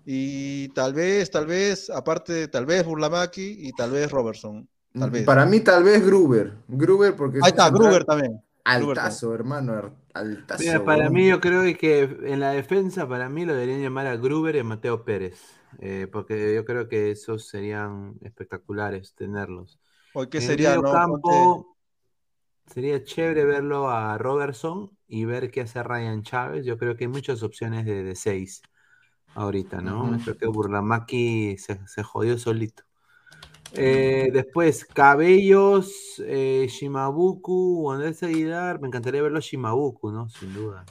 y 0.04 0.68
tal 0.70 0.94
vez, 0.94 1.30
tal 1.30 1.46
vez, 1.46 1.88
aparte, 1.90 2.48
tal 2.48 2.66
vez 2.66 2.84
Burlamaki 2.84 3.58
y 3.60 3.72
tal 3.72 3.92
vez 3.92 4.10
Robertson, 4.10 4.68
tal 4.98 5.10
vez. 5.10 5.28
Para 5.28 5.46
mí 5.46 5.60
tal 5.60 5.84
vez 5.84 6.04
Gruber. 6.04 6.52
Gruber 6.68 7.16
porque 7.16 7.40
es 7.40 7.44
Ahí 7.44 7.50
un 7.52 7.56
está, 7.56 7.68
Gruber 7.70 8.04
también. 8.06 8.42
Gruber 8.70 8.98
Altazo, 8.98 9.34
hermano, 9.34 9.72
ar- 9.74 9.92
altazo. 10.14 10.54
Mira, 10.58 10.84
para 10.84 11.10
mí 11.10 11.26
yo 11.28 11.40
creo 11.40 11.62
que 11.78 12.02
en 12.02 12.38
la 12.40 12.50
defensa, 12.52 13.08
para 13.08 13.28
mí 13.28 13.44
lo 13.44 13.54
deberían 13.54 13.80
llamar 13.82 14.06
a 14.06 14.16
Gruber 14.16 14.54
y 14.54 14.58
a 14.60 14.64
Mateo 14.64 15.04
Pérez, 15.04 15.40
eh, 15.80 16.06
porque 16.12 16.54
yo 16.54 16.64
creo 16.64 16.88
que 16.88 17.10
esos 17.10 17.48
serían 17.48 18.16
espectaculares 18.22 19.14
tenerlos. 19.14 19.80
¿O 20.12 20.28
qué 20.30 20.40
En 20.40 20.46
el 20.46 20.58
sería, 20.58 20.76
medio 20.76 20.82
no? 20.82 20.90
campo 20.90 21.76
sería 22.66 23.04
chévere 23.04 23.44
verlo 23.44 23.90
a 23.90 24.18
Robertson 24.18 24.96
y 25.08 25.24
ver 25.26 25.50
qué 25.50 25.62
hace 25.62 25.82
Ryan 25.82 26.22
Chávez. 26.22 26.64
Yo 26.66 26.78
creo 26.78 26.96
que 26.96 27.04
hay 27.04 27.08
muchas 27.08 27.42
opciones 27.42 27.86
de, 27.86 28.02
de 28.04 28.16
seis 28.16 28.62
ahorita, 29.34 29.82
¿no? 29.82 30.10
Ujú. 30.10 30.22
Creo 30.22 30.36
que 30.38 30.46
Burlamaki 30.48 31.58
se, 31.58 31.86
se 31.88 32.02
jodió 32.04 32.38
solito. 32.38 32.84
Eh, 33.74 34.30
después, 34.32 34.84
Cabellos, 34.84 36.22
eh, 36.26 36.66
Shimabuku, 36.68 37.90
Andrés 37.90 38.22
Aguilar. 38.22 38.80
Me 38.80 38.88
encantaría 38.88 39.22
verlo 39.22 39.38
a 39.38 39.40
Shimabuku, 39.40 40.10
¿no? 40.10 40.28
Sin 40.28 40.52
duda. 40.54 40.84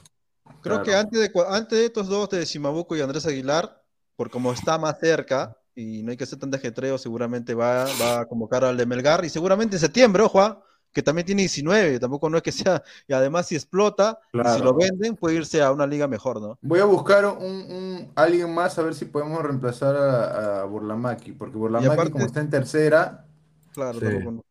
Creo 0.60 0.82
Claro. 0.82 0.82
que 0.82 0.94
antes 0.94 1.20
de, 1.20 1.32
antes 1.48 1.78
de 1.78 1.84
estos 1.86 2.08
dos, 2.08 2.28
de 2.30 2.44
Shimabuco 2.44 2.96
y 2.96 3.00
Andrés 3.00 3.26
Aguilar, 3.26 3.82
por 4.16 4.30
como 4.30 4.52
está 4.52 4.78
más 4.78 4.98
cerca 4.98 5.56
y 5.74 6.02
no 6.02 6.10
hay 6.10 6.16
que 6.16 6.24
hacer 6.24 6.38
tan 6.38 6.54
ajetreo, 6.54 6.98
seguramente 6.98 7.54
va, 7.54 7.86
va 8.00 8.20
a 8.20 8.26
convocar 8.26 8.64
al 8.64 8.76
de 8.76 8.86
Melgar 8.86 9.24
y 9.24 9.28
seguramente 9.28 9.76
en 9.76 9.80
septiembre, 9.80 10.22
ojo, 10.22 10.40
ah, 10.40 10.62
que 10.92 11.02
también 11.02 11.26
tiene 11.26 11.42
19, 11.42 11.98
tampoco 11.98 12.28
no 12.28 12.36
es 12.36 12.42
que 12.42 12.52
sea, 12.52 12.82
y 13.08 13.12
además 13.12 13.46
si 13.48 13.54
explota, 13.56 14.18
y 14.32 14.38
si 14.56 14.60
lo 14.62 14.74
venden, 14.74 15.16
puede 15.16 15.36
irse 15.36 15.62
a 15.62 15.72
una 15.72 15.86
liga 15.86 16.06
mejor, 16.06 16.40
¿no? 16.40 16.58
Voy 16.62 16.80
a 16.80 16.84
buscar 16.84 17.24
un, 17.26 17.42
un- 17.44 18.12
alguien 18.14 18.52
más 18.54 18.78
a 18.78 18.82
ver 18.82 18.94
si 18.94 19.06
podemos 19.06 19.42
reemplazar 19.42 19.96
a, 19.96 20.60
a 20.60 20.64
Burlamaki, 20.64 21.32
porque 21.32 21.56
Burlamaki 21.56 21.86
aparte- 21.92 22.12
como 22.12 22.26
está 22.26 22.40
en 22.40 22.50
tercera, 22.50 23.26
Claro, 23.72 23.98
Sí. 23.98 24.04
tampoco 24.06 24.30
no. 24.32 24.44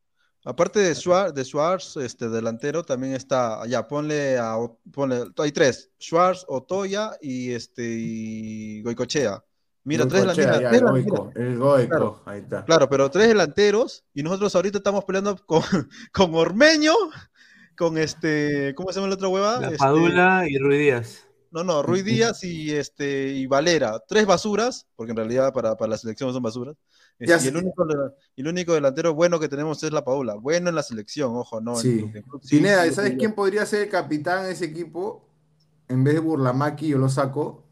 Aparte 0.43 0.79
de 0.79 0.95
Schwartz, 0.95 1.35
de 1.35 1.45
Schwartz, 1.45 1.97
este 1.97 2.27
delantero, 2.27 2.83
también 2.83 3.13
está, 3.13 3.63
ya, 3.67 3.87
ponle 3.87 4.39
a, 4.39 4.55
ponle, 4.91 5.25
hay 5.37 5.51
tres, 5.51 5.91
Schwartz, 5.99 6.43
Otoya 6.47 7.11
y 7.21 7.51
este, 7.51 7.83
y 7.85 8.81
Goicochea. 8.81 9.43
Mira, 9.83 10.07
tres 10.07 10.21
delanteros. 10.21 10.59
ya, 10.61 10.69
tres 10.69 10.81
el. 10.81 10.87
Goico, 10.89 11.31
el 11.35 11.57
Goico, 11.57 11.89
Claro. 11.89 12.21
ahí 12.25 12.39
está. 12.41 12.65
Claro, 12.65 12.87
pero 12.89 13.09
tres 13.09 13.27
delanteros 13.29 14.03
y 14.13 14.21
nosotros 14.23 14.55
ahorita 14.55 14.77
estamos 14.77 15.03
peleando 15.05 15.35
con, 15.45 15.61
con 16.13 16.35
Ormeño, 16.35 16.93
con 17.77 17.97
este, 17.97 18.73
¿cómo 18.75 18.89
se 18.91 18.95
llama 18.99 19.07
la 19.09 19.15
otra 19.15 19.27
hueva? 19.27 19.59
La 19.59 19.67
Este, 19.67 19.77
Padula 19.79 20.45
y 20.47 20.57
Ruiz 20.59 20.79
Díaz. 20.79 21.27
no, 21.49 21.63
no, 21.63 21.81
Ruiz 21.81 22.05
Díaz 22.05 22.43
y 22.43 22.71
este 22.71 23.29
y 23.29 23.47
Valera, 23.47 23.99
tres 24.07 24.25
basuras, 24.27 24.85
porque 24.95 25.11
en 25.11 25.17
realidad 25.17 25.51
para, 25.53 25.75
para 25.75 25.89
la 25.91 25.97
selección 25.97 26.31
son 26.31 26.43
basuras. 26.43 26.75
Ya 27.19 27.39
y, 27.43 27.47
el 27.47 27.57
único, 27.57 27.85
y 28.35 28.41
el 28.41 28.47
único 28.47 28.73
delantero 28.73 29.13
bueno 29.13 29.39
que 29.39 29.47
tenemos 29.49 29.81
es 29.83 29.91
la 29.91 30.03
Paula. 30.03 30.35
Bueno 30.35 30.69
en 30.69 30.75
la 30.75 30.81
selección, 30.83 31.35
ojo, 31.35 31.59
no. 31.61 31.73
en 31.73 31.77
Sí. 31.77 31.97
club- 31.99 32.15
en 32.15 32.21
club 32.23 32.41
sí, 32.43 32.57
Pineda, 32.57 32.83
sí, 32.85 32.93
¿sabes 32.93 33.11
sí, 33.11 33.17
quién 33.17 33.33
podría 33.35 33.65
ser 33.65 33.83
el 33.83 33.89
capitán 33.89 34.43
de 34.43 34.51
ese 34.51 34.65
equipo? 34.65 35.27
En 35.87 36.03
vez 36.03 36.13
de 36.15 36.19
Burlamaki, 36.19 36.87
yo 36.87 36.97
lo 36.97 37.09
saco. 37.09 37.63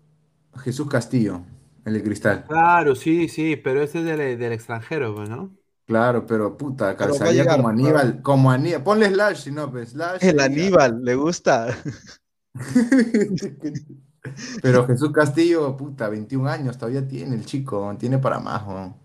Jesús 0.64 0.88
Castillo, 0.90 1.42
el 1.90 1.96
de 1.96 2.04
Cristal. 2.04 2.46
Claro, 2.48 2.96
sí, 2.96 3.30
sí, 3.30 3.56
pero 3.56 3.82
ese 3.84 4.00
es 4.00 4.06
del, 4.06 4.38
del 4.40 4.52
extranjero, 4.54 5.14
pues, 5.16 5.30
¿no? 5.30 5.56
Claro, 5.86 6.26
pero 6.26 6.56
puta, 6.56 6.96
Pero 6.98 7.18
va 7.20 7.28
a 7.28 7.30
calzaría 7.30 7.32
llegar, 7.32 7.50
como 7.50 7.68
Aníbal, 7.68 8.22
como 8.22 8.52
Aníbal. 8.52 8.84
Ponle 8.84 9.10
Slash, 9.10 9.38
si 9.44 9.52
no, 9.52 9.70
pues 9.72 9.90
Slash. 9.90 10.20
El 10.22 10.40
Aníbal, 10.40 11.04
le 11.04 11.16
gusta. 11.16 11.76
Pero 14.62 14.86
Jesús 14.88 15.12
Castillo, 15.12 15.76
puta, 15.78 16.10
21 16.10 16.50
años 16.50 16.78
todavía 16.78 17.08
tiene 17.08 17.36
el 17.36 17.46
chico, 17.46 17.96
tiene 18.00 18.18
para 18.20 18.40
más, 18.40 18.66
weón. 18.68 18.96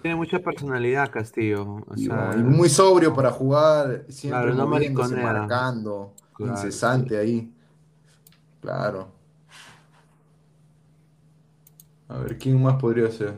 Tiene 0.00 0.16
mucha 0.16 0.38
personalidad, 0.40 1.10
Castillo. 1.10 1.84
O 1.86 1.94
Y, 1.94 1.96
sea, 1.96 2.34
y 2.34 2.42
muy 2.42 2.68
sobrio 2.68 3.14
para 3.14 3.30
jugar, 3.30 4.04
siempre 4.08 4.40
Claro, 4.40 4.54
no 4.54 4.66
moviéndose, 4.66 4.66
mariconea. 4.66 5.16
marcando, 5.16 6.14
Claro, 6.32 6.38
incesante 6.38 7.16
ahí. 7.18 7.52
Claro. 8.60 9.12
A 12.12 12.18
ver, 12.18 12.36
¿quién 12.36 12.62
más 12.62 12.76
podría 12.78 13.10
ser? 13.10 13.34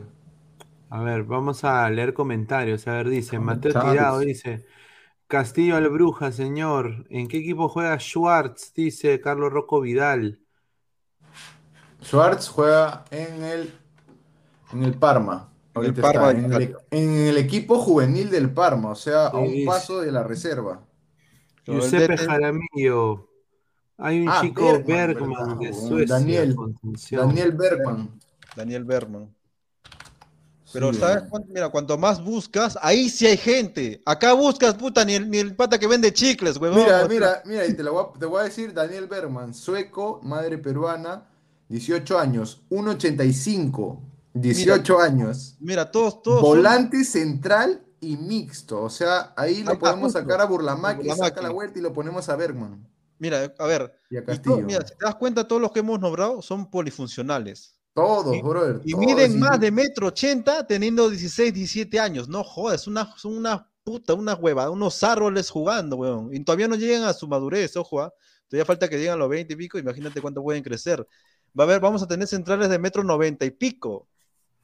A 0.89 1.01
ver, 1.01 1.23
vamos 1.23 1.63
a 1.63 1.89
leer 1.89 2.13
comentarios. 2.13 2.87
A 2.87 2.93
ver, 2.93 3.09
dice 3.09 3.39
Mateo. 3.39 3.71
Tirado, 3.71 4.19
dice 4.19 4.65
Castillo 5.27 5.77
al 5.77 5.89
Bruja, 5.89 6.31
señor. 6.31 7.05
¿En 7.09 7.27
qué 7.29 7.37
equipo 7.37 7.69
juega 7.69 7.97
Schwartz? 7.99 8.73
Dice 8.73 9.21
Carlos 9.21 9.53
Rocco 9.53 9.79
Vidal. 9.79 10.39
Schwartz 12.03 12.49
juega 12.49 13.05
en 13.11 13.43
el, 13.43 13.73
en 14.73 14.83
el 14.83 14.93
Parma. 14.93 15.49
En 15.73 15.85
el 15.85 15.93
Parma 15.93 16.31
en 16.31 16.75
en 16.91 17.09
el 17.27 17.37
equipo 17.37 17.79
juvenil 17.79 18.29
del 18.29 18.49
Parma, 18.49 18.91
o 18.91 18.95
sea, 18.95 19.27
a 19.27 19.37
un 19.37 19.65
paso 19.65 20.01
de 20.01 20.11
la 20.11 20.23
reserva. 20.23 20.81
Giuseppe 21.65 22.17
Jaramillo. 22.17 23.29
Hay 23.97 24.21
un 24.21 24.29
Ah, 24.29 24.39
chico 24.41 24.61
Bergman, 24.85 25.29
Bergman 25.29 25.59
de. 25.59 25.73
Suecia. 25.73 26.15
Daniel. 26.15 26.55
Daniel 27.11 27.51
Bergman. 27.53 28.19
Daniel 28.55 28.83
Berman. 28.83 29.33
Pero, 30.73 30.91
Sí, 30.93 30.99
¿sabes? 30.99 31.23
cuánto? 31.29 31.47
Mira, 31.53 31.69
cuanto 31.69 31.97
más 31.97 32.21
buscas, 32.23 32.77
ahí 32.81 33.09
sí 33.09 33.25
hay 33.27 33.37
gente. 33.37 34.01
Acá 34.05 34.33
buscas, 34.33 34.73
puta, 34.75 35.05
ni 35.05 35.13
el, 35.13 35.29
ni 35.29 35.37
el 35.37 35.55
pata 35.55 35.79
que 35.79 35.87
vende 35.87 36.11
chicles, 36.11 36.57
huevón. 36.57 36.79
Mira, 36.79 36.95
O 36.97 36.99
sea, 36.99 37.07
mira, 37.07 37.41
mira, 37.45 37.65
y 37.65 37.73
te, 37.75 37.83
voy 37.83 38.03
a, 38.13 38.19
te 38.19 38.25
voy 38.25 38.41
a 38.41 38.43
decir 38.43 38.73
Daniel 38.73 39.07
Bergman, 39.07 39.53
sueco, 39.53 40.19
madre 40.23 40.57
peruana, 40.57 41.29
18 41.69 42.19
años, 42.19 42.61
1.85, 42.69 43.99
18 44.33 44.99
años, 44.99 45.55
Mira, 45.59 45.89
todos, 45.89 46.21
todos. 46.21 46.41
son- 46.41 46.49
volante 46.49 47.03
central 47.05 47.81
y 48.01 48.17
mixto, 48.17 48.81
o 48.81 48.89
sea, 48.89 49.33
ahí 49.37 49.63
lo 49.63 49.79
podemos 49.79 50.11
justo. 50.11 50.19
sacar 50.19 50.41
a 50.41 50.45
Burlamaqui. 50.45 51.09
saca 51.11 51.41
la 51.41 51.51
vuelta 51.51 51.79
y 51.79 51.81
lo 51.81 51.93
ponemos 51.93 52.27
a 52.27 52.35
Bergman 52.35 52.85
Mira, 53.17 53.53
a 53.57 53.65
ver. 53.65 53.97
y 54.09 54.17
a 54.17 54.19
y 54.19 54.23
Castillo. 54.25 54.57
mira, 54.63 54.85
si 54.85 54.93
te 54.95 55.05
das 55.05 55.15
cuenta, 55.15 55.47
todos 55.47 55.61
los 55.61 55.71
que 55.71 55.79
hemos 55.79 55.99
nombrado 55.99 56.41
son 56.41 56.69
polifuncionales. 56.69 57.74
Todos, 57.95 58.35
y- 58.35 58.41
brother, 58.41 58.81
Y 58.83 58.91
todos, 58.91 59.05
miden 59.05 59.31
y- 59.31 59.37
más 59.37 59.59
de 59.59 59.71
metro 59.71 60.07
ochenta 60.07 60.67
teniendo 60.67 61.09
16, 61.09 61.53
17 61.53 61.99
años. 61.99 62.27
No 62.27 62.43
jodas, 62.43 62.81
es 62.81 62.87
una, 62.87 63.15
son 63.17 63.37
una 63.37 63.67
puta, 63.83 64.13
una 64.13 64.33
hueva, 64.35 64.69
unos 64.69 65.01
árboles 65.03 65.49
jugando, 65.49 65.95
weón. 65.95 66.29
Y 66.33 66.43
todavía 66.43 66.67
no 66.67 66.75
llegan 66.75 67.03
a 67.03 67.13
su 67.13 67.27
madurez, 67.27 67.75
ojo, 67.77 68.01
¿ah? 68.01 68.13
Todavía 68.49 68.65
falta 68.65 68.87
que 68.89 68.97
lleguen 68.97 69.13
a 69.13 69.17
los 69.17 69.29
20 69.29 69.53
y 69.53 69.57
pico, 69.57 69.79
imagínate 69.79 70.21
cuánto 70.21 70.43
pueden 70.43 70.61
crecer. 70.61 71.07
Va 71.57 71.63
a 71.63 71.67
haber, 71.67 71.79
vamos 71.79 72.03
a 72.03 72.07
tener 72.07 72.27
centrales 72.27 72.67
de 72.69 72.77
metro 72.77 73.03
90 73.03 73.45
y 73.45 73.51
pico. 73.51 74.07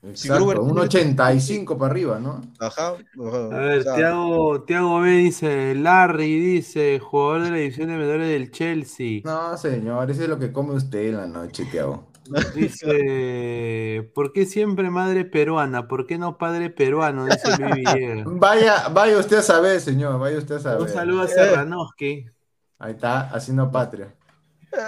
Exacto, 0.04 0.44
Gruber- 0.44 0.60
un 0.60 0.78
85 0.80 1.78
para 1.78 1.92
arriba, 1.92 2.20
¿no? 2.20 2.42
Ajá. 2.60 2.96
A 2.98 3.58
ver, 3.58 3.84
Tiago 4.66 5.00
B 5.02 5.10
dice, 5.12 5.76
Larry 5.76 6.40
dice, 6.40 7.00
jugador 7.00 7.44
de 7.44 7.50
la 7.52 7.58
división 7.58 7.88
de 7.90 7.98
menores 7.98 8.28
del 8.28 8.52
Chelsea. 8.52 9.22
No, 9.24 9.56
señor, 9.58 10.10
eso 10.10 10.24
es 10.24 10.28
lo 10.30 10.40
que 10.40 10.52
come 10.52 10.74
usted 10.74 11.10
en 11.10 11.18
la 11.18 11.28
noche, 11.28 11.66
Tiago. 11.66 12.08
Dice, 12.56 14.10
¿por 14.14 14.32
qué 14.32 14.46
siempre 14.46 14.90
madre 14.90 15.26
peruana? 15.26 15.88
¿Por 15.88 16.06
qué 16.08 16.18
no 16.18 16.38
padre 16.38 16.70
peruano? 16.70 17.26
Dice 17.26 17.58
Luis 17.58 17.76
Villegas. 17.76 18.28
Vaya, 18.28 18.88
vaya 18.90 19.18
usted 19.18 19.38
a 19.38 19.42
saber, 19.42 19.80
señor, 19.82 20.20
vaya 20.20 20.38
usted 20.38 20.56
a 20.56 20.60
saber. 20.60 20.82
Un 20.82 20.90
saludo 20.90 21.22
a 21.24 21.28
Serranoski. 21.28 22.26
Ahí 22.80 22.94
está, 22.94 23.22
haciendo 23.30 23.70
patria. 23.72 24.14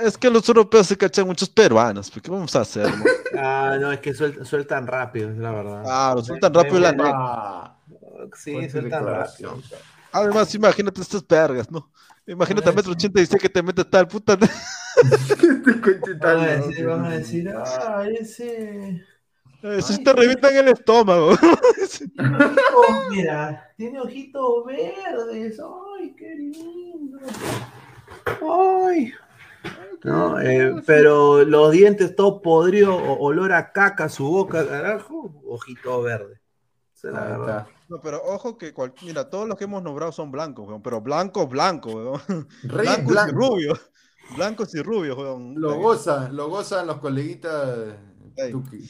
Es 0.02 0.18
que 0.18 0.30
los 0.30 0.48
europeos 0.48 0.88
se 0.88 0.98
cachan 0.98 1.28
muchos 1.28 1.50
peruanos, 1.50 2.10
¿qué 2.10 2.32
vamos 2.32 2.56
a 2.56 2.62
hacer? 2.62 2.90
Ah, 3.38 3.78
no, 3.80 3.92
es 3.92 4.00
que 4.00 4.14
suel- 4.14 4.46
sueltan 4.46 4.88
rápido, 4.88 5.30
es 5.30 5.38
la 5.38 5.52
verdad. 5.52 5.84
Ah, 5.86 6.14
lo 6.16 6.24
sueltan 6.24 6.54
rápido 6.54 6.80
la 6.80 6.92
neta. 6.94 7.12
Ah, 7.14 7.78
Sí, 8.36 8.70
sueltan 8.70 9.06
rápido. 9.06 9.60
Además, 10.14 10.56
imagínate 10.56 11.02
estas 11.02 11.28
vergas, 11.28 11.70
¿no? 11.70 11.92
Imagínate 12.26 12.70
a 12.70 12.74
metro 12.74 12.94
ochenta 12.94 13.20
y 13.20 13.28
que 13.28 13.50
te 13.50 13.62
metes 13.62 13.90
tal 13.90 14.08
puta. 14.08 14.38
Van 16.20 16.40
a 16.40 16.46
decir, 16.56 16.86
van 16.88 17.06
a 17.06 17.10
decir, 17.12 17.50
ah, 17.56 18.06
ese... 18.20 19.04
Eso 19.62 19.94
sí 19.94 20.04
te 20.04 20.12
revientan 20.14 20.56
el 20.56 20.68
estómago. 20.70 21.32
Oh, 22.76 23.10
mira, 23.12 23.72
tiene 23.78 24.00
ojitos 24.02 24.66
verdes. 24.66 25.60
Ay, 25.60 26.14
qué 26.18 26.36
lindo. 26.36 27.20
Ay. 28.52 29.14
No, 30.04 30.40
eh, 30.42 30.82
pero 30.86 31.46
los 31.46 31.72
dientes 31.72 32.16
todo 32.16 32.42
podrido, 32.42 32.96
olor 32.98 33.54
a 33.54 33.72
caca, 33.72 34.10
su 34.10 34.26
boca, 34.28 34.68
carajo, 34.68 35.42
ojito 35.46 36.02
verde. 36.02 36.42
La 37.04 37.24
verdad. 37.24 37.68
No, 37.90 38.00
pero 38.02 38.22
ojo 38.24 38.58
que, 38.58 38.74
cual- 38.74 38.94
mira, 39.04 39.30
todos 39.30 39.48
los 39.48 39.58
que 39.58 39.64
hemos 39.66 39.82
nombrado 39.84 40.12
son 40.12 40.32
blancos, 40.32 40.68
weón, 40.68 40.82
pero 40.82 41.00
blancos, 41.00 41.48
blancos, 41.48 42.22
Blancos 42.64 43.04
y 43.06 43.12
blanco. 43.12 43.32
rubios. 43.36 43.92
Blancos 44.36 44.74
y 44.76 44.82
rubios, 44.82 45.18
weón. 45.18 45.60
Lo 45.60 45.76
gozan, 45.80 46.36
lo 46.36 46.50
gozan 46.50 46.88
los 46.88 46.98
coleguitas 46.98 47.96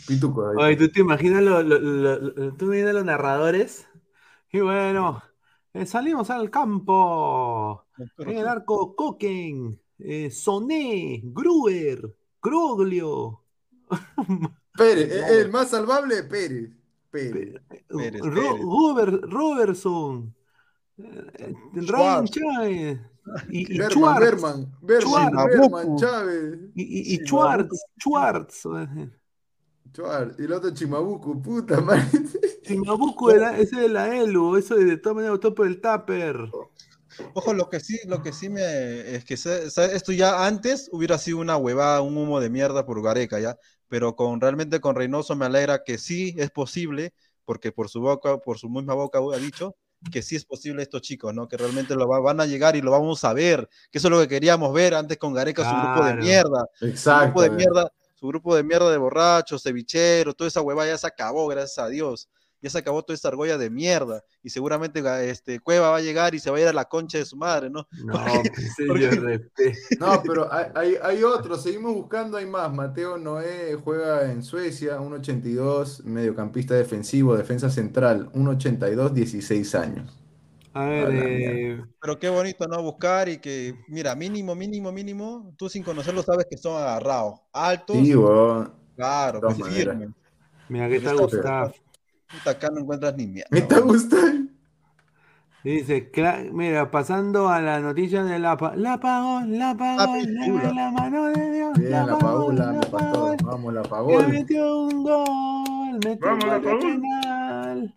pitucos. 0.07 0.55
Oye, 0.57 0.75
¿tú 0.77 0.89
te 0.89 1.01
imaginas 1.01 1.43
lo- 1.43 1.61
lo- 1.63 1.79
lo- 1.79 2.19
lo- 2.19 2.53
tú 2.53 2.65
me 2.65 2.77
imaginas 2.79 2.93
los 2.95 3.05
narradores? 3.05 3.87
Y 4.51 4.59
bueno, 4.61 5.21
eh, 5.73 5.85
salimos 5.85 6.29
al 6.29 6.49
campo. 6.49 7.85
En 8.19 8.37
el 8.37 8.47
arco 8.47 8.95
Coquen, 8.95 9.79
eh, 9.99 10.31
Soné, 10.31 11.21
Gruber, 11.23 12.15
Croglio, 12.39 13.43
Pérez, 14.77 15.11
eh, 15.11 15.41
el 15.41 15.51
más 15.51 15.69
salvable, 15.71 16.23
Pérez. 16.23 16.71
Pérez. 17.11 17.61
Pérez, 17.89 18.21
Ro- 18.21 18.33
Pérez. 18.33 18.61
Robert- 18.61 19.23
Robertson, 19.25 20.35
eh, 20.97 21.53
Ryan 21.73 22.27
Schwartz. 22.27 22.31
Chávez 22.31 22.99
y, 23.49 23.73
y 23.73 23.77
Berman, 23.77 24.17
Schwartz, 24.19 24.71
Berman, 24.81 25.47
Berman, 25.47 25.97
Chávez. 25.97 26.59
y, 26.75 26.83
y- 26.83 27.15
y 27.15 27.17
Schwartz, 27.25 27.79
Schwartz. 27.99 28.63
Schwartz, 29.93 30.39
Y 30.39 30.43
el 30.43 30.53
otro 30.53 30.71
Chimabuco, 30.71 31.41
puta 31.41 31.79
madre. 31.81 32.03
Chimabuco 32.63 33.29
de 33.31 33.39
la- 33.39 33.57
ese 33.57 33.75
de 33.81 33.89
la 33.89 34.15
ELU, 34.15 34.57
eso 34.57 34.75
de, 34.75 34.85
de 34.85 34.97
todas 34.97 35.15
maneras 35.15 35.35
votó 35.37 35.53
por 35.53 35.67
el 35.67 35.79
Tupper. 35.81 36.37
Ojo, 37.35 37.53
lo 37.53 37.69
que 37.69 37.79
sí, 37.79 37.99
lo 38.07 38.23
que 38.23 38.33
sí 38.33 38.49
me 38.49 39.15
es 39.15 39.23
que 39.23 39.37
se- 39.37 39.69
se- 39.69 39.95
esto 39.95 40.11
ya 40.11 40.45
antes 40.47 40.89
hubiera 40.91 41.17
sido 41.17 41.37
una 41.39 41.57
huevada, 41.57 42.01
un 42.01 42.17
humo 42.17 42.39
de 42.39 42.49
mierda 42.49 42.85
por 42.85 43.01
Gareca, 43.03 43.39
ya, 43.39 43.57
pero 43.87 44.15
con 44.15 44.41
realmente 44.41 44.79
con 44.81 44.95
Reynoso 44.95 45.35
me 45.35 45.45
alegra 45.45 45.83
que 45.83 45.99
sí 45.99 46.33
es 46.37 46.49
posible, 46.49 47.13
porque 47.45 47.71
por 47.71 47.89
su 47.89 48.01
boca, 48.01 48.37
por 48.39 48.57
su 48.57 48.67
misma 48.69 48.95
boca 48.95 49.19
ha 49.19 49.37
dicho 49.37 49.75
que 50.11 50.21
sí 50.21 50.35
es 50.35 50.45
posible 50.45 50.81
estos 50.83 51.01
chicos, 51.01 51.33
¿no? 51.33 51.47
Que 51.47 51.57
realmente 51.57 51.95
lo 51.95 52.07
va- 52.07 52.19
van 52.19 52.39
a 52.41 52.45
llegar 52.45 52.75
y 52.75 52.81
lo 52.81 52.91
vamos 52.91 53.23
a 53.23 53.33
ver, 53.33 53.69
que 53.91 53.97
eso 53.99 54.07
es 54.07 54.11
lo 54.11 54.19
que 54.19 54.27
queríamos 54.27 54.73
ver 54.73 54.93
antes 54.93 55.17
con 55.17 55.33
Gareca, 55.33 55.63
su 55.63 55.75
grupo 55.75 56.05
de 56.05 56.11
Claro. 56.13 56.23
mierda, 56.23 56.65
su 56.75 56.85
Exacto. 56.87 57.25
grupo 57.25 57.41
de 57.43 57.49
mierda, 57.51 57.91
su 58.15 58.27
grupo 58.27 58.55
de 58.55 58.63
mierda 58.63 58.91
de 58.91 58.97
borrachos, 58.97 59.63
cevicheros, 59.63 60.35
toda 60.35 60.47
esa 60.47 60.61
huevada 60.61 60.89
ya 60.89 60.97
se 60.97 61.07
acabó, 61.07 61.47
gracias 61.47 61.77
a 61.79 61.87
Dios. 61.89 62.29
Ya 62.63 62.69
se 62.69 62.77
acabó 62.79 63.03
toda 63.03 63.13
esa 63.15 63.27
argolla 63.27 63.57
de 63.57 63.69
mierda. 63.69 64.23
Y 64.41 64.49
seguramente 64.49 65.03
ga- 65.03 65.21
este, 65.21 65.59
Cueva 65.59 65.89
va 65.91 65.97
a 65.97 66.01
llegar 66.01 66.33
y 66.33 66.39
se 66.39 66.49
va 66.49 66.57
a 66.57 66.61
ir 66.61 66.67
a 66.67 66.73
la 66.73 66.85
concha 66.85 67.17
de 67.17 67.25
su 67.25 67.35
madre, 67.35 67.69
¿no? 67.69 67.85
No, 68.03 68.13
Porque-. 68.87 69.49
No, 69.99 70.23
pero 70.25 70.47
hay, 70.51 70.95
hay, 71.03 71.23
otros, 71.23 71.61
seguimos 71.61 71.93
buscando, 71.93 72.37
hay 72.37 72.45
más. 72.45 72.73
Mateo 72.73 73.17
Noé 73.17 73.77
juega 73.83 74.31
en 74.31 74.43
Suecia, 74.43 74.97
1.82, 74.99 76.03
mediocampista 76.05 76.73
defensivo, 76.73 77.35
defensa 77.35 77.69
central, 77.69 78.29
1.82, 78.33 79.11
16 79.11 79.75
años. 79.75 80.17
A 80.75 80.85
ver, 80.85 81.09
eh, 81.11 81.83
Pero 82.01 82.17
qué 82.17 82.29
bonito, 82.29 82.67
¿no? 82.67 82.81
Buscar 82.81 83.29
y 83.29 83.37
que, 83.39 83.75
mira, 83.89 84.15
mínimo, 84.15 84.55
mínimo, 84.55 84.91
mínimo, 84.91 85.53
tú 85.57 85.69
sin 85.69 85.83
conocerlo 85.83 86.23
sabes 86.23 86.47
que 86.49 86.57
son 86.57 86.81
agarrados. 86.81 87.41
Altos, 87.51 87.97
Sí, 87.97 88.13
claro, 88.95 89.41
firmes. 89.51 90.09
mira, 90.69 90.89
¿qué 90.89 90.99
tal 90.99 91.19
Está- 91.19 91.23
Gustav? 91.23 91.73
Puta, 92.33 92.51
acá 92.51 92.69
no 92.71 92.79
encuentras 92.81 93.15
ni 93.15 93.27
mierda. 93.27 93.49
¿Me 93.51 93.61
gustando? 93.81 94.51
Dice, 95.63 96.11
mira, 96.51 96.91
pasando 96.91 97.47
a 97.47 97.61
la 97.61 97.79
noticia 97.79 98.21
de 98.25 98.37
la 98.37 98.57
pa- 98.57 98.75
la 98.75 98.93
apagón, 98.93 99.57
la 99.57 99.73
pintura. 99.77 100.63
la, 100.65 100.73
la 100.73 100.91
mano 100.91 101.25
de 101.27 101.51
Dios, 101.53 101.79
Bien, 101.79 101.91
la 101.91 102.05
la 102.05 102.17
pastor. 102.17 102.59
apagón, 102.85 103.37
Vamos, 103.43 103.73
la 103.73 103.81
que 103.83 103.89
Paula. 103.89 104.27
metió 104.27 104.77
un 104.87 105.03
gol, 105.03 105.99
metió 106.03 106.17
Vamos, 106.27 106.43
un 106.43 106.49
la 106.49 106.57
gol 106.59 106.79
de 106.79 106.85
penal, 106.85 107.95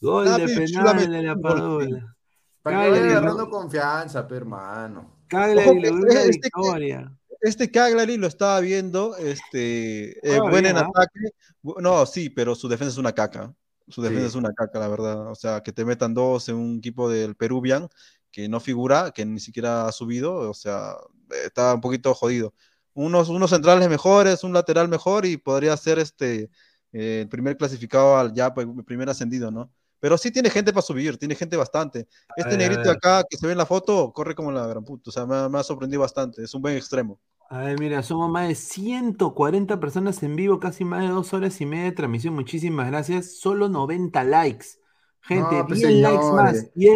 gol 0.00 0.24
La 0.26 0.38
de 0.38 0.46
penal 0.46 1.10
de 1.10 1.22
la 1.24 1.36
Padula, 1.36 2.16
Para 2.62 2.82
que 2.84 2.90
vaya 2.90 3.04
agarrando 3.10 3.50
confianza, 3.50 4.26
hermano. 4.30 5.16
Cagliari 5.26 5.80
logró 5.80 5.96
una 5.96 6.08
este- 6.12 6.30
este- 6.30 6.40
victoria. 6.54 7.12
Este 7.40 7.70
Cagliari 7.70 8.16
lo 8.16 8.28
estaba 8.28 8.60
viendo, 8.60 9.16
este, 9.16 10.10
eh, 10.28 10.38
Ah, 10.40 10.48
buen 10.50 10.66
en 10.66 10.76
ataque. 10.76 11.30
No, 11.62 12.06
sí, 12.06 12.30
pero 12.30 12.54
su 12.54 12.68
defensa 12.68 12.92
es 12.92 12.98
una 12.98 13.12
caca. 13.12 13.52
Su 13.88 14.02
defensa 14.02 14.22
Sí. 14.22 14.28
es 14.28 14.34
una 14.34 14.52
caca, 14.52 14.78
la 14.78 14.88
verdad. 14.88 15.30
O 15.30 15.34
sea, 15.34 15.62
que 15.62 15.72
te 15.72 15.84
metan 15.84 16.14
dos 16.14 16.48
en 16.48 16.56
un 16.56 16.78
equipo 16.78 17.08
del 17.10 17.34
Peruvian 17.36 17.88
que 18.30 18.48
no 18.48 18.60
figura, 18.60 19.10
que 19.12 19.24
ni 19.24 19.40
siquiera 19.40 19.86
ha 19.86 19.92
subido, 19.92 20.34
o 20.50 20.54
sea, 20.54 20.96
está 21.44 21.74
un 21.74 21.80
poquito 21.80 22.14
jodido. 22.14 22.54
Unos, 22.94 23.28
unos 23.28 23.50
centrales 23.50 23.88
mejores, 23.88 24.44
un 24.44 24.52
lateral 24.52 24.88
mejor 24.88 25.24
y 25.26 25.36
podría 25.36 25.76
ser 25.76 25.98
este 25.98 26.50
eh, 26.92 27.20
el 27.22 27.28
primer 27.28 27.56
clasificado 27.56 28.16
al 28.18 28.32
ya 28.34 28.52
pues, 28.54 28.66
el 28.66 28.84
primer 28.84 29.08
ascendido, 29.08 29.50
¿no? 29.50 29.72
Pero 30.00 30.16
sí 30.18 30.30
tiene 30.30 30.50
gente 30.50 30.72
para 30.72 30.82
subir, 30.82 31.18
tiene 31.18 31.34
gente 31.34 31.56
bastante. 31.56 32.08
Este 32.36 32.56
ver, 32.56 32.58
negrito 32.58 32.90
acá 32.90 33.24
que 33.28 33.36
se 33.36 33.46
ve 33.46 33.52
en 33.52 33.58
la 33.58 33.66
foto 33.66 34.12
corre 34.12 34.34
como 34.34 34.52
la 34.52 34.66
gran 34.66 34.84
puta, 34.84 35.10
o 35.10 35.12
sea, 35.12 35.26
me, 35.26 35.48
me 35.48 35.58
ha 35.58 35.62
sorprendido 35.62 36.02
bastante, 36.02 36.42
es 36.42 36.54
un 36.54 36.62
buen 36.62 36.76
extremo. 36.76 37.20
A 37.50 37.60
ver, 37.60 37.78
mira, 37.78 38.02
somos 38.02 38.30
más 38.30 38.46
de 38.48 38.54
140 38.54 39.80
personas 39.80 40.22
en 40.22 40.36
vivo, 40.36 40.60
casi 40.60 40.84
más 40.84 41.00
de 41.02 41.08
dos 41.08 41.32
horas 41.32 41.60
y 41.62 41.66
media 41.66 41.84
de 41.84 41.92
transmisión. 41.92 42.34
Muchísimas 42.34 42.88
gracias. 42.88 43.38
Solo 43.38 43.68
90 43.70 44.22
likes. 44.24 44.66
Gente, 45.22 45.56
No, 45.56 45.66
pues, 45.66 45.80
10 45.80 45.92
likes 45.94 46.30
más. 46.32 46.70
Y 46.74 46.88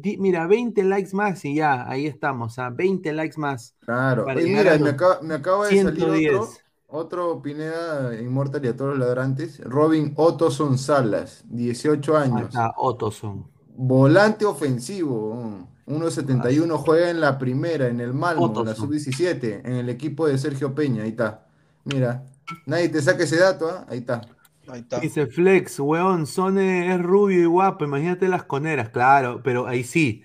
di- 0.00 0.16
mira, 0.18 0.46
20 0.48 0.82
likes 0.84 1.14
más 1.14 1.44
y 1.44 1.54
ya, 1.54 1.88
ahí 1.88 2.06
estamos. 2.06 2.58
A 2.58 2.70
20 2.70 3.12
likes 3.12 3.38
más. 3.38 3.76
Claro. 3.80 4.24
Oye, 4.34 4.46
mira, 4.46 4.78
me 4.78 4.90
acaba, 4.90 5.20
me 5.22 5.34
acaba 5.34 5.66
de 5.68 5.76
salir 5.76 6.08
110. 6.08 6.32
otro, 6.32 6.62
otro 6.86 7.42
Pineda 7.42 8.14
Inmortal 8.20 8.64
y 8.64 8.68
a 8.68 8.76
todos 8.76 8.90
los 8.96 8.98
ladrantes. 9.06 9.58
Robin 9.64 10.12
Ottoson 10.16 10.78
Salas, 10.78 11.44
18 11.48 12.16
Ahí 12.30 12.30
años. 12.30 12.48
está, 12.48 12.72
Ottoson. 12.78 13.50
Volante 13.74 14.44
ofensivo. 14.44 15.68
1.71 15.90 16.76
juega 16.78 17.10
en 17.10 17.20
la 17.20 17.38
primera, 17.38 17.88
en 17.88 18.00
el 18.00 18.14
Malmo, 18.14 18.52
en 18.58 18.64
la 18.64 18.74
Potosí. 18.74 18.74
sub-17, 18.74 19.62
en 19.64 19.72
el 19.74 19.88
equipo 19.88 20.26
de 20.26 20.38
Sergio 20.38 20.74
Peña, 20.74 21.02
ahí 21.04 21.10
está. 21.10 21.46
Mira, 21.84 22.24
nadie 22.66 22.88
te 22.88 23.02
saque 23.02 23.24
ese 23.24 23.38
dato, 23.38 23.68
¿ah? 23.70 23.86
Ahí 23.88 23.98
está. 23.98 24.22
Ahí 24.66 24.80
está. 24.80 25.00
Dice 25.00 25.26
Flex, 25.26 25.80
weón, 25.80 26.26
Sone 26.26 26.94
es 26.94 27.00
rubio 27.02 27.40
y 27.42 27.46
guapo, 27.46 27.84
imagínate 27.84 28.28
las 28.28 28.44
coneras, 28.44 28.90
claro, 28.90 29.42
pero 29.42 29.66
ahí 29.66 29.84
sí, 29.84 30.24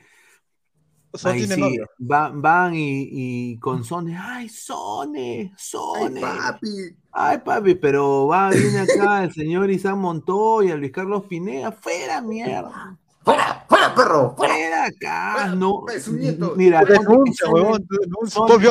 Son 1.14 1.32
ahí 1.32 1.48
sí, 1.48 1.80
van 1.98 2.76
y, 2.76 3.08
y 3.54 3.60
con 3.60 3.84
Sone, 3.84 4.18
ay, 4.18 4.50
Sone, 4.50 5.54
¡Ay, 5.94 6.14
Sone, 6.16 6.22
papi! 6.22 6.68
ay, 7.12 7.38
papi, 7.40 7.76
pero 7.76 8.28
va, 8.28 8.50
viene 8.52 8.80
acá 8.80 9.24
el 9.24 9.34
señor 9.34 9.70
Isaac 9.72 9.96
Montoya, 9.96 10.76
Luis 10.76 10.92
Carlos 10.92 11.26
Pineda, 11.26 11.72
fuera, 11.72 12.22
mierda, 12.22 13.00
¡Fuera! 13.26 13.66
¡Fuera, 13.68 13.96
perro! 13.96 14.36
¡Fuera! 14.38 14.54
fuera 14.54 14.86
acá, 14.86 15.56
no, 15.56 15.84
nieto. 16.14 16.54
mira, 16.56 16.84
denuncia, 16.86 17.50
huevón, 17.50 17.88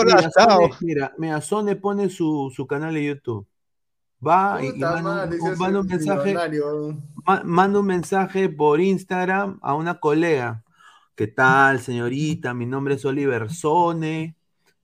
mira, 0.06 0.30
mira, 0.80 1.12
mira, 1.18 1.40
Sone 1.40 1.74
pone 1.76 2.08
su, 2.08 2.52
su 2.54 2.64
canal 2.66 2.94
de 2.94 3.04
YouTube, 3.04 3.46
va 4.24 4.60
y, 4.62 4.68
y 4.68 4.78
manda 4.78 5.24
un- 5.24 5.58
manda 5.58 5.80
un 5.80 5.86
mensaje, 5.88 6.34
ma- 7.26 7.42
manda 7.44 7.80
un 7.80 7.86
mensaje 7.86 8.48
por 8.48 8.80
Instagram 8.80 9.58
a 9.60 9.74
una 9.74 9.98
colega. 9.98 10.62
¿Qué 11.16 11.26
tal, 11.28 11.80
señorita? 11.80 12.54
Mi 12.54 12.66
nombre 12.66 12.94
es 12.94 13.04
Oliver 13.04 13.50
Sone. 13.50 14.36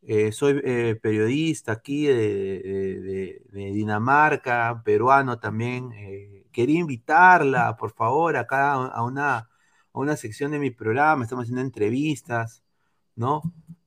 eh, 0.03 0.33
soy 0.33 0.61
eh, 0.65 0.99
periodista 1.01 1.73
aquí 1.73 2.07
de, 2.07 2.15
de- 2.17 3.01
de- 3.01 3.43
de 3.53 3.73
Dinamarca, 3.73 4.81
peruano 4.85 5.39
también. 5.39 5.93
eh, 5.93 6.47
quería 6.53 6.81
invitarla, 6.81 7.77
por 7.77 7.93
favor, 7.93 8.37
acá 8.37 8.73
a 8.73 8.87
a 8.87 9.03
una, 9.05 9.50
a 9.93 9.99
una 9.99 10.17
sección 10.17 10.51
de 10.53 10.59
mi 10.59 10.71
programa. 10.71 11.25
Estamos 11.25 11.45
haciendo 11.45 11.63
entrevistas, 11.63 12.63
¿no? 13.17 13.43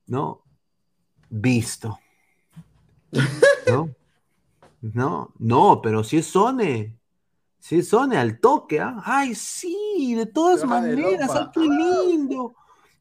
¿No? 0.08 0.44
Visto. 1.30 2.00
¿No? 3.70 3.90
No, 4.82 5.34
no, 5.40 5.82
pero 5.82 6.04
si 6.04 6.18
es 6.18 6.28
Sone. 6.28 6.98
Si 7.58 7.78
es 7.80 7.88
Sone 7.88 8.18
al 8.18 8.40
toque, 8.40 8.82
¿ah? 8.82 9.02
Ay, 9.06 9.34
sí, 9.36 10.14
de 10.18 10.26
todas 10.26 10.62
de 10.62 10.68
maneras, 10.68 11.28
lopa. 11.28 11.40
ay, 11.40 11.50
qué 11.54 11.62
lindo. 12.10 12.56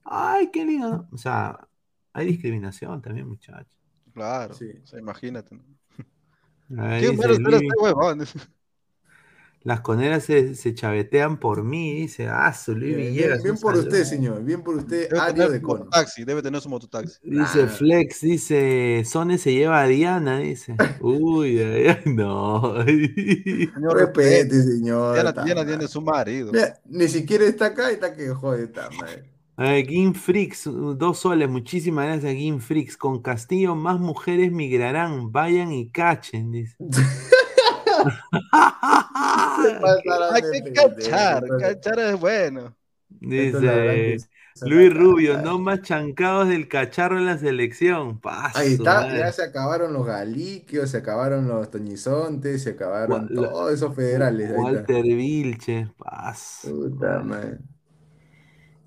Ay, 0.05 0.51
qué 0.53 0.65
lindo. 0.65 1.09
O 1.11 1.19
sea, 1.19 1.67
hay 2.13 2.27
discriminación 2.27 3.03
también, 3.03 3.27
muchachos. 3.29 3.77
Claro, 4.15 4.55
Sí. 4.55 4.71
o 4.83 4.87
sea, 4.87 4.99
imagínate. 5.01 5.57
¿no? 5.57 6.83
Ahí 6.83 7.01
¿Qué 7.01 7.13
malo 7.17 7.33
este 7.35 7.69
huevón? 7.81 8.25
Las 9.65 9.81
coneras 9.81 10.25
se, 10.25 10.55
se 10.55 10.75
chavetean 10.75 11.39
por 11.39 11.63
mí, 11.65 11.95
dice, 11.95 12.27
ah, 12.29 12.53
su 12.53 12.73
Luis 12.75 12.97
Bien, 12.97 12.99
bien, 12.99 13.13
Villegas. 13.15 13.43
bien 13.43 13.55
un 13.55 13.61
por 13.61 13.75
saludo. 13.77 13.89
usted, 13.89 14.05
señor. 14.05 14.43
Bien 14.45 14.63
por 14.63 14.75
usted, 14.77 15.09
Debe 15.09 15.21
Ario 15.21 15.35
tener 15.35 15.51
de 15.51 15.57
su 15.61 15.63
Cono. 15.67 15.79
mototaxi, 15.85 16.25
debe 16.25 16.43
tener 16.43 16.61
su 16.61 16.69
mototaxi. 16.69 17.19
Dice 17.23 17.63
Ah. 17.63 17.69
Flex, 17.69 18.21
dice, 18.23 19.03
Sone 19.05 19.39
se 19.39 19.53
lleva 19.53 19.81
a 19.83 19.87
Diana, 19.87 20.39
dice. 20.39 20.75
Uy, 21.01 21.59
ay, 21.61 21.87
ay, 21.89 22.13
no. 22.13 22.75
Señor, 22.85 23.97
Respete, 23.97 24.63
señor. 24.63 25.15
Diana, 25.15 25.33
Diana 25.45 25.67
tiene 25.67 25.89
su 25.89 26.01
marido. 26.03 26.51
Mira, 26.53 26.79
ni 26.87 27.09
siquiera 27.09 27.45
está 27.45 27.67
acá 27.67 27.91
y 27.91 27.95
está 27.95 28.15
que 28.15 28.29
jode, 28.31 28.65
está 28.65 28.89
madre. 29.01 29.31
A 29.57 29.65
ver, 29.65 29.85
Game 29.85 30.15
Freaks, 30.15 30.65
dos 30.65 31.19
soles, 31.19 31.49
muchísimas 31.49 32.07
gracias, 32.07 32.33
Game 32.35 32.59
Freaks. 32.59 32.97
Con 32.97 33.21
Castillo 33.23 33.77
más 33.77 34.01
mujeres 34.01 34.51
migrarán, 34.51 35.31
vayan 35.31 35.71
y 35.73 35.91
cachen, 35.91 36.51
dice. 36.53 36.75
Hay 40.33 40.43
de 40.43 40.63
que 40.65 40.73
cachar, 40.73 41.45
cachar 41.59 41.99
es 42.01 42.21
bueno. 42.21 42.77
Dice 43.09 44.17
Luis 44.63 44.93
Rubio, 44.93 45.41
no 45.41 45.59
más 45.59 45.81
chancados 45.83 46.49
del 46.49 46.69
cacharro 46.69 47.17
en 47.19 47.25
la 47.27 47.39
selección. 47.39 48.21
Pa' 48.21 48.53
Ahí 48.55 48.75
está, 48.75 49.03
madre. 49.03 49.19
ya 49.21 49.33
se 49.33 49.43
acabaron 49.45 49.93
los 49.95 50.07
galiquios, 50.07 50.91
se 50.91 50.99
acabaron 50.99 51.49
los 51.49 51.71
toñizontes, 51.71 52.63
se 52.63 52.71
acabaron 52.71 53.29
todos 53.35 53.73
esos 53.73 53.95
federales. 53.95 54.53
Walter 54.55 55.03
Vilche, 55.05 55.89
paz. 55.97 56.61
Puta 56.69 57.21
madre. 57.21 57.59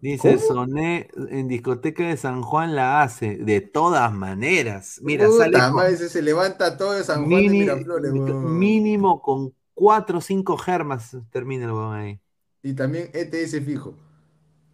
Dice 0.02 0.36
¿Cómo? 0.36 0.48
Soné 0.68 1.08
en 1.32 1.48
discoteca 1.48 2.04
de 2.08 2.16
San 2.18 2.44
Juan 2.44 2.76
la 2.76 3.02
hace. 3.02 3.38
De 3.38 3.62
todas 3.62 4.14
maneras. 4.14 5.00
Mira, 5.02 5.28
sale 5.32 5.54
Puta 5.54 5.68
con- 5.68 5.76
madre, 5.78 5.98
se 5.98 6.22
levanta 6.22 6.78
todo 6.78 6.92
de 6.94 7.04
San 7.04 7.26
Juan 7.26 7.30
de 7.30 7.36
Mini- 7.50 7.60
Miraflores, 7.62 8.12
huevón. 8.12 8.60
mínimo 8.60 9.20
con 9.22 9.52
cuatro 9.76 10.20
o 10.20 10.22
cinco 10.22 10.58
germas 10.58 11.18
termina 11.32 11.66
el 11.66 11.72
huevón 11.74 11.96
ahí. 11.98 12.22
Y 12.64 12.74
también 12.74 13.12
ETS 13.14 13.62
fijo. 13.62 13.96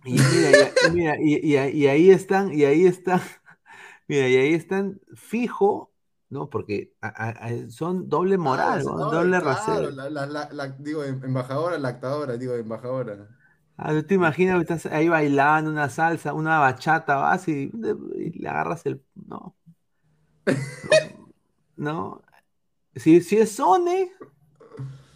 Y 0.03 0.23
mira, 0.23 0.51
y, 0.81 0.89
mira, 0.89 1.15
y, 1.19 1.35
y- 1.43 1.57
y 1.83 1.88
ahí 1.88 2.09
están, 2.09 2.53
y 2.53 2.63
ahí 2.65 2.85
están, 2.85 3.21
mira, 4.07 4.27
y 4.30 4.35
ahí 4.38 4.53
están 4.53 4.99
fijo, 5.15 5.93
¿no? 6.30 6.49
Porque 6.49 6.93
a- 7.01 7.09
a- 7.09 7.30
a- 7.47 7.69
son 7.69 8.09
doble 8.09 8.38
moral, 8.38 8.80
Ah, 8.80 8.83
¿no? 8.85 8.97
no, 8.97 9.09
doble 9.11 9.39
claro, 9.39 9.45
rasero. 9.45 9.91
la, 9.91 10.09
la- 10.09 10.49
la- 10.51 10.67
digo, 10.80 11.03
em- 11.03 11.23
embajadora, 11.23 11.77
lactadora, 11.77 12.38
digo, 12.38 12.55
embajadora. 12.55 13.27
Ah, 13.77 13.91
¿tú 13.93 14.03
te 14.03 14.13
imaginas 14.15 14.55
que 14.57 14.61
estás 14.73 14.85
ahí 14.93 15.07
bailando 15.09 15.71
una 15.71 15.89
salsa, 15.89 16.33
una 16.33 16.59
bachata, 16.59 17.15
vas 17.15 17.47
y, 17.47 17.71
y 18.15 18.39
le 18.39 18.49
agarras 18.49 18.85
el. 18.85 19.03
No. 19.15 19.55
No. 21.75 22.21
Si, 22.95 23.21
si 23.21 23.38
es 23.39 23.53
Sone, 23.53 24.11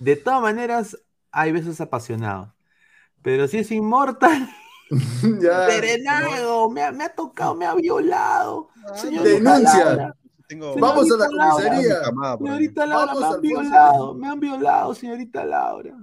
de 0.06 0.16
todas 0.16 0.42
maneras, 0.42 0.98
hay 1.32 1.52
besos 1.52 1.82
apasionados. 1.82 2.50
Pero 3.22 3.48
si 3.48 3.58
es 3.60 3.72
Inmortal, 3.72 4.50
ya. 5.42 5.68
Serenado, 5.70 6.70
me 6.70 6.84
ha, 6.84 6.92
me 6.92 7.04
ha 7.06 7.10
tocado, 7.16 7.56
me 7.56 7.66
ha 7.66 7.74
violado. 7.76 8.70
Denuncia. 9.24 10.16
Tengo 10.48 10.76
Vamos 10.76 11.12
a 11.12 11.18
la 11.18 11.28
Laura. 11.28 11.64
comisaría. 11.64 11.96
señorita 12.38 12.86
Laura, 12.86 13.14
Vamos, 13.14 13.20
me 13.22 13.26
han 13.26 13.34
Alfonso. 13.34 13.42
violado, 13.42 14.14
me 14.16 14.28
han 14.28 14.40
violado, 14.40 14.94
señorita 14.94 15.44
Laura. 15.46 15.96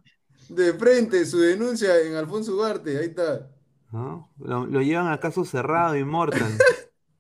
De 0.49 0.73
frente, 0.75 1.25
su 1.27 1.39
denuncia 1.39 1.99
en 2.01 2.17
Alfonso 2.17 2.55
Ugarte, 2.55 2.99
ahí 2.99 3.07
está. 3.07 3.49
¿No? 3.93 4.33
Lo, 4.39 4.67
lo 4.67 4.83
llevan 4.83 5.09
a 5.13 5.21
caso 5.21 5.45
cerrado, 5.45 5.97
Inmortal. 5.97 6.53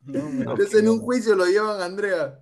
No, 0.05 0.51
Entonces 0.51 0.75
en 0.81 0.89
un 0.89 0.99
juicio 1.01 1.37
lo 1.37 1.47
llevan 1.47 1.81
a 1.81 1.85
Andrea. 1.85 2.42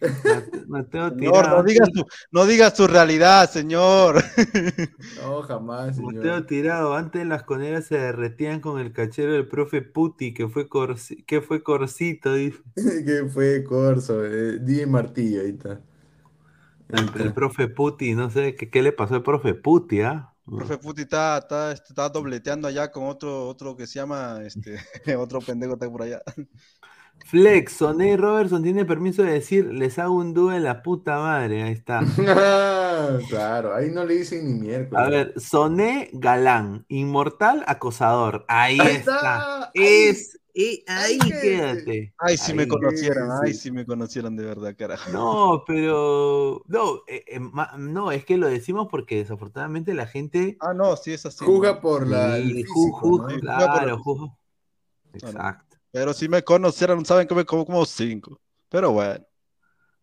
Mate- 0.00 0.66
Mateo 0.66 1.10
Señor, 1.18 1.18
Tirado. 1.18 1.56
no 1.58 1.62
digas 1.62 1.90
tu, 1.92 2.04
no 2.32 2.46
digas 2.46 2.74
tu 2.74 2.86
realidad, 2.86 3.50
señor. 3.50 4.22
No, 5.16 5.42
jamás, 5.42 5.98
Mateo. 5.98 6.44
Tirado, 6.46 6.94
antes 6.94 7.26
las 7.26 7.42
coneras 7.44 7.86
se 7.86 7.98
derretían 7.98 8.60
con 8.60 8.80
el 8.80 8.92
cachero 8.92 9.32
del 9.32 9.48
profe 9.48 9.82
Puti, 9.82 10.34
que 10.34 10.48
fue, 10.48 10.68
corci- 10.68 11.24
que 11.26 11.40
fue 11.40 11.62
Corsito, 11.62 12.34
dice. 12.34 12.58
que 13.06 13.28
fue 13.32 13.64
Corso, 13.64 14.24
eh, 14.24 14.58
DJ 14.60 14.86
Martillo, 14.86 15.40
ahí 15.42 15.50
está. 15.50 15.80
Ahí 16.92 17.08
El, 17.14 17.22
el 17.22 17.32
profe 17.32 17.68
Puti, 17.68 18.14
no 18.14 18.30
sé 18.30 18.54
qué, 18.56 18.70
qué 18.70 18.82
le 18.82 18.92
pasó 18.92 19.14
al 19.14 19.22
profe 19.22 19.54
Puti, 19.54 20.02
¿ah? 20.02 20.30
Profe 20.44 20.76
Puti 20.76 21.02
está, 21.02 21.38
está, 21.38 21.72
está 21.72 22.08
dobleteando 22.10 22.68
allá 22.68 22.90
con 22.92 23.04
otro, 23.04 23.48
otro 23.48 23.74
que 23.76 23.86
se 23.86 23.94
llama, 23.94 24.40
este, 24.44 24.76
otro 25.18 25.40
pendejo 25.40 25.74
está 25.74 25.90
por 25.90 26.02
allá. 26.02 26.20
Flex, 27.26 27.72
Soné 27.72 28.10
y 28.12 28.16
Robertson 28.16 28.62
tiene 28.62 28.84
permiso 28.84 29.22
de 29.22 29.32
decir, 29.32 29.66
les 29.72 29.98
hago 29.98 30.14
un 30.14 30.34
dúo 30.34 30.52
en 30.52 30.62
la 30.62 30.82
puta 30.82 31.18
madre, 31.18 31.62
ahí 31.64 31.72
está. 31.72 32.00
Claro, 33.28 33.74
ahí 33.74 33.90
no 33.90 34.04
le 34.04 34.14
dicen 34.14 34.46
ni 34.46 34.54
miércoles. 34.60 35.04
A 35.04 35.08
ver, 35.10 35.34
Soné 35.36 36.10
Galán, 36.12 36.84
Inmortal 36.88 37.64
Acosador, 37.66 38.44
ahí, 38.48 38.78
Ahí 38.80 38.96
está. 38.96 39.14
está, 39.16 39.64
ahí. 39.64 39.72
Es, 39.74 40.40
y 40.54 40.84
ahí 40.86 41.18
ahí 41.20 41.30
quédate. 41.30 42.14
Ay, 42.18 42.36
si 42.36 42.54
me 42.54 42.62
Ahí. 42.62 42.68
conocieran, 42.68 43.28
sí, 43.40 43.46
ay, 43.46 43.54
si 43.54 43.70
me 43.72 43.84
conocieran 43.84 44.36
de 44.36 44.44
verdad, 44.44 44.74
carajo. 44.78 45.10
No, 45.10 45.64
pero 45.66 46.62
no, 46.68 46.98
eh, 47.08 47.24
eh, 47.26 47.40
ma- 47.40 47.72
no, 47.76 48.12
es 48.12 48.24
que 48.24 48.36
lo 48.38 48.46
decimos 48.46 48.86
porque 48.90 49.16
desafortunadamente 49.16 49.92
la 49.94 50.06
gente 50.06 50.56
Ah, 50.60 50.72
no, 50.72 50.96
sí 50.96 51.12
es 51.12 51.26
así. 51.26 51.44
Juzga 51.44 51.74
¿no? 51.74 51.80
por 51.80 52.06
la, 52.06 52.36
el 52.36 52.48
Sí, 52.50 52.54
físico, 52.62 53.00
ju- 53.02 53.26
ju- 53.26 53.40
claro, 53.40 53.98
ju- 53.98 54.36
Exacto. 55.12 55.63
Pero 55.94 56.12
si 56.14 56.28
me 56.28 56.42
conocieran, 56.44 57.04
saben 57.06 57.26
que 57.28 57.34
me 57.34 57.44
como 57.46 57.64
como 57.66 57.86
cinco. 57.86 58.40
Pero 58.68 58.92
bueno, 58.92 59.24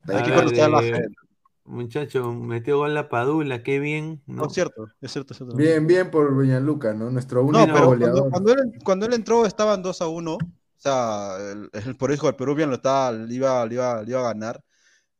hay 0.07 0.21
A 0.21 0.23
que 0.23 0.33
ver, 0.33 0.33
conocer 0.33 0.65
a 0.65 0.69
la 0.69 0.83
eh, 0.83 0.93
gente. 0.93 1.17
Muchacho, 1.65 2.31
metió 2.33 2.77
gol 2.79 2.93
la 2.95 3.09
Padula, 3.09 3.63
qué 3.63 3.79
bien, 3.79 4.23
No, 4.39 4.45
¿no? 4.45 4.47
es 4.47 4.53
cierto, 4.53 4.87
es 5.01 5.11
cierto, 5.11 5.33
es 5.33 5.37
cierto. 5.37 5.57
Bien, 5.59 5.87
bien 5.87 6.11
por 6.11 6.33
Luca, 6.65 6.93
¿no? 6.93 7.09
Nuestro 7.11 7.43
No, 7.47 7.67
único 7.67 7.71
pero 7.71 7.97
cuando, 7.97 8.23
goleador. 8.23 8.31
cuando 8.31 8.53
él, 8.53 8.59
cuando 8.83 9.05
él 9.05 9.13
entró 9.13 9.45
estaban 9.45 9.81
2 9.81 10.01
a 10.01 10.07
1. 10.07 10.35
O 10.35 10.51
sea, 10.77 11.35
el, 11.51 11.69
el- 11.73 11.97
por 11.97 12.11
eso 12.11 12.27
el 12.29 12.35
Peruvian 12.35 12.69
lo 12.69 12.75
estaba, 12.75 13.11
le 13.11 13.33
iba, 13.33 13.65
le 13.65 13.75
iba, 13.75 14.01
le 14.03 14.09
iba 14.11 14.19
a 14.21 14.23
ganar. 14.33 14.63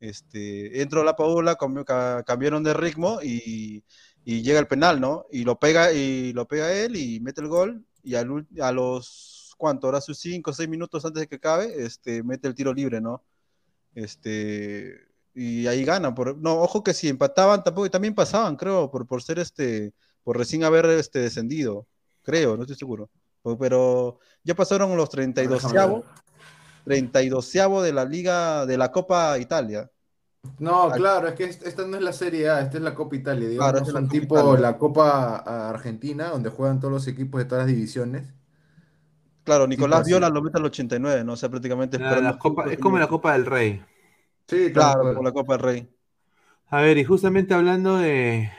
Este, 0.00 0.82
entró 0.82 1.04
la 1.04 1.16
ca- 1.84 2.22
cambiaron 2.24 2.62
de 2.64 2.74
ritmo 2.74 3.20
y, 3.22 3.84
y 4.24 4.42
llega 4.42 4.60
el 4.60 4.68
penal, 4.68 5.00
¿no? 5.00 5.26
Y 5.32 5.44
lo 5.44 5.58
pega, 5.58 5.92
y 5.92 6.32
lo 6.34 6.46
pega 6.48 6.72
él 6.74 6.96
y 6.96 7.20
mete 7.20 7.40
el 7.42 7.48
gol. 7.48 7.84
Y 8.02 8.14
al 8.16 8.46
a 8.62 8.72
los, 8.72 9.31
¿cuánto? 9.62 9.86
Ahora 9.86 10.00
sus 10.00 10.18
5 10.18 10.50
o 10.50 10.52
6 10.52 10.68
minutos 10.68 11.04
antes 11.04 11.20
de 11.20 11.28
que 11.28 11.36
acabe, 11.36 11.84
este, 11.84 12.24
mete 12.24 12.48
el 12.48 12.54
tiro 12.56 12.74
libre, 12.74 13.00
¿no? 13.00 13.22
Este, 13.94 14.96
y 15.34 15.68
ahí 15.68 15.84
gana. 15.84 16.12
Por, 16.12 16.36
no, 16.36 16.54
ojo 16.60 16.82
que 16.82 16.92
si 16.92 17.08
empataban 17.08 17.62
tampoco, 17.62 17.88
también 17.88 18.12
pasaban, 18.12 18.56
creo, 18.56 18.90
por, 18.90 19.06
por 19.06 19.22
ser 19.22 19.38
este, 19.38 19.92
por 20.24 20.36
recién 20.36 20.64
haber 20.64 20.86
este, 20.86 21.20
descendido. 21.20 21.86
Creo, 22.22 22.56
no 22.56 22.62
estoy 22.62 22.74
seguro. 22.76 23.08
Pero 23.60 24.18
ya 24.42 24.56
pasaron 24.56 24.96
los 24.96 25.10
32 25.10 25.62
Déjame 25.62 26.02
32 26.84 27.52
de 27.84 27.92
la 27.92 28.04
Liga 28.04 28.66
de 28.66 28.76
la 28.76 28.90
Copa 28.90 29.38
Italia. 29.38 29.88
No, 30.58 30.90
claro, 30.90 31.28
es 31.28 31.34
que 31.34 31.44
est- 31.44 31.64
esta 31.64 31.86
no 31.86 31.96
es 31.96 32.02
la 32.02 32.12
Serie 32.12 32.50
A, 32.50 32.62
esta 32.62 32.78
es 32.78 32.82
la 32.82 32.96
Copa 32.96 33.14
Italia, 33.14 33.48
Claro, 33.56 33.78
digamos, 33.80 33.92
la 33.92 34.00
un 34.00 34.06
Copa 34.06 34.12
tipo 34.20 34.34
Italia. 34.40 34.60
la 34.60 34.78
Copa 34.78 35.36
Argentina, 35.70 36.30
donde 36.30 36.50
juegan 36.50 36.80
todos 36.80 36.92
los 36.92 37.06
equipos 37.06 37.38
de 37.38 37.44
todas 37.44 37.64
las 37.66 37.72
divisiones. 37.72 38.24
Claro, 39.44 39.66
Nicolás. 39.66 40.06
Viola 40.06 40.28
lo 40.28 40.42
mete 40.42 40.58
al 40.58 40.64
89, 40.66 41.24
¿no? 41.24 41.32
O 41.32 41.36
sea, 41.36 41.48
prácticamente 41.48 41.98
La- 41.98 42.20
la 42.20 42.38
Copa- 42.38 42.70
es 42.70 42.78
como 42.78 42.98
la. 42.98 43.08
Copa 43.08 43.32
del 43.32 43.46
Rey. 43.46 43.82
Sí, 44.46 44.70
Claro, 44.72 45.00
como 45.14 45.22
la 45.22 45.32
Copa 45.32 45.54
del 45.54 45.62
Rey. 45.62 45.88
A 46.68 46.80
ver, 46.80 46.96
y 46.98 47.04
justamente 47.04 47.52
hablando 47.54 47.96
de, 47.98 48.50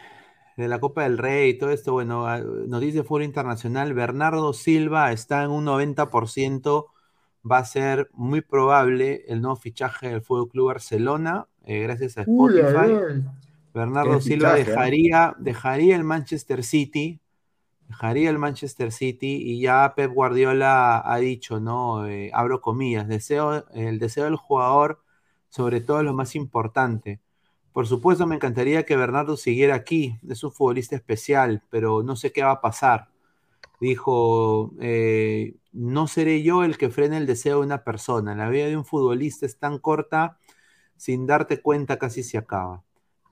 de 0.58 0.68
la 0.68 0.80
Copa 0.80 1.04
del 1.04 1.18
Rey 1.18 1.52
y 1.52 1.58
todo 1.58 1.72
esto, 1.72 1.94
bueno, 1.94 2.28
noticia 2.68 3.02
de 3.02 3.08
fútbol 3.08 3.24
internacional, 3.24 3.94
Bernardo 3.94 4.54
Silva 4.54 5.12
está 5.12 5.44
en 5.44 5.52
un 5.52 5.66
90%, 5.66 6.88
va 7.50 7.58
a 7.60 7.66
ser 7.66 8.10
muy 8.14 8.42
probable 8.42 9.24
el 9.28 9.42
nuevo 9.42 9.56
fichaje 9.56 10.10
del 10.10 10.22
Fútbol 10.22 10.50
Club 10.50 10.68
Barcelona, 10.68 11.48
eh, 11.66 11.80
gracias 11.84 12.18
a 12.18 12.24
Uy, 12.28 12.60
Spotify. 12.60 12.78
ay, 12.78 12.98
ay. 13.16 13.24
Bernardo 13.74 14.22
Silva 14.22 14.54
fichaje, 14.54 14.62
¿eh? 14.62 14.66
dejaría, 14.66 15.36
dejaría 15.40 15.96
el 15.96 16.04
Manchester 16.04 16.64
City, 16.64 17.20
dejaría 17.88 18.30
el 18.30 18.40
Manchester 18.40 18.92
City 18.92 19.42
y 19.44 19.62
ya 19.62 19.94
Pep 19.96 20.12
Guardiola 20.12 21.02
ha 21.06 21.18
dicho, 21.18 21.60
¿no? 21.60 22.08
Eh, 22.08 22.32
abro 22.34 22.62
comillas, 22.62 23.08
deseo, 23.08 23.66
el 23.74 24.00
deseo 24.00 24.26
del 24.26 24.36
jugador, 24.36 25.02
sobre 25.50 25.82
todo 25.82 26.04
lo 26.04 26.14
más 26.14 26.36
importante. 26.36 27.22
Por 27.74 27.88
supuesto, 27.88 28.28
me 28.28 28.36
encantaría 28.36 28.86
que 28.86 28.96
Bernardo 28.96 29.38
siguiera 29.38 29.76
aquí, 29.76 30.20
es 30.30 30.44
un 30.44 30.52
futbolista 30.52 30.96
especial, 30.96 31.64
pero 31.70 32.04
no 32.04 32.16
sé 32.16 32.32
qué 32.32 32.44
va 32.44 32.52
a 32.52 32.62
pasar. 32.62 33.10
Dijo, 33.80 34.72
eh, 34.80 35.56
no 35.72 36.08
seré 36.08 36.44
yo 36.44 36.64
el 36.64 36.78
que 36.78 36.90
frene 36.90 37.18
el 37.18 37.26
deseo 37.26 37.60
de 37.60 37.66
una 37.66 37.84
persona. 37.84 38.36
La 38.36 38.50
vida 38.50 38.68
de 38.68 38.78
un 38.78 38.86
futbolista 38.86 39.46
es 39.46 39.58
tan 39.58 39.80
corta, 39.80 40.38
sin 40.98 41.26
darte 41.26 41.62
cuenta 41.62 41.98
casi 41.98 42.24
se 42.24 42.38
acaba. 42.38 42.84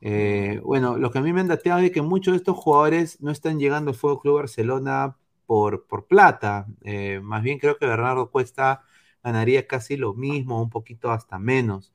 Eh, 0.02 0.60
bueno, 0.64 0.98
lo 0.98 1.12
que 1.12 1.20
a 1.20 1.22
mí 1.22 1.32
me 1.34 1.42
han 1.42 1.48
dateado 1.48 1.80
es 1.82 1.92
que 1.92 2.02
muchos 2.02 2.34
de 2.34 2.38
estos 2.38 2.58
jugadores 2.58 3.22
no 3.22 3.32
están 3.32 3.60
llegando 3.60 3.92
al 3.92 3.98
Fútbol 3.98 4.22
Club 4.22 4.36
Barcelona 4.38 5.18
por, 5.46 5.86
por 5.88 6.08
plata. 6.08 6.68
Eh, 6.84 7.20
más 7.24 7.44
bien 7.44 7.60
creo 7.60 7.78
que 7.78 7.86
Bernardo 7.88 8.32
Cuesta 8.32 8.84
ganaría 9.24 9.68
casi 9.68 9.98
lo 9.98 10.14
mismo, 10.14 10.62
un 10.62 10.70
poquito 10.70 11.12
hasta 11.12 11.40
menos. 11.40 11.94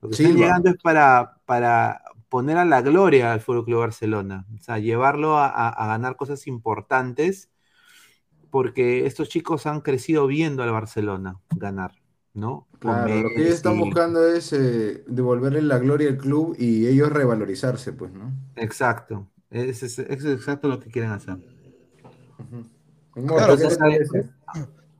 Lo 0.00 0.08
que 0.08 0.14
están 0.14 0.36
Silva. 0.36 0.36
llegando 0.36 0.70
es 0.70 0.76
para, 0.82 1.38
para 1.46 2.02
poner 2.28 2.58
a 2.58 2.64
la 2.64 2.82
gloria 2.82 3.32
al 3.32 3.40
Fútbol 3.40 3.64
Club 3.64 3.80
Barcelona, 3.80 4.46
o 4.54 4.58
sea, 4.62 4.78
llevarlo 4.78 5.38
a, 5.38 5.48
a- 5.48 5.68
a 5.70 5.86
ganar 5.88 6.16
cosas 6.16 6.46
importantes, 6.46 7.50
porque 8.50 9.06
estos 9.06 9.28
chicos 9.28 9.66
han 9.66 9.80
crecido 9.80 10.26
viendo 10.26 10.62
al 10.62 10.72
Barcelona 10.72 11.40
ganar, 11.50 11.92
¿no? 12.34 12.66
Claro, 12.78 13.22
lo 13.22 13.28
que 13.30 13.42
ellos 13.42 13.54
están 13.56 13.78
buscando 13.78 14.26
es 14.26 14.52
eh, 14.52 15.04
devolverle 15.06 15.62
la 15.62 15.78
gloria 15.78 16.08
al 16.10 16.18
club 16.18 16.54
y 16.58 16.86
ellos 16.86 17.10
revalorizarse, 17.12 17.92
pues, 17.92 18.12
¿no? 18.12 18.32
Exacto. 18.56 19.26
Es, 19.50 19.82
es- 19.82 19.98
es 19.98 20.24
exacto 20.24 20.68
lo 20.68 20.78
que 20.80 20.90
quieren 20.90 21.10
hacer. 21.12 21.36
Ujú. 22.38 23.26
Claro, 23.26 23.56
¿qué 23.56 23.66
te 23.66 23.76
parece? 23.76 24.30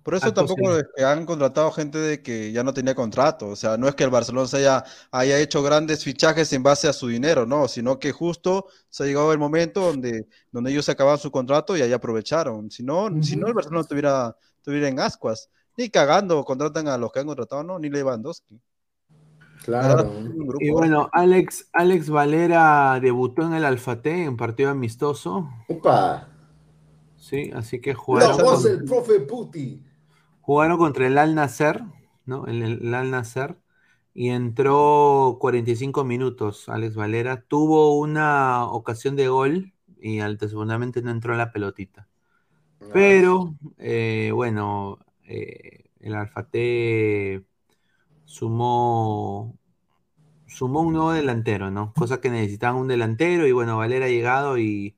Por 0.02 0.14
eso 0.14 0.32
tampoco 0.32 0.74
es 0.78 0.86
que 0.96 1.04
han 1.04 1.26
contratado 1.26 1.70
gente 1.70 1.98
de 1.98 2.22
que 2.22 2.50
ya 2.50 2.64
no 2.64 2.72
tenía 2.72 2.94
contrato. 2.94 3.48
O 3.48 3.56
sea, 3.56 3.76
no 3.76 3.88
es 3.88 3.94
que 3.94 4.04
el 4.04 4.10
Barcelona 4.10 4.46
se 4.48 4.56
haya, 4.58 4.82
haya 5.10 5.38
hecho 5.38 5.62
grandes 5.62 6.02
fichajes 6.02 6.50
en 6.54 6.62
base 6.62 6.88
a 6.88 6.94
su 6.94 7.08
dinero, 7.08 7.44
no, 7.44 7.68
sino 7.68 7.98
que 7.98 8.10
justo 8.12 8.66
se 8.88 9.02
ha 9.02 9.06
llegado 9.06 9.32
el 9.34 9.38
momento 9.38 9.82
donde, 9.82 10.26
donde 10.50 10.70
ellos 10.70 10.88
acababan 10.88 11.18
su 11.18 11.30
contrato 11.30 11.76
y 11.76 11.82
ahí 11.82 11.92
aprovecharon. 11.92 12.70
Si 12.70 12.82
no, 12.82 13.18
si 13.20 13.36
no 13.36 13.48
el 13.48 13.54
Barcelona 13.54 13.82
estuviera, 13.82 14.34
estuviera 14.56 14.88
en 14.88 14.98
ascuas. 15.00 15.50
Ni 15.78 15.88
cagando 15.88 16.44
contratan 16.44 16.88
a 16.88 16.98
los 16.98 17.10
que 17.12 17.20
han 17.20 17.26
contratado, 17.26 17.62
no, 17.62 17.78
ni 17.78 17.88
Lewandowski. 17.88 18.60
Claro. 19.64 20.12
Y 20.60 20.70
bueno, 20.70 21.08
Alex, 21.12 21.68
Alex 21.72 22.10
Valera 22.10 22.98
debutó 23.00 23.42
en 23.42 23.54
el 23.54 23.64
Alfate 23.64 24.24
en 24.24 24.36
partido 24.36 24.70
amistoso. 24.70 25.48
Opa. 25.68 26.28
Sí, 27.16 27.50
así 27.54 27.80
que 27.80 27.94
jugaron, 27.94 28.36
voz 28.38 28.62
con- 28.62 28.62
del 28.64 28.84
profe 28.84 29.20
Puti. 29.20 29.82
jugaron 30.40 30.78
contra 30.78 31.06
el 31.06 31.18
Al 31.18 31.34
Nasser, 31.34 31.82
¿no? 32.24 32.46
El, 32.46 32.62
el 32.62 32.94
Al 32.94 33.10
Nasser. 33.10 33.56
Y 34.14 34.30
entró 34.30 35.36
45 35.40 36.04
minutos 36.04 36.68
Alex 36.68 36.96
Valera. 36.96 37.42
Tuvo 37.42 37.98
una 37.98 38.64
ocasión 38.66 39.14
de 39.14 39.28
gol 39.28 39.72
y 40.00 40.20
al 40.20 40.38
seguramente 40.40 41.02
no 41.02 41.10
entró 41.10 41.36
la 41.36 41.52
pelotita. 41.52 42.08
Pero, 42.92 43.54
eh, 43.76 44.30
bueno, 44.34 44.98
eh, 45.28 45.90
el 46.00 46.14
Alfate 46.14 47.44
sumó, 48.24 49.58
sumó 50.46 50.82
un 50.82 50.94
nuevo 50.94 51.12
delantero, 51.12 51.70
¿no? 51.70 51.92
Cosa 51.94 52.20
que 52.20 52.30
necesitaban 52.30 52.80
un 52.80 52.88
delantero 52.88 53.46
y 53.46 53.52
bueno, 53.52 53.78
Valera 53.78 54.06
ha 54.06 54.08
llegado 54.10 54.58
y 54.58 54.96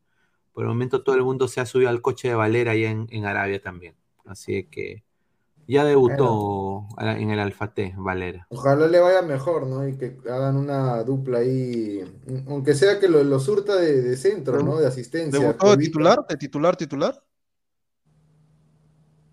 por 0.53 0.65
el 0.65 0.69
momento 0.69 1.03
todo 1.03 1.17
el 1.17 1.23
mundo 1.25 1.49
se 1.49 1.61
ha 1.61 1.67
subido 1.67 1.91
al 1.91 2.03
coche 2.03 2.29
de 2.29 2.35
Valera 2.35 2.73
allá 2.73 2.91
en, 2.91 3.07
en 3.11 3.27
Arabia 3.27 3.63
también. 3.63 3.97
Así 4.27 4.65
que 4.65 5.05
ya 5.67 5.85
debutó 5.85 6.87
en 6.99 7.31
el 7.31 7.39
Alfate, 7.39 7.95
Valera. 7.97 8.47
Ojalá 8.51 8.89
le 8.89 8.99
vaya 8.99 9.23
mejor, 9.23 9.67
¿no? 9.67 9.87
Y 9.87 9.97
que 9.97 10.19
hagan 10.29 10.57
una 10.57 11.03
dupla 11.05 11.39
ahí, 11.39 12.03
aunque 12.49 12.75
sea 12.75 12.99
que 12.99 13.09
lo, 13.09 13.23
lo 13.23 13.39
surta 13.39 13.77
de, 13.77 14.03
de 14.03 14.17
centro, 14.17 14.63
¿no? 14.63 14.79
De 14.79 14.87
asistencia. 14.89 15.41
¿Debutó 15.41 15.71
de 15.71 15.77
titular? 15.77 16.19
¿De 16.29 16.37
titular, 16.37 16.77
titular? 16.77 17.23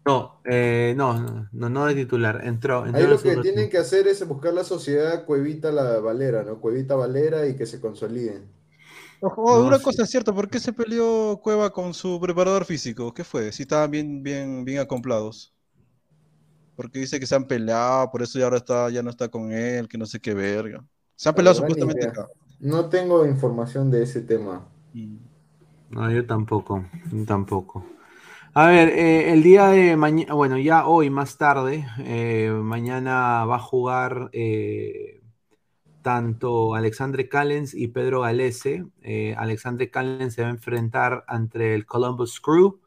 No, 0.08 0.42
eh, 0.46 0.94
no, 0.98 1.14
no, 1.20 1.50
no, 1.52 1.70
no 1.70 1.86
de 1.86 1.96
titular. 1.96 2.42
Entró, 2.46 2.86
entró 2.86 2.96
Ahí 2.98 3.08
lo 3.08 3.22
que 3.22 3.38
tienen 3.38 3.70
tiempo. 3.70 3.70
que 3.70 3.78
hacer 3.78 4.08
es 4.10 4.26
buscar 4.28 4.54
la 4.54 4.64
sociedad 4.66 5.26
Cuevita 5.26 5.72
la 5.72 6.00
Valera, 6.00 6.44
¿no? 6.44 6.60
Cuevita 6.60 6.96
Valera 6.96 7.48
y 7.48 7.56
que 7.56 7.66
se 7.66 7.80
consoliden. 7.80 8.50
Ojo, 9.20 9.60
No, 9.60 9.64
una 9.64 9.80
sí. 9.80 9.82
cosa 9.82 10.04
es 10.04 10.10
cierta, 10.12 10.34
¿por 10.34 10.50
qué 10.50 10.60
se 10.60 10.74
peleó 10.74 11.40
Cueva 11.44 11.72
con 11.72 11.94
su 11.94 12.20
preparador 12.20 12.66
físico? 12.66 13.14
¿Qué 13.14 13.24
fue? 13.24 13.52
Si 13.52 13.64
estaban 13.64 13.90
bien, 13.92 14.22
bien, 14.24 14.64
bien 14.66 14.80
acomplados. 14.80 15.54
Porque 16.76 17.00
dice 17.00 17.20
que 17.20 17.26
se 17.26 17.36
han 17.36 17.48
peleado, 17.48 18.10
por 18.12 18.22
eso 18.22 18.38
ya 18.40 18.46
ahora 18.46 18.58
está, 18.58 18.90
ya 18.90 19.02
no 19.04 19.10
está 19.10 19.30
con 19.30 19.52
él, 19.52 19.88
que 19.88 19.98
no 19.98 20.06
sé 20.06 20.20
qué 20.20 20.34
verga. 20.34 20.86
Se 21.16 21.30
han 21.30 21.36
peleado 21.36 21.56
ni 21.58 21.58
supuestamente 21.58 22.06
acá. 22.08 22.28
No 22.60 22.90
tengo 22.90 23.26
información 23.26 23.90
de 23.92 24.04
ese 24.04 24.22
tema. 24.22 24.68
No, 25.90 26.10
yo 26.12 26.26
tampoco, 26.26 26.86
yo 27.12 27.26
tampoco. 27.26 27.86
A 28.60 28.66
ver, 28.66 28.90
eh, 28.90 29.34
el 29.34 29.44
día 29.44 29.68
de 29.68 29.96
mañana, 29.98 30.34
bueno, 30.34 30.58
ya 30.58 30.88
hoy 30.88 31.12
más 31.12 31.38
tarde, 31.38 31.86
eh, 32.00 32.50
mañana 32.52 33.46
va 33.46 33.58
a 33.58 33.60
jugar 33.60 34.32
eh, 34.34 35.22
tanto 36.02 36.74
Alexandre 36.74 37.30
Callens 37.30 37.76
y 37.76 37.90
Pedro 37.90 38.22
Galese. 38.22 38.84
Eh, 39.04 39.36
Alexandre 39.38 39.92
Callens 39.92 40.34
se 40.34 40.42
va 40.42 40.48
a 40.48 40.52
enfrentar 40.52 41.24
ante 41.28 41.76
el 41.76 41.86
Columbus 41.86 42.40
Crew 42.42 42.80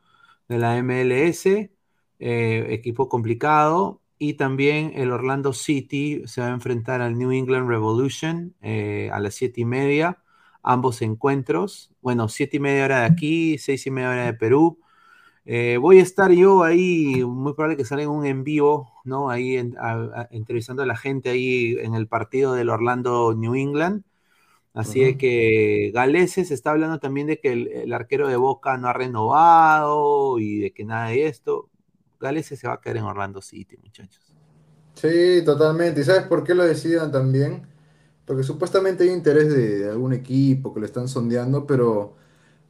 de 0.49 0.59
la 0.59 0.77
MLS, 0.83 1.71
equipo 2.19 3.09
complicado, 3.09 4.01
y 4.19 4.35
también 4.35 4.91
el 4.97 5.13
Orlando 5.13 5.53
City 5.53 6.23
se 6.27 6.41
va 6.41 6.49
a 6.49 6.53
enfrentar 6.53 7.01
al 7.01 7.17
New 7.17 7.31
England 7.31 7.69
Revolution 7.69 8.57
a 8.61 9.21
las 9.21 9.37
siete 9.37 9.61
y 9.61 9.67
media 9.67 10.19
ambos 10.65 11.01
encuentros. 11.01 11.93
Bueno, 12.03 12.29
siete 12.29 12.57
y 12.57 12.61
media 12.61 12.87
hora 12.87 13.01
de 13.03 13.07
aquí, 13.07 13.57
seis 13.59 13.87
y 13.87 13.93
media 13.93 14.11
hora 14.11 14.25
de 14.25 14.35
Perú. 14.35 14.81
Eh, 15.53 15.79
voy 15.79 15.99
a 15.99 16.03
estar 16.03 16.31
yo 16.33 16.63
ahí, 16.63 17.25
muy 17.25 17.55
probable 17.55 17.77
que 17.77 17.85
salga 17.85 18.09
un 18.09 18.25
en 18.27 18.45
vivo, 18.45 18.93
¿no? 19.05 19.31
Ahí 19.31 19.57
en- 19.57 19.77
a- 19.79 19.93
a- 20.23 20.29
entrevistando 20.31 20.83
a 20.85 20.87
la 20.87 20.97
gente 20.97 21.31
ahí 21.31 21.77
en 21.81 21.95
el 21.95 22.07
partido 22.09 22.55
del 22.55 22.69
Orlando 22.71 23.35
New 23.35 23.55
England. 23.57 24.05
Así 24.75 25.01
Ajá. 25.01 25.05
de 25.05 25.17
que 25.19 25.91
Galese 25.95 26.45
se 26.45 26.55
está 26.55 26.71
hablando 26.73 27.01
también 27.01 27.27
de 27.29 27.41
que 27.41 27.53
el, 27.53 27.69
el 27.69 27.93
arquero 27.93 28.29
de 28.29 28.37
Boca 28.37 28.79
no 28.79 28.89
ha 28.89 28.93
renovado 28.95 30.39
y 30.39 30.59
de 30.61 30.73
que 30.73 30.85
nada 30.85 31.09
de 31.11 31.27
esto. 31.29 31.71
Galese 32.21 32.57
se 32.57 32.69
va 32.69 32.75
a 32.75 32.81
quedar 32.81 32.99
en 32.99 33.05
Orlando 33.05 33.43
City, 33.43 33.77
muchachos. 33.83 34.37
Sí, 34.95 35.43
totalmente. 35.45 36.01
¿Y 36.01 36.05
sabes 36.05 36.25
por 36.27 36.45
qué 36.45 36.55
lo 36.55 36.65
decidan 36.65 37.11
también? 37.11 37.67
Porque 38.27 38.43
supuestamente 38.43 39.05
hay 39.05 39.11
interés 39.11 39.49
de, 39.51 39.79
de 39.81 39.91
algún 39.91 40.13
equipo 40.13 40.75
que 40.75 40.81
lo 40.81 40.87
están 40.87 41.09
sondeando, 41.09 41.67
pero 41.67 42.17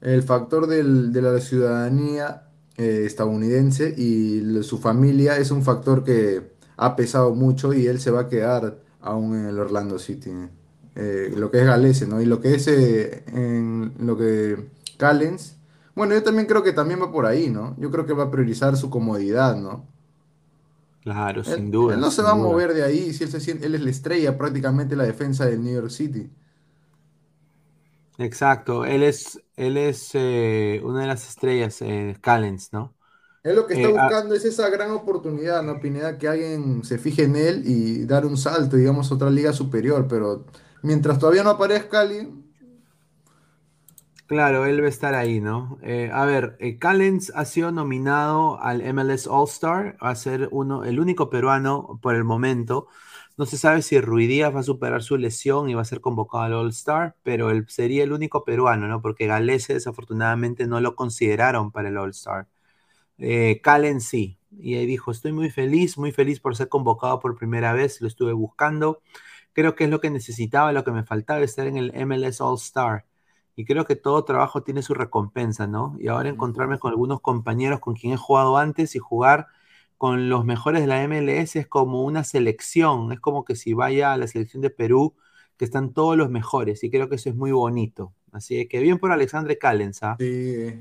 el 0.03 0.23
factor 0.25 0.67
del- 0.69 1.13
de 1.13 1.23
la 1.23 1.41
ciudadanía 1.41 2.50
eh, 2.77 3.03
estadounidense 3.07 3.95
y 3.97 4.63
su 4.63 4.79
familia 4.79 5.37
es 5.39 5.51
un 5.51 5.63
factor 5.63 6.05
que 6.05 6.53
ha 6.77 6.97
pesado 6.97 7.35
mucho 7.35 7.73
y 7.75 7.87
él 7.87 8.01
se 8.01 8.11
va 8.11 8.23
a 8.23 8.29
quedar 8.29 8.79
aún 9.01 9.37
en 9.37 9.47
el 9.47 9.59
Orlando 9.59 9.99
City. 9.99 10.31
Eh, 10.97 11.33
lo 11.37 11.51
que 11.51 11.61
es 11.61 11.67
Galese, 11.67 12.07
¿no? 12.07 12.21
Y 12.21 12.27
lo 12.27 12.41
que 12.41 12.55
es 12.55 12.67
eh, 12.69 13.25
en 13.29 13.95
lo 14.01 14.17
que 14.17 14.69
Callens, 14.99 15.57
bueno, 15.95 16.15
yo 16.15 16.23
también 16.23 16.47
creo 16.47 16.63
que 16.63 16.73
también 16.73 17.01
va 17.01 17.13
por 17.13 17.27
ahí, 17.27 17.49
¿no? 17.51 17.77
Yo 17.79 17.91
creo 17.91 18.07
que 18.07 18.13
va 18.13 18.25
a 18.25 18.31
priorizar 18.31 18.77
su 18.77 18.91
comodidad, 18.91 19.57
¿no? 19.57 19.87
Claro, 21.03 21.43
Él, 21.45 21.57
sin 21.57 21.71
duda. 21.71 21.95
él 21.95 22.01
no 22.01 22.11
se 22.11 22.23
va 22.23 22.31
a 22.33 22.35
mover 22.35 22.75
de 22.75 22.83
ahí 22.85 23.13
si 23.15 23.25
él, 23.25 23.31
se 23.31 23.41
siente- 23.41 23.67
él 23.67 23.75
es 23.75 23.81
la 23.83 23.91
estrella 23.91 24.37
prácticamente 24.39 24.91
de 24.91 24.97
la 24.97 25.05
defensa 25.05 25.47
del 25.47 25.63
New 25.63 25.75
York 25.75 25.91
City. 25.91 26.31
Exacto, 28.21 28.85
él 28.85 29.03
es, 29.03 29.43
él 29.57 29.79
es 29.79 30.11
eh, 30.15 30.81
una 30.85 31.01
de 31.03 31.07
las 31.07 31.27
estrellas, 31.29 31.81
eh, 31.83 32.17
Callens, 32.21 32.71
¿no? 32.73 32.95
Él 33.43 33.57
lo 33.57 33.67
que 33.67 33.73
está 33.75 33.89
Eh, 33.89 33.95
a- 33.97 34.13
buscando 34.13 34.35
es 34.35 34.45
esa 34.45 34.69
gran 34.71 34.91
oportunidad, 34.93 35.63
¿no? 35.63 35.81
Pineda, 35.81 36.19
que 36.19 36.29
alguien 36.29 36.85
se 36.85 36.99
fije 36.99 37.25
en 37.25 37.37
él 37.37 37.63
y 37.67 38.05
dar 38.05 38.27
un 38.27 38.37
salto, 38.37 38.77
digamos, 38.77 39.11
a 39.11 39.15
otra 39.15 39.31
liga 39.31 39.53
superior, 39.55 40.07
pero 40.09 40.45
mientras 40.83 41.19
todavía 41.19 41.43
no 41.43 41.51
aparezca 41.51 42.01
alguien, 42.01 42.45
Claro, 44.27 44.65
él 44.65 44.81
va 44.81 44.87
a 44.87 44.89
estar 44.89 45.15
ahí, 45.17 45.41
¿no? 45.41 45.79
Eh, 45.83 46.09
a 46.13 46.25
ver, 46.25 46.57
eh, 46.61 46.79
Callens 46.79 47.33
ha 47.35 47.45
sido 47.45 47.73
nominado 47.73 48.61
al 48.63 48.81
MLS 48.81 49.29
All-Star, 49.29 49.97
va 50.03 50.11
a 50.11 50.15
ser 50.15 50.49
uno, 50.53 50.85
el 50.85 51.01
único 51.01 51.31
peruano 51.31 51.99
por 52.01 52.15
el 52.15 52.23
momento. 52.23 52.87
No 53.41 53.47
se 53.47 53.57
sabe 53.57 53.81
si 53.81 53.99
Ruidíaz 53.99 54.55
va 54.55 54.61
a 54.61 54.63
superar 54.63 55.03
su 55.03 55.17
lesión 55.17 55.71
y 55.71 55.75
va 55.75 55.81
a 55.81 55.87
ser 55.87 56.03
convocado 56.03 56.45
al 56.45 56.53
All-Star, 56.53 57.17
pero 57.23 57.51
él 57.51 57.65
sería 57.69 58.05
el 58.05 58.13
único 58.13 58.45
peruano, 58.45 58.87
¿no? 58.87 59.01
Porque 59.01 59.27
Galese 59.27 59.73
desafortunadamente 59.73 60.67
no 60.67 60.79
lo 60.83 60.95
consideraron 60.95 61.73
para 61.73 61.89
el 61.89 61.97
All-Star. 61.97 62.49
Eh, 63.17 63.63
Callens 63.63 64.05
sí, 64.05 64.39
y 64.51 64.75
ahí 64.75 64.85
dijo, 64.85 65.11
estoy 65.11 65.33
muy 65.33 65.49
feliz, 65.49 65.97
muy 65.97 66.13
feliz 66.13 66.39
por 66.39 66.55
ser 66.55 66.69
convocado 66.69 67.19
por 67.19 67.35
primera 67.35 67.73
vez, 67.73 68.03
lo 68.03 68.09
estuve 68.09 68.35
buscando. 68.35 69.01
Creo 69.55 69.75
que 69.75 69.85
es 69.85 69.91
lo 69.91 70.03
que 70.03 70.11
necesitaba, 70.11 70.73
lo 70.73 70.85
que 70.85 70.93
me 70.93 71.05
faltaba, 71.05 71.41
estar 71.41 71.67
en 71.67 71.79
el 71.79 71.93
MLS 71.95 72.43
All-Star. 72.43 73.07
Y 73.57 73.65
creo 73.65 73.87
que 73.87 73.97
todo 73.97 74.23
trabajo 74.27 74.63
tiene 74.65 74.83
su 74.83 74.93
recompensa, 74.93 75.67
¿no? 75.67 75.97
Y 75.99 76.09
ahora 76.09 76.29
encontrarme 76.29 76.79
con 76.79 76.91
algunos 76.91 77.23
compañeros 77.23 77.81
con 77.81 77.95
quien 77.95 78.13
he 78.13 78.17
jugado 78.19 78.59
antes 78.59 78.95
y 78.97 78.99
jugar 78.99 79.47
con 80.01 80.31
los 80.31 80.47
mejores 80.47 80.81
de 80.81 80.87
la 80.87 81.07
MLS 81.07 81.57
es 81.57 81.67
como 81.67 82.05
una 82.05 82.25
selección, 82.25 83.13
es 83.13 83.21
como 83.21 83.45
que 83.45 83.55
si 83.55 83.75
vaya 83.75 84.15
a 84.15 84.17
la 84.17 84.27
selección 84.27 84.63
de 84.63 84.71
Perú, 84.71 85.15
que 85.59 85.67
están 85.67 85.93
todos 85.93 86.17
los 86.17 86.31
mejores, 86.31 86.83
y 86.85 86.91
creo 86.91 87.11
que 87.11 87.17
eso 87.17 87.29
es 87.29 87.37
muy 87.37 87.53
bonito. 87.53 88.15
Así 88.33 88.67
que 88.67 88.81
bien 88.81 88.99
por 88.99 89.13
Alexandre 89.13 89.59
Callens, 89.59 90.03
¿ah? 90.03 90.17
sí, 90.19 90.25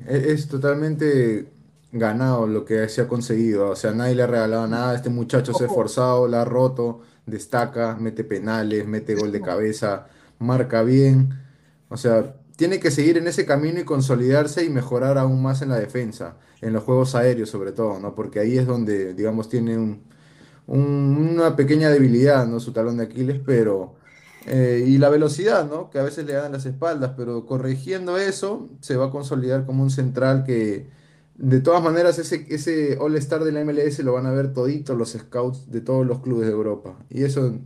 es, 0.07 0.23
es 0.25 0.47
totalmente 0.47 1.51
ganado 1.91 2.47
lo 2.47 2.63
que 2.63 2.87
se 2.87 3.01
ha 3.01 3.07
conseguido. 3.09 3.71
O 3.71 3.75
sea, 3.75 3.91
nadie 3.91 4.15
le 4.15 4.23
ha 4.23 4.27
regalado 4.27 4.67
nada. 4.67 4.95
Este 4.95 5.09
muchacho 5.09 5.53
se 5.53 5.65
ha 5.65 5.67
esforzado, 5.67 6.27
la 6.29 6.43
ha 6.43 6.45
roto, 6.45 7.01
destaca, 7.25 7.97
mete 7.99 8.23
penales, 8.23 8.87
mete 8.87 9.15
gol 9.15 9.33
de 9.33 9.41
cabeza, 9.41 10.07
marca 10.39 10.81
bien. 10.83 11.33
O 11.89 11.97
sea, 11.97 12.35
tiene 12.59 12.79
que 12.81 12.91
seguir 12.91 13.17
en 13.17 13.27
ese 13.27 13.45
camino 13.47 13.81
y 13.81 13.85
consolidarse 13.85 14.65
y 14.65 14.69
mejorar 14.69 15.17
aún 15.19 15.41
más 15.43 15.63
en 15.63 15.69
la 15.71 15.79
defensa, 15.79 16.37
en 16.61 16.73
los 16.73 16.83
juegos 16.85 17.15
aéreos 17.15 17.49
sobre 17.51 17.73
todo, 17.73 17.99
¿no? 18.01 18.15
Porque 18.15 18.39
ahí 18.41 18.57
es 18.59 18.67
donde, 18.67 19.15
digamos, 19.15 19.49
tiene 19.49 19.77
un, 19.79 20.03
un- 20.67 21.29
una 21.39 21.55
pequeña 21.55 21.89
debilidad, 21.89 22.47
¿no? 22.47 22.59
Su 22.59 22.73
talón 22.73 22.97
de 22.97 23.03
Aquiles, 23.05 23.41
pero... 23.45 23.95
eh, 24.45 24.83
y 24.87 24.97
la 24.97 25.09
velocidad, 25.09 25.69
¿no? 25.69 25.89
Que 25.89 25.99
a 25.99 26.03
veces 26.03 26.25
le 26.25 26.33
dan 26.33 26.51
las 26.53 26.65
espaldas, 26.65 27.13
pero 27.17 27.45
corrigiendo 27.45 28.17
eso, 28.17 28.69
se 28.81 28.95
va 28.97 29.07
a 29.07 29.11
consolidar 29.11 29.65
como 29.65 29.83
un 29.83 29.89
central 29.91 30.43
que, 30.45 30.89
de 31.35 31.59
todas 31.61 31.83
maneras, 31.83 32.19
ese, 32.19 32.45
ese 32.49 32.97
All-Star 32.99 33.43
de 33.43 33.51
la 33.51 33.61
MLS 33.61 34.03
lo 34.03 34.13
van 34.13 34.25
a 34.27 34.31
ver 34.31 34.53
toditos 34.53 34.97
los 34.97 35.11
scouts 35.13 35.69
de 35.71 35.81
todos 35.81 36.05
los 36.05 36.19
clubes 36.21 36.47
de 36.47 36.53
Europa. 36.53 36.97
Y 37.09 37.23
eso 37.23 37.59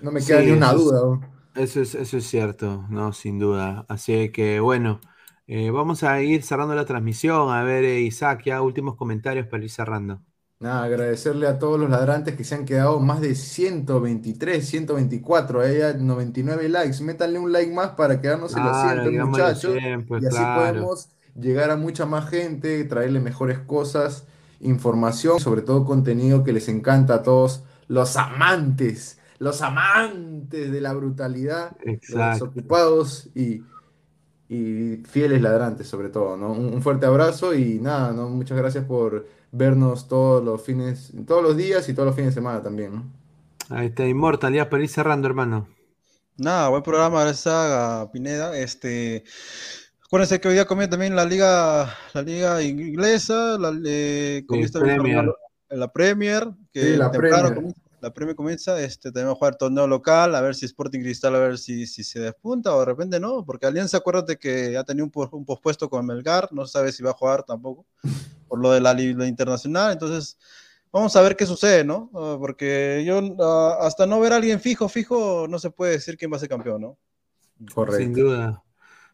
no 0.00 0.12
me 0.12 0.24
queda 0.24 0.42
Sí, 0.42 0.42
ni 0.42 0.50
una 0.52 0.72
duda, 0.72 1.00
¿no? 1.00 1.39
Eso 1.62 1.80
es, 1.82 1.94
eso 1.94 2.16
es 2.18 2.26
cierto, 2.26 2.86
no, 2.90 3.12
sin 3.12 3.38
duda. 3.38 3.84
Así 3.88 4.30
que 4.32 4.60
bueno, 4.60 5.00
eh, 5.46 5.70
vamos 5.70 6.02
a 6.02 6.22
ir 6.22 6.42
cerrando 6.42 6.74
la 6.74 6.84
transmisión. 6.86 7.50
A 7.52 7.62
ver, 7.64 7.84
eh, 7.84 8.00
Isaac, 8.00 8.42
ya 8.46 8.62
últimos 8.62 8.96
comentarios 8.96 9.46
para 9.46 9.62
ir 9.64 9.70
cerrando. 9.70 10.22
Nada, 10.58 10.84
agradecerle 10.84 11.46
a 11.46 11.58
todos 11.58 11.80
los 11.80 11.88
ladrantes 11.88 12.36
que 12.36 12.44
se 12.44 12.54
han 12.54 12.66
quedado 12.66 13.00
más 13.00 13.22
de 13.22 13.34
123, 13.34 14.68
124, 14.68 15.62
ahí 15.62 15.80
hay 15.80 15.94
99 15.98 16.68
likes. 16.68 17.02
Métanle 17.02 17.38
un 17.38 17.50
like 17.50 17.72
más 17.72 17.92
para 17.92 18.20
quedarnos 18.20 18.56
en 18.56 18.64
los 18.64 18.76
100, 18.78 19.02
Claro, 19.02 19.10
digamos 19.10 19.42
los 19.42 19.58
muchachos. 19.58 19.80
100, 19.80 20.06
pues 20.06 20.22
Y 20.22 20.26
así 20.26 20.44
claro. 20.44 20.46
podemos 20.46 21.08
llegar 21.34 21.70
a 21.70 21.76
mucha 21.76 22.04
más 22.04 22.28
gente, 22.28 22.84
traerle 22.84 23.20
mejores 23.20 23.58
cosas, 23.60 24.26
información, 24.60 25.40
sobre 25.40 25.62
todo 25.62 25.86
contenido 25.86 26.44
que 26.44 26.52
les 26.52 26.68
encanta 26.68 27.14
a 27.14 27.22
todos 27.22 27.62
los 27.88 28.16
amantes, 28.18 29.18
los 29.40 29.60
amantes 29.62 30.70
de 30.70 30.80
la 30.80 30.92
brutalidad, 30.92 31.72
los 31.84 31.94
Exacto. 31.94 32.44
desocupados 32.46 33.28
y, 33.34 33.62
y 34.48 34.96
fieles 35.08 35.42
ladrantes 35.42 35.88
sobre 35.88 36.08
todo, 36.10 36.36
¿no? 36.36 36.52
Un, 36.52 36.74
un 36.74 36.82
fuerte 36.82 37.06
abrazo 37.06 37.52
y 37.54 37.80
nada, 37.80 38.12
¿no? 38.12 38.28
Muchas 38.28 38.56
gracias 38.56 38.84
por 38.84 39.26
vernos 39.50 40.06
todos 40.06 40.44
los 40.44 40.62
fines, 40.62 41.12
todos 41.26 41.42
los 41.42 41.56
días 41.56 41.88
y 41.88 41.94
todos 41.94 42.06
los 42.06 42.14
fines 42.14 42.30
de 42.34 42.40
semana 42.40 42.62
también, 42.62 42.94
¿no? 42.94 43.04
Ahí 43.70 43.86
está, 43.88 44.06
Immortal, 44.06 44.52
ya 44.54 44.68
para 44.70 44.82
ir 44.82 44.88
cerrando, 44.88 45.26
hermano. 45.26 45.66
Nada, 46.36 46.68
buen 46.68 46.82
programa, 46.82 47.22
gracias 47.22 47.46
a 47.54 48.08
Pineda. 48.12 48.56
Este, 48.56 49.24
acuérdense 50.04 50.40
que 50.40 50.48
hoy 50.48 50.54
día 50.54 50.64
comienza 50.66 50.90
también 50.92 51.14
la 51.16 51.24
liga, 51.24 51.94
la 52.14 52.22
liga 52.22 52.62
inglesa, 52.62 53.58
la, 53.58 53.72
eh, 53.84 54.44
comienza 54.46 54.80
Premier. 54.80 55.24
la, 55.24 55.76
la 55.76 55.92
Premier, 55.92 56.48
que 56.72 56.82
Sí, 56.82 56.96
la 56.96 57.10
temprano 57.10 57.36
Premier. 57.48 57.54
comienza- 57.54 57.80
la 58.00 58.12
Premier 58.12 58.36
comienza, 58.36 58.80
este, 58.80 59.10
también 59.10 59.28
va 59.28 59.32
a 59.32 59.36
jugar 59.36 59.56
torneo 59.56 59.86
local, 59.86 60.34
a 60.34 60.40
ver 60.40 60.54
si 60.54 60.66
Sporting 60.66 61.00
Cristal, 61.00 61.34
a 61.34 61.38
ver 61.38 61.58
si, 61.58 61.86
si 61.86 62.04
se 62.04 62.20
despunta 62.20 62.74
o 62.74 62.80
de 62.80 62.86
repente 62.86 63.20
no, 63.20 63.44
porque 63.44 63.66
Alianza, 63.66 63.98
acuérdate 63.98 64.38
que 64.38 64.76
ha 64.76 64.84
tenido 64.84 65.06
un, 65.06 65.28
un 65.32 65.44
pospuesto 65.44 65.88
con 65.88 66.06
Melgar, 66.06 66.48
no 66.52 66.66
sabe 66.66 66.92
si 66.92 67.02
va 67.02 67.10
a 67.10 67.14
jugar 67.14 67.42
tampoco, 67.42 67.86
por 68.48 68.58
lo 68.58 68.72
de 68.72 68.80
la 68.80 68.94
liga 68.94 69.26
internacional, 69.26 69.92
entonces 69.92 70.38
vamos 70.92 71.14
a 71.16 71.22
ver 71.22 71.36
qué 71.36 71.46
sucede, 71.46 71.84
¿no? 71.84 72.10
Ah, 72.14 72.36
porque 72.38 73.04
yo, 73.06 73.20
ah, 73.40 73.78
hasta 73.80 74.06
no 74.06 74.20
ver 74.20 74.32
a 74.32 74.36
alguien 74.36 74.60
fijo, 74.60 74.88
fijo, 74.88 75.46
no 75.48 75.58
se 75.58 75.70
puede 75.70 75.92
decir 75.92 76.16
quién 76.16 76.32
va 76.32 76.36
a 76.36 76.40
ser 76.40 76.48
campeón, 76.48 76.82
¿no? 76.82 76.98
Sin 77.58 77.66
Correcto. 77.68 78.20
duda, 78.20 78.64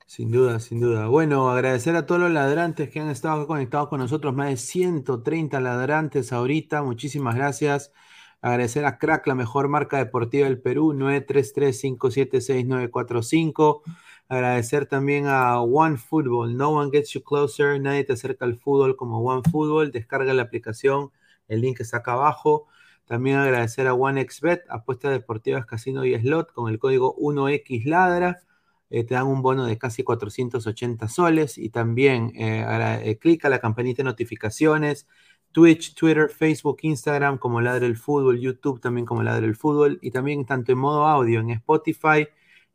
sin 0.07 0.31
duda, 0.31 0.61
sin 0.61 0.81
duda. 0.81 1.09
Bueno, 1.09 1.51
agradecer 1.51 1.97
a 1.97 2.07
todos 2.07 2.21
los 2.21 2.31
ladrantes 2.31 2.91
que 2.91 3.01
han 3.01 3.11
estado 3.11 3.47
conectados 3.47 3.89
con 3.89 4.01
nosotros, 4.01 4.35
más 4.35 4.51
de 4.51 4.57
130 4.57 5.61
ladrantes 5.61 6.33
ahorita, 6.33 6.83
muchísimas 6.83 7.35
gracias. 7.35 7.93
Agradecer 8.41 8.85
a 8.85 8.99
Crack, 8.99 9.27
la 9.27 9.35
mejor 9.35 9.69
marca 9.69 9.99
deportiva 9.99 10.47
del 10.47 10.61
Perú, 10.61 10.93
933-576-945. 10.95 13.83
Agradecer 14.29 14.87
también 14.87 15.27
a 15.27 15.61
One 15.61 15.97
Football, 15.97 16.57
No 16.57 16.71
One 16.71 16.91
Gets 16.93 17.13
You 17.13 17.23
Closer, 17.23 17.81
nadie 17.81 18.05
te 18.05 18.13
acerca 18.13 18.45
al 18.45 18.59
fútbol 18.59 18.97
como 18.97 19.21
One 19.21 19.43
Football. 19.51 19.91
Descarga 19.93 20.35
la 20.35 20.43
aplicación, 20.43 21.11
el 21.49 21.61
link 21.61 21.81
está 21.81 21.99
acá 21.99 22.13
abajo. 22.13 22.67
También 23.07 23.37
agradecer 23.37 23.87
a 23.87 23.95
OneXBet, 23.95 24.65
apuestas 24.69 25.13
deportivas, 25.13 25.65
casino 25.65 26.05
y 26.05 26.19
slot, 26.19 26.53
con 26.53 26.71
el 26.71 26.79
código 26.79 27.15
1XLadra. 27.17 28.43
eh, 28.91 29.05
te 29.05 29.15
dan 29.15 29.27
un 29.27 29.43
bono 29.43 29.67
de 29.67 29.79
casi 29.79 30.03
480 30.03 31.09
soles. 31.09 31.57
Y 31.59 31.71
también 31.71 32.33
eh, 32.37 32.65
eh, 33.05 33.19
clica 33.19 33.49
la 33.49 33.61
campanita 33.61 34.03
de 34.03 34.05
notificaciones. 34.05 35.07
Twitch, 35.53 35.95
Twitter, 35.95 36.29
Facebook, 36.29 36.79
Instagram 36.83 37.39
como 37.39 37.61
Ladre 37.61 37.87
el 37.87 37.97
Fútbol, 37.97 38.39
YouTube 38.41 38.81
también 38.81 39.07
como 39.07 39.23
Ladre 39.23 39.47
el 39.47 39.57
Fútbol. 39.57 39.99
Y 40.03 40.11
también 40.11 40.45
tanto 40.47 40.73
en 40.73 40.79
modo 40.79 41.07
audio 41.07 41.41
en 41.41 41.51
Spotify 41.51 42.29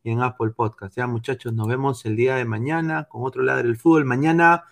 y 0.03 0.11
en 0.11 0.21
Apple 0.21 0.51
Podcast. 0.51 0.97
Ya 0.97 1.07
muchachos, 1.07 1.53
nos 1.53 1.67
vemos 1.67 2.05
el 2.05 2.15
día 2.15 2.35
de 2.35 2.45
mañana 2.45 3.05
con 3.05 3.23
otro 3.23 3.43
Ladre 3.43 3.67
el 3.67 3.77
Fútbol. 3.77 4.05
Mañana 4.05 4.65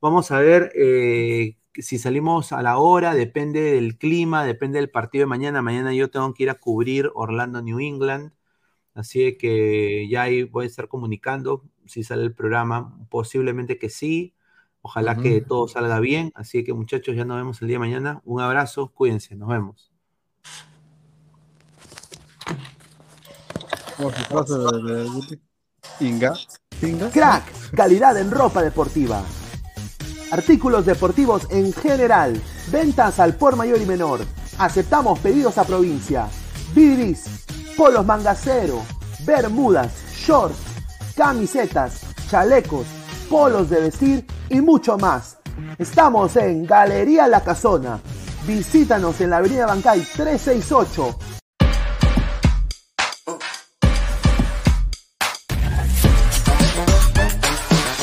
vamos 0.00 0.30
a 0.30 0.40
ver 0.40 0.72
eh, 0.74 1.56
si 1.74 1.98
salimos 1.98 2.52
a 2.52 2.62
la 2.62 2.78
hora, 2.78 3.14
depende 3.14 3.60
del 3.60 3.98
clima, 3.98 4.44
depende 4.44 4.78
del 4.78 4.90
partido 4.90 5.22
de 5.22 5.26
mañana. 5.26 5.62
Mañana 5.62 5.92
yo 5.94 6.10
tengo 6.10 6.32
que 6.34 6.44
ir 6.44 6.50
a 6.50 6.54
cubrir 6.54 7.10
Orlando, 7.14 7.62
New 7.62 7.80
England. 7.80 8.32
Así 8.94 9.36
que 9.38 10.08
ya 10.08 10.22
ahí 10.22 10.42
voy 10.44 10.64
a 10.64 10.68
estar 10.68 10.88
comunicando 10.88 11.64
si 11.86 12.02
sale 12.04 12.22
el 12.24 12.34
programa. 12.34 12.98
Posiblemente 13.10 13.78
que 13.78 13.90
sí. 13.90 14.34
Ojalá 14.82 15.12
Ujú. 15.12 15.22
que 15.22 15.40
todo 15.42 15.68
salga 15.68 16.00
bien. 16.00 16.32
Así 16.34 16.64
que 16.64 16.72
muchachos, 16.72 17.14
ya 17.14 17.24
nos 17.24 17.36
vemos 17.36 17.60
el 17.62 17.68
día 17.68 17.76
de 17.76 17.80
mañana. 17.80 18.20
Un 18.24 18.40
abrazo, 18.40 18.92
cuídense, 18.94 19.36
nos 19.36 19.48
vemos. 19.48 19.92
Crack, 27.12 27.44
calidad 27.74 28.16
en 28.18 28.30
ropa 28.30 28.62
deportiva. 28.62 29.22
Artículos 30.32 30.86
deportivos 30.86 31.46
en 31.50 31.72
general. 31.72 32.40
Ventas 32.70 33.18
al 33.18 33.34
por 33.34 33.56
mayor 33.56 33.80
y 33.80 33.86
menor. 33.86 34.20
Aceptamos 34.58 35.18
pedidos 35.18 35.58
a 35.58 35.64
provincia. 35.64 36.28
Bidris, 36.74 37.44
polos 37.76 38.06
mangacero, 38.06 38.82
bermudas, 39.24 39.92
shorts, 40.14 40.56
camisetas, 41.16 42.02
chalecos, 42.30 42.86
polos 43.28 43.68
de 43.68 43.80
vestir 43.80 44.26
y 44.50 44.60
mucho 44.60 44.98
más. 44.98 45.38
Estamos 45.78 46.36
en 46.36 46.66
Galería 46.66 47.26
La 47.26 47.42
Casona. 47.42 48.00
Visítanos 48.46 49.20
en 49.20 49.30
la 49.30 49.38
Avenida 49.38 49.66
Bancay 49.66 50.00
368 50.00 51.39